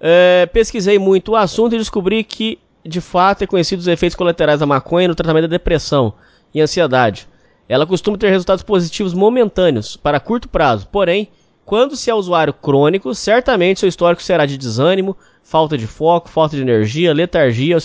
É, 0.00 0.46
pesquisei 0.46 0.98
muito 0.98 1.32
o 1.32 1.36
assunto 1.36 1.74
e 1.74 1.78
descobri 1.78 2.22
que, 2.22 2.58
de 2.84 3.00
fato, 3.00 3.42
é 3.42 3.46
conhecido 3.46 3.80
os 3.80 3.88
efeitos 3.88 4.14
colaterais 4.16 4.60
da 4.60 4.66
maconha 4.66 5.08
no 5.08 5.14
tratamento 5.14 5.42
da 5.44 5.48
depressão 5.56 6.12
e 6.54 6.60
ansiedade. 6.60 7.28
Ela 7.68 7.86
costuma 7.86 8.16
ter 8.16 8.30
resultados 8.30 8.62
positivos 8.62 9.12
momentâneos, 9.12 9.96
para 9.96 10.20
curto 10.20 10.48
prazo, 10.48 10.88
porém, 10.90 11.28
quando 11.64 11.96
se 11.96 12.10
é 12.10 12.14
usuário 12.14 12.54
crônico, 12.54 13.14
certamente 13.14 13.80
seu 13.80 13.88
histórico 13.88 14.22
será 14.22 14.46
de 14.46 14.56
desânimo, 14.56 15.16
falta 15.42 15.76
de 15.76 15.86
foco, 15.86 16.28
falta 16.28 16.56
de 16.56 16.62
energia, 16.62 17.12
letargia, 17.12 17.76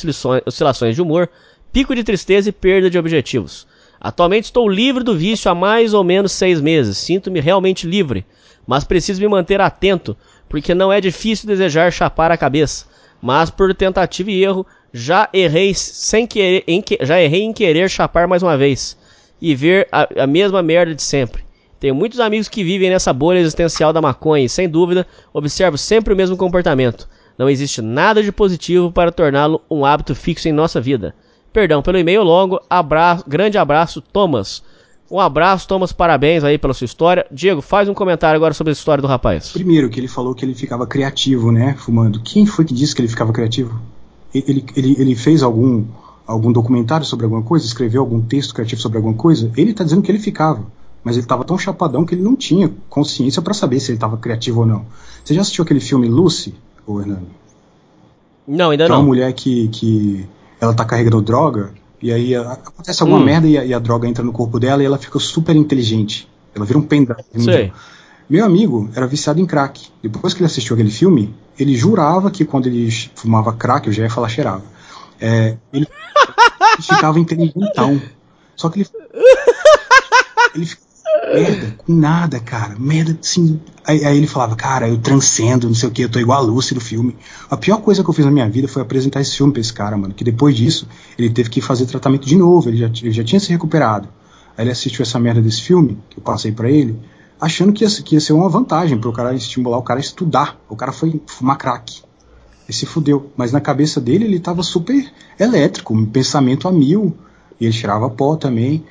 oscilações, 0.45 0.95
de 0.95 1.02
humor, 1.02 1.30
pico 1.72 1.94
de 1.94 2.03
tristeza 2.03 2.48
e 2.48 2.53
perda 2.53 2.90
de 2.90 2.98
objetivos. 2.98 3.68
Atualmente 3.99 4.45
estou 4.45 4.69
livre 4.69 5.03
do 5.03 5.15
vício 5.15 5.49
há 5.49 5.56
mais 5.56 5.94
ou 5.94 6.03
menos 6.03 6.31
seis 6.31 6.61
meses. 6.61 6.98
Sinto-me 6.98 7.40
realmente 7.40 7.88
livre, 7.88 8.26
mas 8.68 8.84
preciso 8.84 9.22
me 9.22 9.27
manter 9.27 9.60
atento, 9.60 10.15
porque 10.48 10.73
não 10.73 10.91
é 10.91 11.02
difícil 11.02 11.48
desejar 11.48 11.91
chapar 11.91 12.31
a 12.31 12.38
cabeça. 12.38 12.85
Mas 13.26 13.50
por 13.50 13.74
tentativa 13.74 14.30
e 14.30 14.44
erro, 14.44 14.68
já 14.91 15.30
errei 15.32 15.74
sem 15.74 16.28
querer, 16.28 16.66
em 16.68 16.82
que- 16.82 16.98
já 17.00 17.22
errei 17.22 17.44
em 17.44 17.54
querer 17.54 17.90
chapar 17.90 18.28
mais 18.28 18.44
uma 18.44 18.58
vez 18.58 18.98
e 19.41 19.56
ver 19.56 19.88
a, 19.94 20.24
a 20.24 20.28
mesma 20.28 20.62
merda 20.62 20.94
de 20.94 21.02
sempre. 21.02 21.41
Tenho 21.80 21.95
muitos 21.95 22.20
amigos 22.20 22.50
que 22.50 22.66
vivem 22.66 22.90
nessa 22.90 23.14
bolha 23.14 23.40
existencial 23.40 23.94
da 23.94 24.02
maconha 24.02 24.44
e, 24.44 24.50
sem 24.50 24.68
dúvida, 24.68 25.08
observo 25.34 25.78
sempre 25.78 26.14
o 26.14 26.18
mesmo 26.18 26.36
comportamento. 26.36 27.08
Não 27.38 27.50
existe 27.50 27.82
nada 27.82 28.22
de 28.22 28.30
positivo 28.30 28.91
para 28.91 29.10
torná-lo 29.10 29.62
um 29.72 29.86
hábito 29.86 30.14
fixo 30.14 30.50
em 30.50 30.52
nossa 30.52 30.82
vida. 30.82 31.16
Perdão 31.54 31.82
pelo 31.82 31.98
e-mail 31.98 32.24
longo, 32.24 32.60
abraço, 32.70 33.24
grande 33.26 33.58
abraço, 33.58 34.02
Thomas. 34.02 34.62
Um 35.14 35.19
abraço, 35.19 35.68
Thomas, 35.68 35.91
parabéns 35.91 36.44
aí 36.44 36.57
pela 36.57 36.73
sua 36.73 36.85
história. 36.85 37.23
Diego, 37.31 37.61
faz 37.61 37.88
um 37.88 37.94
comentário 37.94 38.35
agora 38.35 38.52
sobre 38.52 38.72
a 38.72 38.73
história 38.73 38.99
do 38.99 39.07
rapaz. 39.07 39.52
Primeiro, 39.52 39.88
que 39.88 39.99
ele 39.99 40.07
falou 40.07 40.34
que 40.34 40.44
ele 40.44 40.56
ficava 40.56 40.88
criativo, 40.88 41.52
né, 41.52 41.76
fumando. 41.77 42.19
Quem 42.22 42.48
foi 42.48 42.65
que 42.65 42.73
disse 42.73 42.95
que 42.95 43.02
ele 43.02 43.07
ficava 43.07 43.31
criativo? 43.31 43.80
Ele, 44.34 44.65
ele, 44.76 44.95
ele 44.98 45.15
fez 45.15 45.44
algum, 45.44 45.85
algum 46.26 46.52
documentário 46.52 47.06
sobre 47.06 47.26
alguma 47.26 47.44
coisa? 47.44 47.64
Escreveu 47.64 48.02
algum 48.02 48.19
texto 48.22 48.56
criativo 48.56 48.81
sobre 48.81 48.98
alguma 48.98 49.14
coisa? 49.14 49.52
Ele 49.56 49.72
tá 49.72 49.84
dizendo 49.84 50.02
que 50.02 50.10
ele 50.10 50.18
ficava. 50.18 50.65
Mas 51.03 51.15
ele 51.15 51.27
tava 51.27 51.44
tão 51.44 51.60
chapadão 51.60 52.03
que 52.06 52.15
ele 52.15 52.23
não 52.23 52.35
tinha 52.35 52.72
consciência 52.90 53.40
para 53.40 53.53
saber 53.53 53.80
se 53.80 53.91
ele 53.91 53.99
tava 53.99 54.18
criativo 54.18 54.61
ou 54.61 54.65
não. 54.65 54.84
Você 55.23 55.35
já 55.35 55.41
assistiu 55.41 55.64
aquele 55.64 55.80
filme 55.80 56.07
Lucy, 56.07 56.56
ô 56.88 56.99
Hernando? 56.99 57.27
Não, 58.48 58.72
ainda 58.72 58.85
Que 58.88 58.91
é 58.91 58.95
uma 58.95 58.99
não. 58.99 59.06
mulher 59.06 59.31
que, 59.34 59.68
que 59.68 60.27
ela 60.60 60.73
tá 60.73 60.84
carregando 60.84 61.22
droga 61.22 61.72
e 62.04 62.12
aí 62.14 62.36
a- 62.36 62.52
acontece 62.54 63.02
alguma 63.02 63.20
Hum. 63.20 63.24
merda 63.26 63.48
e 63.48 63.58
a, 63.58 63.66
e 63.66 63.74
a 63.74 63.80
droga 63.80 64.08
entra 64.08 64.24
no 64.24 64.32
corpo 64.32 64.60
dela 64.60 64.84
e 64.84 64.86
ela 64.86 64.98
fica 64.98 65.18
super 65.20 65.56
inteligente. 65.56 66.28
Ela 66.54 66.66
vira 66.66 66.78
um 66.78 66.84
pendrive. 66.84 67.24
Sei. 67.40 67.72
Meu 68.30 68.46
amigo 68.46 68.90
era 68.96 69.08
viciado 69.08 69.40
em 69.40 69.46
crack. 69.46 69.88
Depois 70.02 70.34
que 70.34 70.40
ele 70.42 70.46
assistiu 70.48 70.76
aquele 70.76 70.92
filme, 70.92 71.34
ele 71.58 71.76
jurava 71.76 72.30
que 72.30 72.46
quando 72.46 72.68
ele 72.68 72.90
fumava 73.16 73.52
crack, 73.54 73.88
eu 73.88 73.94
já 73.94 74.04
ia 74.04 74.10
falar 74.10 74.30
cheirava, 74.30 74.64
é, 75.20 75.58
ele, 75.72 75.88
ficava 76.82 77.20
inteligentão. 77.20 78.02
Só 78.56 78.70
que 78.70 78.82
ele. 78.82 78.90
Ele 80.56 80.68
merda, 81.34 81.76
com 81.77 81.94
nada, 81.94 82.40
cara. 82.40 82.76
Merda, 82.77 83.18
assim. 83.22 83.60
Aí, 83.85 84.06
aí 84.06 84.18
ele 84.18 84.27
falava, 84.27 84.56
cara, 84.56 84.88
eu 84.88 84.98
transcendo, 84.98 85.68
não 85.68 85.76
sei 85.76 85.90
o 85.90 85.91
que, 85.91 86.03
eu 86.03 86.10
tô 86.10 86.19
igual 86.19 86.40
a 86.40 86.41
Lucy 86.41 86.73
do 86.73 86.81
filme. 86.81 87.15
A 87.49 87.57
pior 87.57 87.77
coisa 87.77 88.03
que 88.03 88.10
eu 88.10 88.14
fiz 88.14 88.26
na 88.26 88.31
minha 88.31 88.49
vida 88.49 88.68
foi 88.68 88.81
apresentar 88.81 89.22
esse 89.22 89.35
filme 89.35 89.52
pra 89.52 89.61
esse 89.61 89.73
cara, 89.73 89.98
mano. 89.98 90.14
Que 90.14 90.23
depois 90.23 90.56
disso, 90.56 90.88
ele 91.18 91.30
teve 91.30 91.49
que 91.49 91.61
fazer 91.61 91.85
tratamento 91.85 92.26
de 92.26 92.38
novo, 92.38 92.69
ele 92.69 92.77
já, 92.77 92.88
ele 92.88 93.11
já 93.11 93.23
tinha 93.23 93.40
se 93.40 93.49
recuperado. 93.49 94.07
Aí 94.57 94.64
ele 94.64 94.72
assistiu 94.72 95.03
essa 95.03 95.19
merda 95.19 95.41
desse 95.41 95.61
filme, 95.61 95.98
que 96.10 96.19
eu 96.19 96.23
passei 96.23 96.52
pra 96.52 96.69
ele, 96.69 96.99
achando 97.40 97.73
que 97.73 97.84
ia, 97.84 97.90
que 97.90 98.15
ia 98.15 98.22
ser 98.22 98.34
uma 98.34 98.48
vantagem 98.48 98.98
pro 98.98 99.11
cara 99.11 99.34
estimular 99.34 99.77
o 99.77 99.84
cara 99.84 99.99
a 99.99 100.02
estudar. 100.02 100.57
O 100.69 100.76
cara 100.76 100.91
foi 100.91 101.22
fumar 101.26 101.57
crack. 101.57 102.03
E 102.68 102.72
se 102.72 102.85
fudeu. 102.85 103.31
Mas 103.35 103.52
na 103.52 103.60
cabeça 103.60 103.99
dele 103.99 104.26
ele 104.26 104.40
tava 104.40 104.64
super 104.64 105.11
elétrico, 105.40 105.94
um 105.94 106.06
pensamento 106.06 106.68
a 106.68 106.72
mil. 106.72 107.14
E 107.60 107.65
ele 107.65 107.73
tirava 107.73 108.10
pó 108.10 108.35
também. 108.35 108.85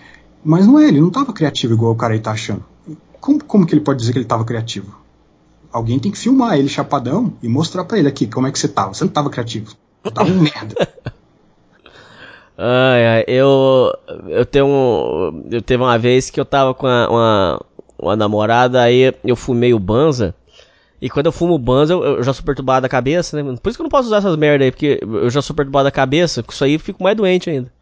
Mas 0.45 0.67
não 0.67 0.79
é, 0.79 0.89
ele 0.89 1.01
não 1.01 1.11
tava 1.11 1.33
criativo 1.33 1.75
igual 1.75 1.93
o 1.93 1.97
cara 1.97 2.15
aí 2.15 2.21
tá 2.21 2.33
achando. 2.33 2.65
Como, 3.21 3.43
como 3.45 3.67
que 3.67 3.75
ele 3.75 3.81
pode 3.81 4.01
dizer 4.01 4.13
que 4.13 4.19
ele 4.19 4.25
tava 4.25 4.45
criativo? 4.45 4.95
Alguém 5.73 5.99
tem 5.99 6.11
que 6.13 6.19
filmar 6.19 6.59
ele 6.59 6.69
chapadão 6.69 7.33
e 7.43 7.49
mostrar 7.49 7.85
pra 7.85 7.99
ele 7.99 8.09
aqui 8.09 8.27
como 8.27 8.47
é 8.47 8.53
que 8.53 8.59
você 8.59 8.69
tava. 8.69 8.93
Você 8.95 9.05
não 9.05 9.13
tava 9.13 9.31
criativo. 9.31 9.75
Você 10.05 10.11
tava 10.11 10.31
um 10.31 10.41
merda. 10.41 10.75
Ai, 12.57 13.07
ai, 13.07 13.25
eu, 13.29 13.91
eu 14.29 14.45
tenho 14.45 15.43
eu 15.51 15.63
teve 15.63 15.83
uma 15.83 15.99
vez 15.99 16.29
que 16.29 16.39
eu 16.39 16.45
tava 16.45 16.75
com 16.75 16.87
a- 16.87 17.09
uma, 17.09 17.61
uma 17.99 18.15
namorada, 18.17 18.83
aí 18.83 19.15
eu 19.25 19.35
fumei 19.35 19.73
o 19.73 19.79
Banza, 19.79 20.35
e 21.01 21.11
quando 21.11 21.27
eu 21.27 21.33
fumo 21.33 21.59
Banza, 21.59 21.95
eu, 21.95 22.05
eu 22.05 22.23
já 22.23 22.33
sou 22.35 22.45
perturbado 22.45 22.83
da 22.83 22.89
cabeça, 22.89 23.43
né? 23.43 23.57
Por 23.63 23.71
isso 23.71 23.79
que 23.79 23.83
eu 23.83 23.85
não 23.85 23.91
posso 23.91 24.09
usar 24.09 24.19
essas 24.19 24.37
merda 24.37 24.65
aí, 24.65 24.71
porque 24.73 25.01
eu 25.03 25.31
já 25.31 25.43
sou 25.43 25.57
perturbado 25.57 25.85
da 25.85 25.91
cabeça, 25.93 26.43
com 26.43 26.53
isso 26.53 26.65
aí 26.65 26.75
eu 26.75 26.81
fico 26.81 27.03
mais 27.03 27.17
doente 27.17 27.51
ainda. 27.51 27.73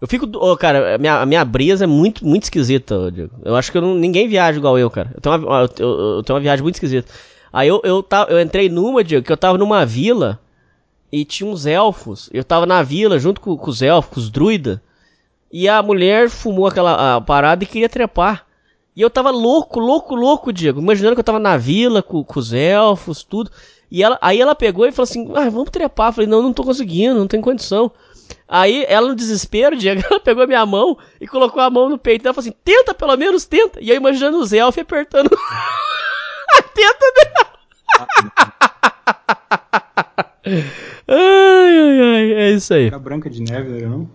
Eu 0.00 0.06
fico, 0.06 0.26
ô, 0.36 0.56
cara, 0.56 0.94
a 0.94 0.98
minha, 0.98 1.20
a 1.20 1.26
minha 1.26 1.44
brisa 1.44 1.84
é 1.84 1.86
muito, 1.86 2.24
muito 2.24 2.44
esquisita, 2.44 3.10
Diego. 3.10 3.32
Eu 3.44 3.56
acho 3.56 3.72
que 3.72 3.78
eu 3.78 3.82
não- 3.82 3.94
ninguém 3.94 4.28
viaja 4.28 4.58
igual 4.58 4.78
eu, 4.78 4.88
cara. 4.88 5.10
Eu 5.14 5.20
tenho 5.20 5.36
uma, 5.36 5.60
eu, 5.78 5.88
eu- 6.16 6.22
tenho 6.22 6.36
uma 6.36 6.40
viagem 6.42 6.62
muito 6.62 6.76
esquisita. 6.76 7.12
Aí 7.52 7.66
eu, 7.68 7.80
eu, 7.82 8.02
ta- 8.02 8.26
eu 8.30 8.40
entrei 8.40 8.68
numa, 8.68 9.02
Diego, 9.02 9.26
que 9.26 9.32
eu 9.32 9.36
tava 9.36 9.58
numa 9.58 9.84
vila, 9.84 10.38
e 11.10 11.24
tinha 11.24 11.48
uns 11.50 11.66
elfos. 11.66 12.28
Eu 12.32 12.44
tava 12.44 12.64
na 12.66 12.82
vila 12.82 13.18
junto 13.18 13.40
com, 13.40 13.56
com 13.56 13.70
os 13.70 13.82
elfos, 13.82 14.12
com 14.14 14.20
os 14.20 14.30
druidas. 14.30 14.78
E 15.50 15.66
a 15.68 15.82
mulher 15.82 16.28
fumou 16.28 16.66
aquela 16.66 17.16
a 17.16 17.20
parada 17.20 17.64
e 17.64 17.66
queria 17.66 17.88
trepar. 17.88 18.44
E 18.94 19.00
eu 19.00 19.08
tava 19.08 19.30
louco, 19.30 19.80
louco, 19.80 20.14
louco, 20.14 20.52
Diego. 20.52 20.80
Imaginando 20.80 21.14
que 21.16 21.20
eu 21.20 21.24
tava 21.24 21.38
na 21.38 21.56
vila 21.56 22.02
com, 22.02 22.22
com 22.22 22.38
os 22.38 22.52
elfos, 22.52 23.22
tudo. 23.24 23.50
E 23.90 24.02
ela, 24.02 24.18
aí 24.20 24.40
ela 24.40 24.54
pegou 24.54 24.86
e 24.86 24.92
falou 24.92 25.04
assim: 25.04 25.30
ah, 25.34 25.48
vamos 25.48 25.70
trepar. 25.70 26.08
Eu 26.08 26.12
falei: 26.12 26.28
não, 26.28 26.42
não 26.42 26.52
tô 26.52 26.62
conseguindo, 26.62 27.18
não 27.18 27.26
tem 27.26 27.40
condição. 27.40 27.90
Aí 28.48 28.84
ela, 28.88 29.08
no 29.08 29.14
desespero, 29.14 29.76
Diego, 29.78 30.02
ela 30.10 30.20
pegou 30.20 30.42
a 30.42 30.46
minha 30.46 30.64
mão 30.64 30.96
e 31.20 31.26
colocou 31.26 31.60
a 31.60 31.68
mão 31.68 31.88
no 31.88 31.98
peito 31.98 32.22
dela 32.22 32.32
e 32.32 32.34
falou 32.34 32.48
assim: 32.48 32.58
tenta, 32.64 32.94
pelo 32.94 33.16
menos 33.16 33.44
tenta. 33.44 33.78
E 33.80 33.90
eu 33.90 33.96
imaginando 33.96 34.38
os 34.38 34.52
elfos 34.52 34.80
apertando 34.82 35.30
a 36.56 36.62
teta 36.62 37.12
dela. 37.14 37.48
Ai, 41.10 41.78
ai, 41.78 42.00
ai, 42.00 42.32
é 42.32 42.50
isso 42.52 42.72
aí. 42.72 42.86
Era 42.86 42.98
branca 42.98 43.28
de 43.28 43.42
neve, 43.42 43.78
era 43.78 43.88
não? 43.88 44.08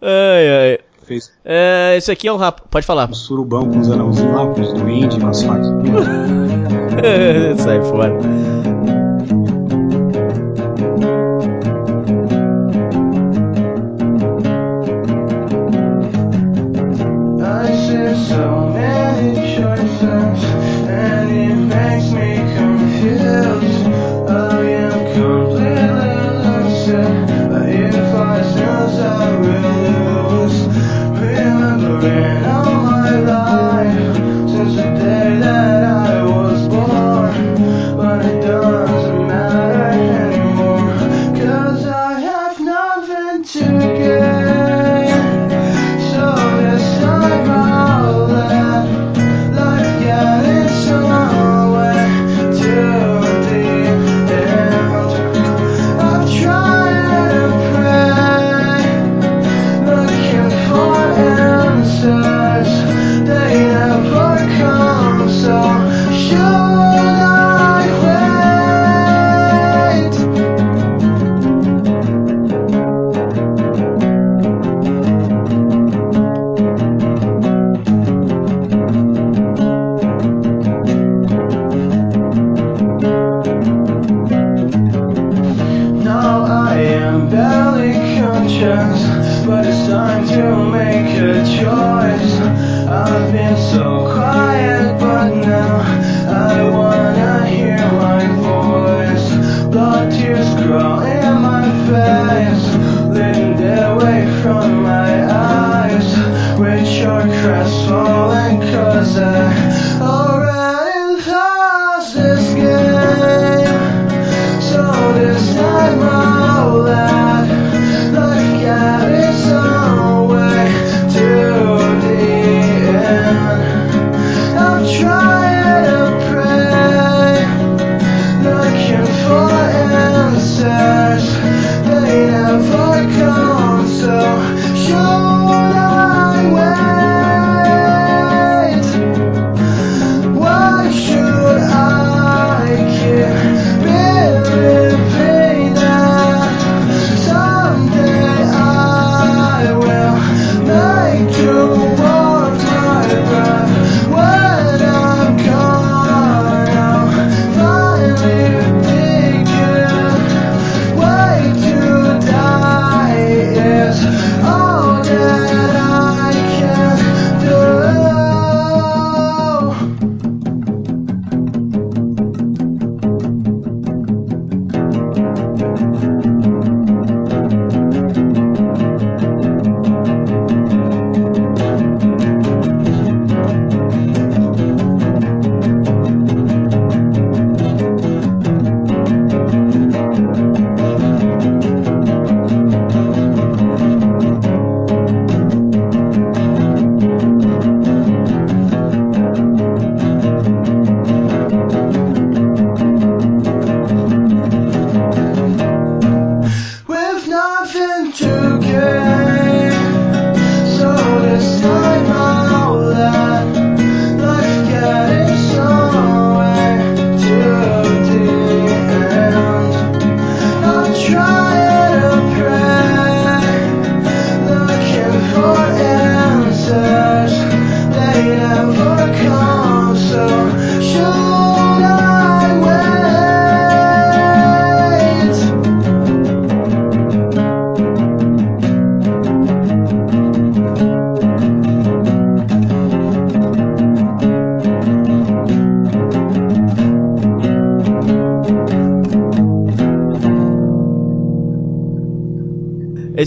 Ai, 0.00 0.48
ai. 0.48 0.78
Fez 1.04 1.32
É, 1.44 1.94
esse 1.96 2.10
aqui 2.10 2.28
é 2.28 2.32
um 2.32 2.36
rap... 2.36 2.60
Pode 2.70 2.86
falar. 2.86 3.08
um 3.08 3.14
surubão 3.14 3.68
com 3.70 3.78
os 3.80 3.90
anãozinhos 3.90 4.34
lá, 4.34 4.46
com 4.46 4.60
os 4.60 4.72
duendes, 4.74 5.18
com 5.18 5.26
as 5.28 5.42
fadas. 5.42 5.66
Sai 7.58 7.82
fora. 7.84 8.12
show. 18.38 18.67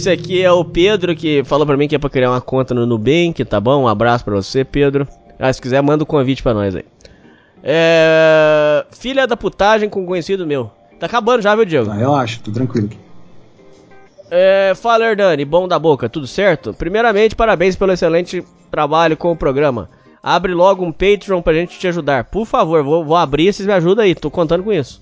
Esse 0.01 0.09
aqui 0.09 0.41
é 0.41 0.51
o 0.51 0.65
Pedro 0.65 1.15
que 1.15 1.43
falou 1.43 1.63
pra 1.63 1.77
mim 1.77 1.87
que 1.87 1.93
é 1.95 1.99
pra 1.99 2.09
criar 2.09 2.31
uma 2.31 2.41
conta 2.41 2.73
no 2.73 2.87
Nubank, 2.87 3.45
tá 3.45 3.59
bom? 3.59 3.83
Um 3.83 3.87
abraço 3.87 4.25
pra 4.25 4.33
você, 4.33 4.65
Pedro. 4.65 5.07
Ah, 5.37 5.53
se 5.53 5.61
quiser, 5.61 5.79
manda 5.83 6.03
um 6.03 6.07
convite 6.07 6.41
pra 6.41 6.55
nós 6.55 6.75
aí. 6.75 6.83
É... 7.63 8.83
Filha 8.89 9.27
da 9.27 9.37
putagem 9.37 9.87
com 9.87 10.01
um 10.01 10.05
conhecido 10.07 10.47
meu. 10.47 10.71
Tá 10.99 11.05
acabando 11.05 11.43
já, 11.43 11.55
viu, 11.55 11.65
Diego? 11.65 11.85
Tá, 11.85 11.93
relaxa, 11.93 12.39
tô 12.43 12.51
tranquilo 12.51 12.87
aqui. 12.87 12.97
É, 14.31 14.73
fala, 14.75 15.05
Hernani, 15.05 15.45
bom 15.45 15.67
da 15.67 15.77
boca, 15.77 16.09
tudo 16.09 16.25
certo? 16.25 16.73
Primeiramente, 16.73 17.35
parabéns 17.35 17.75
pelo 17.75 17.91
excelente 17.91 18.43
trabalho 18.71 19.15
com 19.15 19.31
o 19.31 19.37
programa. 19.37 19.87
Abre 20.23 20.51
logo 20.55 20.83
um 20.83 20.91
Patreon 20.91 21.43
pra 21.43 21.53
gente 21.53 21.77
te 21.77 21.87
ajudar. 21.87 22.23
Por 22.23 22.47
favor, 22.47 22.83
vou, 22.83 23.05
vou 23.05 23.17
abrir, 23.17 23.53
vocês 23.53 23.67
me 23.67 23.73
ajudam 23.73 24.03
aí, 24.03 24.15
tô 24.15 24.31
contando 24.31 24.63
com 24.63 24.73
isso. 24.73 24.99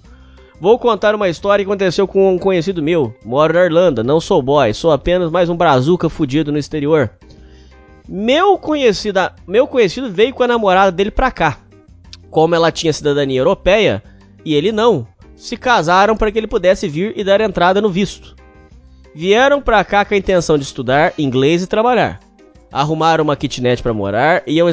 Vou 0.61 0.77
contar 0.77 1.15
uma 1.15 1.29
história 1.29 1.63
que 1.63 1.71
aconteceu 1.71 2.05
com 2.05 2.33
um 2.33 2.37
conhecido 2.37 2.83
meu. 2.83 3.15
Moro 3.23 3.53
na 3.53 3.63
Irlanda, 3.63 4.03
não 4.03 4.19
sou 4.19 4.41
boy, 4.41 4.73
sou 4.73 4.91
apenas 4.91 5.31
mais 5.31 5.49
um 5.49 5.55
brazuca 5.55 6.09
fudido 6.09 6.51
no 6.51 6.57
exterior. 6.57 7.09
Meu 8.05 8.57
conhecido, 8.57 9.21
meu 9.47 9.67
conhecido 9.67 10.11
veio 10.11 10.33
com 10.33 10.43
a 10.43 10.47
namorada 10.47 10.91
dele 10.91 11.11
pra 11.11 11.31
cá. 11.31 11.59
Como 12.29 12.53
ela 12.55 12.73
tinha 12.73 12.91
cidadania 12.91 13.39
europeia 13.39 14.03
e 14.43 14.53
ele 14.53 14.73
não, 14.73 15.07
se 15.33 15.55
casaram 15.55 16.17
para 16.17 16.29
que 16.29 16.37
ele 16.37 16.47
pudesse 16.47 16.89
vir 16.89 17.13
e 17.15 17.23
dar 17.23 17.39
entrada 17.39 17.79
no 17.79 17.89
visto. 17.89 18.35
Vieram 19.15 19.61
pra 19.61 19.85
cá 19.85 20.03
com 20.03 20.13
a 20.13 20.17
intenção 20.17 20.57
de 20.57 20.65
estudar 20.65 21.13
inglês 21.17 21.63
e 21.63 21.67
trabalhar. 21.67 22.19
Arrumaram 22.69 23.23
uma 23.23 23.37
kitnet 23.37 23.81
para 23.81 23.93
morar, 23.93 24.43
iam, 24.45 24.69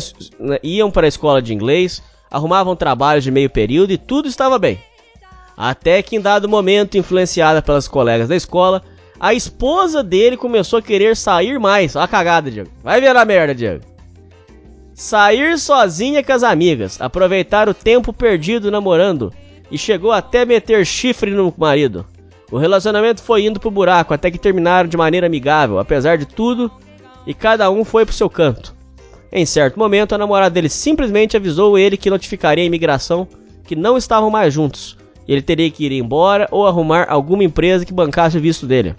iam 0.64 0.90
para 0.90 1.06
a 1.06 1.08
escola 1.08 1.40
de 1.40 1.54
inglês, 1.54 2.02
arrumavam 2.28 2.74
trabalhos 2.74 3.22
de 3.22 3.30
meio 3.30 3.48
período 3.48 3.92
e 3.92 3.96
tudo 3.96 4.28
estava 4.28 4.58
bem. 4.58 4.78
Até 5.56 6.02
que 6.02 6.16
em 6.16 6.20
dado 6.20 6.48
momento, 6.48 6.98
influenciada 6.98 7.62
pelas 7.62 7.88
colegas 7.88 8.28
da 8.28 8.36
escola, 8.36 8.82
a 9.18 9.32
esposa 9.32 10.02
dele 10.02 10.36
começou 10.36 10.78
a 10.78 10.82
querer 10.82 11.16
sair 11.16 11.58
mais. 11.58 11.96
Olha 11.96 12.04
a 12.04 12.08
cagada, 12.08 12.50
Diego. 12.50 12.70
Vai 12.82 13.00
ver 13.00 13.16
a 13.16 13.24
merda, 13.24 13.54
Diego. 13.54 13.84
Sair 14.94 15.58
sozinha 15.58 16.22
com 16.22 16.32
as 16.32 16.42
amigas, 16.42 17.00
aproveitar 17.00 17.68
o 17.68 17.74
tempo 17.74 18.12
perdido 18.12 18.70
namorando 18.70 19.32
e 19.70 19.78
chegou 19.78 20.12
até 20.12 20.44
meter 20.44 20.84
chifre 20.84 21.30
no 21.30 21.52
marido. 21.56 22.06
O 22.50 22.58
relacionamento 22.58 23.22
foi 23.22 23.44
indo 23.44 23.58
pro 23.58 23.70
buraco 23.70 24.14
até 24.14 24.30
que 24.30 24.38
terminaram 24.38 24.88
de 24.88 24.96
maneira 24.96 25.26
amigável, 25.26 25.78
apesar 25.78 26.16
de 26.16 26.26
tudo, 26.26 26.70
e 27.26 27.34
cada 27.34 27.70
um 27.70 27.84
foi 27.84 28.04
pro 28.04 28.14
seu 28.14 28.30
canto. 28.30 28.74
Em 29.32 29.44
certo 29.44 29.78
momento, 29.78 30.14
a 30.14 30.18
namorada 30.18 30.50
dele 30.50 30.68
simplesmente 30.68 31.36
avisou 31.36 31.76
ele 31.76 31.96
que 31.96 32.08
notificaria 32.08 32.62
a 32.62 32.66
imigração 32.66 33.26
que 33.64 33.74
não 33.74 33.96
estavam 33.96 34.30
mais 34.30 34.54
juntos. 34.54 34.96
Ele 35.26 35.42
teria 35.42 35.70
que 35.70 35.84
ir 35.84 35.92
embora 35.92 36.48
ou 36.50 36.66
arrumar 36.66 37.06
alguma 37.08 37.44
empresa 37.44 37.84
que 37.84 37.92
bancasse 37.92 38.38
o 38.38 38.40
visto 38.40 38.66
dele. 38.66 38.94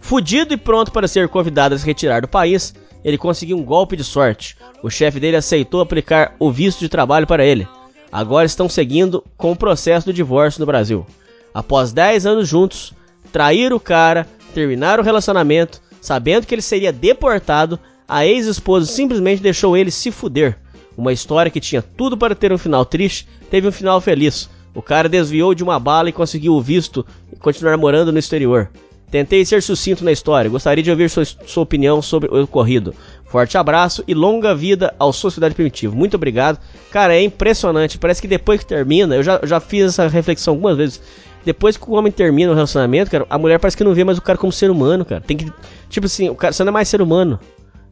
Fudido 0.00 0.52
e 0.52 0.56
pronto 0.56 0.90
para 0.92 1.08
ser 1.08 1.28
convidado 1.28 1.74
a 1.74 1.78
se 1.78 1.86
retirar 1.86 2.20
do 2.20 2.28
país, 2.28 2.74
ele 3.04 3.18
conseguiu 3.18 3.56
um 3.56 3.64
golpe 3.64 3.96
de 3.96 4.04
sorte. 4.04 4.56
O 4.82 4.90
chefe 4.90 5.18
dele 5.18 5.36
aceitou 5.36 5.80
aplicar 5.80 6.34
o 6.38 6.50
visto 6.50 6.80
de 6.80 6.88
trabalho 6.88 7.26
para 7.26 7.44
ele. 7.44 7.66
Agora 8.10 8.44
estão 8.44 8.68
seguindo 8.68 9.24
com 9.36 9.52
o 9.52 9.56
processo 9.56 10.06
do 10.06 10.12
divórcio 10.12 10.60
no 10.60 10.66
Brasil. 10.66 11.06
Após 11.54 11.92
10 11.92 12.26
anos 12.26 12.48
juntos, 12.48 12.92
trair 13.32 13.72
o 13.72 13.80
cara, 13.80 14.26
terminar 14.54 15.00
o 15.00 15.02
relacionamento, 15.02 15.80
sabendo 16.00 16.46
que 16.46 16.54
ele 16.54 16.62
seria 16.62 16.92
deportado, 16.92 17.78
a 18.06 18.26
ex-esposa 18.26 18.86
simplesmente 18.86 19.42
deixou 19.42 19.76
ele 19.76 19.90
se 19.90 20.10
fuder. 20.10 20.58
Uma 20.96 21.12
história 21.12 21.50
que 21.50 21.60
tinha 21.60 21.80
tudo 21.80 22.16
para 22.16 22.34
ter 22.34 22.52
um 22.52 22.58
final 22.58 22.84
triste, 22.84 23.26
teve 23.50 23.66
um 23.66 23.72
final 23.72 24.00
feliz. 24.00 24.50
O 24.74 24.80
cara 24.82 25.08
desviou 25.08 25.54
de 25.54 25.62
uma 25.62 25.78
bala 25.78 26.08
e 26.08 26.12
conseguiu 26.12 26.54
o 26.54 26.60
visto 26.60 27.04
e 27.32 27.36
continuar 27.36 27.76
morando 27.76 28.12
no 28.12 28.18
exterior. 28.18 28.70
Tentei 29.10 29.44
ser 29.44 29.62
sucinto 29.62 30.02
na 30.02 30.10
história, 30.10 30.48
gostaria 30.48 30.82
de 30.82 30.90
ouvir 30.90 31.10
sua, 31.10 31.22
sua 31.26 31.62
opinião 31.62 32.00
sobre 32.00 32.30
o 32.30 32.44
ocorrido. 32.44 32.94
Forte 33.26 33.58
abraço 33.58 34.02
e 34.08 34.14
longa 34.14 34.54
vida 34.54 34.94
ao 34.98 35.12
Sociedade 35.12 35.54
Primitiva. 35.54 35.94
Muito 35.94 36.14
obrigado. 36.14 36.58
Cara, 36.90 37.14
é 37.14 37.22
impressionante. 37.22 37.98
Parece 37.98 38.22
que 38.22 38.28
depois 38.28 38.60
que 38.60 38.66
termina, 38.66 39.14
eu 39.14 39.22
já, 39.22 39.38
já 39.42 39.60
fiz 39.60 39.84
essa 39.84 40.08
reflexão 40.08 40.54
algumas 40.54 40.78
vezes. 40.78 41.00
depois 41.44 41.76
que 41.76 41.90
o 41.90 41.92
homem 41.92 42.10
termina 42.10 42.52
o 42.52 42.54
relacionamento, 42.54 43.10
cara, 43.10 43.26
a 43.28 43.38
mulher 43.38 43.58
parece 43.58 43.76
que 43.76 43.84
não 43.84 43.92
vê 43.92 44.02
mais 44.02 44.16
o 44.16 44.22
cara 44.22 44.38
como 44.38 44.50
ser 44.50 44.70
humano, 44.70 45.04
cara. 45.04 45.20
Tem 45.20 45.36
que. 45.36 45.52
Tipo 45.90 46.06
assim, 46.06 46.30
o 46.30 46.34
cara, 46.34 46.54
você 46.54 46.64
não 46.64 46.70
é 46.70 46.72
mais 46.72 46.88
ser 46.88 47.02
humano. 47.02 47.38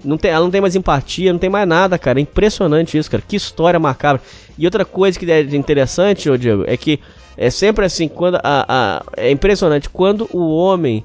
Não 0.05 0.17
tem, 0.17 0.31
ela 0.31 0.45
não 0.45 0.51
tem 0.51 0.61
mais 0.61 0.77
empatia, 0.77 1.33
não 1.33 1.39
tem 1.39 1.51
mais 1.51 1.69
nada, 1.69 1.99
cara. 1.99 2.19
É 2.19 2.23
impressionante 2.23 2.97
isso, 2.97 3.11
cara. 3.11 3.23
Que 3.27 3.37
história 3.37 3.79
macabra. 3.79 4.23
E 4.59 4.65
outra 4.65 4.85
coisa 4.85 5.19
que 5.19 5.31
é 5.31 5.41
interessante, 5.41 6.29
ô 6.29 6.37
Diego, 6.37 6.65
é 6.67 6.77
que 6.77 7.01
é 7.37 7.51
sempre 7.51 7.85
assim, 7.85 8.09
quando 8.09 8.37
a, 8.37 8.41
a 8.45 9.03
é 9.17 9.31
impressionante 9.31 9.89
quando 9.89 10.29
o 10.33 10.55
homem 10.55 11.05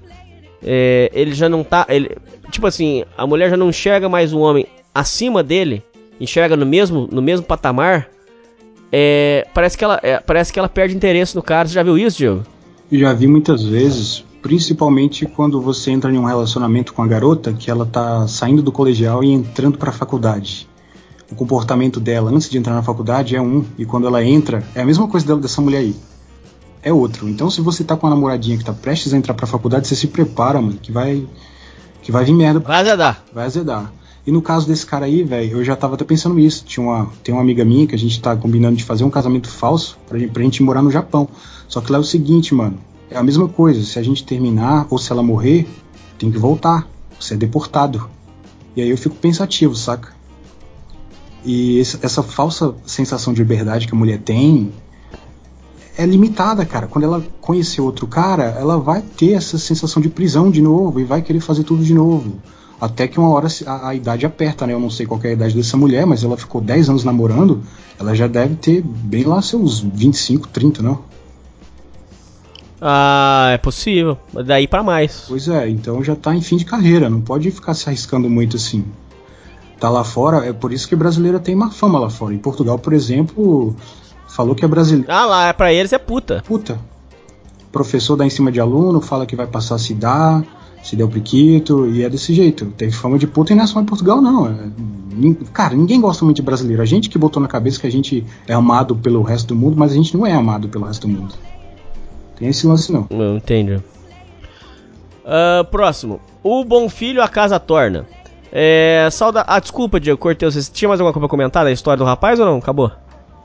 é, 0.63 1.09
ele 1.13 1.34
já 1.34 1.47
não 1.47 1.63
tá, 1.63 1.85
ele, 1.88 2.11
tipo 2.51 2.65
assim, 2.67 3.05
a 3.17 3.26
mulher 3.26 3.49
já 3.49 3.57
não 3.57 3.69
enxerga 3.69 4.09
mais 4.09 4.34
o 4.34 4.39
homem 4.39 4.65
acima 4.93 5.43
dele, 5.43 5.84
enxerga 6.19 6.57
no 6.57 6.65
mesmo 6.65 7.07
no 7.11 7.22
mesmo 7.22 7.45
patamar. 7.45 8.09
É, 8.91 9.45
parece 9.53 9.77
que 9.77 9.84
ela 9.84 9.99
é, 10.01 10.19
parece 10.19 10.51
que 10.51 10.59
ela 10.59 10.69
perde 10.69 10.95
interesse 10.95 11.35
no 11.35 11.43
cara. 11.43 11.67
Você 11.67 11.73
já 11.73 11.84
viu 11.84 11.97
isso, 11.97 12.17
Diego? 12.17 12.43
Já 12.91 13.13
vi 13.13 13.27
muitas 13.27 13.63
vezes, 13.63 14.23
principalmente 14.45 15.26
quando 15.26 15.59
você 15.59 15.89
entra 15.89 16.13
em 16.13 16.19
um 16.19 16.26
relacionamento 16.26 16.93
com 16.93 17.01
a 17.01 17.07
garota 17.07 17.51
que 17.51 17.72
ela 17.72 17.84
tá 17.84 18.27
saindo 18.27 18.61
do 18.61 18.72
colegial 18.72 19.23
e 19.23 19.31
entrando 19.31 19.76
para 19.76 19.89
a 19.89 19.91
faculdade. 19.91 20.69
O 21.31 21.34
comportamento 21.34 21.99
dela 21.99 22.30
antes 22.30 22.47
de 22.47 22.55
entrar 22.55 22.76
na 22.76 22.84
faculdade 22.84 23.35
é 23.35 23.41
um, 23.41 23.65
e 23.76 23.85
quando 23.85 24.05
ela 24.05 24.23
entra, 24.23 24.63
é 24.76 24.81
a 24.81 24.85
mesma 24.85 25.07
coisa 25.07 25.26
dela, 25.26 25.39
dessa 25.39 25.63
mulher 25.63 25.80
aí. 25.80 25.95
É 26.84 26.93
outro. 26.93 27.27
Então, 27.27 27.49
se 27.49 27.59
você 27.59 27.84
tá 27.84 27.97
com 27.97 28.05
uma 28.05 28.13
namoradinha 28.13 28.55
que 28.55 28.63
tá 28.63 28.72
prestes 28.72 29.15
a 29.15 29.17
entrar 29.17 29.34
pra 29.34 29.47
faculdade, 29.47 29.88
você 29.88 29.95
se 29.95 30.05
prepara, 30.05 30.61
mano, 30.61 30.77
que 30.80 30.91
vai. 30.91 31.26
que 32.03 32.11
vai 32.11 32.23
vir 32.23 32.34
merda. 32.34 32.59
Vai 32.59 32.81
azedar. 32.81 33.23
Vai 33.34 33.45
azedar. 33.45 33.91
E 34.27 34.31
no 34.31 34.43
caso 34.43 34.67
desse 34.67 34.85
cara 34.85 35.07
aí, 35.07 35.23
velho, 35.23 35.57
eu 35.57 35.63
já 35.63 35.76
tava 35.76 35.95
até 35.95 36.05
pensando 36.05 36.35
nisso. 36.35 36.63
Tinha 36.63 36.85
uma, 36.85 37.09
tem 37.23 37.34
uma 37.34 37.41
amiga 37.41 37.65
minha 37.65 37.88
que 37.88 37.95
a 37.95 37.97
gente 37.97 38.22
tá 38.22 38.35
combinando 38.35 38.76
de 38.76 38.84
fazer 38.84 39.05
um 39.05 39.09
casamento 39.09 39.49
falso 39.49 39.97
pra 40.07 40.19
pra 40.27 40.43
gente 40.43 40.61
morar 40.61 40.84
no 40.84 40.91
Japão. 40.91 41.27
Só 41.67 41.81
que 41.81 41.91
lá 41.91 41.97
é 41.97 42.01
o 42.01 42.03
seguinte, 42.03 42.53
mano. 42.53 42.77
É 43.10 43.18
a 43.18 43.23
mesma 43.23 43.48
coisa. 43.48 43.84
Se 43.84 43.99
a 43.99 44.03
gente 44.03 44.23
terminar 44.23 44.88
ou 44.90 44.98
se 44.98 45.11
ela 45.11 45.23
morrer, 45.23 45.68
tem 46.18 46.32
que 46.32 46.38
voltar. 46.38 46.88
Você 47.19 47.34
é 47.34 47.38
deportado. 47.38 48.10
E 48.76 48.82
aí 48.82 48.90
eu 48.90 48.98
fico 48.98 49.15
pensativo, 49.15 49.76
saca? 49.76 50.14
E 51.45 51.80
essa 51.80 52.23
falsa 52.23 52.73
sensação 52.86 53.32
de 53.32 53.40
liberdade 53.40 53.88
que 53.88 53.94
a 53.94 53.98
mulher 53.98 54.19
tem 54.19 54.73
é 55.98 56.06
limitada, 56.06 56.65
cara. 56.65 56.88
Quando 56.88 57.06
ela 57.06 57.23
conhecer 57.40 57.82
outro 57.82 58.07
cara, 58.07 58.44
ela 58.60 58.77
vai 58.77 59.02
ter 59.02 59.34
essa 59.34 59.57
sensação 59.57 60.02
de 60.02 60.10
prisão 60.10 60.49
de 60.49 60.61
novo 60.61 60.99
e 60.99 61.03
vai 61.03 61.22
querer 61.22 61.40
fazer 61.40 61.64
tudo 61.64 61.84
de 61.84 61.94
novo. 61.94 62.40
Até 62.82 63.07
que 63.07 63.19
uma 63.19 63.30
hora 63.30 63.48
a, 63.65 63.90
a 63.90 63.95
idade 63.95 64.26
aperta, 64.26 64.68
né? 64.68 64.73
Eu 64.73 64.80
não 64.80 64.90
sei 64.90 65.06
qual 65.06 65.19
é 65.23 65.30
a 65.30 65.34
idade 65.34 65.56
dessa 65.56 65.77
mulher, 65.77 66.06
mas 66.06 66.23
ela 66.23 66.36
ficou 66.36 66.60
10 66.60 66.90
anos 66.90 67.03
namorando, 67.03 67.64
ela 67.98 68.14
já 68.14 68.27
deve 68.27 68.56
ter 68.56 68.82
bem 68.82 69.23
lá 69.23 69.41
seus 69.41 69.80
25, 69.80 70.48
30, 70.49 70.82
não? 70.82 70.99
Ah, 72.81 73.49
é 73.53 73.57
possível. 73.57 74.18
Daí 74.45 74.68
pra 74.68 74.84
mais. 74.84 75.26
Pois 75.27 75.47
é, 75.47 75.69
então 75.69 76.03
já 76.03 76.15
tá 76.15 76.35
em 76.35 76.41
fim 76.41 76.57
de 76.57 76.65
carreira, 76.65 77.10
não 77.10 77.22
pode 77.22 77.49
ficar 77.52 77.73
se 77.73 77.88
arriscando 77.88 78.30
muito 78.30 78.57
assim. 78.57 78.85
Tá 79.80 79.89
lá 79.89 80.03
fora, 80.03 80.45
é 80.45 80.53
por 80.53 80.72
isso 80.72 80.88
que 80.88 80.95
brasileira 80.95 81.39
tem 81.39 81.56
má 81.56 81.69
fama 81.69 81.99
lá 81.99 82.10
fora. 82.10 82.34
Em 82.34 82.38
Portugal, 82.38 82.80
por 82.80 82.93
exemplo, 82.93 83.76
falou 84.27 84.56
que 84.56 84.64
é 84.64 84.68
brasileiro. 84.68 85.11
Ah 85.11 85.26
lá, 85.26 85.53
pra 85.53 85.73
eles 85.73 85.93
é 85.93 85.97
puta. 85.97 86.43
Puta. 86.45 86.80
Professor 87.72 88.15
dá 88.15 88.26
em 88.26 88.30
cima 88.30 88.52
de 88.52 88.60
aluno, 88.60 89.02
fala 89.02 89.26
que 89.26 89.35
vai 89.35 89.47
passar 89.47 89.76
a 89.76 89.77
se 89.77 89.93
dar, 89.93 90.43
se 90.81 90.95
deu 90.95 91.10
priquito, 91.10 91.88
e 91.88 92.03
é 92.03 92.10
desse 92.10 92.34
jeito. 92.34 92.65
Teve 92.77 92.93
fama 92.93 93.18
de 93.18 93.27
puta 93.27 93.52
e 93.52 93.56
não 93.56 93.64
é 93.64 93.68
só 93.68 93.81
em 93.81 93.85
Portugal, 93.85 94.22
não. 94.22 94.47
É- 94.47 94.53
cara, 95.52 95.76
ninguém 95.76 95.99
gosta 95.99 96.23
muito 96.23 96.38
de 96.38 96.41
brasileiro. 96.41 96.81
A 96.81 96.85
gente 96.85 97.10
que 97.10 97.18
botou 97.18 97.41
na 97.41 97.47
cabeça 97.47 97.80
que 97.80 97.88
a 97.88 97.91
gente 97.91 98.26
é 98.47 98.53
amado 98.53 98.95
pelo 98.95 99.22
resto 99.23 99.47
do 99.49 99.56
mundo, 99.56 99.76
mas 99.77 99.91
a 99.91 99.95
gente 99.95 100.15
não 100.15 100.26
é 100.26 100.31
amado 100.34 100.69
pelo 100.69 100.85
resto 100.85 101.06
do 101.06 101.14
mundo. 101.14 101.35
Tem 102.35 102.49
esse 102.49 102.67
lance, 102.67 102.91
não. 102.91 103.07
Não 103.09 103.37
entendi. 103.37 103.81
Ah, 105.25 105.65
próximo. 105.69 106.19
O 106.43 106.63
Bom 106.63 106.87
Filho, 106.87 107.21
a 107.21 107.27
Casa 107.27 107.59
Torna. 107.59 108.05
É, 108.51 109.07
sauda... 109.11 109.43
Ah, 109.47 109.59
desculpa, 109.59 109.99
Diego, 109.99 110.17
cortei. 110.17 110.49
Você 110.49 110.71
tinha 110.71 110.87
mais 110.87 110.99
alguma 110.99 111.11
coisa 111.11 111.27
pra 111.27 111.29
comentar 111.29 111.65
da 111.65 111.71
história 111.71 111.97
do 111.97 112.05
rapaz 112.05 112.39
ou 112.39 112.45
não? 112.45 112.57
Acabou? 112.57 112.91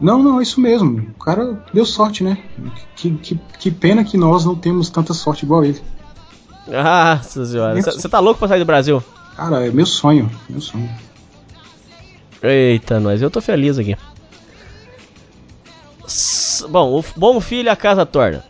Não, 0.01 0.23
não, 0.23 0.39
é 0.39 0.43
isso 0.43 0.61
mesmo. 0.61 1.11
O 1.19 1.25
cara 1.25 1.63
deu 1.75 1.85
sorte, 1.85 2.23
né? 2.23 2.39
Que, 2.97 3.11
que, 3.17 3.41
que 3.59 3.71
pena 3.71 4.05
que 4.05 4.17
nós 4.17 4.45
não 4.45 4.55
temos 4.55 4.89
tanta 4.89 5.13
sorte 5.13 5.45
igual 5.45 5.65
ele. 5.65 5.81
Nossa 6.67 7.45
senhora. 7.45 7.81
Você 7.81 8.09
tá 8.09 8.19
louco 8.19 8.39
pra 8.39 8.49
sair 8.49 8.61
do 8.61 8.65
Brasil? 8.65 9.03
Cara, 9.37 9.67
é 9.67 9.71
meu 9.71 9.87
sonho, 9.87 10.31
meu 10.49 10.61
sonho. 10.61 10.89
Eita, 12.43 13.01
nós. 13.01 13.21
Eu 13.21 13.31
tô 13.31 13.41
feliz 13.41 13.79
aqui. 13.79 13.97
Bom, 16.69 16.99
o 16.99 17.05
Bom 17.17 17.41
Filho, 17.41 17.71
a 17.71 17.77
Casa 17.77 18.07
Torna. 18.07 18.45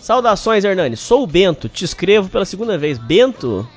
Saudações, 0.00 0.64
Hernani. 0.64 0.96
Sou 0.96 1.22
o 1.22 1.26
Bento. 1.26 1.68
Te 1.68 1.84
escrevo 1.84 2.28
pela 2.28 2.44
segunda 2.44 2.76
vez. 2.78 2.98
Bento... 2.98 3.68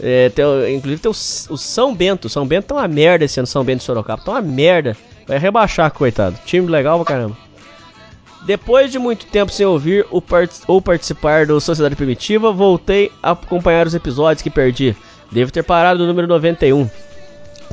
É, 0.00 0.30
teu- 0.30 0.68
inclusive 0.68 1.00
tem 1.00 1.10
o, 1.10 1.14
o 1.54 1.56
São 1.58 1.94
Bento. 1.94 2.28
São 2.28 2.46
Bento 2.46 2.66
tá 2.68 2.74
uma 2.76 2.88
merda 2.88 3.24
esse 3.24 3.38
ano, 3.38 3.46
São 3.46 3.62
Bento 3.62 3.78
de 3.80 3.84
Sorocaba. 3.84 4.22
Tá 4.22 4.32
uma 4.32 4.40
merda. 4.42 4.96
Vai 5.28 5.38
rebaixar, 5.38 5.90
coitado. 5.92 6.36
Time 6.44 6.66
legal 6.66 6.96
pra 7.04 7.14
caramba. 7.14 7.36
Depois 8.44 8.90
de 8.90 8.98
muito 8.98 9.26
tempo 9.26 9.52
sem 9.52 9.64
ouvir 9.64 10.04
o 10.10 10.20
part- 10.20 10.62
ou 10.66 10.82
participar 10.82 11.46
do 11.46 11.60
Sociedade 11.60 11.94
Primitiva, 11.94 12.50
voltei 12.52 13.12
a 13.22 13.30
acompanhar 13.32 13.86
os 13.86 13.94
episódios 13.94 14.42
que 14.42 14.50
perdi. 14.50 14.96
Devo 15.30 15.52
ter 15.52 15.62
parado 15.62 16.00
no 16.00 16.06
número 16.06 16.26
91. 16.26 16.88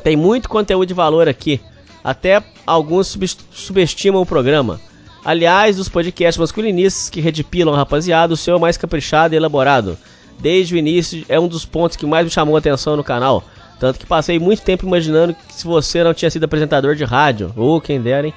Tem 0.04 0.16
muito 0.16 0.48
conteúdo 0.48 0.86
de 0.86 0.94
valor 0.94 1.28
aqui. 1.28 1.60
Até 2.04 2.40
alguns 2.66 3.08
subes- 3.08 3.36
subestimam 3.50 4.22
o 4.22 4.26
programa. 4.26 4.80
Aliás, 5.24 5.76
dos 5.76 5.88
podcasts 5.88 6.38
masculinistas 6.38 7.10
que 7.10 7.20
redipilam 7.20 7.74
rapaziada, 7.74 8.32
o 8.32 8.36
seu 8.36 8.56
é 8.56 8.58
mais 8.58 8.76
caprichado 8.76 9.34
e 9.34 9.36
elaborado. 9.36 9.98
Desde 10.38 10.74
o 10.74 10.78
início 10.78 11.24
é 11.28 11.38
um 11.38 11.46
dos 11.46 11.64
pontos 11.66 11.96
que 11.96 12.06
mais 12.06 12.24
me 12.24 12.30
chamou 12.30 12.56
a 12.56 12.58
atenção 12.58 12.96
no 12.96 13.04
canal. 13.04 13.44
Tanto 13.78 13.98
que 13.98 14.06
passei 14.06 14.38
muito 14.38 14.62
tempo 14.62 14.86
imaginando 14.86 15.34
que 15.34 15.54
se 15.54 15.66
você 15.66 16.02
não 16.02 16.14
tinha 16.14 16.30
sido 16.30 16.44
apresentador 16.44 16.94
de 16.94 17.04
rádio, 17.04 17.52
ou 17.56 17.80
quem 17.80 18.00
dera, 18.00 18.26
hein? 18.26 18.34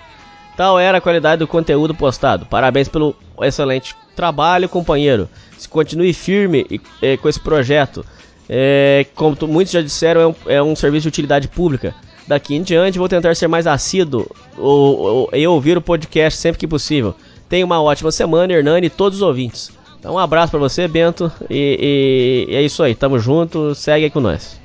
Tal 0.57 0.77
era 0.77 0.97
a 0.97 1.01
qualidade 1.01 1.39
do 1.39 1.47
conteúdo 1.47 1.95
postado. 1.95 2.45
Parabéns 2.45 2.87
pelo 2.87 3.15
excelente 3.41 3.95
trabalho, 4.15 4.69
companheiro. 4.69 5.27
Se 5.57 5.67
continue 5.67 6.13
firme 6.13 6.65
e- 6.69 6.81
eh, 7.01 7.17
com 7.17 7.27
esse 7.27 7.39
projeto. 7.39 8.05
É, 8.47 9.05
como 9.15 9.35
muitos 9.47 9.73
já 9.73 9.81
disseram, 9.81 10.21
é 10.21 10.27
um, 10.27 10.35
é 10.47 10.63
um 10.63 10.75
serviço 10.75 11.03
de 11.03 11.07
utilidade 11.07 11.47
pública. 11.47 11.95
Daqui 12.27 12.55
em 12.55 12.61
diante 12.63 12.97
vou 12.97 13.09
tentar 13.09 13.35
ser 13.35 13.47
mais 13.47 13.67
assíduo 13.67 14.25
ou, 14.57 14.97
ou- 14.99 15.29
e 15.33 15.45
ouvir 15.45 15.77
o 15.77 15.81
podcast 15.81 16.39
sempre 16.39 16.59
que 16.59 16.67
possível. 16.67 17.13
Tenha 17.49 17.65
uma 17.65 17.81
ótima 17.81 18.11
semana, 18.11 18.53
Hernani 18.53 18.87
e 18.87 18.89
todos 18.89 19.17
os 19.19 19.21
ouvintes. 19.21 19.71
Então 19.99 20.15
um 20.15 20.19
abraço 20.19 20.51
pra 20.51 20.59
você, 20.59 20.87
Bento. 20.87 21.31
E, 21.49 22.45
e- 22.49 22.53
e 22.53 22.55
é 22.55 22.61
isso 22.61 22.81
aí, 22.81 22.95
tamo 22.95 23.19
junto, 23.19 23.75
segue 23.75 24.05
aí 24.05 24.09
com 24.11 24.19
nós. 24.21 24.59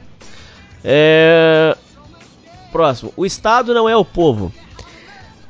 É... 0.85 1.77
Próximo. 2.71 3.13
O 3.17 3.27
Estado 3.27 3.75
não 3.75 3.89
é 3.89 3.97
o 3.97 4.05
povo. 4.05 4.53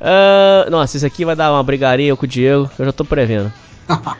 Ah, 0.01 0.65
nossa, 0.71 0.97
isso 0.97 1.05
aqui 1.05 1.25
vai 1.25 1.35
dar 1.35 1.51
uma 1.51 1.61
brigaria 1.61 2.15
com 2.15 2.25
o 2.25 2.27
Diego, 2.27 2.69
eu 2.79 2.85
já 2.85 2.91
tô 2.91 3.03
prevendo. 3.05 3.51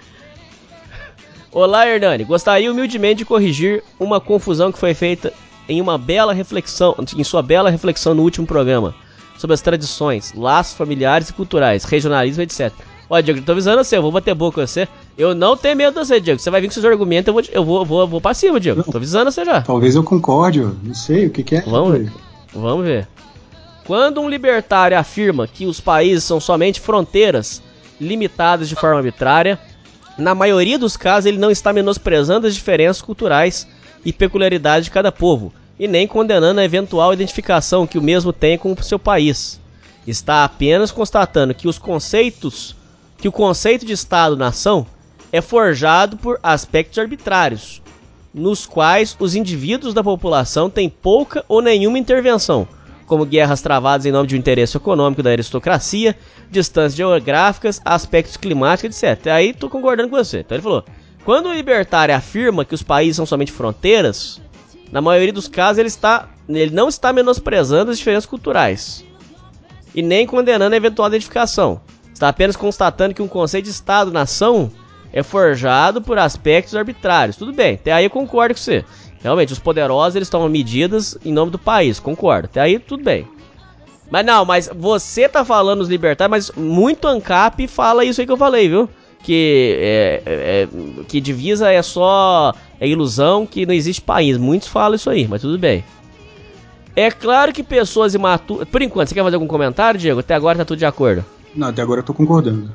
Olá, 1.52 1.88
Hernani. 1.88 2.24
Gostaria 2.24 2.72
humildemente 2.72 3.20
de 3.20 3.26
corrigir 3.26 3.84
uma 4.00 4.20
confusão 4.22 4.72
que 4.72 4.78
foi 4.78 4.94
feita 4.94 5.34
em 5.70 5.80
uma 5.80 5.98
bela 5.98 6.34
reflexão, 6.34 6.96
em 7.16 7.24
sua 7.24 7.42
bela 7.42 7.70
reflexão 7.70 8.14
no 8.14 8.24
último 8.24 8.48
programa, 8.48 8.94
sobre 9.38 9.54
as 9.54 9.62
tradições, 9.62 10.34
laços 10.34 10.74
familiares 10.74 11.30
e 11.30 11.34
culturais, 11.34 11.86
regionalismo, 11.86 12.44
etc. 12.44 12.74
Ó, 13.10 13.20
Diego, 13.22 13.40
eu 13.40 13.44
tô 13.44 13.54
avisando 13.54 13.84
você, 13.84 13.98
eu 13.98 14.02
vou 14.02 14.12
bater 14.12 14.36
boca 14.36 14.56
com 14.62 14.68
você. 14.68 14.88
Eu 15.18 15.34
não 15.34 15.58
tenho 15.58 15.76
medo 15.76 15.94
de 15.94 16.06
você, 16.06 16.20
Diego. 16.20 16.40
Você 16.40 16.50
vai 16.50 16.62
vir 16.62 16.68
com 16.68 16.74
seus 16.74 16.86
argumentos, 16.86 17.28
eu 17.28 17.34
vou, 17.34 17.44
eu 17.52 17.64
vou, 17.64 17.86
vou, 17.86 18.08
vou 18.08 18.22
pra 18.22 18.34
cima, 18.34 18.60
Diego. 18.60 18.84
Tô 18.84 18.98
avisando 18.98 19.32
você 19.32 19.44
já. 19.46 19.62
Talvez 19.62 19.96
eu 19.96 20.04
concorde, 20.04 20.60
não 20.60 20.94
sei 20.94 21.28
o 21.28 21.30
que, 21.32 21.44
que 21.44 21.56
é. 21.56 21.62
Vamos 21.62 21.98
ver. 21.98 22.12
Vamos 22.54 22.86
ver. 22.86 23.08
Quando 23.86 24.22
um 24.22 24.30
libertário 24.30 24.98
afirma 24.98 25.48
que 25.48 25.66
os 25.66 25.80
países 25.80 26.24
são 26.24 26.40
somente 26.40 26.80
fronteiras 26.80 27.62
limitadas 28.00 28.70
de 28.70 28.76
forma 28.76 28.98
arbitrária, 28.98 29.58
na 30.18 30.36
maioria 30.36 30.78
dos 30.78 30.96
casos 30.96 31.26
ele 31.26 31.40
não 31.40 31.50
está 31.50 31.74
menosprezando 31.74 32.46
as 32.46 32.54
diferenças 32.54 33.02
culturais 33.02 33.68
e 34.06 34.14
peculiaridades 34.14 34.86
de 34.86 34.92
cada 34.92 35.12
povo, 35.12 35.52
e 35.80 35.88
nem 35.88 36.06
condenando 36.06 36.60
a 36.60 36.66
eventual 36.66 37.14
identificação 37.14 37.88
que 37.88 37.98
o 37.98 38.02
mesmo 38.02 38.34
tem 38.34 38.58
com 38.58 38.74
o 38.74 38.84
seu 38.84 39.00
país. 39.00 39.60
Está 40.06 40.44
apenas 40.44 40.92
constatando 40.92 41.56
que 41.56 41.68
os 41.68 41.80
conceitos, 41.80 42.76
que 43.18 43.28
o 43.28 43.32
conceito 43.32 43.86
de 43.86 43.94
Estado-nação 43.94 44.86
é 45.32 45.40
forjado 45.42 46.18
por 46.18 46.38
aspectos 46.44 47.00
arbitrários, 47.00 47.82
nos 48.34 48.66
quais 48.66 49.16
os 49.20 49.36
indivíduos 49.36 49.94
da 49.94 50.04
população 50.04 50.70
têm 50.70 50.90
pouca 50.90 51.46
ou 51.48 51.62
nenhuma 51.62 52.00
intervenção, 52.00 52.68
como 53.06 53.26
guerras 53.26 53.62
travadas 53.62 54.06
em 54.06 54.12
nome 54.12 54.28
de 54.28 54.36
um 54.36 54.40
interesse 54.40 54.76
econômico 54.76 55.24
da 55.24 55.32
aristocracia, 55.32 56.16
distâncias 56.50 56.96
geográficas, 56.96 57.80
aspectos 57.86 58.38
climáticos, 58.38 59.02
etc. 59.02 59.28
Aí 59.28 59.54
tô 59.54 59.70
concordando 59.70 60.10
com 60.10 60.18
você. 60.18 60.40
Então 60.40 60.56
ele 60.56 60.64
falou: 60.64 60.84
quando 61.24 61.48
o 61.48 61.54
libertário 61.54 62.16
afirma 62.16 62.66
que 62.66 62.76
os 62.76 62.84
países 62.84 63.16
são 63.16 63.26
somente 63.26 63.52
fronteiras, 63.52 64.42
na 64.92 65.02
maioria 65.02 65.34
dos 65.34 65.48
casos 65.48 65.78
ele, 65.78 65.88
está, 65.88 66.30
ele 66.48 66.74
não 66.74 66.90
está 66.90 67.14
menosprezando 67.14 67.92
as 67.92 67.98
diferenças 67.98 68.26
culturais 68.26 69.06
e 69.94 70.02
nem 70.02 70.26
condenando 70.26 70.74
a 70.74 70.78
eventual 70.78 71.08
identificação. 71.08 71.82
Está 72.14 72.30
apenas 72.30 72.56
constatando 72.56 73.14
que 73.14 73.22
um 73.22 73.28
conceito 73.28 73.66
de 73.66 73.72
Estado-nação 73.72 74.72
é 75.12 75.24
forjado 75.24 76.02
por 76.02 76.18
aspectos 76.20 76.76
arbitrários. 76.76 77.38
Tudo 77.38 77.54
bem, 77.54 77.76
até 77.76 77.92
aí 77.92 78.06
eu 78.06 78.10
concordo 78.10 78.54
com 78.54 78.62
você. 78.62 78.84
Realmente, 79.22 79.54
os 79.54 79.60
poderosos 79.60 80.16
eles 80.16 80.30
tomam 80.30 80.50
medidas 80.50 81.18
em 81.26 81.32
nome 81.32 81.52
do 81.52 81.60
país, 81.60 82.00
concordo. 82.00 82.46
Até 82.46 82.62
aí 82.62 82.80
tudo 82.80 83.04
bem. 83.04 83.28
Mas 84.10 84.26
não, 84.26 84.44
mas 84.44 84.70
você 84.74 85.30
tá 85.30 85.46
falando 85.46 85.82
os 85.82 85.90
libertários, 85.90 86.32
mas 86.32 86.52
muito 86.58 87.08
ANCAP 87.08 87.68
fala 87.68 88.04
isso 88.04 88.20
aí 88.20 88.26
que 88.26 88.34
eu 88.34 88.38
falei, 88.38 88.68
viu? 88.68 88.90
Que, 89.22 89.78
é, 89.80 90.22
é, 90.26 90.68
que 91.08 91.20
divisa 91.20 91.72
é 91.72 91.82
só 91.82 92.54
é 92.80 92.88
ilusão, 92.88 93.46
que 93.46 93.66
não 93.66 93.74
existe 93.74 94.02
país. 94.02 94.38
Muitos 94.38 94.68
falam 94.68 94.96
isso 94.96 95.10
aí, 95.10 95.28
mas 95.28 95.42
tudo 95.42 95.58
bem. 95.58 95.84
É 96.96 97.12
claro 97.12 97.54
que 97.54 97.64
pessoas 97.64 98.14
imaturas. 98.14 98.68
Por 98.68 98.82
enquanto, 98.82 99.10
você 99.10 99.16
quer 99.16 99.24
fazer 99.24 99.36
algum 99.36 99.48
comentário, 99.48 100.00
Diego? 100.00 100.20
Até 100.20 100.34
agora 100.34 100.58
tá 100.58 100.66
tudo 100.66 100.80
de 100.80 100.86
acordo. 100.86 101.24
Não, 101.56 101.68
até 101.68 101.82
agora 101.82 102.00
eu 102.02 102.06
tô 102.06 102.14
concordando. 102.14 102.74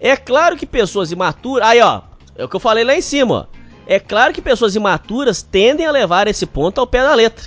É 0.00 0.16
claro 0.16 0.56
que 0.56 0.66
pessoas 0.66 1.10
imaturas. 1.10 1.66
Aí, 1.66 1.80
ó. 1.80 2.02
É 2.36 2.44
o 2.44 2.48
que 2.48 2.56
eu 2.56 2.60
falei 2.60 2.84
lá 2.84 2.94
em 2.94 3.00
cima, 3.00 3.34
ó. 3.34 3.56
É 3.86 3.98
claro 4.00 4.34
que 4.34 4.42
pessoas 4.42 4.74
imaturas 4.74 5.42
tendem 5.42 5.86
a 5.86 5.90
levar 5.90 6.26
esse 6.26 6.44
ponto 6.44 6.80
ao 6.80 6.86
pé 6.86 7.02
da 7.02 7.14
letra 7.14 7.46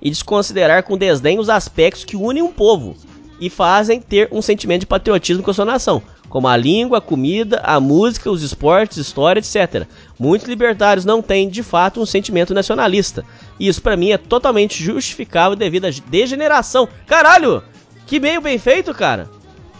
e 0.00 0.08
desconsiderar 0.08 0.82
com 0.84 0.96
desdém 0.96 1.38
os 1.38 1.50
aspectos 1.50 2.04
que 2.04 2.16
unem 2.16 2.42
um 2.42 2.52
povo 2.52 2.96
e 3.40 3.50
fazem 3.50 4.00
ter 4.00 4.28
um 4.30 4.40
sentimento 4.40 4.80
de 4.80 4.86
patriotismo 4.86 5.42
com 5.42 5.50
a 5.50 5.54
sua 5.54 5.64
nação, 5.64 6.02
como 6.30 6.46
a 6.46 6.56
língua, 6.56 6.98
a 6.98 7.00
comida, 7.02 7.60
a 7.64 7.80
música, 7.80 8.30
os 8.30 8.42
esportes, 8.42 8.96
história, 8.96 9.40
etc. 9.40 9.86
Muitos 10.18 10.48
libertários 10.48 11.04
não 11.04 11.20
têm 11.20 11.48
de 11.48 11.60
fato 11.60 12.00
um 12.00 12.06
sentimento 12.06 12.54
nacionalista. 12.54 13.24
E 13.58 13.66
isso 13.66 13.82
para 13.82 13.96
mim 13.96 14.12
é 14.12 14.16
totalmente 14.16 14.82
justificável 14.82 15.56
devido 15.56 15.86
à 15.86 15.90
degeneração. 16.06 16.88
Caralho! 17.04 17.62
Que 18.06 18.20
meio 18.20 18.40
bem 18.40 18.58
feito, 18.58 18.94
cara! 18.94 19.28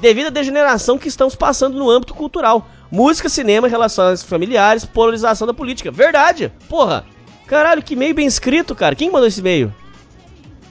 Devido 0.01 0.27
à 0.27 0.31
degeneração 0.31 0.99
que 0.99 1.07
estamos 1.07 1.37
passando 1.37 1.79
no 1.79 1.89
âmbito 1.89 2.15
cultural. 2.15 2.69
Música, 2.91 3.29
cinema, 3.29 3.69
relações 3.69 4.21
familiares, 4.21 4.85
polarização 4.85 5.47
da 5.47 5.55
política. 5.55 5.93
Verdade! 5.93 6.53
Porra! 6.69 7.05
Caralho, 7.47 7.83
que 7.83 7.95
meio 7.95 8.15
bem 8.15 8.27
escrito, 8.27 8.75
cara. 8.75 8.97
Quem 8.97 9.11
mandou 9.11 9.29
esse 9.29 9.39
e-mail? 9.39 9.73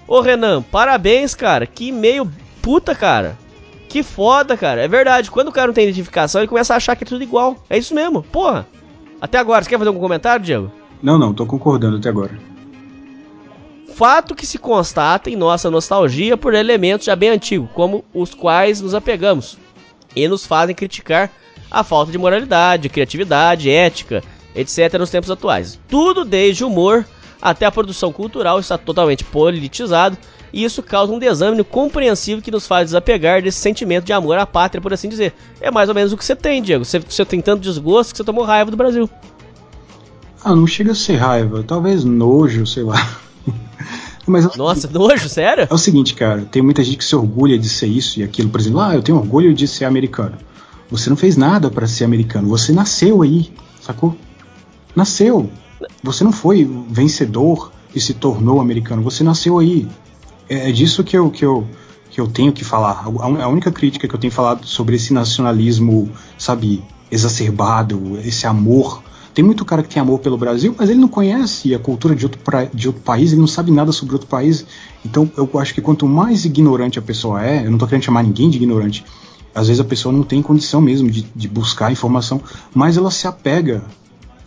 Ô 0.05 0.19
Renan, 0.19 0.61
parabéns, 0.61 1.33
cara. 1.33 1.65
Que 1.65 1.87
e-mail 1.87 2.29
puta, 2.61 2.93
cara. 2.93 3.37
Que 3.89 4.03
foda, 4.03 4.55
cara. 4.55 4.81
É 4.83 4.87
verdade. 4.87 5.31
Quando 5.31 5.47
o 5.47 5.51
cara 5.51 5.67
não 5.67 5.73
tem 5.73 5.85
identificação, 5.85 6.39
ele 6.39 6.47
começa 6.47 6.73
a 6.73 6.77
achar 6.77 6.95
que 6.95 7.03
é 7.03 7.07
tudo 7.07 7.23
igual. 7.23 7.57
É 7.69 7.77
isso 7.77 7.93
mesmo. 7.93 8.21
Porra. 8.21 8.67
Até 9.19 9.37
agora, 9.37 9.63
você 9.63 9.69
quer 9.69 9.77
fazer 9.77 9.89
algum 9.89 9.99
comentário, 9.99 10.45
Diego? 10.45 10.71
Não, 11.01 11.17
não, 11.17 11.33
tô 11.33 11.45
concordando 11.45 11.97
até 11.97 12.07
agora. 12.07 12.37
Fato 13.93 14.35
que 14.35 14.45
se 14.45 14.57
constata 14.57 15.29
em 15.29 15.35
nossa 15.35 15.69
nostalgia 15.69 16.37
por 16.37 16.53
elementos 16.53 17.05
já 17.05 17.15
bem 17.15 17.29
antigos, 17.29 17.69
como 17.73 18.05
os 18.13 18.33
quais 18.33 18.79
nos 18.79 18.93
apegamos, 18.93 19.57
e 20.15 20.25
nos 20.25 20.45
fazem 20.45 20.73
criticar 20.73 21.29
a 21.69 21.83
falta 21.83 22.11
de 22.11 22.17
moralidade, 22.17 22.87
criatividade, 22.87 23.69
ética, 23.69 24.23
etc. 24.55 24.93
nos 24.97 25.09
tempos 25.09 25.29
atuais. 25.29 25.79
Tudo 25.89 26.23
desde 26.23 26.63
humor 26.63 27.05
até 27.41 27.65
a 27.65 27.71
produção 27.71 28.11
cultural 28.13 28.59
está 28.59 28.77
totalmente 28.77 29.25
politizado 29.25 30.17
e 30.51 30.63
isso 30.63 30.81
causa 30.81 31.13
um 31.13 31.19
desâmbio 31.19 31.63
compreensível 31.63 32.41
que 32.41 32.51
nos 32.51 32.67
faz 32.67 32.87
desapegar 32.87 33.41
desse 33.41 33.59
sentimento 33.59 34.05
de 34.05 34.13
amor 34.13 34.37
à 34.37 34.45
pátria, 34.45 34.81
por 34.81 34.93
assim 34.93 35.09
dizer. 35.09 35.33
É 35.61 35.69
mais 35.69 35.89
ou 35.89 35.95
menos 35.95 36.11
o 36.11 36.17
que 36.17 36.25
você 36.25 36.35
tem, 36.35 36.61
Diego. 36.61 36.83
Você, 36.83 36.99
você 36.99 37.25
tem 37.25 37.41
tanto 37.41 37.61
desgosto 37.61 38.11
que 38.11 38.17
você 38.17 38.23
tomou 38.23 38.43
raiva 38.43 38.71
do 38.71 38.77
Brasil. 38.77 39.09
Ah, 40.43 40.55
não 40.55 40.65
chega 40.65 40.93
a 40.93 40.95
ser 40.95 41.15
raiva, 41.15 41.63
talvez 41.63 42.03
nojo, 42.03 42.65
sei 42.65 42.83
lá. 42.83 43.19
Mas, 44.25 44.55
Nossa, 44.55 44.87
nojo, 44.87 45.27
sério? 45.27 45.67
É 45.69 45.73
o 45.73 45.77
seguinte, 45.77 46.13
cara, 46.13 46.45
tem 46.49 46.61
muita 46.61 46.83
gente 46.83 46.97
que 46.97 47.03
se 47.03 47.15
orgulha 47.15 47.57
de 47.57 47.67
ser 47.67 47.87
isso 47.87 48.19
e 48.19 48.23
aquilo, 48.23 48.49
por 48.49 48.59
exemplo, 48.59 48.79
ah, 48.79 48.95
eu 48.95 49.01
tenho 49.01 49.17
orgulho 49.17 49.53
de 49.53 49.67
ser 49.67 49.85
americano. 49.85 50.37
Você 50.89 51.09
não 51.09 51.17
fez 51.17 51.35
nada 51.35 51.69
para 51.69 51.87
ser 51.87 52.03
americano, 52.03 52.47
você 52.47 52.71
nasceu 52.71 53.21
aí, 53.21 53.51
sacou? 53.81 54.15
Nasceu. 54.95 55.49
Você 56.03 56.23
não 56.23 56.31
foi 56.31 56.69
vencedor 56.89 57.71
e 57.93 57.99
se 57.99 58.13
tornou 58.13 58.59
americano, 58.59 59.01
você 59.01 59.23
nasceu 59.23 59.59
aí. 59.59 59.87
É, 60.49 60.69
é 60.69 60.71
disso 60.71 61.03
que 61.03 61.17
eu, 61.17 61.29
que, 61.29 61.45
eu, 61.45 61.65
que 62.09 62.19
eu 62.19 62.27
tenho 62.27 62.51
que 62.51 62.63
falar. 62.63 63.05
A 63.05 63.47
única 63.47 63.71
crítica 63.71 64.07
que 64.07 64.15
eu 64.15 64.19
tenho 64.19 64.33
falado 64.33 64.65
sobre 64.65 64.95
esse 64.95 65.13
nacionalismo, 65.13 66.09
sabe, 66.37 66.83
exacerbado, 67.11 68.19
esse 68.23 68.47
amor. 68.47 69.03
Tem 69.33 69.45
muito 69.45 69.63
cara 69.63 69.83
que 69.83 69.89
tem 69.89 70.01
amor 70.01 70.19
pelo 70.19 70.37
Brasil, 70.37 70.75
mas 70.77 70.89
ele 70.89 70.99
não 70.99 71.07
conhece 71.07 71.73
a 71.73 71.79
cultura 71.79 72.15
de 72.15 72.25
outro, 72.25 72.41
pra, 72.41 72.65
de 72.65 72.87
outro 72.87 73.01
país, 73.03 73.31
ele 73.31 73.39
não 73.39 73.47
sabe 73.47 73.71
nada 73.71 73.91
sobre 73.91 74.15
outro 74.15 74.27
país. 74.27 74.65
Então 75.05 75.31
eu 75.37 75.49
acho 75.59 75.73
que 75.73 75.81
quanto 75.81 76.07
mais 76.07 76.45
ignorante 76.45 76.97
a 76.99 77.01
pessoa 77.01 77.45
é, 77.45 77.65
eu 77.65 77.71
não 77.71 77.77
tô 77.77 77.85
querendo 77.85 78.03
chamar 78.03 78.23
ninguém 78.23 78.49
de 78.49 78.57
ignorante, 78.57 79.05
às 79.53 79.67
vezes 79.67 79.79
a 79.79 79.83
pessoa 79.83 80.11
não 80.11 80.23
tem 80.23 80.41
condição 80.41 80.81
mesmo 80.81 81.09
de, 81.09 81.25
de 81.35 81.47
buscar 81.47 81.91
informação, 81.91 82.41
mas 82.73 82.97
ela 82.97 83.11
se 83.11 83.27
apega 83.27 83.83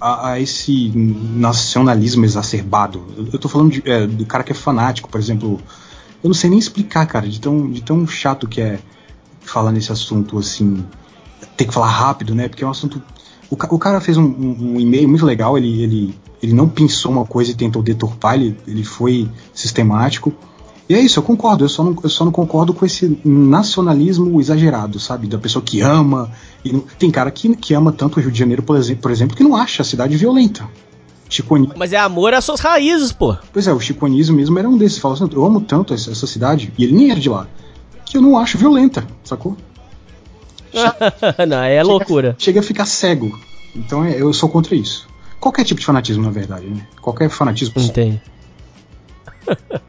a, 0.00 0.32
a 0.32 0.40
esse 0.40 0.92
nacionalismo 0.94 2.24
exacerbado. 2.24 3.04
Eu, 3.32 3.38
tô 3.38 3.48
falando 3.48 3.70
de, 3.70 3.82
é, 3.86 4.06
do 4.06 4.26
cara 4.26 4.42
que 4.42 4.50
é 4.50 4.54
fanático, 4.54 5.08
por 5.08 5.20
exemplo. 5.20 5.60
Eu 6.22 6.28
não 6.28 6.34
sei 6.34 6.48
nem 6.50 6.58
explicar, 6.58 7.04
cara, 7.06 7.28
de 7.28 7.40
tão, 7.40 7.70
de 7.70 7.82
tão 7.82 8.06
chato 8.06 8.48
que 8.48 8.60
é 8.60 8.78
falar 9.40 9.72
nesse 9.72 9.90
assunto 9.90 10.38
assim. 10.38 10.84
Ter 11.56 11.64
que 11.64 11.74
falar 11.74 11.88
rápido, 11.88 12.34
né? 12.34 12.48
Porque 12.48 12.62
é 12.62 12.66
um 12.66 12.70
assunto. 12.70 13.02
O, 13.50 13.54
o 13.54 13.78
cara 13.78 14.00
fez 14.00 14.16
um, 14.16 14.24
um, 14.24 14.56
um 14.74 14.80
e-mail 14.80 15.08
muito 15.08 15.26
legal, 15.26 15.58
ele, 15.58 15.82
ele, 15.82 16.18
ele 16.42 16.52
não 16.52 16.68
pensou 16.68 17.12
uma 17.12 17.24
coisa 17.24 17.50
e 17.50 17.54
tentou 17.54 17.82
deturpar, 17.82 18.34
ele, 18.34 18.56
ele 18.66 18.84
foi 18.84 19.28
sistemático. 19.52 20.32
E 20.88 20.94
é 20.94 21.00
isso, 21.00 21.18
eu 21.18 21.22
concordo, 21.22 21.64
eu 21.64 21.68
só 21.68 21.82
não, 21.82 21.96
eu 22.02 22.08
só 22.08 22.24
não 22.24 22.32
concordo 22.32 22.74
com 22.74 22.84
esse 22.84 23.18
nacionalismo 23.24 24.40
exagerado, 24.40 24.98
sabe? 24.98 25.26
Da 25.26 25.38
pessoa 25.38 25.62
que 25.62 25.80
ama. 25.80 26.30
Não, 26.64 26.80
tem 26.98 27.10
cara 27.10 27.30
que, 27.30 27.54
que 27.56 27.74
ama 27.74 27.92
tanto 27.92 28.18
o 28.18 28.22
Rio 28.22 28.30
de 28.30 28.38
Janeiro, 28.38 28.62
por 28.62 28.76
exemplo, 28.76 29.02
por 29.02 29.10
exemplo, 29.10 29.36
que 29.36 29.42
não 29.42 29.56
acha 29.56 29.82
a 29.82 29.84
cidade 29.84 30.16
violenta. 30.16 30.68
Chiconismo. 31.32 31.74
Mas 31.76 31.92
é 31.92 31.96
amor 31.96 32.34
às 32.34 32.44
suas 32.44 32.60
raízes, 32.60 33.10
pô. 33.10 33.36
Pois 33.52 33.66
é, 33.66 33.72
o 33.72 33.80
chiconismo 33.80 34.36
mesmo 34.36 34.58
era 34.58 34.68
um 34.68 34.76
desses. 34.76 34.98
Fala 34.98 35.14
assim, 35.14 35.28
eu 35.32 35.44
amo 35.44 35.60
tanto 35.60 35.94
essa, 35.94 36.10
essa 36.10 36.26
cidade, 36.26 36.72
e 36.76 36.84
ele 36.84 36.94
nem 36.94 37.10
era 37.10 37.18
de 37.18 37.28
lá, 37.28 37.46
que 38.04 38.18
eu 38.18 38.22
não 38.22 38.38
acho 38.38 38.58
violenta, 38.58 39.06
sacou? 39.24 39.56
não, 41.48 41.62
é 41.62 41.78
chega, 41.78 41.82
loucura. 41.82 42.36
Chega 42.38 42.60
a 42.60 42.62
ficar 42.62 42.84
cego. 42.84 43.38
Então 43.74 44.04
é, 44.04 44.20
eu 44.20 44.32
sou 44.32 44.48
contra 44.48 44.74
isso. 44.74 45.08
Qualquer 45.40 45.64
tipo 45.64 45.80
de 45.80 45.86
fanatismo, 45.86 46.22
na 46.22 46.30
verdade, 46.30 46.66
né? 46.66 46.86
Qualquer 47.00 47.30
fanatismo. 47.30 47.80
Entendo. 47.80 48.20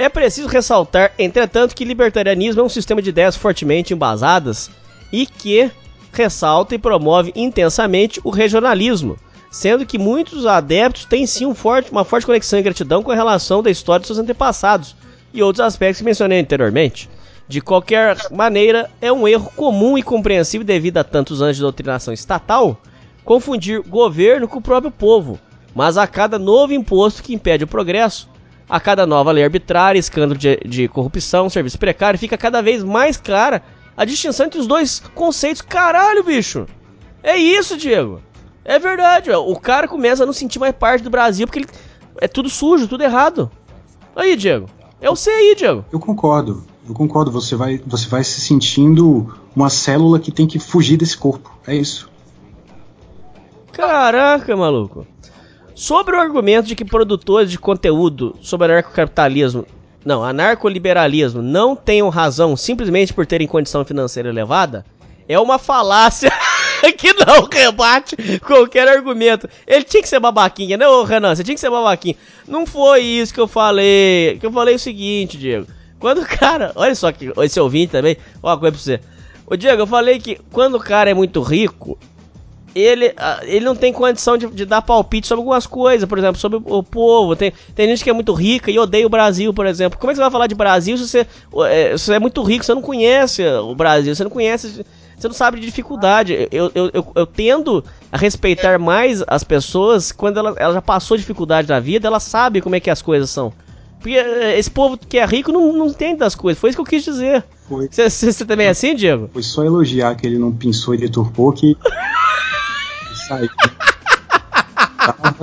É 0.00 0.08
preciso 0.08 0.46
ressaltar, 0.46 1.12
entretanto, 1.18 1.74
que 1.74 1.84
libertarianismo 1.84 2.60
é 2.60 2.64
um 2.64 2.68
sistema 2.68 3.02
de 3.02 3.08
ideias 3.08 3.34
fortemente 3.34 3.92
embasadas 3.92 4.70
e 5.12 5.26
que 5.26 5.68
ressalta 6.12 6.76
e 6.76 6.78
promove 6.78 7.32
intensamente 7.34 8.20
o 8.22 8.30
regionalismo, 8.30 9.16
sendo 9.50 9.86
que 9.86 9.98
muitos 9.98 10.46
adeptos 10.46 11.04
têm 11.04 11.26
sim 11.26 11.46
um 11.46 11.54
forte, 11.54 11.90
uma 11.90 12.04
forte 12.04 12.26
conexão 12.26 12.58
e 12.58 12.62
gratidão 12.62 13.02
com 13.02 13.10
a 13.10 13.14
relação 13.14 13.62
da 13.62 13.70
história 13.70 14.00
de 14.00 14.06
seus 14.06 14.18
antepassados 14.18 14.94
e 15.32 15.42
outros 15.42 15.64
aspectos 15.64 15.98
que 15.98 16.04
mencionei 16.04 16.40
anteriormente. 16.40 17.08
De 17.46 17.60
qualquer 17.60 18.16
maneira, 18.30 18.90
é 19.00 19.10
um 19.10 19.26
erro 19.26 19.50
comum 19.56 19.96
e 19.96 20.02
compreensível 20.02 20.66
devido 20.66 20.98
a 20.98 21.04
tantos 21.04 21.40
anos 21.40 21.56
de 21.56 21.62
doutrinação 21.62 22.12
estatal 22.12 22.80
confundir 23.24 23.80
governo 23.82 24.48
com 24.48 24.58
o 24.58 24.62
próprio 24.62 24.90
povo, 24.90 25.38
mas 25.74 25.96
a 25.96 26.06
cada 26.06 26.38
novo 26.38 26.72
imposto 26.72 27.22
que 27.22 27.34
impede 27.34 27.64
o 27.64 27.68
progresso, 27.68 28.28
a 28.68 28.78
cada 28.78 29.06
nova 29.06 29.32
lei 29.32 29.44
arbitrária, 29.44 29.98
escândalo 29.98 30.38
de, 30.38 30.56
de 30.66 30.88
corrupção, 30.88 31.48
serviço 31.48 31.78
precário, 31.78 32.18
fica 32.18 32.36
cada 32.36 32.60
vez 32.62 32.82
mais 32.82 33.16
clara 33.16 33.62
a 33.96 34.04
distinção 34.04 34.46
entre 34.46 34.60
os 34.60 34.66
dois 34.66 35.00
conceitos. 35.14 35.62
Caralho, 35.62 36.22
bicho! 36.22 36.66
É 37.22 37.36
isso, 37.36 37.76
Diego! 37.76 38.22
É 38.68 38.78
verdade, 38.78 39.30
ó. 39.30 39.40
o 39.40 39.58
cara 39.58 39.88
começa 39.88 40.22
a 40.24 40.26
não 40.26 40.32
sentir 40.34 40.58
mais 40.58 40.74
parte 40.76 41.02
do 41.02 41.08
Brasil 41.08 41.46
porque 41.46 41.60
ele 41.60 41.68
é 42.20 42.28
tudo 42.28 42.50
sujo, 42.50 42.86
tudo 42.86 43.02
errado. 43.02 43.50
Aí, 44.14 44.36
Diego. 44.36 44.68
É 45.00 45.08
o 45.08 45.16
C 45.16 45.30
aí, 45.30 45.54
Diego. 45.56 45.86
Eu 45.90 45.98
concordo. 45.98 46.62
Eu 46.86 46.94
concordo. 46.94 47.30
Você 47.30 47.56
vai, 47.56 47.80
você 47.86 48.06
vai 48.06 48.22
se 48.22 48.42
sentindo 48.42 49.34
uma 49.56 49.70
célula 49.70 50.20
que 50.20 50.30
tem 50.30 50.46
que 50.46 50.58
fugir 50.58 50.98
desse 50.98 51.16
corpo. 51.16 51.50
É 51.66 51.74
isso. 51.74 52.10
Caraca, 53.72 54.54
maluco. 54.54 55.06
Sobre 55.74 56.14
o 56.14 56.20
argumento 56.20 56.66
de 56.66 56.76
que 56.76 56.84
produtores 56.84 57.50
de 57.50 57.58
conteúdo 57.58 58.36
sobre 58.42 58.70
anarcocapitalismo, 58.70 59.64
não, 60.04 60.22
anarcoliberalismo 60.22 61.40
não 61.40 61.74
tenham 61.74 62.10
razão 62.10 62.54
simplesmente 62.54 63.14
por 63.14 63.24
terem 63.24 63.48
condição 63.48 63.82
financeira 63.82 64.28
elevada, 64.28 64.84
é 65.26 65.40
uma 65.40 65.58
falácia 65.58 66.30
que 66.96 67.12
não 67.12 67.48
rebate 67.50 68.16
qualquer 68.40 68.88
argumento. 68.88 69.48
Ele 69.66 69.84
tinha 69.84 70.02
que 70.02 70.08
ser 70.08 70.20
babaquinha, 70.20 70.76
né, 70.76 70.88
ô 70.88 71.02
Renan? 71.04 71.34
Você 71.34 71.44
tinha 71.44 71.54
que 71.54 71.60
ser 71.60 71.70
babaquinha. 71.70 72.16
Não 72.46 72.66
foi 72.66 73.00
isso 73.02 73.34
que 73.34 73.40
eu 73.40 73.48
falei. 73.48 74.38
Que 74.38 74.46
eu 74.46 74.52
falei 74.52 74.74
o 74.74 74.78
seguinte, 74.78 75.36
Diego. 75.36 75.66
Quando 75.98 76.22
o 76.22 76.26
cara. 76.26 76.72
Olha 76.74 76.94
só 76.94 77.10
que 77.12 77.32
esse 77.42 77.60
ouvinte 77.60 77.92
também. 77.92 78.16
Ó, 78.42 78.48
uma 78.48 78.58
coisa 78.58 78.72
pra 78.72 78.82
você. 78.82 79.00
Ô 79.46 79.56
Diego, 79.56 79.82
eu 79.82 79.86
falei 79.86 80.18
que 80.18 80.38
quando 80.52 80.76
o 80.76 80.80
cara 80.80 81.10
é 81.10 81.14
muito 81.14 81.40
rico, 81.40 81.98
ele, 82.74 83.12
ah, 83.16 83.40
ele 83.42 83.64
não 83.64 83.74
tem 83.74 83.92
condição 83.92 84.36
de, 84.36 84.46
de, 84.48 84.64
dar 84.64 84.82
palpite 84.82 85.26
sobre 85.26 85.40
algumas 85.40 85.66
coisas, 85.66 86.08
por 86.08 86.18
exemplo, 86.18 86.38
sobre 86.38 86.60
o 86.62 86.82
povo. 86.82 87.34
Tem, 87.34 87.52
tem 87.74 87.88
gente 87.88 88.04
que 88.04 88.10
é 88.10 88.12
muito 88.12 88.32
rica 88.34 88.70
e 88.70 88.78
odeia 88.78 89.06
o 89.06 89.10
Brasil, 89.10 89.52
por 89.54 89.66
exemplo. 89.66 89.98
Como 89.98 90.10
é 90.10 90.12
que 90.12 90.16
você 90.16 90.22
vai 90.22 90.30
falar 90.30 90.46
de 90.46 90.54
Brasil 90.54 90.96
se 90.98 91.08
você, 91.08 91.26
é, 91.66 91.96
se 91.96 92.04
você 92.04 92.14
é 92.14 92.18
muito 92.18 92.42
rico, 92.42 92.64
você 92.64 92.74
não 92.74 92.82
conhece 92.82 93.44
o 93.46 93.74
Brasil, 93.74 94.14
você 94.14 94.22
não 94.22 94.30
conhece 94.30 94.84
Você 95.18 95.26
não 95.28 95.34
sabe 95.34 95.58
de 95.58 95.66
dificuldade. 95.66 96.48
Eu, 96.52 96.70
eu, 96.74 96.90
eu, 96.94 97.12
eu 97.14 97.26
tendo 97.26 97.84
a 98.12 98.16
respeitar 98.16 98.78
mais 98.78 99.22
as 99.26 99.42
pessoas 99.42 100.12
quando 100.12 100.38
ela, 100.38 100.54
ela 100.58 100.74
já 100.74 100.82
passou 100.82 101.16
dificuldade 101.16 101.68
na 101.68 101.80
vida, 101.80 102.06
ela 102.06 102.20
sabe 102.20 102.60
como 102.60 102.76
é 102.76 102.80
que 102.80 102.88
as 102.90 103.02
coisas 103.02 103.28
são. 103.30 103.52
Porque 104.00 104.14
eh, 104.16 104.56
esse 104.56 104.70
povo 104.70 104.96
que 104.96 105.18
é 105.18 105.24
rico 105.26 105.50
não, 105.50 105.72
não 105.72 105.86
entende 105.88 106.18
das 106.20 106.36
coisas. 106.36 106.60
Foi 106.60 106.70
isso 106.70 106.76
que 106.76 106.80
eu 106.82 106.86
quis 106.86 107.02
dizer. 107.04 107.44
Foi. 107.68 107.88
Você 107.90 108.44
também 108.44 108.66
é 108.68 108.70
assim, 108.70 108.94
Diego? 108.94 109.28
Foi 109.32 109.42
só 109.42 109.64
elogiar 109.64 110.14
que 110.14 110.24
ele 110.24 110.38
não 110.38 110.52
pensou 110.52 110.94
e 110.94 110.98
deturpou 110.98 111.52
que. 111.52 111.76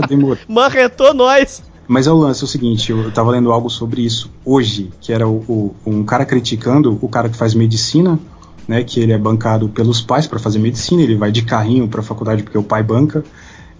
Demorando. 0.07 0.39
Marretou 0.47 1.13
nós. 1.13 1.63
Mas 1.87 2.07
é 2.07 2.11
o 2.11 2.15
lance, 2.17 2.43
é 2.43 2.45
o 2.45 2.47
seguinte, 2.47 2.91
eu 2.91 3.11
tava 3.11 3.29
lendo 3.29 3.51
algo 3.51 3.69
sobre 3.69 4.01
isso 4.01 4.31
hoje, 4.43 4.91
que 4.99 5.13
era 5.13 5.27
o, 5.27 5.35
o- 5.47 5.75
um 5.85 6.03
cara 6.03 6.25
criticando 6.25 6.97
o 6.99 7.07
cara 7.07 7.29
que 7.29 7.37
faz 7.37 7.53
medicina, 7.53 8.17
né, 8.67 8.83
que 8.83 8.99
ele 8.99 9.13
é 9.13 9.17
bancado 9.17 9.69
pelos 9.69 10.01
pais 10.01 10.27
para 10.27 10.39
fazer 10.39 10.59
medicina, 10.59 11.01
ele 11.01 11.15
vai 11.15 11.31
de 11.31 11.43
carrinho 11.43 11.87
para 11.87 11.99
a 11.99 12.03
faculdade 12.03 12.43
porque 12.43 12.57
o 12.57 12.63
pai 12.63 12.81
banca, 12.83 13.23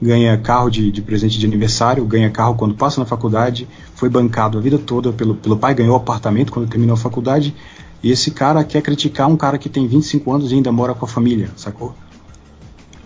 ganha 0.01 0.37
carro 0.37 0.69
de, 0.69 0.91
de 0.91 1.01
presente 1.01 1.39
de 1.39 1.45
aniversário, 1.45 2.05
ganha 2.05 2.29
carro 2.29 2.55
quando 2.55 2.75
passa 2.75 2.99
na 2.99 3.05
faculdade, 3.05 3.67
foi 3.95 4.09
bancado 4.09 4.57
a 4.57 4.61
vida 4.61 4.77
toda 4.77 5.11
pelo, 5.11 5.35
pelo 5.35 5.57
pai, 5.57 5.73
ganhou 5.73 5.95
apartamento 5.95 6.51
quando 6.51 6.69
terminou 6.69 6.93
a 6.93 6.97
faculdade, 6.97 7.55
e 8.03 8.11
esse 8.11 8.31
cara 8.31 8.63
quer 8.63 8.81
criticar 8.81 9.27
um 9.27 9.37
cara 9.37 9.57
que 9.57 9.69
tem 9.69 9.87
25 9.87 10.31
anos 10.31 10.51
e 10.51 10.55
ainda 10.55 10.71
mora 10.71 10.93
com 10.93 11.05
a 11.05 11.07
família, 11.07 11.49
sacou? 11.55 11.95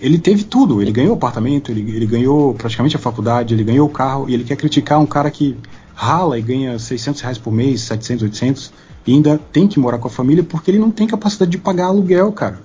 Ele 0.01 0.17
teve 0.17 0.43
tudo, 0.43 0.81
ele 0.81 0.91
ganhou 0.91 1.13
apartamento, 1.13 1.71
ele, 1.71 1.81
ele 1.95 2.05
ganhou 2.05 2.53
praticamente 2.53 2.95
a 2.95 2.99
faculdade, 2.99 3.53
ele 3.53 3.63
ganhou 3.63 3.87
o 3.87 3.91
carro, 3.91 4.29
e 4.29 4.33
ele 4.33 4.43
quer 4.43 4.55
criticar 4.55 4.99
um 4.99 5.05
cara 5.05 5.29
que 5.29 5.57
rala 5.93 6.39
e 6.39 6.41
ganha 6.41 6.79
600 6.79 7.21
reais 7.21 7.37
por 7.37 7.51
mês, 7.51 7.81
700, 7.81 8.23
800, 8.23 8.73
e 9.09 9.13
ainda 9.13 9.39
tem 9.51 9.67
que 9.67 9.79
morar 9.79 9.97
com 9.97 10.07
a 10.07 10.11
família 10.11 10.43
porque 10.43 10.69
ele 10.69 10.77
não 10.77 10.91
tem 10.91 11.07
capacidade 11.07 11.49
de 11.49 11.57
pagar 11.57 11.85
aluguel, 11.87 12.31
cara. 12.31 12.59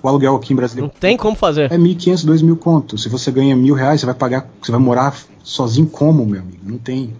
O 0.00 0.06
aluguel 0.06 0.36
aqui 0.36 0.52
em 0.52 0.56
Brasília 0.56 0.82
Não 0.82 0.88
tem 0.88 1.16
como 1.16 1.34
fazer. 1.34 1.72
é 1.72 1.76
1.500, 1.76 2.24
2.000 2.24 2.56
conto. 2.56 2.96
Se 2.96 3.08
você 3.08 3.32
ganha 3.32 3.56
mil 3.56 3.74
reais, 3.74 3.98
você 4.00 4.06
vai 4.06 4.14
pagar, 4.14 4.48
você 4.62 4.70
vai 4.70 4.80
morar 4.80 5.16
sozinho 5.42 5.88
como, 5.88 6.24
meu 6.24 6.40
amigo? 6.40 6.58
Não 6.62 6.78
tem. 6.78 7.14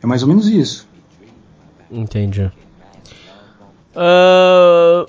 É 0.00 0.06
mais 0.06 0.22
ou 0.22 0.28
menos 0.28 0.46
isso. 0.46 0.86
Entendi. 1.90 2.48
Ah, 3.96 5.04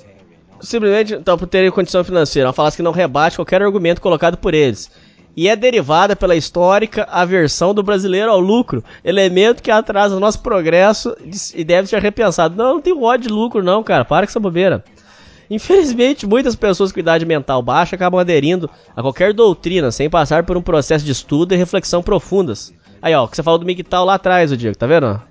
simplesmente, 0.59 1.13
então, 1.13 1.37
por 1.37 1.45
terem 1.45 1.69
condição 1.69 2.03
financeira, 2.03 2.47
uma 2.47 2.53
falácia 2.53 2.77
que 2.77 2.83
não 2.83 2.91
rebate 2.91 3.35
qualquer 3.35 3.61
argumento 3.61 4.01
colocado 4.01 4.35
por 4.35 4.55
eles. 4.55 4.89
E 5.39 5.47
é 5.47 5.55
derivada 5.55 6.17
pela 6.17 6.35
histórica 6.35 7.07
aversão 7.09 7.73
do 7.73 7.81
brasileiro 7.81 8.29
ao 8.29 8.41
lucro, 8.41 8.83
elemento 9.05 9.63
que 9.63 9.71
atrasa 9.71 10.13
o 10.13 10.19
nosso 10.19 10.41
progresso 10.41 11.15
e 11.55 11.63
deve 11.63 11.87
ser 11.87 12.01
repensado. 12.01 12.57
Não, 12.57 12.73
não 12.73 12.81
tem 12.81 12.91
ódio 12.91 13.29
de 13.29 13.33
lucro, 13.33 13.63
não, 13.63 13.81
cara. 13.81 14.03
Para 14.03 14.27
com 14.27 14.31
essa 14.31 14.39
bobeira. 14.41 14.83
Infelizmente, 15.49 16.27
muitas 16.27 16.57
pessoas 16.57 16.91
com 16.91 16.99
idade 16.99 17.25
mental 17.25 17.61
baixa 17.61 17.95
acabam 17.95 18.19
aderindo 18.19 18.69
a 18.93 19.01
qualquer 19.01 19.31
doutrina 19.33 19.93
sem 19.93 20.09
passar 20.09 20.43
por 20.43 20.57
um 20.57 20.61
processo 20.61 21.05
de 21.05 21.13
estudo 21.13 21.53
e 21.53 21.57
reflexão 21.57 22.03
profundas. 22.03 22.73
Aí, 23.01 23.15
ó, 23.15 23.23
o 23.23 23.27
que 23.29 23.37
você 23.37 23.41
falou 23.41 23.59
do 23.59 23.65
Miguel 23.65 24.03
lá 24.03 24.15
atrás, 24.15 24.51
o 24.51 24.57
Diego, 24.57 24.77
tá 24.77 24.87
vendo? 24.87 25.21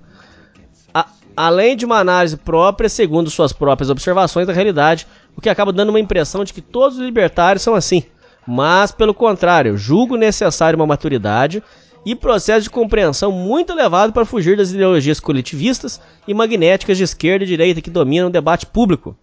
A- 0.91 1.05
além 1.37 1.77
de 1.77 1.85
uma 1.85 1.99
análise 1.99 2.35
própria, 2.35 2.89
segundo 2.89 3.29
suas 3.29 3.53
próprias 3.53 3.91
observações 3.91 4.47
da 4.47 4.53
realidade, 4.53 5.05
o 5.37 5.39
que 5.41 5.49
acaba 5.49 5.71
dando 5.71 5.89
uma 5.89 5.99
impressão 5.99 6.43
de 6.43 6.51
que 6.51 6.61
todos 6.61 6.97
os 6.97 7.03
libertários 7.03 7.61
são 7.61 7.75
assim. 7.75 8.01
Mas, 8.47 8.91
pelo 8.91 9.13
contrário, 9.13 9.77
julgo 9.77 10.15
necessário 10.15 10.77
uma 10.77 10.87
maturidade 10.87 11.63
e 12.05 12.15
processo 12.15 12.63
de 12.63 12.69
compreensão 12.69 13.31
muito 13.31 13.71
elevado 13.71 14.13
para 14.13 14.25
fugir 14.25 14.57
das 14.57 14.71
ideologias 14.71 15.19
coletivistas 15.19 15.99
e 16.27 16.33
magnéticas 16.33 16.97
de 16.97 17.03
esquerda 17.03 17.43
e 17.43 17.47
direita 17.47 17.81
que 17.81 17.89
dominam 17.89 18.27
o 18.27 18.31
debate 18.31 18.65
público. 18.65 19.15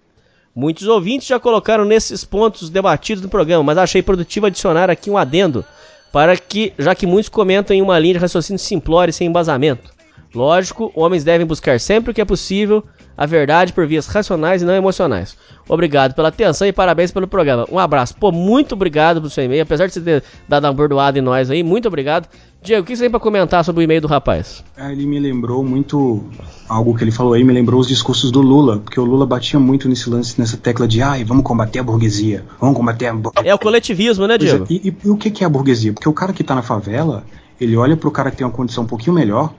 Muitos 0.54 0.86
ouvintes 0.86 1.26
já 1.26 1.38
colocaram 1.38 1.84
nesses 1.84 2.24
pontos 2.24 2.70
debatidos 2.70 3.22
no 3.22 3.28
programa, 3.28 3.62
mas 3.62 3.78
achei 3.78 4.02
produtivo 4.02 4.46
adicionar 4.46 4.90
aqui 4.90 5.10
um 5.10 5.18
adendo, 5.18 5.64
para 6.12 6.36
que, 6.36 6.72
já 6.78 6.94
que 6.94 7.06
muitos 7.06 7.28
comentam 7.28 7.76
em 7.76 7.82
uma 7.82 7.98
linha 7.98 8.14
de 8.14 8.20
raciocínio 8.20 8.58
simplório 8.58 9.10
e 9.10 9.14
sem 9.14 9.26
embasamento. 9.26 9.95
Lógico, 10.36 10.92
homens 10.94 11.24
devem 11.24 11.46
buscar 11.46 11.80
sempre 11.80 12.10
o 12.10 12.14
que 12.14 12.20
é 12.20 12.24
possível 12.24 12.84
a 13.16 13.24
verdade 13.24 13.72
por 13.72 13.86
vias 13.86 14.06
racionais 14.06 14.60
e 14.60 14.64
não 14.66 14.74
emocionais. 14.74 15.34
Obrigado 15.66 16.14
pela 16.14 16.28
atenção 16.28 16.68
e 16.68 16.72
parabéns 16.72 17.10
pelo 17.10 17.26
programa. 17.26 17.66
Um 17.72 17.78
abraço. 17.78 18.14
Pô, 18.20 18.30
muito 18.30 18.74
obrigado 18.74 19.16
pelo 19.18 19.30
seu 19.30 19.42
e-mail, 19.44 19.62
apesar 19.62 19.86
de 19.86 19.94
você 19.94 20.00
ter 20.02 20.22
dado 20.46 20.64
uma 20.64 20.72
bordoada 20.74 21.18
em 21.18 21.22
nós 21.22 21.50
aí, 21.50 21.62
muito 21.62 21.88
obrigado. 21.88 22.28
Diego, 22.62 22.82
o 22.82 22.84
que 22.84 22.94
você 22.94 23.04
tem 23.04 23.10
pra 23.10 23.18
comentar 23.18 23.64
sobre 23.64 23.80
o 23.80 23.84
e-mail 23.84 24.00
do 24.02 24.06
rapaz? 24.08 24.62
Ah, 24.76 24.92
Ele 24.92 25.06
me 25.06 25.18
lembrou 25.18 25.64
muito 25.64 26.22
algo 26.68 26.94
que 26.94 27.02
ele 27.04 27.10
falou 27.12 27.32
aí, 27.32 27.42
me 27.42 27.52
lembrou 27.54 27.80
os 27.80 27.86
discursos 27.88 28.30
do 28.30 28.42
Lula, 28.42 28.78
porque 28.78 29.00
o 29.00 29.04
Lula 29.04 29.24
batia 29.24 29.58
muito 29.58 29.88
nesse 29.88 30.10
lance, 30.10 30.38
nessa 30.38 30.56
tecla 30.58 30.86
de 30.86 31.00
ai, 31.00 31.24
vamos 31.24 31.44
combater 31.44 31.78
a 31.78 31.82
burguesia, 31.82 32.44
vamos 32.60 32.76
combater 32.76 33.06
a 33.06 33.14
bu-" 33.14 33.32
É 33.42 33.54
o 33.54 33.58
coletivismo, 33.58 34.26
né, 34.26 34.34
é, 34.34 34.38
Diego? 34.38 34.66
e, 34.68 34.88
e- 34.90 34.96
e 35.04 35.08
o 35.10 35.16
que, 35.16 35.30
que 35.30 35.42
é 35.42 35.46
a 35.46 35.50
burguesia? 35.50 35.92
Porque 35.94 36.08
o 36.08 36.12
cara 36.12 36.32
que 36.34 36.44
tá 36.44 36.54
na 36.54 36.62
favela, 36.62 37.24
ele 37.58 37.76
olha 37.76 37.96
pro 37.96 38.10
cara 38.10 38.30
que 38.30 38.36
tem 38.36 38.46
uma 38.46 38.52
condição 38.52 38.84
um 38.84 38.86
pouquinho 38.86 39.14
melhor, 39.14 39.54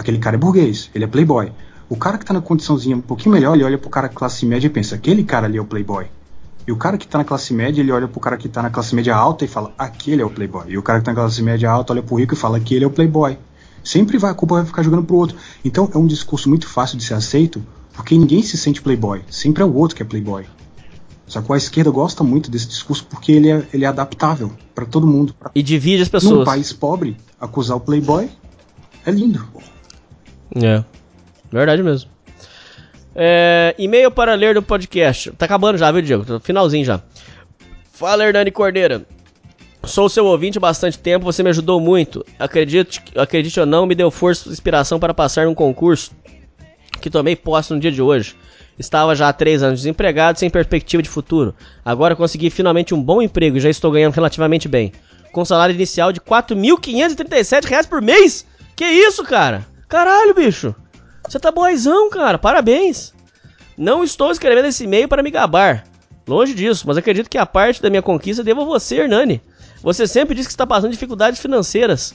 aquele 0.00 0.18
cara 0.18 0.36
é 0.36 0.38
burguês, 0.38 0.90
ele 0.94 1.04
é 1.04 1.06
playboy. 1.06 1.52
O 1.88 1.96
cara 1.96 2.16
que 2.18 2.24
tá 2.24 2.32
na 2.32 2.40
condiçãozinha 2.40 2.96
um 2.96 3.00
pouquinho 3.00 3.32
melhor, 3.34 3.54
ele 3.54 3.64
olha 3.64 3.78
pro 3.78 3.90
cara 3.90 4.08
classe 4.08 4.46
média 4.46 4.66
e 4.66 4.70
pensa, 4.70 4.94
aquele 4.94 5.22
cara 5.24 5.46
ali 5.46 5.58
é 5.58 5.60
o 5.60 5.64
playboy. 5.64 6.06
E 6.66 6.72
o 6.72 6.76
cara 6.76 6.96
que 6.96 7.06
tá 7.06 7.18
na 7.18 7.24
classe 7.24 7.52
média, 7.52 7.80
ele 7.80 7.90
olha 7.90 8.06
pro 8.06 8.20
cara 8.20 8.36
que 8.36 8.48
tá 8.48 8.62
na 8.62 8.70
classe 8.70 8.94
média 8.94 9.14
alta 9.14 9.44
e 9.44 9.48
fala, 9.48 9.72
aquele 9.76 10.22
é 10.22 10.24
o 10.24 10.30
playboy. 10.30 10.64
E 10.68 10.78
o 10.78 10.82
cara 10.82 11.00
que 11.00 11.04
tá 11.04 11.12
na 11.12 11.20
classe 11.20 11.42
média 11.42 11.70
alta 11.70 11.92
olha 11.92 12.02
pro 12.02 12.16
rico 12.16 12.34
e 12.34 12.36
fala, 12.36 12.58
aquele 12.58 12.84
é 12.84 12.86
o 12.86 12.90
playboy. 12.90 13.36
Sempre 13.82 14.18
vai, 14.18 14.30
a 14.30 14.34
culpa 14.34 14.56
vai 14.56 14.64
ficar 14.64 14.82
jogando 14.82 15.02
pro 15.02 15.16
outro. 15.16 15.36
Então 15.64 15.90
é 15.92 15.98
um 15.98 16.06
discurso 16.06 16.48
muito 16.48 16.68
fácil 16.68 16.96
de 16.96 17.04
ser 17.04 17.14
aceito, 17.14 17.62
porque 17.92 18.16
ninguém 18.16 18.42
se 18.42 18.56
sente 18.56 18.80
playboy. 18.80 19.22
Sempre 19.28 19.62
é 19.62 19.66
o 19.66 19.74
outro 19.74 19.96
que 19.96 20.02
é 20.02 20.06
playboy. 20.06 20.44
Só 21.26 21.40
que 21.40 21.52
a 21.52 21.56
esquerda 21.56 21.90
gosta 21.90 22.22
muito 22.22 22.50
desse 22.50 22.68
discurso 22.68 23.04
porque 23.08 23.32
ele 23.32 23.50
é, 23.50 23.66
ele 23.72 23.84
é 23.84 23.88
adaptável 23.88 24.52
para 24.74 24.84
todo 24.84 25.06
mundo. 25.06 25.34
E 25.54 25.62
divide 25.62 26.02
as 26.02 26.08
Num 26.08 26.12
pessoas. 26.12 26.44
país 26.44 26.72
pobre, 26.72 27.16
acusar 27.40 27.76
o 27.76 27.80
playboy 27.80 28.28
é 29.04 29.10
lindo. 29.10 29.44
É. 30.56 30.82
Verdade 31.52 31.82
mesmo. 31.82 32.10
É, 33.14 33.74
e-mail 33.78 34.10
para 34.10 34.34
ler 34.34 34.54
do 34.54 34.62
podcast. 34.62 35.30
Tá 35.32 35.44
acabando 35.44 35.78
já, 35.78 35.90
viu, 35.90 36.02
Diego? 36.02 36.24
Tá 36.24 36.34
no 36.34 36.40
Finalzinho 36.40 36.84
já. 36.84 37.00
Fala, 37.92 38.24
Hernani 38.24 38.50
Cordeira. 38.50 39.04
Sou 39.84 40.08
seu 40.08 40.26
ouvinte 40.26 40.58
há 40.58 40.60
bastante 40.60 40.98
tempo, 40.98 41.24
você 41.24 41.42
me 41.42 41.50
ajudou 41.50 41.80
muito. 41.80 42.24
Acredite, 42.38 43.02
acredite 43.16 43.58
ou 43.58 43.66
não, 43.66 43.86
me 43.86 43.94
deu 43.94 44.10
força 44.10 44.48
e 44.48 44.52
inspiração 44.52 45.00
para 45.00 45.14
passar 45.14 45.46
num 45.46 45.54
concurso 45.54 46.12
que 47.00 47.08
tomei 47.08 47.34
posse 47.34 47.72
no 47.72 47.80
dia 47.80 47.90
de 47.90 48.02
hoje. 48.02 48.36
Estava 48.78 49.14
já 49.14 49.28
há 49.28 49.32
três 49.32 49.62
anos 49.62 49.80
desempregado, 49.80 50.38
sem 50.38 50.48
perspectiva 50.50 51.02
de 51.02 51.08
futuro. 51.08 51.54
Agora 51.84 52.16
consegui 52.16 52.50
finalmente 52.50 52.94
um 52.94 53.02
bom 53.02 53.20
emprego 53.20 53.56
e 53.56 53.60
já 53.60 53.70
estou 53.70 53.90
ganhando 53.90 54.14
relativamente 54.14 54.68
bem. 54.68 54.92
Com 55.32 55.44
salário 55.44 55.74
inicial 55.74 56.12
de 56.12 56.20
4.537 56.20 57.64
reais 57.64 57.86
por 57.86 58.02
mês. 58.02 58.46
Que 58.76 58.84
isso, 58.84 59.22
cara? 59.24 59.66
Caralho, 59.90 60.32
bicho. 60.32 60.72
Você 61.28 61.40
tá 61.40 61.50
boizão, 61.50 62.08
cara. 62.10 62.38
Parabéns. 62.38 63.12
Não 63.76 64.04
estou 64.04 64.30
escrevendo 64.30 64.66
esse 64.66 64.84
e-mail 64.84 65.08
para 65.08 65.22
me 65.22 65.32
gabar. 65.32 65.84
Longe 66.28 66.54
disso, 66.54 66.84
mas 66.86 66.96
acredito 66.96 67.28
que 67.28 67.36
a 67.36 67.44
parte 67.44 67.82
da 67.82 67.90
minha 67.90 68.00
conquista 68.00 68.44
devo 68.44 68.62
a 68.62 68.64
você, 68.64 69.00
Hernani. 69.00 69.42
Você 69.82 70.06
sempre 70.06 70.36
diz 70.36 70.46
que 70.46 70.52
está 70.52 70.64
passando 70.64 70.92
dificuldades 70.92 71.40
financeiras. 71.40 72.14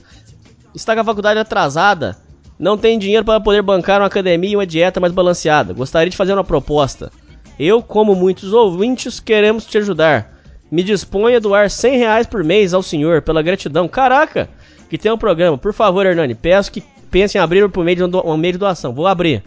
Está 0.73 0.95
com 0.95 1.01
a 1.01 1.03
faculdade 1.03 1.37
atrasada. 1.37 2.17
Não 2.57 2.77
tem 2.77 2.97
dinheiro 2.97 3.25
para 3.25 3.41
poder 3.41 3.61
bancar 3.61 3.99
uma 3.99 4.07
academia 4.07 4.51
e 4.51 4.55
uma 4.55 4.65
dieta 4.65 5.01
mais 5.01 5.11
balanceada. 5.11 5.73
Gostaria 5.73 6.09
de 6.09 6.15
fazer 6.15 6.33
uma 6.33 6.45
proposta. 6.45 7.11
Eu, 7.59 7.81
como 7.81 8.15
muitos 8.15 8.53
ouvintes, 8.53 9.19
queremos 9.19 9.65
te 9.65 9.77
ajudar. 9.79 10.33
Me 10.71 10.81
disponha 10.81 11.37
a 11.37 11.41
doar 11.41 11.69
100 11.69 11.97
reais 11.97 12.25
por 12.25 12.41
mês 12.41 12.73
ao 12.73 12.81
senhor 12.81 13.21
pela 13.21 13.41
gratidão. 13.41 13.85
Caraca! 13.85 14.47
Que 14.89 14.97
tem 14.97 15.11
um 15.11 15.17
programa. 15.17 15.57
Por 15.57 15.73
favor, 15.73 16.05
Hernani, 16.05 16.35
peço 16.35 16.71
que 16.71 16.81
pense 17.15 17.37
em 17.37 17.39
abrir 17.39 17.69
por 17.69 17.85
meio 17.85 17.95
de 17.95 18.17
um, 18.17 18.35
meio 18.35 18.51
de 18.51 18.59
doação. 18.59 18.93
Vou 18.93 19.07
abrir. 19.07 19.41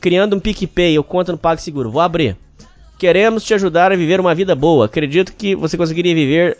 Criando 0.00 0.34
um 0.34 0.40
PicPay, 0.40 0.94
eu 0.94 1.04
conto 1.04 1.30
no 1.30 1.36
PagSeguro. 1.36 1.90
Vou 1.90 2.00
abrir. 2.00 2.34
Queremos 2.98 3.44
te 3.44 3.52
ajudar 3.52 3.92
a 3.92 3.96
viver 3.96 4.18
uma 4.18 4.34
vida 4.34 4.54
boa. 4.54 4.86
Acredito 4.86 5.34
que 5.34 5.54
você 5.54 5.76
conseguiria 5.76 6.14
viver 6.14 6.56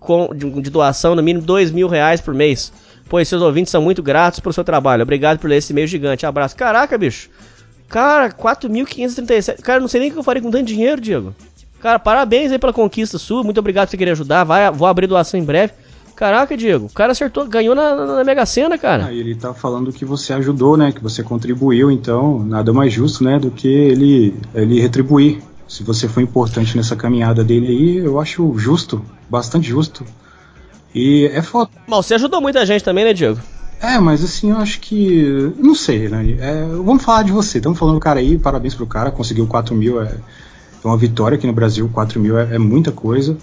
com, 0.00 0.30
de, 0.34 0.48
de 0.62 0.70
doação 0.70 1.14
no 1.14 1.22
mínimo 1.22 1.44
dois 1.44 1.70
mil 1.70 1.88
reais 1.88 2.22
por 2.22 2.32
mês. 2.32 2.72
Pois 3.06 3.28
seus 3.28 3.42
ouvintes 3.42 3.70
são 3.70 3.82
muito 3.82 4.02
gratos 4.02 4.40
pelo 4.40 4.54
seu 4.54 4.64
trabalho. 4.64 5.02
Obrigado 5.02 5.38
por 5.38 5.50
ler 5.50 5.58
esse 5.58 5.74
e-mail 5.74 5.86
gigante. 5.86 6.24
Abraço. 6.24 6.56
Caraca, 6.56 6.96
bicho. 6.96 7.28
Cara, 7.86 8.30
4.537. 8.30 9.60
Cara, 9.60 9.78
não 9.78 9.88
sei 9.88 10.00
nem 10.00 10.08
o 10.08 10.12
que 10.14 10.18
eu 10.18 10.24
faria 10.24 10.40
com 10.40 10.50
tanto 10.50 10.64
dinheiro, 10.64 11.02
Diego. 11.02 11.34
Cara, 11.82 11.98
parabéns 11.98 12.50
aí 12.50 12.58
pela 12.58 12.72
conquista 12.72 13.18
sua. 13.18 13.44
Muito 13.44 13.60
obrigado 13.60 13.88
por 13.88 13.90
você 13.90 13.98
querer 13.98 14.12
ajudar. 14.12 14.42
Vai, 14.42 14.70
vou 14.70 14.88
abrir 14.88 15.06
doação 15.06 15.38
em 15.38 15.44
breve. 15.44 15.74
Caraca, 16.16 16.56
Diego. 16.56 16.86
O 16.86 16.92
cara 16.92 17.12
acertou, 17.12 17.46
ganhou 17.46 17.74
na, 17.74 17.94
na, 17.94 18.06
na 18.06 18.24
Mega 18.24 18.46
Sena, 18.46 18.78
cara. 18.78 19.04
Aí 19.04 19.20
ele 19.20 19.34
tá 19.34 19.52
falando 19.52 19.92
que 19.92 20.02
você 20.02 20.32
ajudou, 20.32 20.74
né? 20.74 20.90
Que 20.90 21.02
você 21.02 21.22
contribuiu, 21.22 21.90
então 21.90 22.42
nada 22.42 22.72
mais 22.72 22.90
justo, 22.90 23.22
né? 23.22 23.38
Do 23.38 23.50
que 23.50 23.68
ele, 23.68 24.34
ele 24.54 24.80
retribuir. 24.80 25.42
Se 25.68 25.82
você 25.82 26.08
foi 26.08 26.22
importante 26.22 26.74
nessa 26.74 26.96
caminhada 26.96 27.44
dele 27.44 27.66
aí, 27.66 27.96
eu 27.98 28.18
acho 28.18 28.56
justo, 28.56 29.04
bastante 29.28 29.68
justo. 29.68 30.06
E 30.94 31.26
é 31.26 31.42
foda. 31.42 31.70
Mas 31.86 32.06
você 32.06 32.14
ajudou 32.14 32.40
muita 32.40 32.64
gente 32.64 32.82
também, 32.82 33.04
né, 33.04 33.12
Diego? 33.12 33.38
É, 33.82 33.98
mas 33.98 34.24
assim, 34.24 34.52
eu 34.52 34.56
acho 34.56 34.80
que. 34.80 35.52
Não 35.58 35.74
sei, 35.74 36.08
né? 36.08 36.36
É, 36.40 36.64
vamos 36.64 37.02
falar 37.02 37.24
de 37.24 37.32
você. 37.32 37.58
Estamos 37.58 37.78
falando 37.78 37.96
do 37.96 38.00
cara 38.00 38.20
aí, 38.20 38.38
parabéns 38.38 38.74
pro 38.74 38.86
cara, 38.86 39.10
conseguiu 39.10 39.46
4 39.46 39.74
mil. 39.74 40.00
É, 40.00 40.16
foi 40.80 40.90
uma 40.90 40.96
vitória 40.96 41.36
aqui 41.36 41.46
no 41.46 41.52
Brasil, 41.52 41.90
4 41.92 42.18
mil 42.18 42.38
é, 42.38 42.54
é 42.54 42.58
muita 42.58 42.90
coisa. 42.90 43.36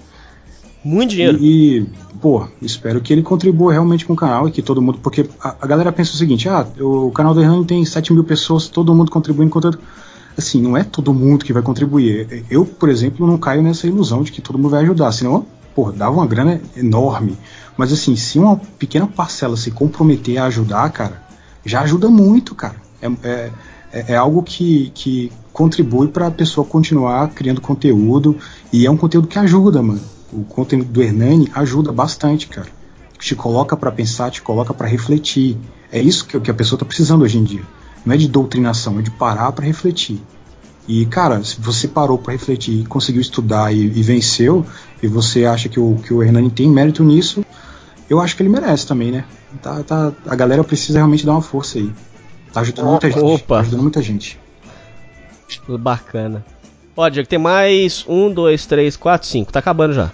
Muito 0.84 1.12
dinheiro. 1.12 1.38
E, 1.42 1.86
pô, 2.22 2.46
espero 2.62 3.00
que 3.00 3.14
ele 3.14 3.24
contribua 3.24 3.72
realmente 3.72 4.06
com 4.06 4.14
o 4.14 4.16
canal 4.16 4.48
e 4.48 4.52
que 4.52 4.62
todo 4.62 4.82
mundo. 4.82 5.00
Porque 5.02 5.30
a, 5.40 5.56
a 5.62 5.68
galera 5.68 5.92
pensa 5.92 6.14
o 6.14 6.18
seguinte: 6.18 6.50
ah, 6.50 6.68
o 6.80 7.10
canal 7.12 7.34
do 7.34 7.42
Hernani 7.42 7.66
tem 7.66 7.86
7 7.86 8.12
mil 8.12 8.24
pessoas, 8.24 8.68
todo 8.68 8.94
mundo 8.94 9.10
contribuindo 9.10 9.52
com 9.52 9.62
tanto. 9.62 9.80
Assim, 10.38 10.62
não 10.62 10.76
é 10.76 10.84
todo 10.84 11.14
mundo 11.14 11.46
que 11.46 11.54
vai 11.54 11.62
contribuir. 11.62 12.44
Eu, 12.50 12.66
por 12.66 12.90
exemplo, 12.90 13.26
não 13.26 13.38
caio 13.38 13.62
nessa 13.62 13.88
ilusão 13.88 14.24
de 14.24 14.32
que 14.32 14.42
todo 14.42 14.58
mundo 14.58 14.72
vai 14.72 14.82
ajudar, 14.82 15.12
senão, 15.12 15.46
pô, 15.76 15.92
dava 15.92 16.12
uma 16.12 16.26
grana 16.26 16.60
enorme. 16.76 17.38
Mas 17.78 17.94
assim, 17.94 18.16
se 18.16 18.40
uma 18.40 18.58
pequena 18.58 19.06
parcela 19.06 19.56
se 19.56 19.70
comprometer 19.70 20.40
a 20.40 20.46
ajudar, 20.46 20.90
cara, 20.90 21.22
já 21.64 21.82
ajuda 21.82 22.10
muito, 22.10 22.56
cara. 22.56 22.76
É, 23.00 23.08
é, 23.24 23.52
é, 23.94 24.14
é 24.14 24.16
algo 24.16 24.42
que, 24.42 24.92
que 24.96 25.32
contribui 25.52 26.08
para 26.08 26.28
a 26.28 26.32
pessoa 26.32 26.66
continuar 26.66 27.30
criando 27.30 27.62
conteúdo 27.62 28.36
e 28.72 28.88
é 28.88 28.92
um 28.92 28.98
conteúdo 28.98 29.28
que 29.28 29.38
ajuda, 29.38 29.84
mano 29.84 30.13
o 30.34 30.44
conteúdo 30.44 30.86
do 30.86 31.02
Hernani 31.02 31.50
ajuda 31.54 31.92
bastante, 31.92 32.48
cara. 32.48 32.68
Te 33.20 33.36
coloca 33.36 33.78
para 33.78 33.92
pensar, 33.92 34.32
te 34.32 34.42
coloca 34.42 34.74
para 34.74 34.88
refletir. 34.88 35.58
É 35.92 36.02
isso 36.02 36.26
que, 36.26 36.40
que 36.40 36.52
a 36.52 36.54
pessoa 36.54 36.78
tá 36.78 36.86
precisando 36.86 37.24
hoje 37.24 37.38
em 37.38 37.44
dia. 37.44 37.64
Não 38.06 38.14
é 38.14 38.18
de 38.18 38.28
doutrinação, 38.28 39.00
é 39.00 39.02
de 39.02 39.12
parar 39.12 39.52
para 39.52 39.66
refletir. 39.66 40.22
E, 40.88 41.06
cara, 41.06 41.42
se 41.44 41.60
você 41.62 41.88
parou 41.88 42.18
para 42.18 42.34
refletir, 42.34 42.86
conseguiu 42.88 43.22
estudar 43.22 43.74
e, 43.74 43.86
e, 43.86 44.04
venceu, 44.04 44.66
e 45.02 45.08
você 45.08 45.46
acha 45.46 45.70
que 45.70 45.80
o, 45.80 45.96
que 45.96 46.14
o 46.14 46.22
Hernani 46.22 46.52
tem 46.52 46.70
mérito 46.70 47.04
nisso, 47.04 47.46
eu 48.10 48.20
acho 48.20 48.36
que 48.36 48.44
ele 48.44 48.50
merece 48.50 48.86
também, 48.86 49.12
né? 49.12 49.24
Tá, 49.62 49.82
tá, 49.84 50.12
a 50.28 50.36
galera 50.36 50.64
precisa 50.64 51.00
realmente 51.00 51.26
dar 51.26 51.34
uma 51.34 51.42
força 51.42 51.78
aí. 51.78 51.90
Tá 52.52 52.62
ajudando 52.62 52.88
muita 52.90 53.10
gente. 53.10 53.24
Opa. 53.24 53.56
Tá 53.56 53.62
ajudando 53.62 53.82
muita 53.82 54.02
gente. 54.02 54.40
Bacana. 55.80 56.44
Ó, 56.96 57.08
Diego, 57.10 57.28
tem 57.28 57.40
mais 57.40 58.06
um, 58.08 58.32
dois, 58.32 58.66
três, 58.66 58.98
quatro, 58.98 59.28
cinco. 59.28 59.52
Tá 59.52 59.60
acabando 59.60 59.94
já. 59.94 60.12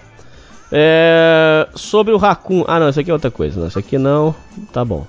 É, 0.72 1.68
sobre 1.74 2.12
o 2.12 2.16
Raccoon. 2.16 2.64
Ah, 2.66 2.78
não, 2.78 2.88
isso 2.88 3.00
aqui 3.00 3.10
é 3.10 3.14
outra 3.14 3.30
coisa. 3.30 3.60
Não, 3.60 3.68
isso 3.68 3.78
aqui 3.78 3.98
não. 3.98 4.34
Tá 4.72 4.84
bom. 4.84 5.06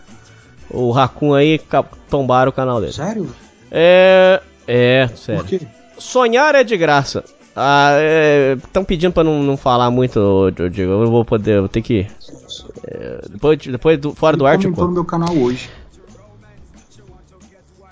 O 0.70 0.92
Raccoon 0.92 1.34
aí 1.34 1.60
tombaram 2.10 2.50
o 2.50 2.54
canal 2.54 2.80
dele. 2.80 2.94
Sério? 2.94 3.30
É. 3.70 4.42
É, 4.68 5.10
sério. 5.16 5.42
Por 5.42 5.50
quê? 5.50 5.62
Sonhar 5.98 6.56
é 6.56 6.64
de 6.64 6.76
graça. 6.78 7.24
Ah, 7.56 7.92
estão 8.58 8.84
pedindo 8.84 9.12
pra 9.12 9.24
não, 9.24 9.44
não 9.44 9.58
falar 9.58 9.92
muito. 9.92 10.20
Eu 10.20 11.00
não 11.00 11.12
vou 11.12 11.26
poder, 11.26 11.58
eu 11.58 11.62
vou 11.62 11.70
ter 11.70 11.82
que. 11.82 12.08
É, 12.88 13.22
depois, 13.30 13.60
depois 13.60 14.00
do, 14.00 14.14
fora 14.14 14.36
Ele 14.36 14.40
do 14.40 14.46
arte. 14.48 14.64
comentou 14.64 14.88
no 14.88 14.94
meu 14.94 15.06
canal 15.06 15.36
hoje. 15.36 15.70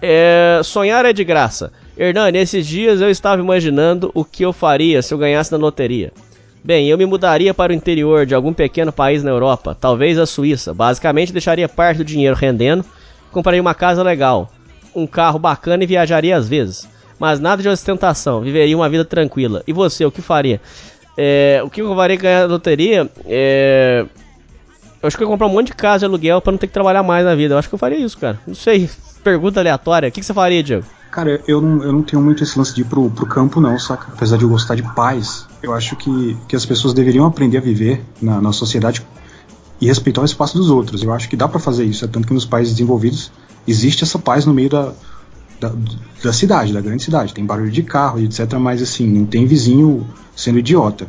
É, 0.02 0.62
sonhar 0.64 1.04
é 1.06 1.12
de 1.12 1.24
graça. 1.26 1.72
Hernani, 1.98 2.38
esses 2.38 2.66
dias 2.66 3.02
eu 3.02 3.10
estava 3.10 3.42
imaginando 3.42 4.10
o 4.14 4.24
que 4.24 4.44
eu 4.44 4.54
faria 4.54 5.02
se 5.02 5.14
eu 5.14 5.18
ganhasse 5.18 5.52
na 5.52 5.58
loteria. 5.58 6.14
Bem, 6.64 6.88
eu 6.88 6.98
me 6.98 7.06
mudaria 7.06 7.54
para 7.54 7.72
o 7.72 7.76
interior 7.76 8.26
de 8.26 8.36
algum 8.36 8.54
pequeno 8.54 8.92
país 8.92 9.24
na 9.24 9.32
Europa, 9.32 9.76
talvez 9.80 10.18
a 10.18 10.26
Suíça. 10.26 10.74
Basicamente, 10.74 11.32
deixaria 11.32 11.70
parte 11.70 12.00
do 12.00 12.04
dinheiro 12.04 12.36
rendendo, 12.36 12.84
compraria 13.32 13.62
uma 13.62 13.74
casa 13.74 14.04
legal, 14.04 14.52
um 14.94 15.08
carro 15.08 15.40
bacana 15.40 15.84
e 15.84 15.88
viajaria 15.88 16.36
às 16.36 16.50
vezes. 16.50 16.88
Mas 17.18 17.40
nada 17.40 17.62
de 17.62 17.70
ostentação, 17.70 18.42
viveria 18.42 18.76
uma 18.76 18.90
vida 18.90 19.06
tranquila. 19.06 19.64
E 19.66 19.74
você, 19.74 20.06
o 20.06 20.12
que 20.12 20.22
faria? 20.22 20.62
É, 21.18 21.62
o 21.64 21.70
que 21.70 21.82
eu 21.82 21.96
faria 21.96 22.16
ganhar 22.18 22.42
na 22.42 22.54
loteria? 22.54 23.10
É, 23.26 24.06
eu 25.02 25.08
acho 25.08 25.18
que 25.18 25.24
eu 25.24 25.28
ia 25.28 25.32
comprar 25.32 25.48
um 25.48 25.52
monte 25.52 25.68
de 25.68 25.74
casa 25.76 26.00
de 26.00 26.06
aluguel 26.06 26.42
para 26.42 26.52
não 26.52 26.58
ter 26.58 26.68
que 26.68 26.74
trabalhar 26.74 27.04
mais 27.04 27.26
na 27.26 27.36
vida. 27.36 27.54
Eu 27.54 27.58
acho 27.58 27.70
que 27.70 27.76
eu 27.76 27.80
faria 27.80 27.98
isso, 27.98 28.18
cara. 28.18 28.40
Não 28.46 28.56
sei. 28.56 28.90
Pergunta 29.24 29.60
aleatória. 29.60 30.10
O 30.10 30.12
que, 30.12 30.20
que 30.20 30.26
você 30.26 30.34
faria, 30.34 30.62
Diego? 30.62 30.86
Cara, 31.12 31.42
eu 31.48 31.60
não, 31.60 31.84
eu 31.84 31.92
não 31.92 32.04
tenho 32.04 32.22
muito 32.22 32.44
esse 32.44 32.58
lance 32.58 32.74
de 32.74 32.82
ir 32.82 32.86
pro, 32.86 33.10
pro 33.10 33.26
campo, 33.26 33.60
não, 33.60 33.78
saca? 33.80 34.08
Apesar 34.14 34.38
de 34.38 34.44
eu 34.44 34.50
gostar 34.50 34.76
de 34.76 34.84
paz, 34.94 35.48
eu 35.62 35.74
acho 35.74 35.96
que, 35.96 36.38
que 36.48 36.56
as 36.56 36.66
pessoas 36.66 36.94
deveriam 36.94 37.26
aprender 37.26 37.58
a 37.58 37.62
viver 37.62 38.04
na, 38.22 38.40
na 38.40 38.52
sociedade 38.52 39.06
e 39.82 39.88
respeitar 39.88 40.22
o 40.22 40.26
espaço 40.26 40.58
dos 40.58 40.70
outros. 40.70 41.02
Eu 41.02 41.12
acho 41.12 41.28
que 41.28 41.36
dá 41.36 41.48
para 41.48 41.60
fazer 41.60 41.84
isso, 41.84 42.06
é 42.06 42.08
tanto 42.08 42.28
que 42.28 42.34
nos 42.34 42.46
países 42.46 42.74
desenvolvidos 42.74 43.32
existe 43.68 44.04
essa 44.04 44.20
paz 44.20 44.46
no 44.46 44.54
meio 44.54 44.70
da, 44.70 44.94
da, 45.60 45.72
da 46.24 46.34
cidade, 46.34 46.74
da 46.74 46.82
grande 46.82 47.04
cidade. 47.04 47.34
Tem 47.34 47.46
barulho 47.46 47.72
de 47.72 47.82
carro, 47.82 48.20
etc. 48.20 48.54
Mas 48.54 48.82
assim, 48.82 49.08
não 49.08 49.26
tem 49.26 49.46
vizinho 49.46 50.06
sendo 50.36 50.60
idiota. 50.60 51.08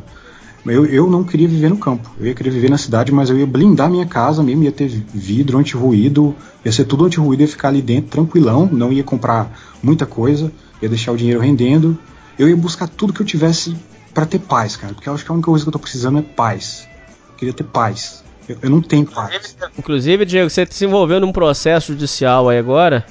Eu, 0.65 0.85
eu 0.85 1.09
não 1.09 1.23
queria 1.23 1.47
viver 1.47 1.69
no 1.69 1.77
campo. 1.77 2.09
Eu 2.19 2.27
ia 2.27 2.35
querer 2.35 2.51
viver 2.51 2.69
na 2.69 2.77
cidade, 2.77 3.11
mas 3.11 3.29
eu 3.29 3.37
ia 3.37 3.47
blindar 3.47 3.89
minha 3.89 4.05
casa 4.05 4.43
mesmo, 4.43 4.63
ia 4.63 4.71
ter 4.71 4.87
vidro 4.87 5.57
anti-ruído, 5.57 6.35
ia 6.63 6.71
ser 6.71 6.85
tudo 6.85 7.05
anti-ruído, 7.05 7.41
ia 7.41 7.47
ficar 7.47 7.69
ali 7.69 7.81
dentro 7.81 8.11
tranquilão, 8.11 8.69
não 8.71 8.93
ia 8.93 9.03
comprar 9.03 9.51
muita 9.81 10.05
coisa, 10.05 10.51
ia 10.81 10.89
deixar 10.89 11.11
o 11.11 11.17
dinheiro 11.17 11.39
rendendo. 11.39 11.97
Eu 12.37 12.47
ia 12.47 12.55
buscar 12.55 12.87
tudo 12.87 13.13
que 13.13 13.21
eu 13.21 13.25
tivesse 13.25 13.75
para 14.13 14.25
ter 14.25 14.39
paz, 14.39 14.75
cara, 14.75 14.93
porque 14.93 15.09
eu 15.09 15.13
acho 15.13 15.25
que 15.25 15.31
a 15.31 15.33
única 15.33 15.49
coisa 15.49 15.63
que 15.65 15.69
eu 15.69 15.73
tô 15.73 15.79
precisando 15.79 16.19
é 16.19 16.21
paz. 16.21 16.87
Eu 17.29 17.35
queria 17.35 17.53
ter 17.53 17.63
paz. 17.63 18.23
Eu, 18.47 18.57
eu 18.61 18.69
não 18.69 18.81
tenho 18.81 19.05
paz. 19.05 19.55
Inclusive, 19.77 20.25
Diego, 20.25 20.49
você 20.49 20.67
se 20.69 20.85
envolveu 20.85 21.19
num 21.19 21.31
processo 21.31 21.93
judicial 21.93 22.49
aí 22.49 22.59
agora. 22.59 23.05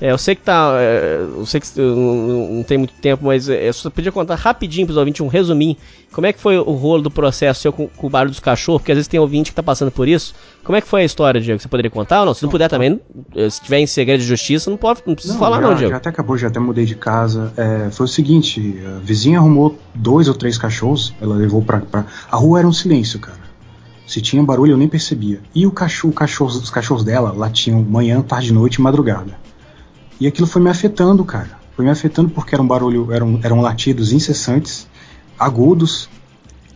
É, 0.00 0.12
eu 0.12 0.18
sei 0.18 0.34
que 0.34 0.42
tá. 0.42 0.72
É, 0.78 1.20
eu 1.20 1.44
sei 1.44 1.60
que 1.60 1.68
não, 1.80 2.54
não 2.54 2.62
tem 2.62 2.78
muito 2.78 2.94
tempo, 2.94 3.26
mas 3.26 3.48
é, 3.48 3.72
você 3.72 3.90
podia 3.90 4.12
contar 4.12 4.36
rapidinho 4.36 4.86
pros 4.86 4.96
ouvintes 4.96 5.20
um 5.20 5.26
resuminho. 5.26 5.76
Como 6.12 6.26
é 6.26 6.32
que 6.32 6.40
foi 6.40 6.56
o 6.56 6.72
rolo 6.72 7.02
do 7.02 7.10
processo 7.10 7.60
seu 7.60 7.72
com, 7.72 7.88
com 7.88 8.06
o 8.06 8.10
barulho 8.10 8.30
dos 8.30 8.40
cachorros? 8.40 8.80
Porque 8.80 8.92
às 8.92 8.96
vezes 8.96 9.08
tem 9.08 9.18
ouvinte 9.18 9.50
que 9.50 9.56
tá 9.56 9.62
passando 9.62 9.90
por 9.90 10.06
isso. 10.06 10.34
Como 10.62 10.76
é 10.76 10.80
que 10.80 10.86
foi 10.86 11.02
a 11.02 11.04
história, 11.04 11.40
Diego? 11.40 11.60
Você 11.60 11.68
poderia 11.68 11.90
contar 11.90 12.20
ou 12.20 12.26
não? 12.26 12.34
Se 12.34 12.42
não 12.42 12.50
puder 12.50 12.68
também, 12.68 13.00
se 13.50 13.60
tiver 13.60 13.80
em 13.80 13.86
segredo 13.86 14.20
de 14.20 14.26
justiça, 14.26 14.70
não, 14.70 14.76
pode, 14.76 15.02
não 15.04 15.14
precisa 15.14 15.36
falar, 15.36 15.60
já, 15.60 15.68
não, 15.68 15.74
Diego. 15.74 15.90
Já 15.90 15.96
até 15.96 16.08
acabou, 16.08 16.38
já 16.38 16.48
até 16.48 16.60
mudei 16.60 16.84
de 16.84 16.94
casa. 16.94 17.52
É, 17.56 17.90
foi 17.90 18.04
o 18.04 18.08
seguinte: 18.08 18.80
a 18.86 19.00
vizinha 19.00 19.38
arrumou 19.38 19.76
dois 19.94 20.28
ou 20.28 20.34
três 20.34 20.56
cachorros, 20.56 21.12
ela 21.20 21.34
levou 21.34 21.60
pra. 21.62 21.80
pra... 21.80 22.06
A 22.30 22.36
rua 22.36 22.60
era 22.60 22.68
um 22.68 22.72
silêncio, 22.72 23.18
cara. 23.18 23.48
Se 24.06 24.22
tinha 24.22 24.42
barulho, 24.42 24.72
eu 24.72 24.78
nem 24.78 24.88
percebia. 24.88 25.40
E 25.54 25.66
o 25.66 25.70
cachorro, 25.70 26.14
cachorro, 26.14 26.50
os 26.50 26.70
cachorros 26.70 27.04
dela 27.04 27.30
latiam 27.32 27.82
manhã, 27.82 28.22
tarde, 28.22 28.54
noite 28.54 28.76
e 28.76 28.80
madrugada. 28.80 29.47
E 30.20 30.26
aquilo 30.26 30.46
foi 30.46 30.60
me 30.60 30.70
afetando, 30.70 31.24
cara. 31.24 31.58
Foi 31.76 31.84
me 31.84 31.90
afetando 31.90 32.28
porque 32.30 32.54
era 32.54 32.62
um 32.62 32.66
barulho, 32.66 33.12
eram, 33.12 33.38
eram 33.42 33.60
latidos 33.60 34.12
incessantes, 34.12 34.88
agudos, 35.38 36.08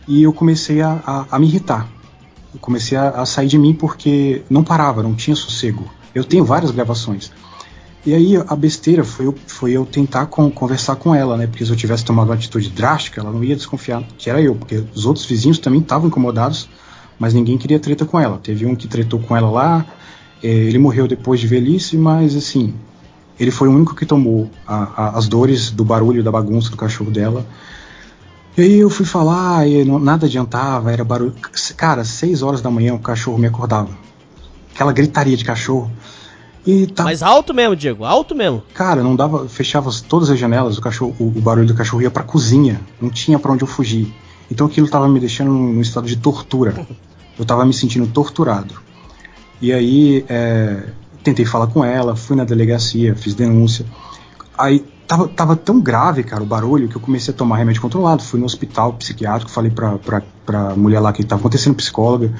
e 0.07 0.23
eu 0.23 0.31
comecei 0.31 0.81
a, 0.81 1.01
a, 1.05 1.25
a 1.31 1.39
me 1.39 1.47
irritar. 1.47 1.89
Eu 2.53 2.59
comecei 2.59 2.97
a, 2.97 3.09
a, 3.09 3.25
sair 3.25 3.47
de 3.47 3.57
mim 3.57 3.73
porque 3.73 4.43
não 4.49 4.63
parava, 4.63 5.03
não 5.03 5.13
tinha 5.13 5.35
sossego. 5.35 5.89
Eu 6.13 6.23
tenho 6.23 6.45
várias 6.45 6.71
gravações. 6.71 7.31
E 8.05 8.13
aí 8.13 8.35
a 8.35 8.55
besteira 8.55 9.03
foi 9.03 9.25
eu, 9.27 9.35
foi 9.47 9.71
eu 9.71 9.85
tentar 9.85 10.25
com, 10.27 10.51
conversar 10.51 10.97
com 10.97 11.15
ela, 11.15 11.37
né? 11.37 11.47
Porque 11.47 11.65
se 11.65 11.71
eu 11.71 11.75
tivesse 11.75 12.03
tomado 12.03 12.27
uma 12.27 12.35
atitude 12.35 12.69
drástica, 12.69 13.21
ela 13.21 13.31
não 13.31 13.43
ia 13.43 13.55
desconfiar 13.55 14.03
que 14.17 14.29
era 14.29 14.41
eu, 14.41 14.55
porque 14.55 14.83
os 14.93 15.05
outros 15.05 15.25
vizinhos 15.25 15.57
também 15.57 15.79
estavam 15.79 16.07
incomodados, 16.07 16.69
mas 17.17 17.33
ninguém 17.33 17.57
queria 17.57 17.79
treta 17.79 18.05
com 18.05 18.19
ela. 18.19 18.39
Teve 18.43 18.65
um 18.65 18.75
que 18.75 18.87
tretou 18.87 19.19
com 19.19 19.35
ela 19.35 19.49
lá, 19.49 19.85
eh, 20.43 20.47
ele 20.47 20.77
morreu 20.77 21.07
depois 21.07 21.39
de 21.39 21.47
velhice, 21.47 21.97
mas 21.97 22.35
assim, 22.35 22.73
ele 23.39 23.51
foi 23.51 23.67
o 23.67 23.71
único 23.71 23.95
que 23.95 24.05
tomou 24.05 24.49
a, 24.67 24.75
a, 24.95 25.17
as 25.17 25.27
dores 25.27 25.71
do 25.71 25.83
barulho, 25.83 26.23
da 26.23 26.31
bagunça 26.31 26.69
do 26.69 26.77
cachorro 26.77 27.11
dela. 27.11 27.45
E 28.55 28.61
aí 28.61 28.79
eu 28.79 28.89
fui 28.89 29.05
falar 29.05 29.67
e 29.67 29.83
não, 29.83 29.97
nada 29.97 30.27
adiantava, 30.27 30.91
era 30.91 31.03
barulho. 31.03 31.33
Cara, 31.75 32.03
seis 32.03 32.43
horas 32.43 32.61
da 32.61 32.69
manhã 32.69 32.93
o 32.93 32.99
cachorro 32.99 33.37
me 33.37 33.47
acordava. 33.47 33.89
Aquela 34.73 34.93
gritaria 34.93 35.35
de 35.35 35.43
cachorro. 35.43 35.91
E 36.65 36.87
tá... 36.87 37.03
Mas 37.03 37.21
alto 37.21 37.53
mesmo, 37.53 37.75
Diego, 37.75 38.05
alto 38.05 38.35
mesmo. 38.35 38.63
Cara, 38.73 39.03
não 39.03 39.15
dava, 39.15 39.49
fechava 39.49 39.89
todas 40.07 40.29
as 40.29 40.39
janelas, 40.39 40.77
o 40.77 40.81
cachorro, 40.81 41.15
o, 41.19 41.25
o 41.27 41.41
barulho 41.41 41.67
do 41.67 41.73
cachorro 41.73 42.01
ia 42.01 42.11
pra 42.11 42.23
cozinha, 42.23 42.79
não 43.01 43.09
tinha 43.09 43.37
para 43.37 43.51
onde 43.51 43.63
eu 43.63 43.67
fugir. 43.67 44.13
Então 44.49 44.67
aquilo 44.67 44.87
tava 44.87 45.07
me 45.09 45.19
deixando 45.19 45.51
num, 45.51 45.81
estado 45.81 46.07
de 46.07 46.15
tortura. 46.15 46.85
Eu 47.35 47.43
tava 47.43 47.65
me 47.65 47.73
sentindo 47.73 48.05
torturado. 48.05 48.75
E 49.59 49.73
aí, 49.73 50.23
é, 50.29 50.83
tentei 51.23 51.45
falar 51.45 51.67
com 51.67 51.83
ela, 51.83 52.15
fui 52.15 52.35
na 52.35 52.43
delegacia, 52.43 53.15
fiz 53.15 53.33
denúncia. 53.33 53.85
Aí 54.57 54.85
tava, 55.07 55.27
tava 55.27 55.55
tão 55.55 55.79
grave, 55.79 56.23
cara, 56.23 56.43
o 56.43 56.45
barulho, 56.45 56.87
que 56.87 56.95
eu 56.95 57.01
comecei 57.01 57.33
a 57.33 57.37
tomar 57.37 57.57
remédio 57.57 57.81
controlado. 57.81 58.23
Fui 58.23 58.39
no 58.39 58.45
hospital 58.45 58.93
psiquiátrico, 58.93 59.51
falei 59.51 59.71
pra, 59.71 59.97
pra, 59.97 60.21
pra 60.45 60.75
mulher 60.75 60.99
lá 60.99 61.13
que 61.13 61.23
tava 61.23 61.39
acontecendo, 61.39 61.75
psicóloga. 61.75 62.33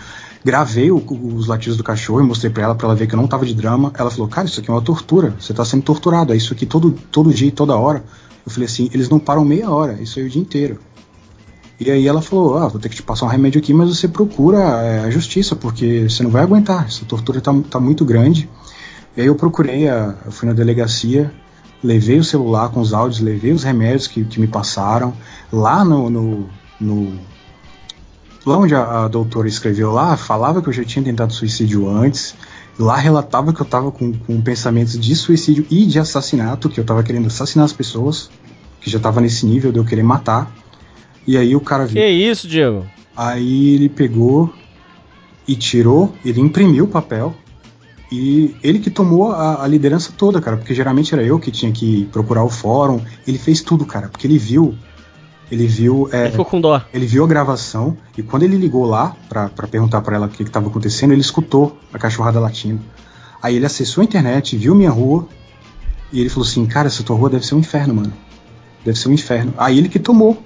Gravei 0.44 0.92
o, 0.92 1.02
os 1.36 1.48
latidos 1.48 1.78
do 1.78 1.84
cachorro 1.84 2.22
e 2.22 2.24
mostrei 2.24 2.52
pra 2.52 2.64
ela, 2.64 2.76
pra 2.76 2.88
ela 2.88 2.96
ver 2.96 3.08
que 3.08 3.16
eu 3.16 3.20
não 3.20 3.28
tava 3.28 3.46
de 3.46 3.54
drama. 3.54 3.92
Ela 3.98 4.12
falou, 4.12 4.28
cara, 4.28 4.48
isso 4.48 4.60
aqui 4.60 4.70
é 4.70 4.74
uma 4.74 4.82
tortura, 4.82 5.34
você 5.40 5.54
tá 5.54 5.64
sendo 5.64 5.84
torturado, 5.84 6.34
é 6.34 6.36
isso 6.36 6.54
aqui 6.54 6.66
todo, 6.66 6.92
todo 7.12 7.34
dia 7.34 7.48
e 7.48 7.52
toda 7.52 7.76
hora. 7.78 8.04
Eu 8.46 8.52
falei 8.52 8.68
assim, 8.68 8.90
eles 8.94 9.10
não 9.10 9.20
param 9.20 9.46
meia 9.46 9.70
hora, 9.70 9.94
isso 10.02 10.20
aí 10.20 10.26
o 10.26 10.30
dia 10.30 10.42
inteiro. 10.42 10.80
E 11.80 11.90
aí 11.90 12.08
ela 12.08 12.22
falou, 12.22 12.58
ah, 12.58 12.68
vou 12.68 12.80
ter 12.80 12.90
que 12.90 12.96
te 12.96 13.04
passar 13.04 13.26
um 13.26 13.30
remédio 13.30 13.60
aqui, 13.60 13.74
mas 13.74 13.90
você 13.90 14.08
procura 14.08 14.60
é, 14.60 15.00
a 15.06 15.10
justiça, 15.10 15.56
porque 15.56 16.08
você 16.10 16.22
não 16.24 16.30
vai 16.30 16.44
aguentar, 16.44 16.86
essa 16.86 17.04
tortura 17.06 17.42
tá, 17.42 17.54
tá 17.70 17.80
muito 17.80 18.06
grande. 18.06 18.50
E 19.16 19.22
aí 19.22 19.28
eu 19.28 19.36
procurei, 19.36 19.88
a, 19.88 20.16
eu 20.26 20.32
fui 20.32 20.48
na 20.48 20.54
delegacia, 20.54 21.32
levei 21.84 22.18
o 22.18 22.24
celular 22.24 22.70
com 22.70 22.80
os 22.80 22.94
áudios, 22.94 23.20
levei 23.20 23.52
os 23.52 23.64
remédios 23.64 24.08
que, 24.08 24.24
que 24.24 24.40
me 24.40 24.48
passaram. 24.48 25.14
Lá 25.52 25.84
no, 25.84 26.10
no, 26.10 26.50
no 26.80 27.20
lá 28.46 28.58
onde 28.58 28.74
a, 28.74 29.04
a, 29.04 29.08
doutora 29.08 29.48
escreveu 29.48 29.92
lá, 29.92 30.18
falava 30.18 30.62
que 30.62 30.70
eu 30.70 30.74
já 30.74 30.84
tinha 30.84 31.04
tentado 31.04 31.34
suicídio 31.34 31.90
antes. 31.90 32.34
Lá 32.80 32.98
relatava 32.98 33.54
que 33.54 33.62
eu 33.62 33.66
estava 33.66 33.92
com, 33.92 34.14
com 34.14 34.42
pensamentos 34.42 35.00
de 35.00 35.16
suicídio 35.16 35.66
e 35.70 35.86
de 35.86 36.00
assassinato, 36.00 36.70
que 36.70 36.80
eu 36.80 36.84
estava 36.84 37.04
querendo 37.04 37.28
assassinar 37.28 37.66
as 37.66 37.74
pessoas, 37.74 38.32
que 38.82 38.90
já 38.90 39.00
tava 39.00 39.22
nesse 39.22 39.46
nível 39.46 39.72
de 39.72 39.78
eu 39.78 39.86
querer 39.86 40.04
matar. 40.04 40.52
E 41.28 41.38
aí 41.38 41.56
o 41.56 41.62
cara 41.62 41.86
viu. 41.86 42.02
Que 42.02 42.08
isso, 42.08 42.48
Diego? 42.48 42.86
Aí 43.16 43.76
ele 43.76 43.90
pegou 43.90 44.52
e 45.48 45.56
tirou, 45.56 46.16
ele 46.26 46.42
imprimiu 46.42 46.86
o 46.86 46.88
papel 46.88 47.36
e 48.14 48.56
ele 48.62 48.78
que 48.78 48.92
tomou 48.92 49.32
a, 49.32 49.64
a, 49.64 49.68
liderança 49.68 50.14
toda, 50.16 50.40
cara, 50.40 50.56
porque 50.56 50.76
geralmente 50.76 51.16
era 51.16 51.24
eu 51.24 51.40
que 51.40 51.50
tinha 51.50 51.72
que 51.72 52.06
procurar 52.12 52.44
o 52.44 52.50
fórum. 52.50 53.02
Ele 53.26 53.40
fez 53.40 53.60
tudo, 53.60 53.88
cara, 53.88 54.08
porque 54.08 54.28
ele 54.28 54.38
viu. 54.38 54.76
Ele 55.50 55.66
viu. 55.66 56.08
É, 56.12 56.26
ele 56.26 56.30
ficou 56.30 56.46
com 56.46 56.62
dó. 56.62 56.80
Ele 56.94 57.08
viu 57.08 57.24
a 57.24 57.28
gravação 57.28 57.98
e 58.16 58.22
quando 58.22 58.44
ele 58.44 58.56
ligou 58.56 58.86
lá 58.86 59.18
pra, 59.28 59.50
pra 59.50 59.68
perguntar 59.68 60.02
para 60.02 60.16
ela 60.16 60.28
o 60.28 60.30
que, 60.30 60.44
que 60.44 60.52
tava 60.52 60.68
acontecendo, 60.68 61.12
ele 61.12 61.22
escutou 61.22 61.76
a 61.92 61.98
cachorrada 61.98 62.40
latindo. 62.40 62.82
Aí 63.42 63.56
ele 63.56 63.66
acessou 63.66 64.04
a 64.04 64.06
internet, 64.06 64.56
viu 64.58 64.76
minha 64.76 64.92
rua 64.92 65.28
e 66.12 66.20
ele 66.20 66.30
falou 66.30 66.48
assim: 66.48 66.68
Cara, 66.68 66.86
essa 66.86 67.02
tua 67.02 67.18
rua 67.18 67.32
deve 67.32 67.48
ser 67.48 67.56
um 67.56 67.60
inferno, 67.60 67.96
mano. 67.96 68.14
Deve 68.86 69.00
ser 69.00 69.10
um 69.10 69.14
inferno. 69.14 69.56
Aí 69.58 69.76
ele 69.76 69.90
que 69.90 69.98
tomou 69.98 70.40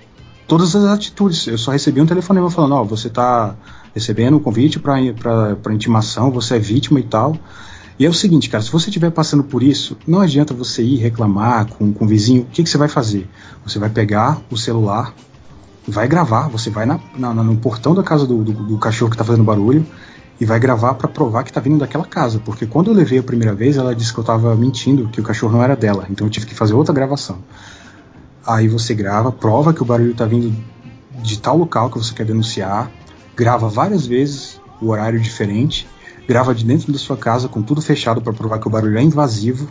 todas 0.47 0.73
as 0.73 0.85
atitudes. 0.85 1.45
Eu 1.45 1.57
só 1.57 1.71
recebi 1.71 1.99
um 1.99 2.05
telefonema 2.05 2.49
falando: 2.49 2.75
Ó, 2.75 2.81
oh, 2.83 2.85
você 2.85 3.09
tá 3.09 3.55
recebendo 3.97 4.37
um 4.37 4.39
convite 4.39 4.79
para 4.79 5.73
intimação, 5.73 6.29
você 6.31 6.55
é 6.55 6.59
vítima 6.59 6.99
e 6.99 7.03
tal. 7.03 7.35
E 7.99 8.05
é 8.05 8.09
o 8.09 8.13
seguinte, 8.13 8.47
cara, 8.47 8.63
se 8.63 8.71
você 8.71 8.89
estiver 8.89 9.09
passando 9.09 9.43
por 9.43 9.63
isso, 9.63 9.97
não 10.07 10.21
adianta 10.21 10.53
você 10.53 10.83
ir 10.83 10.97
reclamar 10.97 11.65
com, 11.65 11.91
com 11.91 12.05
o 12.05 12.07
vizinho. 12.07 12.43
O 12.43 12.45
que, 12.45 12.61
que 12.61 12.69
você 12.69 12.77
vai 12.77 12.87
fazer? 12.87 13.27
Você 13.65 13.79
vai 13.79 13.89
pegar 13.89 14.39
o 14.51 14.57
celular, 14.57 15.15
vai 15.87 16.07
gravar, 16.07 16.47
você 16.47 16.69
vai 16.69 16.85
na, 16.85 16.99
na, 17.17 17.33
no 17.33 17.57
portão 17.57 17.95
da 17.95 18.03
casa 18.03 18.27
do, 18.27 18.43
do, 18.43 18.51
do 18.51 18.77
cachorro 18.77 19.09
que 19.09 19.15
está 19.15 19.25
fazendo 19.25 19.43
barulho 19.43 19.83
e 20.39 20.45
vai 20.45 20.59
gravar 20.59 20.93
para 20.93 21.07
provar 21.07 21.43
que 21.43 21.49
está 21.49 21.59
vindo 21.59 21.79
daquela 21.79 22.05
casa. 22.05 22.39
Porque 22.39 22.67
quando 22.67 22.91
eu 22.91 22.93
levei 22.93 23.17
a 23.17 23.23
primeira 23.23 23.55
vez, 23.55 23.77
ela 23.77 23.95
disse 23.95 24.13
que 24.13 24.19
eu 24.19 24.21
estava 24.21 24.55
mentindo, 24.55 25.07
que 25.09 25.19
o 25.19 25.23
cachorro 25.23 25.53
não 25.53 25.63
era 25.63 25.75
dela. 25.75 26.05
Então 26.11 26.27
eu 26.27 26.31
tive 26.31 26.45
que 26.45 26.53
fazer 26.53 26.75
outra 26.75 26.93
gravação. 26.93 27.39
Aí 28.45 28.67
você 28.67 28.93
grava, 28.93 29.31
prova 29.31 29.73
que 29.73 29.81
o 29.81 29.85
barulho 29.85 30.11
está 30.11 30.25
vindo 30.25 30.55
de 31.23 31.39
tal 31.39 31.57
local 31.57 31.89
que 31.89 31.97
você 31.97 32.13
quer 32.13 32.25
denunciar, 32.25 32.91
grava 33.37 33.69
várias 33.69 34.05
vezes 34.05 34.59
o 34.81 34.89
horário 34.89 35.19
diferente, 35.19 35.87
grava 36.27 36.53
de 36.53 36.65
dentro 36.65 36.91
da 36.91 36.97
sua 36.97 37.15
casa 37.15 37.47
com 37.47 37.61
tudo 37.61 37.81
fechado 37.81 38.19
para 38.21 38.33
provar 38.33 38.59
que 38.59 38.67
o 38.67 38.69
barulho 38.69 38.97
é 38.97 39.01
invasivo. 39.01 39.69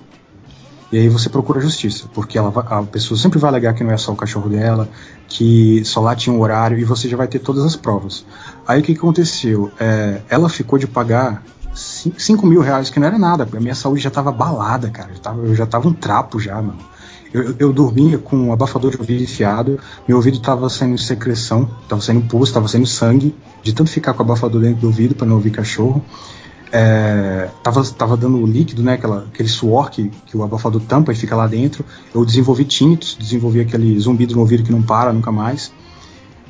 E 0.93 0.99
aí 0.99 1.09
você 1.09 1.29
procura 1.29 1.61
justiça, 1.61 2.09
porque 2.15 2.39
ela, 2.39 2.49
a 2.49 2.83
pessoa 2.85 3.19
sempre 3.19 3.41
vai 3.41 3.51
alegar 3.51 3.75
que 3.75 3.83
não 3.83 3.91
é 3.91 3.97
só 3.97 4.13
o 4.13 4.17
cachorro 4.17 4.49
dela, 4.49 4.89
que 5.27 5.85
só 5.85 6.01
lá 6.01 6.15
tinha 6.15 6.35
um 6.35 6.41
horário 6.41 6.79
e 6.79 6.85
você 6.85 7.09
já 7.09 7.17
vai 7.17 7.27
ter 7.27 7.41
todas 7.41 7.65
as 7.65 7.75
provas. 7.75 8.25
Aí 8.67 8.81
o 8.81 8.85
que 8.85 8.93
aconteceu? 8.93 9.73
É, 9.81 10.23
ela 10.29 10.49
ficou 10.49 10.79
de 10.79 10.87
pagar 10.87 11.43
5 11.75 12.47
mil 12.47 12.61
reais, 12.61 12.89
que 12.89 13.01
não 13.01 13.09
era 13.09 13.19
nada, 13.19 13.49
a 13.53 13.61
minha 13.61 13.75
saúde 13.75 14.01
já 14.01 14.09
estava 14.09 14.31
balada, 14.31 14.89
cara. 14.89 15.11
Eu, 15.43 15.57
já 15.57 15.67
tava 15.67 15.89
um 15.89 15.93
trapo 15.93 16.39
já, 16.39 16.55
mano. 16.55 16.79
Eu, 17.33 17.55
eu 17.59 17.73
dormia 17.73 18.19
com 18.19 18.37
um 18.37 18.53
abafador 18.53 18.91
de 18.91 18.99
ouvido 18.99 19.23
enfiado, 19.23 19.79
meu 20.07 20.17
ouvido 20.17 20.39
estava 20.39 20.69
saindo 20.69 20.97
secreção, 20.99 21.69
estava 21.83 22.01
saindo 22.01 22.27
pus, 22.27 22.49
estava 22.49 22.69
saindo 22.69 22.87
sangue, 22.87 23.35
de 23.63 23.73
tanto 23.73 23.91
ficar 23.91 24.15
com 24.15 24.23
o 24.23 24.27
abafador 24.27 24.61
dentro 24.61 24.81
do 24.81 24.87
ouvido 24.87 25.15
para 25.15 25.27
não 25.27 25.37
ouvir 25.37 25.51
cachorro. 25.51 26.05
É, 26.73 27.49
tava, 27.63 27.85
tava 27.85 28.17
dando 28.17 28.45
líquido, 28.45 28.83
né, 28.83 28.95
aquela, 28.95 29.27
aquele 29.33 29.49
suor 29.49 29.91
que, 29.91 30.11
que 30.27 30.37
o 30.37 30.43
abafador 30.43 30.81
tampa 30.83 31.13
e 31.13 31.17
fica 31.17 31.37
lá 31.37 31.47
dentro. 31.47 31.85
Eu 32.15 32.25
desenvolvi 32.25 32.65
tinnitus, 32.65 33.17
desenvolvi 33.19 33.61
aquele 33.61 33.99
zumbido 33.99 34.35
no 34.35 34.41
ouvido 34.41 34.63
que 34.63 34.73
não 34.73 34.83
para 34.83 35.13
nunca 35.13 35.31
mais. 35.31 35.73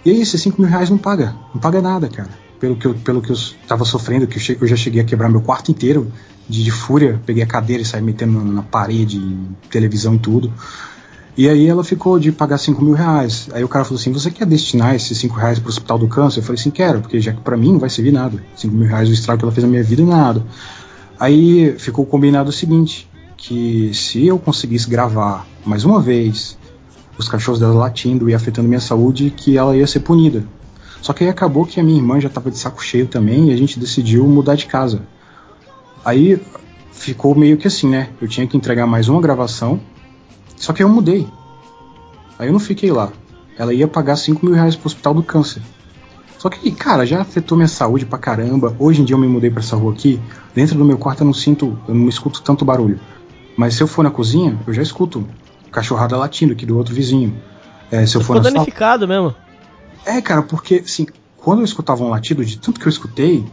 E 0.05 0.10
aí, 0.10 0.20
esses 0.20 0.40
5 0.40 0.60
mil 0.60 0.70
reais 0.70 0.88
não 0.88 0.98
paga, 0.98 1.34
não 1.52 1.60
paga 1.60 1.82
nada, 1.82 2.08
cara. 2.08 2.30
Pelo 2.60 2.76
que 2.76 2.86
eu, 2.86 2.94
pelo 2.94 3.20
que 3.20 3.30
eu 3.30 3.36
tava 3.68 3.84
sofrendo, 3.84 4.26
que 4.26 4.36
eu, 4.36 4.40
che, 4.40 4.56
eu 4.60 4.66
já 4.66 4.76
cheguei 4.76 5.02
a 5.02 5.05
quebrar 5.05 5.28
meu 5.28 5.42
quarto 5.42 5.70
inteiro 5.70 6.10
de, 6.49 6.65
de 6.65 6.70
fúria, 6.70 7.20
peguei 7.25 7.42
a 7.42 7.47
cadeira 7.47 7.83
e 7.83 7.86
saí 7.86 8.02
metendo 8.02 8.42
na, 8.44 8.62
parede, 8.62 9.20
televisão 9.70 10.15
e 10.15 10.18
tudo. 10.18 10.52
E 11.36 11.49
aí 11.49 11.66
ela 11.66 11.84
ficou 11.84 12.18
de 12.18 12.33
pagar 12.33 12.57
5 12.57 12.83
mil 12.83 12.94
reais. 12.94 13.49
Aí 13.52 13.62
o 13.62 13.68
cara 13.68 13.84
falou 13.84 14.00
assim: 14.00 14.12
Você 14.12 14.31
quer 14.31 14.47
destinar 14.47 14.94
esses 14.94 15.18
5 15.18 15.34
reais 15.36 15.58
para 15.58 15.66
o 15.66 15.70
hospital 15.70 15.99
do 15.99 16.08
câncer? 16.08 16.41
Eu 16.41 16.44
falei 16.44 16.58
assim: 16.58 16.70
Quero, 16.70 17.00
porque 17.00 17.20
já 17.20 17.33
que 17.33 17.41
para 17.41 17.57
mim 17.57 17.73
não 17.73 17.78
vai 17.78 17.91
servir 17.91 18.12
nada. 18.12 18.42
5 18.57 18.75
mil 18.75 18.89
reais 18.89 19.08
o 19.08 19.12
estrago 19.12 19.41
que 19.41 19.44
ela 19.44 19.52
fez 19.52 19.65
na 19.65 19.70
minha 19.70 19.83
vida 19.83 20.02
é 20.02 20.07
nada. 20.07 20.42
Aí 21.20 21.75
ficou 21.78 22.07
combinado 22.07 22.49
o 22.49 22.52
seguinte: 22.52 23.07
que 23.36 23.91
se 23.92 24.26
eu 24.26 24.39
conseguisse 24.39 24.89
gravar 24.89 25.47
mais 25.65 25.84
uma 25.84 26.00
vez 26.00 26.57
os 27.18 27.28
cachorros 27.28 27.60
dela 27.60 27.75
latindo 27.75 28.28
e 28.28 28.34
afetando 28.34 28.68
minha 28.68 28.81
saúde, 28.81 29.31
que 29.34 29.57
ela 29.57 29.76
ia 29.76 29.86
ser 29.86 30.00
punida. 30.00 30.44
Só 31.00 31.12
que 31.12 31.25
aí 31.25 31.31
acabou 31.31 31.65
que 31.65 31.78
a 31.78 31.83
minha 31.83 31.99
irmã 31.99 32.20
já 32.20 32.28
estava 32.28 32.50
de 32.50 32.58
saco 32.58 32.83
cheio 32.83 33.07
também 33.07 33.50
e 33.50 33.52
a 33.52 33.57
gente 33.57 33.78
decidiu 33.78 34.26
mudar 34.26 34.55
de 34.55 34.66
casa. 34.66 35.02
Aí 36.07 36.41
ficou 36.93 37.35
meio 37.35 37.57
que 37.57 37.67
assim, 37.67 37.89
né? 37.89 38.10
Eu 38.23 38.28
tinha 38.28 38.47
que 38.47 38.57
entregar 38.57 38.86
mais 38.86 39.09
uma 39.09 39.20
gravação, 39.20 39.81
só 40.57 40.73
que 40.73 40.81
eu 40.81 40.89
mudei. 40.89 41.26
Aí 42.39 42.47
eu 42.47 42.52
não 42.52 42.60
fiquei 42.60 42.93
lá. 42.93 43.10
Ela 43.59 43.75
ia 43.75 43.89
pagar 43.89 44.15
5 44.15 44.47
mil 44.47 44.55
reais 44.55 44.76
pro 44.76 44.86
hospital 44.86 45.15
do 45.15 45.23
câncer. 45.25 45.60
Só 46.39 46.49
que, 46.49 46.70
cara, 46.70 47.05
já 47.05 47.23
afetou 47.23 47.59
minha 47.59 47.67
saúde 47.67 48.07
pra 48.07 48.20
caramba. 48.20 48.76
Hoje 48.78 49.02
em 49.02 49.05
dia 49.05 49.17
eu 49.17 49.18
me 49.18 49.26
mudei 49.26 49.51
para 49.51 49.59
essa 49.59 49.75
rua 49.75 49.93
aqui. 49.93 50.20
Dentro 50.55 50.78
do 50.78 50.85
meu 50.85 50.97
quarto 50.97 51.23
eu 51.23 51.25
não 51.25 51.35
sinto, 51.35 51.76
eu 51.89 51.94
não 51.94 52.09
escuto 52.09 52.41
tanto 52.41 52.65
barulho. 52.65 53.01
Mas 53.57 53.75
se 53.75 53.83
eu 53.83 53.89
for 53.89 54.05
na 54.05 54.10
cozinha, 54.10 54.57
eu 54.65 54.73
já 54.73 54.83
escuto 54.83 55.26
cachorrada 55.73 56.17
latindo 56.17 56.52
aqui 56.52 56.65
do 56.65 56.76
outro 56.78 56.94
vizinho. 56.94 57.36
É, 57.91 58.07
se 58.07 58.15
eu 58.15 58.20
for 58.20 58.36
na 58.36 58.43
danificado 58.43 59.09
mesmo. 59.09 59.35
É, 60.05 60.20
cara, 60.20 60.43
porque 60.43 60.83
assim, 60.85 61.09
quando 61.36 61.60
eu 61.60 61.65
escutava 61.65 62.05
um 62.05 62.10
latido, 62.10 62.44
de 62.44 62.59
tanto 62.59 62.78
que 62.78 62.86
eu 62.86 62.91
escutei, 62.91 63.44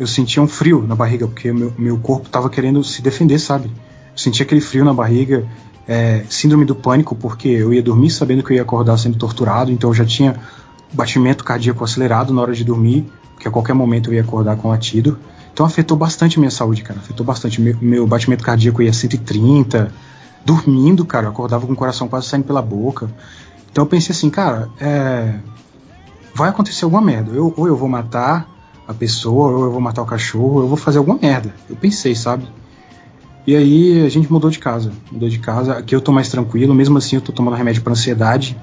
eu 0.00 0.06
sentia 0.06 0.42
um 0.42 0.48
frio 0.48 0.82
na 0.86 0.96
barriga, 0.96 1.28
porque 1.28 1.52
meu, 1.52 1.74
meu 1.76 1.98
corpo 1.98 2.26
tava 2.30 2.48
querendo 2.48 2.82
se 2.82 3.02
defender, 3.02 3.38
sabe? 3.38 3.66
Eu 3.66 4.16
sentia 4.16 4.46
aquele 4.46 4.62
frio 4.62 4.82
na 4.82 4.94
barriga, 4.94 5.46
é, 5.86 6.24
síndrome 6.30 6.64
do 6.64 6.74
pânico, 6.74 7.14
porque 7.14 7.48
eu 7.48 7.74
ia 7.74 7.82
dormir 7.82 8.10
sabendo 8.10 8.42
que 8.42 8.54
eu 8.54 8.56
ia 8.56 8.62
acordar 8.62 8.96
sendo 8.96 9.18
torturado, 9.18 9.70
então 9.70 9.90
eu 9.90 9.94
já 9.94 10.06
tinha 10.06 10.40
batimento 10.90 11.44
cardíaco 11.44 11.84
acelerado 11.84 12.32
na 12.32 12.40
hora 12.40 12.54
de 12.54 12.64
dormir, 12.64 13.12
que 13.38 13.46
a 13.46 13.50
qualquer 13.50 13.74
momento 13.74 14.08
eu 14.08 14.14
ia 14.14 14.22
acordar 14.22 14.56
com 14.56 14.70
latido. 14.70 15.18
Então 15.52 15.66
afetou 15.66 15.98
bastante 15.98 16.38
minha 16.38 16.50
saúde, 16.50 16.82
cara. 16.82 16.98
Afetou 16.98 17.24
bastante. 17.24 17.60
Meu, 17.60 17.76
meu 17.80 18.06
batimento 18.06 18.42
cardíaco 18.42 18.80
ia 18.80 18.94
130. 18.94 19.92
Dormindo, 20.46 21.04
cara, 21.04 21.26
eu 21.26 21.30
acordava 21.30 21.66
com 21.66 21.74
o 21.74 21.76
coração 21.76 22.08
quase 22.08 22.26
saindo 22.26 22.44
pela 22.44 22.62
boca. 22.62 23.10
Então 23.70 23.84
eu 23.84 23.88
pensei 23.88 24.14
assim, 24.14 24.30
cara, 24.30 24.70
é, 24.80 25.34
vai 26.34 26.48
acontecer 26.48 26.86
alguma 26.86 27.02
merda. 27.02 27.32
Eu, 27.32 27.52
ou 27.54 27.66
eu 27.66 27.76
vou 27.76 27.88
matar 27.88 28.49
a 28.90 28.94
pessoa, 28.94 29.52
ou 29.52 29.64
eu 29.66 29.70
vou 29.70 29.80
matar 29.80 30.02
o 30.02 30.04
cachorro, 30.04 30.54
ou 30.54 30.60
eu 30.62 30.68
vou 30.68 30.76
fazer 30.76 30.98
alguma 30.98 31.16
merda. 31.16 31.54
Eu 31.68 31.76
pensei, 31.76 32.12
sabe? 32.14 32.44
E 33.46 33.54
aí 33.54 34.04
a 34.04 34.08
gente 34.08 34.30
mudou 34.30 34.50
de 34.50 34.58
casa. 34.58 34.92
Mudou 35.12 35.28
de 35.28 35.38
casa. 35.38 35.74
Aqui 35.74 35.94
eu 35.94 36.00
tô 36.00 36.10
mais 36.10 36.28
tranquilo, 36.28 36.74
mesmo 36.74 36.98
assim 36.98 37.16
eu 37.16 37.22
tô 37.22 37.30
tomando 37.30 37.54
remédio 37.54 37.82
para 37.82 37.92
ansiedade. 37.92 38.56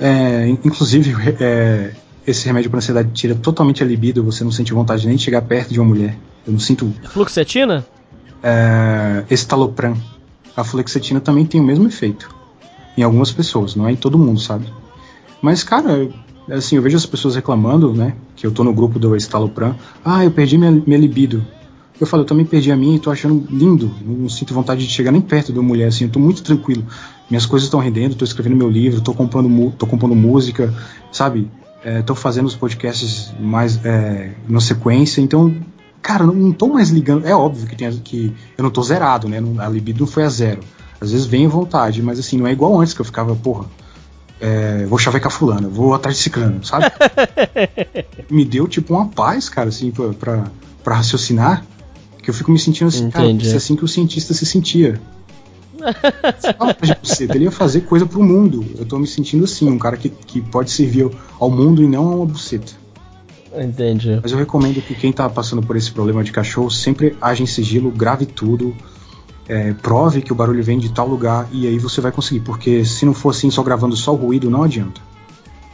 É, 0.00 0.48
inclusive, 0.64 1.14
é, 1.40 1.92
esse 2.26 2.46
remédio 2.46 2.70
para 2.70 2.78
ansiedade 2.78 3.10
tira 3.12 3.34
totalmente 3.34 3.82
a 3.82 3.86
libido, 3.86 4.24
você 4.24 4.42
não 4.42 4.50
sente 4.50 4.72
vontade 4.72 5.06
nem 5.06 5.16
de 5.16 5.22
chegar 5.22 5.42
perto 5.42 5.74
de 5.74 5.78
uma 5.78 5.88
mulher. 5.88 6.16
Eu 6.46 6.52
não 6.54 6.60
sinto. 6.60 6.90
Fluxetina? 7.10 7.86
É, 8.42 9.24
estalopram. 9.30 9.94
A 10.56 10.64
fluoxetina 10.64 11.20
também 11.20 11.44
tem 11.44 11.60
o 11.60 11.64
mesmo 11.64 11.86
efeito. 11.86 12.34
Em 12.96 13.02
algumas 13.02 13.30
pessoas, 13.30 13.76
não 13.76 13.86
é 13.86 13.92
em 13.92 13.96
todo 13.96 14.18
mundo, 14.18 14.40
sabe? 14.40 14.66
Mas, 15.42 15.62
cara, 15.62 16.08
assim, 16.50 16.76
eu 16.76 16.82
vejo 16.82 16.96
as 16.96 17.06
pessoas 17.06 17.34
reclamando, 17.34 17.92
né? 17.92 18.14
Que 18.36 18.46
eu 18.46 18.50
tô 18.50 18.64
no 18.64 18.72
grupo 18.72 18.98
do 18.98 19.16
estalopram. 19.16 19.74
Ah, 20.04 20.24
eu 20.24 20.30
perdi 20.30 20.56
minha, 20.58 20.70
minha 20.70 20.98
libido. 20.98 21.44
Eu 22.00 22.06
falo, 22.06 22.22
eu 22.22 22.26
também 22.26 22.46
perdi 22.46 22.70
a 22.70 22.76
minha 22.76 22.96
e 22.96 22.98
tô 22.98 23.10
achando 23.10 23.44
lindo. 23.50 23.90
Não 24.04 24.28
sinto 24.28 24.54
vontade 24.54 24.86
de 24.86 24.92
chegar 24.92 25.10
nem 25.10 25.20
perto 25.20 25.52
de 25.52 25.58
uma 25.58 25.66
mulher, 25.66 25.88
assim, 25.88 26.04
eu 26.04 26.10
tô 26.10 26.20
muito 26.20 26.42
tranquilo. 26.42 26.84
Minhas 27.28 27.44
coisas 27.44 27.66
estão 27.66 27.80
rendendo, 27.80 28.14
tô 28.14 28.24
escrevendo 28.24 28.56
meu 28.56 28.70
livro, 28.70 29.00
tô 29.00 29.12
compondo, 29.12 29.72
tô 29.72 29.86
compondo 29.86 30.14
música, 30.14 30.72
sabe? 31.10 31.50
É, 31.84 32.02
tô 32.02 32.14
fazendo 32.14 32.46
os 32.46 32.54
podcasts 32.54 33.32
mais 33.40 33.84
é, 33.84 34.32
na 34.48 34.60
sequência, 34.60 35.20
então, 35.20 35.54
cara, 36.00 36.24
não, 36.24 36.34
não 36.34 36.52
tô 36.52 36.68
mais 36.68 36.90
ligando. 36.90 37.26
É 37.26 37.34
óbvio 37.34 37.66
que, 37.66 37.74
tem, 37.74 37.90
que 37.98 38.32
eu 38.56 38.62
não 38.62 38.70
tô 38.70 38.82
zerado, 38.82 39.28
né? 39.28 39.42
A 39.58 39.68
libido 39.68 40.00
não 40.00 40.06
foi 40.06 40.22
a 40.22 40.28
zero. 40.28 40.60
Às 41.00 41.10
vezes 41.10 41.26
vem 41.26 41.46
vontade, 41.48 42.02
mas 42.02 42.18
assim, 42.18 42.38
não 42.38 42.46
é 42.46 42.52
igual 42.52 42.80
antes 42.80 42.94
que 42.94 43.00
eu 43.00 43.04
ficava, 43.04 43.34
porra, 43.34 43.66
é, 44.40 44.86
vou 44.86 44.98
chavecar 44.98 45.30
fulano, 45.30 45.68
vou 45.68 45.94
atrás 45.94 46.16
de 46.16 46.22
ciclano, 46.22 46.64
sabe? 46.64 46.86
Me 48.30 48.44
deu 48.44 48.68
tipo 48.68 48.94
uma 48.94 49.06
paz, 49.08 49.48
cara, 49.48 49.68
assim, 49.68 49.90
pra, 49.90 50.08
pra, 50.10 50.44
pra 50.82 50.96
raciocinar 50.96 51.64
que 52.28 52.30
eu 52.30 52.34
fico 52.34 52.52
me 52.52 52.58
sentindo 52.58 52.88
assim, 52.88 53.10
cara, 53.10 53.24
Entendi. 53.24 53.46
isso 53.46 53.54
é 53.54 53.56
assim 53.56 53.74
que 53.74 53.84
o 53.84 53.88
cientista 53.88 54.34
se 54.34 54.44
sentia. 54.44 55.00
Você, 57.02 57.24
ele 57.24 57.44
ia 57.44 57.50
fazer 57.50 57.82
coisa 57.82 58.04
pro 58.04 58.22
mundo. 58.22 58.66
Eu 58.76 58.84
tô 58.84 58.98
me 58.98 59.06
sentindo 59.06 59.44
assim, 59.44 59.66
um 59.66 59.78
cara 59.78 59.96
que, 59.96 60.10
que 60.10 60.42
pode 60.42 60.70
servir 60.70 61.10
ao 61.40 61.50
mundo 61.50 61.82
e 61.82 61.86
não 61.86 62.06
a 62.10 62.14
uma 62.16 62.26
buceta. 62.26 62.72
Entendi. 63.56 64.18
Mas 64.22 64.30
eu 64.30 64.36
recomendo 64.36 64.82
que 64.82 64.94
quem 64.94 65.10
tá 65.10 65.26
passando 65.30 65.62
por 65.62 65.74
esse 65.74 65.90
problema 65.90 66.22
de 66.22 66.30
cachorro 66.30 66.70
sempre 66.70 67.16
age 67.18 67.42
em 67.42 67.46
sigilo, 67.46 67.90
grave 67.90 68.26
tudo, 68.26 68.76
é, 69.48 69.72
prove 69.72 70.20
que 70.20 70.32
o 70.32 70.34
barulho 70.34 70.62
vem 70.62 70.78
de 70.78 70.90
tal 70.90 71.08
lugar 71.08 71.48
e 71.50 71.66
aí 71.66 71.78
você 71.78 72.00
vai 72.00 72.12
conseguir. 72.12 72.40
Porque 72.40 72.84
se 72.84 73.06
não 73.06 73.14
for 73.14 73.30
assim, 73.30 73.50
só 73.50 73.62
gravando 73.62 73.96
só 73.96 74.12
o 74.12 74.16
ruído, 74.16 74.50
não 74.50 74.62
adianta. 74.62 75.00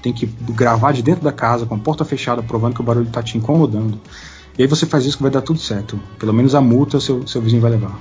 Tem 0.01 0.13
que 0.13 0.27
gravar 0.27 0.93
de 0.93 1.03
dentro 1.03 1.25
da 1.25 1.33
casa, 1.33 1.67
com 1.67 1.75
a 1.75 1.79
porta 1.79 2.05
fechada, 2.05 2.43
provando 2.43 2.75
que 2.75 2.81
o 2.81 2.85
barulho 2.85 3.11
tá 3.11 3.23
te 3.23 3.37
incomodando. 3.37 3.99
E 4.57 4.63
aí 4.63 4.69
você 4.69 4.87
faz 4.87 5.05
isso 5.05 5.17
que 5.17 5.23
vai 5.23 5.33
dar 5.33 5.43
tudo 5.43 5.59
certo. 5.59 5.99
Pelo 6.19 6.33
menos 6.33 6.55
a 6.55 6.61
multa 6.61 7.01
seu, 7.01 7.27
seu 7.27 7.43
vizinho 7.43 7.63
vai 7.63 7.73
levar. 7.73 7.99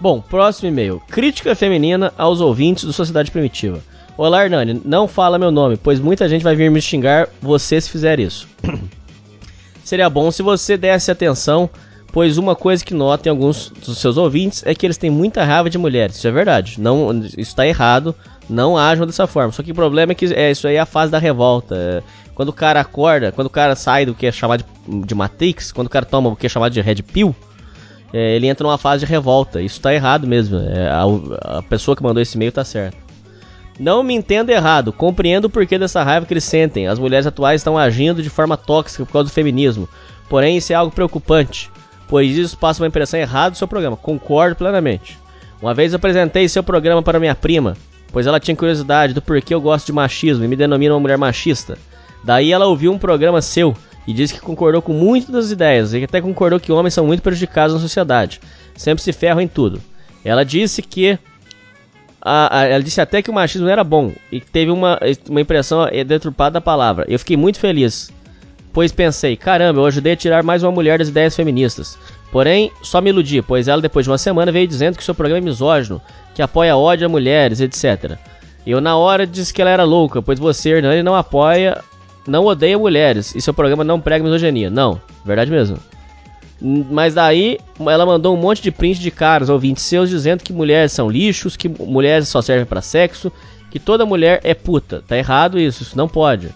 Bom, 0.00 0.20
próximo 0.20 0.68
e-mail. 0.68 1.00
Crítica 1.08 1.54
feminina 1.54 2.12
aos 2.18 2.40
ouvintes 2.40 2.84
do 2.84 2.92
Sociedade 2.92 3.30
Primitiva. 3.30 3.80
Olá, 4.16 4.44
Hernani, 4.44 4.80
não 4.84 5.08
fala 5.08 5.38
meu 5.38 5.50
nome, 5.50 5.76
pois 5.76 5.98
muita 6.00 6.28
gente 6.28 6.42
vai 6.42 6.54
vir 6.54 6.70
me 6.70 6.80
xingar 6.80 7.28
você 7.40 7.80
se 7.80 7.90
fizer 7.90 8.18
isso. 8.18 8.48
Seria 9.84 10.08
bom 10.08 10.30
se 10.30 10.42
você 10.42 10.76
desse 10.76 11.10
atenção, 11.10 11.68
pois 12.14 12.38
uma 12.38 12.54
coisa 12.54 12.84
que 12.84 12.94
nota 12.94 13.28
em 13.28 13.30
alguns 13.30 13.70
dos 13.70 13.98
seus 13.98 14.16
ouvintes 14.16 14.62
é 14.64 14.72
que 14.72 14.86
eles 14.86 14.96
têm 14.96 15.10
muita 15.10 15.42
raiva 15.42 15.68
de 15.68 15.76
mulheres. 15.76 16.14
Isso 16.14 16.28
é 16.28 16.30
verdade. 16.30 16.80
Não, 16.80 17.10
isso 17.24 17.40
está 17.40 17.66
errado. 17.66 18.14
Não 18.48 18.78
ajam 18.78 19.04
dessa 19.04 19.26
forma. 19.26 19.50
Só 19.50 19.64
que 19.64 19.72
o 19.72 19.74
problema 19.74 20.12
é 20.12 20.14
que 20.14 20.26
é, 20.26 20.52
isso 20.52 20.68
aí 20.68 20.76
é 20.76 20.78
a 20.78 20.86
fase 20.86 21.10
da 21.10 21.18
revolta. 21.18 21.74
É, 21.76 22.02
quando 22.32 22.50
o 22.50 22.52
cara 22.52 22.78
acorda, 22.78 23.32
quando 23.32 23.48
o 23.48 23.50
cara 23.50 23.74
sai 23.74 24.06
do 24.06 24.14
que 24.14 24.26
é 24.26 24.30
chamado 24.30 24.64
de, 24.86 25.00
de 25.00 25.12
Matrix, 25.12 25.72
quando 25.72 25.88
o 25.88 25.90
cara 25.90 26.06
toma 26.06 26.30
o 26.30 26.36
que 26.36 26.46
é 26.46 26.48
chamado 26.48 26.70
de 26.70 26.80
Red 26.80 27.02
Pill, 27.02 27.34
é, 28.12 28.36
ele 28.36 28.46
entra 28.46 28.64
numa 28.64 28.78
fase 28.78 29.04
de 29.04 29.10
revolta. 29.10 29.60
Isso 29.60 29.78
está 29.78 29.92
errado 29.92 30.24
mesmo. 30.24 30.56
É, 30.60 30.88
a, 30.88 31.58
a 31.58 31.62
pessoa 31.62 31.96
que 31.96 32.02
mandou 32.04 32.22
esse 32.22 32.36
e-mail 32.36 32.52
tá 32.52 32.64
certa. 32.64 32.96
Não 33.76 34.04
me 34.04 34.14
entenda 34.14 34.52
errado, 34.52 34.92
compreendo 34.92 35.46
o 35.46 35.50
porquê 35.50 35.76
dessa 35.76 36.04
raiva 36.04 36.26
que 36.26 36.32
eles 36.32 36.44
sentem. 36.44 36.86
As 36.86 37.00
mulheres 37.00 37.26
atuais 37.26 37.60
estão 37.60 37.76
agindo 37.76 38.22
de 38.22 38.30
forma 38.30 38.56
tóxica 38.56 39.04
por 39.04 39.12
causa 39.12 39.28
do 39.28 39.34
feminismo. 39.34 39.88
Porém, 40.28 40.56
isso 40.56 40.72
é 40.72 40.76
algo 40.76 40.94
preocupante, 40.94 41.70
pois 42.08 42.36
isso 42.36 42.56
passa 42.56 42.82
uma 42.82 42.88
impressão 42.88 43.18
errada 43.18 43.52
do 43.52 43.56
seu 43.56 43.68
programa. 43.68 43.96
Concordo 43.96 44.56
plenamente. 44.56 45.18
Uma 45.60 45.74
vez 45.74 45.94
apresentei 45.94 46.48
seu 46.48 46.62
programa 46.62 47.02
para 47.02 47.20
minha 47.20 47.34
prima, 47.34 47.76
pois 48.12 48.26
ela 48.26 48.40
tinha 48.40 48.56
curiosidade 48.56 49.14
do 49.14 49.22
porquê 49.22 49.54
eu 49.54 49.60
gosto 49.60 49.86
de 49.86 49.92
machismo 49.92 50.44
e 50.44 50.48
me 50.48 50.56
denomina 50.56 50.94
uma 50.94 51.00
mulher 51.00 51.18
machista. 51.18 51.78
Daí 52.22 52.52
ela 52.52 52.66
ouviu 52.66 52.92
um 52.92 52.98
programa 52.98 53.40
seu 53.40 53.76
e 54.06 54.12
disse 54.12 54.34
que 54.34 54.40
concordou 54.40 54.82
com 54.82 54.92
muitas 54.92 55.30
das 55.30 55.50
ideias 55.50 55.94
e 55.94 56.04
até 56.04 56.20
concordou 56.20 56.60
que 56.60 56.72
homens 56.72 56.94
são 56.94 57.06
muito 57.06 57.22
prejudicados 57.22 57.74
na 57.74 57.80
sociedade. 57.80 58.40
Sempre 58.76 59.02
se 59.02 59.12
ferram 59.12 59.40
em 59.40 59.48
tudo. 59.48 59.80
Ela 60.24 60.44
disse 60.44 60.82
que 60.82 61.18
a, 62.20 62.60
a, 62.60 62.64
ela 62.64 62.82
disse 62.82 63.00
até 63.00 63.20
que 63.20 63.30
o 63.30 63.34
machismo 63.34 63.68
era 63.68 63.84
bom 63.84 64.12
e 64.32 64.40
teve 64.40 64.70
uma, 64.70 64.98
uma 65.28 65.40
impressão 65.40 65.86
deturpada 66.06 66.54
da 66.54 66.60
palavra. 66.60 67.04
Eu 67.08 67.18
fiquei 67.18 67.36
muito 67.36 67.58
feliz, 67.58 68.10
pois 68.74 68.90
pensei, 68.90 69.36
caramba, 69.36 69.80
eu 69.80 69.86
ajudei 69.86 70.14
a 70.14 70.16
tirar 70.16 70.42
mais 70.42 70.64
uma 70.64 70.72
mulher 70.72 70.98
das 70.98 71.08
ideias 71.08 71.36
feministas. 71.36 71.96
Porém, 72.32 72.72
só 72.82 73.00
me 73.00 73.10
iludi, 73.10 73.40
pois 73.40 73.68
ela 73.68 73.80
depois 73.80 74.04
de 74.04 74.10
uma 74.10 74.18
semana 74.18 74.50
veio 74.50 74.66
dizendo 74.66 74.98
que 74.98 75.04
seu 75.04 75.14
programa 75.14 75.38
é 75.38 75.44
misógino, 75.44 76.02
que 76.34 76.42
apoia 76.42 76.76
ódio 76.76 77.06
a 77.06 77.08
mulheres, 77.08 77.60
etc. 77.60 78.18
Eu 78.66 78.80
na 78.80 78.96
hora 78.96 79.24
disse 79.24 79.54
que 79.54 79.62
ela 79.62 79.70
era 79.70 79.84
louca, 79.84 80.20
pois 80.20 80.40
você, 80.40 80.70
Hernani, 80.70 81.04
não 81.04 81.14
apoia, 81.14 81.80
não 82.26 82.44
odeia 82.46 82.76
mulheres 82.76 83.32
e 83.36 83.40
seu 83.40 83.54
programa 83.54 83.84
não 83.84 84.00
prega 84.00 84.24
misoginia. 84.24 84.68
Não, 84.68 85.00
verdade 85.24 85.52
mesmo. 85.52 85.78
Mas 86.60 87.14
daí 87.14 87.58
ela 87.78 88.04
mandou 88.04 88.34
um 88.34 88.40
monte 88.40 88.60
de 88.60 88.72
print 88.72 88.98
de 88.98 89.10
caras, 89.12 89.48
ouvintes 89.48 89.84
seus, 89.84 90.10
dizendo 90.10 90.42
que 90.42 90.52
mulheres 90.52 90.90
são 90.90 91.08
lixos, 91.08 91.56
que 91.56 91.68
mulheres 91.68 92.26
só 92.26 92.42
servem 92.42 92.66
para 92.66 92.82
sexo, 92.82 93.30
que 93.70 93.78
toda 93.78 94.04
mulher 94.04 94.40
é 94.42 94.52
puta. 94.52 95.04
Tá 95.06 95.16
errado 95.16 95.60
isso, 95.60 95.84
isso 95.84 95.96
não 95.96 96.08
pode. 96.08 96.48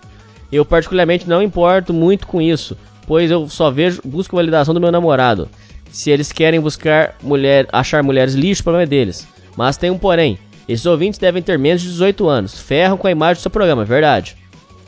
Eu 0.50 0.64
particularmente 0.64 1.28
não 1.28 1.42
importo 1.42 1.92
muito 1.92 2.26
com 2.26 2.40
isso, 2.40 2.76
pois 3.06 3.30
eu 3.30 3.48
só 3.48 3.70
vejo, 3.70 4.00
busco 4.04 4.36
validação 4.36 4.72
do 4.72 4.80
meu 4.80 4.90
namorado. 4.90 5.48
Se 5.90 6.10
eles 6.10 6.32
querem 6.32 6.60
buscar 6.60 7.14
mulher, 7.22 7.66
achar 7.72 8.02
mulheres 8.02 8.34
lixo, 8.34 8.60
o 8.60 8.64
problema 8.64 8.84
é 8.84 8.86
deles. 8.86 9.26
Mas 9.56 9.76
tem 9.76 9.90
um 9.90 9.98
porém. 9.98 10.38
Esses 10.68 10.84
ouvintes 10.84 11.18
devem 11.18 11.42
ter 11.42 11.58
menos 11.58 11.82
de 11.82 11.88
18 11.88 12.28
anos. 12.28 12.60
Ferram 12.60 12.98
com 12.98 13.06
a 13.06 13.10
imagem 13.10 13.40
do 13.40 13.42
seu 13.42 13.50
programa, 13.50 13.82
é 13.82 13.86
verdade. 13.86 14.36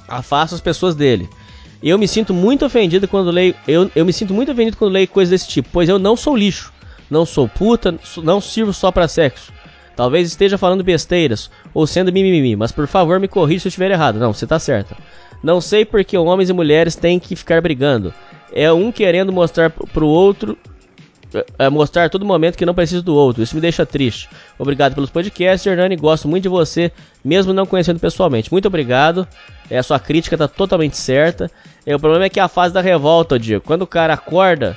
Afasta 0.06 0.54
as 0.54 0.60
pessoas 0.60 0.94
dele. 0.94 1.28
Eu 1.82 1.98
me 1.98 2.06
sinto 2.06 2.34
muito 2.34 2.66
ofendido 2.66 3.08
quando 3.08 3.30
leio. 3.30 3.54
Eu, 3.66 3.90
eu 3.96 4.04
me 4.04 4.12
sinto 4.12 4.34
muito 4.34 4.52
ofendido 4.52 4.76
quando 4.76 4.92
leio 4.92 5.08
coisas 5.08 5.30
desse 5.30 5.48
tipo, 5.48 5.70
pois 5.72 5.88
eu 5.88 5.98
não 5.98 6.16
sou 6.16 6.36
lixo. 6.36 6.72
Não 7.10 7.24
sou 7.24 7.48
puta, 7.48 7.98
não 8.22 8.40
sirvo 8.40 8.72
só 8.72 8.92
para 8.92 9.08
sexo. 9.08 9.50
Talvez 9.96 10.28
esteja 10.28 10.56
falando 10.56 10.84
besteiras 10.84 11.50
ou 11.74 11.86
sendo 11.86 12.12
mimimi, 12.12 12.54
mas 12.54 12.70
por 12.70 12.86
favor 12.86 13.18
me 13.18 13.28
corrija 13.28 13.62
se 13.62 13.68
eu 13.68 13.70
estiver 13.70 13.90
errado. 13.90 14.18
Não, 14.18 14.32
você 14.32 14.46
tá 14.46 14.58
certo. 14.58 14.94
Não 15.42 15.60
sei 15.60 15.84
porque 15.84 16.16
homens 16.16 16.50
e 16.50 16.52
mulheres 16.52 16.94
têm 16.94 17.18
que 17.18 17.34
ficar 17.34 17.60
brigando. 17.60 18.12
É 18.52 18.72
um 18.72 18.90
querendo 18.90 19.32
mostrar 19.32 19.70
pro 19.70 20.06
outro 20.06 20.58
é, 21.58 21.68
mostrar 21.68 22.04
a 22.04 22.08
todo 22.08 22.24
momento 22.24 22.56
que 22.56 22.66
não 22.66 22.74
preciso 22.74 23.02
do 23.02 23.14
outro. 23.14 23.42
Isso 23.42 23.54
me 23.54 23.60
deixa 23.60 23.86
triste. 23.86 24.28
Obrigado 24.58 24.94
pelos 24.94 25.10
podcasts, 25.10 25.66
Hernani. 25.66 25.96
Gosto 25.96 26.26
muito 26.26 26.44
de 26.44 26.48
você, 26.48 26.90
mesmo 27.24 27.52
não 27.52 27.66
conhecendo 27.66 28.00
pessoalmente. 28.00 28.50
Muito 28.50 28.66
obrigado. 28.66 29.26
É, 29.70 29.78
a 29.78 29.82
sua 29.82 29.98
crítica 30.00 30.36
tá 30.36 30.48
totalmente 30.48 30.96
certa. 30.96 31.50
É, 31.86 31.94
o 31.94 32.00
problema 32.00 32.24
é 32.24 32.28
que 32.28 32.40
é 32.40 32.42
a 32.42 32.48
fase 32.48 32.74
da 32.74 32.80
revolta, 32.80 33.38
Diego. 33.38 33.64
Quando 33.64 33.82
o 33.82 33.86
cara 33.86 34.14
acorda, 34.14 34.76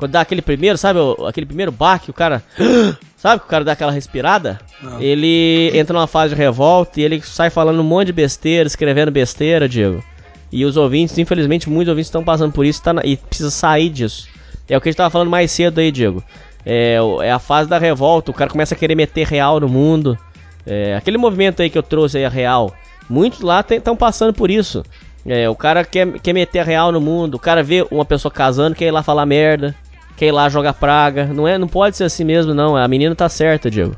quando 0.00 0.12
dá 0.12 0.22
aquele 0.22 0.40
primeiro, 0.40 0.78
sabe, 0.78 0.98
aquele 1.28 1.46
primeiro 1.46 1.70
baque, 1.70 2.10
o 2.10 2.14
cara. 2.14 2.42
Sabe 3.16 3.40
que 3.40 3.46
o 3.46 3.50
cara 3.50 3.62
dá 3.62 3.72
aquela 3.72 3.92
respirada? 3.92 4.58
Não. 4.80 4.98
Ele 4.98 5.70
entra 5.74 5.92
numa 5.92 6.06
fase 6.06 6.34
de 6.34 6.40
revolta 6.40 6.98
e 6.98 7.02
ele 7.02 7.20
sai 7.20 7.50
falando 7.50 7.78
um 7.78 7.84
monte 7.84 8.06
de 8.06 8.12
besteira, 8.14 8.66
escrevendo 8.66 9.10
besteira, 9.10 9.68
Diego. 9.68 10.02
E 10.50 10.64
os 10.64 10.78
ouvintes, 10.78 11.18
infelizmente, 11.18 11.68
muitos 11.68 11.90
ouvintes 11.90 12.06
estão 12.06 12.24
passando 12.24 12.50
por 12.50 12.64
isso 12.64 12.82
tá 12.82 12.94
na... 12.94 13.02
e 13.04 13.18
precisa 13.18 13.50
sair 13.50 13.90
disso. 13.90 14.26
É 14.66 14.74
o 14.74 14.80
que 14.80 14.88
a 14.88 14.90
gente 14.90 14.96
tava 14.96 15.10
falando 15.10 15.28
mais 15.28 15.52
cedo 15.52 15.80
aí, 15.80 15.92
Diego. 15.92 16.24
É, 16.64 16.96
é 17.20 17.30
a 17.30 17.38
fase 17.38 17.68
da 17.68 17.76
revolta, 17.76 18.30
o 18.30 18.34
cara 18.34 18.50
começa 18.50 18.74
a 18.74 18.78
querer 18.78 18.94
meter 18.94 19.26
real 19.26 19.60
no 19.60 19.68
mundo. 19.68 20.18
É, 20.66 20.96
aquele 20.96 21.18
movimento 21.18 21.60
aí 21.60 21.68
que 21.68 21.76
eu 21.76 21.82
trouxe 21.82 22.16
aí, 22.16 22.24
a 22.24 22.30
real. 22.30 22.74
Muitos 23.06 23.42
lá 23.42 23.62
estão 23.68 23.94
passando 23.94 24.32
por 24.32 24.50
isso. 24.50 24.82
É, 25.26 25.46
o 25.46 25.54
cara 25.54 25.84
quer, 25.84 26.10
quer 26.20 26.32
meter 26.32 26.64
real 26.64 26.90
no 26.90 27.02
mundo, 27.02 27.34
o 27.34 27.38
cara 27.38 27.62
vê 27.62 27.86
uma 27.90 28.04
pessoa 28.04 28.32
casando, 28.32 28.74
quer 28.74 28.86
ir 28.86 28.90
lá 28.90 29.02
falar 29.02 29.26
merda, 29.26 29.74
quer 30.20 30.26
ir 30.26 30.32
lá 30.32 30.50
jogar 30.50 30.74
praga. 30.74 31.24
Não 31.32 31.48
é, 31.48 31.56
não 31.56 31.66
pode 31.66 31.96
ser 31.96 32.04
assim 32.04 32.24
mesmo, 32.24 32.52
não. 32.52 32.76
A 32.76 32.86
menina 32.86 33.14
tá 33.14 33.26
certa, 33.26 33.70
Diego. 33.70 33.96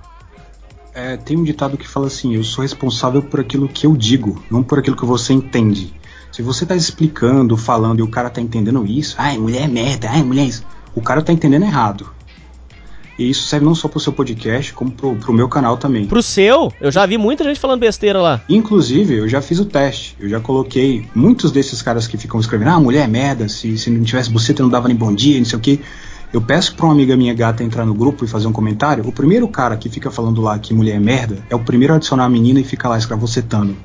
É, 0.94 1.16
tem 1.16 1.36
um 1.36 1.42
ditado 1.42 1.76
que 1.76 1.88
fala 1.88 2.06
assim: 2.06 2.36
eu 2.36 2.44
sou 2.44 2.62
responsável 2.62 3.20
por 3.20 3.40
aquilo 3.40 3.68
que 3.68 3.84
eu 3.84 3.96
digo, 3.96 4.40
não 4.48 4.62
por 4.62 4.78
aquilo 4.78 4.96
que 4.96 5.04
você 5.04 5.32
entende. 5.32 5.92
Se 6.30 6.40
você 6.40 6.64
tá 6.64 6.76
explicando, 6.76 7.56
falando 7.56 7.98
e 7.98 8.02
o 8.02 8.08
cara 8.08 8.30
tá 8.30 8.40
entendendo 8.40 8.86
isso, 8.86 9.16
ai, 9.18 9.36
mulher 9.36 9.64
é 9.64 9.68
merda, 9.68 10.08
ai, 10.08 10.22
mulher 10.22 10.42
é 10.42 10.46
isso, 10.46 10.64
o 10.94 11.02
cara 11.02 11.20
tá 11.20 11.32
entendendo 11.32 11.64
errado. 11.64 12.08
E 13.18 13.28
isso 13.28 13.42
serve 13.42 13.66
não 13.66 13.74
só 13.74 13.88
pro 13.88 14.00
seu 14.00 14.12
podcast, 14.12 14.72
como 14.72 14.90
pro, 14.90 15.14
pro 15.16 15.32
meu 15.34 15.48
canal 15.48 15.76
também. 15.76 16.06
Pro 16.06 16.22
seu? 16.22 16.72
Eu 16.80 16.90
já 16.90 17.04
vi 17.04 17.18
muita 17.18 17.44
gente 17.44 17.60
falando 17.60 17.80
besteira 17.80 18.20
lá. 18.20 18.40
Inclusive, 18.48 19.14
eu 19.14 19.28
já 19.28 19.42
fiz 19.42 19.58
o 19.58 19.66
teste. 19.66 20.16
Eu 20.18 20.28
já 20.28 20.40
coloquei 20.40 21.06
muitos 21.14 21.52
desses 21.52 21.82
caras 21.82 22.06
que 22.06 22.16
ficam 22.16 22.40
escrevendo, 22.40 22.70
ah, 22.70 22.80
mulher 22.80 23.04
é 23.04 23.06
merda, 23.06 23.48
se, 23.48 23.76
se 23.76 23.90
não 23.90 24.02
tivesse 24.02 24.30
buceta 24.30 24.62
não 24.62 24.70
dava 24.70 24.88
nem 24.88 24.96
bom 24.96 25.14
dia, 25.14 25.36
não 25.38 25.44
sei 25.44 25.58
o 25.58 25.60
que. 25.60 25.80
Eu 26.32 26.40
peço 26.40 26.74
pra 26.74 26.86
uma 26.86 26.94
amiga 26.94 27.14
minha 27.14 27.34
gata 27.34 27.62
entrar 27.62 27.84
no 27.84 27.92
grupo 27.92 28.24
e 28.24 28.28
fazer 28.28 28.46
um 28.46 28.52
comentário. 28.52 29.06
O 29.06 29.12
primeiro 29.12 29.46
cara 29.48 29.76
que 29.76 29.90
fica 29.90 30.10
falando 30.10 30.40
lá 30.40 30.58
que 30.58 30.72
mulher 30.72 30.96
é 30.96 30.98
merda 30.98 31.38
é 31.50 31.54
o 31.54 31.60
primeiro 31.60 31.92
a 31.92 31.96
adicionar 31.96 32.24
a 32.24 32.28
menina 32.28 32.58
e 32.58 32.64
fica 32.64 32.88
lá 32.88 32.96
escravocetando. 32.96 33.76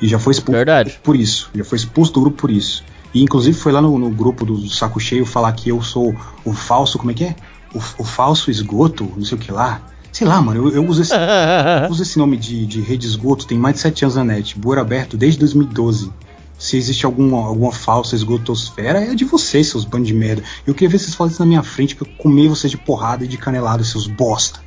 E 0.00 0.06
já 0.06 0.18
foi 0.18 0.32
expulso 0.32 0.58
Verdade. 0.58 1.00
por 1.02 1.16
isso. 1.16 1.50
Já 1.54 1.64
foi 1.64 1.76
expulso 1.76 2.12
do 2.12 2.20
grupo 2.20 2.36
por 2.36 2.50
isso. 2.50 2.84
E 3.12 3.20
inclusive 3.20 3.58
foi 3.58 3.72
lá 3.72 3.80
no, 3.80 3.98
no, 3.98 4.10
grupo 4.10 4.44
do 4.44 4.68
Saco 4.68 5.00
Cheio 5.00 5.26
falar 5.26 5.50
que 5.52 5.70
eu 5.70 5.82
sou 5.82 6.14
o 6.44 6.52
falso, 6.52 6.98
como 6.98 7.10
é 7.10 7.14
que 7.14 7.24
é? 7.24 7.34
O, 7.74 7.78
o 7.78 8.04
falso 8.04 8.48
esgoto, 8.48 9.10
não 9.16 9.24
sei 9.24 9.36
o 9.36 9.40
que 9.40 9.50
lá. 9.50 9.80
Sei 10.12 10.26
lá, 10.26 10.40
mano, 10.40 10.68
eu, 10.68 10.76
eu 10.76 10.86
uso, 10.86 11.02
esse, 11.02 11.14
uso 11.90 12.02
esse 12.02 12.16
nome 12.16 12.36
de, 12.36 12.64
de 12.64 12.80
rede 12.80 13.06
esgoto 13.06 13.46
tem 13.46 13.58
mais 13.58 13.76
de 13.76 13.80
7 13.82 14.04
anos 14.04 14.16
na 14.16 14.24
net, 14.24 14.56
Boer 14.58 14.78
aberto 14.78 15.16
desde 15.16 15.40
2012. 15.40 16.12
Se 16.58 16.76
existe 16.76 17.04
alguma, 17.04 17.46
alguma 17.46 17.72
falsa 17.72 18.14
esgotosfera, 18.14 19.04
é 19.04 19.14
de 19.14 19.24
vocês, 19.24 19.68
seus 19.68 19.84
bandos 19.84 20.08
de 20.08 20.14
merda. 20.14 20.42
Eu 20.66 20.74
queria 20.74 20.88
ver 20.88 20.98
vocês 20.98 21.14
falando 21.14 21.32
isso 21.32 21.42
na 21.42 21.46
minha 21.46 21.62
frente 21.62 21.94
pra 21.94 22.08
eu 22.08 22.12
comer 22.16 22.48
vocês 22.48 22.70
de 22.70 22.78
porrada 22.78 23.24
e 23.24 23.28
de 23.28 23.36
canelada, 23.36 23.84
seus 23.84 24.06
bosta. 24.06 24.60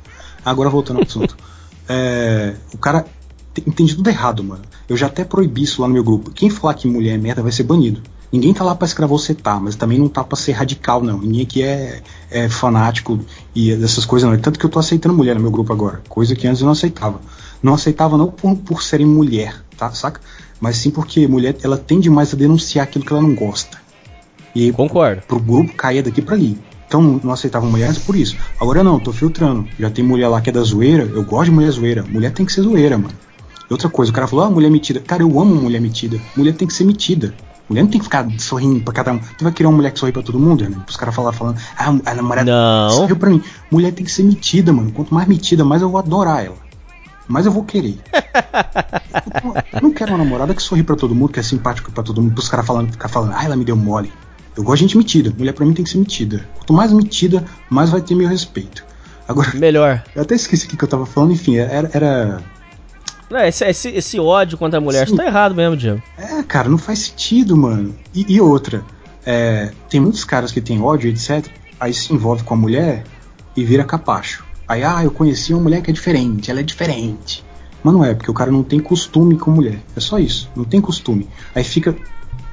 Agora 0.44 0.70
voltando 0.70 0.98
ao 0.98 1.04
assunto. 1.04 1.36
É, 1.92 2.54
o 2.72 2.78
cara 2.78 3.04
entende 3.66 3.96
tudo 3.96 4.08
errado, 4.08 4.44
mano. 4.44 4.62
Eu 4.88 4.96
já 4.96 5.08
até 5.08 5.24
proibi 5.24 5.64
isso 5.64 5.82
lá 5.82 5.88
no 5.88 5.94
meu 5.94 6.04
grupo. 6.04 6.30
Quem 6.30 6.48
falar 6.48 6.74
que 6.74 6.86
mulher 6.86 7.14
é 7.14 7.18
merda 7.18 7.42
vai 7.42 7.50
ser 7.50 7.64
banido. 7.64 8.00
Ninguém 8.32 8.54
tá 8.54 8.62
lá 8.62 8.76
pra 8.76 8.86
escravocetar, 8.86 9.60
mas 9.60 9.74
também 9.74 9.98
não 9.98 10.08
tá 10.08 10.22
pra 10.22 10.36
ser 10.36 10.52
radical, 10.52 11.02
não. 11.02 11.18
Ninguém 11.20 11.42
aqui 11.42 11.62
é, 11.64 12.00
é 12.30 12.48
fanático 12.48 13.18
e 13.54 13.74
dessas 13.74 14.04
coisas, 14.04 14.30
não. 14.30 14.38
Tanto 14.38 14.58
que 14.58 14.64
eu 14.64 14.70
tô 14.70 14.78
aceitando 14.78 15.16
mulher 15.16 15.34
no 15.34 15.40
meu 15.40 15.50
grupo 15.50 15.72
agora. 15.72 16.00
Coisa 16.08 16.36
que 16.36 16.46
antes 16.46 16.60
eu 16.60 16.66
não 16.66 16.72
aceitava. 16.72 17.20
Não 17.60 17.74
aceitava 17.74 18.16
não 18.16 18.28
por, 18.28 18.56
por 18.56 18.82
serem 18.82 19.06
mulher, 19.06 19.64
tá? 19.76 19.90
Saca? 19.90 20.20
Mas 20.60 20.76
sim 20.76 20.90
porque 20.90 21.26
mulher, 21.26 21.56
ela 21.62 21.78
tende 21.78 22.10
mais 22.10 22.34
a 22.34 22.36
denunciar 22.36 22.84
aquilo 22.84 23.04
que 23.04 23.12
ela 23.12 23.22
não 23.22 23.34
gosta. 23.34 23.78
E 24.54 24.70
Concordo. 24.72 25.22
Pro, 25.22 25.40
pro 25.40 25.52
grupo 25.52 25.74
cair 25.74 26.02
daqui 26.02 26.20
para 26.20 26.34
ali. 26.34 26.58
Então 26.86 27.20
não 27.22 27.32
aceitava 27.32 27.64
mulheres 27.64 27.98
por 27.98 28.16
isso. 28.16 28.36
Agora 28.60 28.82
não, 28.82 28.98
tô 28.98 29.12
filtrando. 29.12 29.66
Já 29.78 29.88
tem 29.88 30.04
mulher 30.04 30.28
lá 30.28 30.40
que 30.40 30.50
é 30.50 30.52
da 30.52 30.60
zoeira. 30.60 31.04
Eu 31.04 31.22
gosto 31.22 31.46
de 31.46 31.52
mulher 31.52 31.70
zoeira. 31.70 32.04
Mulher 32.08 32.32
tem 32.32 32.44
que 32.44 32.52
ser 32.52 32.62
zoeira, 32.62 32.98
mano. 32.98 33.14
Outra 33.70 33.88
coisa, 33.88 34.10
o 34.10 34.14
cara 34.14 34.26
falou, 34.26 34.44
ah, 34.44 34.50
mulher 34.50 34.68
metida. 34.68 34.98
Cara, 34.98 35.22
eu 35.22 35.40
amo 35.40 35.54
mulher 35.54 35.80
metida. 35.80 36.20
Mulher 36.36 36.52
tem 36.54 36.66
que 36.66 36.74
ser 36.74 36.82
metida. 36.84 37.32
Mulher 37.68 37.82
não 37.82 37.90
tem 37.90 38.00
que 38.00 38.04
ficar 38.06 38.26
sorrindo 38.40 38.80
pra 38.80 38.92
cada 38.92 39.12
um. 39.12 39.20
Tu 39.20 39.44
vai 39.44 39.52
criar 39.52 39.68
uma 39.68 39.76
mulher 39.76 39.92
que 39.92 40.00
sorri 40.00 40.10
pra 40.10 40.24
todo 40.24 40.40
mundo, 40.40 40.68
né? 40.68 40.76
Os 40.88 40.96
caras 40.96 41.14
falar 41.14 41.30
falando, 41.30 41.60
ah, 41.78 41.94
a 42.04 42.14
namorada 42.14 42.50
não. 42.50 42.90
sorriu 42.90 43.14
pra 43.14 43.30
mim. 43.30 43.40
Mulher 43.70 43.92
tem 43.92 44.04
que 44.04 44.10
ser 44.10 44.24
metida, 44.24 44.72
mano. 44.72 44.90
Quanto 44.90 45.14
mais 45.14 45.28
metida, 45.28 45.64
mais 45.64 45.80
eu 45.80 45.88
vou 45.88 46.00
adorar 46.00 46.44
ela. 46.44 46.56
Mais 47.30 47.46
eu 47.46 47.52
vou 47.52 47.62
querer. 47.64 47.96
eu 49.72 49.80
não 49.80 49.92
quero 49.92 50.10
uma 50.10 50.18
namorada 50.18 50.52
que 50.52 50.60
sorri 50.60 50.82
pra 50.82 50.96
todo 50.96 51.14
mundo, 51.14 51.32
que 51.32 51.38
é 51.38 51.42
simpática 51.42 51.90
pra 51.92 52.02
todo 52.02 52.20
mundo, 52.20 52.34
pros 52.34 52.48
caras 52.48 52.66
falando, 52.66 52.90
ficar 52.90 53.08
falando, 53.08 53.32
ah, 53.36 53.44
ela 53.44 53.56
me 53.56 53.64
deu 53.64 53.76
mole. 53.76 54.12
Eu 54.56 54.64
gosto 54.64 54.78
de 54.78 54.86
gente 54.88 54.98
metida. 54.98 55.32
Mulher 55.38 55.52
pra 55.52 55.64
mim 55.64 55.72
tem 55.72 55.84
que 55.84 55.90
ser 55.90 55.98
metida. 55.98 56.44
Quanto 56.56 56.72
mais 56.72 56.92
metida, 56.92 57.44
mais 57.70 57.88
vai 57.88 58.00
ter 58.00 58.16
meu 58.16 58.28
respeito. 58.28 58.84
Agora, 59.28 59.52
Melhor. 59.54 60.02
eu 60.14 60.22
até 60.22 60.34
esqueci 60.34 60.66
o 60.66 60.68
que 60.70 60.76
que 60.76 60.82
eu 60.82 60.88
tava 60.88 61.06
falando, 61.06 61.32
enfim, 61.32 61.56
era. 61.56 61.88
era- 61.92 62.42
Não, 63.30 63.38
esse, 63.44 63.64
esse, 63.64 63.88
esse 63.90 64.18
ódio 64.18 64.58
contra 64.58 64.78
a 64.78 64.80
mulher, 64.80 65.06
Sim. 65.06 65.14
isso 65.14 65.16
tá 65.16 65.24
errado 65.24 65.54
mesmo, 65.54 65.76
Diego. 65.76 66.02
É, 66.18 66.42
cara, 66.42 66.68
não 66.68 66.78
faz 66.78 66.98
sentido, 66.98 67.56
mano. 67.56 67.94
E, 68.12 68.26
e 68.34 68.40
outra, 68.40 68.82
é, 69.24 69.70
tem 69.88 70.00
muitos 70.00 70.24
caras 70.24 70.50
que 70.50 70.60
têm 70.60 70.82
ódio, 70.82 71.08
etc. 71.08 71.46
Aí 71.78 71.94
se 71.94 72.12
envolve 72.12 72.42
com 72.42 72.54
a 72.54 72.56
mulher 72.56 73.04
e 73.56 73.64
vira 73.64 73.84
capacho. 73.84 74.44
Aí, 74.70 74.84
ah, 74.84 75.02
eu 75.02 75.10
conheci 75.10 75.52
uma 75.52 75.64
mulher 75.64 75.82
que 75.82 75.90
é 75.90 75.92
diferente, 75.92 76.48
ela 76.48 76.60
é 76.60 76.62
diferente. 76.62 77.44
Mas 77.82 77.92
não 77.92 78.04
é, 78.04 78.14
porque 78.14 78.30
o 78.30 78.34
cara 78.34 78.52
não 78.52 78.62
tem 78.62 78.78
costume 78.78 79.36
com 79.36 79.50
mulher. 79.50 79.80
É 79.96 80.00
só 80.00 80.16
isso, 80.16 80.48
não 80.54 80.62
tem 80.64 80.80
costume. 80.80 81.28
Aí 81.52 81.64
fica 81.64 81.96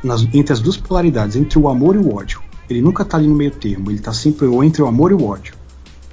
nas- 0.03 0.23
entre 0.33 0.51
as 0.51 0.59
duas 0.59 0.77
polaridades, 0.77 1.35
entre 1.35 1.59
o 1.59 1.67
amor 1.69 1.93
e 1.95 1.99
o 1.99 2.15
ódio. 2.15 2.41
Ele 2.67 2.81
nunca 2.81 3.05
tá 3.05 3.17
ali 3.17 3.27
no 3.27 3.35
meio 3.35 3.51
termo, 3.51 3.91
ele 3.91 3.99
tá 3.99 4.11
sempre 4.13 4.47
ou 4.47 4.63
entre 4.63 4.81
o 4.81 4.87
amor 4.87 5.11
e 5.11 5.13
o 5.13 5.23
ódio. 5.27 5.53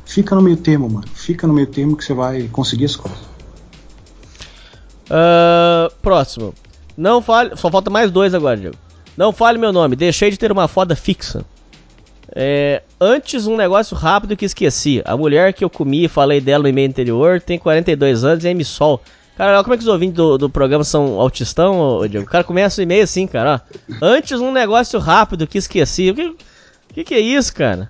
Fica 0.04 0.34
no 0.34 0.42
meio 0.42 0.58
termo, 0.58 0.90
mano. 0.90 1.06
Fica 1.14 1.46
no 1.46 1.54
meio 1.54 1.68
termo 1.68 1.96
que 1.96 2.04
você 2.04 2.12
vai 2.12 2.42
conseguir 2.52 2.84
as 2.84 2.96
coisas. 2.96 3.18
Ah, 5.10 5.90
próximo. 6.02 6.52
Não 6.96 7.22
fale. 7.22 7.56
Só 7.56 7.70
falta 7.70 7.90
mais 7.90 8.10
dois 8.10 8.34
agora, 8.34 8.58
Diego. 8.58 8.76
Não 9.16 9.32
fale 9.32 9.56
meu 9.58 9.72
nome, 9.72 9.96
deixei 9.96 10.30
de 10.30 10.36
ter 10.36 10.52
uma 10.52 10.68
foda 10.68 10.94
fixa. 10.94 11.44
É, 12.32 12.82
antes, 13.00 13.46
um 13.46 13.56
negócio 13.56 13.96
rápido 13.96 14.36
que 14.36 14.44
esqueci. 14.44 15.02
A 15.04 15.16
mulher 15.16 15.52
que 15.52 15.64
eu 15.64 15.70
comi 15.70 16.04
e 16.04 16.08
falei 16.08 16.40
dela 16.40 16.62
no 16.62 16.68
e-mail 16.68 16.88
anterior 16.88 17.40
tem 17.40 17.58
42 17.58 18.24
anos 18.24 18.44
e 18.44 18.48
é 18.48 18.50
M-Sol. 18.50 19.00
Cara, 19.36 19.62
como 19.64 19.74
é 19.74 19.76
que 19.76 19.82
os 19.82 19.88
ouvintes 19.88 20.14
do, 20.14 20.38
do 20.38 20.48
programa 20.48 20.84
são 20.84 21.20
autistão, 21.20 21.80
ô, 21.80 22.06
Diego? 22.06 22.24
O 22.24 22.28
cara 22.28 22.44
começa 22.44 22.80
o 22.80 22.84
e-mail 22.84 23.02
assim, 23.02 23.26
cara. 23.26 23.60
Ó. 23.90 23.94
Antes, 24.00 24.40
um 24.40 24.52
negócio 24.52 24.98
rápido 25.00 25.46
que 25.46 25.58
esqueci. 25.58 26.10
O 26.10 26.14
que, 26.14 26.36
que, 26.94 27.04
que 27.04 27.14
é 27.14 27.20
isso, 27.20 27.52
cara? 27.52 27.88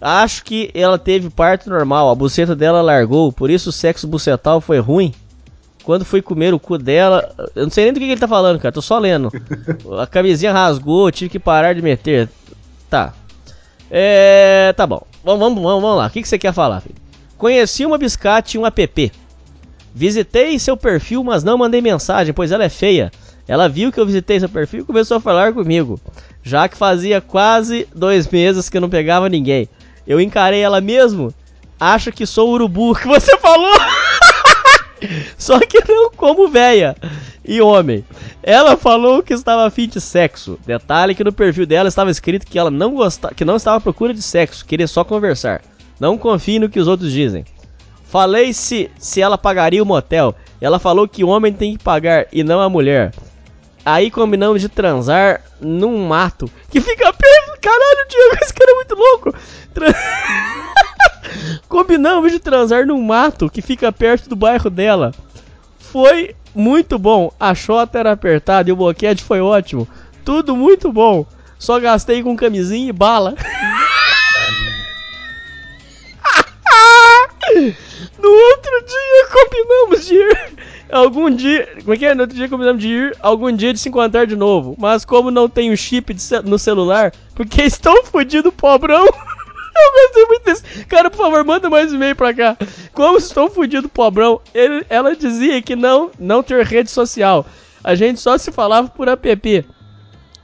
Acho 0.00 0.44
que 0.44 0.70
ela 0.74 0.98
teve 0.98 1.30
parto 1.30 1.70
normal. 1.70 2.10
A 2.10 2.14
buceta 2.14 2.56
dela 2.56 2.82
largou, 2.82 3.32
por 3.32 3.50
isso 3.50 3.70
o 3.70 3.72
sexo 3.72 4.08
bucetal 4.08 4.60
foi 4.60 4.80
ruim. 4.80 5.14
Quando 5.84 6.04
fui 6.04 6.20
comer 6.20 6.52
o 6.52 6.58
cu 6.58 6.76
dela, 6.76 7.32
eu 7.54 7.64
não 7.64 7.70
sei 7.70 7.84
nem 7.84 7.92
do 7.92 8.00
que, 8.00 8.06
que 8.06 8.12
ele 8.12 8.20
tá 8.20 8.26
falando, 8.26 8.58
cara, 8.58 8.72
tô 8.72 8.82
só 8.82 8.98
lendo. 8.98 9.30
A 10.00 10.06
camisinha 10.06 10.52
rasgou, 10.52 11.10
tive 11.12 11.30
que 11.30 11.38
parar 11.38 11.74
de 11.74 11.82
meter. 11.82 12.28
Tá. 12.88 13.12
É. 13.96 14.74
Tá 14.76 14.88
bom. 14.88 15.06
Vamos, 15.22 15.40
vamos, 15.40 15.62
vamos, 15.62 15.96
lá. 15.96 16.06
O 16.08 16.10
que, 16.10 16.20
que 16.20 16.26
você 16.26 16.36
quer 16.36 16.52
falar, 16.52 16.80
filho? 16.80 16.96
Conheci 17.38 17.86
uma 17.86 17.96
biscate 17.96 18.56
e 18.56 18.60
um 18.60 18.66
app. 18.66 19.12
Visitei 19.94 20.58
seu 20.58 20.76
perfil, 20.76 21.22
mas 21.22 21.44
não 21.44 21.56
mandei 21.56 21.80
mensagem, 21.80 22.34
pois 22.34 22.50
ela 22.50 22.64
é 22.64 22.68
feia. 22.68 23.12
Ela 23.46 23.68
viu 23.68 23.92
que 23.92 24.00
eu 24.00 24.06
visitei 24.06 24.40
seu 24.40 24.48
perfil 24.48 24.80
e 24.80 24.84
começou 24.84 25.18
a 25.18 25.20
falar 25.20 25.52
comigo. 25.52 26.00
Já 26.42 26.68
que 26.68 26.76
fazia 26.76 27.20
quase 27.20 27.86
dois 27.94 28.26
meses 28.26 28.68
que 28.68 28.76
eu 28.76 28.80
não 28.80 28.90
pegava 28.90 29.28
ninguém. 29.28 29.68
Eu 30.04 30.20
encarei 30.20 30.60
ela 30.60 30.80
mesmo. 30.80 31.32
Acho 31.78 32.10
que 32.10 32.26
sou 32.26 32.48
o 32.50 32.52
urubu 32.54 32.96
que 32.96 33.06
você 33.06 33.38
falou. 33.38 33.76
Só 35.38 35.60
que 35.60 35.80
não 35.86 36.10
como 36.10 36.48
véia 36.48 36.96
e 37.44 37.60
homem. 37.60 38.04
Ela 38.46 38.76
falou 38.76 39.22
que 39.22 39.32
estava 39.32 39.66
afim 39.66 39.88
de 39.88 39.98
sexo. 40.00 40.58
Detalhe 40.66 41.14
que 41.14 41.24
no 41.24 41.32
perfil 41.32 41.64
dela 41.64 41.88
estava 41.88 42.10
escrito 42.10 42.46
que 42.46 42.58
ela 42.58 42.70
não 42.70 42.94
gosta, 42.94 43.32
que 43.34 43.42
não 43.44 43.56
estava 43.56 43.78
à 43.78 43.80
procura 43.80 44.12
de 44.12 44.20
sexo, 44.20 44.66
queria 44.66 44.86
só 44.86 45.02
conversar. 45.02 45.62
Não 45.98 46.18
confie 46.18 46.58
no 46.58 46.68
que 46.68 46.78
os 46.78 46.86
outros 46.86 47.10
dizem. 47.10 47.44
Falei 48.04 48.52
se, 48.52 48.90
se 48.98 49.22
ela 49.22 49.38
pagaria 49.38 49.82
o 49.82 49.86
motel. 49.86 50.34
Ela 50.60 50.78
falou 50.78 51.08
que 51.08 51.24
o 51.24 51.28
homem 51.28 51.52
tem 51.54 51.74
que 51.76 51.82
pagar 51.82 52.26
e 52.30 52.44
não 52.44 52.60
a 52.60 52.68
mulher. 52.68 53.14
Aí 53.82 54.10
combinamos 54.10 54.60
de 54.60 54.68
transar 54.68 55.40
num 55.60 56.06
mato 56.06 56.50
que 56.70 56.80
fica 56.82 57.12
perto. 57.12 57.60
Caralho, 57.62 58.08
Diego, 58.08 58.36
esse 58.44 58.52
cara 58.52 58.70
é 58.70 58.74
muito 58.74 58.94
louco. 58.94 59.34
Tran- 59.72 59.94
Combinamos 61.68 62.30
de 62.30 62.38
transar 62.38 62.86
num 62.86 63.00
mato 63.02 63.48
que 63.48 63.62
fica 63.62 63.90
perto 63.90 64.28
do 64.28 64.36
bairro 64.36 64.68
dela. 64.70 65.12
Foi 65.78 66.34
muito 66.54 66.98
bom. 66.98 67.32
A 67.38 67.54
chota 67.54 67.98
era 67.98 68.12
apertada 68.12 68.68
e 68.68 68.72
o 68.72 68.76
boquete 68.76 69.22
foi 69.22 69.40
ótimo. 69.40 69.88
Tudo 70.24 70.56
muito 70.56 70.92
bom. 70.92 71.26
Só 71.58 71.78
gastei 71.80 72.22
com 72.22 72.36
camisinha 72.36 72.88
e 72.88 72.92
bala. 72.92 73.34
No 78.18 78.30
outro 78.30 78.84
dia 78.86 79.26
combinamos 79.32 80.06
de 80.06 80.14
ir. 80.14 80.38
Algum 80.90 81.30
dia. 81.30 81.68
Como 81.80 81.92
é 81.94 81.96
que 81.96 82.06
é? 82.06 82.14
No 82.14 82.22
outro 82.22 82.36
dia 82.36 82.48
combinamos 82.48 82.82
de 82.82 82.88
ir 82.88 83.16
algum 83.20 83.52
dia 83.54 83.72
de 83.72 83.78
se 83.78 83.88
encontrar 83.88 84.26
de 84.26 84.36
novo. 84.36 84.74
Mas 84.78 85.04
como 85.04 85.30
não 85.30 85.48
tenho 85.48 85.76
chip 85.76 86.14
ce- 86.18 86.40
no 86.42 86.58
celular, 86.58 87.12
porque 87.34 87.62
estou 87.64 88.04
fudido, 88.04 88.50
pobrão. 88.50 89.06
Eu 89.76 89.92
gostei 89.92 90.26
muito 90.26 90.44
desse. 90.44 90.84
Cara, 90.86 91.10
por 91.10 91.18
favor, 91.18 91.44
manda 91.44 91.68
mais 91.68 91.92
um 91.92 91.96
e-mail 91.96 92.14
pra 92.14 92.32
cá. 92.32 92.56
Como 92.92 93.18
estou 93.18 93.50
fudido, 93.50 93.88
pobrão. 93.88 94.40
Ele, 94.54 94.84
ela 94.88 95.16
dizia 95.16 95.60
que 95.60 95.74
não, 95.74 96.10
não 96.18 96.42
ter 96.42 96.64
rede 96.64 96.90
social. 96.90 97.44
A 97.82 97.94
gente 97.94 98.20
só 98.20 98.38
se 98.38 98.52
falava 98.52 98.88
por 98.88 99.08
app. 99.08 99.66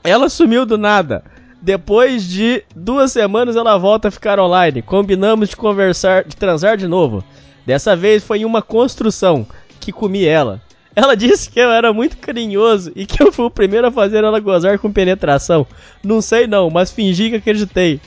Ela 0.03 0.29
sumiu 0.29 0.65
do 0.65 0.77
nada. 0.77 1.23
Depois 1.61 2.23
de 2.27 2.63
duas 2.75 3.11
semanas 3.11 3.55
ela 3.55 3.77
volta 3.77 4.07
a 4.07 4.11
ficar 4.11 4.39
online. 4.39 4.81
Combinamos 4.81 5.49
de 5.49 5.55
conversar, 5.55 6.23
de 6.23 6.35
transar 6.35 6.75
de 6.75 6.87
novo. 6.87 7.23
Dessa 7.65 7.95
vez 7.95 8.23
foi 8.23 8.39
em 8.39 8.45
uma 8.45 8.61
construção 8.61 9.45
que 9.79 9.91
comi 9.91 10.25
ela. 10.25 10.61
Ela 10.95 11.15
disse 11.17 11.49
que 11.49 11.59
eu 11.59 11.71
era 11.71 11.93
muito 11.93 12.17
carinhoso 12.17 12.91
e 12.95 13.05
que 13.05 13.21
eu 13.21 13.31
fui 13.31 13.45
o 13.45 13.51
primeiro 13.51 13.87
a 13.87 13.91
fazer 13.91 14.23
ela 14.23 14.39
gozar 14.39 14.79
com 14.79 14.91
penetração. 14.91 15.65
Não 16.03 16.21
sei 16.21 16.47
não, 16.47 16.69
mas 16.69 16.91
fingi 16.91 17.29
que 17.29 17.35
acreditei. 17.35 18.01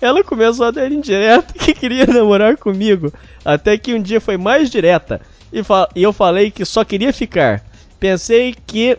Ela 0.00 0.22
começou 0.22 0.66
a 0.66 0.70
dar 0.70 0.90
indireta 0.90 1.52
que 1.58 1.74
queria 1.74 2.06
namorar 2.06 2.56
comigo. 2.56 3.12
Até 3.44 3.76
que 3.76 3.94
um 3.94 4.02
dia 4.02 4.20
foi 4.20 4.36
mais 4.36 4.70
direta. 4.70 5.20
E, 5.52 5.62
e 5.94 6.02
eu 6.02 6.12
falei 6.12 6.50
que 6.50 6.64
só 6.64 6.84
queria 6.84 7.12
ficar. 7.12 7.64
Pensei 7.98 8.54
que 8.66 8.96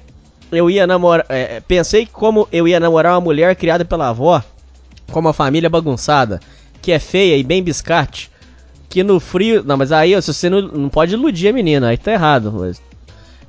eu 0.52 0.70
ia 0.70 0.86
namorar. 0.86 1.26
é, 1.30 1.62
pensei 1.62 2.06
que 2.06 2.12
como 2.12 2.48
eu 2.52 2.68
ia 2.68 2.80
namorar 2.80 3.14
uma 3.14 3.22
mulher 3.22 3.56
criada 3.56 3.86
pela 3.86 4.10
avó, 4.10 4.44
com 5.12 5.20
uma 5.20 5.34
família 5.34 5.70
bagunçada, 5.70 6.40
que 6.82 6.92
é 6.92 7.00
feia 7.00 7.38
e 7.38 7.44
bem 7.44 7.64
biscate, 7.64 8.30
que 8.90 9.04
no 9.04 9.20
frio. 9.20 9.64
Não, 9.64 9.78
mas 9.78 9.92
aí 9.92 10.16
você 10.16 10.50
não, 10.50 10.62
não 10.62 10.90
pode 10.90 11.14
iludir 11.14 11.50
a 11.50 11.54
menina, 11.54 11.90
aí 11.90 11.98
tá 11.98 12.12
errado. 12.12 12.52
Mas, 12.52 12.82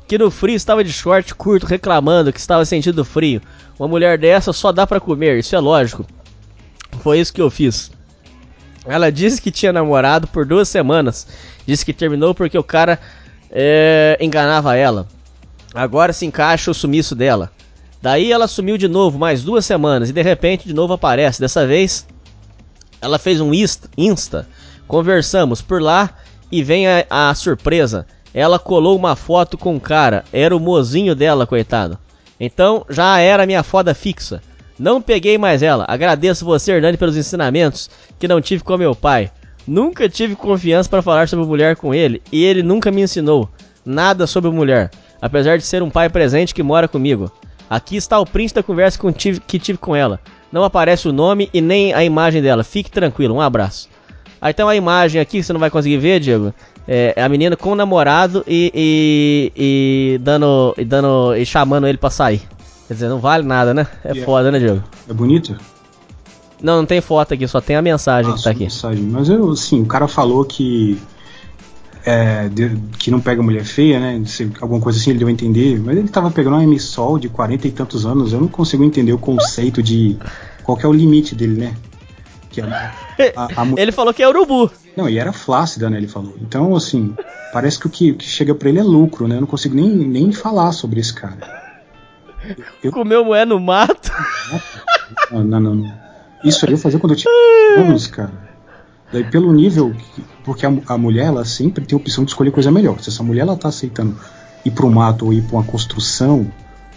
que 0.06 0.18
no 0.18 0.30
frio 0.30 0.56
estava 0.56 0.84
de 0.84 0.92
short 0.92 1.34
curto 1.34 1.66
reclamando 1.66 2.32
que 2.32 2.38
estava 2.38 2.64
sentindo 2.64 3.04
frio. 3.04 3.40
Uma 3.78 3.88
mulher 3.88 4.18
dessa 4.18 4.52
só 4.52 4.70
dá 4.70 4.86
pra 4.86 5.00
comer, 5.00 5.38
isso 5.38 5.56
é 5.56 5.58
lógico. 5.58 6.04
Foi 7.02 7.20
isso 7.20 7.32
que 7.32 7.40
eu 7.40 7.50
fiz. 7.50 7.90
Ela 8.84 9.10
disse 9.10 9.40
que 9.40 9.50
tinha 9.50 9.72
namorado 9.72 10.26
por 10.26 10.44
duas 10.44 10.68
semanas. 10.68 11.26
Disse 11.66 11.84
que 11.84 11.92
terminou 11.92 12.34
porque 12.34 12.58
o 12.58 12.64
cara 12.64 12.98
é, 13.50 14.18
enganava 14.20 14.76
ela. 14.76 15.06
Agora 15.74 16.12
se 16.12 16.26
encaixa 16.26 16.70
o 16.70 16.74
sumiço 16.74 17.14
dela. 17.14 17.50
Daí 18.02 18.32
ela 18.32 18.48
sumiu 18.48 18.78
de 18.78 18.88
novo 18.88 19.18
mais 19.18 19.42
duas 19.42 19.64
semanas 19.66 20.08
e 20.08 20.12
de 20.12 20.22
repente 20.22 20.66
de 20.66 20.74
novo 20.74 20.94
aparece. 20.94 21.40
Dessa 21.40 21.66
vez 21.66 22.06
ela 23.00 23.18
fez 23.18 23.40
um 23.40 23.52
insta, 23.52 24.48
conversamos 24.86 25.62
por 25.62 25.80
lá 25.80 26.10
e 26.50 26.62
vem 26.62 26.86
a, 26.88 27.04
a 27.08 27.34
surpresa. 27.34 28.06
Ela 28.32 28.58
colou 28.58 28.96
uma 28.96 29.16
foto 29.16 29.58
com 29.58 29.74
um 29.74 29.80
cara, 29.80 30.24
era 30.32 30.56
o 30.56 30.60
mozinho 30.60 31.14
dela, 31.14 31.46
coitado. 31.46 31.98
Então 32.38 32.86
já 32.88 33.18
era 33.18 33.46
minha 33.46 33.62
foda 33.62 33.94
fixa. 33.94 34.42
Não 34.80 35.02
peguei 35.02 35.36
mais 35.36 35.62
ela. 35.62 35.84
Agradeço 35.86 36.42
você, 36.42 36.72
Hernani, 36.72 36.96
pelos 36.96 37.14
ensinamentos 37.14 37.90
que 38.18 38.26
não 38.26 38.40
tive 38.40 38.64
com 38.64 38.78
meu 38.78 38.94
pai. 38.94 39.30
Nunca 39.68 40.08
tive 40.08 40.34
confiança 40.34 40.88
para 40.88 41.02
falar 41.02 41.28
sobre 41.28 41.44
mulher 41.44 41.76
com 41.76 41.94
ele 41.94 42.22
e 42.32 42.42
ele 42.42 42.62
nunca 42.62 42.90
me 42.90 43.02
ensinou 43.02 43.50
nada 43.84 44.26
sobre 44.26 44.50
mulher, 44.50 44.90
apesar 45.20 45.58
de 45.58 45.64
ser 45.64 45.82
um 45.82 45.90
pai 45.90 46.08
presente 46.08 46.54
que 46.54 46.62
mora 46.62 46.88
comigo. 46.88 47.30
Aqui 47.68 47.94
está 47.94 48.18
o 48.18 48.24
print 48.24 48.54
da 48.54 48.62
conversa 48.62 48.98
que 49.46 49.58
tive, 49.58 49.76
com 49.76 49.94
ela. 49.94 50.18
Não 50.50 50.64
aparece 50.64 51.06
o 51.06 51.12
nome 51.12 51.50
e 51.52 51.60
nem 51.60 51.92
a 51.92 52.02
imagem 52.02 52.40
dela. 52.40 52.64
Fique 52.64 52.90
tranquilo, 52.90 53.34
um 53.34 53.40
abraço. 53.40 53.86
Aí 54.40 54.54
tem 54.54 54.64
uma 54.64 54.74
imagem 54.74 55.20
aqui 55.20 55.36
que 55.36 55.42
você 55.42 55.52
não 55.52 55.60
vai 55.60 55.70
conseguir 55.70 55.98
ver, 55.98 56.20
Diego. 56.20 56.54
É 56.88 57.22
a 57.22 57.28
menina 57.28 57.54
com 57.54 57.72
o 57.72 57.74
namorado 57.74 58.42
e, 58.48 58.72
e, 58.74 59.52
e 60.14 60.18
dando 60.18 60.74
e 60.78 60.84
dando 60.86 61.36
e 61.36 61.44
chamando 61.44 61.86
ele 61.86 61.98
pra 61.98 62.08
sair. 62.08 62.40
Quer 62.90 62.94
dizer, 62.94 63.08
não 63.08 63.20
vale 63.20 63.44
nada, 63.46 63.72
né? 63.72 63.86
É 64.04 64.08
Yeah. 64.08 64.24
foda, 64.24 64.50
né, 64.50 64.58
Diego? 64.58 64.82
É 65.08 65.12
bonito? 65.12 65.56
Não, 66.60 66.78
não 66.78 66.84
tem 66.86 67.00
foto 67.00 67.34
aqui, 67.34 67.46
só 67.46 67.60
tem 67.60 67.76
a 67.76 67.80
mensagem 67.82 68.32
Ah, 68.32 68.34
que 68.34 68.42
tá 68.42 68.50
aqui. 68.50 68.64
mensagem. 68.64 69.04
Mas 69.04 69.28
eu, 69.28 69.48
assim, 69.52 69.80
o 69.80 69.86
cara 69.86 70.08
falou 70.08 70.44
que. 70.44 71.00
é, 72.04 72.48
de- 72.48 72.76
que 72.98 73.08
não 73.10 73.20
pega 73.20 73.40
mulher 73.44 73.62
feia, 73.64 74.00
né? 74.00 74.20
Se- 74.26 74.50
alguma 74.60 74.80
coisa 74.80 74.98
assim 74.98 75.10
ele 75.10 75.20
deu 75.20 75.28
a 75.28 75.30
entender. 75.30 75.78
Mas 75.78 75.96
ele 75.98 76.08
tava 76.08 76.32
pegando 76.32 76.54
uma 76.56 76.64
emissol 76.64 77.16
de 77.16 77.28
40 77.28 77.68
e 77.68 77.70
tantos 77.70 78.04
anos. 78.04 78.32
Eu 78.32 78.40
não 78.40 78.48
consigo 78.48 78.82
entender 78.82 79.12
o 79.12 79.18
conceito 79.18 79.80
de. 79.80 80.18
Qual 80.64 80.76
que 80.76 80.84
é 80.84 80.88
o 80.88 80.92
limite 80.92 81.36
dele, 81.36 81.60
né? 81.60 81.74
Que 82.50 82.60
a, 82.60 82.92
a, 83.36 83.60
a 83.60 83.64
mu- 83.64 83.76
Ele 83.78 83.92
falou 83.92 84.12
que 84.12 84.20
é 84.22 84.28
urubu. 84.28 84.68
Não, 84.96 85.08
e 85.08 85.16
era 85.16 85.32
flácida, 85.32 85.88
né? 85.88 85.96
Ele 85.98 86.08
falou. 86.08 86.34
Então, 86.42 86.74
assim, 86.74 87.14
parece 87.52 87.78
que 87.78 87.86
o 87.86 87.90
que, 87.90 88.12
que 88.14 88.24
chega 88.24 88.52
pra 88.52 88.68
ele 88.68 88.80
é 88.80 88.82
lucro, 88.82 89.28
né? 89.28 89.36
Eu 89.36 89.42
não 89.42 89.46
consigo 89.46 89.76
nem, 89.76 89.88
nem 89.88 90.32
falar 90.32 90.72
sobre 90.72 90.98
esse 90.98 91.14
cara. 91.14 91.59
Eu- 92.82 92.92
Comeu 92.92 93.24
moé 93.24 93.44
no 93.44 93.58
mato. 93.60 94.10
Não, 95.30 95.44
não, 95.44 95.60
não. 95.60 95.92
Isso 96.44 96.64
aí 96.66 96.72
eu 96.72 96.78
fazia 96.78 96.98
quando 96.98 97.12
eu 97.12 97.16
tinha 97.18 97.32
anos, 97.78 98.06
cara. 98.06 98.32
Daí 99.12 99.24
pelo 99.24 99.52
nível. 99.52 99.92
que- 100.14 100.22
porque 100.44 100.64
a, 100.66 100.72
a 100.88 100.96
mulher, 100.98 101.26
ela 101.26 101.44
sempre 101.44 101.84
tem 101.84 101.96
a 101.96 102.00
opção 102.00 102.24
de 102.24 102.30
escolher 102.30 102.50
coisa 102.50 102.70
melhor. 102.70 102.98
Se 103.00 103.10
essa 103.10 103.22
mulher, 103.22 103.42
ela 103.42 103.56
tá 103.56 103.68
aceitando 103.68 104.16
ir 104.64 104.70
pro 104.70 104.90
mato 104.90 105.26
ou 105.26 105.32
ir 105.32 105.42
pra 105.42 105.56
uma 105.58 105.64
construção, 105.64 106.50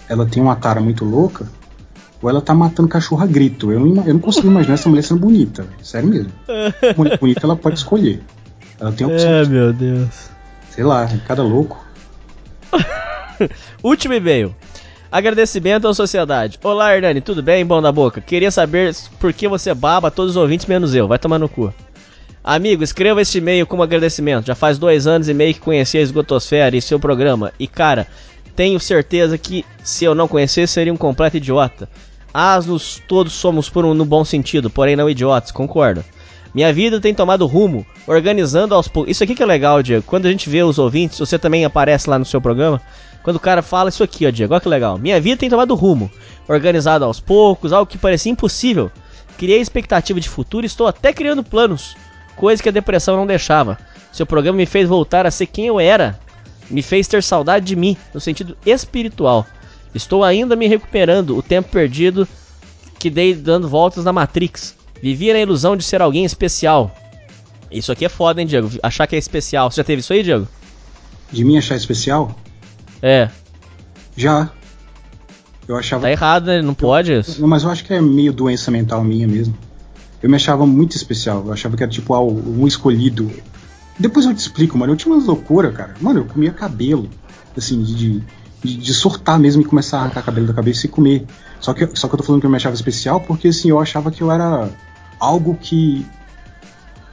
ela 0.08 0.26
tem 0.26 0.42
uma 0.42 0.56
tara 0.56 0.80
muito 0.80 1.04
louca, 1.06 1.48
ou 2.22 2.30
ela 2.30 2.42
tá 2.42 2.54
matando 2.54 2.88
cachorro 2.88 3.22
a 3.24 3.26
grito. 3.28 3.72
Eu 3.72 3.80
não, 3.82 4.06
eu 4.06 4.14
não 4.14 4.22
consigo 4.22 4.48
imaginar 4.48 4.76
essa 4.76 4.88
mulher 4.90 5.02
sendo 5.04 5.20
bonita, 5.20 5.66
sério 5.82 6.08
mesmo. 6.10 6.32
Mulher 6.98 7.18
bonita, 7.20 7.42
ela 7.46 7.56
pode 7.56 7.78
escolher. 7.78 8.22
Ela 8.80 8.92
tem 8.92 9.06
a 9.06 9.10
opção, 9.10 9.30
É, 9.30 9.46
meu 9.46 9.74
Deus. 9.74 10.30
sei 10.72 10.84
lá, 10.84 11.08
cada 11.28 11.44
louco. 11.44 11.78
Último 13.84 14.14
e-mail. 14.14 14.56
Agradecimento 15.14 15.88
à 15.88 15.94
sociedade. 15.94 16.58
Olá, 16.64 16.96
Hernani, 16.96 17.22
tudo 17.22 17.44
bem? 17.44 17.64
Bom 17.64 17.80
da 17.80 17.92
boca. 17.92 18.20
Queria 18.20 18.50
saber 18.50 18.96
por 19.20 19.32
que 19.32 19.48
você 19.48 19.72
baba 19.72 20.10
todos 20.10 20.32
os 20.32 20.38
ouvintes 20.38 20.66
menos 20.66 20.96
eu. 20.96 21.08
Vai 21.08 21.20
tomar 21.20 21.38
no 21.38 21.48
cu. 21.48 21.72
Amigo, 22.44 22.84
escreva 22.84 23.22
este 23.22 23.38
e-mail 23.38 23.68
como 23.68 23.84
agradecimento. 23.84 24.48
Já 24.48 24.56
faz 24.56 24.80
dois 24.80 25.06
anos 25.06 25.30
e 25.30 25.34
meio 25.36 25.54
que 25.54 25.60
conheci 25.60 26.00
a 26.00 26.02
Esgotosfera 26.02 26.76
e 26.76 26.82
seu 26.82 27.00
programa. 27.00 27.54
E, 27.60 27.68
cara, 27.68 28.08
tenho 28.56 28.80
certeza 28.80 29.38
que 29.38 29.64
se 29.84 30.04
eu 30.04 30.16
não 30.16 30.28
conhecesse, 30.28 30.74
seria 30.74 30.92
um 30.92 30.98
completo 30.98 31.38
idiota. 31.38 31.88
Asnos 32.34 33.00
todos 33.08 33.34
somos 33.34 33.70
por 33.70 33.86
um 33.86 33.94
no 33.94 34.06
bom 34.06 34.26
sentido, 34.26 34.68
porém 34.68 34.96
não 34.96 35.08
idiotas, 35.08 35.52
concordo. 35.52 36.04
Minha 36.56 36.74
vida 36.74 37.00
tem 37.00 37.14
tomado 37.14 37.46
rumo, 37.46 37.86
organizando 38.08 38.74
aos 38.74 38.88
poucos. 38.88 39.12
Isso 39.12 39.24
aqui 39.24 39.36
que 39.36 39.44
é 39.44 39.46
legal, 39.46 39.84
Diego. 39.84 40.06
Quando 40.08 40.26
a 40.26 40.32
gente 40.32 40.50
vê 40.50 40.64
os 40.64 40.80
ouvintes, 40.80 41.20
você 41.20 41.38
também 41.38 41.66
aparece 41.66 42.10
lá 42.10 42.18
no 42.18 42.26
seu 42.26 42.42
programa. 42.42 42.82
Quando 43.24 43.38
o 43.38 43.40
cara 43.40 43.62
fala 43.62 43.90
isso 43.90 44.04
aqui, 44.04 44.28
ó, 44.28 44.30
Diego, 44.30 44.54
olha 44.54 44.62
que 44.62 44.68
legal. 44.68 44.98
Minha 44.98 45.20
vida 45.20 45.38
tem 45.38 45.50
tomado 45.50 45.74
rumo, 45.74 46.12
organizado 46.48 47.06
aos 47.06 47.20
poucos, 47.20 47.72
algo 47.72 47.90
que 47.90 47.98
parecia 47.98 48.32
impossível. 48.32 48.92
Criei 49.38 49.62
expectativa 49.62 50.20
de 50.20 50.30
futuro 50.30 50.66
e 50.66 50.68
estou 50.68 50.86
até 50.86 51.14
criando 51.14 51.44
planos, 51.44 51.96
coisa 52.36 52.62
que 52.62 52.70
a 52.70 52.72
depressão 52.72 53.16
não 53.16 53.26
deixava. 53.26 53.80
Seu 54.12 54.26
programa 54.26 54.58
me 54.58 54.66
fez 54.66 54.88
voltar 54.88 55.26
a 55.26 55.32
ser 55.32 55.48
quem 55.48 55.66
eu 55.66 55.80
era, 55.80 56.20
me 56.70 56.82
fez 56.82 57.08
ter 57.08 57.24
saudade 57.24 57.66
de 57.66 57.76
mim, 57.76 57.98
no 58.14 58.20
sentido 58.20 58.58
espiritual. 58.66 59.48
Estou 59.96 60.24
ainda 60.24 60.56
me 60.56 60.68
recuperando 60.68 61.38
o 61.38 61.42
tempo 61.42 61.70
perdido 61.70 62.28
que 63.00 63.10
dei 63.10 63.34
dando 63.34 63.70
voltas 63.70 64.04
na 64.04 64.14
Matrix. 64.14 64.76
Vivia 65.02 65.34
na 65.34 65.40
ilusão 65.40 65.76
de 65.76 65.84
ser 65.84 66.02
alguém 66.02 66.26
especial. 66.26 66.92
Isso 67.72 67.92
aqui 67.92 68.06
é 68.06 68.10
foda, 68.10 68.42
hein, 68.42 68.48
Diego? 68.48 68.70
Achar 68.82 69.08
que 69.08 69.16
é 69.16 69.20
especial. 69.20 69.70
Você 69.70 69.78
já 69.78 69.84
teve 69.84 70.00
isso 70.00 70.14
aí, 70.14 70.24
Diego? 70.24 70.48
De 71.32 71.44
mim 71.44 71.58
achar 71.58 71.76
especial? 71.76 72.36
É. 73.04 73.30
Já. 74.16 74.50
Eu 75.68 75.76
achava 75.76 76.04
Tá 76.04 76.12
errado, 76.12 76.46
né? 76.46 76.62
Não 76.62 76.74
pode 76.74 77.12
isso. 77.12 77.42
Não, 77.42 77.50
mas 77.50 77.64
eu 77.64 77.70
acho 77.70 77.84
que 77.84 77.94
é 77.94 78.00
meio 78.00 78.32
doença 78.32 78.72
mental 78.72 79.04
minha 79.04 79.28
mesmo. 79.28 79.58
Eu 80.22 80.30
me 80.30 80.38
achava 80.38 80.66
muito 80.66 80.96
especial. 80.96 81.44
Eu 81.46 81.52
achava 81.52 81.76
que 81.76 81.84
era 81.84 81.92
tipo 81.92 82.14
ah, 82.14 82.24
um 82.24 82.66
escolhido. 82.66 83.30
Depois 84.00 84.26
eu 84.26 84.34
te 84.34 84.40
explico, 84.40 84.78
mano. 84.78 84.94
Eu 84.94 84.98
tinha 84.98 85.14
umas 85.14 85.26
loucuras, 85.26 85.76
cara. 85.76 85.96
Mano, 86.00 86.22
eu 86.22 86.26
comia 86.26 86.52
cabelo. 86.52 87.10
Assim, 87.58 87.84
de, 87.84 88.24
de, 88.64 88.78
de 88.78 88.94
surtar 88.94 89.38
mesmo 89.38 89.62
e 89.62 89.66
começar 89.66 89.98
a 89.98 90.02
arrancar 90.04 90.24
cabelo 90.24 90.48
da 90.48 90.54
cabeça 90.54 90.86
e 90.86 90.90
comer. 90.90 91.26
Só 91.60 91.74
que, 91.74 91.86
só 91.94 92.08
que 92.08 92.14
eu 92.14 92.18
tô 92.18 92.24
falando 92.24 92.40
que 92.40 92.48
eu 92.48 92.52
me 92.52 92.56
achava 92.56 92.74
especial 92.74 93.20
porque 93.20 93.50
assim, 93.50 93.70
eu 93.70 93.80
achava 93.80 94.12
que 94.12 94.24
eu 94.24 94.32
era 94.32 94.70
algo 95.20 95.58
que. 95.62 96.06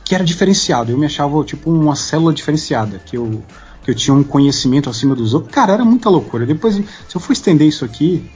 que 0.05 0.15
era 0.15 0.23
diferenciado. 0.23 0.93
Eu 0.93 0.99
me 0.99 1.07
achava 1.07 1.43
tipo 1.43 1.69
uma 1.69 1.97
célula 1.97 2.33
diferenciada. 2.33 3.01
Que 3.05 3.17
eu, 3.17 3.43
que 3.83 3.91
eu 3.91 3.95
tinha 3.95 4.15
um 4.15 4.23
conhecimento 4.23 4.91
acima 4.91 5.15
dos 5.15 5.35
outros. 5.35 5.53
Cara, 5.53 5.73
era 5.73 5.85
muita 5.85 6.09
loucura. 6.09 6.47
Depois, 6.47 6.75
se 6.75 6.85
eu 7.15 7.21
for 7.21 7.33
estender 7.33 7.67
isso 7.67 7.85
aqui, 7.85 8.31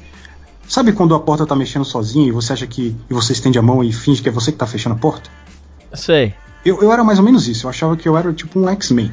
Sabe 0.67 0.93
quando 0.93 1.15
a 1.15 1.21
porta 1.21 1.47
tá 1.47 1.55
mexendo 1.55 1.85
sozinha 1.85 2.27
e 2.27 2.31
você 2.31 2.53
acha 2.53 2.67
que. 2.67 2.97
e 3.09 3.15
você 3.15 3.33
estende 3.33 3.59
a 3.59 3.63
mão 3.63 3.85
e 3.85 3.93
finge 3.93 4.23
que 4.23 4.29
é 4.29 4.33
você 4.33 4.51
que 4.51 4.59
tá 4.59 4.67
fechando 4.67 4.95
a 4.95 4.99
porta? 4.99 5.31
Sei. 5.93 6.35
Eu, 6.65 6.81
eu 6.83 6.91
era 6.91 7.05
mais 7.05 7.19
ou 7.19 7.25
menos 7.25 7.47
isso, 7.47 7.67
eu 7.67 7.71
achava 7.71 7.97
que 7.97 8.09
eu 8.09 8.17
era 8.17 8.33
tipo 8.33 8.59
um 8.59 8.69
X-Men. 8.69 9.13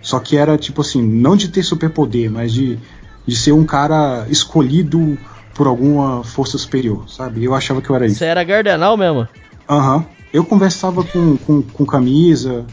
Só 0.00 0.20
que 0.20 0.36
era 0.36 0.56
tipo 0.56 0.82
assim, 0.82 1.02
não 1.02 1.36
de 1.36 1.48
ter 1.48 1.64
superpoder, 1.64 2.30
mas 2.30 2.52
de, 2.52 2.78
de 3.26 3.36
ser 3.36 3.50
um 3.50 3.64
cara 3.64 4.24
escolhido 4.30 5.18
por 5.52 5.66
alguma 5.66 6.22
força 6.22 6.56
superior, 6.56 7.08
sabe? 7.08 7.42
Eu 7.42 7.54
achava 7.54 7.82
que 7.82 7.90
eu 7.90 7.96
era 7.96 8.06
isso. 8.06 8.16
Você 8.16 8.26
era 8.26 8.44
Gardenal 8.44 8.96
mesmo? 8.96 9.26
Aham. 9.68 10.06
Eu 10.32 10.44
conversava 10.44 11.02
com, 11.02 11.36
com, 11.38 11.62
com 11.62 11.84
camisa, 11.84 12.64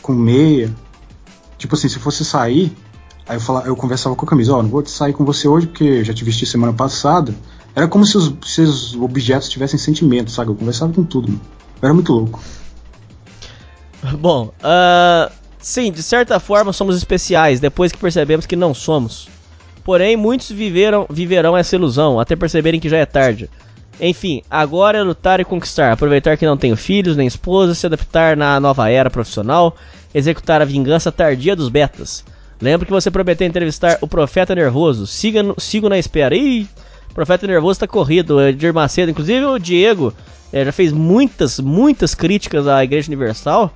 com 0.00 0.12
meia. 0.14 0.72
Tipo 1.64 1.76
assim, 1.76 1.88
se 1.88 1.98
fosse 1.98 2.22
sair, 2.26 2.70
aí 3.26 3.36
eu, 3.36 3.40
falava, 3.40 3.66
eu 3.66 3.74
conversava 3.74 4.14
com 4.14 4.26
a 4.26 4.28
camisa, 4.28 4.52
ó, 4.52 4.62
não 4.62 4.68
vou 4.68 4.84
sair 4.84 5.14
com 5.14 5.24
você 5.24 5.48
hoje 5.48 5.66
porque 5.66 6.04
já 6.04 6.12
te 6.12 6.22
vesti 6.22 6.44
semana 6.44 6.74
passada. 6.74 7.34
Era 7.74 7.88
como 7.88 8.04
se 8.04 8.18
os, 8.18 8.34
se 8.44 8.60
os 8.60 8.94
objetos 8.96 9.48
tivessem 9.48 9.78
sentimento, 9.78 10.30
sabe? 10.30 10.50
Eu 10.50 10.56
conversava 10.56 10.92
com 10.92 11.02
tudo, 11.02 11.28
mano. 11.28 11.40
Eu 11.80 11.86
era 11.86 11.94
muito 11.94 12.12
louco. 12.12 12.38
Bom, 14.20 14.52
ah, 14.62 15.32
sim, 15.58 15.90
de 15.90 16.02
certa 16.02 16.38
forma 16.38 16.70
somos 16.70 16.98
especiais 16.98 17.60
depois 17.60 17.90
que 17.90 17.96
percebemos 17.96 18.44
que 18.44 18.54
não 18.54 18.74
somos. 18.74 19.26
Porém, 19.82 20.18
muitos 20.18 20.50
viveram, 20.50 21.06
viverão 21.08 21.56
essa 21.56 21.76
ilusão 21.76 22.20
até 22.20 22.36
perceberem 22.36 22.78
que 22.78 22.90
já 22.90 22.98
é 22.98 23.06
tarde. 23.06 23.48
Enfim, 24.00 24.42
agora 24.50 24.98
é 24.98 25.02
lutar 25.02 25.40
e 25.40 25.44
conquistar, 25.44 25.92
aproveitar 25.92 26.36
que 26.36 26.46
não 26.46 26.56
tenho 26.56 26.76
filhos 26.76 27.16
nem 27.16 27.26
esposa, 27.26 27.74
se 27.74 27.86
adaptar 27.86 28.36
na 28.36 28.58
nova 28.58 28.90
era 28.90 29.08
profissional, 29.08 29.76
executar 30.12 30.60
a 30.60 30.64
vingança 30.64 31.12
tardia 31.12 31.54
dos 31.54 31.68
betas. 31.68 32.24
Lembro 32.60 32.86
que 32.86 32.92
você 32.92 33.10
prometeu 33.10 33.46
entrevistar 33.46 33.98
o 34.00 34.08
Profeta 34.08 34.54
Nervoso. 34.54 35.06
Siga, 35.06 35.42
sigo 35.58 35.88
na 35.88 35.98
espera. 35.98 36.34
Ih, 36.34 36.66
Profeta 37.14 37.46
Nervoso 37.46 37.80
tá 37.80 37.86
corrido. 37.86 38.40
É 38.40 38.50
Edir 38.50 38.72
Macedo, 38.72 39.10
inclusive 39.10 39.44
o 39.44 39.58
Diego, 39.58 40.12
eh, 40.52 40.64
já 40.64 40.72
fez 40.72 40.92
muitas, 40.92 41.60
muitas 41.60 42.14
críticas 42.14 42.66
à 42.66 42.82
Igreja 42.82 43.08
Universal. 43.08 43.72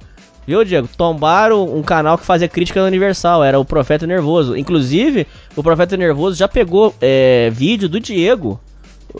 Viu, 0.46 0.64
Diego? 0.64 0.88
Tombaram 0.96 1.64
um 1.76 1.82
canal 1.82 2.16
que 2.16 2.24
fazia 2.24 2.48
crítica 2.48 2.80
da 2.80 2.86
Universal, 2.86 3.44
era 3.44 3.58
o 3.58 3.64
Profeta 3.64 4.06
Nervoso. 4.06 4.56
Inclusive, 4.56 5.26
o 5.54 5.62
Profeta 5.62 5.96
Nervoso 5.96 6.36
já 6.36 6.48
pegou 6.48 6.94
eh, 7.00 7.50
vídeo 7.52 7.88
do 7.88 8.00
Diego 8.00 8.58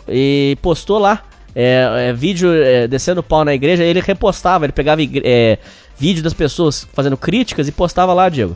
e 0.07 0.57
postou 0.61 0.99
lá. 0.99 1.23
É, 1.55 2.09
é, 2.09 2.13
vídeo 2.13 2.51
é, 2.51 2.87
descendo 2.87 3.23
pau 3.23 3.43
na 3.43 3.53
igreja, 3.53 3.83
ele 3.83 3.99
repostava, 3.99 4.65
ele 4.65 4.71
pegava 4.71 5.01
é, 5.01 5.57
vídeo 5.97 6.23
das 6.23 6.33
pessoas 6.33 6.87
fazendo 6.93 7.17
críticas 7.17 7.67
e 7.67 7.71
postava 7.71 8.13
lá, 8.13 8.29
Diego. 8.29 8.55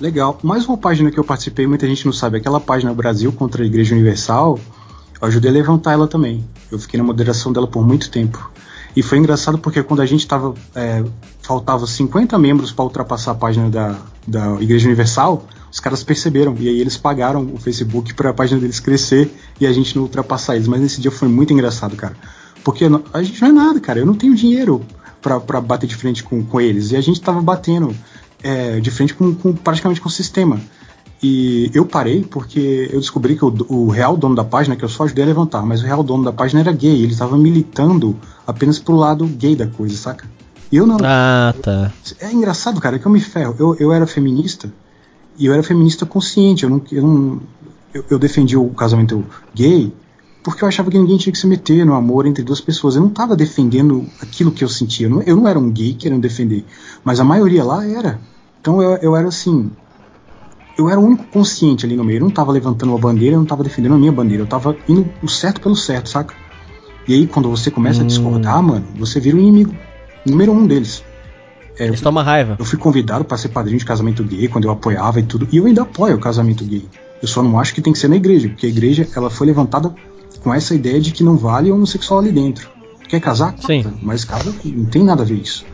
Legal. 0.00 0.38
Mais 0.42 0.66
uma 0.66 0.78
página 0.78 1.10
que 1.10 1.20
eu 1.20 1.24
participei, 1.24 1.66
muita 1.66 1.86
gente 1.86 2.06
não 2.06 2.12
sabe, 2.12 2.38
aquela 2.38 2.58
página 2.58 2.92
Brasil 2.94 3.30
contra 3.32 3.62
a 3.62 3.66
Igreja 3.66 3.94
Universal, 3.94 4.58
eu 5.20 5.28
ajudei 5.28 5.50
a 5.50 5.54
levantar 5.54 5.92
ela 5.92 6.08
também. 6.08 6.42
Eu 6.72 6.78
fiquei 6.78 6.96
na 6.98 7.04
moderação 7.04 7.52
dela 7.52 7.66
por 7.66 7.86
muito 7.86 8.10
tempo. 8.10 8.50
E 8.96 9.02
foi 9.02 9.18
engraçado 9.18 9.58
porque 9.58 9.82
quando 9.82 10.00
a 10.00 10.06
gente 10.06 10.26
tava. 10.26 10.54
é, 10.74 11.04
faltava 11.42 11.86
50 11.86 12.38
membros 12.38 12.70
para 12.72 12.84
ultrapassar 12.84 13.32
a 13.32 13.34
página 13.34 13.68
da, 13.70 13.96
da 14.26 14.60
Igreja 14.60 14.86
Universal, 14.86 15.46
os 15.70 15.80
caras 15.80 16.02
perceberam. 16.04 16.54
E 16.58 16.68
aí 16.68 16.80
eles 16.80 16.96
pagaram 16.96 17.48
o 17.54 17.58
Facebook 17.58 18.14
para 18.14 18.30
a 18.30 18.32
página 18.34 18.60
deles 18.60 18.78
crescer 18.80 19.32
e 19.60 19.66
a 19.66 19.72
gente 19.72 19.96
não 19.96 20.02
ultrapassar 20.04 20.56
eles. 20.56 20.68
Mas 20.68 20.80
nesse 20.80 21.00
dia 21.00 21.10
foi 21.10 21.28
muito 21.28 21.52
engraçado, 21.52 21.96
cara. 21.96 22.14
Porque 22.62 22.84
a 23.12 23.22
gente 23.22 23.40
não 23.40 23.48
é 23.48 23.52
nada, 23.52 23.80
cara. 23.80 23.98
Eu 24.00 24.06
não 24.06 24.14
tenho 24.14 24.34
dinheiro 24.34 24.84
para 25.22 25.60
bater 25.60 25.86
de 25.86 25.94
frente 25.96 26.22
com, 26.22 26.44
com 26.44 26.60
eles. 26.60 26.90
E 26.92 26.96
a 26.96 27.00
gente 27.00 27.20
tava 27.20 27.40
batendo 27.40 27.94
é, 28.42 28.80
de 28.80 28.90
frente 28.90 29.14
com, 29.14 29.34
com- 29.34 29.52
praticamente 29.54 30.00
com 30.00 30.08
o 30.08 30.12
sistema. 30.12 30.60
E 31.22 31.70
eu 31.74 31.84
parei 31.84 32.24
porque 32.24 32.88
eu 32.90 32.98
descobri 32.98 33.36
que 33.36 33.44
o, 33.44 33.54
o 33.68 33.88
real 33.88 34.16
dono 34.16 34.34
da 34.34 34.44
página, 34.44 34.74
que 34.74 34.84
eu 34.84 34.88
só 34.88 35.04
ajudei 35.04 35.24
a 35.24 35.26
levantar, 35.26 35.62
mas 35.66 35.82
o 35.82 35.84
real 35.84 36.02
dono 36.02 36.24
da 36.24 36.32
página 36.32 36.60
era 36.60 36.72
gay. 36.72 37.02
Ele 37.02 37.12
estava 37.12 37.36
militando 37.36 38.16
apenas 38.46 38.78
pro 38.78 38.96
lado 38.96 39.26
gay 39.26 39.54
da 39.54 39.66
coisa, 39.66 39.96
saca? 39.96 40.26
E 40.72 40.76
eu 40.76 40.86
não. 40.86 40.96
Ah, 41.02 41.54
tá. 41.60 41.92
É 42.20 42.32
engraçado, 42.32 42.80
cara, 42.80 42.98
que 42.98 43.06
eu 43.06 43.12
me 43.12 43.20
ferro. 43.20 43.54
Eu, 43.58 43.76
eu 43.78 43.92
era 43.92 44.06
feminista 44.06 44.72
e 45.38 45.46
eu 45.46 45.52
era 45.52 45.62
feminista 45.62 46.06
consciente. 46.06 46.64
Eu 46.64 46.70
não. 46.70 46.82
Eu, 46.90 47.02
não, 47.02 47.40
eu, 47.92 48.04
eu 48.10 48.18
defendi 48.18 48.56
o 48.56 48.68
casamento 48.70 49.24
gay 49.54 49.92
porque 50.42 50.64
eu 50.64 50.68
achava 50.68 50.90
que 50.90 50.98
ninguém 50.98 51.18
tinha 51.18 51.32
que 51.32 51.38
se 51.38 51.46
meter 51.46 51.84
no 51.84 51.94
amor 51.94 52.26
entre 52.26 52.42
duas 52.42 52.60
pessoas. 52.60 52.94
Eu 52.94 53.02
não 53.02 53.08
estava 53.08 53.36
defendendo 53.36 54.06
aquilo 54.20 54.50
que 54.50 54.64
eu 54.64 54.68
sentia. 54.68 55.06
Eu 55.06 55.10
não, 55.10 55.22
eu 55.22 55.36
não 55.36 55.46
era 55.46 55.58
um 55.58 55.70
gay 55.70 55.92
querendo 55.92 56.22
defender, 56.22 56.64
mas 57.04 57.20
a 57.20 57.24
maioria 57.24 57.62
lá 57.62 57.86
era. 57.86 58.18
Então 58.60 58.82
eu, 58.82 58.96
eu 58.96 59.16
era 59.16 59.28
assim. 59.28 59.70
Eu 60.80 60.88
era 60.88 60.98
o 60.98 61.04
único 61.04 61.24
consciente 61.24 61.84
ali 61.84 61.94
no 61.94 62.02
meio. 62.02 62.16
Eu 62.16 62.22
não 62.22 62.28
estava 62.28 62.50
levantando 62.50 62.90
uma 62.90 62.98
bandeira, 62.98 63.34
eu 63.34 63.38
não 63.38 63.44
estava 63.44 63.62
defendendo 63.62 63.94
a 63.94 63.98
minha 63.98 64.10
bandeira. 64.10 64.40
Eu 64.42 64.44
estava 64.44 64.74
indo 64.88 65.06
o 65.22 65.28
certo 65.28 65.60
pelo 65.60 65.76
certo, 65.76 66.08
saca? 66.08 66.34
E 67.06 67.12
aí, 67.12 67.26
quando 67.26 67.50
você 67.50 67.70
começa 67.70 68.02
a 68.02 68.04
discordar, 68.06 68.62
mano, 68.62 68.86
você 68.96 69.20
vira 69.20 69.36
o 69.36 69.40
inimigo 69.40 69.74
número 70.26 70.52
um 70.52 70.66
deles. 70.66 71.04
É, 71.78 71.86
Eles 71.86 72.00
tomam 72.00 72.22
raiva. 72.22 72.56
eu 72.58 72.64
fui 72.64 72.78
convidado 72.78 73.24
para 73.24 73.36
ser 73.36 73.48
padrinho 73.48 73.78
de 73.78 73.84
casamento 73.84 74.22
gay 74.24 74.48
quando 74.48 74.64
eu 74.64 74.70
apoiava 74.70 75.20
e 75.20 75.22
tudo. 75.22 75.46
E 75.52 75.58
eu 75.58 75.66
ainda 75.66 75.82
apoio 75.82 76.16
o 76.16 76.20
casamento 76.20 76.64
gay. 76.64 76.86
Eu 77.22 77.28
só 77.28 77.42
não 77.42 77.58
acho 77.58 77.74
que 77.74 77.82
tem 77.82 77.92
que 77.92 77.98
ser 77.98 78.08
na 78.08 78.16
igreja, 78.16 78.48
porque 78.48 78.66
a 78.66 78.68
igreja 78.68 79.06
ela 79.14 79.28
foi 79.28 79.46
levantada 79.46 79.94
com 80.42 80.52
essa 80.52 80.74
ideia 80.74 81.00
de 81.00 81.10
que 81.10 81.22
não 81.22 81.36
vale 81.36 81.70
homossexual 81.70 82.20
ali 82.20 82.32
dentro. 82.32 82.70
Quer 83.08 83.20
casar? 83.20 83.54
Sim. 83.58 83.84
Mas 84.00 84.24
casa 84.24 84.54
não 84.64 84.84
tem 84.86 85.04
nada 85.04 85.22
a 85.22 85.26
ver 85.26 85.34
isso. 85.34 85.64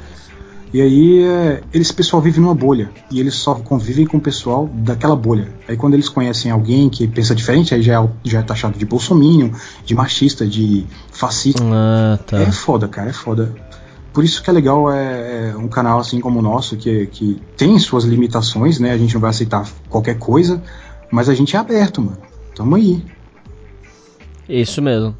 E 0.72 0.80
aí 0.80 1.22
é, 1.22 1.62
esse 1.72 1.92
pessoal 1.92 2.20
vive 2.20 2.40
numa 2.40 2.54
bolha 2.54 2.90
e 3.10 3.20
eles 3.20 3.34
só 3.34 3.54
convivem 3.54 4.06
com 4.06 4.16
o 4.16 4.20
pessoal 4.20 4.68
daquela 4.72 5.14
bolha. 5.14 5.48
Aí 5.68 5.76
quando 5.76 5.94
eles 5.94 6.08
conhecem 6.08 6.50
alguém 6.50 6.88
que 6.90 7.06
pensa 7.06 7.34
diferente, 7.34 7.74
aí 7.74 7.82
já 7.82 8.02
é, 8.02 8.08
já 8.24 8.40
é 8.40 8.42
taxado 8.42 8.78
de 8.78 8.84
bolsominion, 8.84 9.50
de 9.84 9.94
machista, 9.94 10.46
de 10.46 10.84
fascista. 11.10 11.62
Ah, 11.64 12.18
tá. 12.26 12.38
É 12.38 12.50
foda, 12.50 12.88
cara, 12.88 13.10
é 13.10 13.12
foda. 13.12 13.54
por 14.12 14.24
isso 14.24 14.42
que 14.42 14.50
é 14.50 14.52
legal 14.52 14.92
é, 14.92 15.50
é 15.50 15.56
um 15.56 15.68
canal 15.68 15.98
assim 15.98 16.20
como 16.20 16.40
o 16.40 16.42
nosso, 16.42 16.76
que, 16.76 17.06
que 17.06 17.40
tem 17.56 17.78
suas 17.78 18.04
limitações, 18.04 18.80
né? 18.80 18.92
A 18.92 18.98
gente 18.98 19.14
não 19.14 19.20
vai 19.20 19.30
aceitar 19.30 19.66
qualquer 19.88 20.18
coisa, 20.18 20.62
mas 21.10 21.28
a 21.28 21.34
gente 21.34 21.54
é 21.54 21.58
aberto, 21.58 22.02
mano. 22.02 22.18
Tamo 22.54 22.74
aí. 22.74 23.04
Isso 24.48 24.82
mesmo. 24.82 25.14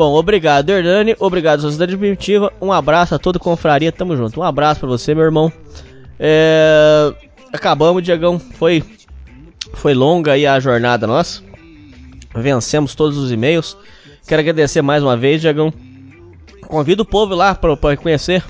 Bom, 0.00 0.14
obrigado, 0.14 0.70
Hernani. 0.70 1.14
Obrigado, 1.20 1.60
Sociedade 1.60 1.94
Primitiva. 1.94 2.50
Um 2.58 2.72
abraço 2.72 3.14
a 3.14 3.18
toda 3.18 3.36
a 3.36 3.38
confraria. 3.38 3.92
Tamo 3.92 4.16
junto. 4.16 4.40
Um 4.40 4.42
abraço 4.42 4.80
pra 4.80 4.88
você, 4.88 5.14
meu 5.14 5.24
irmão. 5.24 5.52
É... 6.18 7.12
Acabamos, 7.52 8.02
Diegão. 8.02 8.38
Foi, 8.38 8.82
foi 9.74 9.92
longa 9.92 10.32
aí 10.32 10.46
a 10.46 10.58
jornada 10.58 11.06
nossa. 11.06 11.42
Vencemos 12.34 12.94
todos 12.94 13.18
os 13.18 13.30
e-mails. 13.30 13.76
Quero 14.26 14.40
agradecer 14.40 14.80
mais 14.80 15.02
uma 15.02 15.18
vez, 15.18 15.42
Diegão. 15.42 15.70
Convido 16.66 17.02
o 17.02 17.06
povo 17.06 17.34
lá 17.34 17.54
pra, 17.54 17.76
pra 17.76 17.94
conhecer. 17.94 18.42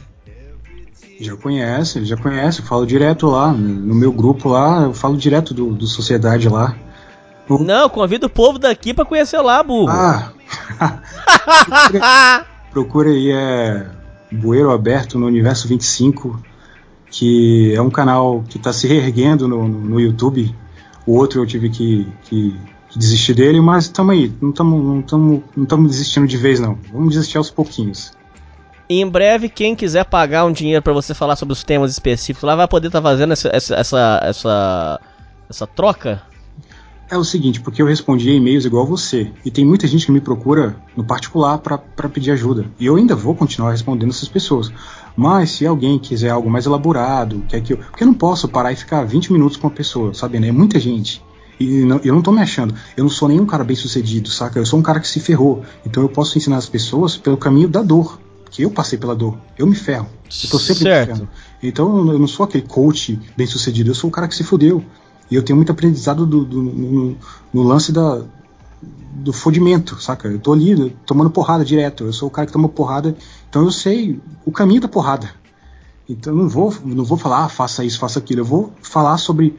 Já 1.20 1.36
conhece, 1.36 2.04
já 2.04 2.16
conhece. 2.16 2.60
Eu 2.60 2.66
falo 2.66 2.86
direto 2.86 3.26
lá. 3.26 3.52
No 3.52 3.96
meu 3.96 4.12
grupo 4.12 4.50
lá, 4.50 4.82
eu 4.82 4.94
falo 4.94 5.16
direto 5.16 5.52
do, 5.52 5.72
do 5.74 5.88
Sociedade 5.88 6.48
lá. 6.48 6.76
Não, 7.48 7.88
convido 7.88 8.28
o 8.28 8.30
povo 8.30 8.56
daqui 8.56 8.94
pra 8.94 9.04
conhecer 9.04 9.40
lá, 9.40 9.60
burro. 9.64 9.90
Ah! 9.90 10.30
Procura 12.70 13.10
aí, 13.10 13.30
é. 13.30 13.86
Bueiro 14.32 14.70
Aberto 14.70 15.18
no 15.18 15.26
Universo 15.26 15.66
25, 15.66 16.40
que 17.10 17.74
é 17.74 17.82
um 17.82 17.90
canal 17.90 18.44
que 18.48 18.58
está 18.58 18.72
se 18.72 18.86
reerguendo 18.86 19.48
no, 19.48 19.66
no, 19.66 20.00
YouTube. 20.00 20.54
O 21.04 21.16
outro 21.16 21.40
eu 21.40 21.46
tive 21.46 21.68
que, 21.68 22.06
que, 22.22 22.56
que 22.88 22.98
desistir 22.98 23.34
dele, 23.34 23.60
mas 23.60 23.86
estamos 23.86 24.14
aí. 24.14 24.32
Não 24.40 24.50
estamos 24.50 24.84
não 24.84 25.02
tamo, 25.02 25.44
não 25.56 25.86
desistindo 25.86 26.26
de 26.26 26.36
vez, 26.36 26.60
não. 26.60 26.78
Vamos 26.92 27.14
desistir 27.14 27.38
aos 27.38 27.50
pouquinhos. 27.50 28.12
Em 28.88 29.06
breve, 29.06 29.48
quem 29.48 29.74
quiser 29.74 30.04
pagar 30.04 30.44
um 30.44 30.52
dinheiro 30.52 30.82
para 30.82 30.92
você 30.92 31.14
falar 31.14 31.36
sobre 31.36 31.52
os 31.52 31.64
temas 31.64 31.92
específicos 31.92 32.46
lá 32.46 32.54
vai 32.54 32.68
poder 32.68 32.88
estar 32.88 33.00
tá 33.00 33.08
fazendo 33.08 33.32
essa, 33.32 33.48
essa, 33.52 34.20
essa, 34.22 35.00
essa 35.48 35.66
troca 35.66 36.22
é 37.10 37.18
o 37.18 37.24
seguinte, 37.24 37.60
porque 37.60 37.82
eu 37.82 37.86
respondi 37.86 38.30
e-mails 38.30 38.64
igual 38.64 38.86
você, 38.86 39.30
e 39.44 39.50
tem 39.50 39.64
muita 39.64 39.86
gente 39.86 40.06
que 40.06 40.12
me 40.12 40.20
procura 40.20 40.76
no 40.96 41.02
particular 41.02 41.58
para 41.58 42.08
pedir 42.08 42.30
ajuda. 42.30 42.66
E 42.78 42.86
eu 42.86 42.96
ainda 42.96 43.16
vou 43.16 43.34
continuar 43.34 43.72
respondendo 43.72 44.10
essas 44.10 44.28
pessoas. 44.28 44.72
Mas 45.16 45.50
se 45.50 45.66
alguém 45.66 45.98
quiser 45.98 46.30
algo 46.30 46.48
mais 46.48 46.66
elaborado, 46.66 47.42
quer 47.48 47.60
que 47.60 47.72
eu. 47.72 47.78
Porque 47.78 48.04
eu 48.04 48.06
não 48.06 48.14
posso 48.14 48.48
parar 48.48 48.72
e 48.72 48.76
ficar 48.76 49.04
20 49.04 49.32
minutos 49.32 49.56
com 49.56 49.66
uma 49.66 49.72
pessoa, 49.72 50.14
sabe? 50.14 50.38
Né? 50.38 50.48
É 50.48 50.52
muita 50.52 50.78
gente. 50.78 51.22
E 51.58 51.82
não, 51.82 52.00
eu 52.02 52.14
não 52.14 52.22
tô 52.22 52.32
me 52.32 52.40
achando. 52.40 52.74
Eu 52.96 53.04
não 53.04 53.10
sou 53.10 53.28
nenhum 53.28 53.44
cara 53.44 53.62
bem 53.64 53.76
sucedido, 53.76 54.30
saca? 54.30 54.58
Eu 54.58 54.64
sou 54.64 54.78
um 54.78 54.82
cara 54.82 55.00
que 55.00 55.08
se 55.08 55.20
ferrou. 55.20 55.62
Então 55.84 56.02
eu 56.02 56.08
posso 56.08 56.38
ensinar 56.38 56.56
as 56.56 56.68
pessoas 56.68 57.16
pelo 57.16 57.36
caminho 57.36 57.68
da 57.68 57.82
dor. 57.82 58.18
Que 58.50 58.62
eu 58.62 58.70
passei 58.70 58.98
pela 58.98 59.14
dor. 59.14 59.38
Eu 59.58 59.66
me 59.66 59.76
ferro. 59.76 60.08
Eu 60.42 60.50
tô 60.50 60.58
sempre 60.58 60.84
certo. 60.84 61.08
me 61.08 61.14
ferrando. 61.14 61.28
Então 61.62 62.12
eu 62.12 62.18
não 62.18 62.26
sou 62.26 62.44
aquele 62.44 62.66
coach 62.66 63.18
bem 63.36 63.46
sucedido. 63.46 63.90
Eu 63.90 63.94
sou 63.94 64.08
o 64.08 64.12
cara 64.12 64.26
que 64.26 64.34
se 64.34 64.42
fudeu. 64.42 64.82
E 65.30 65.34
eu 65.36 65.42
tenho 65.42 65.56
muito 65.56 65.70
aprendizado 65.70 66.26
do, 66.26 66.44
do 66.44 66.62
no, 66.62 67.16
no, 67.52 67.62
lance 67.62 67.92
da, 67.92 68.22
do 68.82 69.32
fodimento, 69.32 70.00
saca? 70.02 70.28
Eu 70.28 70.38
tô 70.38 70.52
ali 70.52 70.96
tomando 71.06 71.30
porrada 71.30 71.64
direto. 71.64 72.04
Eu 72.04 72.12
sou 72.12 72.28
o 72.28 72.30
cara 72.30 72.46
que 72.46 72.52
toma 72.52 72.68
porrada, 72.68 73.16
então 73.48 73.62
eu 73.62 73.70
sei 73.70 74.20
o 74.44 74.50
caminho 74.50 74.80
da 74.80 74.88
porrada. 74.88 75.30
Então 76.08 76.34
não 76.34 76.48
vou, 76.48 76.74
não 76.84 77.04
vou 77.04 77.16
falar, 77.16 77.44
ah, 77.44 77.48
faça 77.48 77.84
isso, 77.84 77.98
faça 77.98 78.18
aquilo. 78.18 78.40
Eu 78.40 78.44
vou 78.44 78.72
falar 78.82 79.16
sobre 79.18 79.56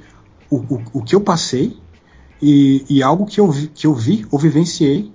o, 0.50 0.58
o, 0.58 0.82
o 0.94 1.02
que 1.02 1.16
eu 1.16 1.22
passei 1.22 1.78
e, 2.42 2.86
e, 2.90 3.02
algo 3.02 3.26
que 3.26 3.40
eu, 3.40 3.50
vi, 3.50 3.68
que 3.68 3.88
eu 3.88 3.94
vi 3.94 4.26
ou 4.30 4.38
vivenciei 4.38 5.14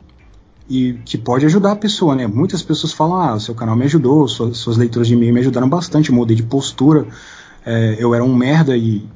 e 0.68 0.94
que 1.04 1.18
pode 1.18 1.44
ajudar 1.44 1.72
a 1.72 1.76
pessoa, 1.76 2.14
né? 2.14 2.26
Muitas 2.26 2.62
pessoas 2.62 2.92
falam, 2.92 3.20
ah, 3.20 3.38
seu 3.38 3.54
canal 3.54 3.76
me 3.76 3.84
ajudou, 3.84 4.26
suas, 4.26 4.56
suas 4.56 4.76
leituras 4.78 5.06
de 5.06 5.14
e-mail 5.14 5.34
me 5.34 5.40
ajudaram 5.40 5.68
bastante, 5.68 6.10
mudei 6.10 6.36
de 6.36 6.42
postura, 6.42 7.06
é, 7.64 7.96
eu 7.98 8.14
era 8.14 8.24
um 8.24 8.34
merda 8.34 8.76
e 8.76 9.06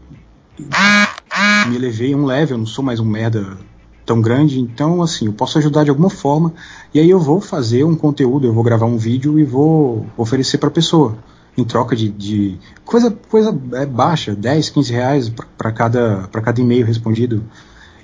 me 1.69 1.77
elevei 1.77 2.15
um 2.15 2.25
level, 2.25 2.55
eu 2.55 2.59
não 2.59 2.67
sou 2.67 2.85
mais 2.85 3.01
um 3.01 3.05
merda 3.05 3.59
tão 4.05 4.21
grande, 4.21 4.61
então 4.61 5.03
assim, 5.03 5.27
eu 5.27 5.33
posso 5.33 5.59
ajudar 5.59 5.85
de 5.85 5.91
alguma 5.91 6.11
forma, 6.11 6.53
e 6.93 6.99
aí 6.99 7.09
eu 7.09 7.21
vou 7.21 7.41
fazer 7.41 7.85
um 7.85 7.95
conteúdo, 7.95 8.47
eu 8.47 8.53
vou 8.53 8.65
gravar 8.65 8.87
um 8.87 8.97
vídeo 8.97 9.39
e 9.39 9.45
vou 9.45 10.07
oferecer 10.17 10.59
para 10.59 10.71
pessoa, 10.71 11.17
em 11.57 11.65
troca 11.65 11.95
de, 11.95 12.09
de, 12.09 12.59
coisa, 12.85 13.17
coisa 13.29 13.57
é, 13.73 13.87
baixa, 13.87 14.35
10, 14.35 14.71
15 14.71 14.93
reais 14.93 15.33
para 15.57 15.71
cada, 15.71 16.29
cada 16.33 16.61
e-mail 16.61 16.87
respondido. 16.87 17.45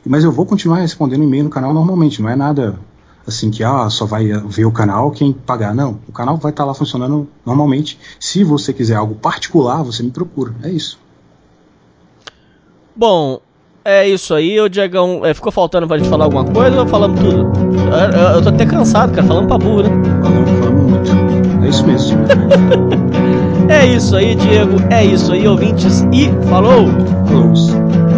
Mas 0.05 0.23
eu 0.23 0.31
vou 0.31 0.47
continuar 0.47 0.78
respondendo 0.78 1.24
e-mail 1.24 1.44
no 1.44 1.50
canal 1.50 1.74
normalmente, 1.74 2.23
não 2.23 2.28
é 2.28 2.36
nada 2.36 2.78
assim 3.26 3.50
que 3.50 3.65
ah, 3.65 3.90
só 3.90 4.06
vai 4.06 4.28
ver 4.28 4.66
o 4.66 4.70
canal 4.70 5.10
quem 5.10 5.32
pagar. 5.32 5.74
Não, 5.74 5.98
o 6.06 6.12
canal 6.12 6.36
vai 6.36 6.52
estar 6.52 6.62
tá 6.62 6.66
lá 6.68 6.74
funcionando 6.74 7.28
normalmente. 7.44 7.98
Se 8.20 8.44
você 8.44 8.73
quiser 8.73 8.94
algo 8.94 9.16
particular, 9.16 9.82
você 9.82 10.02
me 10.05 10.12
procura. 10.12 10.55
É 10.62 10.70
isso. 10.70 10.97
Bom, 12.97 13.41
é 13.84 14.08
isso 14.08 14.34
aí, 14.34 14.58
o 14.58 14.68
Diegão. 14.68 15.25
É, 15.25 15.34
ficou 15.34 15.52
faltando 15.52 15.86
pra 15.86 15.99
gente 15.99 16.08
falar 16.08 16.25
alguma 16.25 16.44
coisa 16.44 16.81
ou 16.81 16.86
falamos 16.86 17.20
tudo? 17.20 17.52
Eu, 17.92 18.20
eu, 18.20 18.28
eu 18.36 18.42
tô 18.42 18.49
até 18.49 18.65
cansado, 18.65 19.12
cara, 19.12 19.26
falando 19.26 19.49
pra 19.49 19.58
burro, 19.58 19.83
né? 19.83 19.91
Falamos. 20.23 21.10
É 21.62 21.68
isso 21.68 21.86
mesmo. 21.86 22.18
é 23.68 23.86
isso 23.86 24.16
aí, 24.16 24.34
Diego. 24.34 24.76
É 24.91 25.05
isso 25.05 25.33
aí, 25.33 25.47
ouvintes. 25.47 26.07
E 26.12 26.31
falou! 26.49 26.86
Falou! 27.26 28.16